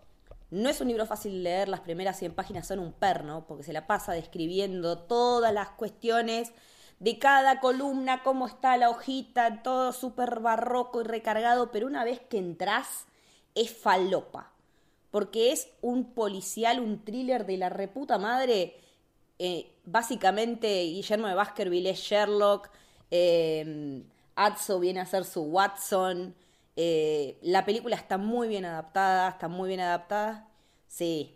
No 0.51 0.69
es 0.69 0.81
un 0.81 0.89
libro 0.89 1.07
fácil 1.07 1.33
de 1.33 1.39
leer, 1.41 1.69
las 1.69 1.81
primeras 1.81 2.19
100 2.19 2.35
páginas 2.35 2.67
son 2.67 2.79
un 2.79 2.93
perno, 2.93 3.47
porque 3.47 3.65
se 3.65 3.73
la 3.73 3.87
pasa 3.87 4.13
describiendo 4.13 4.99
todas 4.99 5.53
las 5.53 5.71
cuestiones 5.71 6.53
de 7.01 7.19
cada 7.19 7.61
columna, 7.61 8.23
cómo 8.23 8.47
está 8.47 8.77
la 8.77 8.91
hojita, 8.91 9.63
todo 9.63 9.93
súper 9.93 10.41
barroco 10.41 11.03
y 11.03 11.05
recargado, 11.05 11.71
pero 11.71 11.87
una 11.87 12.05
vez 12.05 12.21
que 12.21 12.39
entras, 12.39 13.07
es 13.55 13.71
falopa 13.71 14.53
porque 15.11 15.53
es 15.53 15.69
un 15.81 16.13
policial, 16.13 16.81
un 16.81 17.05
thriller 17.05 17.47
de 17.47 17.57
la 17.57 17.69
reputa 17.69 18.19
madre. 18.19 18.77
Eh, 19.39 19.73
básicamente, 19.91 20.85
Guillermo 20.85 21.29
de 21.29 21.35
Baskerville 21.35 21.91
es 21.91 21.99
Sherlock, 21.99 22.71
eh, 23.11 24.03
viene 24.81 25.01
a 25.01 25.07
ser 25.07 25.25
su 25.25 25.43
Watson. 25.43 26.35
eh, 26.77 27.39
la 27.43 27.65
película 27.65 27.97
está 27.97 28.19
muy 28.19 28.47
bien 28.49 28.65
adaptada, 28.65 29.31
está 29.31 29.49
muy 29.49 29.69
bien 29.69 29.81
adaptada. 29.81 30.49
Sí. 30.87 31.35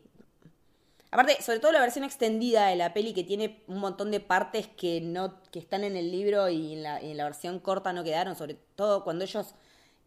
Aparte, 1.10 1.42
sobre 1.42 1.58
todo 1.58 1.72
la 1.72 1.80
versión 1.80 2.04
extendida 2.04 2.68
de 2.68 2.76
la 2.76 2.94
peli 2.94 3.12
que 3.12 3.24
tiene 3.24 3.62
un 3.66 3.78
montón 3.78 4.10
de 4.10 4.20
partes 4.20 4.68
que 4.68 5.00
no 5.00 5.40
que 5.50 5.58
están 5.58 5.84
en 5.84 5.96
el 5.96 6.10
libro 6.10 6.48
y 6.48 6.74
en 6.74 6.82
la, 6.82 7.02
y 7.02 7.10
en 7.10 7.16
la 7.18 7.24
versión 7.24 7.58
corta 7.58 7.92
no 7.92 8.02
quedaron, 8.04 8.34
sobre 8.36 8.54
todo 8.76 9.04
cuando 9.04 9.24
ellos 9.24 9.54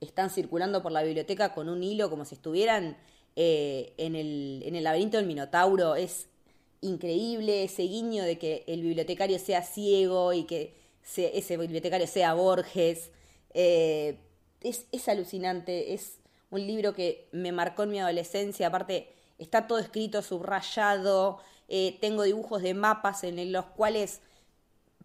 están 0.02 0.30
circulando 0.30 0.82
por 0.82 0.92
la 0.92 1.04
biblioteca 1.04 1.54
con 1.54 1.70
un 1.70 1.84
hilo 1.84 2.10
como 2.10 2.26
si 2.26 2.36
estuvieran 2.36 2.98
eh, 3.36 3.94
en, 3.98 4.16
el, 4.16 4.64
en 4.66 4.76
el 4.76 4.84
laberinto 4.84 5.18
del 5.18 5.28
Minotauro. 5.28 5.96
Es 5.96 6.28
increíble 6.86 7.64
ese 7.64 7.84
guiño 7.84 8.24
de 8.24 8.38
que 8.38 8.64
el 8.68 8.82
bibliotecario 8.82 9.40
sea 9.40 9.62
ciego 9.64 10.34
y 10.34 10.44
que 10.46 10.74
se- 11.04 11.38
ese 11.38 11.58
bibliotecario 11.58 12.08
sea 12.08 12.34
Borges. 12.34 13.12
Eh, 13.54 14.18
es, 14.62 15.08
alucinante, 15.08 15.94
es 15.94 16.20
un 16.50 16.66
libro 16.66 16.94
que 16.94 17.28
me 17.32 17.52
marcó 17.52 17.84
en 17.84 17.92
mi 17.92 18.00
adolescencia, 18.00 18.68
aparte 18.68 19.10
está 19.38 19.68
todo 19.68 19.80
escrito, 19.80 20.22
subrayado, 20.22 21.40
eh, 21.68 21.98
tengo 22.02 22.24
dibujos 22.24 22.62
de 22.62 22.74
mapas 22.74 23.24
en 23.24 23.52
los 23.52 23.66
cuales 23.66 24.22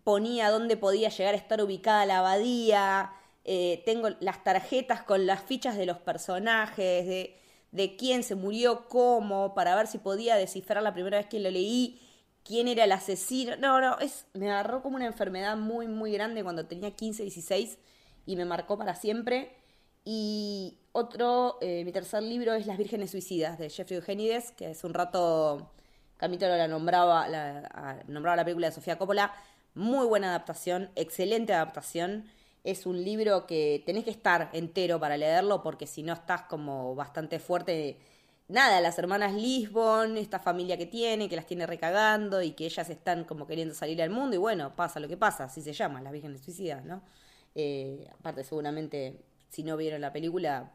ponía 0.05 0.51
dónde 0.51 0.77
podía 0.77 1.09
llegar 1.11 1.35
a 1.35 1.39
estar 1.39 1.63
ubicada 1.63 2.07
la 2.07 2.19
abadía, 2.19 3.13
eh, 3.45 3.83
tengo 3.85 4.09
las 4.21 4.43
tarjetas 4.45 5.03
con 5.03 5.27
las 5.27 5.43
fichas 5.43 5.77
de 5.77 5.87
los 5.87 5.99
personajes, 5.99 7.31
de 7.73 7.97
quién 7.97 8.23
se 8.23 8.35
murió, 8.35 8.89
cómo, 8.89 9.55
para 9.55 9.77
ver 9.77 9.87
si 9.87 9.99
podía 9.99 10.37
descifrar 10.37 10.83
la 10.83 10.93
primera 10.93 11.19
vez 11.19 11.27
que 11.27 11.41
lo 11.41 11.51
leí, 11.51 12.01
quién 12.45 12.69
era 12.69 12.85
el 12.85 12.93
asesino. 12.93 13.57
No, 13.57 13.81
no, 13.81 13.99
es, 13.99 14.27
me 14.35 14.51
agarró 14.51 14.83
como 14.83 14.97
una 14.97 15.07
enfermedad 15.07 15.57
muy, 15.57 15.87
muy 15.87 16.13
grande 16.13 16.43
cuando 16.43 16.67
tenía 16.67 16.91
15, 16.91 17.23
16 17.23 17.79
y 18.27 18.37
me 18.37 18.45
marcó 18.45 18.77
para 18.79 18.95
siempre. 18.95 19.57
Y 20.05 20.79
otro, 20.93 21.59
eh, 21.61 21.85
mi 21.85 21.93
tercer 21.93 22.23
libro 22.23 22.55
es 22.55 22.67
Las 22.67 22.79
Vírgenes 22.79 23.11
Suicidas 23.11 23.59
de 23.59 23.71
Jeffrey 23.71 23.99
Eugenides, 23.99 24.53
que 24.53 24.67
hace 24.67 24.87
un 24.87 24.95
rato 24.95 25.71
Camito 26.21 26.47
la 26.47 26.69
nombraba, 26.69 27.29
la, 27.29 28.03
nombraba 28.07 28.37
la 28.37 28.45
película 28.45 28.69
de 28.69 28.75
Sofía 28.75 28.99
Coppola. 28.99 29.33
Muy 29.75 30.07
buena 30.07 30.29
adaptación, 30.29 30.91
excelente 30.95 31.55
adaptación. 31.55 32.27
Es 32.65 32.87
un 32.87 33.03
libro 33.03 33.47
que 33.47 33.83
tenés 33.87 34.05
que 34.05 34.11
estar 34.11 34.51
entero 34.53 35.01
para 35.01 35.17
leerlo 35.17 35.63
porque 35.63 35.87
si 35.87 36.03
no 36.03 36.13
estás 36.13 36.43
como 36.43 36.95
bastante 36.95 37.39
fuerte. 37.39 37.99
Nada, 38.49 38.81
las 38.81 38.99
hermanas 38.99 39.33
Lisbon, 39.35 40.17
esta 40.17 40.39
familia 40.41 40.77
que 40.77 40.87
tiene, 40.87 41.29
que 41.29 41.37
las 41.37 41.47
tiene 41.47 41.67
recagando 41.67 42.43
y 42.43 42.53
que 42.53 42.67
ellas 42.67 42.91
están 42.91 43.25
como 43.25 43.47
queriendo 43.47 43.75
salir 43.75 44.03
al 44.03 44.11
mundo 44.11 44.35
y 44.35 44.39
bueno, 44.39 44.75
pasa 44.75 44.99
lo 45.01 45.09
que 45.09 45.17
pasa, 45.17 45.45
así 45.45 45.63
se 45.63 45.73
llama, 45.73 46.03
las 46.03 46.13
vírgenes 46.13 46.43
suicidas, 46.43 46.85
¿no? 46.85 47.03
Eh, 47.55 48.09
aparte 48.19 48.45
seguramente 48.45 49.25
si 49.51 49.63
no 49.63 49.77
vieron 49.77 50.01
la 50.01 50.13
película 50.13 50.73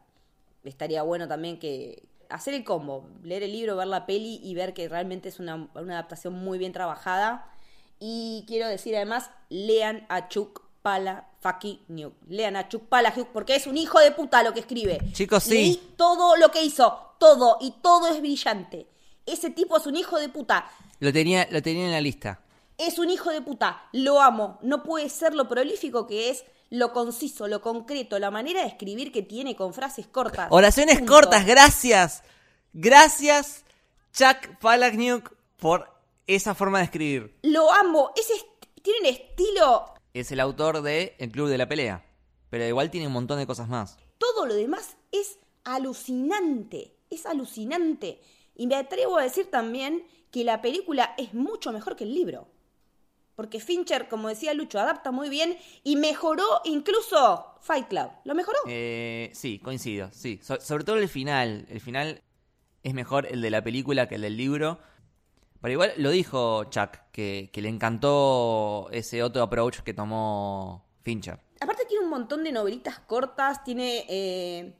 estaría 0.64 1.02
bueno 1.02 1.28
también 1.28 1.58
que 1.58 2.02
hacer 2.28 2.54
el 2.54 2.64
combo, 2.64 3.08
leer 3.22 3.42
el 3.42 3.52
libro, 3.52 3.76
ver 3.76 3.86
la 3.86 4.06
peli 4.06 4.40
y 4.42 4.54
ver 4.54 4.74
que 4.74 4.88
realmente 4.88 5.28
es 5.28 5.38
una, 5.38 5.68
una 5.74 5.94
adaptación 5.94 6.34
muy 6.34 6.58
bien 6.58 6.72
trabajada. 6.72 7.50
Y 7.98 8.44
quiero 8.46 8.68
decir 8.68 8.94
además, 8.96 9.30
lean 9.48 10.06
a 10.08 10.28
Chuck 10.28 10.65
Pala 10.86 11.26
fucking 11.40 11.80
New. 11.88 12.12
Lean 12.28 12.54
a 12.54 12.68
Chuck 12.68 12.84
Palahniuk 12.84 13.30
porque 13.32 13.56
es 13.56 13.66
un 13.66 13.76
hijo 13.76 13.98
de 13.98 14.12
puta 14.12 14.44
lo 14.44 14.54
que 14.54 14.60
escribe. 14.60 15.00
Chicos, 15.14 15.42
sí. 15.42 15.50
Leí 15.50 15.94
todo 15.96 16.36
lo 16.36 16.52
que 16.52 16.62
hizo, 16.62 17.14
todo, 17.18 17.56
y 17.60 17.72
todo 17.82 18.06
es 18.06 18.20
brillante. 18.20 18.86
Ese 19.26 19.50
tipo 19.50 19.76
es 19.78 19.86
un 19.86 19.96
hijo 19.96 20.16
de 20.16 20.28
puta. 20.28 20.70
Lo 21.00 21.12
tenía, 21.12 21.48
lo 21.50 21.60
tenía 21.60 21.86
en 21.86 21.90
la 21.90 22.00
lista. 22.00 22.38
Es 22.78 23.00
un 23.00 23.10
hijo 23.10 23.30
de 23.30 23.40
puta. 23.42 23.82
Lo 23.90 24.20
amo. 24.22 24.60
No 24.62 24.84
puede 24.84 25.08
ser 25.08 25.34
lo 25.34 25.48
prolífico 25.48 26.06
que 26.06 26.30
es, 26.30 26.44
lo 26.70 26.92
conciso, 26.92 27.48
lo 27.48 27.60
concreto, 27.60 28.20
la 28.20 28.30
manera 28.30 28.60
de 28.60 28.68
escribir 28.68 29.10
que 29.10 29.22
tiene 29.22 29.56
con 29.56 29.74
frases 29.74 30.06
cortas. 30.06 30.46
Oraciones 30.50 30.98
Punto. 30.98 31.12
cortas, 31.14 31.44
gracias. 31.46 32.22
Gracias, 32.72 33.64
Chuck 34.12 34.56
Palahniuk, 34.60 35.32
por 35.56 35.90
esa 36.28 36.54
forma 36.54 36.78
de 36.78 36.84
escribir. 36.84 37.38
Lo 37.42 37.72
amo. 37.72 38.12
Ese 38.14 38.34
est- 38.34 38.46
tiene 38.82 39.00
un 39.00 39.06
estilo. 39.06 39.95
Es 40.20 40.32
el 40.32 40.40
autor 40.40 40.80
de 40.80 41.14
El 41.18 41.30
Club 41.30 41.48
de 41.48 41.58
la 41.58 41.68
Pelea. 41.68 42.02
Pero 42.48 42.64
igual 42.66 42.90
tiene 42.90 43.06
un 43.06 43.12
montón 43.12 43.38
de 43.38 43.46
cosas 43.46 43.68
más. 43.68 43.98
Todo 44.16 44.46
lo 44.46 44.54
demás 44.54 44.96
es 45.12 45.38
alucinante. 45.64 46.96
Es 47.10 47.26
alucinante. 47.26 48.20
Y 48.54 48.66
me 48.66 48.76
atrevo 48.76 49.18
a 49.18 49.22
decir 49.24 49.50
también 49.50 50.06
que 50.30 50.42
la 50.42 50.62
película 50.62 51.14
es 51.18 51.34
mucho 51.34 51.70
mejor 51.70 51.96
que 51.96 52.04
el 52.04 52.14
libro. 52.14 52.48
Porque 53.34 53.60
Fincher, 53.60 54.08
como 54.08 54.28
decía 54.28 54.54
Lucho, 54.54 54.78
adapta 54.78 55.10
muy 55.10 55.28
bien 55.28 55.58
y 55.84 55.96
mejoró 55.96 56.46
incluso 56.64 57.44
Fight 57.60 57.88
Club. 57.88 58.08
Lo 58.24 58.34
mejoró. 58.34 58.58
Eh, 58.66 59.30
sí, 59.34 59.58
coincido, 59.58 60.08
sí. 60.12 60.40
So- 60.42 60.60
sobre 60.62 60.84
todo 60.84 60.96
el 60.96 61.10
final. 61.10 61.66
El 61.68 61.80
final 61.82 62.22
es 62.82 62.94
mejor 62.94 63.26
el 63.26 63.42
de 63.42 63.50
la 63.50 63.62
película 63.62 64.08
que 64.08 64.14
el 64.14 64.22
del 64.22 64.38
libro. 64.38 64.78
Pero 65.66 65.72
igual 65.72 65.94
lo 65.96 66.10
dijo 66.10 66.62
Chuck, 66.70 66.96
que, 67.10 67.50
que 67.52 67.60
le 67.60 67.68
encantó 67.68 68.88
ese 68.92 69.24
otro 69.24 69.42
approach 69.42 69.80
que 69.80 69.92
tomó 69.92 70.86
Fincher. 71.02 71.40
Aparte 71.60 71.86
tiene 71.86 72.04
un 72.04 72.10
montón 72.10 72.44
de 72.44 72.52
novelitas 72.52 73.00
cortas, 73.00 73.64
tiene 73.64 74.06
eh, 74.08 74.76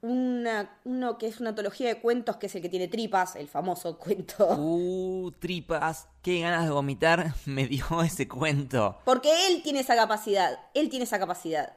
una, 0.00 0.80
uno 0.82 1.18
que 1.18 1.28
es 1.28 1.38
una 1.38 1.50
antología 1.50 1.86
de 1.86 2.00
cuentos, 2.00 2.36
que 2.38 2.46
es 2.46 2.54
el 2.56 2.62
que 2.62 2.68
tiene 2.68 2.88
tripas, 2.88 3.36
el 3.36 3.46
famoso 3.46 3.96
cuento. 4.00 4.56
Uh, 4.58 5.30
tripas, 5.38 6.08
qué 6.20 6.40
ganas 6.40 6.64
de 6.64 6.72
vomitar 6.72 7.32
me 7.44 7.68
dio 7.68 8.02
ese 8.02 8.26
cuento. 8.26 8.98
Porque 9.04 9.46
él 9.46 9.62
tiene 9.62 9.78
esa 9.78 9.94
capacidad, 9.94 10.58
él 10.74 10.88
tiene 10.88 11.04
esa 11.04 11.20
capacidad. 11.20 11.76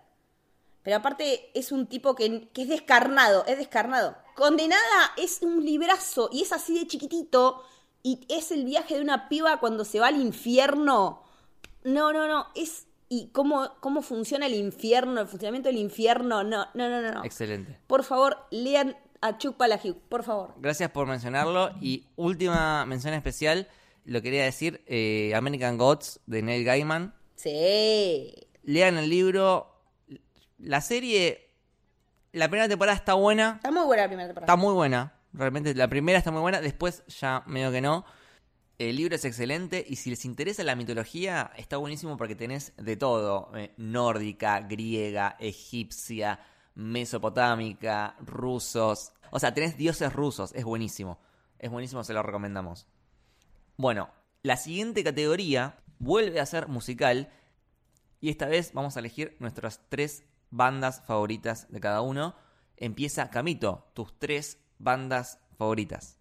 Pero 0.82 0.96
aparte 0.96 1.52
es 1.54 1.72
un 1.72 1.86
tipo 1.86 2.16
que, 2.16 2.50
que 2.54 2.64
es 2.64 2.70
descarnado, 2.70 3.46
es 3.46 3.60
descarnado. 3.60 4.18
Condenada 4.36 5.12
es 5.16 5.44
un 5.44 5.64
librazo 5.64 6.30
y 6.34 6.42
es 6.42 6.52
así 6.52 6.80
de 6.80 6.88
chiquitito 6.88 7.62
y 8.08 8.26
es 8.30 8.54
el 8.54 8.64
viaje 8.64 8.96
de 8.96 9.02
una 9.02 9.28
piba 9.28 9.60
cuando 9.60 9.84
se 9.84 10.00
va 10.00 10.08
al 10.08 10.22
infierno. 10.22 11.24
No, 11.84 12.14
no, 12.14 12.26
no, 12.26 12.48
es... 12.56 12.88
Y 13.10 13.32
cómo, 13.34 13.70
cómo 13.82 14.02
funciona 14.02 14.46
el 14.46 14.54
infierno, 14.54 15.20
el 15.20 15.28
funcionamiento 15.28 15.68
del 15.68 15.78
infierno. 15.78 16.42
No, 16.44 16.68
no, 16.74 16.90
no, 16.90 17.02
no. 17.02 17.12
no. 17.12 17.26
Excelente. 17.26 17.78
Por 17.86 18.06
favor, 18.06 18.38
lean 18.50 18.96
a 19.20 19.38
Chuck 19.38 19.58
Palahniuk, 19.58 19.98
por 20.08 20.24
favor. 20.24 20.54
Gracias 20.58 20.90
por 20.92 21.06
mencionarlo. 21.06 21.72
Y 21.82 22.06
última 22.16 22.86
mención 22.86 23.14
especial, 23.14 23.68
lo 24.06 24.22
quería 24.22 24.46
decir, 24.46 24.82
eh, 24.88 25.34
American 25.36 25.78
Gods 25.78 26.22
de 26.28 26.44
Neil 26.44 26.64
Gaiman. 26.64 27.14
Sí. 27.36 28.34
Lean 28.64 28.98
el 28.98 29.10
libro. 29.10 29.82
La 30.60 30.80
serie, 30.80 31.50
la 32.32 32.48
primera 32.48 32.70
temporada 32.70 32.96
está 32.96 33.16
buena. 33.16 33.56
Está 33.58 33.72
muy 33.72 33.86
buena 33.86 34.04
la 34.04 34.08
primera 34.08 34.28
temporada. 34.28 34.54
Está 34.54 34.56
muy 34.56 34.74
buena. 34.74 35.17
Realmente 35.34 35.74
la 35.76 35.88
primera 35.88 36.18
está 36.18 36.32
muy 36.32 36.42
buena. 36.42 36.62
Después 36.62 37.04
ya 37.08 37.44
medio 37.48 37.72
que 37.72 37.82
no. 37.82 38.06
El 38.78 38.96
libro 38.96 39.16
es 39.16 39.26
excelente 39.26 39.84
y 39.88 39.96
si 39.96 40.12
les 40.12 40.24
interesa 40.24 40.64
la 40.64 40.76
mitología, 40.76 41.52
está 41.58 41.78
buenísimo 41.78 42.16
porque 42.16 42.36
tenés 42.36 42.74
de 42.78 42.96
todo. 42.96 43.52
eh, 43.56 43.74
nórdica, 43.78 44.60
griega, 44.62 45.36
egipcia, 45.40 46.40
mesopotámica, 46.76 48.16
rusos. 48.20 49.14
O 49.32 49.40
sea, 49.40 49.54
tenés 49.54 49.78
dioses 49.78 50.14
rusos. 50.14 50.54
Es 50.54 50.64
buenísimo. 50.64 51.20
Es 51.58 51.72
buenísimo, 51.72 52.04
se 52.04 52.14
lo 52.14 52.22
recomendamos. 52.22 52.86
Bueno, 53.78 54.10
la 54.44 54.58
siguiente 54.58 55.04
categoría 55.04 55.80
vuelve 55.98 56.40
a 56.40 56.46
ser 56.46 56.68
musical. 56.68 57.30
Y 58.20 58.30
esta 58.30 58.46
vez 58.46 58.74
vamos 58.74 58.96
a 58.96 59.00
elegir 59.00 59.36
nuestras 59.40 59.82
tres 59.90 60.24
bandas 60.52 61.02
favoritas 61.06 61.68
de 61.72 61.80
cada 61.80 62.02
uno. 62.02 62.36
Empieza 62.76 63.32
Camito, 63.32 63.90
tus 63.94 64.18
tres 64.20 64.60
bandas 64.80 65.40
favoritas. 65.58 66.18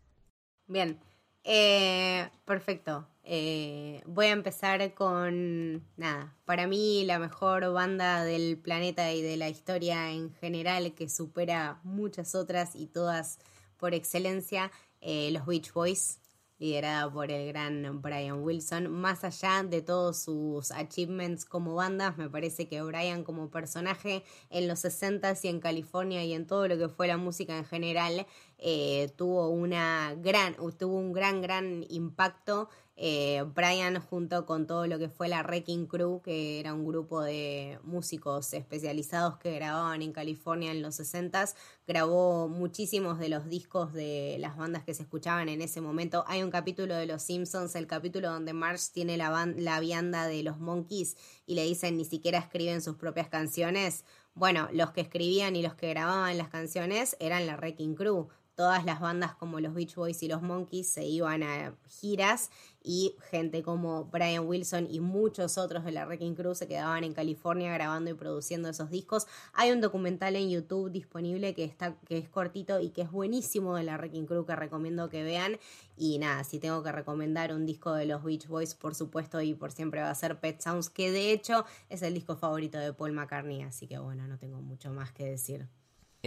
Bien, 0.67 0.99
eh, 1.44 2.28
perfecto. 2.44 3.07
Eh, 3.23 4.02
voy 4.07 4.26
a 4.26 4.31
empezar 4.31 4.94
con 4.94 5.85
nada. 5.97 6.36
Para 6.44 6.67
mí 6.67 7.05
la 7.05 7.18
mejor 7.18 7.73
banda 7.73 8.25
del 8.25 8.57
planeta 8.57 9.12
y 9.12 9.23
de 9.23 9.36
la 9.36 9.49
historia 9.49 10.10
en 10.12 10.33
general 10.35 10.94
que 10.94 11.09
supera 11.09 11.81
muchas 11.83 12.35
otras 12.35 12.76
y 12.76 12.86
todas 12.86 13.39
por 13.76 13.94
excelencia, 13.94 14.70
eh, 15.01 15.31
los 15.33 15.44
Beach 15.47 15.73
Boys, 15.73 16.20
liderada 16.59 17.12
por 17.12 17.31
el 17.31 17.49
gran 17.49 18.01
Brian 18.01 18.43
Wilson. 18.43 18.91
Más 18.91 19.25
allá 19.25 19.62
de 19.62 19.83
todos 19.83 20.18
sus 20.18 20.70
achievements 20.70 21.44
como 21.44 21.75
bandas, 21.75 22.17
me 22.17 22.31
parece 22.31 22.68
que 22.68 22.83
Brian 22.83 23.25
como 23.25 23.51
personaje 23.51 24.25
en 24.51 24.68
los 24.68 24.85
60s 24.85 25.44
y 25.44 25.49
en 25.49 25.60
California 25.60 26.25
y 26.25 26.33
en 26.33 26.47
todo 26.47 26.67
lo 26.68 26.78
que 26.78 26.89
fue 26.89 27.09
la 27.09 27.18
música 27.18 27.57
en 27.59 27.65
general, 27.65 28.26
eh, 28.59 29.12
tuvo 29.17 29.49
una 29.51 30.15
gran, 30.15 30.57
tuvo 30.78 30.97
un 30.97 31.12
gran, 31.12 31.43
gran 31.43 31.85
impacto. 31.89 32.68
Eh, 32.99 33.44
Brian 33.55 34.01
junto 34.01 34.47
con 34.47 34.67
todo 34.67 34.86
lo 34.86 34.99
que 34.99 35.10
fue 35.10 35.28
la 35.28 35.43
Wrecking 35.43 35.86
Crew, 35.86 36.23
que 36.23 36.59
era 36.59 36.73
un 36.73 36.86
grupo 36.86 37.20
de 37.20 37.78
músicos 37.83 38.55
especializados 38.55 39.36
que 39.36 39.55
grababan 39.55 40.01
en 40.01 40.15
California 40.15 40.70
en 40.70 40.81
los 40.81 40.99
60s, 40.99 41.55
grabó 41.86 42.49
muchísimos 42.49 43.18
de 43.18 43.28
los 43.28 43.51
discos 43.51 43.93
de 43.93 44.39
las 44.41 44.57
bandas 44.57 44.83
que 44.83 44.94
se 44.94 45.02
escuchaban 45.02 45.51
en 45.51 45.60
ese 45.60 45.83
momento. 45.83 46.25
Hay 46.26 46.43
un 46.43 46.51
capítulo 46.51 46.94
de 46.94 47.05
Los 47.05 47.23
Simpsons, 47.23 47.76
el 47.76 47.86
capítulo 47.86 48.31
donde 48.31 48.55
Marge 48.55 48.91
tiene 48.94 49.18
la, 49.18 49.44
la 49.44 49.78
vianda 49.81 50.26
de 50.26 50.43
los 50.43 50.59
Monkeys 50.59 51.18
y 51.44 51.55
le 51.55 51.65
dicen 51.65 51.99
ni 51.99 52.07
siquiera 52.07 52.39
escriben 52.39 52.81
sus 52.81 52.97
propias 52.97 53.28
canciones. 53.28 54.05
Bueno, 54.35 54.68
los 54.73 54.93
que 54.93 55.02
escribían 55.02 55.55
y 55.55 55.62
los 55.62 55.75
que 55.75 55.91
grababan 55.91 56.39
las 56.39 56.49
canciones 56.49 57.15
eran 57.20 57.47
la 57.47 57.57
Wrecking 57.57 57.94
Crew. 57.94 58.28
Todas 58.57 58.86
las 58.86 59.01
bandas 59.01 59.35
como 59.35 59.60
los 59.60 59.75
Beach 59.75 59.94
Boys 59.97 60.23
y 60.23 60.28
los 60.28 60.41
Monkeys 60.41 60.89
se 60.89 61.05
iban 61.05 61.43
a 61.43 61.75
giras 61.89 62.51
y 62.83 63.15
gente 63.31 63.62
como 63.62 64.07
Brian 64.07 64.47
Wilson 64.47 64.86
y 64.91 65.01
muchos 65.01 65.59
otros 65.59 65.85
de 65.85 65.93
la 65.93 66.07
Wrecking 66.07 66.35
Crew 66.35 66.55
se 66.55 66.67
quedaban 66.67 67.05
en 67.05 67.12
California 67.12 67.70
grabando 67.75 68.10
y 68.10 68.15
produciendo 68.15 68.70
esos 68.70 68.89
discos. 68.89 69.26
Hay 69.52 69.73
un 69.73 69.83
documental 69.83 70.36
en 70.36 70.49
YouTube 70.49 70.91
disponible 70.91 71.55
que 71.55 71.65
está 71.65 71.97
que 72.07 72.17
es 72.17 72.31
cortito 72.31 72.81
y 72.81 72.91
que 72.91 73.02
es 73.02 73.10
buenísimo 73.10 73.76
de 73.76 73.83
la 73.83 73.99
Wrecking 73.99 74.25
Crew 74.25 74.47
que 74.47 74.57
recomiendo 74.57 75.10
que 75.10 75.23
vean. 75.23 75.59
Y 75.99 76.18
nada, 76.18 76.43
si 76.43 76.59
tengo 76.59 76.83
que 76.83 76.93
recomendar 76.93 77.52
un 77.52 77.67
disco 77.67 77.93
de 77.93 78.07
los 78.07 78.25
Beach 78.25 78.47
Boys, 78.47 78.75
por 78.75 78.94
supuesto 78.94 79.43
y 79.43 79.52
por 79.52 79.70
siempre 79.70 80.01
va 80.01 80.09
a 80.09 80.15
ser 80.15 80.41
Pet 80.41 80.62
Sounds, 80.62 80.89
que 80.89 81.10
de 81.10 81.33
hecho 81.33 81.67
es 81.91 82.01
el 82.01 82.15
disco 82.15 82.36
favorito 82.36 82.78
de 82.78 82.94
Paul 82.94 83.12
McCartney, 83.12 83.62
así 83.65 83.86
que 83.86 83.99
bueno, 83.99 84.26
no 84.26 84.39
tengo 84.39 84.62
mucho 84.62 84.93
más 84.93 85.12
que 85.12 85.26
decir. 85.26 85.68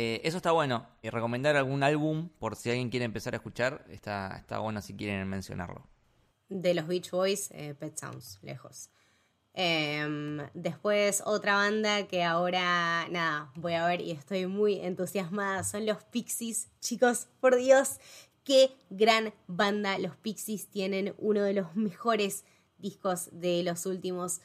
Eh, 0.02 0.22
eso 0.24 0.38
está 0.38 0.54
bueno. 0.54 0.88
Y 1.02 1.10
recomendar 1.10 1.58
algún 1.58 1.84
álbum, 1.84 2.30
por 2.40 2.56
si 2.56 2.70
alguien 2.70 2.90
quiere 2.90 3.04
empezar 3.04 3.34
a 3.34 3.36
escuchar, 3.36 3.84
está, 3.90 4.38
está 4.38 4.60
bueno 4.60 4.82
si 4.82 4.96
quieren 4.96 5.28
mencionarlo. 5.28 5.84
de 6.48 6.74
los 6.74 6.88
Beach 6.88 7.12
Boys, 7.12 7.52
eh, 7.52 7.76
Pet 7.78 7.98
Sounds, 7.98 8.40
lejos. 8.42 8.92
Em, 9.54 10.38
después 10.54 11.22
otra 11.26 11.56
banda 11.56 12.08
que 12.08 12.24
ahora, 12.24 13.10
nada, 13.10 13.52
voy 13.56 13.74
a 13.74 13.86
ver 13.88 14.00
y 14.00 14.12
estoy 14.12 14.48
muy 14.48 14.80
entusiasmada 14.80 15.66
son 15.66 15.86
los 15.86 16.02
Pixies. 16.06 16.70
Chicos, 16.80 17.28
por 17.42 17.58
Dios, 17.58 18.00
qué 18.46 18.72
gran 18.90 19.34
banda. 19.48 20.00
Los 20.00 20.16
Pixies 20.16 20.70
tienen 20.70 21.14
uno 21.18 21.42
de 21.44 21.54
los 21.54 21.76
mejores 21.76 22.46
discos 22.78 23.28
de 23.34 23.64
los 23.64 23.86
últimos 23.86 24.40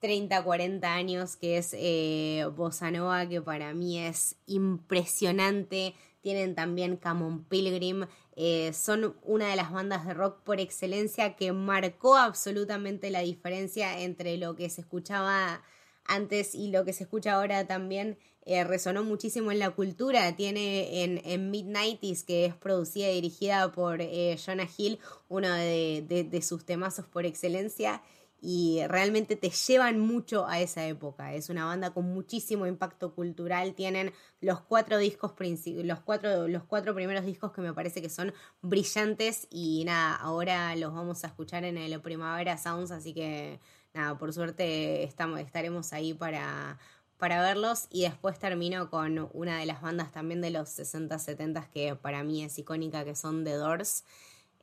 30, 0.00 0.42
40 0.42 0.94
años, 0.94 1.36
que 1.36 1.58
es 1.58 1.74
eh, 1.78 2.46
Bossa 2.54 2.90
Nova, 2.90 3.28
que 3.28 3.40
para 3.40 3.72
mí 3.74 3.98
es 3.98 4.36
impresionante. 4.46 5.94
Tienen 6.20 6.54
también 6.54 6.96
Camon 6.96 7.44
Pilgrim. 7.44 8.06
Eh, 8.34 8.72
son 8.72 9.16
una 9.22 9.48
de 9.48 9.56
las 9.56 9.72
bandas 9.72 10.06
de 10.06 10.12
rock 10.12 10.42
por 10.42 10.60
excelencia 10.60 11.36
que 11.36 11.52
marcó 11.52 12.16
absolutamente 12.16 13.10
la 13.10 13.20
diferencia 13.20 14.00
entre 14.00 14.36
lo 14.36 14.56
que 14.56 14.68
se 14.68 14.82
escuchaba 14.82 15.62
antes 16.04 16.54
y 16.54 16.70
lo 16.70 16.84
que 16.84 16.92
se 16.92 17.04
escucha 17.04 17.34
ahora 17.34 17.66
también. 17.66 18.18
Eh, 18.48 18.62
resonó 18.62 19.02
muchísimo 19.02 19.50
en 19.50 19.58
la 19.58 19.70
cultura. 19.70 20.36
Tiene 20.36 21.02
en, 21.02 21.20
en 21.24 21.50
Mid-90s, 21.50 22.24
que 22.24 22.44
es 22.44 22.54
producida 22.54 23.10
y 23.10 23.14
dirigida 23.14 23.72
por 23.72 24.00
eh, 24.00 24.38
Jonah 24.44 24.68
Hill, 24.76 25.00
uno 25.28 25.52
de, 25.52 26.04
de 26.30 26.42
sus 26.42 26.64
temazos 26.64 27.06
por 27.06 27.26
excelencia 27.26 28.02
y 28.40 28.80
realmente 28.86 29.36
te 29.36 29.50
llevan 29.50 29.98
mucho 29.98 30.46
a 30.46 30.60
esa 30.60 30.86
época. 30.86 31.34
Es 31.34 31.48
una 31.48 31.64
banda 31.64 31.90
con 31.90 32.04
muchísimo 32.04 32.66
impacto 32.66 33.14
cultural. 33.14 33.74
Tienen 33.74 34.12
los 34.40 34.60
cuatro 34.60 34.98
discos, 34.98 35.32
los 35.66 36.00
cuatro, 36.00 36.46
los 36.48 36.64
cuatro 36.64 36.94
primeros 36.94 37.24
discos 37.24 37.52
que 37.52 37.60
me 37.60 37.72
parece 37.72 38.02
que 38.02 38.10
son 38.10 38.32
brillantes 38.62 39.48
y 39.50 39.84
nada, 39.84 40.16
ahora 40.16 40.76
los 40.76 40.92
vamos 40.94 41.24
a 41.24 41.28
escuchar 41.28 41.64
en 41.64 41.78
el 41.78 42.00
Primavera 42.00 42.58
Sounds, 42.58 42.90
así 42.90 43.14
que 43.14 43.60
nada, 43.94 44.18
por 44.18 44.32
suerte 44.32 45.02
estamos, 45.02 45.40
estaremos 45.40 45.92
ahí 45.92 46.12
para, 46.12 46.78
para 47.16 47.40
verlos 47.40 47.86
y 47.90 48.02
después 48.02 48.38
termino 48.38 48.90
con 48.90 49.28
una 49.32 49.58
de 49.58 49.66
las 49.66 49.80
bandas 49.80 50.12
también 50.12 50.40
de 50.40 50.50
los 50.50 50.68
60, 50.68 51.18
70 51.18 51.70
que 51.70 51.96
para 51.96 52.22
mí 52.22 52.44
es 52.44 52.58
icónica, 52.58 53.04
que 53.04 53.14
son 53.14 53.44
The 53.44 53.54
Doors. 53.54 54.04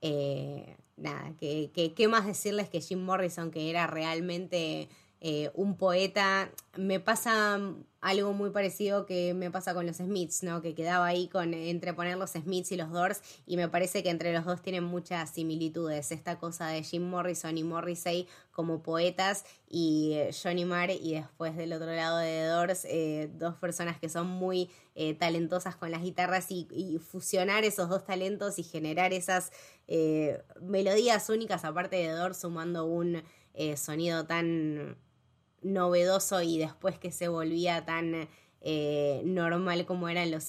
Eh, 0.06 0.76
nada, 0.98 1.34
que, 1.40 1.72
qué 1.96 2.08
más 2.10 2.26
decirles 2.26 2.68
que 2.68 2.82
Jim 2.82 3.00
Morrison, 3.00 3.52
que 3.52 3.70
era 3.70 3.88
realmente 3.88 4.90
eh, 5.26 5.52
un 5.54 5.78
poeta, 5.78 6.52
me 6.76 7.00
pasa 7.00 7.58
algo 8.02 8.34
muy 8.34 8.50
parecido 8.50 9.06
que 9.06 9.34
me 9.34 9.50
pasa 9.50 9.74
con 9.74 9.88
los 9.88 9.96
Smiths, 9.96 10.44
¿no? 10.44 10.62
Que 10.62 10.76
quedaba 10.76 11.06
ahí 11.06 11.30
con 11.30 11.54
entre 11.54 11.94
poner 11.94 12.18
los 12.18 12.32
Smiths 12.32 12.74
y 12.74 12.76
los 12.76 12.92
Doors 12.92 13.22
y 13.48 13.56
me 13.56 13.70
parece 13.70 14.04
que 14.04 14.10
entre 14.10 14.34
los 14.34 14.44
dos 14.44 14.62
tienen 14.62 14.84
muchas 14.84 15.30
similitudes. 15.30 16.12
Esta 16.12 16.40
cosa 16.40 16.68
de 16.68 16.84
Jim 16.84 17.04
Morrison 17.04 17.58
y 17.58 17.64
Morrissey 17.64 18.28
como 18.52 18.84
poetas 18.84 19.46
y 19.70 20.12
eh, 20.16 20.32
Johnny 20.44 20.66
Marr 20.66 20.90
y 20.92 21.14
después 21.14 21.56
del 21.56 21.72
otro 21.72 21.96
lado 21.96 22.18
de 22.18 22.44
Doors, 22.44 22.84
eh, 22.84 23.32
dos 23.34 23.56
personas 23.56 23.98
que 23.98 24.10
son 24.10 24.28
muy 24.28 24.70
talentosas 25.20 25.78
con 25.78 25.90
las 25.90 26.04
guitarras 26.04 26.52
y, 26.52 27.00
fusionar 27.00 27.64
esos 27.64 27.88
dos 27.90 28.06
talentos 28.06 28.60
y 28.60 28.64
generar 28.64 29.12
esas 29.12 29.52
melodías 30.62 31.30
únicas 31.30 31.66
aparte 31.66 31.96
de 31.96 32.10
Doors 32.10 32.42
sumando 32.42 32.86
un 32.86 33.24
sonido 33.76 34.26
tan 34.26 34.98
novedoso 35.64 36.42
y 36.42 36.58
después 36.58 37.00
que 37.00 37.12
se 37.12 37.28
volvía 37.28 37.86
tan 37.86 38.28
eh, 38.62 39.22
normal 39.26 39.86
como 39.86 40.10
eran 40.10 40.32
los, 40.32 40.48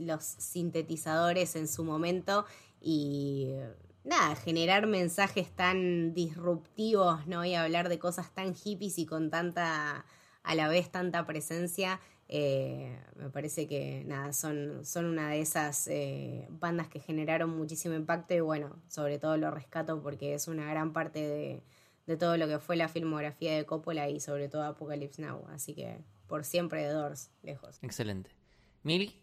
los 0.00 0.24
sintetizadores 0.24 1.54
en 1.56 1.68
su 1.68 1.84
momento 1.84 2.44
y 2.80 3.54
nada, 4.04 4.34
generar 4.36 4.86
mensajes 4.86 5.50
tan 5.50 6.14
disruptivos, 6.14 7.26
¿no? 7.26 7.44
Y 7.44 7.54
hablar 7.54 7.88
de 7.88 7.98
cosas 7.98 8.34
tan 8.34 8.54
hippies 8.54 8.98
y 8.98 9.06
con 9.06 9.30
tanta, 9.30 10.04
a 10.42 10.54
la 10.54 10.68
vez 10.68 10.90
tanta 10.90 11.24
presencia, 11.26 12.00
eh, 12.28 12.98
me 13.16 13.30
parece 13.30 13.66
que 13.68 14.04
nada, 14.06 14.32
son, 14.32 14.84
son 14.84 15.04
una 15.04 15.30
de 15.30 15.40
esas 15.40 15.86
eh, 15.88 16.48
bandas 16.50 16.88
que 16.88 16.98
generaron 16.98 17.50
muchísimo 17.50 17.94
impacto 17.94 18.34
y 18.34 18.40
bueno, 18.40 18.76
sobre 18.88 19.18
todo 19.18 19.36
lo 19.36 19.50
rescato 19.50 20.02
porque 20.02 20.34
es 20.34 20.48
una 20.48 20.68
gran 20.70 20.92
parte 20.92 21.20
de, 21.20 21.62
de 22.06 22.16
todo 22.16 22.36
lo 22.36 22.48
que 22.48 22.58
fue 22.58 22.76
la 22.76 22.88
filmografía 22.88 23.56
de 23.56 23.64
Coppola 23.64 24.08
y 24.08 24.20
sobre 24.20 24.48
todo 24.48 24.64
Apocalypse 24.64 25.22
Now. 25.22 25.46
Así 25.50 25.74
que 25.74 25.98
por 26.26 26.44
siempre 26.44 26.82
de 26.82 26.88
Doors, 26.88 27.30
lejos. 27.42 27.78
Excelente. 27.82 28.30
Mil, 28.82 29.14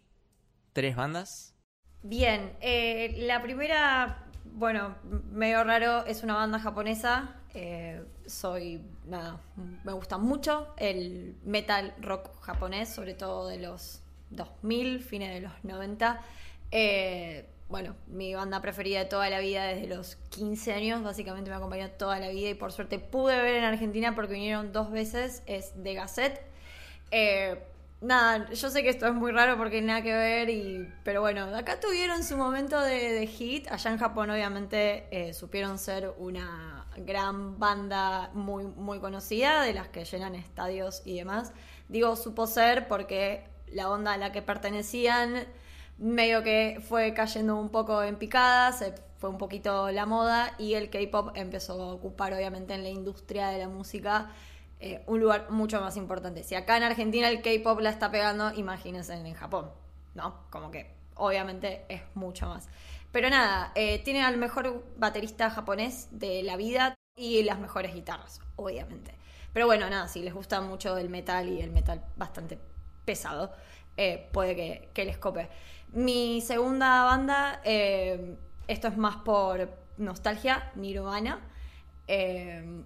tres 0.72 0.96
bandas. 0.96 1.54
Bien, 2.02 2.56
eh, 2.60 3.14
la 3.18 3.42
primera, 3.42 4.26
bueno, 4.44 4.96
medio 5.30 5.62
raro, 5.64 6.06
es 6.06 6.22
una 6.22 6.34
banda 6.34 6.58
japonesa. 6.58 7.36
Eh, 7.52 8.02
soy, 8.26 8.80
nada, 9.04 9.40
me 9.84 9.92
gusta 9.92 10.16
mucho 10.18 10.72
el 10.76 11.36
metal 11.44 11.94
rock 12.00 12.40
japonés, 12.40 12.88
sobre 12.88 13.14
todo 13.14 13.48
de 13.48 13.58
los 13.58 14.02
2000, 14.30 15.00
fines 15.00 15.34
de 15.34 15.40
los 15.40 15.52
90. 15.64 16.22
Eh, 16.70 17.50
bueno, 17.70 17.94
mi 18.08 18.34
banda 18.34 18.60
preferida 18.60 18.98
de 18.98 19.04
toda 19.04 19.30
la 19.30 19.38
vida 19.38 19.64
desde 19.64 19.86
los 19.86 20.16
15 20.30 20.72
años, 20.72 21.02
básicamente 21.04 21.50
me 21.50 21.56
acompañó 21.56 21.88
toda 21.92 22.18
la 22.18 22.28
vida 22.28 22.50
y 22.50 22.54
por 22.54 22.72
suerte 22.72 22.98
pude 22.98 23.40
ver 23.40 23.54
en 23.54 23.64
Argentina 23.64 24.14
porque 24.14 24.34
vinieron 24.34 24.72
dos 24.72 24.90
veces, 24.90 25.44
es 25.46 25.80
de 25.80 25.94
Gazette. 25.94 26.40
Eh, 27.12 27.62
nada, 28.00 28.50
yo 28.50 28.70
sé 28.70 28.82
que 28.82 28.88
esto 28.88 29.06
es 29.06 29.14
muy 29.14 29.30
raro 29.30 29.56
porque 29.56 29.80
nada 29.82 30.02
que 30.02 30.12
ver, 30.12 30.50
y, 30.50 30.92
pero 31.04 31.20
bueno, 31.20 31.44
acá 31.56 31.78
tuvieron 31.78 32.24
su 32.24 32.36
momento 32.36 32.80
de, 32.80 33.24
hit, 33.28 33.70
allá 33.70 33.92
en 33.92 33.98
Japón 33.98 34.30
obviamente 34.30 35.06
eh, 35.12 35.32
supieron 35.32 35.78
ser 35.78 36.12
una 36.18 36.86
gran 36.96 37.60
banda 37.60 38.30
muy, 38.34 38.64
muy 38.64 38.98
conocida, 38.98 39.62
de 39.62 39.74
las 39.74 39.86
que 39.88 40.04
llenan 40.04 40.34
estadios 40.34 41.02
y 41.04 41.16
demás. 41.16 41.52
Digo 41.88 42.16
supo 42.16 42.48
ser 42.48 42.88
porque 42.88 43.44
la 43.68 43.88
onda 43.90 44.14
a 44.14 44.16
la 44.16 44.32
que 44.32 44.42
pertenecían 44.42 45.46
medio 46.00 46.42
que 46.42 46.82
fue 46.88 47.14
cayendo 47.14 47.56
un 47.56 47.68
poco 47.68 48.02
en 48.02 48.16
picada, 48.16 48.72
se 48.72 48.94
fue 49.18 49.28
un 49.28 49.38
poquito 49.38 49.90
la 49.90 50.06
moda 50.06 50.54
y 50.58 50.74
el 50.74 50.88
K-pop 50.88 51.32
empezó 51.34 51.80
a 51.82 51.92
ocupar 51.92 52.32
obviamente 52.32 52.74
en 52.74 52.82
la 52.82 52.88
industria 52.88 53.48
de 53.48 53.58
la 53.58 53.68
música 53.68 54.30
eh, 54.80 55.04
un 55.06 55.20
lugar 55.20 55.50
mucho 55.50 55.78
más 55.80 55.98
importante. 55.98 56.42
Si 56.42 56.54
acá 56.54 56.78
en 56.78 56.84
Argentina 56.84 57.28
el 57.28 57.42
K-pop 57.42 57.80
la 57.80 57.90
está 57.90 58.10
pegando, 58.10 58.50
imagínense 58.54 59.12
en 59.12 59.34
Japón, 59.34 59.70
¿no? 60.14 60.40
Como 60.48 60.70
que 60.70 60.90
obviamente 61.16 61.84
es 61.90 62.00
mucho 62.14 62.46
más. 62.46 62.68
Pero 63.12 63.28
nada, 63.28 63.72
eh, 63.74 63.98
tiene 64.02 64.22
al 64.22 64.38
mejor 64.38 64.82
baterista 64.96 65.50
japonés 65.50 66.08
de 66.12 66.42
la 66.42 66.56
vida 66.56 66.94
y 67.14 67.42
las 67.42 67.58
mejores 67.58 67.92
guitarras, 67.92 68.40
obviamente. 68.56 69.14
Pero 69.52 69.66
bueno, 69.66 69.90
nada, 69.90 70.08
si 70.08 70.22
les 70.22 70.32
gusta 70.32 70.62
mucho 70.62 70.96
el 70.96 71.10
metal 71.10 71.48
y 71.48 71.60
el 71.60 71.70
metal 71.70 72.02
bastante 72.16 72.58
pesado, 73.04 73.52
eh, 74.02 74.30
puede 74.32 74.56
que, 74.56 74.88
que 74.94 75.04
les 75.04 75.18
cope. 75.18 75.50
Mi 75.92 76.40
segunda 76.40 77.04
banda, 77.04 77.60
eh, 77.64 78.34
esto 78.66 78.88
es 78.88 78.96
más 78.96 79.16
por 79.16 79.68
nostalgia, 79.98 80.72
Nirvana. 80.74 81.38
Eh, 82.08 82.82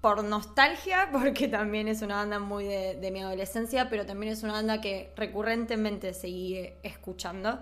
por 0.00 0.22
nostalgia, 0.22 1.08
porque 1.12 1.48
también 1.48 1.88
es 1.88 2.00
una 2.00 2.14
banda 2.18 2.38
muy 2.38 2.64
de, 2.64 3.10
mi 3.10 3.22
adolescencia, 3.22 3.90
pero 3.90 4.06
también 4.06 4.32
es 4.32 4.44
una 4.44 4.52
banda 4.52 4.80
que 4.80 5.12
recurrentemente 5.16 6.14
seguí 6.14 6.74
escuchando. 6.84 7.58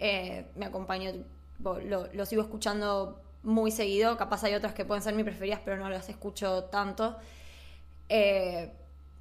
Me 0.00 0.64
acompañó, 0.64 1.12
lo, 1.62 2.24
sigo 2.24 2.40
escuchando 2.40 3.20
muy 3.42 3.70
seguido. 3.70 4.16
Capaz 4.16 4.42
hay 4.44 4.54
otras 4.54 4.72
que 4.72 4.86
pueden 4.86 5.02
ser 5.02 5.14
mis 5.14 5.26
preferidas, 5.26 5.60
pero 5.62 5.76
no 5.76 5.90
las 5.90 6.08
escucho 6.08 6.64
tanto 6.64 7.18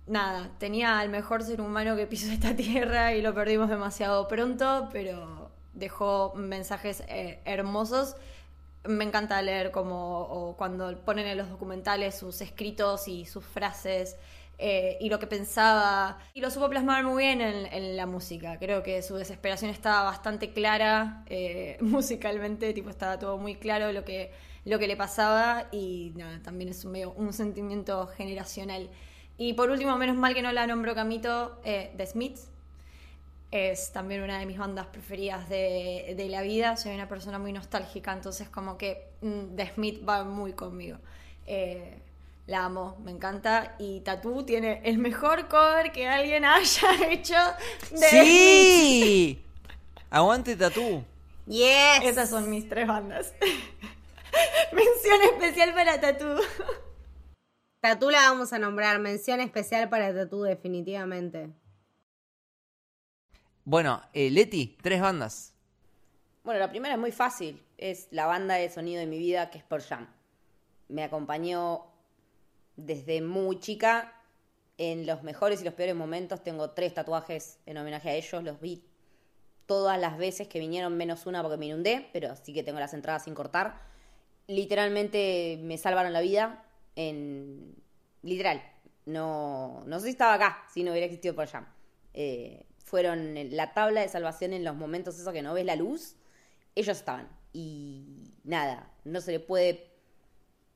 nada, 0.08 0.52
tenía 0.58 1.00
al 1.00 1.10
mejor 1.10 1.44
ser 1.44 1.62
humano 1.62 1.96
que 1.96 2.08
pisó 2.08 2.32
esta 2.32 2.56
tierra 2.56 3.14
y 3.14 3.22
lo 3.22 3.34
perdimos 3.34 3.70
demasiado 3.70 4.28
pronto, 4.28 4.90
pero 4.92 5.52
dejó 5.74 6.34
mensajes 6.36 7.04
eh, 7.08 7.40
hermosos. 7.46 8.16
Me 8.84 9.04
encanta 9.04 9.42
leer 9.42 9.72
como 9.72 10.56
cuando 10.58 10.98
ponen 11.06 11.28
en 11.28 11.38
los 11.38 11.50
documentales 11.50 12.18
sus 12.18 12.42
escritos 12.42 13.08
y 13.08 13.26
sus 13.26 13.46
frases 13.46 14.18
eh, 14.64 14.98
y 15.02 15.10
lo 15.10 15.18
que 15.18 15.26
pensaba. 15.26 16.20
Y 16.36 16.42
lo 16.42 16.52
supo 16.52 16.70
plasmar 16.70 17.04
muy 17.04 17.24
bien 17.24 17.42
en, 17.42 17.98
la 17.98 18.06
música. 18.06 18.60
Creo 18.60 18.84
que 18.84 19.02
su 19.02 19.16
desesperación 19.16 19.72
estaba 19.72 20.04
bastante 20.04 20.54
clara 20.54 21.24
eh, 21.30 21.78
musicalmente, 21.82 22.72
tipo 22.74 22.92
estaba 22.92 23.18
todo 23.18 23.40
muy 23.40 23.56
claro 23.56 23.92
lo 23.92 24.06
que, 24.06 24.32
lo 24.66 24.78
que 24.78 24.88
le 24.88 24.96
pasaba 24.96 25.68
y 25.72 26.14
nada, 26.16 26.42
también 26.44 26.70
es 26.70 26.86
un, 26.86 26.92
medio, 26.92 27.12
un 27.14 27.34
sentimiento 27.34 28.06
generacional. 28.08 28.90
Y 29.42 29.54
por 29.54 29.72
último, 29.72 29.98
menos 29.98 30.16
mal 30.18 30.36
que 30.36 30.44
no 30.44 30.52
la 30.52 30.68
nombro 30.68 30.94
Camito, 30.94 31.58
eh, 31.64 31.92
The 31.98 32.06
Smiths. 32.06 32.48
Es 33.50 33.92
también 33.92 34.22
una 34.22 34.38
de 34.38 34.46
mis 34.46 34.60
bandas 34.60 34.86
preferidas 34.86 35.50
de, 35.50 36.28
la 36.30 36.44
vida. 36.44 36.78
Soy 36.78 36.94
una 36.94 37.10
persona 37.10 37.40
muy 37.40 37.52
nostálgica, 37.52 38.14
entonces 38.14 38.50
como 38.50 38.78
que 38.78 39.10
mm, 39.22 39.56
The 39.56 39.72
Smith 39.74 40.08
va 40.08 40.24
muy 40.26 40.54
conmigo. 40.54 41.00
Eh, 41.48 41.98
la 42.46 42.66
amo, 42.66 43.00
me 43.04 43.10
encanta. 43.10 43.78
Y 43.80 44.02
Tatú 44.02 44.44
tiene 44.44 44.80
el 44.84 45.00
mejor 45.00 45.48
cover 45.48 45.92
que 45.92 46.08
alguien 46.08 46.46
haya 46.46 47.10
hecho 47.10 47.34
de 47.90 48.10
¡Sí! 48.10 49.44
Aguante 50.12 50.56
Tatú. 50.56 51.04
Yes. 51.48 52.04
Esas 52.04 52.30
son 52.30 52.48
mis 52.48 52.70
tres 52.70 52.86
bandas. 52.86 53.34
Mención 54.72 55.20
especial 55.34 55.74
para 55.74 56.00
Tatú. 56.00 56.36
Tatú 57.82 58.12
la 58.12 58.30
vamos 58.30 58.54
a 58.54 58.60
nombrar. 58.60 59.00
Mención 59.00 59.40
especial 59.40 59.90
para 59.90 60.14
Tatú, 60.14 60.44
definitivamente. 60.44 61.50
Bueno, 63.66 64.04
eh, 64.14 64.30
Leti, 64.30 64.78
tres 64.84 65.02
bandas. 65.02 65.56
Bueno, 66.44 66.60
la 66.60 66.70
primera 66.70 66.94
es 66.94 67.00
muy 67.00 67.12
fácil. 67.12 67.60
Es 67.80 68.08
la 68.12 68.28
banda 68.28 68.54
de 68.54 68.70
sonido 68.70 69.00
de 69.00 69.08
mi 69.08 69.18
vida, 69.18 69.50
que 69.50 69.58
es 69.58 69.64
Pearl 69.64 69.82
Jam. 69.82 70.08
Me 70.90 71.04
acompañó 71.04 71.88
desde 72.76 73.20
muy 73.24 73.60
chica 73.60 74.14
en 74.78 75.08
los 75.08 75.24
mejores 75.24 75.62
y 75.62 75.66
los 75.66 75.74
peores 75.74 75.96
momentos. 75.96 76.44
Tengo 76.44 76.70
tres 76.72 76.94
tatuajes 76.94 77.58
en 77.66 77.78
homenaje 77.78 78.12
a 78.12 78.14
ellos. 78.14 78.44
Los 78.44 78.62
vi 78.62 78.84
todas 79.66 80.00
las 80.00 80.20
veces 80.20 80.48
que 80.48 80.60
vinieron, 80.60 80.96
menos 80.98 81.26
una 81.26 81.42
porque 81.42 81.58
me 81.58 81.66
inundé, 81.66 82.10
pero 82.14 82.36
sí 82.36 82.54
que 82.54 82.62
tengo 82.62 82.80
las 82.80 82.94
entradas 82.94 83.24
sin 83.24 83.34
cortar. 83.34 83.82
Literalmente 84.46 85.60
me 85.64 85.80
salvaron 85.80 86.14
la 86.14 86.22
vida. 86.22 86.64
En. 86.96 87.76
Literal. 88.24 88.62
No, 89.06 89.84
no 89.88 90.00
sé 90.00 90.06
si 90.06 90.12
estaba 90.12 90.36
acá 90.36 90.64
si 90.72 90.84
no 90.84 90.92
hubiera 90.92 91.06
existido 91.06 91.36
Pearl 91.36 91.50
Jam. 91.50 91.68
Eh, 92.14 92.66
fueron 92.78 93.36
la 93.56 93.74
tabla 93.74 94.02
de 94.02 94.10
salvación 94.10 94.54
en 94.54 94.64
los 94.64 94.76
momentos 94.76 95.18
esos 95.18 95.34
que 95.34 95.42
no 95.42 95.54
ves 95.54 95.66
la 95.66 95.76
luz. 95.76 96.16
Ellos 96.76 96.98
estaban. 96.98 97.30
Y 97.54 98.34
nada, 98.44 98.92
no 99.04 99.22
se 99.22 99.32
le 99.32 99.40
puede 99.40 99.92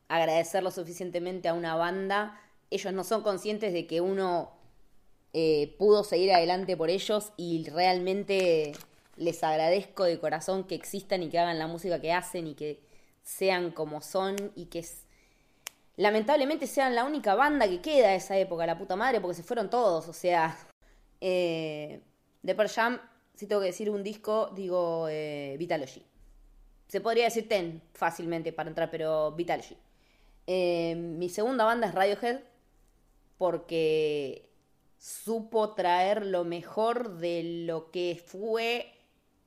agradecer 0.08 0.64
lo 0.64 0.72
suficientemente 0.72 1.48
a 1.48 1.54
una 1.54 1.76
banda. 1.76 2.40
Ellos 2.70 2.94
no 2.94 3.04
son 3.04 3.22
conscientes 3.22 3.74
de 3.74 3.88
que 3.88 4.02
uno 4.02 4.52
eh, 5.34 5.76
pudo 5.78 6.04
seguir 6.04 6.32
adelante 6.34 6.78
por 6.78 6.90
ellos 6.90 7.32
y 7.38 7.68
realmente 7.70 8.74
les 9.18 9.44
agradezco 9.44 10.04
de 10.04 10.20
corazón 10.20 10.66
que 10.66 10.76
existan 10.76 11.24
y 11.24 11.30
que 11.30 11.40
hagan 11.40 11.60
la 11.60 11.68
música 11.68 12.00
que 12.00 12.12
hacen 12.12 12.48
y 12.48 12.56
que 12.56 12.82
sean 13.24 13.72
como 13.72 14.02
son 14.02 14.36
y 14.56 14.66
que 14.66 14.86
lamentablemente 15.98 16.68
sean 16.68 16.96
la 16.96 17.04
única 17.04 17.36
banda 17.36 17.68
que 17.68 17.82
queda 17.82 18.10
de 18.10 18.16
esa 18.16 18.38
época, 18.38 18.66
la 18.66 18.78
puta 18.78 18.96
madre, 18.96 19.22
porque 19.22 19.36
se 19.36 19.44
fueron 19.44 19.70
todos, 19.70 20.08
o 20.08 20.14
sea, 20.14 20.58
eh, 21.22 22.02
de 22.42 22.56
Pearl 22.56 22.70
Jam, 22.70 23.02
si 23.36 23.48
tengo 23.48 23.62
que 23.62 23.68
decir 23.68 23.90
un 23.90 24.04
disco, 24.04 24.52
digo 24.56 25.08
eh, 25.10 25.56
Vitalogy. 25.58 26.06
Se 26.88 27.02
podría 27.02 27.26
decir 27.26 27.48
Ten 27.50 27.82
fácilmente 27.94 28.54
para 28.54 28.70
entrar, 28.70 28.92
pero 28.92 29.32
Vitalogy. 29.32 29.78
Eh, 30.48 30.96
mi 30.96 31.30
segunda 31.30 31.66
banda 31.66 31.88
es 31.88 31.96
Radiohead 31.96 32.42
porque 33.38 34.50
supo 34.98 35.74
traer 35.74 36.26
lo 36.26 36.44
mejor 36.44 37.18
de 37.18 37.64
lo 37.66 37.92
que 37.92 38.22
fue 38.24 38.92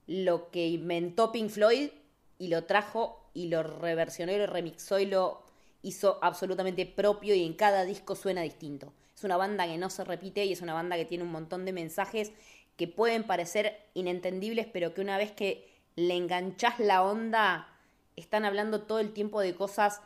lo 0.07 0.51
que 0.51 0.67
inventó 0.67 1.31
Pink 1.31 1.51
Floyd 1.51 1.91
y 2.39 2.49
lo 2.49 2.65
trajo 2.65 3.31
y 3.35 3.49
lo 3.49 3.62
reversionó 3.62 4.33
y 4.33 4.39
lo 4.39 4.47
remixó 4.47 4.99
y 4.99 5.07
lo 5.07 5.44
hizo 5.82 6.18
absolutamente 6.23 6.86
propio 6.86 7.34
y 7.34 7.44
en 7.44 7.55
cada 7.55 7.84
disco 7.84 8.15
suena 8.16 8.42
distinto. 8.42 8.92
Es 9.15 9.24
una 9.24 9.36
banda 9.36 9.66
que 9.66 9.78
no 9.78 9.90
se 9.90 10.05
repite 10.05 10.44
y 10.44 10.52
es 10.52 10.60
una 10.60 10.74
banda 10.74 10.97
que 10.97 11.05
tiene 11.05 11.24
un 11.24 11.32
montón 11.32 11.65
de 11.65 11.73
mensajes 11.73 12.32
que 12.76 12.86
pueden 12.86 13.24
parecer 13.24 13.76
inentendibles, 13.94 14.66
pero 14.73 14.94
que 14.94 15.00
una 15.00 15.18
vez 15.18 15.32
que 15.32 15.68
le 15.97 16.16
enganchás 16.16 16.78
la 16.78 17.02
onda, 17.02 17.68
están 18.15 18.44
hablando 18.44 18.82
todo 18.82 19.00
el 19.00 19.12
tiempo 19.12 19.40
de 19.40 19.55
cosas 19.55 20.00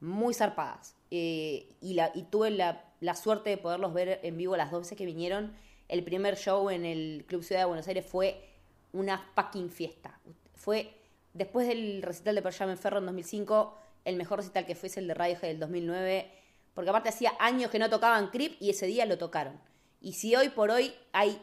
muy 0.00 0.34
zarpadas. 0.34 0.96
Eh, 1.10 1.68
y, 1.80 1.96
tuve 2.30 2.50
la, 2.50 3.14
suerte 3.14 3.50
de 3.50 3.56
poderlos 3.56 3.94
ver 3.94 4.20
en 4.22 4.36
vivo 4.36 4.56
las 4.56 4.70
dos 4.70 4.82
veces 4.82 4.98
que 4.98 5.06
vinieron. 5.06 5.54
El 5.88 6.02
primer 6.04 6.36
show 6.36 6.68
en 6.70 6.84
el 6.84 7.24
Club 7.26 7.42
Ciudad 7.42 7.62
de 7.62 7.66
Buenos 7.66 7.86
Aires 7.88 8.04
fue 8.04 8.44
una 8.92 9.18
fucking 9.34 9.70
fiesta. 9.70 10.18
Fue, 10.54 10.92
después 11.34 11.68
del 11.68 12.02
recital 12.02 12.34
de 12.34 12.42
Pearl 12.42 12.76
Ferro 12.76 12.98
en 12.98 13.06
2005, 13.06 13.78
el 14.08 14.16
mejor 14.16 14.38
recital 14.38 14.64
que 14.64 14.74
fue 14.74 14.88
el 14.96 15.06
de 15.06 15.14
Radiohead 15.14 15.48
del 15.48 15.60
2009, 15.60 16.30
porque 16.74 16.90
aparte 16.90 17.10
hacía 17.10 17.32
años 17.38 17.70
que 17.70 17.78
no 17.78 17.90
tocaban 17.90 18.28
Creep 18.28 18.56
y 18.60 18.70
ese 18.70 18.86
día 18.86 19.04
lo 19.04 19.18
tocaron. 19.18 19.60
Y 20.00 20.14
si 20.14 20.34
hoy 20.34 20.48
por 20.48 20.70
hoy 20.70 20.94
hay 21.12 21.40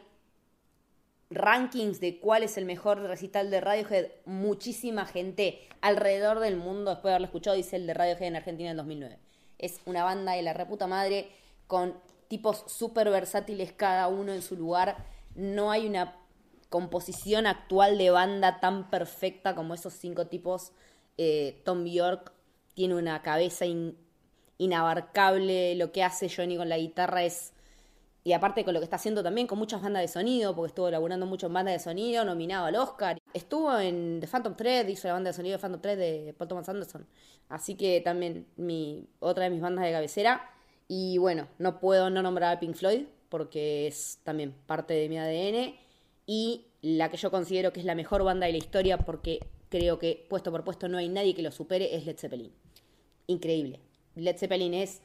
rankings 1.30 2.00
de 2.00 2.18
cuál 2.20 2.42
es 2.42 2.56
el 2.56 2.64
mejor 2.64 3.00
recital 3.02 3.50
de 3.50 3.60
Radiohead, 3.60 4.06
muchísima 4.24 5.06
gente 5.06 5.60
alrededor 5.80 6.40
del 6.40 6.56
mundo, 6.56 6.90
después 6.90 7.10
de 7.10 7.14
haberlo 7.14 7.26
escuchado, 7.26 7.56
dice 7.56 7.76
el 7.76 7.86
de 7.86 7.94
Radiohead 7.94 8.28
en 8.28 8.36
Argentina 8.36 8.70
en 8.70 8.76
2009. 8.76 9.18
Es 9.58 9.80
una 9.86 10.04
banda 10.04 10.32
de 10.32 10.42
la 10.42 10.52
reputa 10.52 10.86
madre 10.86 11.30
con 11.66 11.94
tipos 12.28 12.64
súper 12.66 13.10
versátiles 13.10 13.72
cada 13.72 14.08
uno 14.08 14.32
en 14.32 14.42
su 14.42 14.56
lugar. 14.56 14.96
No 15.34 15.70
hay 15.70 15.86
una 15.86 16.16
composición 16.68 17.46
actual 17.46 17.98
de 17.98 18.10
banda 18.10 18.60
tan 18.60 18.90
perfecta 18.90 19.54
como 19.54 19.74
esos 19.74 19.94
cinco 19.94 20.26
tipos. 20.26 20.72
Eh, 21.18 21.62
Tom 21.64 21.84
Bjork 21.84 22.35
tiene 22.76 22.94
una 22.94 23.22
cabeza 23.22 23.64
inabarcable. 24.58 25.74
Lo 25.74 25.90
que 25.90 26.04
hace 26.04 26.28
Johnny 26.28 26.56
con 26.56 26.68
la 26.68 26.78
guitarra 26.78 27.24
es 27.24 27.54
y 28.22 28.32
aparte 28.32 28.64
con 28.64 28.74
lo 28.74 28.80
que 28.80 28.84
está 28.84 28.96
haciendo 28.96 29.22
también 29.22 29.46
con 29.46 29.56
muchas 29.56 29.80
bandas 29.80 30.02
de 30.02 30.08
sonido, 30.08 30.52
porque 30.54 30.70
estuvo 30.70 30.90
laburando 30.90 31.26
mucho 31.26 31.46
en 31.46 31.52
bandas 31.52 31.74
de 31.74 31.78
sonido, 31.78 32.24
nominado 32.24 32.66
al 32.66 32.74
Oscar. 32.74 33.18
Estuvo 33.32 33.78
en 33.78 34.18
The 34.18 34.26
Phantom 34.26 34.56
Thread, 34.56 34.88
hizo 34.88 35.06
la 35.06 35.14
banda 35.14 35.30
de 35.30 35.34
sonido 35.34 35.56
de 35.56 35.60
Phantom 35.60 35.80
Thread 35.80 35.96
de 35.96 36.34
Paul 36.36 36.48
Thomas 36.48 36.68
Anderson. 36.68 37.06
Así 37.48 37.76
que 37.76 38.00
también 38.00 38.48
mi, 38.56 39.06
otra 39.20 39.44
de 39.44 39.50
mis 39.50 39.60
bandas 39.60 39.84
de 39.84 39.92
cabecera. 39.92 40.50
Y 40.88 41.18
bueno, 41.18 41.46
no 41.58 41.78
puedo 41.78 42.10
no 42.10 42.20
nombrar 42.20 42.56
a 42.56 42.58
Pink 42.58 42.74
Floyd, 42.74 43.04
porque 43.28 43.86
es 43.86 44.18
también 44.24 44.52
parte 44.66 44.94
de 44.94 45.08
mi 45.08 45.18
ADN. 45.18 45.76
Y 46.26 46.66
la 46.82 47.12
que 47.12 47.18
yo 47.18 47.30
considero 47.30 47.72
que 47.72 47.78
es 47.78 47.86
la 47.86 47.94
mejor 47.94 48.24
banda 48.24 48.46
de 48.46 48.52
la 48.52 48.58
historia, 48.58 48.98
porque 48.98 49.38
creo 49.68 50.00
que 50.00 50.26
puesto 50.28 50.50
por 50.50 50.64
puesto 50.64 50.88
no 50.88 50.98
hay 50.98 51.08
nadie 51.08 51.32
que 51.32 51.42
lo 51.42 51.52
supere, 51.52 51.94
es 51.94 52.04
Led 52.04 52.18
Zeppelin. 52.18 52.52
Increíble. 53.26 53.80
Led 54.14 54.36
Zeppelin 54.36 54.74
es 54.74 55.02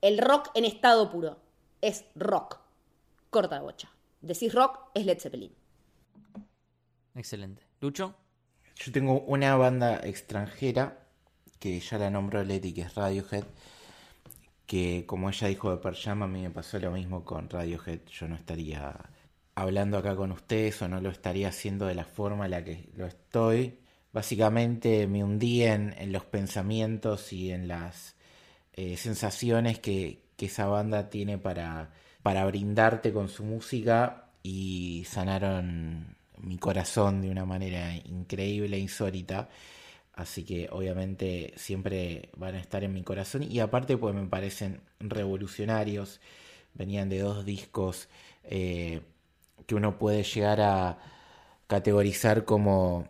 el 0.00 0.18
rock 0.18 0.50
en 0.54 0.64
estado 0.64 1.10
puro 1.10 1.38
es 1.84 2.06
rock. 2.14 2.60
Corta 3.30 3.56
la 3.56 3.62
bocha. 3.62 3.90
Decís 4.22 4.54
rock, 4.54 4.78
es 4.94 5.04
Led 5.04 5.20
Zeppelin. 5.20 5.52
Excelente. 7.14 7.62
¿Lucho? 7.80 8.14
Yo 8.76 8.90
tengo 8.90 9.20
una 9.20 9.54
banda 9.56 10.00
extranjera 10.02 11.06
que 11.58 11.78
ya 11.78 11.98
la 11.98 12.10
nombró 12.10 12.42
Leti, 12.42 12.72
que 12.72 12.82
es 12.82 12.94
Radiohead. 12.94 13.44
Que 14.66 15.04
como 15.06 15.28
ella 15.28 15.48
dijo 15.48 15.76
de 15.76 15.94
Jam, 15.94 16.22
a 16.22 16.26
mí 16.26 16.40
me 16.40 16.50
pasó 16.50 16.78
lo 16.78 16.90
mismo 16.90 17.24
con 17.24 17.50
Radiohead. 17.50 18.00
Yo 18.06 18.28
no 18.28 18.34
estaría 18.34 18.98
hablando 19.54 19.98
acá 19.98 20.16
con 20.16 20.32
ustedes 20.32 20.80
o 20.80 20.88
no 20.88 21.02
lo 21.02 21.10
estaría 21.10 21.48
haciendo 21.48 21.86
de 21.86 21.94
la 21.94 22.04
forma 22.04 22.46
en 22.46 22.50
la 22.52 22.64
que 22.64 22.88
lo 22.96 23.04
estoy. 23.04 23.78
Básicamente 24.14 25.08
me 25.08 25.24
hundí 25.24 25.64
en, 25.64 25.92
los 26.12 26.24
pensamientos 26.24 27.32
y 27.32 27.50
en 27.50 27.66
las 27.66 28.14
eh, 28.74 28.96
sensaciones 28.96 29.80
que, 29.80 30.20
que 30.36 30.46
esa 30.46 30.66
banda 30.68 31.10
tiene 31.10 31.36
para, 31.36 31.90
para 32.22 32.46
brindarte 32.46 33.12
con 33.12 33.28
su 33.28 33.42
música 33.42 34.28
y 34.44 35.04
sanaron 35.08 36.16
mi 36.38 36.58
corazón 36.58 37.22
de 37.22 37.30
una 37.30 37.44
manera 37.44 37.92
increíble, 37.96 38.76
e 38.76 38.80
insólita. 38.80 39.48
Así 40.12 40.44
que 40.44 40.68
obviamente 40.70 41.52
siempre 41.56 42.30
van 42.36 42.54
a 42.54 42.60
estar 42.60 42.84
en 42.84 42.92
mi 42.92 43.02
corazón 43.02 43.42
y 43.42 43.58
aparte 43.58 43.96
pues 43.96 44.14
me 44.14 44.28
parecen 44.28 44.80
revolucionarios. 45.00 46.20
Venían 46.74 47.08
de 47.08 47.18
dos 47.18 47.44
discos 47.44 48.08
eh, 48.44 49.00
que 49.66 49.74
uno 49.74 49.98
puede 49.98 50.22
llegar 50.22 50.60
a 50.60 50.98
categorizar 51.66 52.44
como 52.44 53.08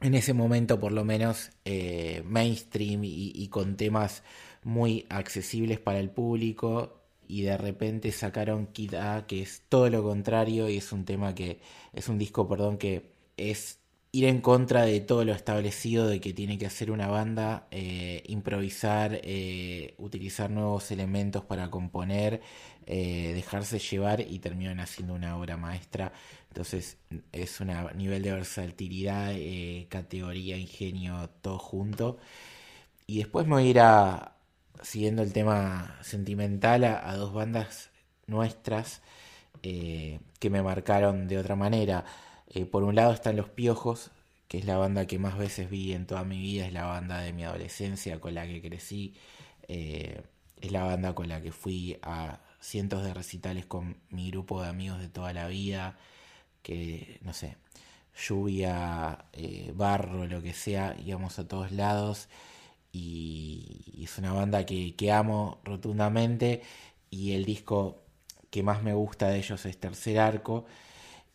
en 0.00 0.14
ese 0.14 0.34
momento 0.34 0.80
por 0.80 0.92
lo 0.92 1.04
menos 1.04 1.50
eh, 1.64 2.22
mainstream 2.26 3.02
y, 3.04 3.48
con 3.48 3.76
temas 3.76 4.22
muy 4.62 5.06
accesibles 5.08 5.78
para 5.80 5.98
el 5.98 6.10
público 6.10 7.00
y 7.28 7.42
de 7.42 7.56
repente 7.56 8.12
sacaron 8.12 8.66
Kid 8.68 8.94
A 8.94 9.26
que 9.26 9.42
es 9.42 9.62
todo 9.68 9.88
lo 9.90 10.02
contrario 10.02 10.68
y 10.68 10.76
es 10.78 10.92
un 10.92 11.04
tema 11.04 11.34
que 11.34 11.60
es 11.92 12.08
un 12.08 12.18
disco 12.18 12.48
perdón 12.48 12.78
que 12.78 13.12
es 13.36 13.79
ir 14.12 14.24
en 14.24 14.40
contra 14.40 14.82
de 14.82 15.00
todo 15.00 15.24
lo 15.24 15.32
establecido 15.32 16.08
de 16.08 16.20
que 16.20 16.32
tiene 16.32 16.58
que 16.58 16.66
hacer 16.66 16.90
una 16.90 17.06
banda 17.08 17.68
eh, 17.70 18.24
improvisar 18.26 19.20
eh, 19.22 19.94
utilizar 19.98 20.50
nuevos 20.50 20.90
elementos 20.90 21.44
para 21.44 21.70
componer 21.70 22.40
eh, 22.86 23.32
dejarse 23.34 23.78
llevar 23.78 24.20
y 24.20 24.40
terminan 24.40 24.80
haciendo 24.80 25.14
una 25.14 25.36
obra 25.36 25.56
maestra 25.56 26.12
entonces 26.48 26.98
es 27.32 27.60
un 27.60 27.70
nivel 27.96 28.22
de 28.22 28.32
versatilidad 28.32 29.32
categoría 29.88 30.56
ingenio 30.56 31.30
todo 31.40 31.58
junto 31.58 32.18
y 33.06 33.18
después 33.18 33.46
me 33.46 33.54
voy 33.54 33.66
a 33.66 33.70
ir 33.70 33.80
a, 33.80 34.36
siguiendo 34.82 35.22
el 35.22 35.32
tema 35.32 35.98
sentimental, 36.02 36.84
a, 36.84 37.16
dos 37.16 37.32
bandas 37.32 37.90
nuestras 38.26 39.02
que 39.62 40.20
me 40.50 40.62
marcaron 40.62 41.26
de 41.26 41.38
otra 41.38 41.56
manera. 41.56 42.04
Eh, 42.50 42.66
por 42.66 42.82
un 42.82 42.96
lado 42.96 43.12
están 43.12 43.36
Los 43.36 43.48
Piojos, 43.48 44.10
que 44.48 44.58
es 44.58 44.64
la 44.64 44.76
banda 44.76 45.06
que 45.06 45.18
más 45.18 45.38
veces 45.38 45.70
vi 45.70 45.92
en 45.92 46.06
toda 46.06 46.24
mi 46.24 46.38
vida, 46.40 46.66
es 46.66 46.72
la 46.72 46.84
banda 46.86 47.20
de 47.20 47.32
mi 47.32 47.44
adolescencia 47.44 48.20
con 48.20 48.34
la 48.34 48.46
que 48.46 48.60
crecí, 48.60 49.14
eh, 49.68 50.22
es 50.60 50.72
la 50.72 50.84
banda 50.84 51.14
con 51.14 51.28
la 51.28 51.40
que 51.40 51.52
fui 51.52 51.98
a 52.02 52.40
cientos 52.60 53.04
de 53.04 53.14
recitales 53.14 53.66
con 53.66 53.98
mi 54.10 54.30
grupo 54.30 54.62
de 54.62 54.68
amigos 54.68 55.00
de 55.00 55.08
toda 55.08 55.32
la 55.32 55.46
vida, 55.48 55.96
que 56.62 57.20
no 57.22 57.32
sé, 57.32 57.56
lluvia, 58.16 59.26
barro, 59.74 60.26
lo 60.26 60.42
que 60.42 60.52
sea, 60.54 60.96
íbamos 61.04 61.38
a 61.38 61.48
todos 61.48 61.72
lados 61.72 62.28
y 62.92 64.02
es 64.04 64.18
una 64.18 64.32
banda 64.32 64.66
que, 64.66 64.96
que 64.96 65.12
amo 65.12 65.60
rotundamente 65.64 66.62
y 67.10 67.32
el 67.34 67.44
disco 67.44 68.02
que 68.50 68.62
más 68.62 68.82
me 68.82 68.94
gusta 68.94 69.28
de 69.28 69.38
ellos 69.38 69.64
es 69.66 69.78
Tercer 69.78 70.18
Arco 70.18 70.66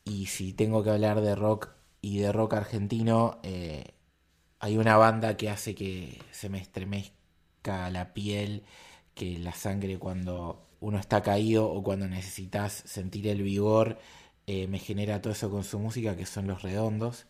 y 0.06 0.28
si 0.28 0.54
tengo 0.54 0.84
que 0.84 0.92
hablar 0.92 1.22
de 1.22 1.36
rock 1.36 1.70
y 2.02 2.20
de 2.20 2.32
rock 2.32 2.54
argentino, 2.54 3.40
eh, 3.44 3.96
hay 4.60 4.78
una 4.78 4.98
banda 4.98 5.36
que 5.38 5.50
hace 5.50 5.76
que 5.76 6.22
se 6.32 6.50
me 6.50 6.60
estremezca 6.60 7.90
la 7.90 8.14
piel, 8.14 8.64
que 9.16 9.40
la 9.40 9.54
sangre 9.54 9.98
cuando 9.98 10.68
uno 10.80 11.00
está 11.00 11.24
caído 11.24 11.70
o 11.72 11.84
cuando 11.84 12.08
necesitas 12.08 12.74
sentir 12.86 13.28
el 13.28 13.42
vigor, 13.42 13.98
eh, 14.48 14.68
me 14.68 14.80
genera 14.80 15.22
todo 15.22 15.34
eso 15.34 15.50
con 15.50 15.64
su 15.64 15.80
música, 15.80 16.16
que 16.16 16.26
son 16.28 16.48
Los 16.48 16.62
Redondos, 16.62 17.26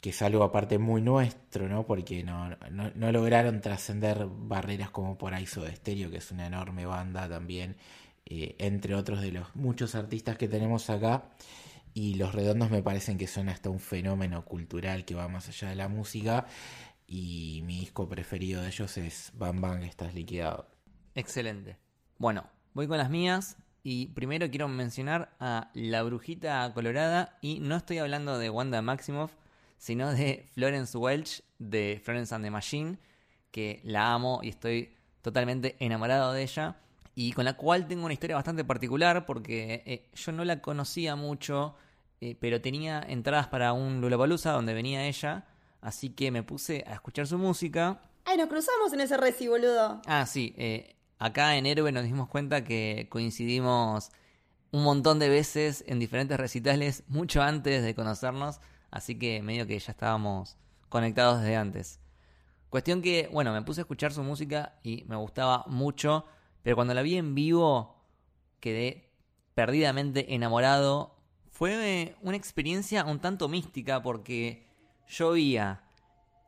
que 0.00 0.10
es 0.10 0.22
algo 0.22 0.42
aparte 0.44 0.78
muy 0.78 1.00
nuestro, 1.02 1.68
¿no? 1.68 1.86
Porque 1.86 2.24
no, 2.24 2.50
no, 2.70 3.12
lograron 3.12 3.60
trascender 3.60 4.26
barreras 4.26 4.90
como 4.90 5.18
por 5.18 5.34
ahí 5.34 5.46
de 5.46 5.68
Estéreo, 5.68 6.10
que 6.10 6.18
es 6.18 6.30
una 6.32 6.46
enorme 6.46 6.86
banda 6.86 7.28
también, 7.28 7.76
eh, 8.26 8.56
entre 8.58 8.94
otros 8.94 9.20
de 9.20 9.32
los 9.32 9.54
muchos 9.56 9.94
artistas 9.94 10.36
que 10.36 10.48
tenemos 10.48 10.90
acá. 10.90 11.24
Y 12.00 12.14
Los 12.14 12.32
Redondos 12.32 12.70
me 12.70 12.80
parecen 12.80 13.18
que 13.18 13.26
son 13.26 13.48
hasta 13.48 13.70
un 13.70 13.80
fenómeno 13.80 14.44
cultural 14.44 15.04
que 15.04 15.16
va 15.16 15.26
más 15.26 15.48
allá 15.48 15.70
de 15.70 15.74
la 15.74 15.88
música. 15.88 16.46
Y 17.08 17.60
mi 17.66 17.80
disco 17.80 18.08
preferido 18.08 18.62
de 18.62 18.68
ellos 18.68 18.96
es 18.98 19.32
Bam 19.34 19.60
Bang, 19.60 19.82
estás 19.82 20.14
liquidado. 20.14 20.68
Excelente. 21.16 21.76
Bueno, 22.16 22.44
voy 22.72 22.86
con 22.86 22.98
las 22.98 23.10
mías. 23.10 23.56
Y 23.82 24.06
primero 24.14 24.48
quiero 24.48 24.68
mencionar 24.68 25.34
a 25.40 25.72
La 25.74 26.04
Brujita 26.04 26.72
Colorada. 26.72 27.36
Y 27.40 27.58
no 27.58 27.74
estoy 27.74 27.98
hablando 27.98 28.38
de 28.38 28.48
Wanda 28.48 28.80
Maximoff, 28.80 29.32
sino 29.76 30.12
de 30.12 30.46
Florence 30.52 30.96
Welch 30.96 31.42
de 31.58 32.00
Florence 32.04 32.32
and 32.32 32.44
the 32.44 32.50
Machine, 32.52 32.98
que 33.50 33.80
la 33.82 34.14
amo 34.14 34.38
y 34.44 34.50
estoy 34.50 34.94
totalmente 35.20 35.74
enamorado 35.80 36.32
de 36.32 36.44
ella. 36.44 36.76
Y 37.16 37.32
con 37.32 37.44
la 37.44 37.54
cual 37.54 37.88
tengo 37.88 38.04
una 38.04 38.14
historia 38.14 38.36
bastante 38.36 38.62
particular 38.62 39.26
porque 39.26 39.82
eh, 39.84 40.08
yo 40.14 40.30
no 40.30 40.44
la 40.44 40.62
conocía 40.62 41.16
mucho 41.16 41.74
eh, 42.20 42.36
pero 42.40 42.60
tenía 42.60 43.00
entradas 43.06 43.46
para 43.46 43.72
un 43.72 44.00
Lollapalooza 44.00 44.52
donde 44.52 44.74
venía 44.74 45.06
ella, 45.06 45.46
así 45.80 46.10
que 46.10 46.30
me 46.30 46.42
puse 46.42 46.84
a 46.86 46.94
escuchar 46.94 47.26
su 47.26 47.38
música. 47.38 48.00
Ay, 48.24 48.36
nos 48.36 48.48
cruzamos 48.48 48.92
en 48.92 49.00
ese 49.00 49.16
reci, 49.16 49.46
boludo. 49.46 50.02
Ah, 50.06 50.26
sí, 50.26 50.54
eh, 50.58 50.96
acá 51.18 51.56
en 51.56 51.66
Héroe 51.66 51.92
nos 51.92 52.04
dimos 52.04 52.28
cuenta 52.28 52.64
que 52.64 53.06
coincidimos 53.10 54.10
un 54.72 54.82
montón 54.82 55.18
de 55.18 55.28
veces 55.28 55.84
en 55.86 55.98
diferentes 55.98 56.38
recitales 56.38 57.04
mucho 57.08 57.40
antes 57.40 57.82
de 57.84 57.94
conocernos, 57.94 58.60
así 58.90 59.18
que 59.18 59.40
medio 59.42 59.66
que 59.66 59.78
ya 59.78 59.92
estábamos 59.92 60.56
conectados 60.88 61.40
desde 61.40 61.56
antes. 61.56 62.00
Cuestión 62.68 63.00
que, 63.00 63.30
bueno, 63.32 63.52
me 63.52 63.62
puse 63.62 63.80
a 63.80 63.82
escuchar 63.82 64.12
su 64.12 64.22
música 64.22 64.74
y 64.82 65.04
me 65.06 65.16
gustaba 65.16 65.64
mucho, 65.68 66.26
pero 66.62 66.76
cuando 66.76 66.94
la 66.94 67.02
vi 67.02 67.16
en 67.16 67.34
vivo 67.34 67.96
quedé 68.60 69.08
perdidamente 69.54 70.34
enamorado 70.34 71.17
fue 71.58 72.14
una 72.22 72.36
experiencia 72.36 73.04
un 73.04 73.18
tanto 73.18 73.48
mística 73.48 74.00
porque 74.00 74.64
llovía. 75.08 75.82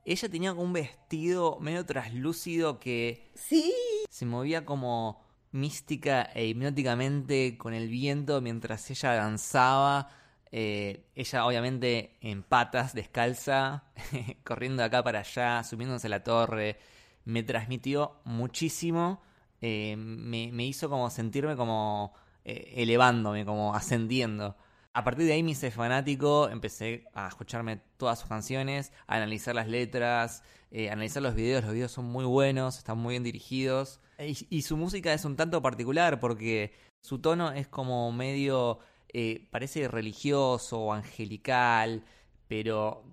Ella 0.05 0.29
tenía 0.29 0.53
un 0.53 0.73
vestido 0.73 1.59
medio 1.59 1.85
traslúcido 1.85 2.79
que 2.79 3.33
sí. 3.35 3.75
se 4.09 4.25
movía 4.25 4.65
como 4.65 5.21
mística 5.51 6.23
e 6.33 6.47
hipnóticamente 6.47 7.59
con 7.59 7.75
el 7.75 7.89
viento 7.89 8.41
mientras 8.41 8.89
ella 8.89 9.15
danzaba. 9.15 10.11
Eh, 10.53 11.09
ella 11.17 11.45
obviamente 11.45 12.17
en 12.21 12.45
patas, 12.45 12.95
descalza, 12.95 13.83
corriendo 14.45 14.83
de 14.83 14.87
acá 14.87 15.03
para 15.03 15.19
allá, 15.19 15.65
subiéndose 15.65 16.07
a 16.07 16.11
la 16.11 16.23
torre. 16.23 16.79
Me 17.25 17.43
transmitió 17.43 18.21
muchísimo. 18.23 19.21
Eh, 19.61 19.97
me, 19.97 20.65
hizo 20.65 20.89
como 20.89 21.11
sentirme 21.11 21.57
como 21.57 22.15
eh, 22.45 22.75
elevándome, 22.77 23.45
como 23.45 23.75
ascendiendo. 23.75 24.57
A 24.93 25.05
partir 25.05 25.27
de 25.27 25.35
ahí 25.35 25.43
me 25.45 25.53
hice 25.53 25.71
fanático, 25.71 26.49
empecé 26.49 27.05
a 27.15 27.29
escucharme 27.29 27.81
todas 27.97 28.19
sus 28.19 28.29
canciones, 28.29 28.93
a 29.07 29.17
analizar 29.17 29.55
las 29.55 29.69
letras, 29.69 30.43
eh, 30.73 30.91
analizar 30.91 31.23
los 31.23 31.37
videos. 31.37 31.63
Los 31.63 31.75
videos 31.75 31.93
son 31.93 32.07
muy 32.07 32.25
buenos, 32.25 32.79
están 32.79 32.99
muy 32.99 33.13
bien 33.13 33.23
dirigidos. 33.23 34.01
Y, 34.19 34.63
su 34.63 34.77
música 34.77 35.15
es 35.15 35.25
un 35.25 35.37
tanto 35.37 35.63
particular 35.63 36.19
porque 36.19 36.73
su 37.01 37.21
tono 37.21 37.53
es 37.53 37.69
como 37.69 38.11
medio, 38.11 38.81
eh, 39.13 39.49
parece 39.53 39.87
religioso 39.87 40.81
o 40.81 40.93
angelical, 40.93 42.05
pero 42.49 43.05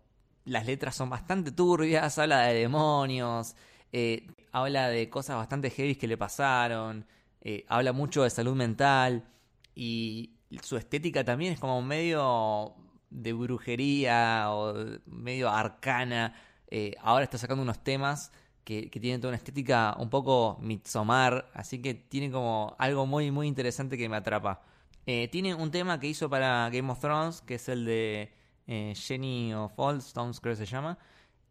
las 0.45 0.65
letras 0.65 0.95
son 0.95 1.09
bastante 1.11 1.51
turbias, 1.51 2.17
habla 2.17 2.41
de 2.47 2.55
demonios, 2.55 3.55
eh, 3.91 4.27
habla 4.51 4.89
de 4.89 5.09
cosas 5.09 5.37
bastante 5.37 5.69
heavy 5.69 5.95
que 5.95 6.07
le 6.07 6.17
pasaron, 6.17 7.05
habla 7.69 7.93
mucho 7.93 8.23
de 8.23 8.29
salud 8.29 8.55
mental 8.55 9.29
y, 9.75 10.36
su 10.61 10.77
estética 10.77 11.23
también 11.23 11.53
es 11.53 11.59
como 11.59 11.81
medio 11.81 12.75
de 13.09 13.33
brujería 13.33 14.51
o 14.51 14.73
medio 15.05 15.49
arcana. 15.49 16.35
Eh, 16.69 16.95
ahora 17.01 17.23
está 17.23 17.37
sacando 17.37 17.63
unos 17.63 17.83
temas 17.83 18.31
que, 18.63 18.89
tienen 18.89 19.21
toda 19.21 19.29
una 19.31 19.37
estética 19.37 19.95
un 19.97 20.09
poco 20.09 20.57
mitzomar, 20.61 21.49
así 21.53 21.81
que 21.81 21.93
tiene 21.93 22.31
como 22.31 22.75
algo 22.79 23.05
muy, 23.05 23.31
muy 23.31 23.47
interesante 23.47 23.97
que 23.97 24.09
me 24.09 24.17
atrapa. 24.17 24.61
Eh, 25.05 25.29
tiene 25.29 25.55
un 25.55 25.71
tema 25.71 25.99
que 25.99 26.07
hizo 26.07 26.29
para 26.29 26.69
Game 26.69 26.91
of 26.91 26.99
Thrones, 26.99 27.41
que 27.41 27.55
es 27.55 27.69
el 27.69 27.85
de 27.85 28.33
eh, 28.67 28.93
Jenny 28.95 29.53
of 29.53 29.73
All 29.77 29.99
Stones, 29.99 30.41
creo 30.41 30.53
que 30.53 30.65
se 30.65 30.71
llama. 30.71 30.97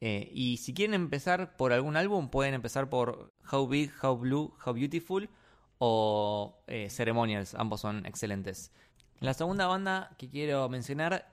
y 0.01 0.59
si 0.59 0.75
quieren 0.75 0.95
empezar 0.95 1.57
por 1.57 1.73
algún 1.73 1.97
álbum, 1.97 2.29
pueden 2.29 2.55
empezar 2.55 2.91
por 2.91 3.33
How 3.51 3.67
Big, 3.67 3.91
How 4.03 4.17
Blue, 4.19 4.55
How 4.65 4.75
Beautiful 4.75 5.31
o 5.79 6.63
Ceremonials, 6.91 7.55
ambos 7.55 7.81
son 7.81 8.05
excelentes. 8.05 8.73
La 9.21 9.33
segunda 9.33 9.67
banda 9.67 10.15
que 10.19 10.29
quiero 10.29 10.69
mencionar 10.69 11.33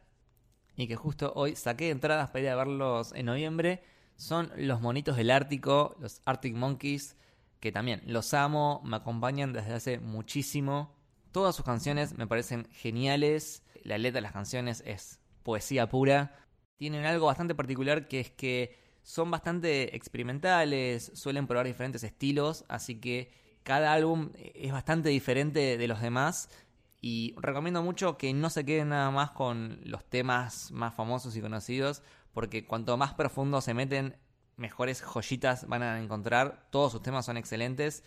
y 0.78 0.88
que 0.88 0.96
justo 0.96 1.34
hoy 1.36 1.56
saqué 1.58 1.90
entradas 1.90 2.30
para 2.30 2.44
ir 2.44 2.50
a 2.50 2.56
verlos 2.56 3.12
en 3.14 3.26
noviembre 3.26 3.84
son 4.16 4.52
los 4.56 4.80
monitos 4.80 5.18
del 5.18 5.32
Ártico, 5.32 5.98
los 6.00 6.22
Arctic 6.24 6.56
Monkeys, 6.56 7.18
que 7.60 7.74
también 7.74 8.02
los 8.06 8.34
amo, 8.34 8.82
me 8.86 8.96
acompañan 8.96 9.52
desde 9.52 9.74
hace 9.74 10.00
muchísimo. 10.00 10.96
Todas 11.34 11.58
sus 11.58 11.66
canciones 11.66 12.18
me 12.18 12.26
parecen 12.26 12.70
geniales, 12.72 13.64
la 13.84 13.98
letra 13.98 14.20
de 14.20 14.22
las 14.22 14.32
canciones 14.32 14.82
es 14.86 15.20
poesía 15.44 15.90
pura. 15.90 16.38
Tienen 16.78 17.06
algo 17.06 17.26
bastante 17.26 17.54
particular 17.54 18.08
que 18.08 18.22
es 18.22 18.30
que 18.30 18.78
son 19.02 19.30
bastante 19.30 19.94
experimentales, 19.94 21.12
suelen 21.16 21.48
probar 21.48 21.66
diferentes 21.66 22.04
estilos, 22.04 22.64
así 22.70 23.02
que 23.02 23.34
cada 23.64 23.92
álbum 23.92 24.32
es 24.38 24.72
bastante 24.72 25.10
diferente 25.10 25.78
de 25.78 25.88
los 25.88 26.02
demás 26.02 26.50
y 27.06 27.36
recomiendo 27.36 27.84
mucho 27.84 28.18
que 28.18 28.34
no 28.34 28.50
se 28.50 28.64
queden 28.64 28.90
nada 28.90 29.12
más 29.12 29.32
con 29.32 29.82
los 29.84 30.06
temas 30.06 30.72
más 30.72 30.96
famosos 30.96 31.36
y 31.36 31.42
conocidos, 31.42 32.02
porque 32.32 32.66
cuanto 32.66 32.96
más 32.96 33.14
profundo 33.14 33.60
se 33.60 33.74
meten, 33.74 34.16
mejores 34.56 35.02
joyitas 35.02 35.68
van 35.68 35.84
a 35.84 36.02
encontrar. 36.02 36.66
Todos 36.72 36.94
sus 36.94 37.02
temas 37.02 37.26
son 37.26 37.36
excelentes. 37.36 38.06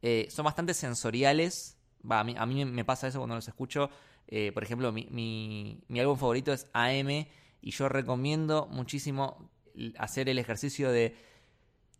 Eh, 0.00 0.28
son 0.30 0.46
bastante 0.46 0.72
sensoriales. 0.72 1.76
a, 2.08 2.24
mí, 2.24 2.36
a 2.38 2.46
me 2.46 2.86
pasa 2.86 3.08
eso 3.08 3.18
cuando 3.18 3.34
los 3.34 3.46
escucho. 3.46 3.90
Eh, 4.28 4.50
por 4.54 4.62
ejemplo, 4.62 4.92
mi, 4.92 5.06
mi, 5.10 5.84
mi 5.88 6.00
álbum 6.00 6.16
favorito 6.16 6.50
es 6.54 6.70
AM 6.72 7.26
y 7.60 7.70
yo 7.70 7.90
recomiendo 7.90 8.66
muchísimo 8.70 9.50
hacer 9.98 10.30
el 10.30 10.38
ejercicio 10.38 10.90
de 10.90 11.18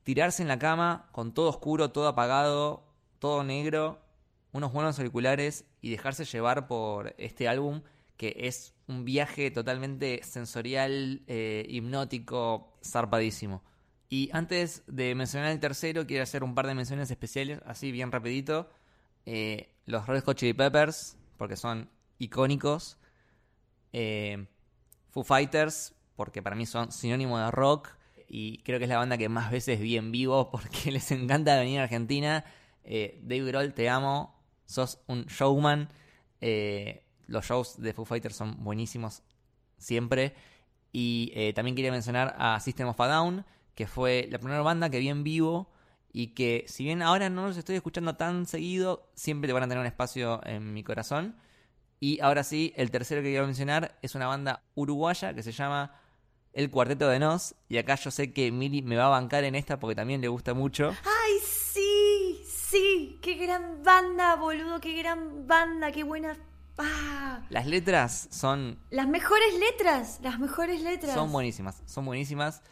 tirarse 0.03 0.41
en 0.41 0.49
la 0.49 0.59
cama 0.59 1.11
con 1.13 1.35
todo 1.35 1.51
oscuro, 1.51 1.91
todo 1.91 2.09
apagado, 2.09 2.87
todo 3.19 3.45
negro 3.45 4.08
unos 4.59 4.73
buenos 4.73 4.99
auriculares 4.99 5.65
y 5.81 5.91
dejarse 5.91 6.25
llevar 6.25 6.67
por 6.69 7.15
este 7.17 7.49
álbum 7.49 7.83
que 8.19 8.35
es 8.37 8.75
un 8.89 9.05
viaje 9.05 9.51
totalmente 9.51 10.21
sensorial, 10.25 11.23
eh, 11.29 11.65
hipnótico, 11.69 12.77
zarpadísimo. 12.85 13.63
Y 14.11 14.29
antes 14.33 14.83
de 14.89 15.15
mencionar 15.15 15.53
el 15.53 15.61
tercero, 15.61 16.07
quiero 16.07 16.25
hacer 16.25 16.43
un 16.43 16.55
par 16.55 16.67
de 16.67 16.75
menciones 16.75 17.11
especiales, 17.11 17.61
así 17.65 17.93
bien 17.93 18.11
rapidito. 18.11 18.69
Eh, 19.25 19.71
los 19.87 20.07
Red 20.07 20.25
Hot 20.25 20.41
Peppers, 20.41 21.17
porque 21.37 21.57
son 21.57 21.89
icónicos. 22.19 22.99
Eh, 23.93 24.47
Foo 25.11 25.23
Fighters, 25.23 25.95
porque 26.17 26.43
para 26.43 26.57
mí 26.57 26.67
son 26.67 26.91
sinónimo 26.91 27.39
de 27.39 27.51
rock. 27.53 27.91
Y 28.27 28.59
creo 28.65 28.79
que 28.79 28.87
es 28.87 28.91
la 28.91 28.99
banda 28.99 29.17
que 29.17 29.29
más 29.29 29.53
veces 29.53 29.79
vi 29.79 29.97
en 29.97 30.11
vivo 30.11 30.51
porque 30.51 30.91
les 30.91 31.11
encanta 31.13 31.57
venir 31.57 31.79
a 31.79 31.85
Argentina. 31.85 32.45
Dave 32.83 33.45
Grohl, 33.45 33.75
te 33.75 33.89
amo 33.91 34.38
sos 34.69 35.01
un 35.07 35.25
showman. 35.25 35.89
Eh, 36.41 37.05
los 37.27 37.45
shows 37.47 37.81
de 37.81 37.93
Foo 37.93 38.05
Fighters 38.05 38.37
son 38.37 38.63
buenísimos 38.63 39.23
siempre. 39.79 40.35
Y 40.93 41.33
eh, 41.35 41.53
también 41.53 41.75
quería 41.75 41.91
mencionar 41.91 42.37
a 42.39 42.61
System 42.61 42.89
of 42.89 43.01
a 43.01 43.09
Down, 43.09 43.45
que 43.75 43.87
fue 43.87 44.29
la 44.31 44.39
primera 44.39 44.63
banda 44.63 44.91
que 44.91 44.99
vi 44.99 45.09
en 45.09 45.25
vivo 45.25 45.71
y 46.13 46.29
que 46.29 46.65
si 46.67 46.85
bien 46.85 47.03
ahora 47.03 47.29
no 47.29 47.47
los 47.47 47.57
estoy 47.57 47.77
escuchando 47.77 48.17
tan 48.17 48.47
seguido, 48.47 49.11
siempre 49.15 49.49
te 49.49 49.53
van 49.53 49.65
a 49.65 49.69
tener 49.69 49.81
un 49.81 49.87
espacio 49.87 50.41
en 50.47 50.73
mi 50.73 50.83
corazón. 50.83 51.37
Y 52.01 52.21
ahora 52.21 52.45
sí, 52.45 52.73
el 52.77 52.91
tercero 52.91 53.23
que 53.23 53.29
quiero 53.29 53.47
mencionar 53.47 53.99
es 54.03 54.15
una 54.15 54.27
banda 54.27 54.63
uruguaya 54.75 55.35
que 55.35 55.43
se 55.43 55.53
llama 55.53 56.01
El 56.53 56.71
Cuarteto 56.71 57.09
de 57.09 57.19
Nos. 57.19 57.55
Y 57.69 57.77
acá 57.79 57.97
yo 57.97 58.11
sé 58.11 58.33
que 58.33 58.51
Mili 58.53 58.83
me 58.83 58.97
va 58.97 59.07
a 59.07 59.11
bancar 59.11 59.45
en 59.45 59.55
esta 59.55 59.79
porque 59.79 59.97
también 59.97 60.21
le 60.21 60.29
gusta 60.29 60.55
mucho. 60.55 60.91
¡Ay, 61.05 61.39
sí! 61.45 61.58
Sí, 62.71 63.19
qué 63.23 63.35
gran 63.35 63.83
banda, 63.83 64.37
boludo, 64.37 64.79
qué 64.79 64.93
gran 64.93 65.47
banda, 65.47 65.91
qué 65.91 66.03
buena. 66.03 66.37
Ah, 66.77 67.41
Las 67.49 67.67
letras 67.67 68.29
son 68.31 68.79
las 68.91 69.09
mejores 69.09 69.59
letras, 69.59 70.21
las 70.23 70.39
mejores 70.39 70.83
letras. 70.83 71.15
Son 71.15 71.33
buenísimas, 71.33 71.83
son 71.87 72.05
buenísimas. 72.05 72.63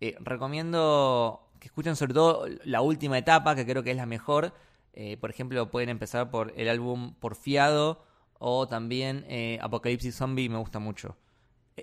Eh, 0.00 0.14
recomiendo 0.20 1.50
que 1.58 1.66
escuchen 1.66 1.96
sobre 1.96 2.14
todo 2.14 2.46
la 2.62 2.80
última 2.80 3.18
etapa, 3.18 3.56
que 3.56 3.66
creo 3.66 3.82
que 3.82 3.90
es 3.90 3.96
la 3.96 4.06
mejor. 4.06 4.54
Eh, 4.92 5.16
por 5.16 5.30
ejemplo, 5.30 5.68
pueden 5.68 5.88
empezar 5.88 6.30
por 6.30 6.52
el 6.56 6.68
álbum 6.68 7.14
Porfiado 7.14 8.04
o 8.38 8.68
también 8.68 9.24
eh, 9.28 9.58
Apocalipsis 9.62 10.14
Zombie, 10.14 10.48
me 10.48 10.58
gusta 10.58 10.78
mucho. 10.78 11.16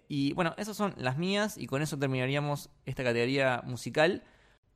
Y 0.08 0.32
bueno, 0.34 0.56
esas 0.58 0.78
son 0.78 0.94
las 0.96 1.18
mías 1.18 1.58
y 1.58 1.68
con 1.68 1.82
eso 1.82 2.00
terminaríamos 2.00 2.70
esta 2.86 3.04
categoría 3.04 3.62
musical. 3.66 4.24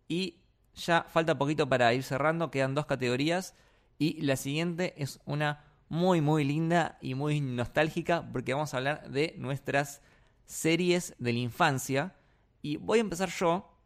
Y 0.10 0.41
ya 0.76 1.06
falta 1.10 1.38
poquito 1.38 1.68
para 1.68 1.94
ir 1.94 2.04
cerrando, 2.04 2.52
quedan 2.52 2.76
dos 2.76 2.86
categorías. 2.86 3.56
Y 3.98 4.22
la 4.22 4.36
siguiente 4.36 4.94
es 4.98 5.20
una 5.26 5.64
muy, 5.90 6.22
muy 6.22 6.44
linda 6.44 6.98
y 7.02 7.16
muy 7.16 7.42
nostálgica 7.42 8.28
porque 8.32 8.54
vamos 8.54 8.74
a 8.74 8.78
hablar 8.78 9.10
de 9.10 9.36
nuestras 9.38 10.02
series 10.46 11.16
de 11.20 11.34
la 11.34 11.40
infancia. 11.40 12.16
Y 12.62 12.78
voy 12.78 13.00
a 13.00 13.02
empezar 13.02 13.30
yo, 13.30 13.78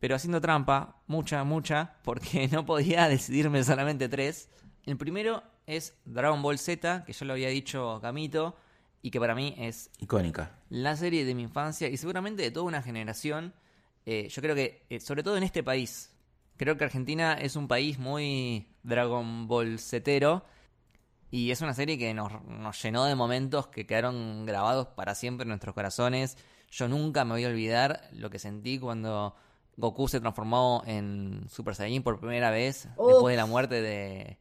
pero 0.00 0.16
haciendo 0.16 0.40
trampa, 0.40 1.00
mucha, 1.06 1.44
mucha, 1.44 1.96
porque 2.02 2.48
no 2.52 2.66
podía 2.66 3.08
decidirme 3.08 3.62
solamente 3.64 4.08
tres. 4.08 4.50
El 4.84 4.96
primero 4.96 5.42
es 5.66 5.94
Dragon 6.04 6.42
Ball 6.42 6.58
Z, 6.58 7.04
que 7.04 7.12
yo 7.12 7.24
lo 7.24 7.32
había 7.32 7.48
dicho 7.48 7.98
Camito, 8.02 8.56
y 9.00 9.10
que 9.10 9.20
para 9.20 9.34
mí 9.34 9.54
es 9.58 9.90
Icónica. 9.98 10.58
la 10.70 10.96
serie 10.96 11.24
de 11.24 11.34
mi 11.34 11.42
infancia 11.42 11.88
y 11.88 11.96
seguramente 11.96 12.42
de 12.42 12.50
toda 12.50 12.66
una 12.66 12.82
generación. 12.82 13.54
Eh, 14.06 14.28
yo 14.28 14.42
creo 14.42 14.54
que, 14.54 14.84
eh, 14.90 15.00
sobre 15.00 15.22
todo 15.22 15.36
en 15.36 15.42
este 15.42 15.62
país, 15.62 16.13
creo 16.56 16.76
que 16.76 16.84
Argentina 16.84 17.34
es 17.34 17.56
un 17.56 17.68
país 17.68 17.98
muy 17.98 18.68
Dragon 18.82 19.46
Ball 19.48 19.78
Zetero. 19.78 20.44
Y 21.30 21.50
es 21.50 21.60
una 21.62 21.74
serie 21.74 21.98
que 21.98 22.14
nos, 22.14 22.30
nos 22.44 22.80
llenó 22.80 23.04
de 23.06 23.16
momentos 23.16 23.66
que 23.66 23.86
quedaron 23.86 24.46
grabados 24.46 24.86
para 24.88 25.16
siempre 25.16 25.42
en 25.42 25.48
nuestros 25.48 25.74
corazones. 25.74 26.36
Yo 26.70 26.86
nunca 26.88 27.24
me 27.24 27.32
voy 27.32 27.44
a 27.44 27.48
olvidar 27.48 28.08
lo 28.12 28.30
que 28.30 28.38
sentí 28.38 28.78
cuando 28.78 29.34
Goku 29.76 30.06
se 30.06 30.20
transformó 30.20 30.84
en 30.86 31.44
Super 31.48 31.74
Saiyajin 31.74 32.04
por 32.04 32.20
primera 32.20 32.50
vez 32.52 32.88
después 33.14 33.32
de 33.32 33.36
la 33.36 33.46
muerte 33.46 33.82
de 33.82 34.38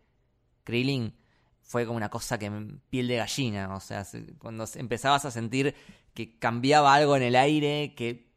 Krillin. 0.64 1.16
Fue 1.62 1.86
como 1.88 1.98
una 1.98 2.10
cosa 2.10 2.38
que 2.38 2.52
piel 2.92 3.08
de 3.08 3.16
gallina. 3.16 3.74
O 3.76 3.80
sea, 3.80 4.04
se- 4.04 4.36
cuando 4.38 4.66
empezabas 4.76 5.26
a 5.26 5.32
sentir 5.32 5.74
que 6.14 6.38
cambiaba 6.38 6.94
algo 6.94 7.16
en 7.16 7.24
el 7.24 7.36
aire, 7.36 7.96
que 7.96 8.32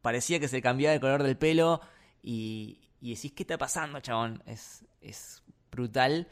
parecía 0.00 0.38
que 0.38 0.46
se 0.46 0.62
cambiaba 0.62 0.94
el 0.94 1.00
color 1.00 1.24
del 1.24 1.36
pelo 1.36 1.80
y, 2.22 2.85
y 3.00 3.14
decís, 3.14 3.32
¿qué 3.32 3.42
está 3.42 3.58
pasando, 3.58 4.00
chabón? 4.00 4.42
Es, 4.46 4.84
es 5.00 5.42
brutal. 5.70 6.28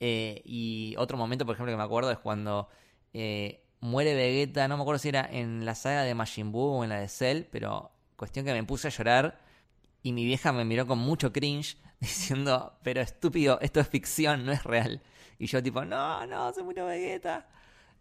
Eh, 0.00 0.42
y 0.44 0.94
otro 0.98 1.16
momento, 1.16 1.46
por 1.46 1.54
ejemplo, 1.54 1.72
que 1.72 1.76
me 1.76 1.82
acuerdo 1.82 2.10
es 2.10 2.18
cuando 2.18 2.68
eh, 3.12 3.64
muere 3.80 4.14
Vegeta, 4.14 4.68
no 4.68 4.76
me 4.76 4.82
acuerdo 4.82 4.98
si 4.98 5.08
era 5.08 5.28
en 5.30 5.64
la 5.64 5.74
saga 5.74 6.02
de 6.02 6.14
Majin 6.14 6.52
Buu 6.52 6.78
o 6.78 6.84
en 6.84 6.90
la 6.90 6.98
de 6.98 7.08
Cell, 7.08 7.44
pero 7.50 7.92
cuestión 8.16 8.44
que 8.44 8.52
me 8.52 8.64
puse 8.64 8.88
a 8.88 8.90
llorar 8.90 9.40
y 10.02 10.12
mi 10.12 10.24
vieja 10.24 10.52
me 10.52 10.64
miró 10.64 10.86
con 10.86 10.98
mucho 10.98 11.32
cringe 11.32 11.76
diciendo, 12.00 12.78
pero 12.82 13.00
estúpido, 13.00 13.58
esto 13.60 13.80
es 13.80 13.88
ficción, 13.88 14.44
no 14.44 14.52
es 14.52 14.64
real. 14.64 15.02
Y 15.38 15.46
yo 15.46 15.62
tipo, 15.62 15.84
no, 15.84 16.26
no, 16.26 16.52
se 16.52 16.62
murió 16.62 16.86
Vegeta. 16.86 17.48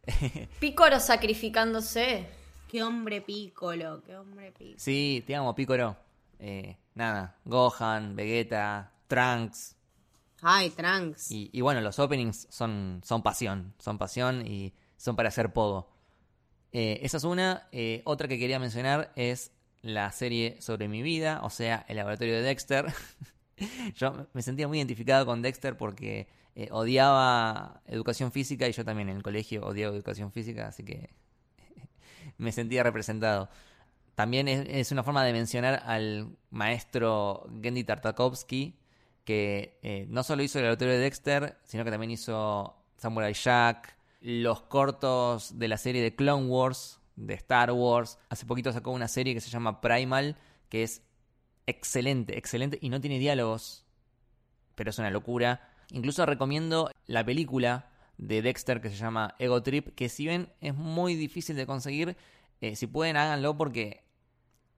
Pícoro 0.60 1.00
sacrificándose. 1.00 2.28
Qué 2.68 2.84
hombre 2.84 3.22
pícolo, 3.22 4.02
qué 4.04 4.16
hombre 4.16 4.52
pícolo. 4.52 4.80
Sí, 4.80 5.24
te 5.28 5.36
amo, 5.36 5.54
Picoro. 5.54 5.98
Eh, 6.42 6.78
nada, 6.96 7.38
Gohan, 7.46 8.16
Vegeta, 8.16 8.92
Trunks, 9.08 9.78
Ay, 10.42 10.72
Trunks. 10.72 11.32
Y, 11.32 11.50
y 11.54 11.62
bueno, 11.62 11.82
los 11.82 12.00
openings 12.00 12.48
son, 12.50 13.02
son 13.06 13.22
pasión, 13.22 13.74
son 13.78 13.98
pasión 13.98 14.46
y 14.46 14.74
son 14.98 15.16
para 15.16 15.30
hacer 15.30 15.54
pogo. 15.54 15.92
Eh, 16.72 17.00
esa 17.04 17.18
es 17.18 17.24
una. 17.24 17.68
Eh, 17.72 18.02
otra 18.06 18.28
que 18.28 18.40
quería 18.40 18.60
mencionar 18.60 19.12
es 19.16 19.52
la 19.82 20.12
serie 20.12 20.58
sobre 20.60 20.88
mi 20.88 21.02
vida, 21.02 21.42
o 21.44 21.50
sea, 21.50 21.86
el 21.88 21.98
laboratorio 21.98 22.36
de 22.36 22.42
Dexter. 22.42 22.86
yo 23.96 24.28
me 24.34 24.42
sentía 24.42 24.68
muy 24.68 24.80
identificado 24.80 25.26
con 25.26 25.42
Dexter 25.44 25.78
porque 25.78 26.28
eh, 26.56 26.70
odiaba 26.72 27.82
educación 27.86 28.32
física 28.32 28.68
y 28.68 28.72
yo 28.72 28.84
también 28.84 29.10
en 29.10 29.18
el 29.18 29.24
colegio 29.24 29.64
odiaba 29.64 29.96
educación 29.96 30.32
física, 30.32 30.68
así 30.68 30.84
que 30.84 31.12
me 32.38 32.52
sentía 32.52 32.82
representado. 32.82 33.50
También 34.16 34.48
es, 34.48 34.92
una 34.92 35.04
forma 35.04 35.24
de 35.24 35.34
mencionar 35.34 35.84
al 35.86 36.36
maestro 36.50 37.48
Gendy 37.62 37.84
Tartakovsky, 37.84 38.78
que 39.24 39.80
eh, 39.82 40.06
no 40.10 40.24
solo 40.24 40.44
hizo 40.44 40.60
el 40.60 40.66
laboratorio 40.66 40.96
de 40.96 41.00
Dexter, 41.00 41.58
sino 41.64 41.84
que 41.84 41.92
también 41.92 42.12
hizo 42.12 42.76
Samurai 42.98 43.34
Jack, 43.34 43.96
los 44.20 44.62
cortos 44.62 45.58
de 45.58 45.68
la 45.68 45.78
serie 45.78 46.02
de 46.02 46.16
Clone 46.16 46.48
Wars, 46.48 47.00
de 47.16 47.34
Star 47.36 47.72
Wars. 47.72 48.20
Hace 48.30 48.46
poquito 48.46 48.72
sacó 48.72 48.92
una 48.92 49.08
serie 49.08 49.34
que 49.34 49.42
se 49.42 49.50
llama 49.50 49.82
Primal, 49.82 50.38
que 50.70 50.84
es 50.84 51.02
excelente, 51.66 52.38
excelente, 52.38 52.78
y 52.82 52.90
no 52.90 53.02
tiene 53.02 53.20
diálogos, 53.20 53.86
pero 54.76 54.90
es 54.90 55.00
una 55.00 55.10
locura. 55.10 55.70
Incluso 55.92 56.26
recomiendo 56.26 56.92
la 57.08 57.26
película 57.26 57.90
de 58.18 58.42
Dexter 58.42 58.82
que 58.82 58.90
se 58.90 58.96
llama 58.96 59.36
Ego 59.40 59.64
Trip, 59.64 59.96
que 59.96 60.10
si 60.10 60.26
bien 60.26 60.54
es 60.62 60.76
muy 60.76 61.16
difícil 61.16 61.56
de 61.56 61.66
conseguir, 61.66 62.16
eh, 62.62 62.76
si 62.76 62.88
pueden 62.88 63.18
háganlo 63.18 63.58
porque 63.58 64.04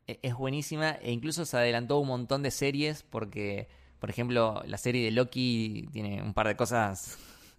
e- 0.08 0.20
es 0.22 0.36
buenísima 0.36 0.92
e 1.02 1.12
incluso 1.12 1.46
se 1.46 1.58
adelantó 1.58 2.00
un 2.00 2.08
montón 2.08 2.44
de 2.44 2.52
series 2.52 3.04
porque, 3.04 3.68
por 4.00 4.10
ejemplo, 4.10 4.64
la 4.66 4.78
serie 4.78 5.04
de 5.06 5.12
Loki 5.12 5.88
tiene 5.92 6.22
un 6.22 6.34
par 6.34 6.48
de 6.48 6.56
cosas 6.56 7.18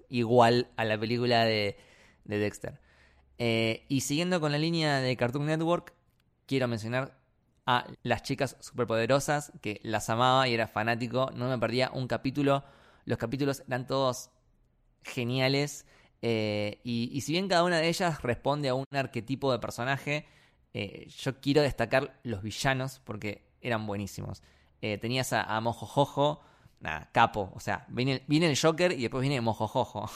igual 0.09 0.69
a 0.77 0.85
la 0.85 0.99
película 0.99 1.45
de, 1.45 1.77
de 2.25 2.39
Dexter. 2.39 2.81
Eh, 3.39 3.85
y 3.89 4.03
siguiendo 4.03 4.41
con 4.41 4.53
la 4.53 4.59
línea 4.59 5.01
de 5.01 5.17
Cartoon 5.17 5.47
Network, 5.47 5.95
quiero 6.47 6.69
mencionar 6.69 7.19
a 7.67 7.87
las 8.03 8.23
chicas 8.23 8.57
superpoderosas, 8.61 9.53
que 9.63 9.81
las 9.83 10.11
amaba 10.11 10.47
y 10.49 10.55
era 10.55 10.69
fanático, 10.69 11.31
no 11.35 11.49
me 11.49 11.59
perdía 11.59 11.91
un 11.95 12.07
capítulo, 12.07 12.65
los 13.07 13.19
capítulos 13.19 13.63
eran 13.67 13.87
todos 13.87 14.31
geniales. 15.03 15.87
Eh, 16.27 16.81
y, 16.85 17.11
y 17.13 17.21
si 17.21 17.33
bien 17.33 17.49
cada 17.49 17.65
una 17.65 17.77
de 17.77 17.87
ellas 17.87 18.23
responde 18.23 18.71
a 18.71 18.75
un 18.75 18.87
arquetipo 18.93 19.53
de 19.53 19.59
personaje, 19.59 20.25
eh, 20.73 21.07
yo 21.19 21.39
quiero 21.39 21.61
destacar 21.61 22.19
los 22.23 22.43
villanos 22.43 23.03
porque 23.05 23.45
eran 23.61 23.87
buenísimos. 23.87 24.43
Eh, 24.81 24.97
tenías 24.97 25.35
a, 25.35 25.43
a 25.43 25.61
Mojojojo, 25.61 26.41
nada, 26.81 27.11
capo, 27.13 27.53
o 27.55 27.61
sea, 27.61 27.85
viene, 27.89 28.23
viene 28.27 28.49
el 28.49 28.59
Joker 28.59 28.93
y 28.93 29.03
después 29.03 29.21
viene 29.21 29.43
Mojojojo. 29.43 30.09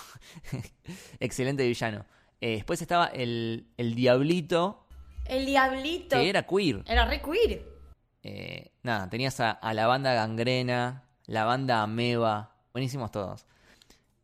Excelente 1.20 1.66
villano. 1.66 2.06
Después 2.40 2.80
estaba 2.80 3.08
el, 3.08 3.66
el 3.76 3.94
Diablito, 3.94 4.86
El 5.26 5.44
diablito. 5.44 6.16
que 6.16 6.30
era 6.30 6.44
queer. 6.46 6.84
Era 6.86 7.04
re 7.04 7.20
queer. 7.20 7.66
Nada, 8.82 9.10
tenías 9.10 9.40
a, 9.40 9.50
a 9.50 9.74
la 9.74 9.86
banda 9.86 10.14
Gangrena, 10.14 11.04
la 11.26 11.44
banda 11.44 11.82
Ameba, 11.82 12.56
buenísimos 12.72 13.10
todos. 13.10 13.44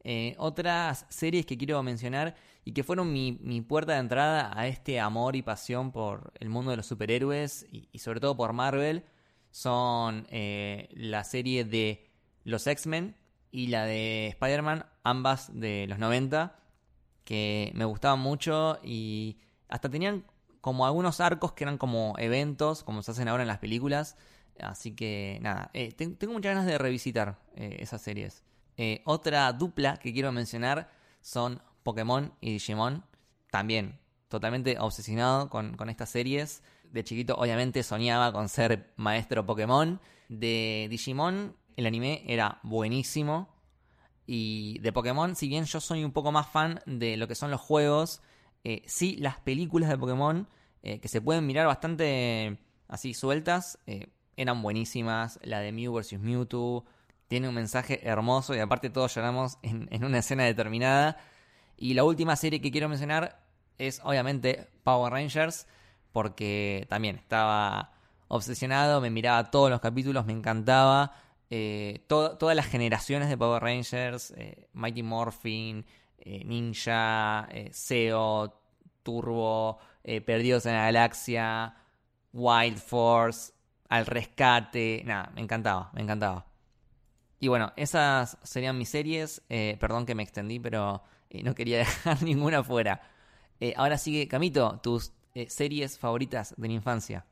Eh, 0.05 0.35
otras 0.39 1.07
series 1.09 1.47
que 1.47 1.57
quiero 1.57 1.83
mencionar 1.83 2.35
y 2.65 2.73
que 2.73 2.85
fueron 2.85 3.11
mi, 3.13 3.33
puerta 3.63 3.95
de 3.95 4.01
entrada 4.01 4.53
a 4.55 4.67
este 4.67 5.01
amor 5.01 5.35
y 5.35 5.43
pasión 5.43 5.93
por 5.93 6.33
el 6.41 6.51
mundo 6.51 6.71
de 6.71 6.77
los 6.77 6.87
superhéroes 6.87 7.67
y, 7.73 7.99
sobre 7.99 8.21
todo 8.21 8.37
por 8.37 8.53
Marvel 8.53 9.05
son 9.51 10.27
eh, 10.31 10.89
la 10.93 11.25
serie 11.25 11.65
de 11.65 12.11
los 12.45 12.67
X-Men 12.67 13.17
y 13.51 13.69
la 13.69 13.85
de 13.87 14.27
Spider-Man, 14.29 14.85
ambas 15.05 15.51
de 15.59 15.87
los 15.89 15.99
90, 15.99 16.57
que 17.25 17.73
me 17.75 17.85
gustaban 17.85 18.19
mucho 18.21 18.79
y 18.83 19.39
hasta 19.69 19.89
tenían 19.91 20.25
como 20.61 20.87
algunos 20.87 21.21
arcos 21.21 21.53
que 21.53 21.65
eran 21.65 21.79
como 21.79 22.15
eventos, 22.19 22.83
como 22.85 23.03
se 23.03 23.13
hacen 23.13 23.29
ahora 23.29 23.43
en 23.45 23.49
las 23.49 23.59
películas. 23.59 24.17
Así 24.61 24.95
que 24.95 25.39
nada, 25.43 25.71
eh, 25.75 25.93
ten- 25.93 26.17
tengo 26.17 26.33
muchas 26.35 26.51
ganas 26.55 26.67
de 26.67 26.79
revisitar 26.79 27.39
eh, 27.57 27.77
esas 27.81 28.03
series. 28.03 28.43
Eh, 28.77 29.03
otra 29.05 29.53
dupla 29.53 29.99
que 29.99 30.13
quiero 30.13 30.33
mencionar 30.33 30.91
son 31.21 31.63
Pokémon 31.83 32.33
y 32.41 32.53
Digimon. 32.53 33.05
También 33.51 33.99
totalmente 34.29 34.79
obsesionado 34.79 35.49
con, 35.49 35.77
estas 35.89 36.11
series. 36.11 36.63
De 36.91 37.05
chiquito 37.05 37.37
obviamente 37.37 37.83
soñaba 37.83 38.33
con 38.33 38.49
ser 38.49 38.93
maestro 38.97 39.47
Pokémon. 39.47 40.01
De 40.29 40.89
Digimon 40.91 41.57
el 41.77 41.87
anime 41.87 42.25
era 42.27 42.59
buenísimo. 42.63 43.49
Y 44.27 44.79
de 44.81 44.93
Pokémon, 44.93 45.37
si 45.37 45.49
bien 45.49 45.65
yo 45.65 45.81
soy 45.81 46.03
un 46.03 46.13
poco 46.13 46.33
más 46.33 46.49
fan 46.49 46.81
de 46.87 47.17
lo 47.17 47.29
que 47.29 47.35
son 47.35 47.51
los 47.51 47.61
juegos, 47.61 48.23
eh, 48.65 48.83
sí, 48.87 49.17
las 49.17 49.39
películas 49.39 49.91
de 49.91 49.99
Pokémon, 49.99 50.49
eh, 50.83 50.99
que 51.01 51.09
se 51.09 51.21
pueden 51.21 51.47
mirar 51.47 51.67
bastante 51.67 52.59
así 52.89 53.13
sueltas, 53.13 53.79
eh, 53.87 54.09
eran 54.37 54.63
buenísimas. 54.63 55.39
La 55.43 55.61
de 55.61 55.73
Mew 55.73 55.93
vs. 55.93 56.19
Mewtwo 56.19 56.87
tiene 57.29 57.49
un 57.49 57.55
mensaje 57.55 58.01
hermoso 58.09 58.55
y 58.55 58.61
aparte 58.61 58.91
todos 58.91 59.15
lloramos 59.15 59.59
en, 59.63 59.89
en 59.91 60.05
una 60.05 60.19
escena 60.19 60.45
determinada. 60.45 61.17
Y 61.77 61.95
la 61.95 62.05
última 62.05 62.37
serie 62.37 62.61
que 62.61 62.71
quiero 62.71 62.89
mencionar 62.89 63.41
es 63.79 64.01
obviamente 64.05 64.69
Power 64.85 65.13
Rangers, 65.13 65.67
porque 66.13 66.87
también 66.89 67.17
estaba 67.17 67.93
obsesionado, 68.29 69.01
me 69.01 69.11
miraba 69.11 69.51
todos 69.51 69.71
los 69.71 69.81
capítulos, 69.81 70.25
me 70.27 70.33
encantaba. 70.33 71.13
Eh, 71.51 72.05
to- 72.09 72.37
todas 72.39 72.57
las 72.57 72.67
generaciones 72.67 73.29
de 73.29 73.37
Power 73.37 73.63
Rangers, 73.63 74.33
eh, 74.37 74.69
Mighty 74.73 75.03
Morphin, 75.03 75.85
eh, 76.19 76.43
Ninja, 76.45 77.49
Zeo, 77.73 78.61
Turbo, 79.03 79.79
Perdidos 80.27 80.67
en 80.67 80.75
la 80.75 80.85
Galaxia, 80.85 81.75
Wild 82.33 82.79
Force, 82.79 83.53
Al 83.89 84.07
Rescate, 84.07 85.03
nada, 85.05 85.31
me 85.35 85.41
encantaba, 85.43 85.91
me 85.95 86.03
encantaba. 86.03 86.47
Y 87.45 87.49
bueno, 87.49 87.75
esas 87.77 88.39
serían 88.43 88.79
mis 88.79 88.89
series. 88.89 89.43
Eh, 89.51 89.77
perdón 89.79 90.07
que 90.07 90.15
me 90.15 90.23
extendí, 90.23 90.59
pero 90.59 91.03
eh, 91.29 91.43
no 91.43 91.55
quería 91.55 91.77
dejar 91.81 92.23
ninguna 92.23 92.65
fuera. 92.65 93.03
Eh, 93.61 93.75
ahora 93.77 93.99
sigue, 93.99 94.27
Camito, 94.29 94.81
tus 94.83 95.13
series 95.49 95.99
favoritas 95.99 96.55
de 96.57 96.69
la 96.69 96.73
infancia. 96.73 97.27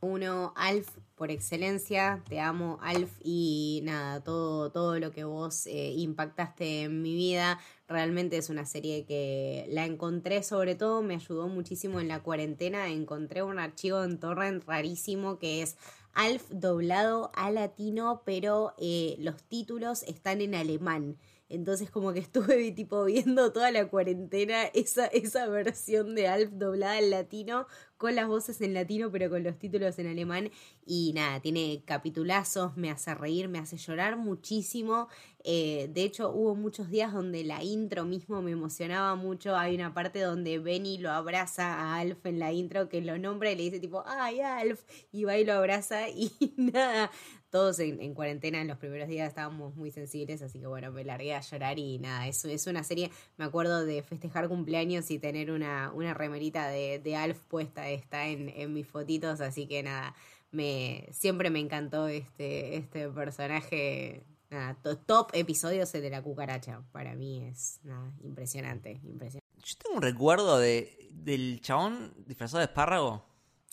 Uno, 0.00 0.52
Alf, 0.56 0.88
por 1.14 1.30
excelencia, 1.30 2.20
te 2.28 2.40
amo, 2.40 2.80
Alf, 2.82 3.12
y 3.22 3.82
nada, 3.84 4.24
todo, 4.24 4.72
todo 4.72 4.98
lo 4.98 5.12
que 5.12 5.22
vos 5.22 5.68
impactaste 5.68 6.82
en 6.82 7.00
mi 7.00 7.14
vida, 7.14 7.60
realmente 7.86 8.38
es 8.38 8.50
una 8.50 8.66
serie 8.66 9.04
que 9.04 9.66
la 9.68 9.84
encontré, 9.84 10.42
sobre 10.42 10.74
todo 10.74 11.02
me 11.02 11.14
ayudó 11.14 11.46
muchísimo 11.46 12.00
en 12.00 12.08
la 12.08 12.24
cuarentena, 12.24 12.88
encontré 12.88 13.44
un 13.44 13.60
archivo 13.60 14.02
en 14.02 14.18
torrent 14.18 14.64
rarísimo 14.64 15.38
que 15.38 15.62
es 15.62 15.76
Alf 16.14 16.50
doblado 16.50 17.30
a 17.34 17.50
latino, 17.50 18.22
pero 18.24 18.74
eh, 18.78 19.16
los 19.18 19.42
títulos 19.44 20.02
están 20.02 20.40
en 20.40 20.54
alemán. 20.54 21.16
Entonces 21.52 21.90
como 21.90 22.12
que 22.12 22.20
estuve 22.20 22.72
tipo 22.72 23.04
viendo 23.04 23.52
toda 23.52 23.70
la 23.70 23.88
cuarentena 23.88 24.64
esa, 24.74 25.06
esa 25.06 25.46
versión 25.48 26.14
de 26.14 26.26
Alf 26.28 26.50
doblada 26.52 26.98
al 26.98 27.10
latino 27.10 27.66
con 27.98 28.16
las 28.16 28.26
voces 28.26 28.60
en 28.62 28.74
latino 28.74 29.12
pero 29.12 29.30
con 29.30 29.44
los 29.44 29.58
títulos 29.58 29.98
en 29.98 30.08
alemán 30.08 30.50
y 30.84 31.12
nada, 31.14 31.40
tiene 31.40 31.82
capitulazos, 31.84 32.76
me 32.76 32.90
hace 32.90 33.14
reír, 33.14 33.48
me 33.48 33.60
hace 33.60 33.76
llorar 33.76 34.16
muchísimo. 34.16 35.08
Eh, 35.44 35.88
de 35.92 36.02
hecho 36.02 36.30
hubo 36.30 36.54
muchos 36.56 36.90
días 36.90 37.12
donde 37.12 37.44
la 37.44 37.62
intro 37.62 38.04
mismo 38.04 38.42
me 38.42 38.50
emocionaba 38.52 39.14
mucho. 39.14 39.56
Hay 39.56 39.74
una 39.74 39.94
parte 39.94 40.20
donde 40.20 40.58
Benny 40.58 40.98
lo 40.98 41.10
abraza 41.10 41.74
a 41.74 41.98
Alf 41.98 42.26
en 42.26 42.38
la 42.38 42.52
intro 42.52 42.88
que 42.88 43.00
lo 43.00 43.18
nombra 43.18 43.52
y 43.52 43.56
le 43.56 43.64
dice 43.64 43.78
tipo, 43.78 44.02
ay 44.06 44.40
Alf, 44.40 44.82
y 45.12 45.24
va 45.24 45.36
y 45.38 45.44
lo 45.44 45.52
abraza 45.52 46.08
y 46.08 46.32
nada, 46.56 47.10
todos 47.52 47.78
en, 47.80 48.00
en, 48.00 48.14
cuarentena 48.14 48.62
en 48.62 48.66
los 48.66 48.78
primeros 48.78 49.08
días 49.08 49.28
estábamos 49.28 49.76
muy 49.76 49.90
sensibles, 49.90 50.40
así 50.40 50.58
que 50.58 50.66
bueno, 50.66 50.90
me 50.90 51.04
largué 51.04 51.34
a 51.34 51.40
llorar 51.40 51.78
y 51.78 51.98
nada, 51.98 52.26
es, 52.26 52.44
es 52.46 52.66
una 52.66 52.82
serie, 52.82 53.10
me 53.36 53.44
acuerdo 53.44 53.84
de 53.84 54.02
festejar 54.02 54.48
cumpleaños 54.48 55.10
y 55.10 55.18
tener 55.18 55.50
una, 55.52 55.92
una 55.92 56.14
remerita 56.14 56.68
de, 56.68 56.98
de 56.98 57.14
Alf 57.14 57.38
puesta, 57.42 57.90
está 57.90 58.26
en, 58.26 58.48
en, 58.48 58.72
mis 58.72 58.86
fotitos, 58.86 59.42
así 59.42 59.66
que 59.66 59.82
nada, 59.82 60.14
me 60.50 61.06
siempre 61.12 61.50
me 61.50 61.60
encantó 61.60 62.08
este, 62.08 62.76
este 62.76 63.08
personaje. 63.10 64.24
Nada, 64.50 64.76
top 65.06 65.30
episodios 65.32 65.94
el 65.94 66.02
de 66.02 66.10
la 66.10 66.20
cucaracha. 66.20 66.82
Para 66.92 67.14
mí 67.14 67.42
es 67.42 67.80
nada, 67.84 68.12
impresionante, 68.22 69.00
impresionante. 69.02 69.48
Yo 69.64 69.74
tengo 69.78 69.96
un 69.96 70.02
recuerdo 70.02 70.58
de, 70.58 71.08
del 71.10 71.60
chabón 71.62 72.12
disfrazado 72.26 72.58
de 72.58 72.64
espárrago. 72.64 73.24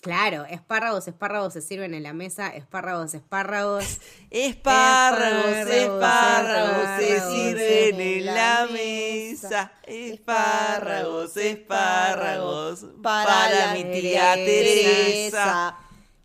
Claro, 0.01 0.45
espárragos, 0.45 1.07
espárragos 1.09 1.53
se 1.53 1.61
sirven 1.61 1.93
en 1.93 2.03
la 2.03 2.13
mesa, 2.13 2.55
espárragos, 2.55 3.13
espárragos. 3.13 3.99
espárragos, 4.29 5.67
espárragos 5.69 6.87
se 6.99 7.19
sirven 7.19 7.99
en 7.99 8.25
la 8.25 8.67
mesa. 8.71 9.73
Espárragos, 9.83 11.35
espárragos 11.35 12.85
para, 13.03 13.73
mi 13.73 13.83
tía 13.83 14.35
Teresa. 14.35 15.77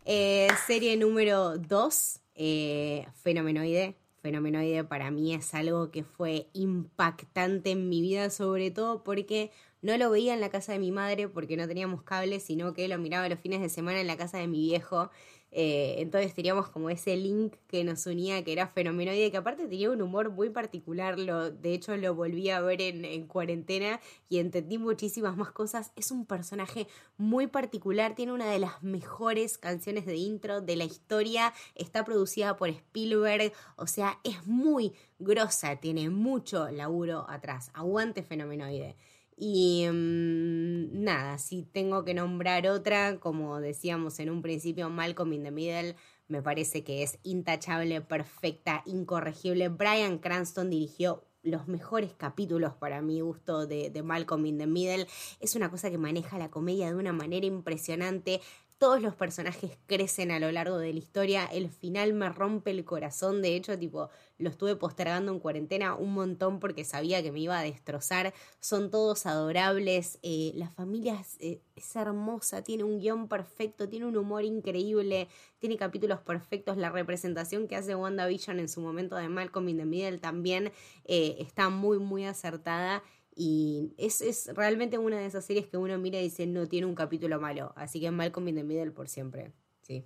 Eh, 0.04 0.48
serie 0.66 0.96
número 0.96 1.58
2, 1.58 2.20
eh, 2.36 3.06
Fenomenoide. 3.22 3.96
Fenomenoide 4.22 4.84
para 4.84 5.10
mí 5.10 5.34
es 5.34 5.52
algo 5.52 5.90
que 5.90 6.04
fue 6.04 6.48
impactante 6.52 7.72
en 7.72 7.88
mi 7.88 8.00
vida, 8.00 8.30
sobre 8.30 8.70
todo 8.70 9.02
porque 9.02 9.50
no 9.84 9.98
lo 9.98 10.08
veía 10.08 10.32
en 10.32 10.40
la 10.40 10.48
casa 10.48 10.72
de 10.72 10.78
mi 10.78 10.90
madre 10.90 11.28
porque 11.28 11.58
no 11.58 11.68
teníamos 11.68 12.02
cable, 12.02 12.40
sino 12.40 12.72
que 12.72 12.88
lo 12.88 12.96
miraba 12.96 13.28
los 13.28 13.38
fines 13.38 13.60
de 13.60 13.68
semana 13.68 14.00
en 14.00 14.06
la 14.06 14.16
casa 14.16 14.38
de 14.38 14.46
mi 14.46 14.60
viejo. 14.60 15.10
Eh, 15.50 15.96
entonces 15.98 16.32
teníamos 16.32 16.70
como 16.70 16.88
ese 16.88 17.18
link 17.18 17.54
que 17.68 17.84
nos 17.84 18.06
unía, 18.06 18.42
que 18.42 18.52
era 18.54 18.66
fenomenoide, 18.66 19.30
que 19.30 19.36
aparte 19.36 19.68
tenía 19.68 19.90
un 19.90 20.00
humor 20.00 20.30
muy 20.30 20.48
particular. 20.48 21.18
Lo, 21.18 21.50
de 21.50 21.74
hecho, 21.74 21.94
lo 21.98 22.14
volví 22.14 22.48
a 22.48 22.62
ver 22.62 22.80
en, 22.80 23.04
en, 23.04 23.26
cuarentena 23.26 24.00
y 24.30 24.38
entendí 24.38 24.78
muchísimas 24.78 25.36
más 25.36 25.52
cosas. 25.52 25.92
Es 25.96 26.10
un 26.10 26.24
personaje 26.24 26.88
muy 27.18 27.46
particular, 27.46 28.14
tiene 28.14 28.32
una 28.32 28.50
de 28.50 28.60
las 28.60 28.82
mejores 28.82 29.58
canciones 29.58 30.06
de 30.06 30.16
intro 30.16 30.62
de 30.62 30.76
la 30.76 30.84
historia. 30.84 31.52
Está 31.74 32.06
producida 32.06 32.56
por 32.56 32.70
Spielberg, 32.70 33.52
o 33.76 33.86
sea, 33.86 34.18
es 34.24 34.46
muy 34.46 34.94
grosa, 35.18 35.76
tiene 35.76 36.08
mucho 36.08 36.70
laburo 36.70 37.26
atrás. 37.28 37.70
Aguante 37.74 38.22
fenomenoide. 38.22 38.96
Y 39.36 39.86
mmm, 39.90 41.02
nada, 41.02 41.38
si 41.38 41.62
tengo 41.62 42.04
que 42.04 42.14
nombrar 42.14 42.66
otra, 42.68 43.18
como 43.18 43.60
decíamos 43.60 44.18
en 44.20 44.30
un 44.30 44.42
principio, 44.42 44.90
Malcolm 44.90 45.32
in 45.32 45.44
the 45.44 45.50
Middle, 45.50 45.96
me 46.28 46.42
parece 46.42 46.84
que 46.84 47.02
es 47.02 47.18
intachable, 47.22 48.00
perfecta, 48.00 48.82
incorregible. 48.86 49.68
Brian 49.68 50.18
Cranston 50.18 50.70
dirigió 50.70 51.24
los 51.42 51.68
mejores 51.68 52.14
capítulos 52.14 52.72
para 52.74 53.02
mi 53.02 53.20
gusto 53.20 53.66
de, 53.66 53.90
de 53.90 54.02
Malcolm 54.02 54.46
in 54.46 54.58
the 54.58 54.66
Middle. 54.66 55.06
Es 55.40 55.54
una 55.54 55.70
cosa 55.70 55.90
que 55.90 55.98
maneja 55.98 56.38
la 56.38 56.50
comedia 56.50 56.88
de 56.88 56.94
una 56.94 57.12
manera 57.12 57.44
impresionante. 57.46 58.40
Todos 58.78 59.00
los 59.00 59.14
personajes 59.14 59.78
crecen 59.86 60.30
a 60.32 60.40
lo 60.40 60.50
largo 60.50 60.78
de 60.78 60.92
la 60.92 60.98
historia. 60.98 61.44
El 61.46 61.70
final 61.70 62.12
me 62.12 62.28
rompe 62.28 62.72
el 62.72 62.84
corazón. 62.84 63.40
De 63.40 63.54
hecho, 63.54 63.78
tipo, 63.78 64.10
lo 64.36 64.50
estuve 64.50 64.74
postergando 64.74 65.32
en 65.32 65.38
cuarentena 65.38 65.94
un 65.94 66.12
montón 66.12 66.58
porque 66.58 66.84
sabía 66.84 67.22
que 67.22 67.30
me 67.30 67.38
iba 67.38 67.58
a 67.58 67.62
destrozar. 67.62 68.34
Son 68.60 68.90
todos 68.90 69.26
adorables. 69.26 70.18
Eh, 70.22 70.52
la 70.56 70.70
familia 70.70 71.18
es, 71.20 71.36
eh, 71.40 71.62
es, 71.76 71.94
hermosa, 71.94 72.62
tiene 72.62 72.82
un 72.82 72.98
guion 72.98 73.28
perfecto, 73.28 73.88
tiene 73.88 74.06
un 74.06 74.16
humor 74.16 74.44
increíble, 74.44 75.28
tiene 75.60 75.76
capítulos 75.76 76.20
perfectos. 76.20 76.76
La 76.76 76.90
representación 76.90 77.68
que 77.68 77.76
hace 77.76 77.94
WandaVision 77.94 78.58
en 78.58 78.68
su 78.68 78.80
momento 78.80 79.14
de 79.14 79.28
Malcolm 79.28 79.68
in 79.68 79.78
the 79.78 79.84
Middle 79.84 80.18
también 80.18 80.72
eh, 81.04 81.36
está 81.38 81.68
muy, 81.68 81.98
muy 81.98 82.24
acertada. 82.24 83.02
Y 83.36 83.94
es, 83.98 84.20
es, 84.20 84.50
realmente 84.54 84.98
una 84.98 85.18
de 85.18 85.26
esas 85.26 85.44
series 85.44 85.66
que 85.66 85.76
uno 85.76 85.98
mira 85.98 86.20
y 86.20 86.24
dice 86.24 86.46
no 86.46 86.66
tiene 86.66 86.86
un 86.86 86.94
capítulo 86.94 87.40
malo. 87.40 87.72
Así 87.76 88.00
que 88.00 88.10
Malcolm 88.10 88.48
in 88.48 88.56
the 88.56 88.64
Middle 88.64 88.92
por 88.92 89.08
siempre. 89.08 89.52
Sí. 89.82 90.04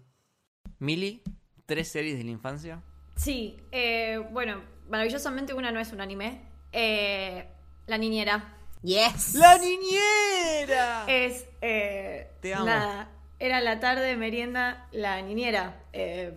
Mili, 0.79 1.23
tres 1.67 1.89
series 1.89 2.17
de 2.17 2.25
la 2.25 2.31
infancia. 2.31 2.83
Sí, 3.17 3.57
eh, 3.73 4.23
bueno, 4.33 4.63
maravillosamente 4.89 5.53
una 5.53 5.73
no 5.73 5.81
es 5.81 5.93
un 5.93 6.01
anime. 6.01 6.41
Eh, 6.73 7.47
la 7.87 7.99
niñera. 7.99 8.57
Yes. 8.83 9.35
La 9.35 9.59
niñera. 9.59 11.05
Es. 11.09 11.47
Eh, 11.61 12.31
Te 12.41 12.55
amo. 12.55 12.67
Nada. 12.67 13.11
Era 13.41 13.61
la 13.61 13.81
tarde, 13.81 14.17
merienda, 14.17 14.89
la 14.93 15.21
niñera. 15.23 15.85
Eh, 15.93 16.33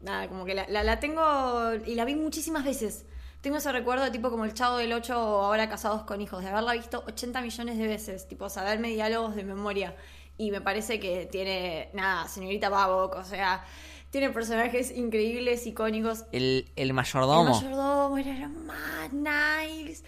nada, 0.00 0.28
como 0.28 0.44
que 0.44 0.54
la, 0.54 0.68
la, 0.68 0.84
la 0.84 1.00
tengo. 1.00 1.74
Y 1.86 1.94
la 1.94 2.04
vi 2.04 2.14
muchísimas 2.14 2.64
veces. 2.64 3.04
Tengo 3.40 3.56
ese 3.56 3.72
recuerdo 3.72 4.10
tipo 4.12 4.30
como 4.30 4.44
el 4.44 4.52
Chavo 4.52 4.76
del 4.76 4.92
8 4.92 5.14
ahora 5.14 5.68
casados 5.68 6.02
con 6.02 6.20
hijos, 6.20 6.42
de 6.42 6.50
haberla 6.50 6.74
visto 6.74 7.02
80 7.06 7.40
millones 7.40 7.78
de 7.78 7.86
veces, 7.86 8.28
tipo 8.28 8.50
saberme 8.50 8.88
diálogos 8.88 9.34
de 9.34 9.44
memoria. 9.44 9.96
Y 10.36 10.50
me 10.50 10.60
parece 10.60 11.00
que 11.00 11.26
tiene, 11.26 11.88
nada, 11.94 12.28
señorita 12.28 12.68
Babok, 12.68 13.16
o 13.16 13.24
sea, 13.24 13.64
tiene 14.10 14.28
personajes 14.30 14.90
increíbles, 14.90 15.66
icónicos. 15.66 16.24
El, 16.32 16.70
el 16.76 16.92
mayordomo. 16.92 17.58
El 17.58 17.64
mayordomo 17.64 18.18
era 18.18 18.48
más 18.48 19.12
nice, 19.12 20.04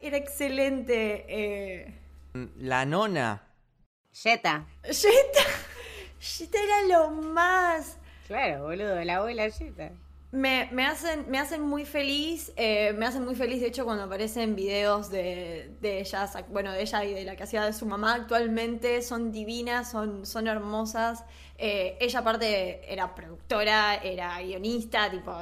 era 0.00 0.16
excelente. 0.16 1.26
Eh... 1.28 2.00
La 2.56 2.84
nona. 2.84 3.42
Jetta. 4.12 4.66
Jetta. 4.82 5.44
Jetta 6.18 6.58
era 6.64 6.82
lo 6.88 7.10
más. 7.10 7.98
Claro, 8.26 8.64
boludo, 8.64 9.02
la 9.04 9.16
abuela 9.16 9.48
Jetta. 9.48 9.92
Me, 10.34 10.68
me, 10.72 10.84
hacen, 10.84 11.26
me 11.30 11.38
hacen 11.38 11.62
muy 11.62 11.84
feliz, 11.84 12.52
eh, 12.56 12.92
me 12.98 13.06
hacen 13.06 13.24
muy 13.24 13.36
feliz 13.36 13.60
de 13.60 13.68
hecho 13.68 13.84
cuando 13.84 14.02
aparecen 14.02 14.56
videos 14.56 15.08
de, 15.08 15.70
de 15.80 16.00
ellas, 16.00 16.36
bueno, 16.50 16.72
de 16.72 16.82
ella 16.82 17.04
y 17.04 17.14
de 17.14 17.22
la 17.22 17.36
que 17.36 17.44
hacía 17.44 17.64
de 17.64 17.72
su 17.72 17.86
mamá 17.86 18.14
actualmente, 18.14 19.00
son 19.02 19.30
divinas, 19.30 19.92
son, 19.92 20.26
son 20.26 20.48
hermosas. 20.48 21.24
Eh, 21.56 21.96
ella 22.00 22.18
aparte 22.18 22.92
era 22.92 23.14
productora, 23.14 23.94
era 23.94 24.40
guionista, 24.40 25.08
tipo, 25.08 25.32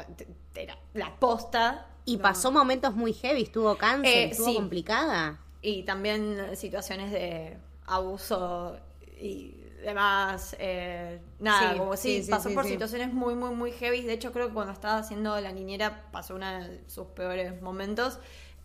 era 0.54 0.76
la 0.92 1.16
posta. 1.18 1.86
Y 2.04 2.18
no. 2.18 2.22
pasó 2.24 2.52
momentos 2.52 2.94
muy 2.94 3.14
heavy, 3.14 3.44
estuvo 3.44 3.74
cáncer, 3.78 4.12
eh, 4.12 4.24
estuvo 4.24 4.48
sí. 4.48 4.54
complicada. 4.56 5.40
Y 5.62 5.84
también 5.84 6.54
situaciones 6.54 7.12
de 7.12 7.56
abuso 7.86 8.76
y 9.18 9.54
demás, 9.82 10.56
eh, 10.58 11.20
nada, 11.38 11.72
Sí, 11.72 11.76
como 11.76 11.96
sí, 11.96 12.22
sí, 12.22 12.22
sí, 12.24 12.30
pasó 12.30 12.52
por 12.54 12.64
situaciones 12.66 13.12
muy, 13.12 13.34
muy, 13.34 13.54
muy 13.54 13.72
heavy. 13.72 14.02
De 14.02 14.14
hecho, 14.14 14.32
creo 14.32 14.48
que 14.48 14.54
cuando 14.54 14.72
estaba 14.72 14.98
haciendo 14.98 15.38
la 15.40 15.52
niñera 15.52 16.10
pasó 16.12 16.34
uno 16.36 16.46
de 16.60 16.82
sus 16.88 17.08
peores 17.08 17.60
momentos. 17.62 18.18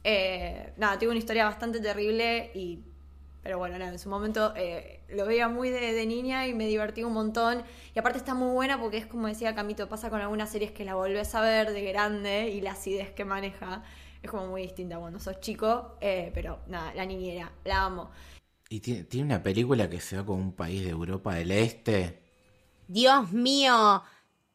Eh, 0.04 0.74
nada, 0.78 0.98
tuvo 1.00 1.10
una 1.12 1.20
historia 1.20 1.46
bastante 1.46 1.80
terrible 1.82 2.52
y 2.56 2.80
Pero 3.44 3.58
bueno, 3.60 3.78
nada, 3.80 3.92
en 3.94 4.00
su 4.00 4.10
momento 4.10 4.54
eh, 4.58 5.02
lo 5.10 5.26
veía 5.26 5.48
muy 5.48 5.70
de, 5.70 5.94
de 5.94 6.06
niña 6.06 6.48
y 6.48 6.54
me 6.54 6.68
divertí 6.68 7.04
un 7.04 7.14
montón. 7.14 7.64
Y 7.96 8.00
aparte 8.00 8.18
está 8.20 8.34
muy 8.34 8.52
buena 8.54 8.80
porque 8.80 8.98
es 8.98 9.06
como 9.08 9.28
decía 9.28 9.56
Camito, 9.56 9.88
pasa 9.90 10.10
con 10.10 10.22
algunas 10.22 10.50
series 10.52 10.72
que 10.72 10.84
la 10.86 10.96
volvés 10.96 11.34
a 11.36 11.42
ver 11.42 11.72
de 11.72 11.84
grande 11.84 12.50
y 12.50 12.62
la 12.62 12.72
acidez 12.74 13.12
que 13.12 13.26
maneja 13.26 13.84
es 14.22 14.30
como 14.32 14.48
muy 14.48 14.64
distinta 14.64 14.98
cuando 15.00 15.20
sos 15.20 15.40
chico. 15.40 15.98
eh, 16.02 16.32
pero 16.34 16.60
nada, 16.68 16.94
la 16.96 17.06
niñera, 17.06 17.52
la 17.64 17.84
amo. 17.86 18.12
Y 18.70 18.82
tiene, 18.82 19.04
tiene 19.04 19.26
una 19.28 19.44
película 19.44 19.90
que 19.90 20.02
se 20.02 20.18
va 20.18 20.26
con 20.26 20.40
un 20.40 20.54
país 20.54 20.84
de 20.84 20.90
Europa 20.90 21.36
del 21.36 21.52
Este. 21.52 22.22
Dios 22.88 23.32
mío, 23.32 24.04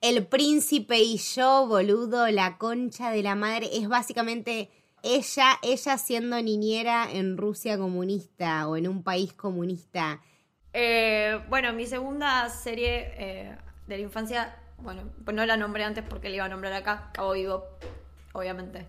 el 0.00 0.26
príncipe 0.26 0.98
y 0.98 1.16
yo, 1.16 1.66
boludo, 1.66 2.28
la 2.30 2.58
concha 2.58 3.10
de 3.10 3.22
la 3.22 3.34
madre, 3.34 3.70
es 3.72 3.88
básicamente 3.88 4.70
ella, 5.02 5.58
ella 5.62 5.98
siendo 5.98 6.40
niñera 6.42 7.08
en 7.10 7.36
Rusia 7.36 7.78
comunista 7.78 8.68
o 8.68 8.76
en 8.76 8.88
un 8.88 9.02
país 9.02 9.32
comunista. 9.32 10.20
Eh, 10.72 11.40
bueno, 11.48 11.72
mi 11.72 11.86
segunda 11.86 12.48
serie 12.48 13.12
eh, 13.16 13.56
de 13.86 13.96
la 13.96 14.02
infancia, 14.02 14.56
bueno, 14.78 15.02
pues 15.24 15.36
no 15.36 15.44
la 15.44 15.56
nombré 15.56 15.84
antes 15.84 16.04
porque 16.08 16.28
la 16.28 16.36
iba 16.36 16.44
a 16.46 16.48
nombrar 16.48 16.72
acá, 16.72 17.10
Cabo 17.12 17.32
Vivo, 17.32 17.64
obviamente. 18.32 18.86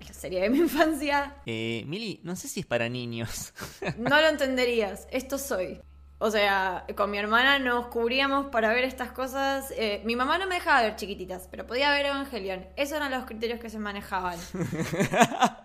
Es 0.00 0.08
la 0.08 0.14
serie 0.14 0.40
de 0.42 0.50
mi 0.50 0.58
infancia. 0.58 1.36
Eh, 1.46 1.84
Mili, 1.86 2.20
no 2.24 2.36
sé 2.36 2.48
si 2.48 2.60
es 2.60 2.66
para 2.66 2.88
niños. 2.88 3.52
No 3.98 4.20
lo 4.20 4.28
entenderías, 4.28 5.06
esto 5.10 5.38
soy. 5.38 5.80
O 6.20 6.32
sea, 6.32 6.84
con 6.96 7.10
mi 7.12 7.18
hermana 7.18 7.60
nos 7.60 7.86
cubríamos 7.86 8.46
para 8.46 8.70
ver 8.72 8.82
estas 8.84 9.12
cosas. 9.12 9.72
Eh, 9.76 10.02
mi 10.04 10.16
mamá 10.16 10.36
no 10.38 10.48
me 10.48 10.56
dejaba 10.56 10.82
ver 10.82 10.96
chiquititas, 10.96 11.46
pero 11.48 11.64
podía 11.64 11.92
ver 11.92 12.06
Evangelion. 12.06 12.66
Esos 12.74 12.96
eran 12.96 13.12
los 13.12 13.24
criterios 13.24 13.60
que 13.60 13.70
se 13.70 13.78
manejaban. 13.78 14.38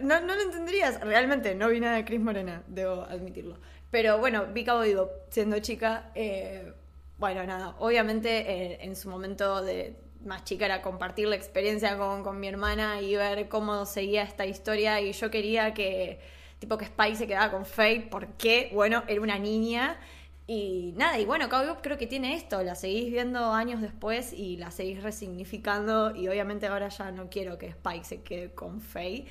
No, 0.00 0.20
no 0.20 0.34
lo 0.34 0.40
entenderías. 0.40 0.98
Realmente, 1.00 1.54
no 1.54 1.68
vi 1.68 1.78
nada 1.78 1.96
de 1.96 2.04
Chris 2.06 2.18
Morena, 2.20 2.62
debo 2.66 3.02
admitirlo. 3.02 3.58
Pero 3.90 4.18
bueno, 4.18 4.46
vi 4.46 4.64
Cabo 4.64 4.80
Vivo 4.80 5.10
siendo 5.28 5.58
chica. 5.58 6.10
eh, 6.14 6.72
bueno, 7.18 7.44
nada, 7.44 7.76
obviamente 7.78 8.38
eh, 8.50 8.78
en 8.80 8.96
su 8.96 9.08
momento 9.10 9.62
de 9.62 9.94
más 10.24 10.44
chica 10.44 10.66
era 10.66 10.82
compartir 10.82 11.28
la 11.28 11.36
experiencia 11.36 11.96
con, 11.96 12.22
con 12.22 12.40
mi 12.40 12.48
hermana 12.48 13.00
y 13.00 13.16
ver 13.16 13.48
cómo 13.48 13.86
seguía 13.86 14.22
esta 14.22 14.46
historia. 14.46 15.00
Y 15.00 15.12
yo 15.12 15.30
quería 15.30 15.74
que, 15.74 16.20
tipo, 16.58 16.78
que 16.78 16.84
Spike 16.86 17.16
se 17.16 17.26
quedara 17.26 17.50
con 17.50 17.66
Faye 17.66 18.08
porque, 18.10 18.70
bueno, 18.72 19.04
era 19.08 19.20
una 19.20 19.38
niña. 19.38 19.98
Y 20.46 20.92
nada, 20.96 21.18
y 21.18 21.24
bueno, 21.24 21.48
Vivo 21.48 21.78
creo 21.82 21.96
que 21.96 22.06
tiene 22.06 22.34
esto, 22.34 22.62
la 22.62 22.74
seguís 22.74 23.12
viendo 23.12 23.52
años 23.52 23.80
después 23.80 24.32
y 24.32 24.56
la 24.56 24.70
seguís 24.72 25.02
resignificando 25.02 26.14
y 26.16 26.28
obviamente 26.28 26.66
ahora 26.66 26.88
ya 26.88 27.12
no 27.12 27.30
quiero 27.30 27.58
que 27.58 27.68
Spike 27.68 28.04
se 28.04 28.22
quede 28.22 28.50
con 28.50 28.80
Faye, 28.80 29.26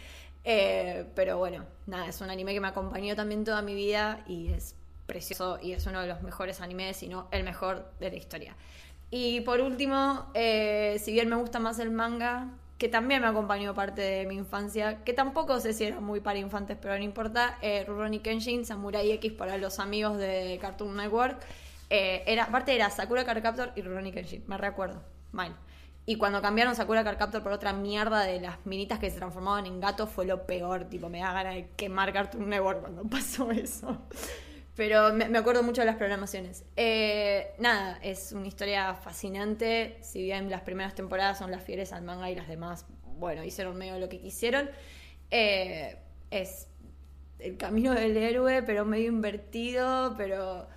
eh, 0.46 1.06
pero 1.14 1.38
bueno, 1.38 1.66
nada, 1.86 2.08
es 2.08 2.22
un 2.22 2.30
anime 2.30 2.54
que 2.54 2.62
me 2.62 2.70
acompañó 2.70 3.16
también 3.16 3.44
toda 3.44 3.62
mi 3.62 3.76
vida 3.76 4.24
y 4.26 4.54
es 4.54 4.76
precioso 5.06 5.60
y 5.62 5.74
es 5.74 5.86
uno 5.86 6.02
de 6.02 6.08
los 6.08 6.22
mejores 6.22 6.62
animes, 6.62 6.98
si 6.98 7.10
no 7.10 7.28
el 7.32 7.44
mejor 7.44 7.92
de 8.00 8.10
la 8.10 8.16
historia. 8.16 8.56
Y 9.12 9.42
por 9.42 9.60
último, 9.60 10.26
eh, 10.34 10.98
si 11.04 11.12
bien 11.12 11.28
me 11.28 11.36
gusta 11.36 11.60
más 11.60 11.80
el 11.80 11.92
manga, 11.92 12.48
que 12.78 12.88
también 12.88 13.22
me 13.22 13.28
acompañó 13.28 13.76
parte 13.76 14.02
de 14.02 14.26
mi 14.26 14.36
infancia, 14.36 15.04
que 15.04 15.14
tampoco 15.14 15.60
sé 15.60 15.74
si 15.74 15.84
era 15.84 16.00
muy 16.00 16.22
para 16.22 16.40
infantes, 16.40 16.78
pero 16.82 16.98
no 16.98 17.04
importa, 17.04 17.58
eh, 17.62 17.84
Rurouni 17.86 18.20
Kenshin, 18.20 18.66
Samurai 18.66 19.12
X 19.12 19.34
para 19.34 19.58
los 19.58 19.80
amigos 19.80 20.18
de 20.18 20.58
Cartoon 20.62 20.96
Network, 20.96 21.38
eh, 21.90 22.24
era, 22.26 22.46
aparte 22.46 22.74
era 22.74 22.90
Sakura 22.90 23.26
Card 23.26 23.44
Captor 23.44 23.74
y 23.76 23.82
Rurouni 23.82 24.14
Kenshin, 24.14 24.44
me 24.48 24.58
recuerdo, 24.58 25.04
mal. 25.34 25.56
Y 26.06 26.16
cuando 26.16 26.42
cambiaron 26.42 26.74
Sakura 26.74 27.04
Card 27.04 27.18
Captor 27.18 27.44
por 27.44 27.52
otra 27.52 27.74
mierda 27.74 28.22
de 28.22 28.40
las 28.40 28.66
minitas 28.66 28.98
que 28.98 29.12
se 29.12 29.18
transformaban 29.18 29.66
en 29.66 29.80
gatos 29.82 30.10
fue 30.10 30.26
lo 30.26 30.48
peor, 30.48 30.86
tipo, 30.86 31.10
me 31.10 31.20
da 31.20 31.34
ganas 31.34 31.56
de 31.56 31.70
quemar 31.76 32.14
Cartoon 32.14 32.50
Network 32.50 32.80
cuando 32.80 33.04
pasó 33.10 33.52
eso. 33.52 33.98
Pero 34.76 35.14
me, 35.14 35.38
acuerdo 35.38 35.64
mucho 35.64 35.82
de 35.82 35.88
las 35.88 35.98
programaciones. 35.98 36.64
Eh, 36.78 37.54
nada, 37.60 38.00
es 38.02 38.32
una 38.32 38.48
historia 38.48 38.94
fascinante. 38.94 39.98
Si 40.02 40.24
bien 40.24 40.50
las 40.50 40.62
primeras 40.62 40.96
temporadas 40.96 41.38
son 41.40 41.52
las 41.52 41.64
fieles 41.64 41.92
al 41.92 42.04
manga 42.04 42.30
y 42.32 42.36
las 42.36 42.48
demás, 42.48 42.86
bueno, 43.18 43.44
hicieron 43.44 43.78
medio 43.78 44.00
lo 44.00 44.08
que 44.08 44.20
quisieron. 44.20 44.70
Eh, 45.30 45.98
es 46.32 46.68
el 47.40 47.58
camino 47.58 47.94
del 47.94 48.16
héroe, 48.16 48.64
pero 48.64 48.86
medio 48.86 49.10
invertido, 49.10 50.16
pero 50.18 50.68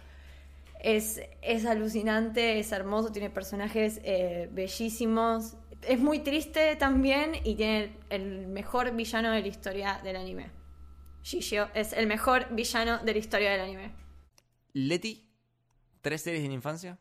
es, 0.81 1.21
es 1.41 1.65
alucinante, 1.65 2.59
es 2.59 2.73
hermoso, 2.73 3.13
tiene 3.13 3.31
personajes 3.31 4.01
eh, 4.03 4.49
bellísimos. 4.53 5.57
Es 5.83 6.01
muy 6.01 6.19
triste 6.19 6.77
también 6.77 7.33
y 7.45 7.55
tiene 7.55 7.93
el 8.11 8.49
mejor 8.49 8.91
villano 8.93 9.31
de 9.31 9.41
la 9.41 9.49
historia 9.49 10.01
del 10.03 10.17
anime. 10.17 10.64
Shishio 11.25 11.71
es 11.73 11.95
el 11.95 12.07
mejor 12.07 12.49
villano 12.51 12.99
de 12.99 13.13
la 13.15 13.19
historia 13.19 13.51
del 13.51 13.63
anime. 13.63 13.95
Leti, 14.75 15.27
¿tres 16.03 16.21
series 16.21 16.43
de 16.43 16.49
la 16.49 16.55
infancia? 16.55 16.99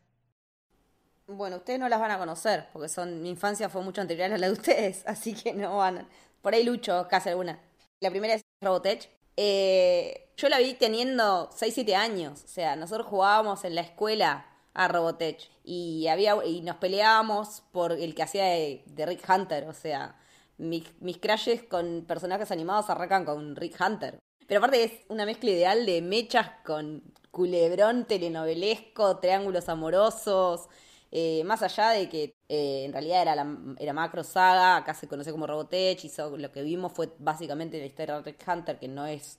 Bueno, 1.26 1.56
ustedes 1.56 1.78
no 1.78 1.90
las 1.90 2.00
van 2.00 2.10
a 2.10 2.18
conocer, 2.18 2.68
porque 2.72 2.88
son 2.88 3.20
mi 3.22 3.28
infancia 3.28 3.68
fue 3.68 3.82
mucho 3.82 4.00
anterior 4.00 4.32
a 4.32 4.38
la 4.38 4.46
de 4.46 4.52
ustedes, 4.54 5.02
así 5.06 5.34
que 5.34 5.52
no 5.52 5.76
van. 5.76 6.08
Por 6.40 6.54
ahí 6.54 6.64
lucho 6.64 7.06
casi 7.10 7.28
alguna. 7.28 7.60
La 8.00 8.10
primera 8.10 8.32
es 8.32 8.42
Robotech. 8.62 9.10
Eh, 9.36 10.32
yo 10.38 10.48
la 10.48 10.58
vi 10.58 10.72
teniendo 10.72 11.50
6, 11.54 11.74
7 11.74 11.94
años. 11.94 12.44
O 12.44 12.48
sea, 12.48 12.76
nosotros 12.76 13.06
jugábamos 13.06 13.64
en 13.64 13.74
la 13.74 13.82
escuela 13.82 14.46
a 14.72 14.88
Robotech. 14.88 15.50
Y 15.64 16.08
había 16.08 16.34
y 16.46 16.62
nos 16.62 16.76
peleábamos 16.76 17.62
por 17.72 17.92
el 17.92 18.14
que 18.14 18.22
hacía 18.22 18.44
de, 18.44 18.84
de 18.86 19.06
Rick 19.06 19.28
Hunter. 19.28 19.68
O 19.68 19.74
sea, 19.74 20.18
mis, 20.58 20.84
mis 21.00 21.18
crashes 21.18 21.62
con 21.62 22.04
personajes 22.06 22.50
animados 22.50 22.90
arrancan 22.90 23.24
con 23.24 23.56
Rick 23.56 23.80
Hunter. 23.80 24.18
Pero 24.46 24.58
aparte 24.58 24.84
es 24.84 24.92
una 25.08 25.26
mezcla 25.26 25.50
ideal 25.50 25.86
de 25.86 26.02
mechas 26.02 26.50
con 26.64 27.02
culebrón 27.30 28.04
telenovelesco, 28.04 29.18
triángulos 29.18 29.68
amorosos. 29.68 30.68
Eh, 31.10 31.44
más 31.44 31.62
allá 31.62 31.90
de 31.90 32.08
que 32.08 32.34
eh, 32.48 32.84
en 32.84 32.92
realidad 32.92 33.22
era, 33.22 33.36
la, 33.36 33.56
era 33.78 33.92
Macro 33.92 34.24
Saga, 34.24 34.76
acá 34.76 34.94
se 34.94 35.06
conoce 35.06 35.30
como 35.30 35.46
Robotech, 35.46 36.04
y 36.04 36.10
lo 36.38 36.50
que 36.50 36.62
vimos 36.62 36.92
fue 36.92 37.08
básicamente 37.18 37.78
la 37.78 37.86
historia 37.86 38.16
de 38.16 38.22
Rick 38.22 38.44
Hunter, 38.48 38.78
que 38.78 38.88
no 38.88 39.06
es 39.06 39.38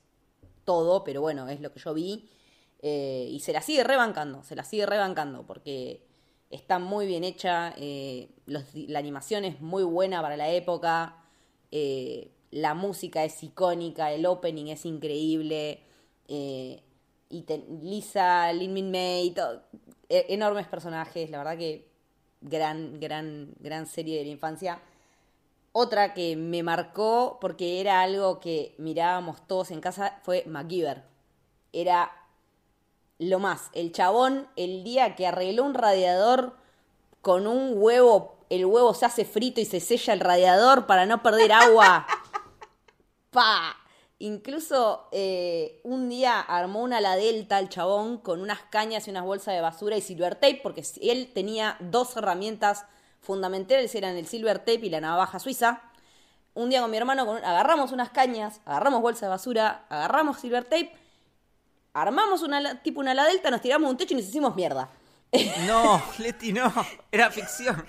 todo, 0.63 1.03
pero 1.03 1.21
bueno, 1.21 1.49
es 1.49 1.59
lo 1.59 1.73
que 1.73 1.79
yo 1.79 1.93
vi. 1.93 2.29
Eh, 2.81 3.27
y 3.29 3.39
se 3.41 3.51
la 3.51 3.61
sigue 3.61 3.83
rebancando, 3.83 4.43
se 4.43 4.55
la 4.55 4.63
sigue 4.63 4.85
rebancando, 4.85 5.45
porque 5.45 6.01
está 6.55 6.79
muy 6.79 7.05
bien 7.05 7.23
hecha, 7.23 7.73
eh, 7.77 8.29
la 8.45 8.99
animación 8.99 9.45
es 9.45 9.61
muy 9.61 9.83
buena 9.83 10.21
para 10.21 10.37
la 10.37 10.49
época, 10.49 11.15
eh, 11.71 12.31
la 12.51 12.73
música 12.73 13.23
es 13.23 13.43
icónica, 13.43 14.11
el 14.11 14.25
opening 14.25 14.67
es 14.67 14.85
increíble, 14.85 15.81
eh, 16.27 16.81
y 17.29 17.45
Lisa, 17.81 18.53
Lin 18.53 18.73
Min 18.73 18.91
Mei, 18.91 19.35
e- 20.09 20.25
enormes 20.29 20.67
personajes, 20.67 21.29
la 21.29 21.39
verdad 21.39 21.57
que 21.57 21.89
gran, 22.41 22.99
gran, 22.99 23.53
gran 23.59 23.87
serie 23.87 24.17
de 24.19 24.25
la 24.25 24.31
infancia. 24.31 24.81
Otra 25.73 26.13
que 26.13 26.35
me 26.37 26.63
marcó 26.63 27.37
porque 27.41 27.81
era 27.81 28.01
algo 28.01 28.39
que 28.39 28.75
mirábamos 28.77 29.45
todos 29.47 29.71
en 29.71 29.81
casa 29.81 30.19
fue 30.23 30.43
MacGyver. 30.47 31.03
Era 31.73 32.11
lo 33.19 33.39
más. 33.39 33.69
El 33.73 33.91
chabón, 33.91 34.47
el 34.55 34.83
día 34.83 35.15
que 35.15 35.27
arregló 35.27 35.63
un 35.63 35.73
radiador 35.73 36.55
con 37.21 37.47
un 37.47 37.73
huevo, 37.75 38.37
el 38.49 38.65
huevo 38.65 38.93
se 38.93 39.05
hace 39.05 39.25
frito 39.25 39.59
y 39.61 39.65
se 39.65 39.79
sella 39.79 40.13
el 40.13 40.19
radiador 40.19 40.85
para 40.85 41.05
no 41.05 41.23
perder 41.23 41.51
agua. 41.51 42.05
¡Pa! 43.31 43.75
Incluso 44.19 45.09
eh, 45.11 45.81
un 45.83 46.07
día 46.07 46.39
armó 46.39 46.81
una 46.81 47.01
la 47.01 47.17
delta 47.17 47.59
el 47.59 47.67
chabón 47.67 48.17
con 48.17 48.41
unas 48.41 48.61
cañas 48.69 49.07
y 49.07 49.11
unas 49.11 49.25
bolsas 49.25 49.53
de 49.53 49.61
basura 49.61 49.97
y 49.97 50.01
silver 50.01 50.35
tape, 50.35 50.61
porque 50.63 50.83
él 51.01 51.31
tenía 51.33 51.75
dos 51.81 52.15
herramientas 52.15 52.85
fundamentales, 53.19 53.93
eran 53.93 54.15
el 54.15 54.27
silver 54.27 54.59
tape 54.59 54.85
y 54.85 54.89
la 54.89 55.01
navaja 55.01 55.39
suiza. 55.39 55.81
Un 56.53 56.69
día 56.69 56.79
con 56.79 56.91
mi 56.91 56.95
hermano 56.95 57.29
agarramos 57.43 57.91
unas 57.91 58.11
cañas, 58.11 58.61
agarramos 58.65 59.01
bolsas 59.01 59.23
de 59.23 59.27
basura, 59.27 59.85
agarramos 59.89 60.39
silver 60.39 60.63
tape, 60.63 60.93
armamos 61.95 62.43
una 62.43 62.81
tipo 62.83 62.99
una 62.99 63.13
la 63.15 63.25
delta, 63.25 63.49
nos 63.49 63.61
tiramos 63.61 63.89
un 63.89 63.97
techo 63.97 64.13
y 64.13 64.17
nos 64.17 64.25
hicimos 64.27 64.55
mierda. 64.55 64.89
No, 65.65 66.01
Leti, 66.19 66.53
no. 66.53 66.71
Era 67.11 67.31
ficción. 67.31 67.83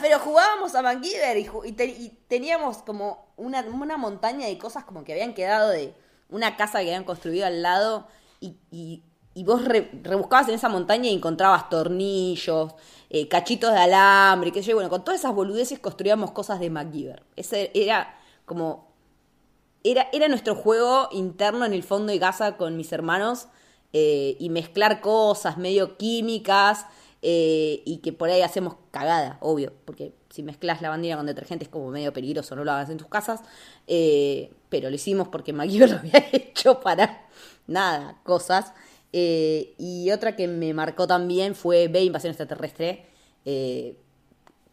Pero 0.00 0.18
jugábamos 0.18 0.74
a 0.74 0.82
MacGyver 0.82 1.36
y, 1.36 1.44
ju- 1.46 1.62
y 1.66 1.72
te- 1.72 1.84
y 1.84 2.08
teníamos 2.26 2.78
como 2.78 3.26
una, 3.36 3.60
una 3.60 3.96
montaña 3.98 4.46
de 4.46 4.56
cosas 4.58 4.84
como 4.84 5.04
que 5.04 5.12
habían 5.12 5.34
quedado 5.34 5.68
de 5.70 5.94
una 6.30 6.56
casa 6.56 6.78
que 6.80 6.86
habían 6.86 7.04
construido 7.04 7.46
al 7.46 7.60
lado 7.62 8.06
y, 8.40 8.56
y- 8.70 9.02
y 9.34 9.44
vos 9.44 9.64
re- 9.64 9.90
rebuscabas 10.02 10.48
en 10.48 10.54
esa 10.54 10.68
montaña 10.70 11.10
y 11.10 11.14
encontrabas 11.14 11.68
tornillos, 11.68 12.74
eh, 13.10 13.28
cachitos 13.28 13.72
de 13.72 13.78
alambre, 13.78 14.52
qué 14.52 14.62
sé 14.62 14.70
yo. 14.70 14.76
Bueno, 14.76 14.88
con 14.90 15.04
todas 15.04 15.20
esas 15.20 15.34
boludeces 15.34 15.78
construíamos 15.80 16.30
cosas 16.32 16.60
de 16.60 16.70
MacGyver. 16.70 17.22
Ese 17.36 17.70
era 17.74 18.16
como... 18.46 18.83
Era, 19.84 20.08
era 20.12 20.28
nuestro 20.28 20.54
juego 20.54 21.08
interno 21.12 21.64
en 21.64 21.74
el 21.74 21.82
fondo 21.82 22.12
de 22.12 22.18
casa 22.18 22.56
con 22.56 22.76
mis 22.76 22.90
hermanos 22.92 23.48
eh, 23.96 24.36
y 24.40 24.50
mezclar 24.50 25.00
cosas 25.00 25.56
medio 25.56 25.96
químicas 25.96 26.84
eh, 27.22 27.80
y 27.84 27.98
que 27.98 28.12
por 28.12 28.28
ahí 28.28 28.42
hacemos 28.42 28.74
cagada, 28.90 29.38
obvio, 29.40 29.72
porque 29.84 30.12
si 30.30 30.42
mezclas 30.42 30.82
lavandina 30.82 31.16
con 31.16 31.26
detergente 31.26 31.66
es 31.66 31.70
como 31.70 31.90
medio 31.90 32.12
peligroso, 32.12 32.56
no 32.56 32.64
lo 32.64 32.72
hagas 32.72 32.90
en 32.90 32.96
tus 32.96 33.06
casas, 33.06 33.42
eh, 33.86 34.52
pero 34.68 34.90
lo 34.90 34.96
hicimos 34.96 35.28
porque 35.28 35.52
MacGyver 35.52 35.90
lo 35.92 35.98
había 35.98 36.28
hecho 36.32 36.80
para 36.80 37.28
nada, 37.68 38.18
cosas. 38.24 38.72
Y 39.12 40.10
otra 40.10 40.34
que 40.34 40.48
me 40.48 40.74
marcó 40.74 41.06
también 41.06 41.54
fue 41.54 41.86
Ve 41.86 42.02
Invasión 42.02 42.32
Extraterrestre, 42.32 43.06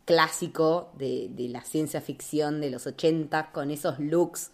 clásico 0.06 0.91
de, 0.98 1.27
de 1.30 1.48
la 1.48 1.61
ciencia 1.61 2.01
ficción 2.01 2.59
de 2.59 2.72
los 2.72 2.88
80, 2.88 3.51
con 3.51 3.69
esos 3.69 3.99
looks, 3.99 4.51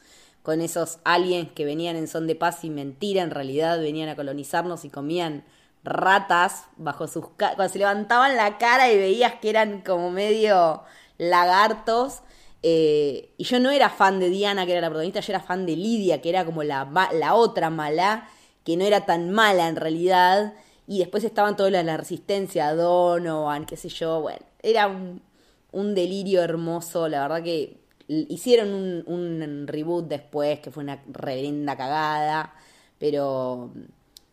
con 0.47 0.61
esos 0.61 0.99
aliens 1.03 1.49
que 1.53 1.65
venían 1.65 1.97
en 1.97 2.07
son 2.07 2.25
de 2.25 2.33
paz 2.33 2.63
y 2.63 2.69
mentira, 2.69 3.21
en 3.21 3.31
realidad 3.31 3.81
venían 3.81 4.07
a 4.07 4.15
colonizarnos 4.15 4.85
y 4.85 4.89
comían 4.89 5.43
ratas 5.83 6.67
bajo 6.77 7.09
sus 7.09 7.25
cuando 7.35 7.67
se 7.67 7.79
levantaban 7.79 8.37
la 8.37 8.57
cara 8.57 8.89
y 8.89 8.97
veías 8.97 9.33
que 9.41 9.49
eran 9.49 9.81
como 9.81 10.09
medio 10.09 10.83
lagartos 11.17 12.21
eh, 12.63 13.33
y 13.35 13.43
yo 13.43 13.59
no 13.59 13.71
era 13.71 13.89
fan 13.89 14.21
de 14.21 14.29
Diana 14.29 14.65
que 14.65 14.71
era 14.71 14.79
la 14.79 14.87
protagonista 14.87 15.19
yo 15.19 15.33
era 15.33 15.41
fan 15.41 15.65
de 15.65 15.75
Lidia 15.75 16.21
que 16.21 16.29
era 16.29 16.45
como 16.45 16.63
la, 16.63 16.87
la 17.11 17.33
otra 17.33 17.69
mala 17.69 18.29
que 18.63 18.77
no 18.77 18.85
era 18.85 19.05
tan 19.05 19.31
mala 19.31 19.67
en 19.67 19.75
realidad 19.75 20.53
y 20.87 20.99
después 20.99 21.25
estaban 21.25 21.57
todas 21.57 21.73
las 21.73 21.83
la 21.83 21.97
resistencia 21.97 22.73
Donovan 22.73 23.65
qué 23.65 23.75
sé 23.75 23.89
yo 23.89 24.21
bueno 24.21 24.45
era 24.63 24.87
un, 24.87 25.21
un 25.73 25.93
delirio 25.93 26.41
hermoso 26.41 27.09
la 27.09 27.23
verdad 27.23 27.43
que 27.43 27.85
hicieron 28.07 29.03
un, 29.05 29.67
reboot 29.67 30.07
después 30.07 30.59
que 30.59 30.71
fue 30.71 30.83
una 30.83 31.03
reverenda 31.07 31.75
cagada 31.75 32.53
pero 32.99 33.71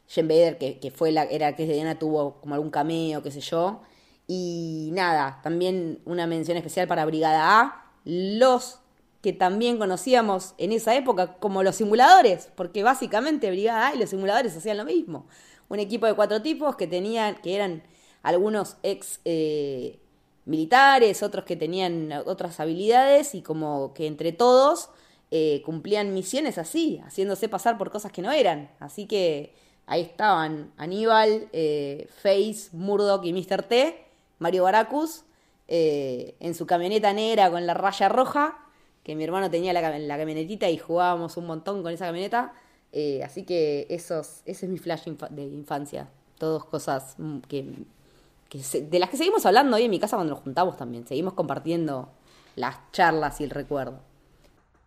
Jen 0.09 0.29
Bader, 0.29 0.59
que, 0.59 0.79
que 0.79 0.91
fue 0.91 1.13
la, 1.13 1.25
era 1.25 1.49
actriz 1.49 1.69
de 1.69 1.75
Diana, 1.75 1.99
tuvo 1.99 2.41
como 2.41 2.55
algún 2.55 2.71
cameo, 2.71 3.23
qué 3.23 3.31
sé 3.31 3.41
yo. 3.41 3.83
Y 4.27 4.91
nada, 4.93 5.41
también 5.43 6.01
una 6.05 6.27
mención 6.27 6.57
especial 6.57 6.89
para 6.89 7.05
Brigada 7.05 7.61
A, 7.61 7.91
los 8.05 8.79
que 9.21 9.33
también 9.33 9.79
conocíamos 9.79 10.55
en 10.59 10.73
esa 10.73 10.95
época 10.95 11.35
como 11.39 11.63
los 11.63 11.77
simuladores, 11.77 12.49
porque 12.55 12.83
básicamente 12.83 13.51
Brigada 13.51 13.89
A 13.89 13.95
y 13.95 13.99
los 13.99 14.11
simuladores 14.11 14.57
hacían 14.57 14.77
lo 14.77 14.85
mismo. 14.85 15.27
Un 15.69 15.79
equipo 15.79 16.07
de 16.07 16.15
cuatro 16.15 16.43
tipos 16.43 16.77
que 16.77 16.87
tenían, 16.87 17.37
que 17.37 17.55
eran 17.55 17.83
algunos 18.23 18.77
ex 18.83 19.21
eh, 19.25 19.99
militares, 20.47 21.23
otros 21.23 21.45
que 21.45 21.57
tenían 21.57 22.13
otras 22.27 22.61
habilidades 22.61 23.35
y 23.35 23.43
como 23.43 23.95
que 23.95 24.07
entre 24.07 24.33
todos 24.33 24.91
eh, 25.31 25.63
cumplían 25.65 26.15
misiones 26.15 26.59
así, 26.59 27.01
haciéndose 27.05 27.49
pasar 27.49 27.79
por 27.79 27.91
cosas 27.91 28.13
que 28.13 28.23
no 28.23 28.31
eran. 28.31 28.71
Así 28.79 29.07
que 29.07 29.55
ahí 29.87 30.03
estaban 30.03 30.73
Aníbal, 30.77 31.49
eh, 31.53 32.09
Face, 32.23 32.69
Murdoch 32.73 33.25
y 33.25 33.33
Mr. 33.33 33.63
T, 33.63 34.07
Mario 34.39 34.65
Baracus, 34.65 35.25
eh, 35.67 36.37
en 36.41 36.55
su 36.55 36.67
camioneta 36.67 37.13
negra 37.13 37.51
con 37.51 37.67
la 37.67 37.75
raya 37.75 38.09
roja, 38.09 38.59
que 39.03 39.15
mi 39.15 39.25
hermano 39.25 39.51
tenía 39.51 39.73
la, 39.73 39.99
la 39.99 40.19
camionetita 40.19 40.69
y 40.71 40.79
jugábamos 40.79 41.37
un 41.37 41.47
montón 41.47 41.83
con 41.83 41.93
esa 41.93 42.07
camioneta. 42.07 42.55
Eh, 42.97 43.25
así 43.25 43.43
que 43.43 43.87
esos, 43.91 44.43
ese 44.47 44.67
es 44.67 44.73
mi 44.73 44.79
flash 44.79 45.05
de 45.05 45.43
infancia. 45.43 46.09
Todas 46.39 46.65
cosas 46.65 47.17
mm, 47.19 47.39
que, 47.41 47.65
que 48.55 48.63
se- 48.63 48.83
de 48.83 48.99
las 49.01 49.11
que 49.11 49.17
seguimos 49.17 49.45
hablando 49.47 49.77
hoy 49.77 49.85
en 49.85 49.91
mi 49.91 49.99
casa 49.99 50.17
cuando 50.17 50.35
nos 50.35 50.43
juntamos 50.43 50.77
también. 50.77 51.07
Seguimos 51.07 51.35
compartiendo 51.35 52.13
las 52.57 52.77
charlas 52.93 53.41
y 53.41 53.45
el 53.45 53.51
recuerdo. 53.51 54.01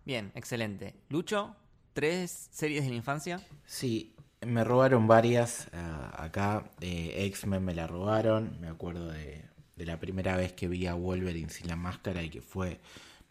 Bien, 0.05 0.31
excelente. 0.35 0.95
Lucho, 1.09 1.55
tres 1.93 2.49
series 2.51 2.83
de 2.83 2.89
la 2.89 2.95
infancia. 2.95 3.41
Sí, 3.65 4.15
me 4.41 4.63
robaron 4.63 5.07
varias 5.07 5.67
ah, 5.73 6.11
acá. 6.23 6.71
eh, 6.81 7.25
X-Men 7.27 7.63
me 7.65 7.75
la 7.75 7.87
robaron. 7.87 8.57
Me 8.61 8.67
acuerdo 8.67 9.09
de, 9.09 9.43
de 9.75 9.85
la 9.85 9.99
primera 9.99 10.35
vez 10.37 10.53
que 10.53 10.67
vi 10.67 10.87
a 10.87 10.93
Wolverine 10.95 11.49
sin 11.49 11.67
la 11.67 11.75
máscara 11.75 12.23
y 12.23 12.29
que 12.29 12.41
fue 12.41 12.79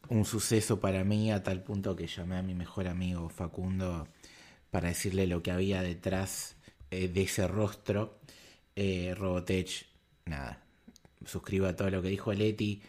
un 0.08 0.24
suceso 0.24 0.80
para 0.80 1.04
mí 1.04 1.32
a 1.32 1.42
tal 1.42 1.62
punto 1.62 1.96
que 1.96 2.06
llamé 2.06 2.36
a 2.38 2.42
mi 2.42 2.54
mejor 2.54 2.88
amigo 2.88 3.28
Facundo 3.28 4.08
para 4.70 4.88
decirle 4.88 5.26
lo 5.26 5.42
que 5.42 5.52
había 5.52 5.82
detrás 5.82 6.56
eh, 6.90 7.08
de 7.08 7.22
ese 7.22 7.48
rostro. 7.48 8.18
Eh, 8.76 9.14
Robotech, 9.16 9.86
nada. 10.26 10.60
Suscribo 11.24 11.66
a 11.66 11.74
todo 11.74 11.90
lo 11.90 12.02
que 12.02 12.08
dijo 12.08 12.32
Leti. 12.32 12.82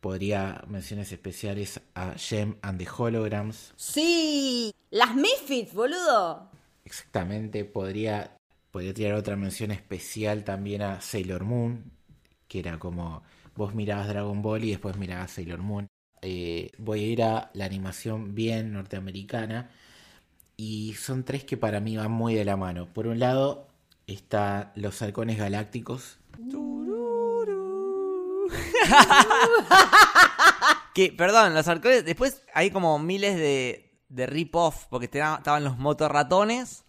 Podría 0.00 0.62
menciones 0.68 1.12
especiales 1.12 1.80
a 1.94 2.14
Gem 2.16 2.56
and 2.62 2.78
the 2.78 2.88
Holograms. 2.88 3.72
¡Sí! 3.76 4.72
¡Las 4.90 5.14
Misfits, 5.14 5.74
boludo! 5.74 6.50
Exactamente, 6.84 7.64
podría, 7.64 8.36
podría 8.70 8.94
tirar 8.94 9.14
otra 9.14 9.36
mención 9.36 9.70
especial 9.70 10.42
también 10.42 10.82
a 10.82 11.00
Sailor 11.00 11.44
Moon, 11.44 11.92
que 12.48 12.60
era 12.60 12.78
como 12.78 13.22
vos 13.54 13.74
mirabas 13.74 14.08
Dragon 14.08 14.40
Ball 14.40 14.64
y 14.64 14.70
después 14.70 14.96
mirabas 14.96 15.32
Sailor 15.32 15.60
Moon. 15.60 15.86
Eh, 16.22 16.70
voy 16.78 17.04
a 17.04 17.06
ir 17.06 17.22
a 17.22 17.50
la 17.54 17.66
animación 17.66 18.34
bien 18.34 18.72
norteamericana 18.72 19.70
y 20.56 20.94
son 20.94 21.24
tres 21.24 21.44
que 21.44 21.56
para 21.56 21.80
mí 21.80 21.96
van 21.96 22.10
muy 22.10 22.34
de 22.34 22.44
la 22.44 22.56
mano. 22.56 22.86
Por 22.92 23.06
un 23.06 23.18
lado 23.18 23.68
está 24.06 24.72
Los 24.76 25.00
Halcones 25.02 25.38
Galácticos, 25.38 26.19
Que, 30.94 31.12
perdón, 31.12 31.54
los 31.54 31.68
halcones. 31.68 32.04
Después 32.04 32.42
hay 32.52 32.70
como 32.70 32.98
miles 32.98 33.36
de, 33.36 33.92
de 34.08 34.26
rip-off, 34.26 34.86
porque 34.90 35.06
estaban 35.06 35.64
los 35.64 35.78
motorratones. 35.78 36.84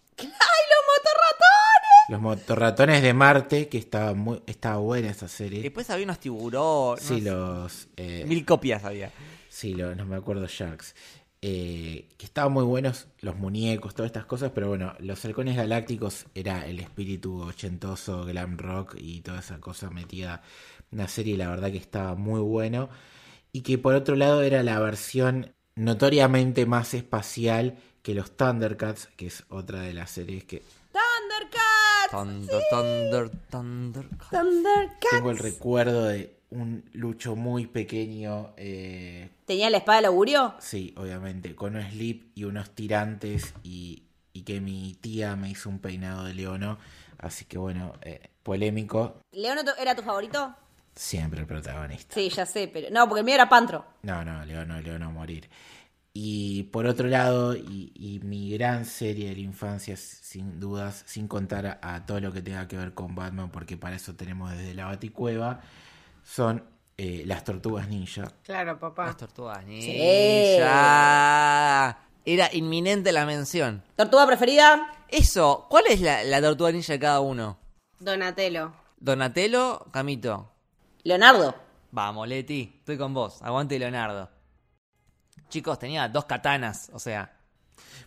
Los 2.08 2.20
Motorratones 2.20 3.00
de 3.02 3.14
Marte, 3.14 3.68
que 3.68 3.78
estaba, 3.78 4.12
muy, 4.12 4.42
estaba 4.46 4.76
buena 4.78 5.08
esa 5.08 5.28
serie. 5.28 5.62
Después 5.62 5.88
había 5.88 6.04
unos 6.04 6.18
tiburones. 6.18 7.02
Sí, 7.04 7.20
los... 7.20 7.88
eh, 7.96 8.24
Mil 8.26 8.44
copias 8.44 8.84
había. 8.84 9.10
Sí, 9.48 9.74
lo- 9.74 9.94
no 9.94 10.04
me 10.04 10.16
acuerdo 10.16 10.46
Sharks. 10.46 10.94
Eh, 11.40 12.08
que 12.18 12.26
estaban 12.26 12.52
muy 12.52 12.64
buenos 12.64 13.06
los 13.20 13.36
muñecos, 13.36 13.94
todas 13.94 14.10
estas 14.10 14.26
cosas, 14.26 14.50
pero 14.54 14.68
bueno, 14.68 14.94
los 14.98 15.24
halcones 15.24 15.56
galácticos 15.56 16.26
era 16.34 16.66
el 16.66 16.80
espíritu 16.80 17.40
ochentoso, 17.42 18.24
glam 18.26 18.58
rock 18.58 18.96
y 18.98 19.22
toda 19.22 19.38
esa 19.40 19.58
cosa 19.60 19.88
metida 19.90 20.42
una 20.92 21.08
serie, 21.08 21.36
la 21.36 21.48
verdad 21.48 21.70
que 21.70 21.78
estaba 21.78 22.14
muy 22.14 22.40
bueno. 22.40 22.88
Y 23.52 23.62
que 23.62 23.78
por 23.78 23.94
otro 23.94 24.16
lado 24.16 24.42
era 24.42 24.62
la 24.62 24.78
versión 24.78 25.52
notoriamente 25.74 26.66
más 26.66 26.94
espacial 26.94 27.76
que 28.02 28.14
los 28.14 28.36
Thundercats, 28.36 29.08
que 29.16 29.26
es 29.26 29.44
otra 29.48 29.80
de 29.82 29.94
las 29.94 30.10
series 30.10 30.44
que 30.44 30.62
¡Thundercats! 30.92 32.10
Thunder, 32.10 32.62
thunder, 32.70 33.30
thunder. 33.50 34.08
¡Thundercats! 34.30 35.10
tengo 35.10 35.30
el 35.30 35.38
recuerdo 35.38 36.04
de 36.06 36.36
un 36.50 36.84
lucho 36.92 37.36
muy 37.36 37.66
pequeño. 37.66 38.52
eh, 38.58 39.30
¿Tenía 39.46 39.70
la 39.70 39.78
espada 39.78 39.96
del 39.96 40.06
augurio? 40.06 40.54
Sí, 40.58 40.94
obviamente, 40.98 41.54
con 41.54 41.76
un 41.76 41.82
slip 41.90 42.32
y 42.34 42.44
unos 42.44 42.70
tirantes 42.70 43.54
y, 43.62 44.02
y 44.34 44.42
que 44.42 44.60
mi 44.60 44.94
tía 45.00 45.36
me 45.36 45.48
hizo 45.50 45.70
un 45.70 45.78
peinado 45.78 46.24
de 46.24 46.34
leono, 46.34 46.78
así 47.18 47.46
que 47.46 47.56
bueno, 47.56 47.94
eh, 48.02 48.28
polémico, 48.42 49.20
¿Leono 49.32 49.62
era 49.78 49.94
tu 49.94 50.02
favorito? 50.02 50.54
Siempre 50.94 51.40
el 51.40 51.46
protagonista. 51.46 52.14
Sí, 52.14 52.28
ya 52.28 52.46
sé, 52.46 52.68
pero. 52.72 52.88
No, 52.90 53.08
porque 53.08 53.20
el 53.20 53.24
mío 53.26 53.34
era 53.36 53.48
Pantro. 53.48 53.84
No, 54.02 54.24
no, 54.24 54.44
leono, 54.44 54.80
leono 54.80 55.06
a 55.06 55.10
morir. 55.10 55.48
Y 56.14 56.64
por 56.64 56.84
otro 56.86 57.08
lado, 57.08 57.56
y, 57.56 57.90
y 57.94 58.20
mi 58.22 58.50
gran 58.50 58.84
serie 58.84 59.30
de 59.30 59.34
la 59.36 59.40
infancia, 59.40 59.96
sin 59.96 60.60
dudas, 60.60 61.04
sin 61.06 61.26
contar 61.26 61.66
a, 61.66 61.94
a 61.94 62.04
todo 62.04 62.20
lo 62.20 62.32
que 62.32 62.42
tenga 62.42 62.68
que 62.68 62.76
ver 62.76 62.92
con 62.92 63.14
Batman, 63.14 63.50
porque 63.50 63.78
para 63.78 63.96
eso 63.96 64.14
tenemos 64.14 64.50
desde 64.50 64.74
la 64.74 64.84
Baticueva, 64.84 65.60
son 66.22 66.64
eh, 66.98 67.22
las 67.24 67.44
tortugas 67.44 67.88
ninja. 67.88 68.30
Claro, 68.44 68.78
papá. 68.78 69.06
Las 69.06 69.16
tortugas 69.16 69.64
Sí. 69.64 69.98
ninja. 70.72 71.98
Era 72.24 72.48
inminente 72.52 73.10
la 73.10 73.24
mención. 73.26 73.82
¿Tortuga 73.96 74.26
preferida? 74.26 74.92
Eso, 75.08 75.66
¿cuál 75.68 75.84
es 75.88 76.00
la, 76.00 76.22
la 76.24 76.40
tortuga 76.40 76.70
ninja 76.72 76.92
de 76.92 76.98
cada 76.98 77.20
uno? 77.20 77.58
Donatello. 77.98 78.72
Donatello, 78.98 79.86
Camito. 79.92 80.51
Leonardo. 81.04 81.54
Vamos, 81.90 82.28
Leti, 82.28 82.74
estoy 82.78 82.96
con 82.96 83.12
vos. 83.12 83.42
Aguante 83.42 83.78
Leonardo. 83.78 84.30
Chicos, 85.48 85.78
tenía 85.78 86.08
dos 86.08 86.24
katanas, 86.24 86.90
o 86.92 86.98
sea. 86.98 87.32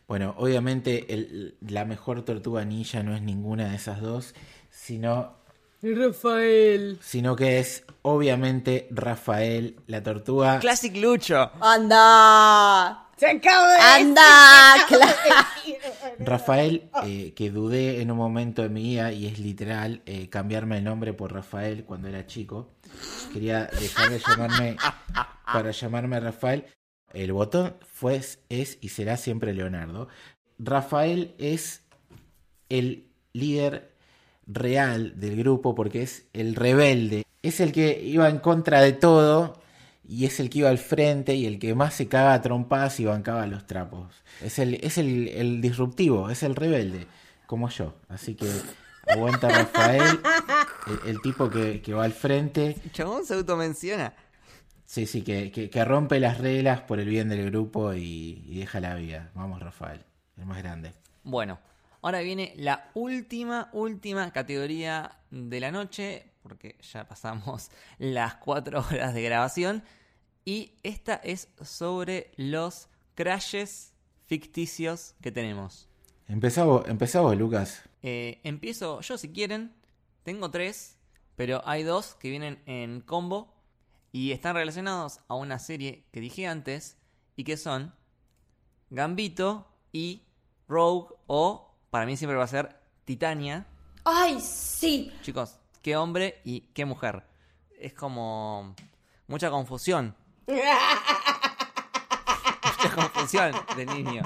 Bueno, 0.08 0.34
obviamente 0.38 1.14
el- 1.14 1.58
la 1.62 1.86
mejor 1.86 2.24
tortuga 2.24 2.64
ninja 2.66 3.04
no 3.04 3.16
es 3.16 3.22
ninguna 3.22 3.70
de 3.70 3.76
esas 3.76 4.02
dos, 4.02 4.34
sino, 4.70 5.36
Rafael. 5.82 6.98
sino 7.02 7.36
que 7.36 7.60
es 7.60 7.84
obviamente 8.02 8.88
Rafael, 8.92 9.80
la 9.88 10.02
tortuga. 10.02 10.60
Classic 10.60 10.96
Lucho. 10.96 11.52
¡Anda! 11.62 13.02
Se 13.18 13.28
acaba 13.30 13.72
de 13.74 13.80
¡Anda! 13.80 14.76
Claro. 14.88 15.14
Rafael, 16.20 16.90
eh, 17.06 17.34
que 17.36 17.50
dudé 17.50 18.02
en 18.02 18.12
un 18.12 18.18
momento 18.18 18.62
de 18.62 18.70
mi 18.70 18.82
vida, 18.84 19.12
y 19.12 19.26
es 19.28 19.40
literal, 19.40 20.02
eh, 20.06 20.30
cambiarme 20.30 20.78
el 20.78 20.84
nombre 20.84 21.14
por 21.14 21.34
Rafael 21.34 21.84
cuando 21.86 22.08
era 22.08 22.26
chico. 22.26 22.75
Quería 23.34 23.66
dejar 23.80 24.10
de 24.10 24.20
llamarme 24.20 24.78
para 25.46 25.72
llamarme 25.72 26.20
Rafael. 26.20 26.66
El 27.14 27.32
botón 27.34 27.76
fue, 27.82 28.22
es 28.50 28.78
y 28.82 28.90
será 28.90 29.18
siempre 29.18 29.54
Leonardo. 29.54 30.08
Rafael 30.60 31.34
es 31.38 31.84
el 32.70 33.08
líder 33.34 33.94
real 34.48 35.20
del 35.20 35.38
grupo 35.38 35.76
porque 35.76 36.02
es 36.02 36.26
el 36.34 36.56
rebelde. 36.56 37.26
Es 37.42 37.60
el 37.60 37.72
que 37.72 38.02
iba 38.04 38.30
en 38.30 38.40
contra 38.40 38.82
de 38.82 38.94
todo 38.94 39.62
y 40.08 40.26
es 40.26 40.40
el 40.40 40.50
que 40.50 40.60
iba 40.60 40.70
al 40.70 40.78
frente 40.78 41.36
y 41.36 41.46
el 41.46 41.60
que 41.60 41.74
más 41.76 41.94
se 41.94 42.08
caga 42.08 42.34
a 42.34 42.42
trompadas 42.42 43.00
y 43.00 43.06
bancaba 43.06 43.48
los 43.48 43.66
trapos. 43.66 44.14
Es 44.42 44.60
el, 44.60 44.76
es 44.76 44.98
el, 44.98 45.28
el 45.30 45.62
disruptivo, 45.62 46.30
es 46.30 46.44
el 46.44 46.56
rebelde, 46.56 47.08
como 47.48 47.70
yo. 47.70 47.96
Así 48.08 48.36
que 48.36 48.48
aguanta 49.08 49.50
Rafael, 49.50 50.20
el, 50.88 51.10
el 51.10 51.22
tipo 51.22 51.50
que, 51.50 51.82
que 51.82 51.94
va 51.94 52.04
al 52.04 52.14
frente. 52.14 52.76
Chabón 52.92 53.26
se 53.26 53.34
automenciona. 53.34 54.14
Sí, 54.86 55.08
sí, 55.08 55.24
que, 55.24 55.52
que, 55.52 55.70
que 55.70 55.86
rompe 55.86 56.20
las 56.20 56.38
reglas 56.38 56.82
por 56.82 57.00
el 57.00 57.10
bien 57.10 57.30
del 57.30 57.50
grupo 57.50 57.94
y, 57.94 58.44
y 58.48 58.60
deja 58.60 58.80
la 58.80 58.96
vida. 58.96 59.32
Vamos, 59.34 59.60
Rafael, 59.60 60.06
el 60.38 60.46
más 60.46 60.60
grande. 60.60 60.94
Bueno, 61.24 61.60
ahora 62.02 62.20
viene 62.20 62.54
la 62.56 62.92
última, 62.94 63.70
última 63.74 64.32
categoría 64.32 65.18
de 65.32 65.60
la 65.60 65.72
noche, 65.72 66.32
porque 66.44 66.78
ya 66.82 67.08
pasamos 67.08 67.72
las 67.98 68.36
cuatro 68.36 68.80
horas 68.80 69.14
de 69.14 69.24
grabación. 69.24 69.84
Y 70.46 70.74
esta 70.84 71.16
es 71.16 71.48
sobre 71.62 72.32
los 72.38 72.88
crashes 73.16 73.94
ficticios 74.28 75.16
que 75.22 75.32
tenemos. 75.32 75.90
Empezá 76.28 76.64
vos, 76.64 77.38
Lucas. 77.38 77.82
Eh, 78.08 78.40
empiezo 78.44 79.02
yo 79.02 79.18
si 79.18 79.34
quieren. 79.34 79.74
Tengo 80.22 80.52
tres, 80.52 81.00
pero 81.36 81.64
hay 81.66 81.82
dos 81.82 82.14
que 82.14 82.30
vienen 82.30 82.62
en 82.68 83.02
combo 83.02 83.52
y 84.12 84.32
están 84.32 84.54
relacionados 84.54 85.22
a 85.28 85.34
una 85.34 85.58
serie 85.58 86.06
que 86.12 86.20
dije 86.20 86.46
antes 86.46 87.00
y 87.36 87.44
que 87.44 87.58
son 87.58 87.96
Gambito 88.92 89.68
y 89.92 90.22
Rogue 90.68 91.16
o 91.26 91.76
para 91.90 92.06
mí 92.06 92.16
siempre 92.16 92.38
va 92.38 92.44
a 92.44 92.48
ser 92.48 92.80
Titania. 93.06 93.66
¡Ay, 94.04 94.40
sí! 94.40 95.12
Chicos, 95.24 95.58
qué 95.82 95.98
hombre 95.98 96.42
y 96.44 96.62
qué 96.76 96.86
mujer. 96.86 97.24
Es 97.80 97.96
como 97.96 98.76
mucha 99.26 99.50
confusión. 99.50 100.16
mucha 100.46 100.62
confusión 102.94 103.52
de 103.76 103.86
niño. 103.88 104.22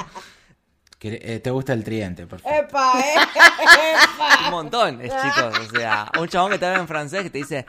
Que, 1.00 1.18
eh, 1.22 1.40
¿Te 1.40 1.50
gusta 1.50 1.72
el 1.74 1.84
tridente? 1.84 2.28
Perfecto. 2.28 2.53
¡Epa, 2.60 3.00
eh! 3.00 3.16
Un 4.45 4.52
montón, 4.52 5.02
es, 5.02 5.11
chicos. 5.11 5.58
O 5.68 5.69
sea, 5.78 6.11
un 6.19 6.28
chabón 6.28 6.52
que 6.52 6.60
te 6.60 6.66
habla 6.66 6.80
en 6.80 6.88
francés 6.88 7.24
que 7.24 7.30
te 7.30 7.38
dice 7.40 7.66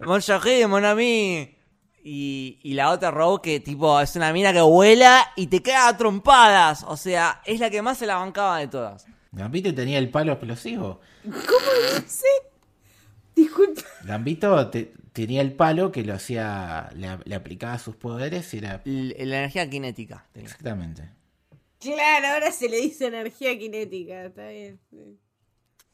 Mon 0.00 0.20
chéri, 0.20 0.66
mon 0.66 0.84
ami. 0.84 1.56
Y, 2.02 2.58
y 2.62 2.72
la 2.72 2.90
otra 2.90 3.10
Rogue 3.10 3.42
que 3.42 3.60
tipo 3.60 4.00
es 4.00 4.16
una 4.16 4.32
mina 4.32 4.54
que 4.54 4.62
vuela 4.62 5.30
y 5.36 5.48
te 5.48 5.62
queda 5.62 5.88
a 5.88 5.96
trompadas. 5.98 6.82
O 6.88 6.96
sea, 6.96 7.42
es 7.44 7.60
la 7.60 7.68
que 7.68 7.82
más 7.82 7.98
se 7.98 8.06
la 8.06 8.16
bancaba 8.16 8.58
de 8.58 8.68
todas. 8.68 9.04
Gambito 9.32 9.74
tenía 9.74 9.98
el 9.98 10.08
palo 10.08 10.32
explosivo. 10.32 11.00
Sí. 12.06 12.24
Disculpa. 13.36 13.82
Gambito 14.04 14.68
te- 14.70 14.92
tenía 15.12 15.42
el 15.42 15.52
palo 15.52 15.92
que 15.92 16.02
lo 16.02 16.14
hacía, 16.14 16.88
le, 16.94 17.18
le 17.24 17.34
aplicaba 17.34 17.78
sus 17.78 17.96
poderes 17.96 18.52
y 18.54 18.58
era... 18.58 18.80
La 18.86 19.36
energía 19.36 19.68
cinética. 19.70 20.24
tenía. 20.32 20.46
Exactamente. 20.48 21.10
Claro, 21.80 22.28
ahora 22.28 22.52
se 22.52 22.68
le 22.68 22.80
dice 22.80 23.06
energía 23.06 23.56
cinética. 23.58 24.26
Está 24.26 24.48
bien. 24.48 24.78
sí. 24.90 25.18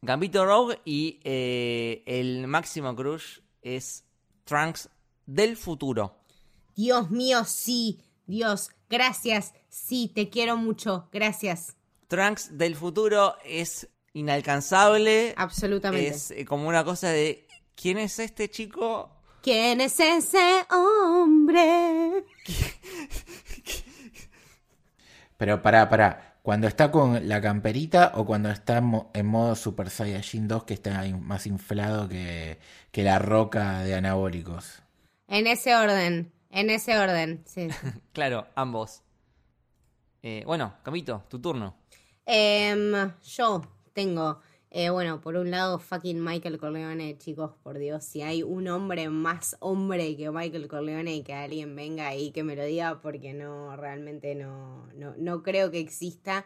Gambito 0.02 0.44
Rogue 0.44 0.78
y 0.84 1.20
eh, 1.24 2.02
el 2.06 2.46
máximo 2.46 2.94
crush 2.94 3.40
es 3.62 4.04
Trunks 4.44 4.88
del 5.24 5.56
futuro. 5.56 6.14
Dios 6.76 7.10
mío, 7.10 7.44
sí. 7.44 8.00
Dios, 8.26 8.70
gracias. 8.88 9.54
Sí, 9.68 10.10
te 10.14 10.28
quiero 10.28 10.56
mucho. 10.56 11.08
Gracias. 11.12 11.76
Trunks 12.08 12.56
del 12.56 12.76
futuro 12.76 13.34
es 13.44 13.88
inalcanzable. 14.12 15.34
Absolutamente. 15.36 16.08
Es 16.08 16.30
eh, 16.30 16.44
como 16.44 16.68
una 16.68 16.84
cosa 16.84 17.08
de 17.10 17.46
¿quién 17.74 17.98
es 17.98 18.18
este 18.18 18.48
chico? 18.48 19.10
¿Quién 19.42 19.80
es 19.80 19.98
ese 20.00 20.66
hombre? 20.70 22.24
Pero 25.36 25.62
pará, 25.62 25.88
pará. 25.88 26.34
Cuando 26.42 26.68
está 26.68 26.90
con 26.92 27.28
la 27.28 27.40
camperita 27.40 28.12
o 28.14 28.24
cuando 28.24 28.50
está 28.50 28.78
en, 28.78 28.84
mo- 28.84 29.10
en 29.14 29.26
modo 29.26 29.54
Super 29.56 29.90
Saiyajin 29.90 30.46
2 30.48 30.64
que 30.64 30.74
está 30.74 31.04
más 31.20 31.46
inflado 31.46 32.08
que, 32.08 32.58
que 32.92 33.02
la 33.02 33.18
roca 33.18 33.80
de 33.80 33.94
anabólicos. 33.96 34.82
En 35.28 35.46
ese 35.48 35.74
orden. 35.74 36.32
En 36.50 36.70
ese 36.70 36.96
orden, 36.98 37.42
sí. 37.46 37.68
Claro, 38.12 38.46
ambos. 38.54 39.02
Eh, 40.22 40.42
bueno, 40.46 40.74
Camito, 40.82 41.24
tu 41.28 41.40
turno. 41.40 41.76
Em, 42.24 43.12
yo 43.24 43.62
tengo, 43.92 44.40
eh, 44.78 44.90
bueno, 44.90 45.22
por 45.22 45.36
un 45.36 45.50
lado, 45.50 45.78
fucking 45.78 46.22
Michael 46.22 46.58
Corleone, 46.58 47.16
chicos, 47.16 47.52
por 47.62 47.78
Dios, 47.78 48.04
si 48.04 48.20
hay 48.20 48.42
un 48.42 48.68
hombre 48.68 49.08
más 49.08 49.56
hombre 49.60 50.14
que 50.18 50.30
Michael 50.30 50.68
Corleone 50.68 51.14
y 51.16 51.22
que 51.22 51.32
alguien 51.32 51.74
venga 51.74 52.08
ahí 52.08 52.30
que 52.30 52.44
me 52.44 52.56
lo 52.56 52.62
diga, 52.62 53.00
porque 53.00 53.32
no, 53.32 53.74
realmente 53.74 54.34
no, 54.34 54.86
no, 54.94 55.14
no 55.16 55.42
creo 55.42 55.70
que 55.70 55.78
exista. 55.80 56.44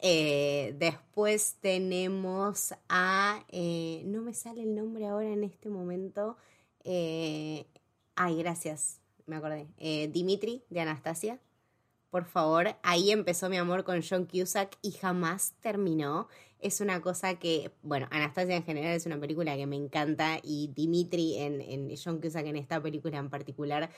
Eh, 0.00 0.74
después 0.78 1.56
tenemos 1.62 2.74
a, 2.90 3.42
eh, 3.48 4.02
no 4.04 4.20
me 4.20 4.34
sale 4.34 4.64
el 4.64 4.74
nombre 4.74 5.06
ahora 5.06 5.30
en 5.30 5.42
este 5.42 5.70
momento. 5.70 6.36
eh, 6.84 7.64
ay, 8.16 8.36
gracias, 8.36 9.00
me 9.24 9.36
acordé. 9.36 9.66
Dimitri 10.12 10.62
de 10.68 10.80
Anastasia 10.80 11.40
por 12.12 12.26
favor. 12.26 12.76
Ahí 12.82 13.10
empezó 13.10 13.48
mi 13.48 13.56
amor 13.56 13.84
con 13.84 14.02
John 14.02 14.26
Cusack 14.26 14.76
y 14.82 14.92
jamás 14.92 15.54
terminó. 15.62 16.28
Es 16.60 16.82
una 16.82 17.00
cosa 17.00 17.38
que, 17.38 17.72
bueno, 17.82 18.06
Anastasia 18.10 18.54
en 18.54 18.64
general 18.64 18.92
es 18.92 19.06
una 19.06 19.18
película 19.18 19.56
que 19.56 19.66
me 19.66 19.76
encanta 19.76 20.38
y 20.42 20.70
Dimitri 20.76 21.38
en, 21.38 21.62
en 21.62 21.90
John 21.96 22.20
Cusack 22.20 22.44
en 22.46 22.56
esta 22.56 22.82
película 22.82 23.16
en 23.16 23.30
particular, 23.30 23.88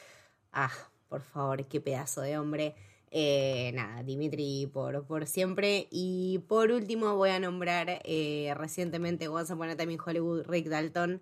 ah, 0.53 0.71
por 1.09 1.23
favor, 1.23 1.67
qué 1.67 1.81
pedazo 1.81 2.21
de 2.21 2.39
hombre. 2.39 2.77
Eh, 3.11 3.73
nada, 3.75 4.05
Dimitri 4.05 4.71
por, 4.73 5.05
por 5.07 5.27
siempre. 5.27 5.89
Y 5.91 6.39
por 6.47 6.71
último 6.71 7.17
voy 7.17 7.31
a 7.31 7.41
nombrar 7.41 8.01
eh, 8.05 8.55
recientemente 8.57 9.27
Once 9.27 9.53
Upon 9.53 9.71
a 9.71 9.77
Time 9.77 9.95
in 9.95 9.99
Hollywood, 10.01 10.47
Rick 10.47 10.69
Dalton. 10.69 11.21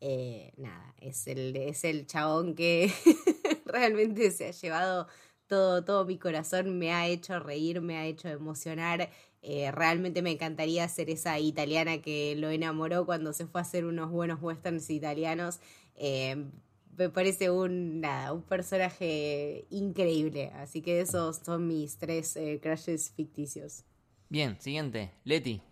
Eh, 0.00 0.52
nada, 0.56 0.96
es 1.00 1.28
el, 1.28 1.56
es 1.56 1.84
el 1.84 2.08
chabón 2.08 2.56
que 2.56 2.92
realmente 3.66 4.32
se 4.32 4.48
ha 4.48 4.50
llevado 4.50 5.06
todo, 5.54 5.84
todo 5.84 6.04
mi 6.04 6.18
corazón, 6.18 6.78
me 6.80 6.92
ha 6.92 7.06
hecho 7.06 7.38
reír, 7.38 7.80
me 7.80 7.96
ha 7.96 8.06
hecho 8.06 8.28
emocionar. 8.28 9.08
Eh, 9.40 9.70
realmente 9.70 10.20
me 10.20 10.32
encantaría 10.32 10.88
ser 10.88 11.10
esa 11.10 11.38
italiana 11.38 12.02
que 12.02 12.34
lo 12.36 12.50
enamoró 12.50 13.06
cuando 13.06 13.32
se 13.32 13.46
fue 13.46 13.60
a 13.60 13.62
hacer 13.62 13.84
unos 13.84 14.10
buenos 14.10 14.42
westerns 14.42 14.90
italianos. 14.90 15.60
Eh, 15.94 16.50
me 16.96 17.08
parece 17.08 17.52
un, 17.52 18.00
nada, 18.00 18.32
un 18.32 18.42
personaje 18.42 19.64
increíble. 19.70 20.50
Así 20.56 20.82
que 20.82 21.00
esos 21.00 21.36
son 21.36 21.68
mis 21.68 21.98
tres 21.98 22.34
eh, 22.34 22.58
crushes 22.60 23.12
ficticios. 23.12 23.84
Bien, 24.28 24.60
siguiente. 24.60 25.12
Leti. 25.22 25.62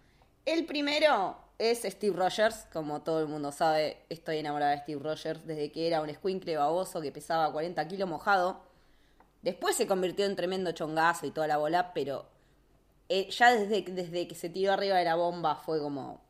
El 0.44 0.64
primero 0.64 1.36
es 1.58 1.82
Steve 1.82 2.16
Rogers. 2.16 2.68
Como 2.72 3.02
todo 3.02 3.20
el 3.20 3.26
mundo 3.26 3.50
sabe, 3.50 3.96
estoy 4.10 4.38
enamorada 4.38 4.72
de 4.72 4.82
Steve 4.82 5.02
Rogers 5.02 5.44
desde 5.44 5.72
que 5.72 5.88
era 5.88 6.02
un 6.02 6.08
escuincle 6.08 6.56
baboso 6.56 7.00
que 7.00 7.10
pesaba 7.10 7.52
40 7.52 7.88
kilos 7.88 8.08
mojado. 8.08 8.71
Después 9.42 9.76
se 9.76 9.88
convirtió 9.88 10.24
en 10.24 10.36
tremendo 10.36 10.72
chongazo 10.72 11.26
y 11.26 11.32
toda 11.32 11.48
la 11.48 11.56
bola, 11.56 11.92
pero 11.92 12.26
eh, 13.08 13.28
ya 13.30 13.52
desde, 13.52 14.26
que 14.28 14.34
se 14.34 14.48
tiró 14.48 14.72
arriba 14.72 14.96
de 14.96 15.04
la 15.04 15.16
bomba 15.16 15.56
fue 15.56 15.80
como, 15.80 16.20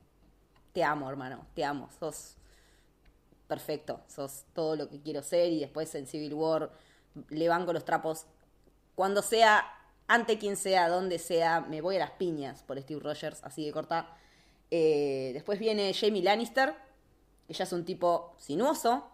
te 0.73 0.83
amo 0.83 1.09
hermano, 1.09 1.47
te 1.55 1.65
amo, 1.65 1.91
sos 2.01 2.37
perfecto, 3.47 4.01
sos 4.09 4.45
todo 4.55 4.77
lo 4.77 4.89
que 4.89 5.01
quiero 5.01 5.23
ser 5.23 5.53
y 5.53 5.61
después 5.61 5.95
en 5.95 6.07
Civil 6.07 6.33
War 6.33 6.73
le 7.29 7.49
banco 7.49 7.75
los 7.75 7.85
trapos. 7.85 8.25
Cuando 8.95 9.21
sea, 9.21 9.79
ante 10.09 10.39
quien 10.39 10.57
sea, 10.57 10.89
donde 10.89 11.19
sea, 11.19 11.61
me 11.61 11.83
voy 11.83 11.97
a 11.97 12.01
las 12.01 12.13
piñas 12.13 12.63
por 12.63 12.81
Steve 12.81 13.01
Rogers, 13.01 13.45
así 13.45 13.67
de 13.67 13.73
corta. 13.73 14.17
Eh, 14.71 15.33
después 15.35 15.59
viene 15.59 15.93
Jamie 15.93 16.23
Lannister, 16.23 16.75
ya 17.49 17.65
es 17.65 17.73
un 17.75 17.85
tipo 17.85 18.35
sinuoso, 18.39 19.07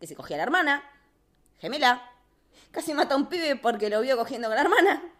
que 0.00 0.06
se 0.06 0.16
cogía 0.16 0.36
a 0.36 0.38
la 0.38 0.44
hermana, 0.44 0.82
gemela, 1.58 2.15
casi 2.70 2.94
mata 2.94 3.14
a 3.14 3.16
un 3.16 3.26
pibe 3.26 3.56
porque 3.56 3.90
lo 3.90 4.00
vio 4.00 4.16
cogiendo 4.16 4.48
con 4.48 4.56
la 4.56 4.62
hermana. 4.62 5.12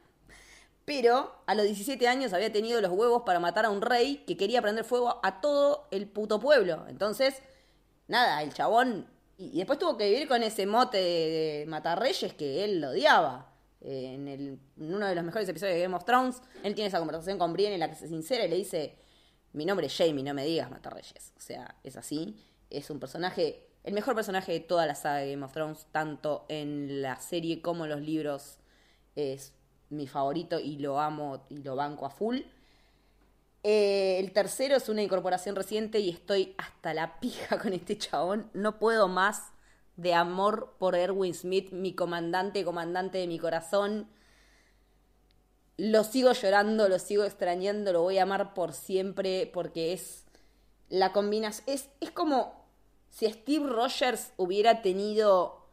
Pero 0.87 1.43
a 1.47 1.55
los 1.57 1.67
17 1.67 2.07
años 2.07 2.33
había 2.33 2.53
tenido 2.53 2.81
los 2.81 2.93
huevos 2.93 3.23
para 3.27 3.41
matar 3.41 3.65
a 3.65 3.71
un 3.71 3.83
rey 3.83 4.19
que 4.25 4.37
quería 4.37 4.63
prender 4.63 4.85
fuego 4.85 5.19
a 5.25 5.41
todo 5.41 5.89
el 5.91 6.09
puto 6.09 6.39
pueblo. 6.39 6.87
Entonces, 6.89 7.43
nada, 8.07 8.41
el 8.43 8.55
chabón. 8.55 9.09
Y, 9.37 9.59
después 9.59 9.81
tuvo 9.81 9.97
que 9.97 10.09
vivir 10.09 10.29
con 10.29 10.45
ese 10.45 10.65
mote 10.65 10.99
de, 10.99 11.65
matar 11.67 12.01
reyes 12.01 12.33
que 12.35 12.65
él 12.65 12.85
odiaba. 12.85 13.53
Eh, 13.81 14.15
en 14.15 14.61
uno 14.77 15.07
de 15.07 15.15
los 15.17 15.25
mejores 15.25 15.49
episodios 15.49 15.75
de 15.75 15.83
Game 15.83 15.97
of 15.97 16.05
Thrones, 16.05 16.41
él 16.63 16.75
tiene 16.77 16.87
esa 16.87 16.99
conversación 16.99 17.37
con 17.37 17.53
Brienne 17.53 17.75
en 17.75 17.81
la 17.81 17.91
que 17.91 17.97
se 17.97 18.07
sincera 18.07 18.45
y 18.45 18.49
le 18.49 18.57
dice: 18.57 18.97
Mi 19.55 19.65
nombre 19.65 19.89
es 19.89 19.97
Jamie, 19.97 20.23
no 20.23 20.35
me 20.35 20.45
digas 20.45 20.71
matar 20.71 20.95
reyes. 20.95 21.33
O 21.37 21.41
sea, 21.41 21.75
es 21.83 21.97
así. 21.97 22.37
Es 22.71 22.91
un 22.91 23.01
personaje, 23.01 23.66
el 23.87 23.95
mejor 23.95 24.17
personaje 24.17 24.53
de 24.53 24.61
toda 24.61 24.85
la 24.85 24.97
saga 24.97 25.19
de 25.19 25.31
Game 25.31 25.45
of 25.45 25.53
Thrones, 25.53 25.87
tanto 25.93 26.45
en 26.49 27.03
la 27.03 27.21
serie 27.21 27.63
como 27.63 27.85
en 27.85 27.93
los 27.93 28.01
libros. 28.01 28.59
Es 29.15 29.55
mi 29.91 30.09
favorito 30.09 30.59
y 30.59 30.79
lo 30.79 30.99
amo 30.99 31.47
y 31.49 31.59
lo 31.59 31.77
banco 31.77 32.05
a 32.05 32.11
full. 32.11 32.41
Eh, 33.63 34.19
el 34.19 34.33
tercero 34.33 34.77
es 34.77 34.89
una 34.89 35.03
incorporación 35.03 35.55
reciente 35.55 36.01
y 36.01 36.11
estoy 36.11 36.57
hasta 36.59 36.95
la 36.95 37.21
pija 37.21 37.59
con 37.61 37.73
este 37.73 37.97
chabón. 37.97 38.51
No 38.55 38.81
puedo 38.81 39.07
más 39.07 39.53
de 39.95 40.15
amor 40.15 40.75
por 40.81 40.97
Erwin 40.97 41.33
Smith, 41.33 41.71
mi 41.71 41.95
comandante, 41.95 42.65
comandante 42.65 43.19
de 43.19 43.29
mi 43.29 43.39
corazón. 43.39 44.09
Lo 45.77 46.03
sigo 46.03 46.33
llorando, 46.33 46.89
lo 46.89 46.99
sigo 46.99 47.23
extrañando, 47.23 47.93
lo 47.93 48.03
voy 48.03 48.19
a 48.19 48.25
amar 48.25 48.53
por 48.53 48.73
siempre 48.73 49.49
porque 49.55 49.93
es 49.93 50.25
la 50.89 51.13
combinación. 51.13 51.65
Es, 51.69 51.89
es 52.01 52.11
como 52.11 52.56
si 53.17 53.25
Steve 53.33 53.67
Rogers 53.67 54.35
hubiera 54.37 54.83
tenido 54.83 55.65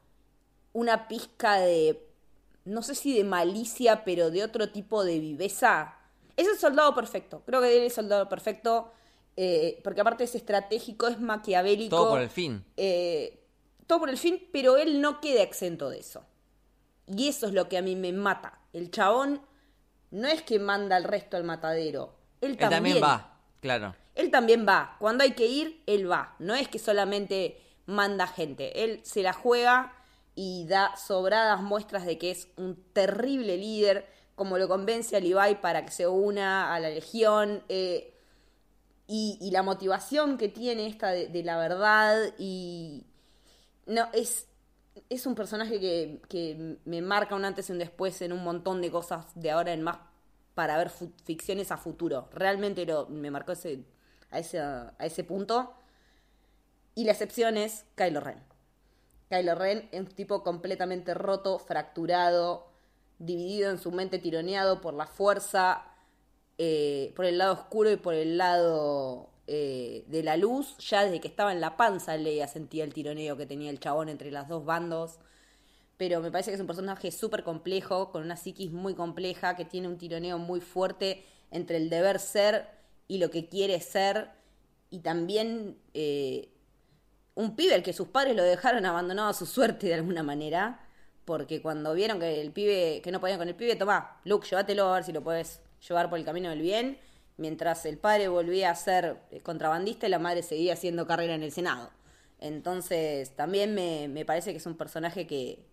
una 0.72 1.10
pizca 1.10 1.58
de, 1.58 2.08
no 2.64 2.82
sé 2.82 2.96
si 2.96 3.18
de 3.18 3.26
malicia, 3.26 4.06
pero 4.06 4.32
de 4.32 4.46
otro 4.46 4.70
tipo 4.70 5.04
de 5.04 5.20
viveza. 5.20 5.98
Es 6.38 6.48
el 6.48 6.58
soldado 6.58 6.96
perfecto. 6.96 7.44
Creo 7.46 7.60
que 7.60 7.68
él 7.68 7.84
es 7.84 7.92
el 7.92 7.92
soldado 7.92 8.30
perfecto. 8.30 8.94
eh, 9.36 9.82
porque 9.84 10.00
aparte 10.00 10.24
es 10.24 10.36
estratégico, 10.36 11.08
es 11.08 11.20
maquiavélico. 11.20 11.94
Todo 11.98 12.12
por 12.12 12.22
el 12.22 12.30
fin. 12.30 12.64
eh, 12.78 13.42
todo 13.88 14.00
por 14.00 14.10
el 14.10 14.18
fin, 14.18 14.48
pero 14.54 14.78
él 14.78 15.02
no 15.02 15.20
queda 15.20 15.42
exento 15.42 15.90
de 15.90 16.00
eso. 16.00 16.24
Y 17.08 17.28
eso 17.28 17.48
es 17.48 17.54
lo 17.54 17.68
que 17.68 17.78
a 17.78 17.82
mí 17.82 17.98
me 17.98 18.14
mata. 18.14 18.62
El 18.72 18.90
chabón 18.90 19.42
no 20.12 20.30
es 20.30 20.44
que 20.44 20.60
manda 20.60 20.96
al 20.96 21.04
resto 21.04 21.36
al 21.36 21.44
matadero. 21.44 22.16
Él 22.40 22.52
Él 22.52 22.58
también, 22.58 22.96
también 22.96 23.04
va, 23.04 23.38
claro. 23.60 23.96
Él 24.16 24.32
también 24.32 24.66
va. 24.68 24.96
Cuando 25.00 25.24
hay 25.24 25.32
que 25.32 25.48
ir, 25.48 25.82
él 25.86 26.10
va. 26.10 26.36
No 26.40 26.56
es 26.56 26.68
que 26.68 26.80
solamente 26.80 27.60
manda 27.86 28.28
gente. 28.28 28.84
Él 28.84 29.02
se 29.04 29.24
la 29.24 29.34
juega 29.34 29.94
y 30.36 30.66
da 30.68 30.96
sobradas 30.96 31.62
muestras 31.62 32.06
de 32.06 32.18
que 32.18 32.32
es 32.32 32.48
un 32.58 32.76
terrible 32.94 33.58
líder, 33.58 34.08
como 34.36 34.58
lo 34.58 34.68
convence 34.68 35.16
a 35.16 35.20
Levi 35.20 35.56
para 35.62 35.86
que 35.86 35.92
se 35.92 36.08
una 36.08 36.74
a 36.74 36.80
la 36.80 36.90
legión. 36.90 37.64
eh, 37.70 38.10
y, 39.06 39.50
la 39.52 39.64
motivación 39.64 40.38
que 40.38 40.48
tiene 40.50 40.88
esta 40.88 41.12
de, 41.12 41.44
la 41.44 41.58
verdad 41.58 42.34
y... 42.38 43.06
No, 43.86 44.08
es, 44.14 44.48
es 45.10 45.26
un 45.26 45.36
personaje 45.36 45.80
que, 45.80 46.22
que 46.30 46.78
me 46.86 47.02
marca 47.02 47.36
un 47.36 47.44
antes 47.46 47.70
y 47.70 47.74
un 47.74 47.80
después 47.80 48.22
en 48.22 48.32
un 48.32 48.44
montón 48.44 48.82
de 48.82 48.90
cosas 48.90 49.28
de 49.36 49.52
ahora 49.52 49.74
en 49.74 49.84
más 49.84 49.98
para 50.54 50.78
ver 50.78 50.90
ficciones 51.26 51.72
a 51.72 51.78
futuro. 51.78 52.30
Realmente 52.32 52.88
me 53.10 53.32
marcó 53.32 53.52
ese, 53.52 53.84
a, 54.34 54.40
ese, 54.40 54.60
a 54.60 54.94
ese 55.00 55.24
punto. 55.24 55.74
Y 56.96 57.06
la 57.06 57.12
excepción 57.14 57.58
es 57.58 57.86
Kylo 57.96 58.20
Ren. 58.20 58.44
Kylo 59.30 59.56
Ren 59.56 59.90
es 59.92 60.00
un 60.02 60.08
tipo 60.08 60.44
completamente 60.44 61.14
roto, 61.14 61.58
fracturado, 61.58 62.68
dividido 63.18 63.72
en 63.72 63.80
su 63.80 63.92
mente, 63.92 64.20
tironeado 64.20 64.82
por 64.82 64.94
la 64.94 65.08
fuerza, 65.08 65.86
eh, 66.58 67.14
por 67.16 67.26
el 67.26 67.40
lado 67.40 67.54
oscuro 67.54 67.92
y 67.92 67.96
por 67.96 68.14
el 68.14 68.38
lado 68.38 69.30
eh, 69.48 70.04
de 70.08 70.24
la 70.24 70.38
luz. 70.38 70.78
Ya 70.78 71.04
desde 71.04 71.20
que 71.20 71.28
estaba 71.28 71.52
en 71.52 71.62
la 71.62 71.78
panza, 71.78 72.16
Leia 72.16 72.48
sentía 72.48 72.84
el 72.84 72.94
tironeo 72.94 73.36
que 73.38 73.46
tenía 73.46 73.72
el 73.72 73.80
chabón 73.80 74.10
entre 74.10 74.32
los 74.32 74.48
dos 74.48 74.66
bandos. 74.66 75.20
Pero 75.98 76.22
me 76.22 76.32
parece 76.32 76.52
que 76.52 76.56
es 76.56 76.62
un 76.62 76.68
personaje 76.68 77.12
súper 77.12 77.44
complejo, 77.44 78.12
con 78.12 78.24
una 78.24 78.36
psiquis 78.36 78.72
muy 78.72 78.94
compleja, 78.94 79.56
que 79.56 79.66
tiene 79.66 79.88
un 79.88 79.98
tironeo 79.98 80.38
muy 80.38 80.60
fuerte 80.60 81.26
entre 81.50 81.78
el 81.78 81.90
deber 81.90 82.20
ser 82.20 82.83
y 83.08 83.18
lo 83.18 83.30
que 83.30 83.48
quiere 83.48 83.80
ser. 83.82 84.30
Y 84.90 85.00
también 85.00 85.78
eh, 85.94 86.50
un 87.36 87.56
pibe 87.56 87.74
al 87.74 87.84
que 87.84 87.94
sus 87.94 88.08
padres 88.08 88.36
lo 88.36 88.44
dejaron 88.44 88.86
abandonado 88.86 89.30
a 89.30 89.34
su 89.34 89.46
suerte 89.46 89.88
de 89.88 89.96
alguna 89.96 90.24
manera. 90.24 90.80
Porque 91.26 91.62
cuando 91.62 91.94
vieron 91.94 92.20
que 92.20 92.42
el 92.42 92.52
pibe, 92.52 93.02
que 93.02 93.12
no 93.12 93.20
podían 93.22 93.40
con 93.40 93.48
el 93.48 93.56
pibe, 93.56 93.76
tomá, 93.76 94.20
Luke, 94.26 94.48
llévatelo 94.48 94.88
a 94.90 94.96
ver 94.96 95.04
si 95.06 95.14
lo 95.14 95.24
puedes 95.24 95.62
llevar 95.88 96.10
por 96.10 96.20
el 96.20 96.26
camino 96.26 96.50
del 96.50 96.62
bien. 96.62 96.98
Mientras 97.38 97.86
el 97.86 97.98
padre 97.98 98.28
volvía 98.28 98.70
a 98.70 98.76
ser 98.76 99.18
eh, 99.32 99.40
contrabandista 99.42 100.06
y 100.08 100.10
la 100.10 100.20
madre 100.20 100.44
seguía 100.44 100.74
haciendo 100.74 101.08
carrera 101.08 101.34
en 101.34 101.44
el 101.44 101.52
Senado. 101.52 101.90
Entonces, 102.40 103.36
también 103.36 103.74
me, 103.74 104.10
me 104.10 104.26
parece 104.26 104.52
que 104.52 104.58
es 104.58 104.66
un 104.66 104.76
personaje 104.76 105.26
que, 105.26 105.66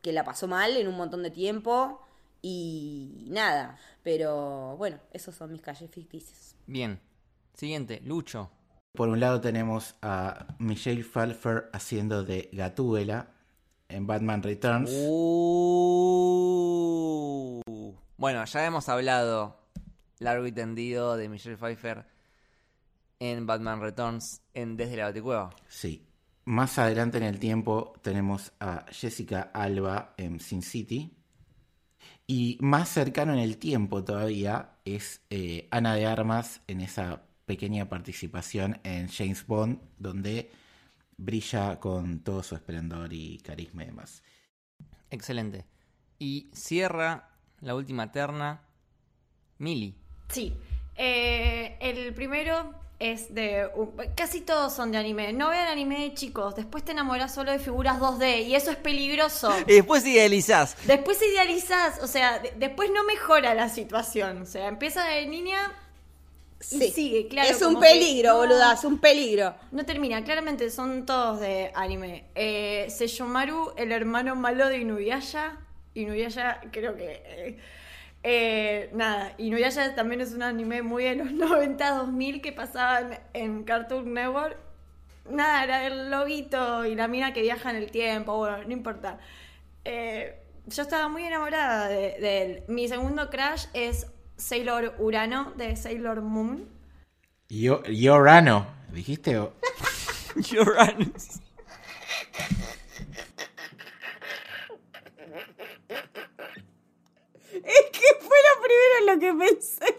que 0.00 0.12
la 0.12 0.24
pasó 0.24 0.48
mal 0.48 0.76
en 0.76 0.88
un 0.88 0.96
montón 0.96 1.22
de 1.22 1.30
tiempo. 1.30 2.00
Y 2.48 3.26
nada, 3.28 3.76
pero 4.04 4.76
bueno, 4.76 5.00
esos 5.12 5.34
son 5.34 5.50
mis 5.50 5.60
calles 5.60 5.90
ficticias. 5.90 6.54
Bien. 6.68 7.00
Siguiente, 7.54 8.00
Lucho. 8.04 8.52
Por 8.92 9.08
un 9.08 9.18
lado 9.18 9.40
tenemos 9.40 9.96
a 10.00 10.54
Michelle 10.60 11.02
Pfeiffer 11.02 11.68
haciendo 11.72 12.22
de 12.22 12.48
Gatúbela 12.52 13.32
en 13.88 14.06
Batman 14.06 14.44
Returns. 14.44 14.92
Uh. 14.92 15.22
Bueno, 18.16 18.44
ya 18.44 18.64
hemos 18.64 18.88
hablado 18.88 19.58
largo 20.20 20.46
y 20.46 20.52
tendido 20.52 21.16
de 21.16 21.28
Michelle 21.28 21.56
Pfeiffer 21.56 22.06
en 23.18 23.44
Batman 23.44 23.80
Returns 23.80 24.40
en 24.54 24.76
Desde 24.76 24.98
la 24.98 25.06
Baticueva. 25.06 25.50
Sí. 25.66 26.06
Más 26.44 26.78
adelante 26.78 27.18
en 27.18 27.24
el 27.24 27.40
tiempo 27.40 27.94
tenemos 28.02 28.52
a 28.60 28.86
Jessica 28.92 29.50
Alba 29.52 30.14
en 30.16 30.38
Sin 30.38 30.62
City. 30.62 31.16
Y 32.26 32.58
más 32.60 32.88
cercano 32.88 33.32
en 33.32 33.38
el 33.38 33.56
tiempo 33.58 34.02
todavía 34.02 34.78
es 34.84 35.20
eh, 35.30 35.68
Ana 35.70 35.94
de 35.94 36.06
Armas 36.06 36.60
en 36.66 36.80
esa 36.80 37.22
pequeña 37.44 37.88
participación 37.88 38.80
en 38.82 39.08
James 39.08 39.46
Bond, 39.46 39.80
donde 39.98 40.50
brilla 41.16 41.78
con 41.78 42.20
todo 42.20 42.42
su 42.42 42.56
esplendor 42.56 43.12
y 43.12 43.38
carisma 43.38 43.84
y 43.84 43.86
demás. 43.86 44.22
Excelente. 45.10 45.64
Y 46.18 46.50
cierra 46.52 47.30
la 47.60 47.74
última 47.74 48.10
terna, 48.10 48.62
Millie. 49.58 49.94
Sí. 50.28 50.52
Eh, 50.96 51.76
el 51.80 52.12
primero 52.14 52.74
es 52.98 53.34
de. 53.34 53.68
casi 54.16 54.40
todos 54.40 54.72
son 54.74 54.90
de 54.92 54.98
anime. 54.98 55.32
No 55.32 55.50
vean 55.50 55.68
anime, 55.68 56.12
chicos. 56.14 56.54
Después 56.56 56.84
te 56.84 56.92
enamoras 56.92 57.34
solo 57.34 57.52
de 57.52 57.58
figuras 57.58 57.98
2D 57.98 58.46
y 58.46 58.54
eso 58.54 58.70
es 58.70 58.76
peligroso. 58.76 59.52
Y 59.66 59.74
después 59.74 60.06
idealizás. 60.06 60.76
Después 60.86 61.20
idealizás, 61.20 62.02
o 62.02 62.06
sea, 62.06 62.38
de- 62.38 62.52
después 62.56 62.90
no 62.90 63.04
mejora 63.04 63.54
la 63.54 63.68
situación. 63.68 64.42
O 64.42 64.46
sea, 64.46 64.68
empieza 64.68 65.04
de 65.04 65.26
niña 65.26 65.72
y 66.70 66.80
sigue, 66.90 67.28
claro. 67.28 67.50
es 67.50 67.60
un 67.60 67.74
que 67.74 67.80
peligro, 67.82 68.30
no- 68.32 68.38
boluda, 68.38 68.72
es 68.72 68.84
un 68.84 68.98
peligro. 68.98 69.54
No 69.72 69.84
termina, 69.84 70.24
claramente 70.24 70.70
son 70.70 71.04
todos 71.04 71.38
de 71.40 71.70
anime. 71.74 72.24
Eh, 72.34 72.86
Seyomaru, 72.88 73.72
el 73.76 73.92
hermano 73.92 74.34
malo 74.36 74.68
de 74.68 74.78
Inuyasha. 74.78 75.58
Inuyasha, 75.94 76.60
creo 76.72 76.96
que. 76.96 77.22
eh, 77.26 77.58
eh, 78.28 78.90
nada, 78.92 79.34
Inuyasha 79.38 79.94
también 79.94 80.20
es 80.20 80.32
un 80.32 80.42
anime 80.42 80.82
muy 80.82 81.04
de 81.04 81.14
los 81.14 81.30
90, 81.32 81.90
2000 81.90 82.42
que 82.42 82.52
pasaban 82.52 83.20
en 83.34 83.62
Cartoon 83.62 84.12
Network. 84.12 84.56
Nada, 85.30 85.62
era 85.62 85.86
el 85.86 86.10
lobito 86.10 86.84
y 86.84 86.96
la 86.96 87.06
mina 87.08 87.32
que 87.32 87.42
viaja 87.42 87.70
en 87.70 87.76
el 87.76 87.90
tiempo, 87.92 88.36
bueno, 88.36 88.58
no 88.64 88.72
importa. 88.72 89.18
Eh, 89.84 90.40
yo 90.66 90.82
estaba 90.82 91.08
muy 91.08 91.22
enamorada 91.24 91.88
de, 91.88 92.16
de 92.20 92.42
él. 92.42 92.62
Mi 92.66 92.88
segundo 92.88 93.30
crush 93.30 93.66
es 93.74 94.08
Sailor 94.36 94.94
Urano 94.98 95.52
de 95.56 95.76
Sailor 95.76 96.20
Moon. 96.22 96.68
Yo, 97.48 97.82
Yorano, 97.84 98.66
¿dijiste? 98.92 99.38
O- 99.38 99.52
Uranus. 100.60 101.40
Es 107.52 107.95
que 108.06 108.20
fue 108.26 108.36
lo 108.38 108.62
primero 108.62 108.94
en 109.00 109.06
lo 109.06 109.18
que 109.20 109.44
pensé. 109.46 109.98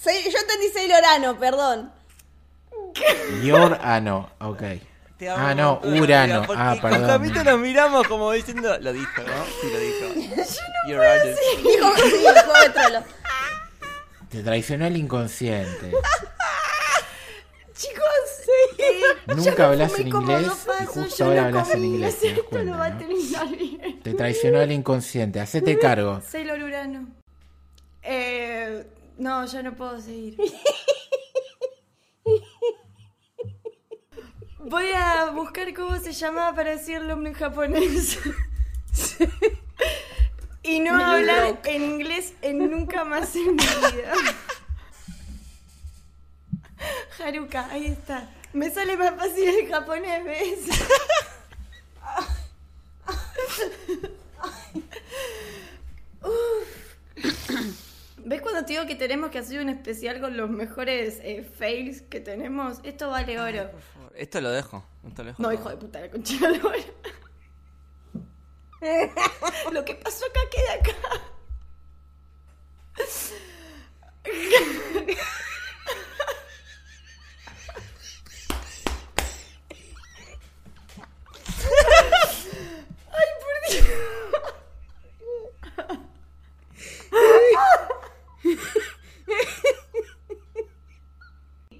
Se- 0.00 0.30
yo 0.30 0.38
entendí 0.38 0.68
Sailorano, 0.72 1.38
perdón. 1.38 1.92
Yorano, 3.42 4.30
ok. 4.40 4.62
Te 5.18 5.28
amo 5.28 5.46
Ah, 5.46 5.54
no, 5.54 5.80
Urano. 5.82 6.46
Ah, 6.54 6.76
Con 6.80 6.90
perdón. 6.90 7.08
Camito 7.08 7.44
nos 7.44 7.58
miramos 7.58 8.06
como 8.06 8.30
diciendo. 8.32 8.78
Lo 8.78 8.92
dijo, 8.92 9.22
¿no? 9.22 9.44
Sí, 9.60 9.70
lo 9.72 9.78
dijo. 9.78 10.44
Uranus. 10.88 11.36
Dijo 11.62 11.94
que 11.94 12.02
sí, 12.02 12.16
juego 12.22 12.52
de 12.62 12.70
trolo. 12.70 13.04
Te 14.30 14.42
traicionó 14.42 14.86
el 14.86 14.96
inconsciente. 14.96 15.92
Chicos, 17.78 18.02
eh, 18.76 19.02
Nunca 19.36 19.68
hablas 19.68 19.96
en 20.00 20.08
inglés 20.08 20.66
y 20.82 20.86
justo 20.86 21.24
ahora 21.26 21.46
hablas 21.46 21.70
en 21.74 21.84
inglés, 21.84 22.18
Esto 22.24 22.64
no 22.64 22.76
va 22.76 22.86
a 22.86 22.98
terminar 22.98 23.56
bien. 23.56 24.00
Te 24.02 24.14
traicionó 24.14 24.60
el 24.60 24.72
inconsciente. 24.72 25.38
Hacete 25.38 25.78
cargo. 25.86 26.20
Sailor 26.26 26.60
Urano. 26.60 27.06
Eh, 28.02 28.84
no, 29.18 29.46
ya 29.46 29.62
no 29.62 29.76
puedo 29.76 30.00
seguir. 30.00 30.36
Voy 34.58 34.90
a 34.92 35.30
buscar 35.30 35.72
cómo 35.72 35.96
se 35.98 36.12
llamaba 36.12 36.56
para 36.56 36.70
decirlo 36.72 37.12
en 37.14 37.32
japonés. 37.32 38.18
y 40.64 40.80
no 40.80 41.00
hablar 41.00 41.60
en 41.64 41.84
inglés 41.84 42.34
en 42.42 42.70
nunca 42.72 43.04
más 43.04 43.36
en 43.36 43.54
mi 43.54 43.62
vida. 43.62 44.12
Haruka, 47.24 47.68
ahí 47.70 47.86
está. 47.86 48.28
Me 48.52 48.70
sale 48.70 48.96
más 48.96 49.14
fácil 49.16 49.48
el 49.48 49.68
japonés, 49.68 50.24
¿ves? 50.24 50.58
Uf. 56.22 56.68
¿Ves 58.18 58.42
cuando 58.42 58.64
te 58.64 58.72
digo 58.74 58.86
que 58.86 58.94
tenemos 58.94 59.30
que 59.30 59.38
hacer 59.38 59.60
un 59.60 59.68
especial 59.70 60.20
con 60.20 60.36
los 60.36 60.50
mejores 60.50 61.18
eh, 61.22 61.42
fails 61.58 62.02
que 62.02 62.20
tenemos? 62.20 62.78
Esto 62.82 63.08
vale 63.10 63.40
oro. 63.40 63.70
Por 63.70 63.80
favor, 63.80 64.12
Esto 64.16 64.40
lo 64.40 64.50
dejo. 64.50 64.84
Esto 65.06 65.22
lo 65.22 65.28
dejo 65.30 65.42
No, 65.42 65.48
todo. 65.48 65.58
hijo 65.58 65.68
de 65.70 65.76
puta, 65.76 66.00
la 66.00 66.10
concha 66.10 66.48
de 66.48 66.58
lora. 66.58 66.78
Lo 69.72 69.84
que 69.84 69.94
pasó 69.96 70.24
acá 70.26 70.38
queda 70.52 70.74
acá. 70.74 71.20
Ay, 83.12 83.28
por 83.40 83.54
Dios. 83.70 83.86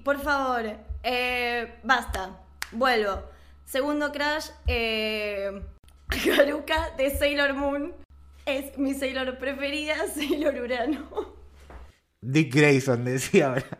Por 0.03 0.17
favor, 0.29 0.77
eh, 1.01 1.79
basta. 1.81 2.39
Vuelvo. 2.71 3.23
Segundo 3.65 4.11
crash, 4.11 4.51
eh, 4.67 5.49
Haruka 6.37 6.91
de 6.97 7.09
Sailor 7.17 7.53
Moon. 7.55 7.95
Es 8.45 8.77
mi 8.77 8.93
Sailor 8.93 9.39
preferida, 9.39 9.95
Sailor 10.13 10.55
Urano. 10.61 11.33
Dick 12.21 12.53
Grayson 12.53 13.05
decía 13.05 13.47
ahora. 13.47 13.65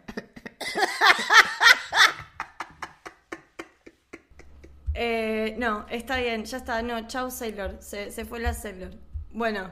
Eh, 5.01 5.55
no, 5.57 5.85
está 5.89 6.17
bien, 6.17 6.43
ya 6.43 6.57
está. 6.57 6.81
No, 6.81 7.07
chau 7.07 7.31
Sailor. 7.31 7.77
Se, 7.79 8.11
se 8.11 8.25
fue 8.25 8.41
la 8.41 8.53
Sailor. 8.53 8.91
Bueno, 9.31 9.71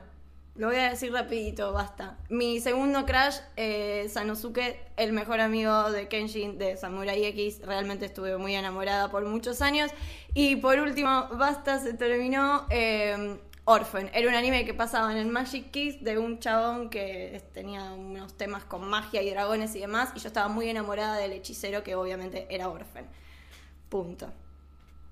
lo 0.58 0.68
voy 0.68 0.78
a 0.78 0.90
decir 0.90 1.12
rapidito, 1.12 1.72
basta. 1.72 2.18
Mi 2.30 2.60
segundo 2.60 3.06
crash, 3.06 3.38
eh, 3.56 4.08
Sanosuke, 4.10 4.80
el 4.98 5.14
mejor 5.14 5.40
amigo 5.40 5.92
de 5.92 6.08
Kenshin 6.08 6.58
de 6.58 6.78
Samurai 6.78 7.24
X. 7.26 7.62
Realmente 7.64 8.06
estuve 8.06 8.38
muy 8.38 8.56
enamorada 8.56 9.10
por 9.10 9.26
muchos 9.26 9.62
años. 9.62 9.92
Y 10.34 10.58
por 10.58 10.80
último, 10.80 11.28
basta, 11.32 11.80
se 11.80 11.94
terminó. 11.94 12.66
Eh, 12.70 13.38
Orphan. 13.70 14.10
Era 14.14 14.30
un 14.30 14.34
anime 14.34 14.64
que 14.64 14.74
pasaba 14.74 15.12
en 15.12 15.18
el 15.18 15.28
Magic 15.28 15.72
Kiss 15.72 16.02
de 16.02 16.18
un 16.18 16.40
chabón 16.40 16.90
que 16.90 17.44
tenía 17.54 17.92
unos 17.92 18.38
temas 18.38 18.64
con 18.64 18.88
magia 18.88 19.22
y 19.22 19.30
dragones 19.30 19.76
y 19.76 19.82
demás. 19.82 20.12
Y 20.16 20.20
yo 20.20 20.30
estaba 20.30 20.48
muy 20.48 20.70
enamorada 20.70 21.18
del 21.18 21.34
hechicero 21.34 21.84
que 21.84 21.94
obviamente 21.94 22.48
era 22.50 22.70
Orphan. 22.70 23.06
Punto. 23.90 24.32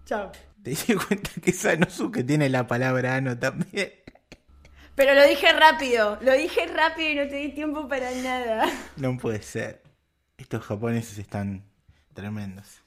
Chao. 0.06 0.32
Te 0.64 0.69
di 0.69 0.95
cuenta 0.95 1.32
que 1.43 1.51
Sanosuke 1.51 2.24
tiene 2.24 2.48
la 2.48 2.65
palabra 2.65 3.15
ano 3.15 3.38
también. 3.38 3.91
Pero 4.95 5.14
lo 5.14 5.27
dije 5.27 5.51
rápido, 5.51 6.17
lo 6.22 6.32
dije 6.33 6.67
rápido 6.67 7.09
y 7.09 7.15
no 7.15 7.27
te 7.27 7.35
di 7.35 7.49
tiempo 7.49 7.88
para 7.88 8.11
nada. 8.11 8.65
No 8.95 9.17
puede 9.17 9.41
ser. 9.41 9.83
Estos 10.38 10.64
japoneses 10.64 11.17
están 11.17 11.65
tremendos. 12.14 12.82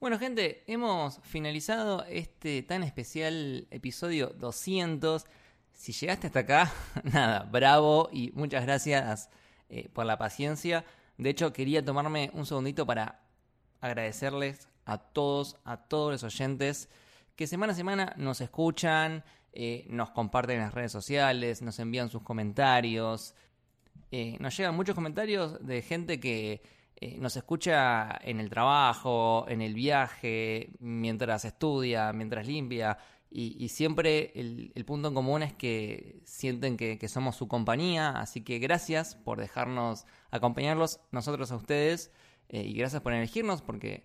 Bueno, 0.00 0.18
gente, 0.18 0.64
hemos 0.66 1.20
finalizado 1.22 2.04
este 2.08 2.62
tan 2.62 2.82
especial 2.82 3.68
episodio 3.70 4.34
200. 4.36 5.26
Si 5.72 5.92
llegaste 5.92 6.26
hasta 6.26 6.40
acá, 6.40 6.72
nada, 7.04 7.44
bravo 7.44 8.08
y 8.12 8.32
muchas 8.32 8.64
gracias 8.64 9.30
eh, 9.68 9.88
por 9.92 10.06
la 10.06 10.18
paciencia. 10.18 10.84
De 11.18 11.30
hecho, 11.30 11.52
quería 11.52 11.84
tomarme 11.84 12.30
un 12.34 12.46
segundito 12.46 12.84
para 12.84 13.20
agradecerles 13.80 14.68
a 14.84 14.98
todos, 14.98 15.56
a 15.64 15.76
todos 15.76 16.10
los 16.10 16.24
oyentes 16.24 16.88
que 17.36 17.46
semana 17.46 17.74
a 17.74 17.76
semana 17.76 18.14
nos 18.16 18.40
escuchan, 18.40 19.22
eh, 19.58 19.86
nos 19.88 20.10
comparten 20.10 20.56
en 20.56 20.64
las 20.64 20.74
redes 20.74 20.92
sociales, 20.92 21.62
nos 21.62 21.78
envían 21.78 22.10
sus 22.10 22.22
comentarios. 22.22 23.34
Eh, 24.10 24.36
nos 24.38 24.54
llegan 24.54 24.76
muchos 24.76 24.94
comentarios 24.94 25.66
de 25.66 25.80
gente 25.80 26.20
que 26.20 26.60
eh, 26.96 27.16
nos 27.18 27.38
escucha 27.38 28.18
en 28.22 28.38
el 28.38 28.50
trabajo, 28.50 29.46
en 29.48 29.62
el 29.62 29.72
viaje, 29.72 30.72
mientras 30.78 31.46
estudia, 31.46 32.12
mientras 32.12 32.46
limpia. 32.46 32.98
Y, 33.30 33.68
siempre 33.68 34.32
el, 34.34 34.84
punto 34.84 35.08
en 35.08 35.14
común 35.14 35.42
es 35.42 35.54
que 35.54 36.20
sienten 36.24 36.76
que, 36.76 37.08
somos 37.08 37.36
su 37.36 37.48
compañía. 37.48 38.10
Así 38.10 38.42
que 38.42 38.58
gracias 38.58 39.14
por 39.14 39.40
dejarnos 39.40 40.04
acompañarlos 40.30 41.00
nosotros 41.12 41.50
a 41.50 41.56
ustedes. 41.56 42.12
y 42.50 42.74
gracias 42.74 43.00
por 43.02 43.14
elegirnos 43.14 43.62
porque 43.62 44.04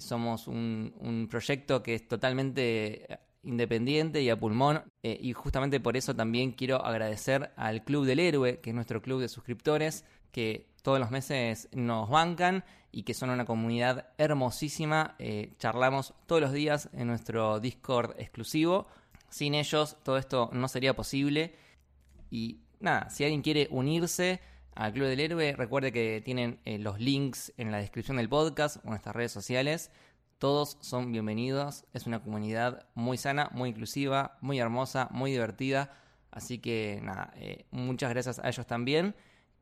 somos 0.00 0.48
un, 0.48 1.28
proyecto 1.30 1.82
que 1.82 1.94
es 1.94 2.08
totalmente 2.08 3.06
independiente 3.46 4.20
y 4.22 4.30
a 4.30 4.38
pulmón. 4.38 4.82
eh, 5.02 5.18
y 5.20 5.32
justamente 5.32 5.80
por 5.80 5.96
eso 5.96 6.14
también 6.14 6.52
quiero 6.52 6.84
agradecer 6.84 7.52
al 7.56 7.84
Club 7.84 8.04
del 8.04 8.20
Héroe, 8.20 8.60
que 8.60 8.70
es 8.70 8.74
nuestro 8.74 9.00
club 9.00 9.20
de 9.20 9.28
suscriptores, 9.28 10.04
que 10.32 10.68
todos 10.82 11.00
los 11.00 11.10
meses 11.10 11.68
nos 11.72 12.08
bancan 12.10 12.64
y 12.92 13.02
que 13.02 13.14
son 13.14 13.30
una 13.30 13.44
comunidad 13.44 14.08
hermosísima. 14.18 15.16
Eh, 15.18 15.54
charlamos 15.58 16.14
todos 16.26 16.40
los 16.40 16.52
días 16.52 16.88
en 16.92 17.08
nuestro 17.08 17.60
Discord 17.60 18.14
exclusivo. 18.18 18.86
Sin 19.28 19.54
ellos 19.54 19.96
todo 20.02 20.18
esto 20.18 20.50
no 20.52 20.68
sería 20.68 20.94
posible. 20.94 21.54
Y 22.30 22.60
nada, 22.80 23.10
si 23.10 23.24
alguien 23.24 23.42
quiere 23.42 23.68
unirse 23.70 24.40
al 24.74 24.92
Club 24.92 25.06
del 25.08 25.20
Héroe, 25.20 25.56
recuerde 25.56 25.90
que 25.90 26.22
tienen 26.24 26.60
eh, 26.64 26.78
los 26.78 27.00
links 27.00 27.52
en 27.56 27.72
la 27.72 27.78
descripción 27.78 28.18
del 28.18 28.28
podcast 28.28 28.76
o 28.76 28.80
en 28.84 28.90
nuestras 28.90 29.16
redes 29.16 29.32
sociales. 29.32 29.90
Todos 30.38 30.76
son 30.82 31.12
bienvenidos. 31.12 31.86
Es 31.94 32.06
una 32.06 32.22
comunidad 32.22 32.86
muy 32.94 33.16
sana, 33.16 33.48
muy 33.54 33.70
inclusiva, 33.70 34.36
muy 34.42 34.58
hermosa, 34.58 35.08
muy 35.10 35.30
divertida. 35.30 35.96
Así 36.30 36.58
que 36.58 37.00
nada, 37.02 37.32
eh, 37.36 37.64
muchas 37.70 38.10
gracias 38.10 38.38
a 38.38 38.48
ellos 38.48 38.66
también. 38.66 39.14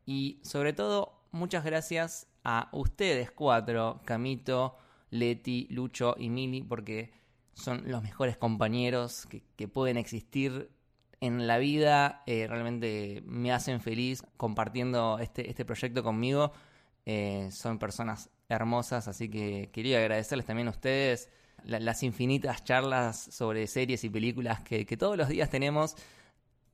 Y 0.05 0.41
sobre 0.43 0.73
todo, 0.73 1.21
muchas 1.31 1.65
gracias 1.65 2.27
a 2.43 2.71
ustedes 2.73 3.31
cuatro, 3.31 4.01
Camito, 4.05 4.77
Leti, 5.11 5.69
Lucho 5.71 6.17
y 6.19 6.29
Mili, 6.29 6.63
porque 6.65 7.13
son 7.53 7.89
los 7.89 8.03
mejores 8.03 8.37
compañeros 8.37 9.29
que, 9.57 9.69
pueden 9.69 9.97
existir 9.97 10.73
en 11.21 11.47
la 11.47 11.59
vida. 11.59 12.25
Eh, 12.27 12.49
realmente 12.49 13.23
me 13.27 13.53
hacen 13.53 13.81
feliz 13.81 14.25
compartiendo 14.37 15.21
este, 15.21 15.49
este 15.49 15.65
proyecto 15.65 16.03
conmigo. 16.03 16.51
Eh, 17.07 17.49
son 17.53 17.79
personas 17.79 18.29
hermosas, 18.49 19.09
así 19.09 19.29
que 19.29 19.71
quería 19.73 19.99
agradecerles 19.99 20.47
también 20.47 20.69
a 20.69 20.71
ustedes 20.71 21.29
la- 21.65 21.81
las 21.81 22.03
infinitas 22.03 22.65
charlas 22.65 23.19
sobre 23.31 23.67
series 23.67 24.05
y 24.05 24.11
películas 24.11 24.61
que, 24.63 24.85
todos 24.97 25.17
los 25.17 25.29
días 25.29 25.51
tenemos. 25.51 25.97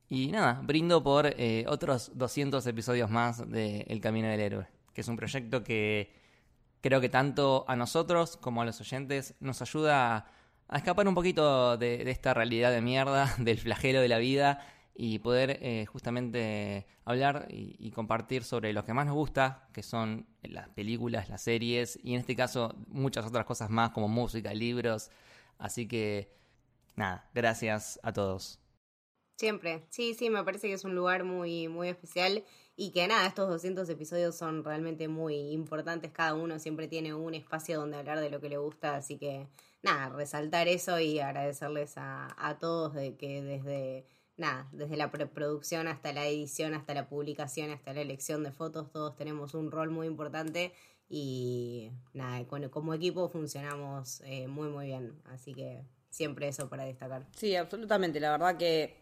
Y 0.09 0.27
nada, 0.31 0.59
brindo 0.63 1.01
por 1.03 1.27
eh, 1.27 1.65
otros 1.67 2.11
200 2.15 2.65
episodios 2.67 3.09
más 3.09 3.49
de 3.49 3.85
El 3.87 4.01
Camino 4.01 4.27
del 4.27 4.41
Héroe, 4.41 4.67
que 4.93 5.01
es 5.01 5.07
un 5.07 5.15
proyecto 5.15 5.63
que 5.63 6.11
creo 6.81 6.99
que 6.99 7.09
tanto 7.09 7.63
a 7.67 7.75
nosotros 7.77 8.35
como 8.37 8.61
a 8.61 8.65
los 8.65 8.81
oyentes 8.81 9.35
nos 9.39 9.61
ayuda 9.61 10.27
a, 10.67 10.77
escapar 10.77 11.07
un 11.07 11.15
poquito 11.15 11.77
de 11.77 12.09
esta 12.11 12.33
realidad 12.33 12.71
de 12.71 12.81
mierda, 12.81 13.33
del 13.39 13.59
flagelo 13.59 14.01
de 14.01 14.09
la 14.09 14.17
vida 14.17 14.59
y 14.93 15.19
poder 15.19 15.57
eh, 15.61 15.85
justamente 15.85 16.85
hablar 17.05 17.47
y, 17.49 17.91
compartir 17.91 18.43
sobre 18.43 18.73
lo 18.73 18.85
que 18.85 18.93
más 18.93 19.05
nos 19.05 19.15
gusta, 19.15 19.67
que 19.73 19.83
son 19.83 20.27
las 20.43 20.69
películas, 20.69 21.29
las 21.29 21.41
series 21.41 21.99
y 22.03 22.13
en 22.13 22.19
este 22.19 22.35
caso 22.35 22.75
muchas 22.87 23.25
otras 23.25 23.45
cosas 23.45 23.69
más 23.69 23.91
como 23.91 24.07
música, 24.07 24.53
libros. 24.53 25.09
Así 25.57 25.87
que 25.87 26.33
nada, 26.95 27.29
gracias 27.33 27.99
a 28.03 28.13
todos. 28.13 28.59
Siempre, 29.37 29.85
sí, 29.89 30.13
sí, 30.13 30.29
me 30.29 30.43
parece 30.43 30.67
que 30.67 30.73
es 30.73 30.83
un 30.83 30.93
lugar 30.93 31.23
muy, 31.23 31.67
muy 31.67 31.89
especial 31.89 32.43
y 32.75 32.91
que 32.91 33.07
nada, 33.07 33.27
estos 33.27 33.49
200 33.49 33.89
episodios 33.89 34.35
son 34.35 34.63
realmente 34.63 35.07
muy 35.07 35.35
importantes, 35.51 36.11
cada 36.11 36.35
uno 36.35 36.59
siempre 36.59 36.87
tiene 36.87 37.13
un 37.13 37.33
espacio 37.33 37.79
donde 37.79 37.97
hablar 37.97 38.19
de 38.19 38.29
lo 38.29 38.39
que 38.39 38.49
le 38.49 38.57
gusta, 38.57 38.95
así 38.95 39.17
que 39.17 39.47
nada, 39.81 40.09
resaltar 40.09 40.67
eso 40.67 40.99
y 40.99 41.19
agradecerles 41.19 41.97
a, 41.97 42.35
a 42.37 42.59
todos 42.59 42.93
de 42.93 43.15
que 43.17 43.41
desde, 43.41 44.05
nada, 44.41 44.67
desde 44.71 44.97
la 44.97 45.11
preproducción 45.11 45.87
hasta 45.87 46.11
la 46.11 46.27
edición, 46.27 46.73
hasta 46.73 46.93
la 46.93 47.07
publicación, 47.07 47.69
hasta 47.69 47.93
la 47.93 48.01
elección 48.01 48.43
de 48.43 48.51
fotos, 48.51 48.91
todos 48.91 49.15
tenemos 49.15 49.53
un 49.53 49.71
rol 49.71 49.91
muy 49.91 50.07
importante 50.07 50.73
y 51.07 51.91
nada, 52.13 52.43
como 52.71 52.93
equipo 52.93 53.29
funcionamos 53.29 54.21
eh, 54.25 54.47
muy, 54.47 54.69
muy 54.69 54.87
bien, 54.87 55.21
así 55.25 55.53
que 55.53 55.85
siempre 56.09 56.47
eso 56.47 56.69
para 56.69 56.83
destacar. 56.83 57.25
Sí, 57.35 57.55
absolutamente. 57.55 58.19
La 58.19 58.31
verdad 58.31 58.57
que 58.57 58.95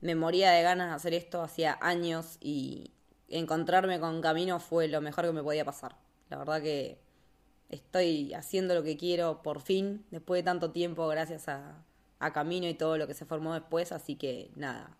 me 0.00 0.14
moría 0.14 0.50
de 0.50 0.62
ganas 0.62 0.88
de 0.88 0.94
hacer 0.94 1.14
esto 1.14 1.42
hacía 1.42 1.78
años 1.80 2.36
y 2.40 2.92
encontrarme 3.28 4.00
con 4.00 4.20
Camino 4.20 4.58
fue 4.58 4.88
lo 4.88 5.00
mejor 5.00 5.26
que 5.26 5.32
me 5.32 5.42
podía 5.42 5.64
pasar. 5.64 5.96
La 6.28 6.38
verdad 6.38 6.60
que 6.60 6.98
estoy 7.68 8.34
haciendo 8.34 8.74
lo 8.74 8.82
que 8.82 8.96
quiero 8.96 9.42
por 9.42 9.60
fin, 9.60 10.04
después 10.10 10.40
de 10.40 10.44
tanto 10.44 10.72
tiempo, 10.72 11.06
gracias 11.06 11.48
a, 11.48 11.84
a 12.22 12.32
Camino 12.32 12.68
y 12.68 12.74
todo 12.74 12.96
lo 12.96 13.06
que 13.06 13.14
se 13.14 13.26
formó 13.26 13.52
después. 13.52 13.92
Así 13.92 14.14
que 14.14 14.50
nada, 14.54 14.96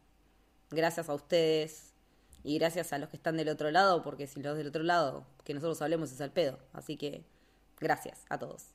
gracias 0.71 1.09
a 1.09 1.15
ustedes 1.15 1.95
y 2.43 2.59
gracias 2.59 2.93
a 2.93 2.99
los 2.99 3.09
que 3.09 3.17
están 3.17 3.37
del 3.37 3.49
otro 3.49 3.71
lado, 3.71 4.03
porque 4.03 4.27
si 4.27 4.43
los 4.43 4.57
del 4.57 4.67
otro 4.67 4.83
lado, 4.83 5.25
que 5.45 5.55
nosotros 5.55 5.81
hablemos 5.83 6.11
es 6.11 6.21
al 6.21 6.33
pedo. 6.33 6.59
Así 6.73 6.97
que 6.97 7.25
gracias 7.81 8.25
a 8.29 8.39
todos. 8.39 8.67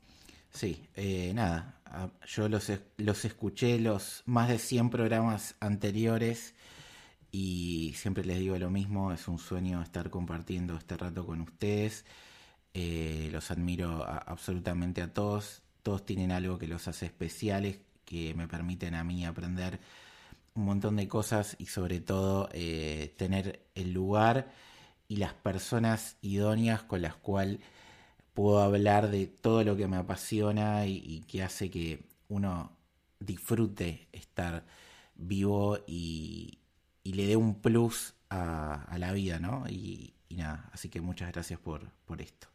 Sí, 0.50 0.88
eh, 0.95 1.34
nada, 1.35 1.82
yo 2.26 2.48
los, 2.48 2.72
los 2.95 3.26
escuché 3.26 3.80
los 3.80 4.24
más 4.26 4.48
de 4.48 4.59
100 4.59 4.90
programas 4.90 5.56
anteriores 5.59 6.56
y 7.32 7.93
siempre 7.98 8.24
les 8.24 8.40
digo 8.40 8.58
lo 8.58 8.69
mismo, 8.69 9.11
es 9.11 9.27
un 9.27 9.40
sueño 9.40 9.82
estar 9.84 10.09
compartiendo 10.09 10.77
este 10.77 10.95
rato 10.95 11.26
con 11.26 11.42
ustedes. 11.42 12.06
Eh, 12.74 13.30
los 13.32 13.51
admiro 13.51 14.06
absolutamente 14.06 15.01
a 15.01 15.14
todos, 15.14 15.64
todos 15.84 16.06
tienen 16.06 16.32
algo 16.32 16.58
que 16.58 16.67
los 16.67 16.88
hace 16.88 17.08
especiales, 17.08 17.80
que 18.08 18.34
me 18.34 18.48
permiten 18.48 18.95
a 18.95 19.03
mí 19.03 19.26
aprender 19.26 19.80
un 20.56 20.66
montón 20.66 20.95
de 20.95 21.08
cosas 21.08 21.56
y 21.60 21.68
sobre 21.68 22.00
todo 22.00 22.50
eh, 22.53 23.14
tener 23.18 23.68
el 23.76 23.94
lugar 23.94 24.52
y 25.10 25.18
las 25.18 25.34
personas 25.34 26.18
idóneas 26.22 26.84
con 26.84 27.02
las 27.02 27.16
cuales 27.16 27.60
puedo 28.34 28.61
hablar 28.61 29.11
de 29.11 29.27
todo 29.27 29.64
lo 29.64 29.76
que 29.76 29.88
me 29.88 29.98
apasiona 29.98 30.88
y, 30.88 31.22
que 31.27 31.44
hace 31.44 31.69
que 31.69 32.08
uno 32.30 32.72
disfrute 33.19 34.08
estar 34.14 34.66
vivo 35.16 35.80
y, 35.88 36.60
le 37.03 37.27
dé 37.27 37.36
un 37.36 37.61
plus 37.61 38.14
a, 38.30 38.95
la 38.98 39.11
vida, 39.14 39.40
¿no? 39.40 39.66
Y, 39.69 40.14
nada, 40.30 40.69
así 40.74 40.90
que 40.90 41.02
muchas 41.02 41.32
gracias 41.32 41.60
por, 41.60 41.90
por 42.06 42.22
esto. 42.22 42.48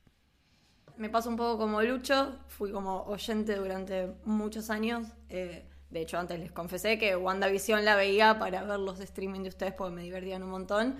Me 1.02 1.10
pasa 1.10 1.28
un 1.28 1.34
poco 1.34 1.58
como 1.58 1.82
Lucho, 1.82 2.38
fui 2.46 2.70
como 2.70 3.02
oyente 3.06 3.56
durante 3.56 4.14
muchos 4.24 4.70
años. 4.70 5.04
Eh, 5.28 5.68
de 5.90 6.00
hecho, 6.00 6.16
antes 6.16 6.38
les 6.38 6.52
confesé 6.52 6.96
que 6.96 7.16
WandaVision 7.16 7.84
la 7.84 7.96
veía 7.96 8.38
para 8.38 8.62
ver 8.62 8.78
los 8.78 9.00
streaming 9.00 9.40
de 9.40 9.48
ustedes 9.48 9.74
porque 9.74 9.96
me 9.96 10.04
divertían 10.04 10.44
un 10.44 10.50
montón. 10.50 10.94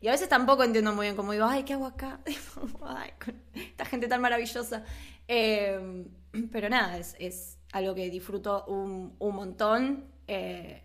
Y 0.00 0.06
a 0.06 0.12
veces 0.12 0.28
tampoco 0.28 0.62
entiendo 0.62 0.94
muy 0.94 1.06
bien 1.06 1.16
cómo 1.16 1.32
digo, 1.32 1.44
ay, 1.44 1.64
¿qué 1.64 1.72
hago 1.72 1.86
acá? 1.86 2.20
ay, 2.86 3.10
esta 3.52 3.84
gente 3.84 4.06
tan 4.06 4.20
maravillosa. 4.20 4.84
Eh, 5.26 6.06
pero 6.52 6.68
nada, 6.68 6.96
es, 6.96 7.58
algo 7.72 7.96
que 7.96 8.08
disfruto 8.10 8.64
un, 8.66 9.16
montón. 9.18 10.04
Eh, 10.28 10.84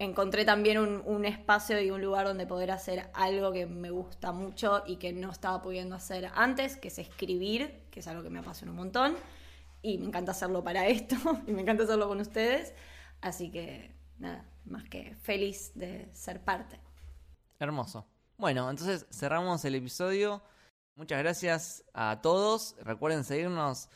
encontré 0.00 0.46
también 0.46 0.78
un, 0.78 1.24
espacio 1.26 1.80
y 1.80 1.90
un 1.90 2.00
lugar 2.00 2.26
donde 2.26 2.46
poder 2.46 2.70
hacer 2.70 3.10
algo 3.12 3.52
que 3.52 3.66
me 3.66 3.90
gusta 3.90 4.32
mucho 4.32 4.82
y 4.86 4.96
que 4.96 5.12
no 5.12 5.30
estaba 5.30 5.60
pudiendo 5.60 5.94
hacer 5.94 6.30
antes, 6.34 6.78
que 6.78 6.88
es 6.88 6.98
escribir, 6.98 7.84
que 7.90 8.00
es 8.00 8.08
algo 8.08 8.22
que 8.22 8.30
me 8.30 8.38
apasiona 8.38 8.72
un 8.72 8.78
montón. 8.78 9.16
Y 9.82 9.98
me 9.98 10.06
encanta 10.06 10.32
hacerlo 10.32 10.64
para 10.64 10.86
esto, 10.88 11.16
y 11.46 11.52
me 11.52 11.60
encanta 11.60 11.84
hacerlo 11.84 12.08
con 12.08 12.18
ustedes. 12.18 12.72
Así 13.20 13.50
que, 13.50 13.94
nada, 14.18 14.46
más 14.64 14.88
que 14.88 15.14
feliz 15.16 15.72
de 15.74 16.08
ser 16.14 16.42
parte. 16.42 16.80
Hermoso. 17.58 18.06
Bueno, 18.38 18.70
entonces 18.70 19.06
cerramos 19.10 19.62
el 19.66 19.74
episodio. 19.74 20.42
Muchas 20.96 21.18
gracias 21.18 21.84
a 21.92 22.20
todos. 22.22 22.74
Recuerden 22.80 23.22
seguirnos 23.22 23.90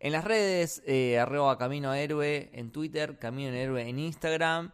en 0.00 0.12
las 0.12 0.24
redes, 0.24 0.82
eh, 0.86 1.18
arroba 1.18 1.58
Camino 1.58 1.92
Héroe 1.92 2.48
en 2.54 2.72
Twitter, 2.72 3.18
Camino 3.18 3.52
Héroe 3.52 3.86
en 3.86 3.98
Instagram, 3.98 4.72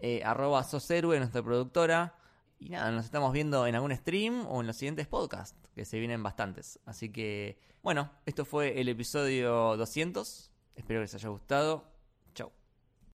eh, 0.00 0.22
arroba 0.24 0.64
Sos 0.64 0.90
Héroe, 0.90 1.18
nuestra 1.18 1.42
productora. 1.42 2.14
Y 2.58 2.70
nada, 2.70 2.90
nos 2.90 3.04
estamos 3.04 3.32
viendo 3.32 3.66
en 3.66 3.74
algún 3.74 3.94
stream 3.94 4.46
o 4.48 4.60
en 4.60 4.66
los 4.66 4.76
siguientes 4.76 5.06
podcasts, 5.06 5.56
que 5.74 5.84
se 5.84 5.98
vienen 5.98 6.22
bastantes. 6.22 6.80
Así 6.84 7.10
que, 7.10 7.58
bueno, 7.82 8.10
esto 8.26 8.44
fue 8.44 8.80
el 8.80 8.88
episodio 8.88 9.76
200. 9.76 10.50
Espero 10.74 10.98
que 10.98 11.02
les 11.02 11.14
haya 11.14 11.28
gustado. 11.28 11.97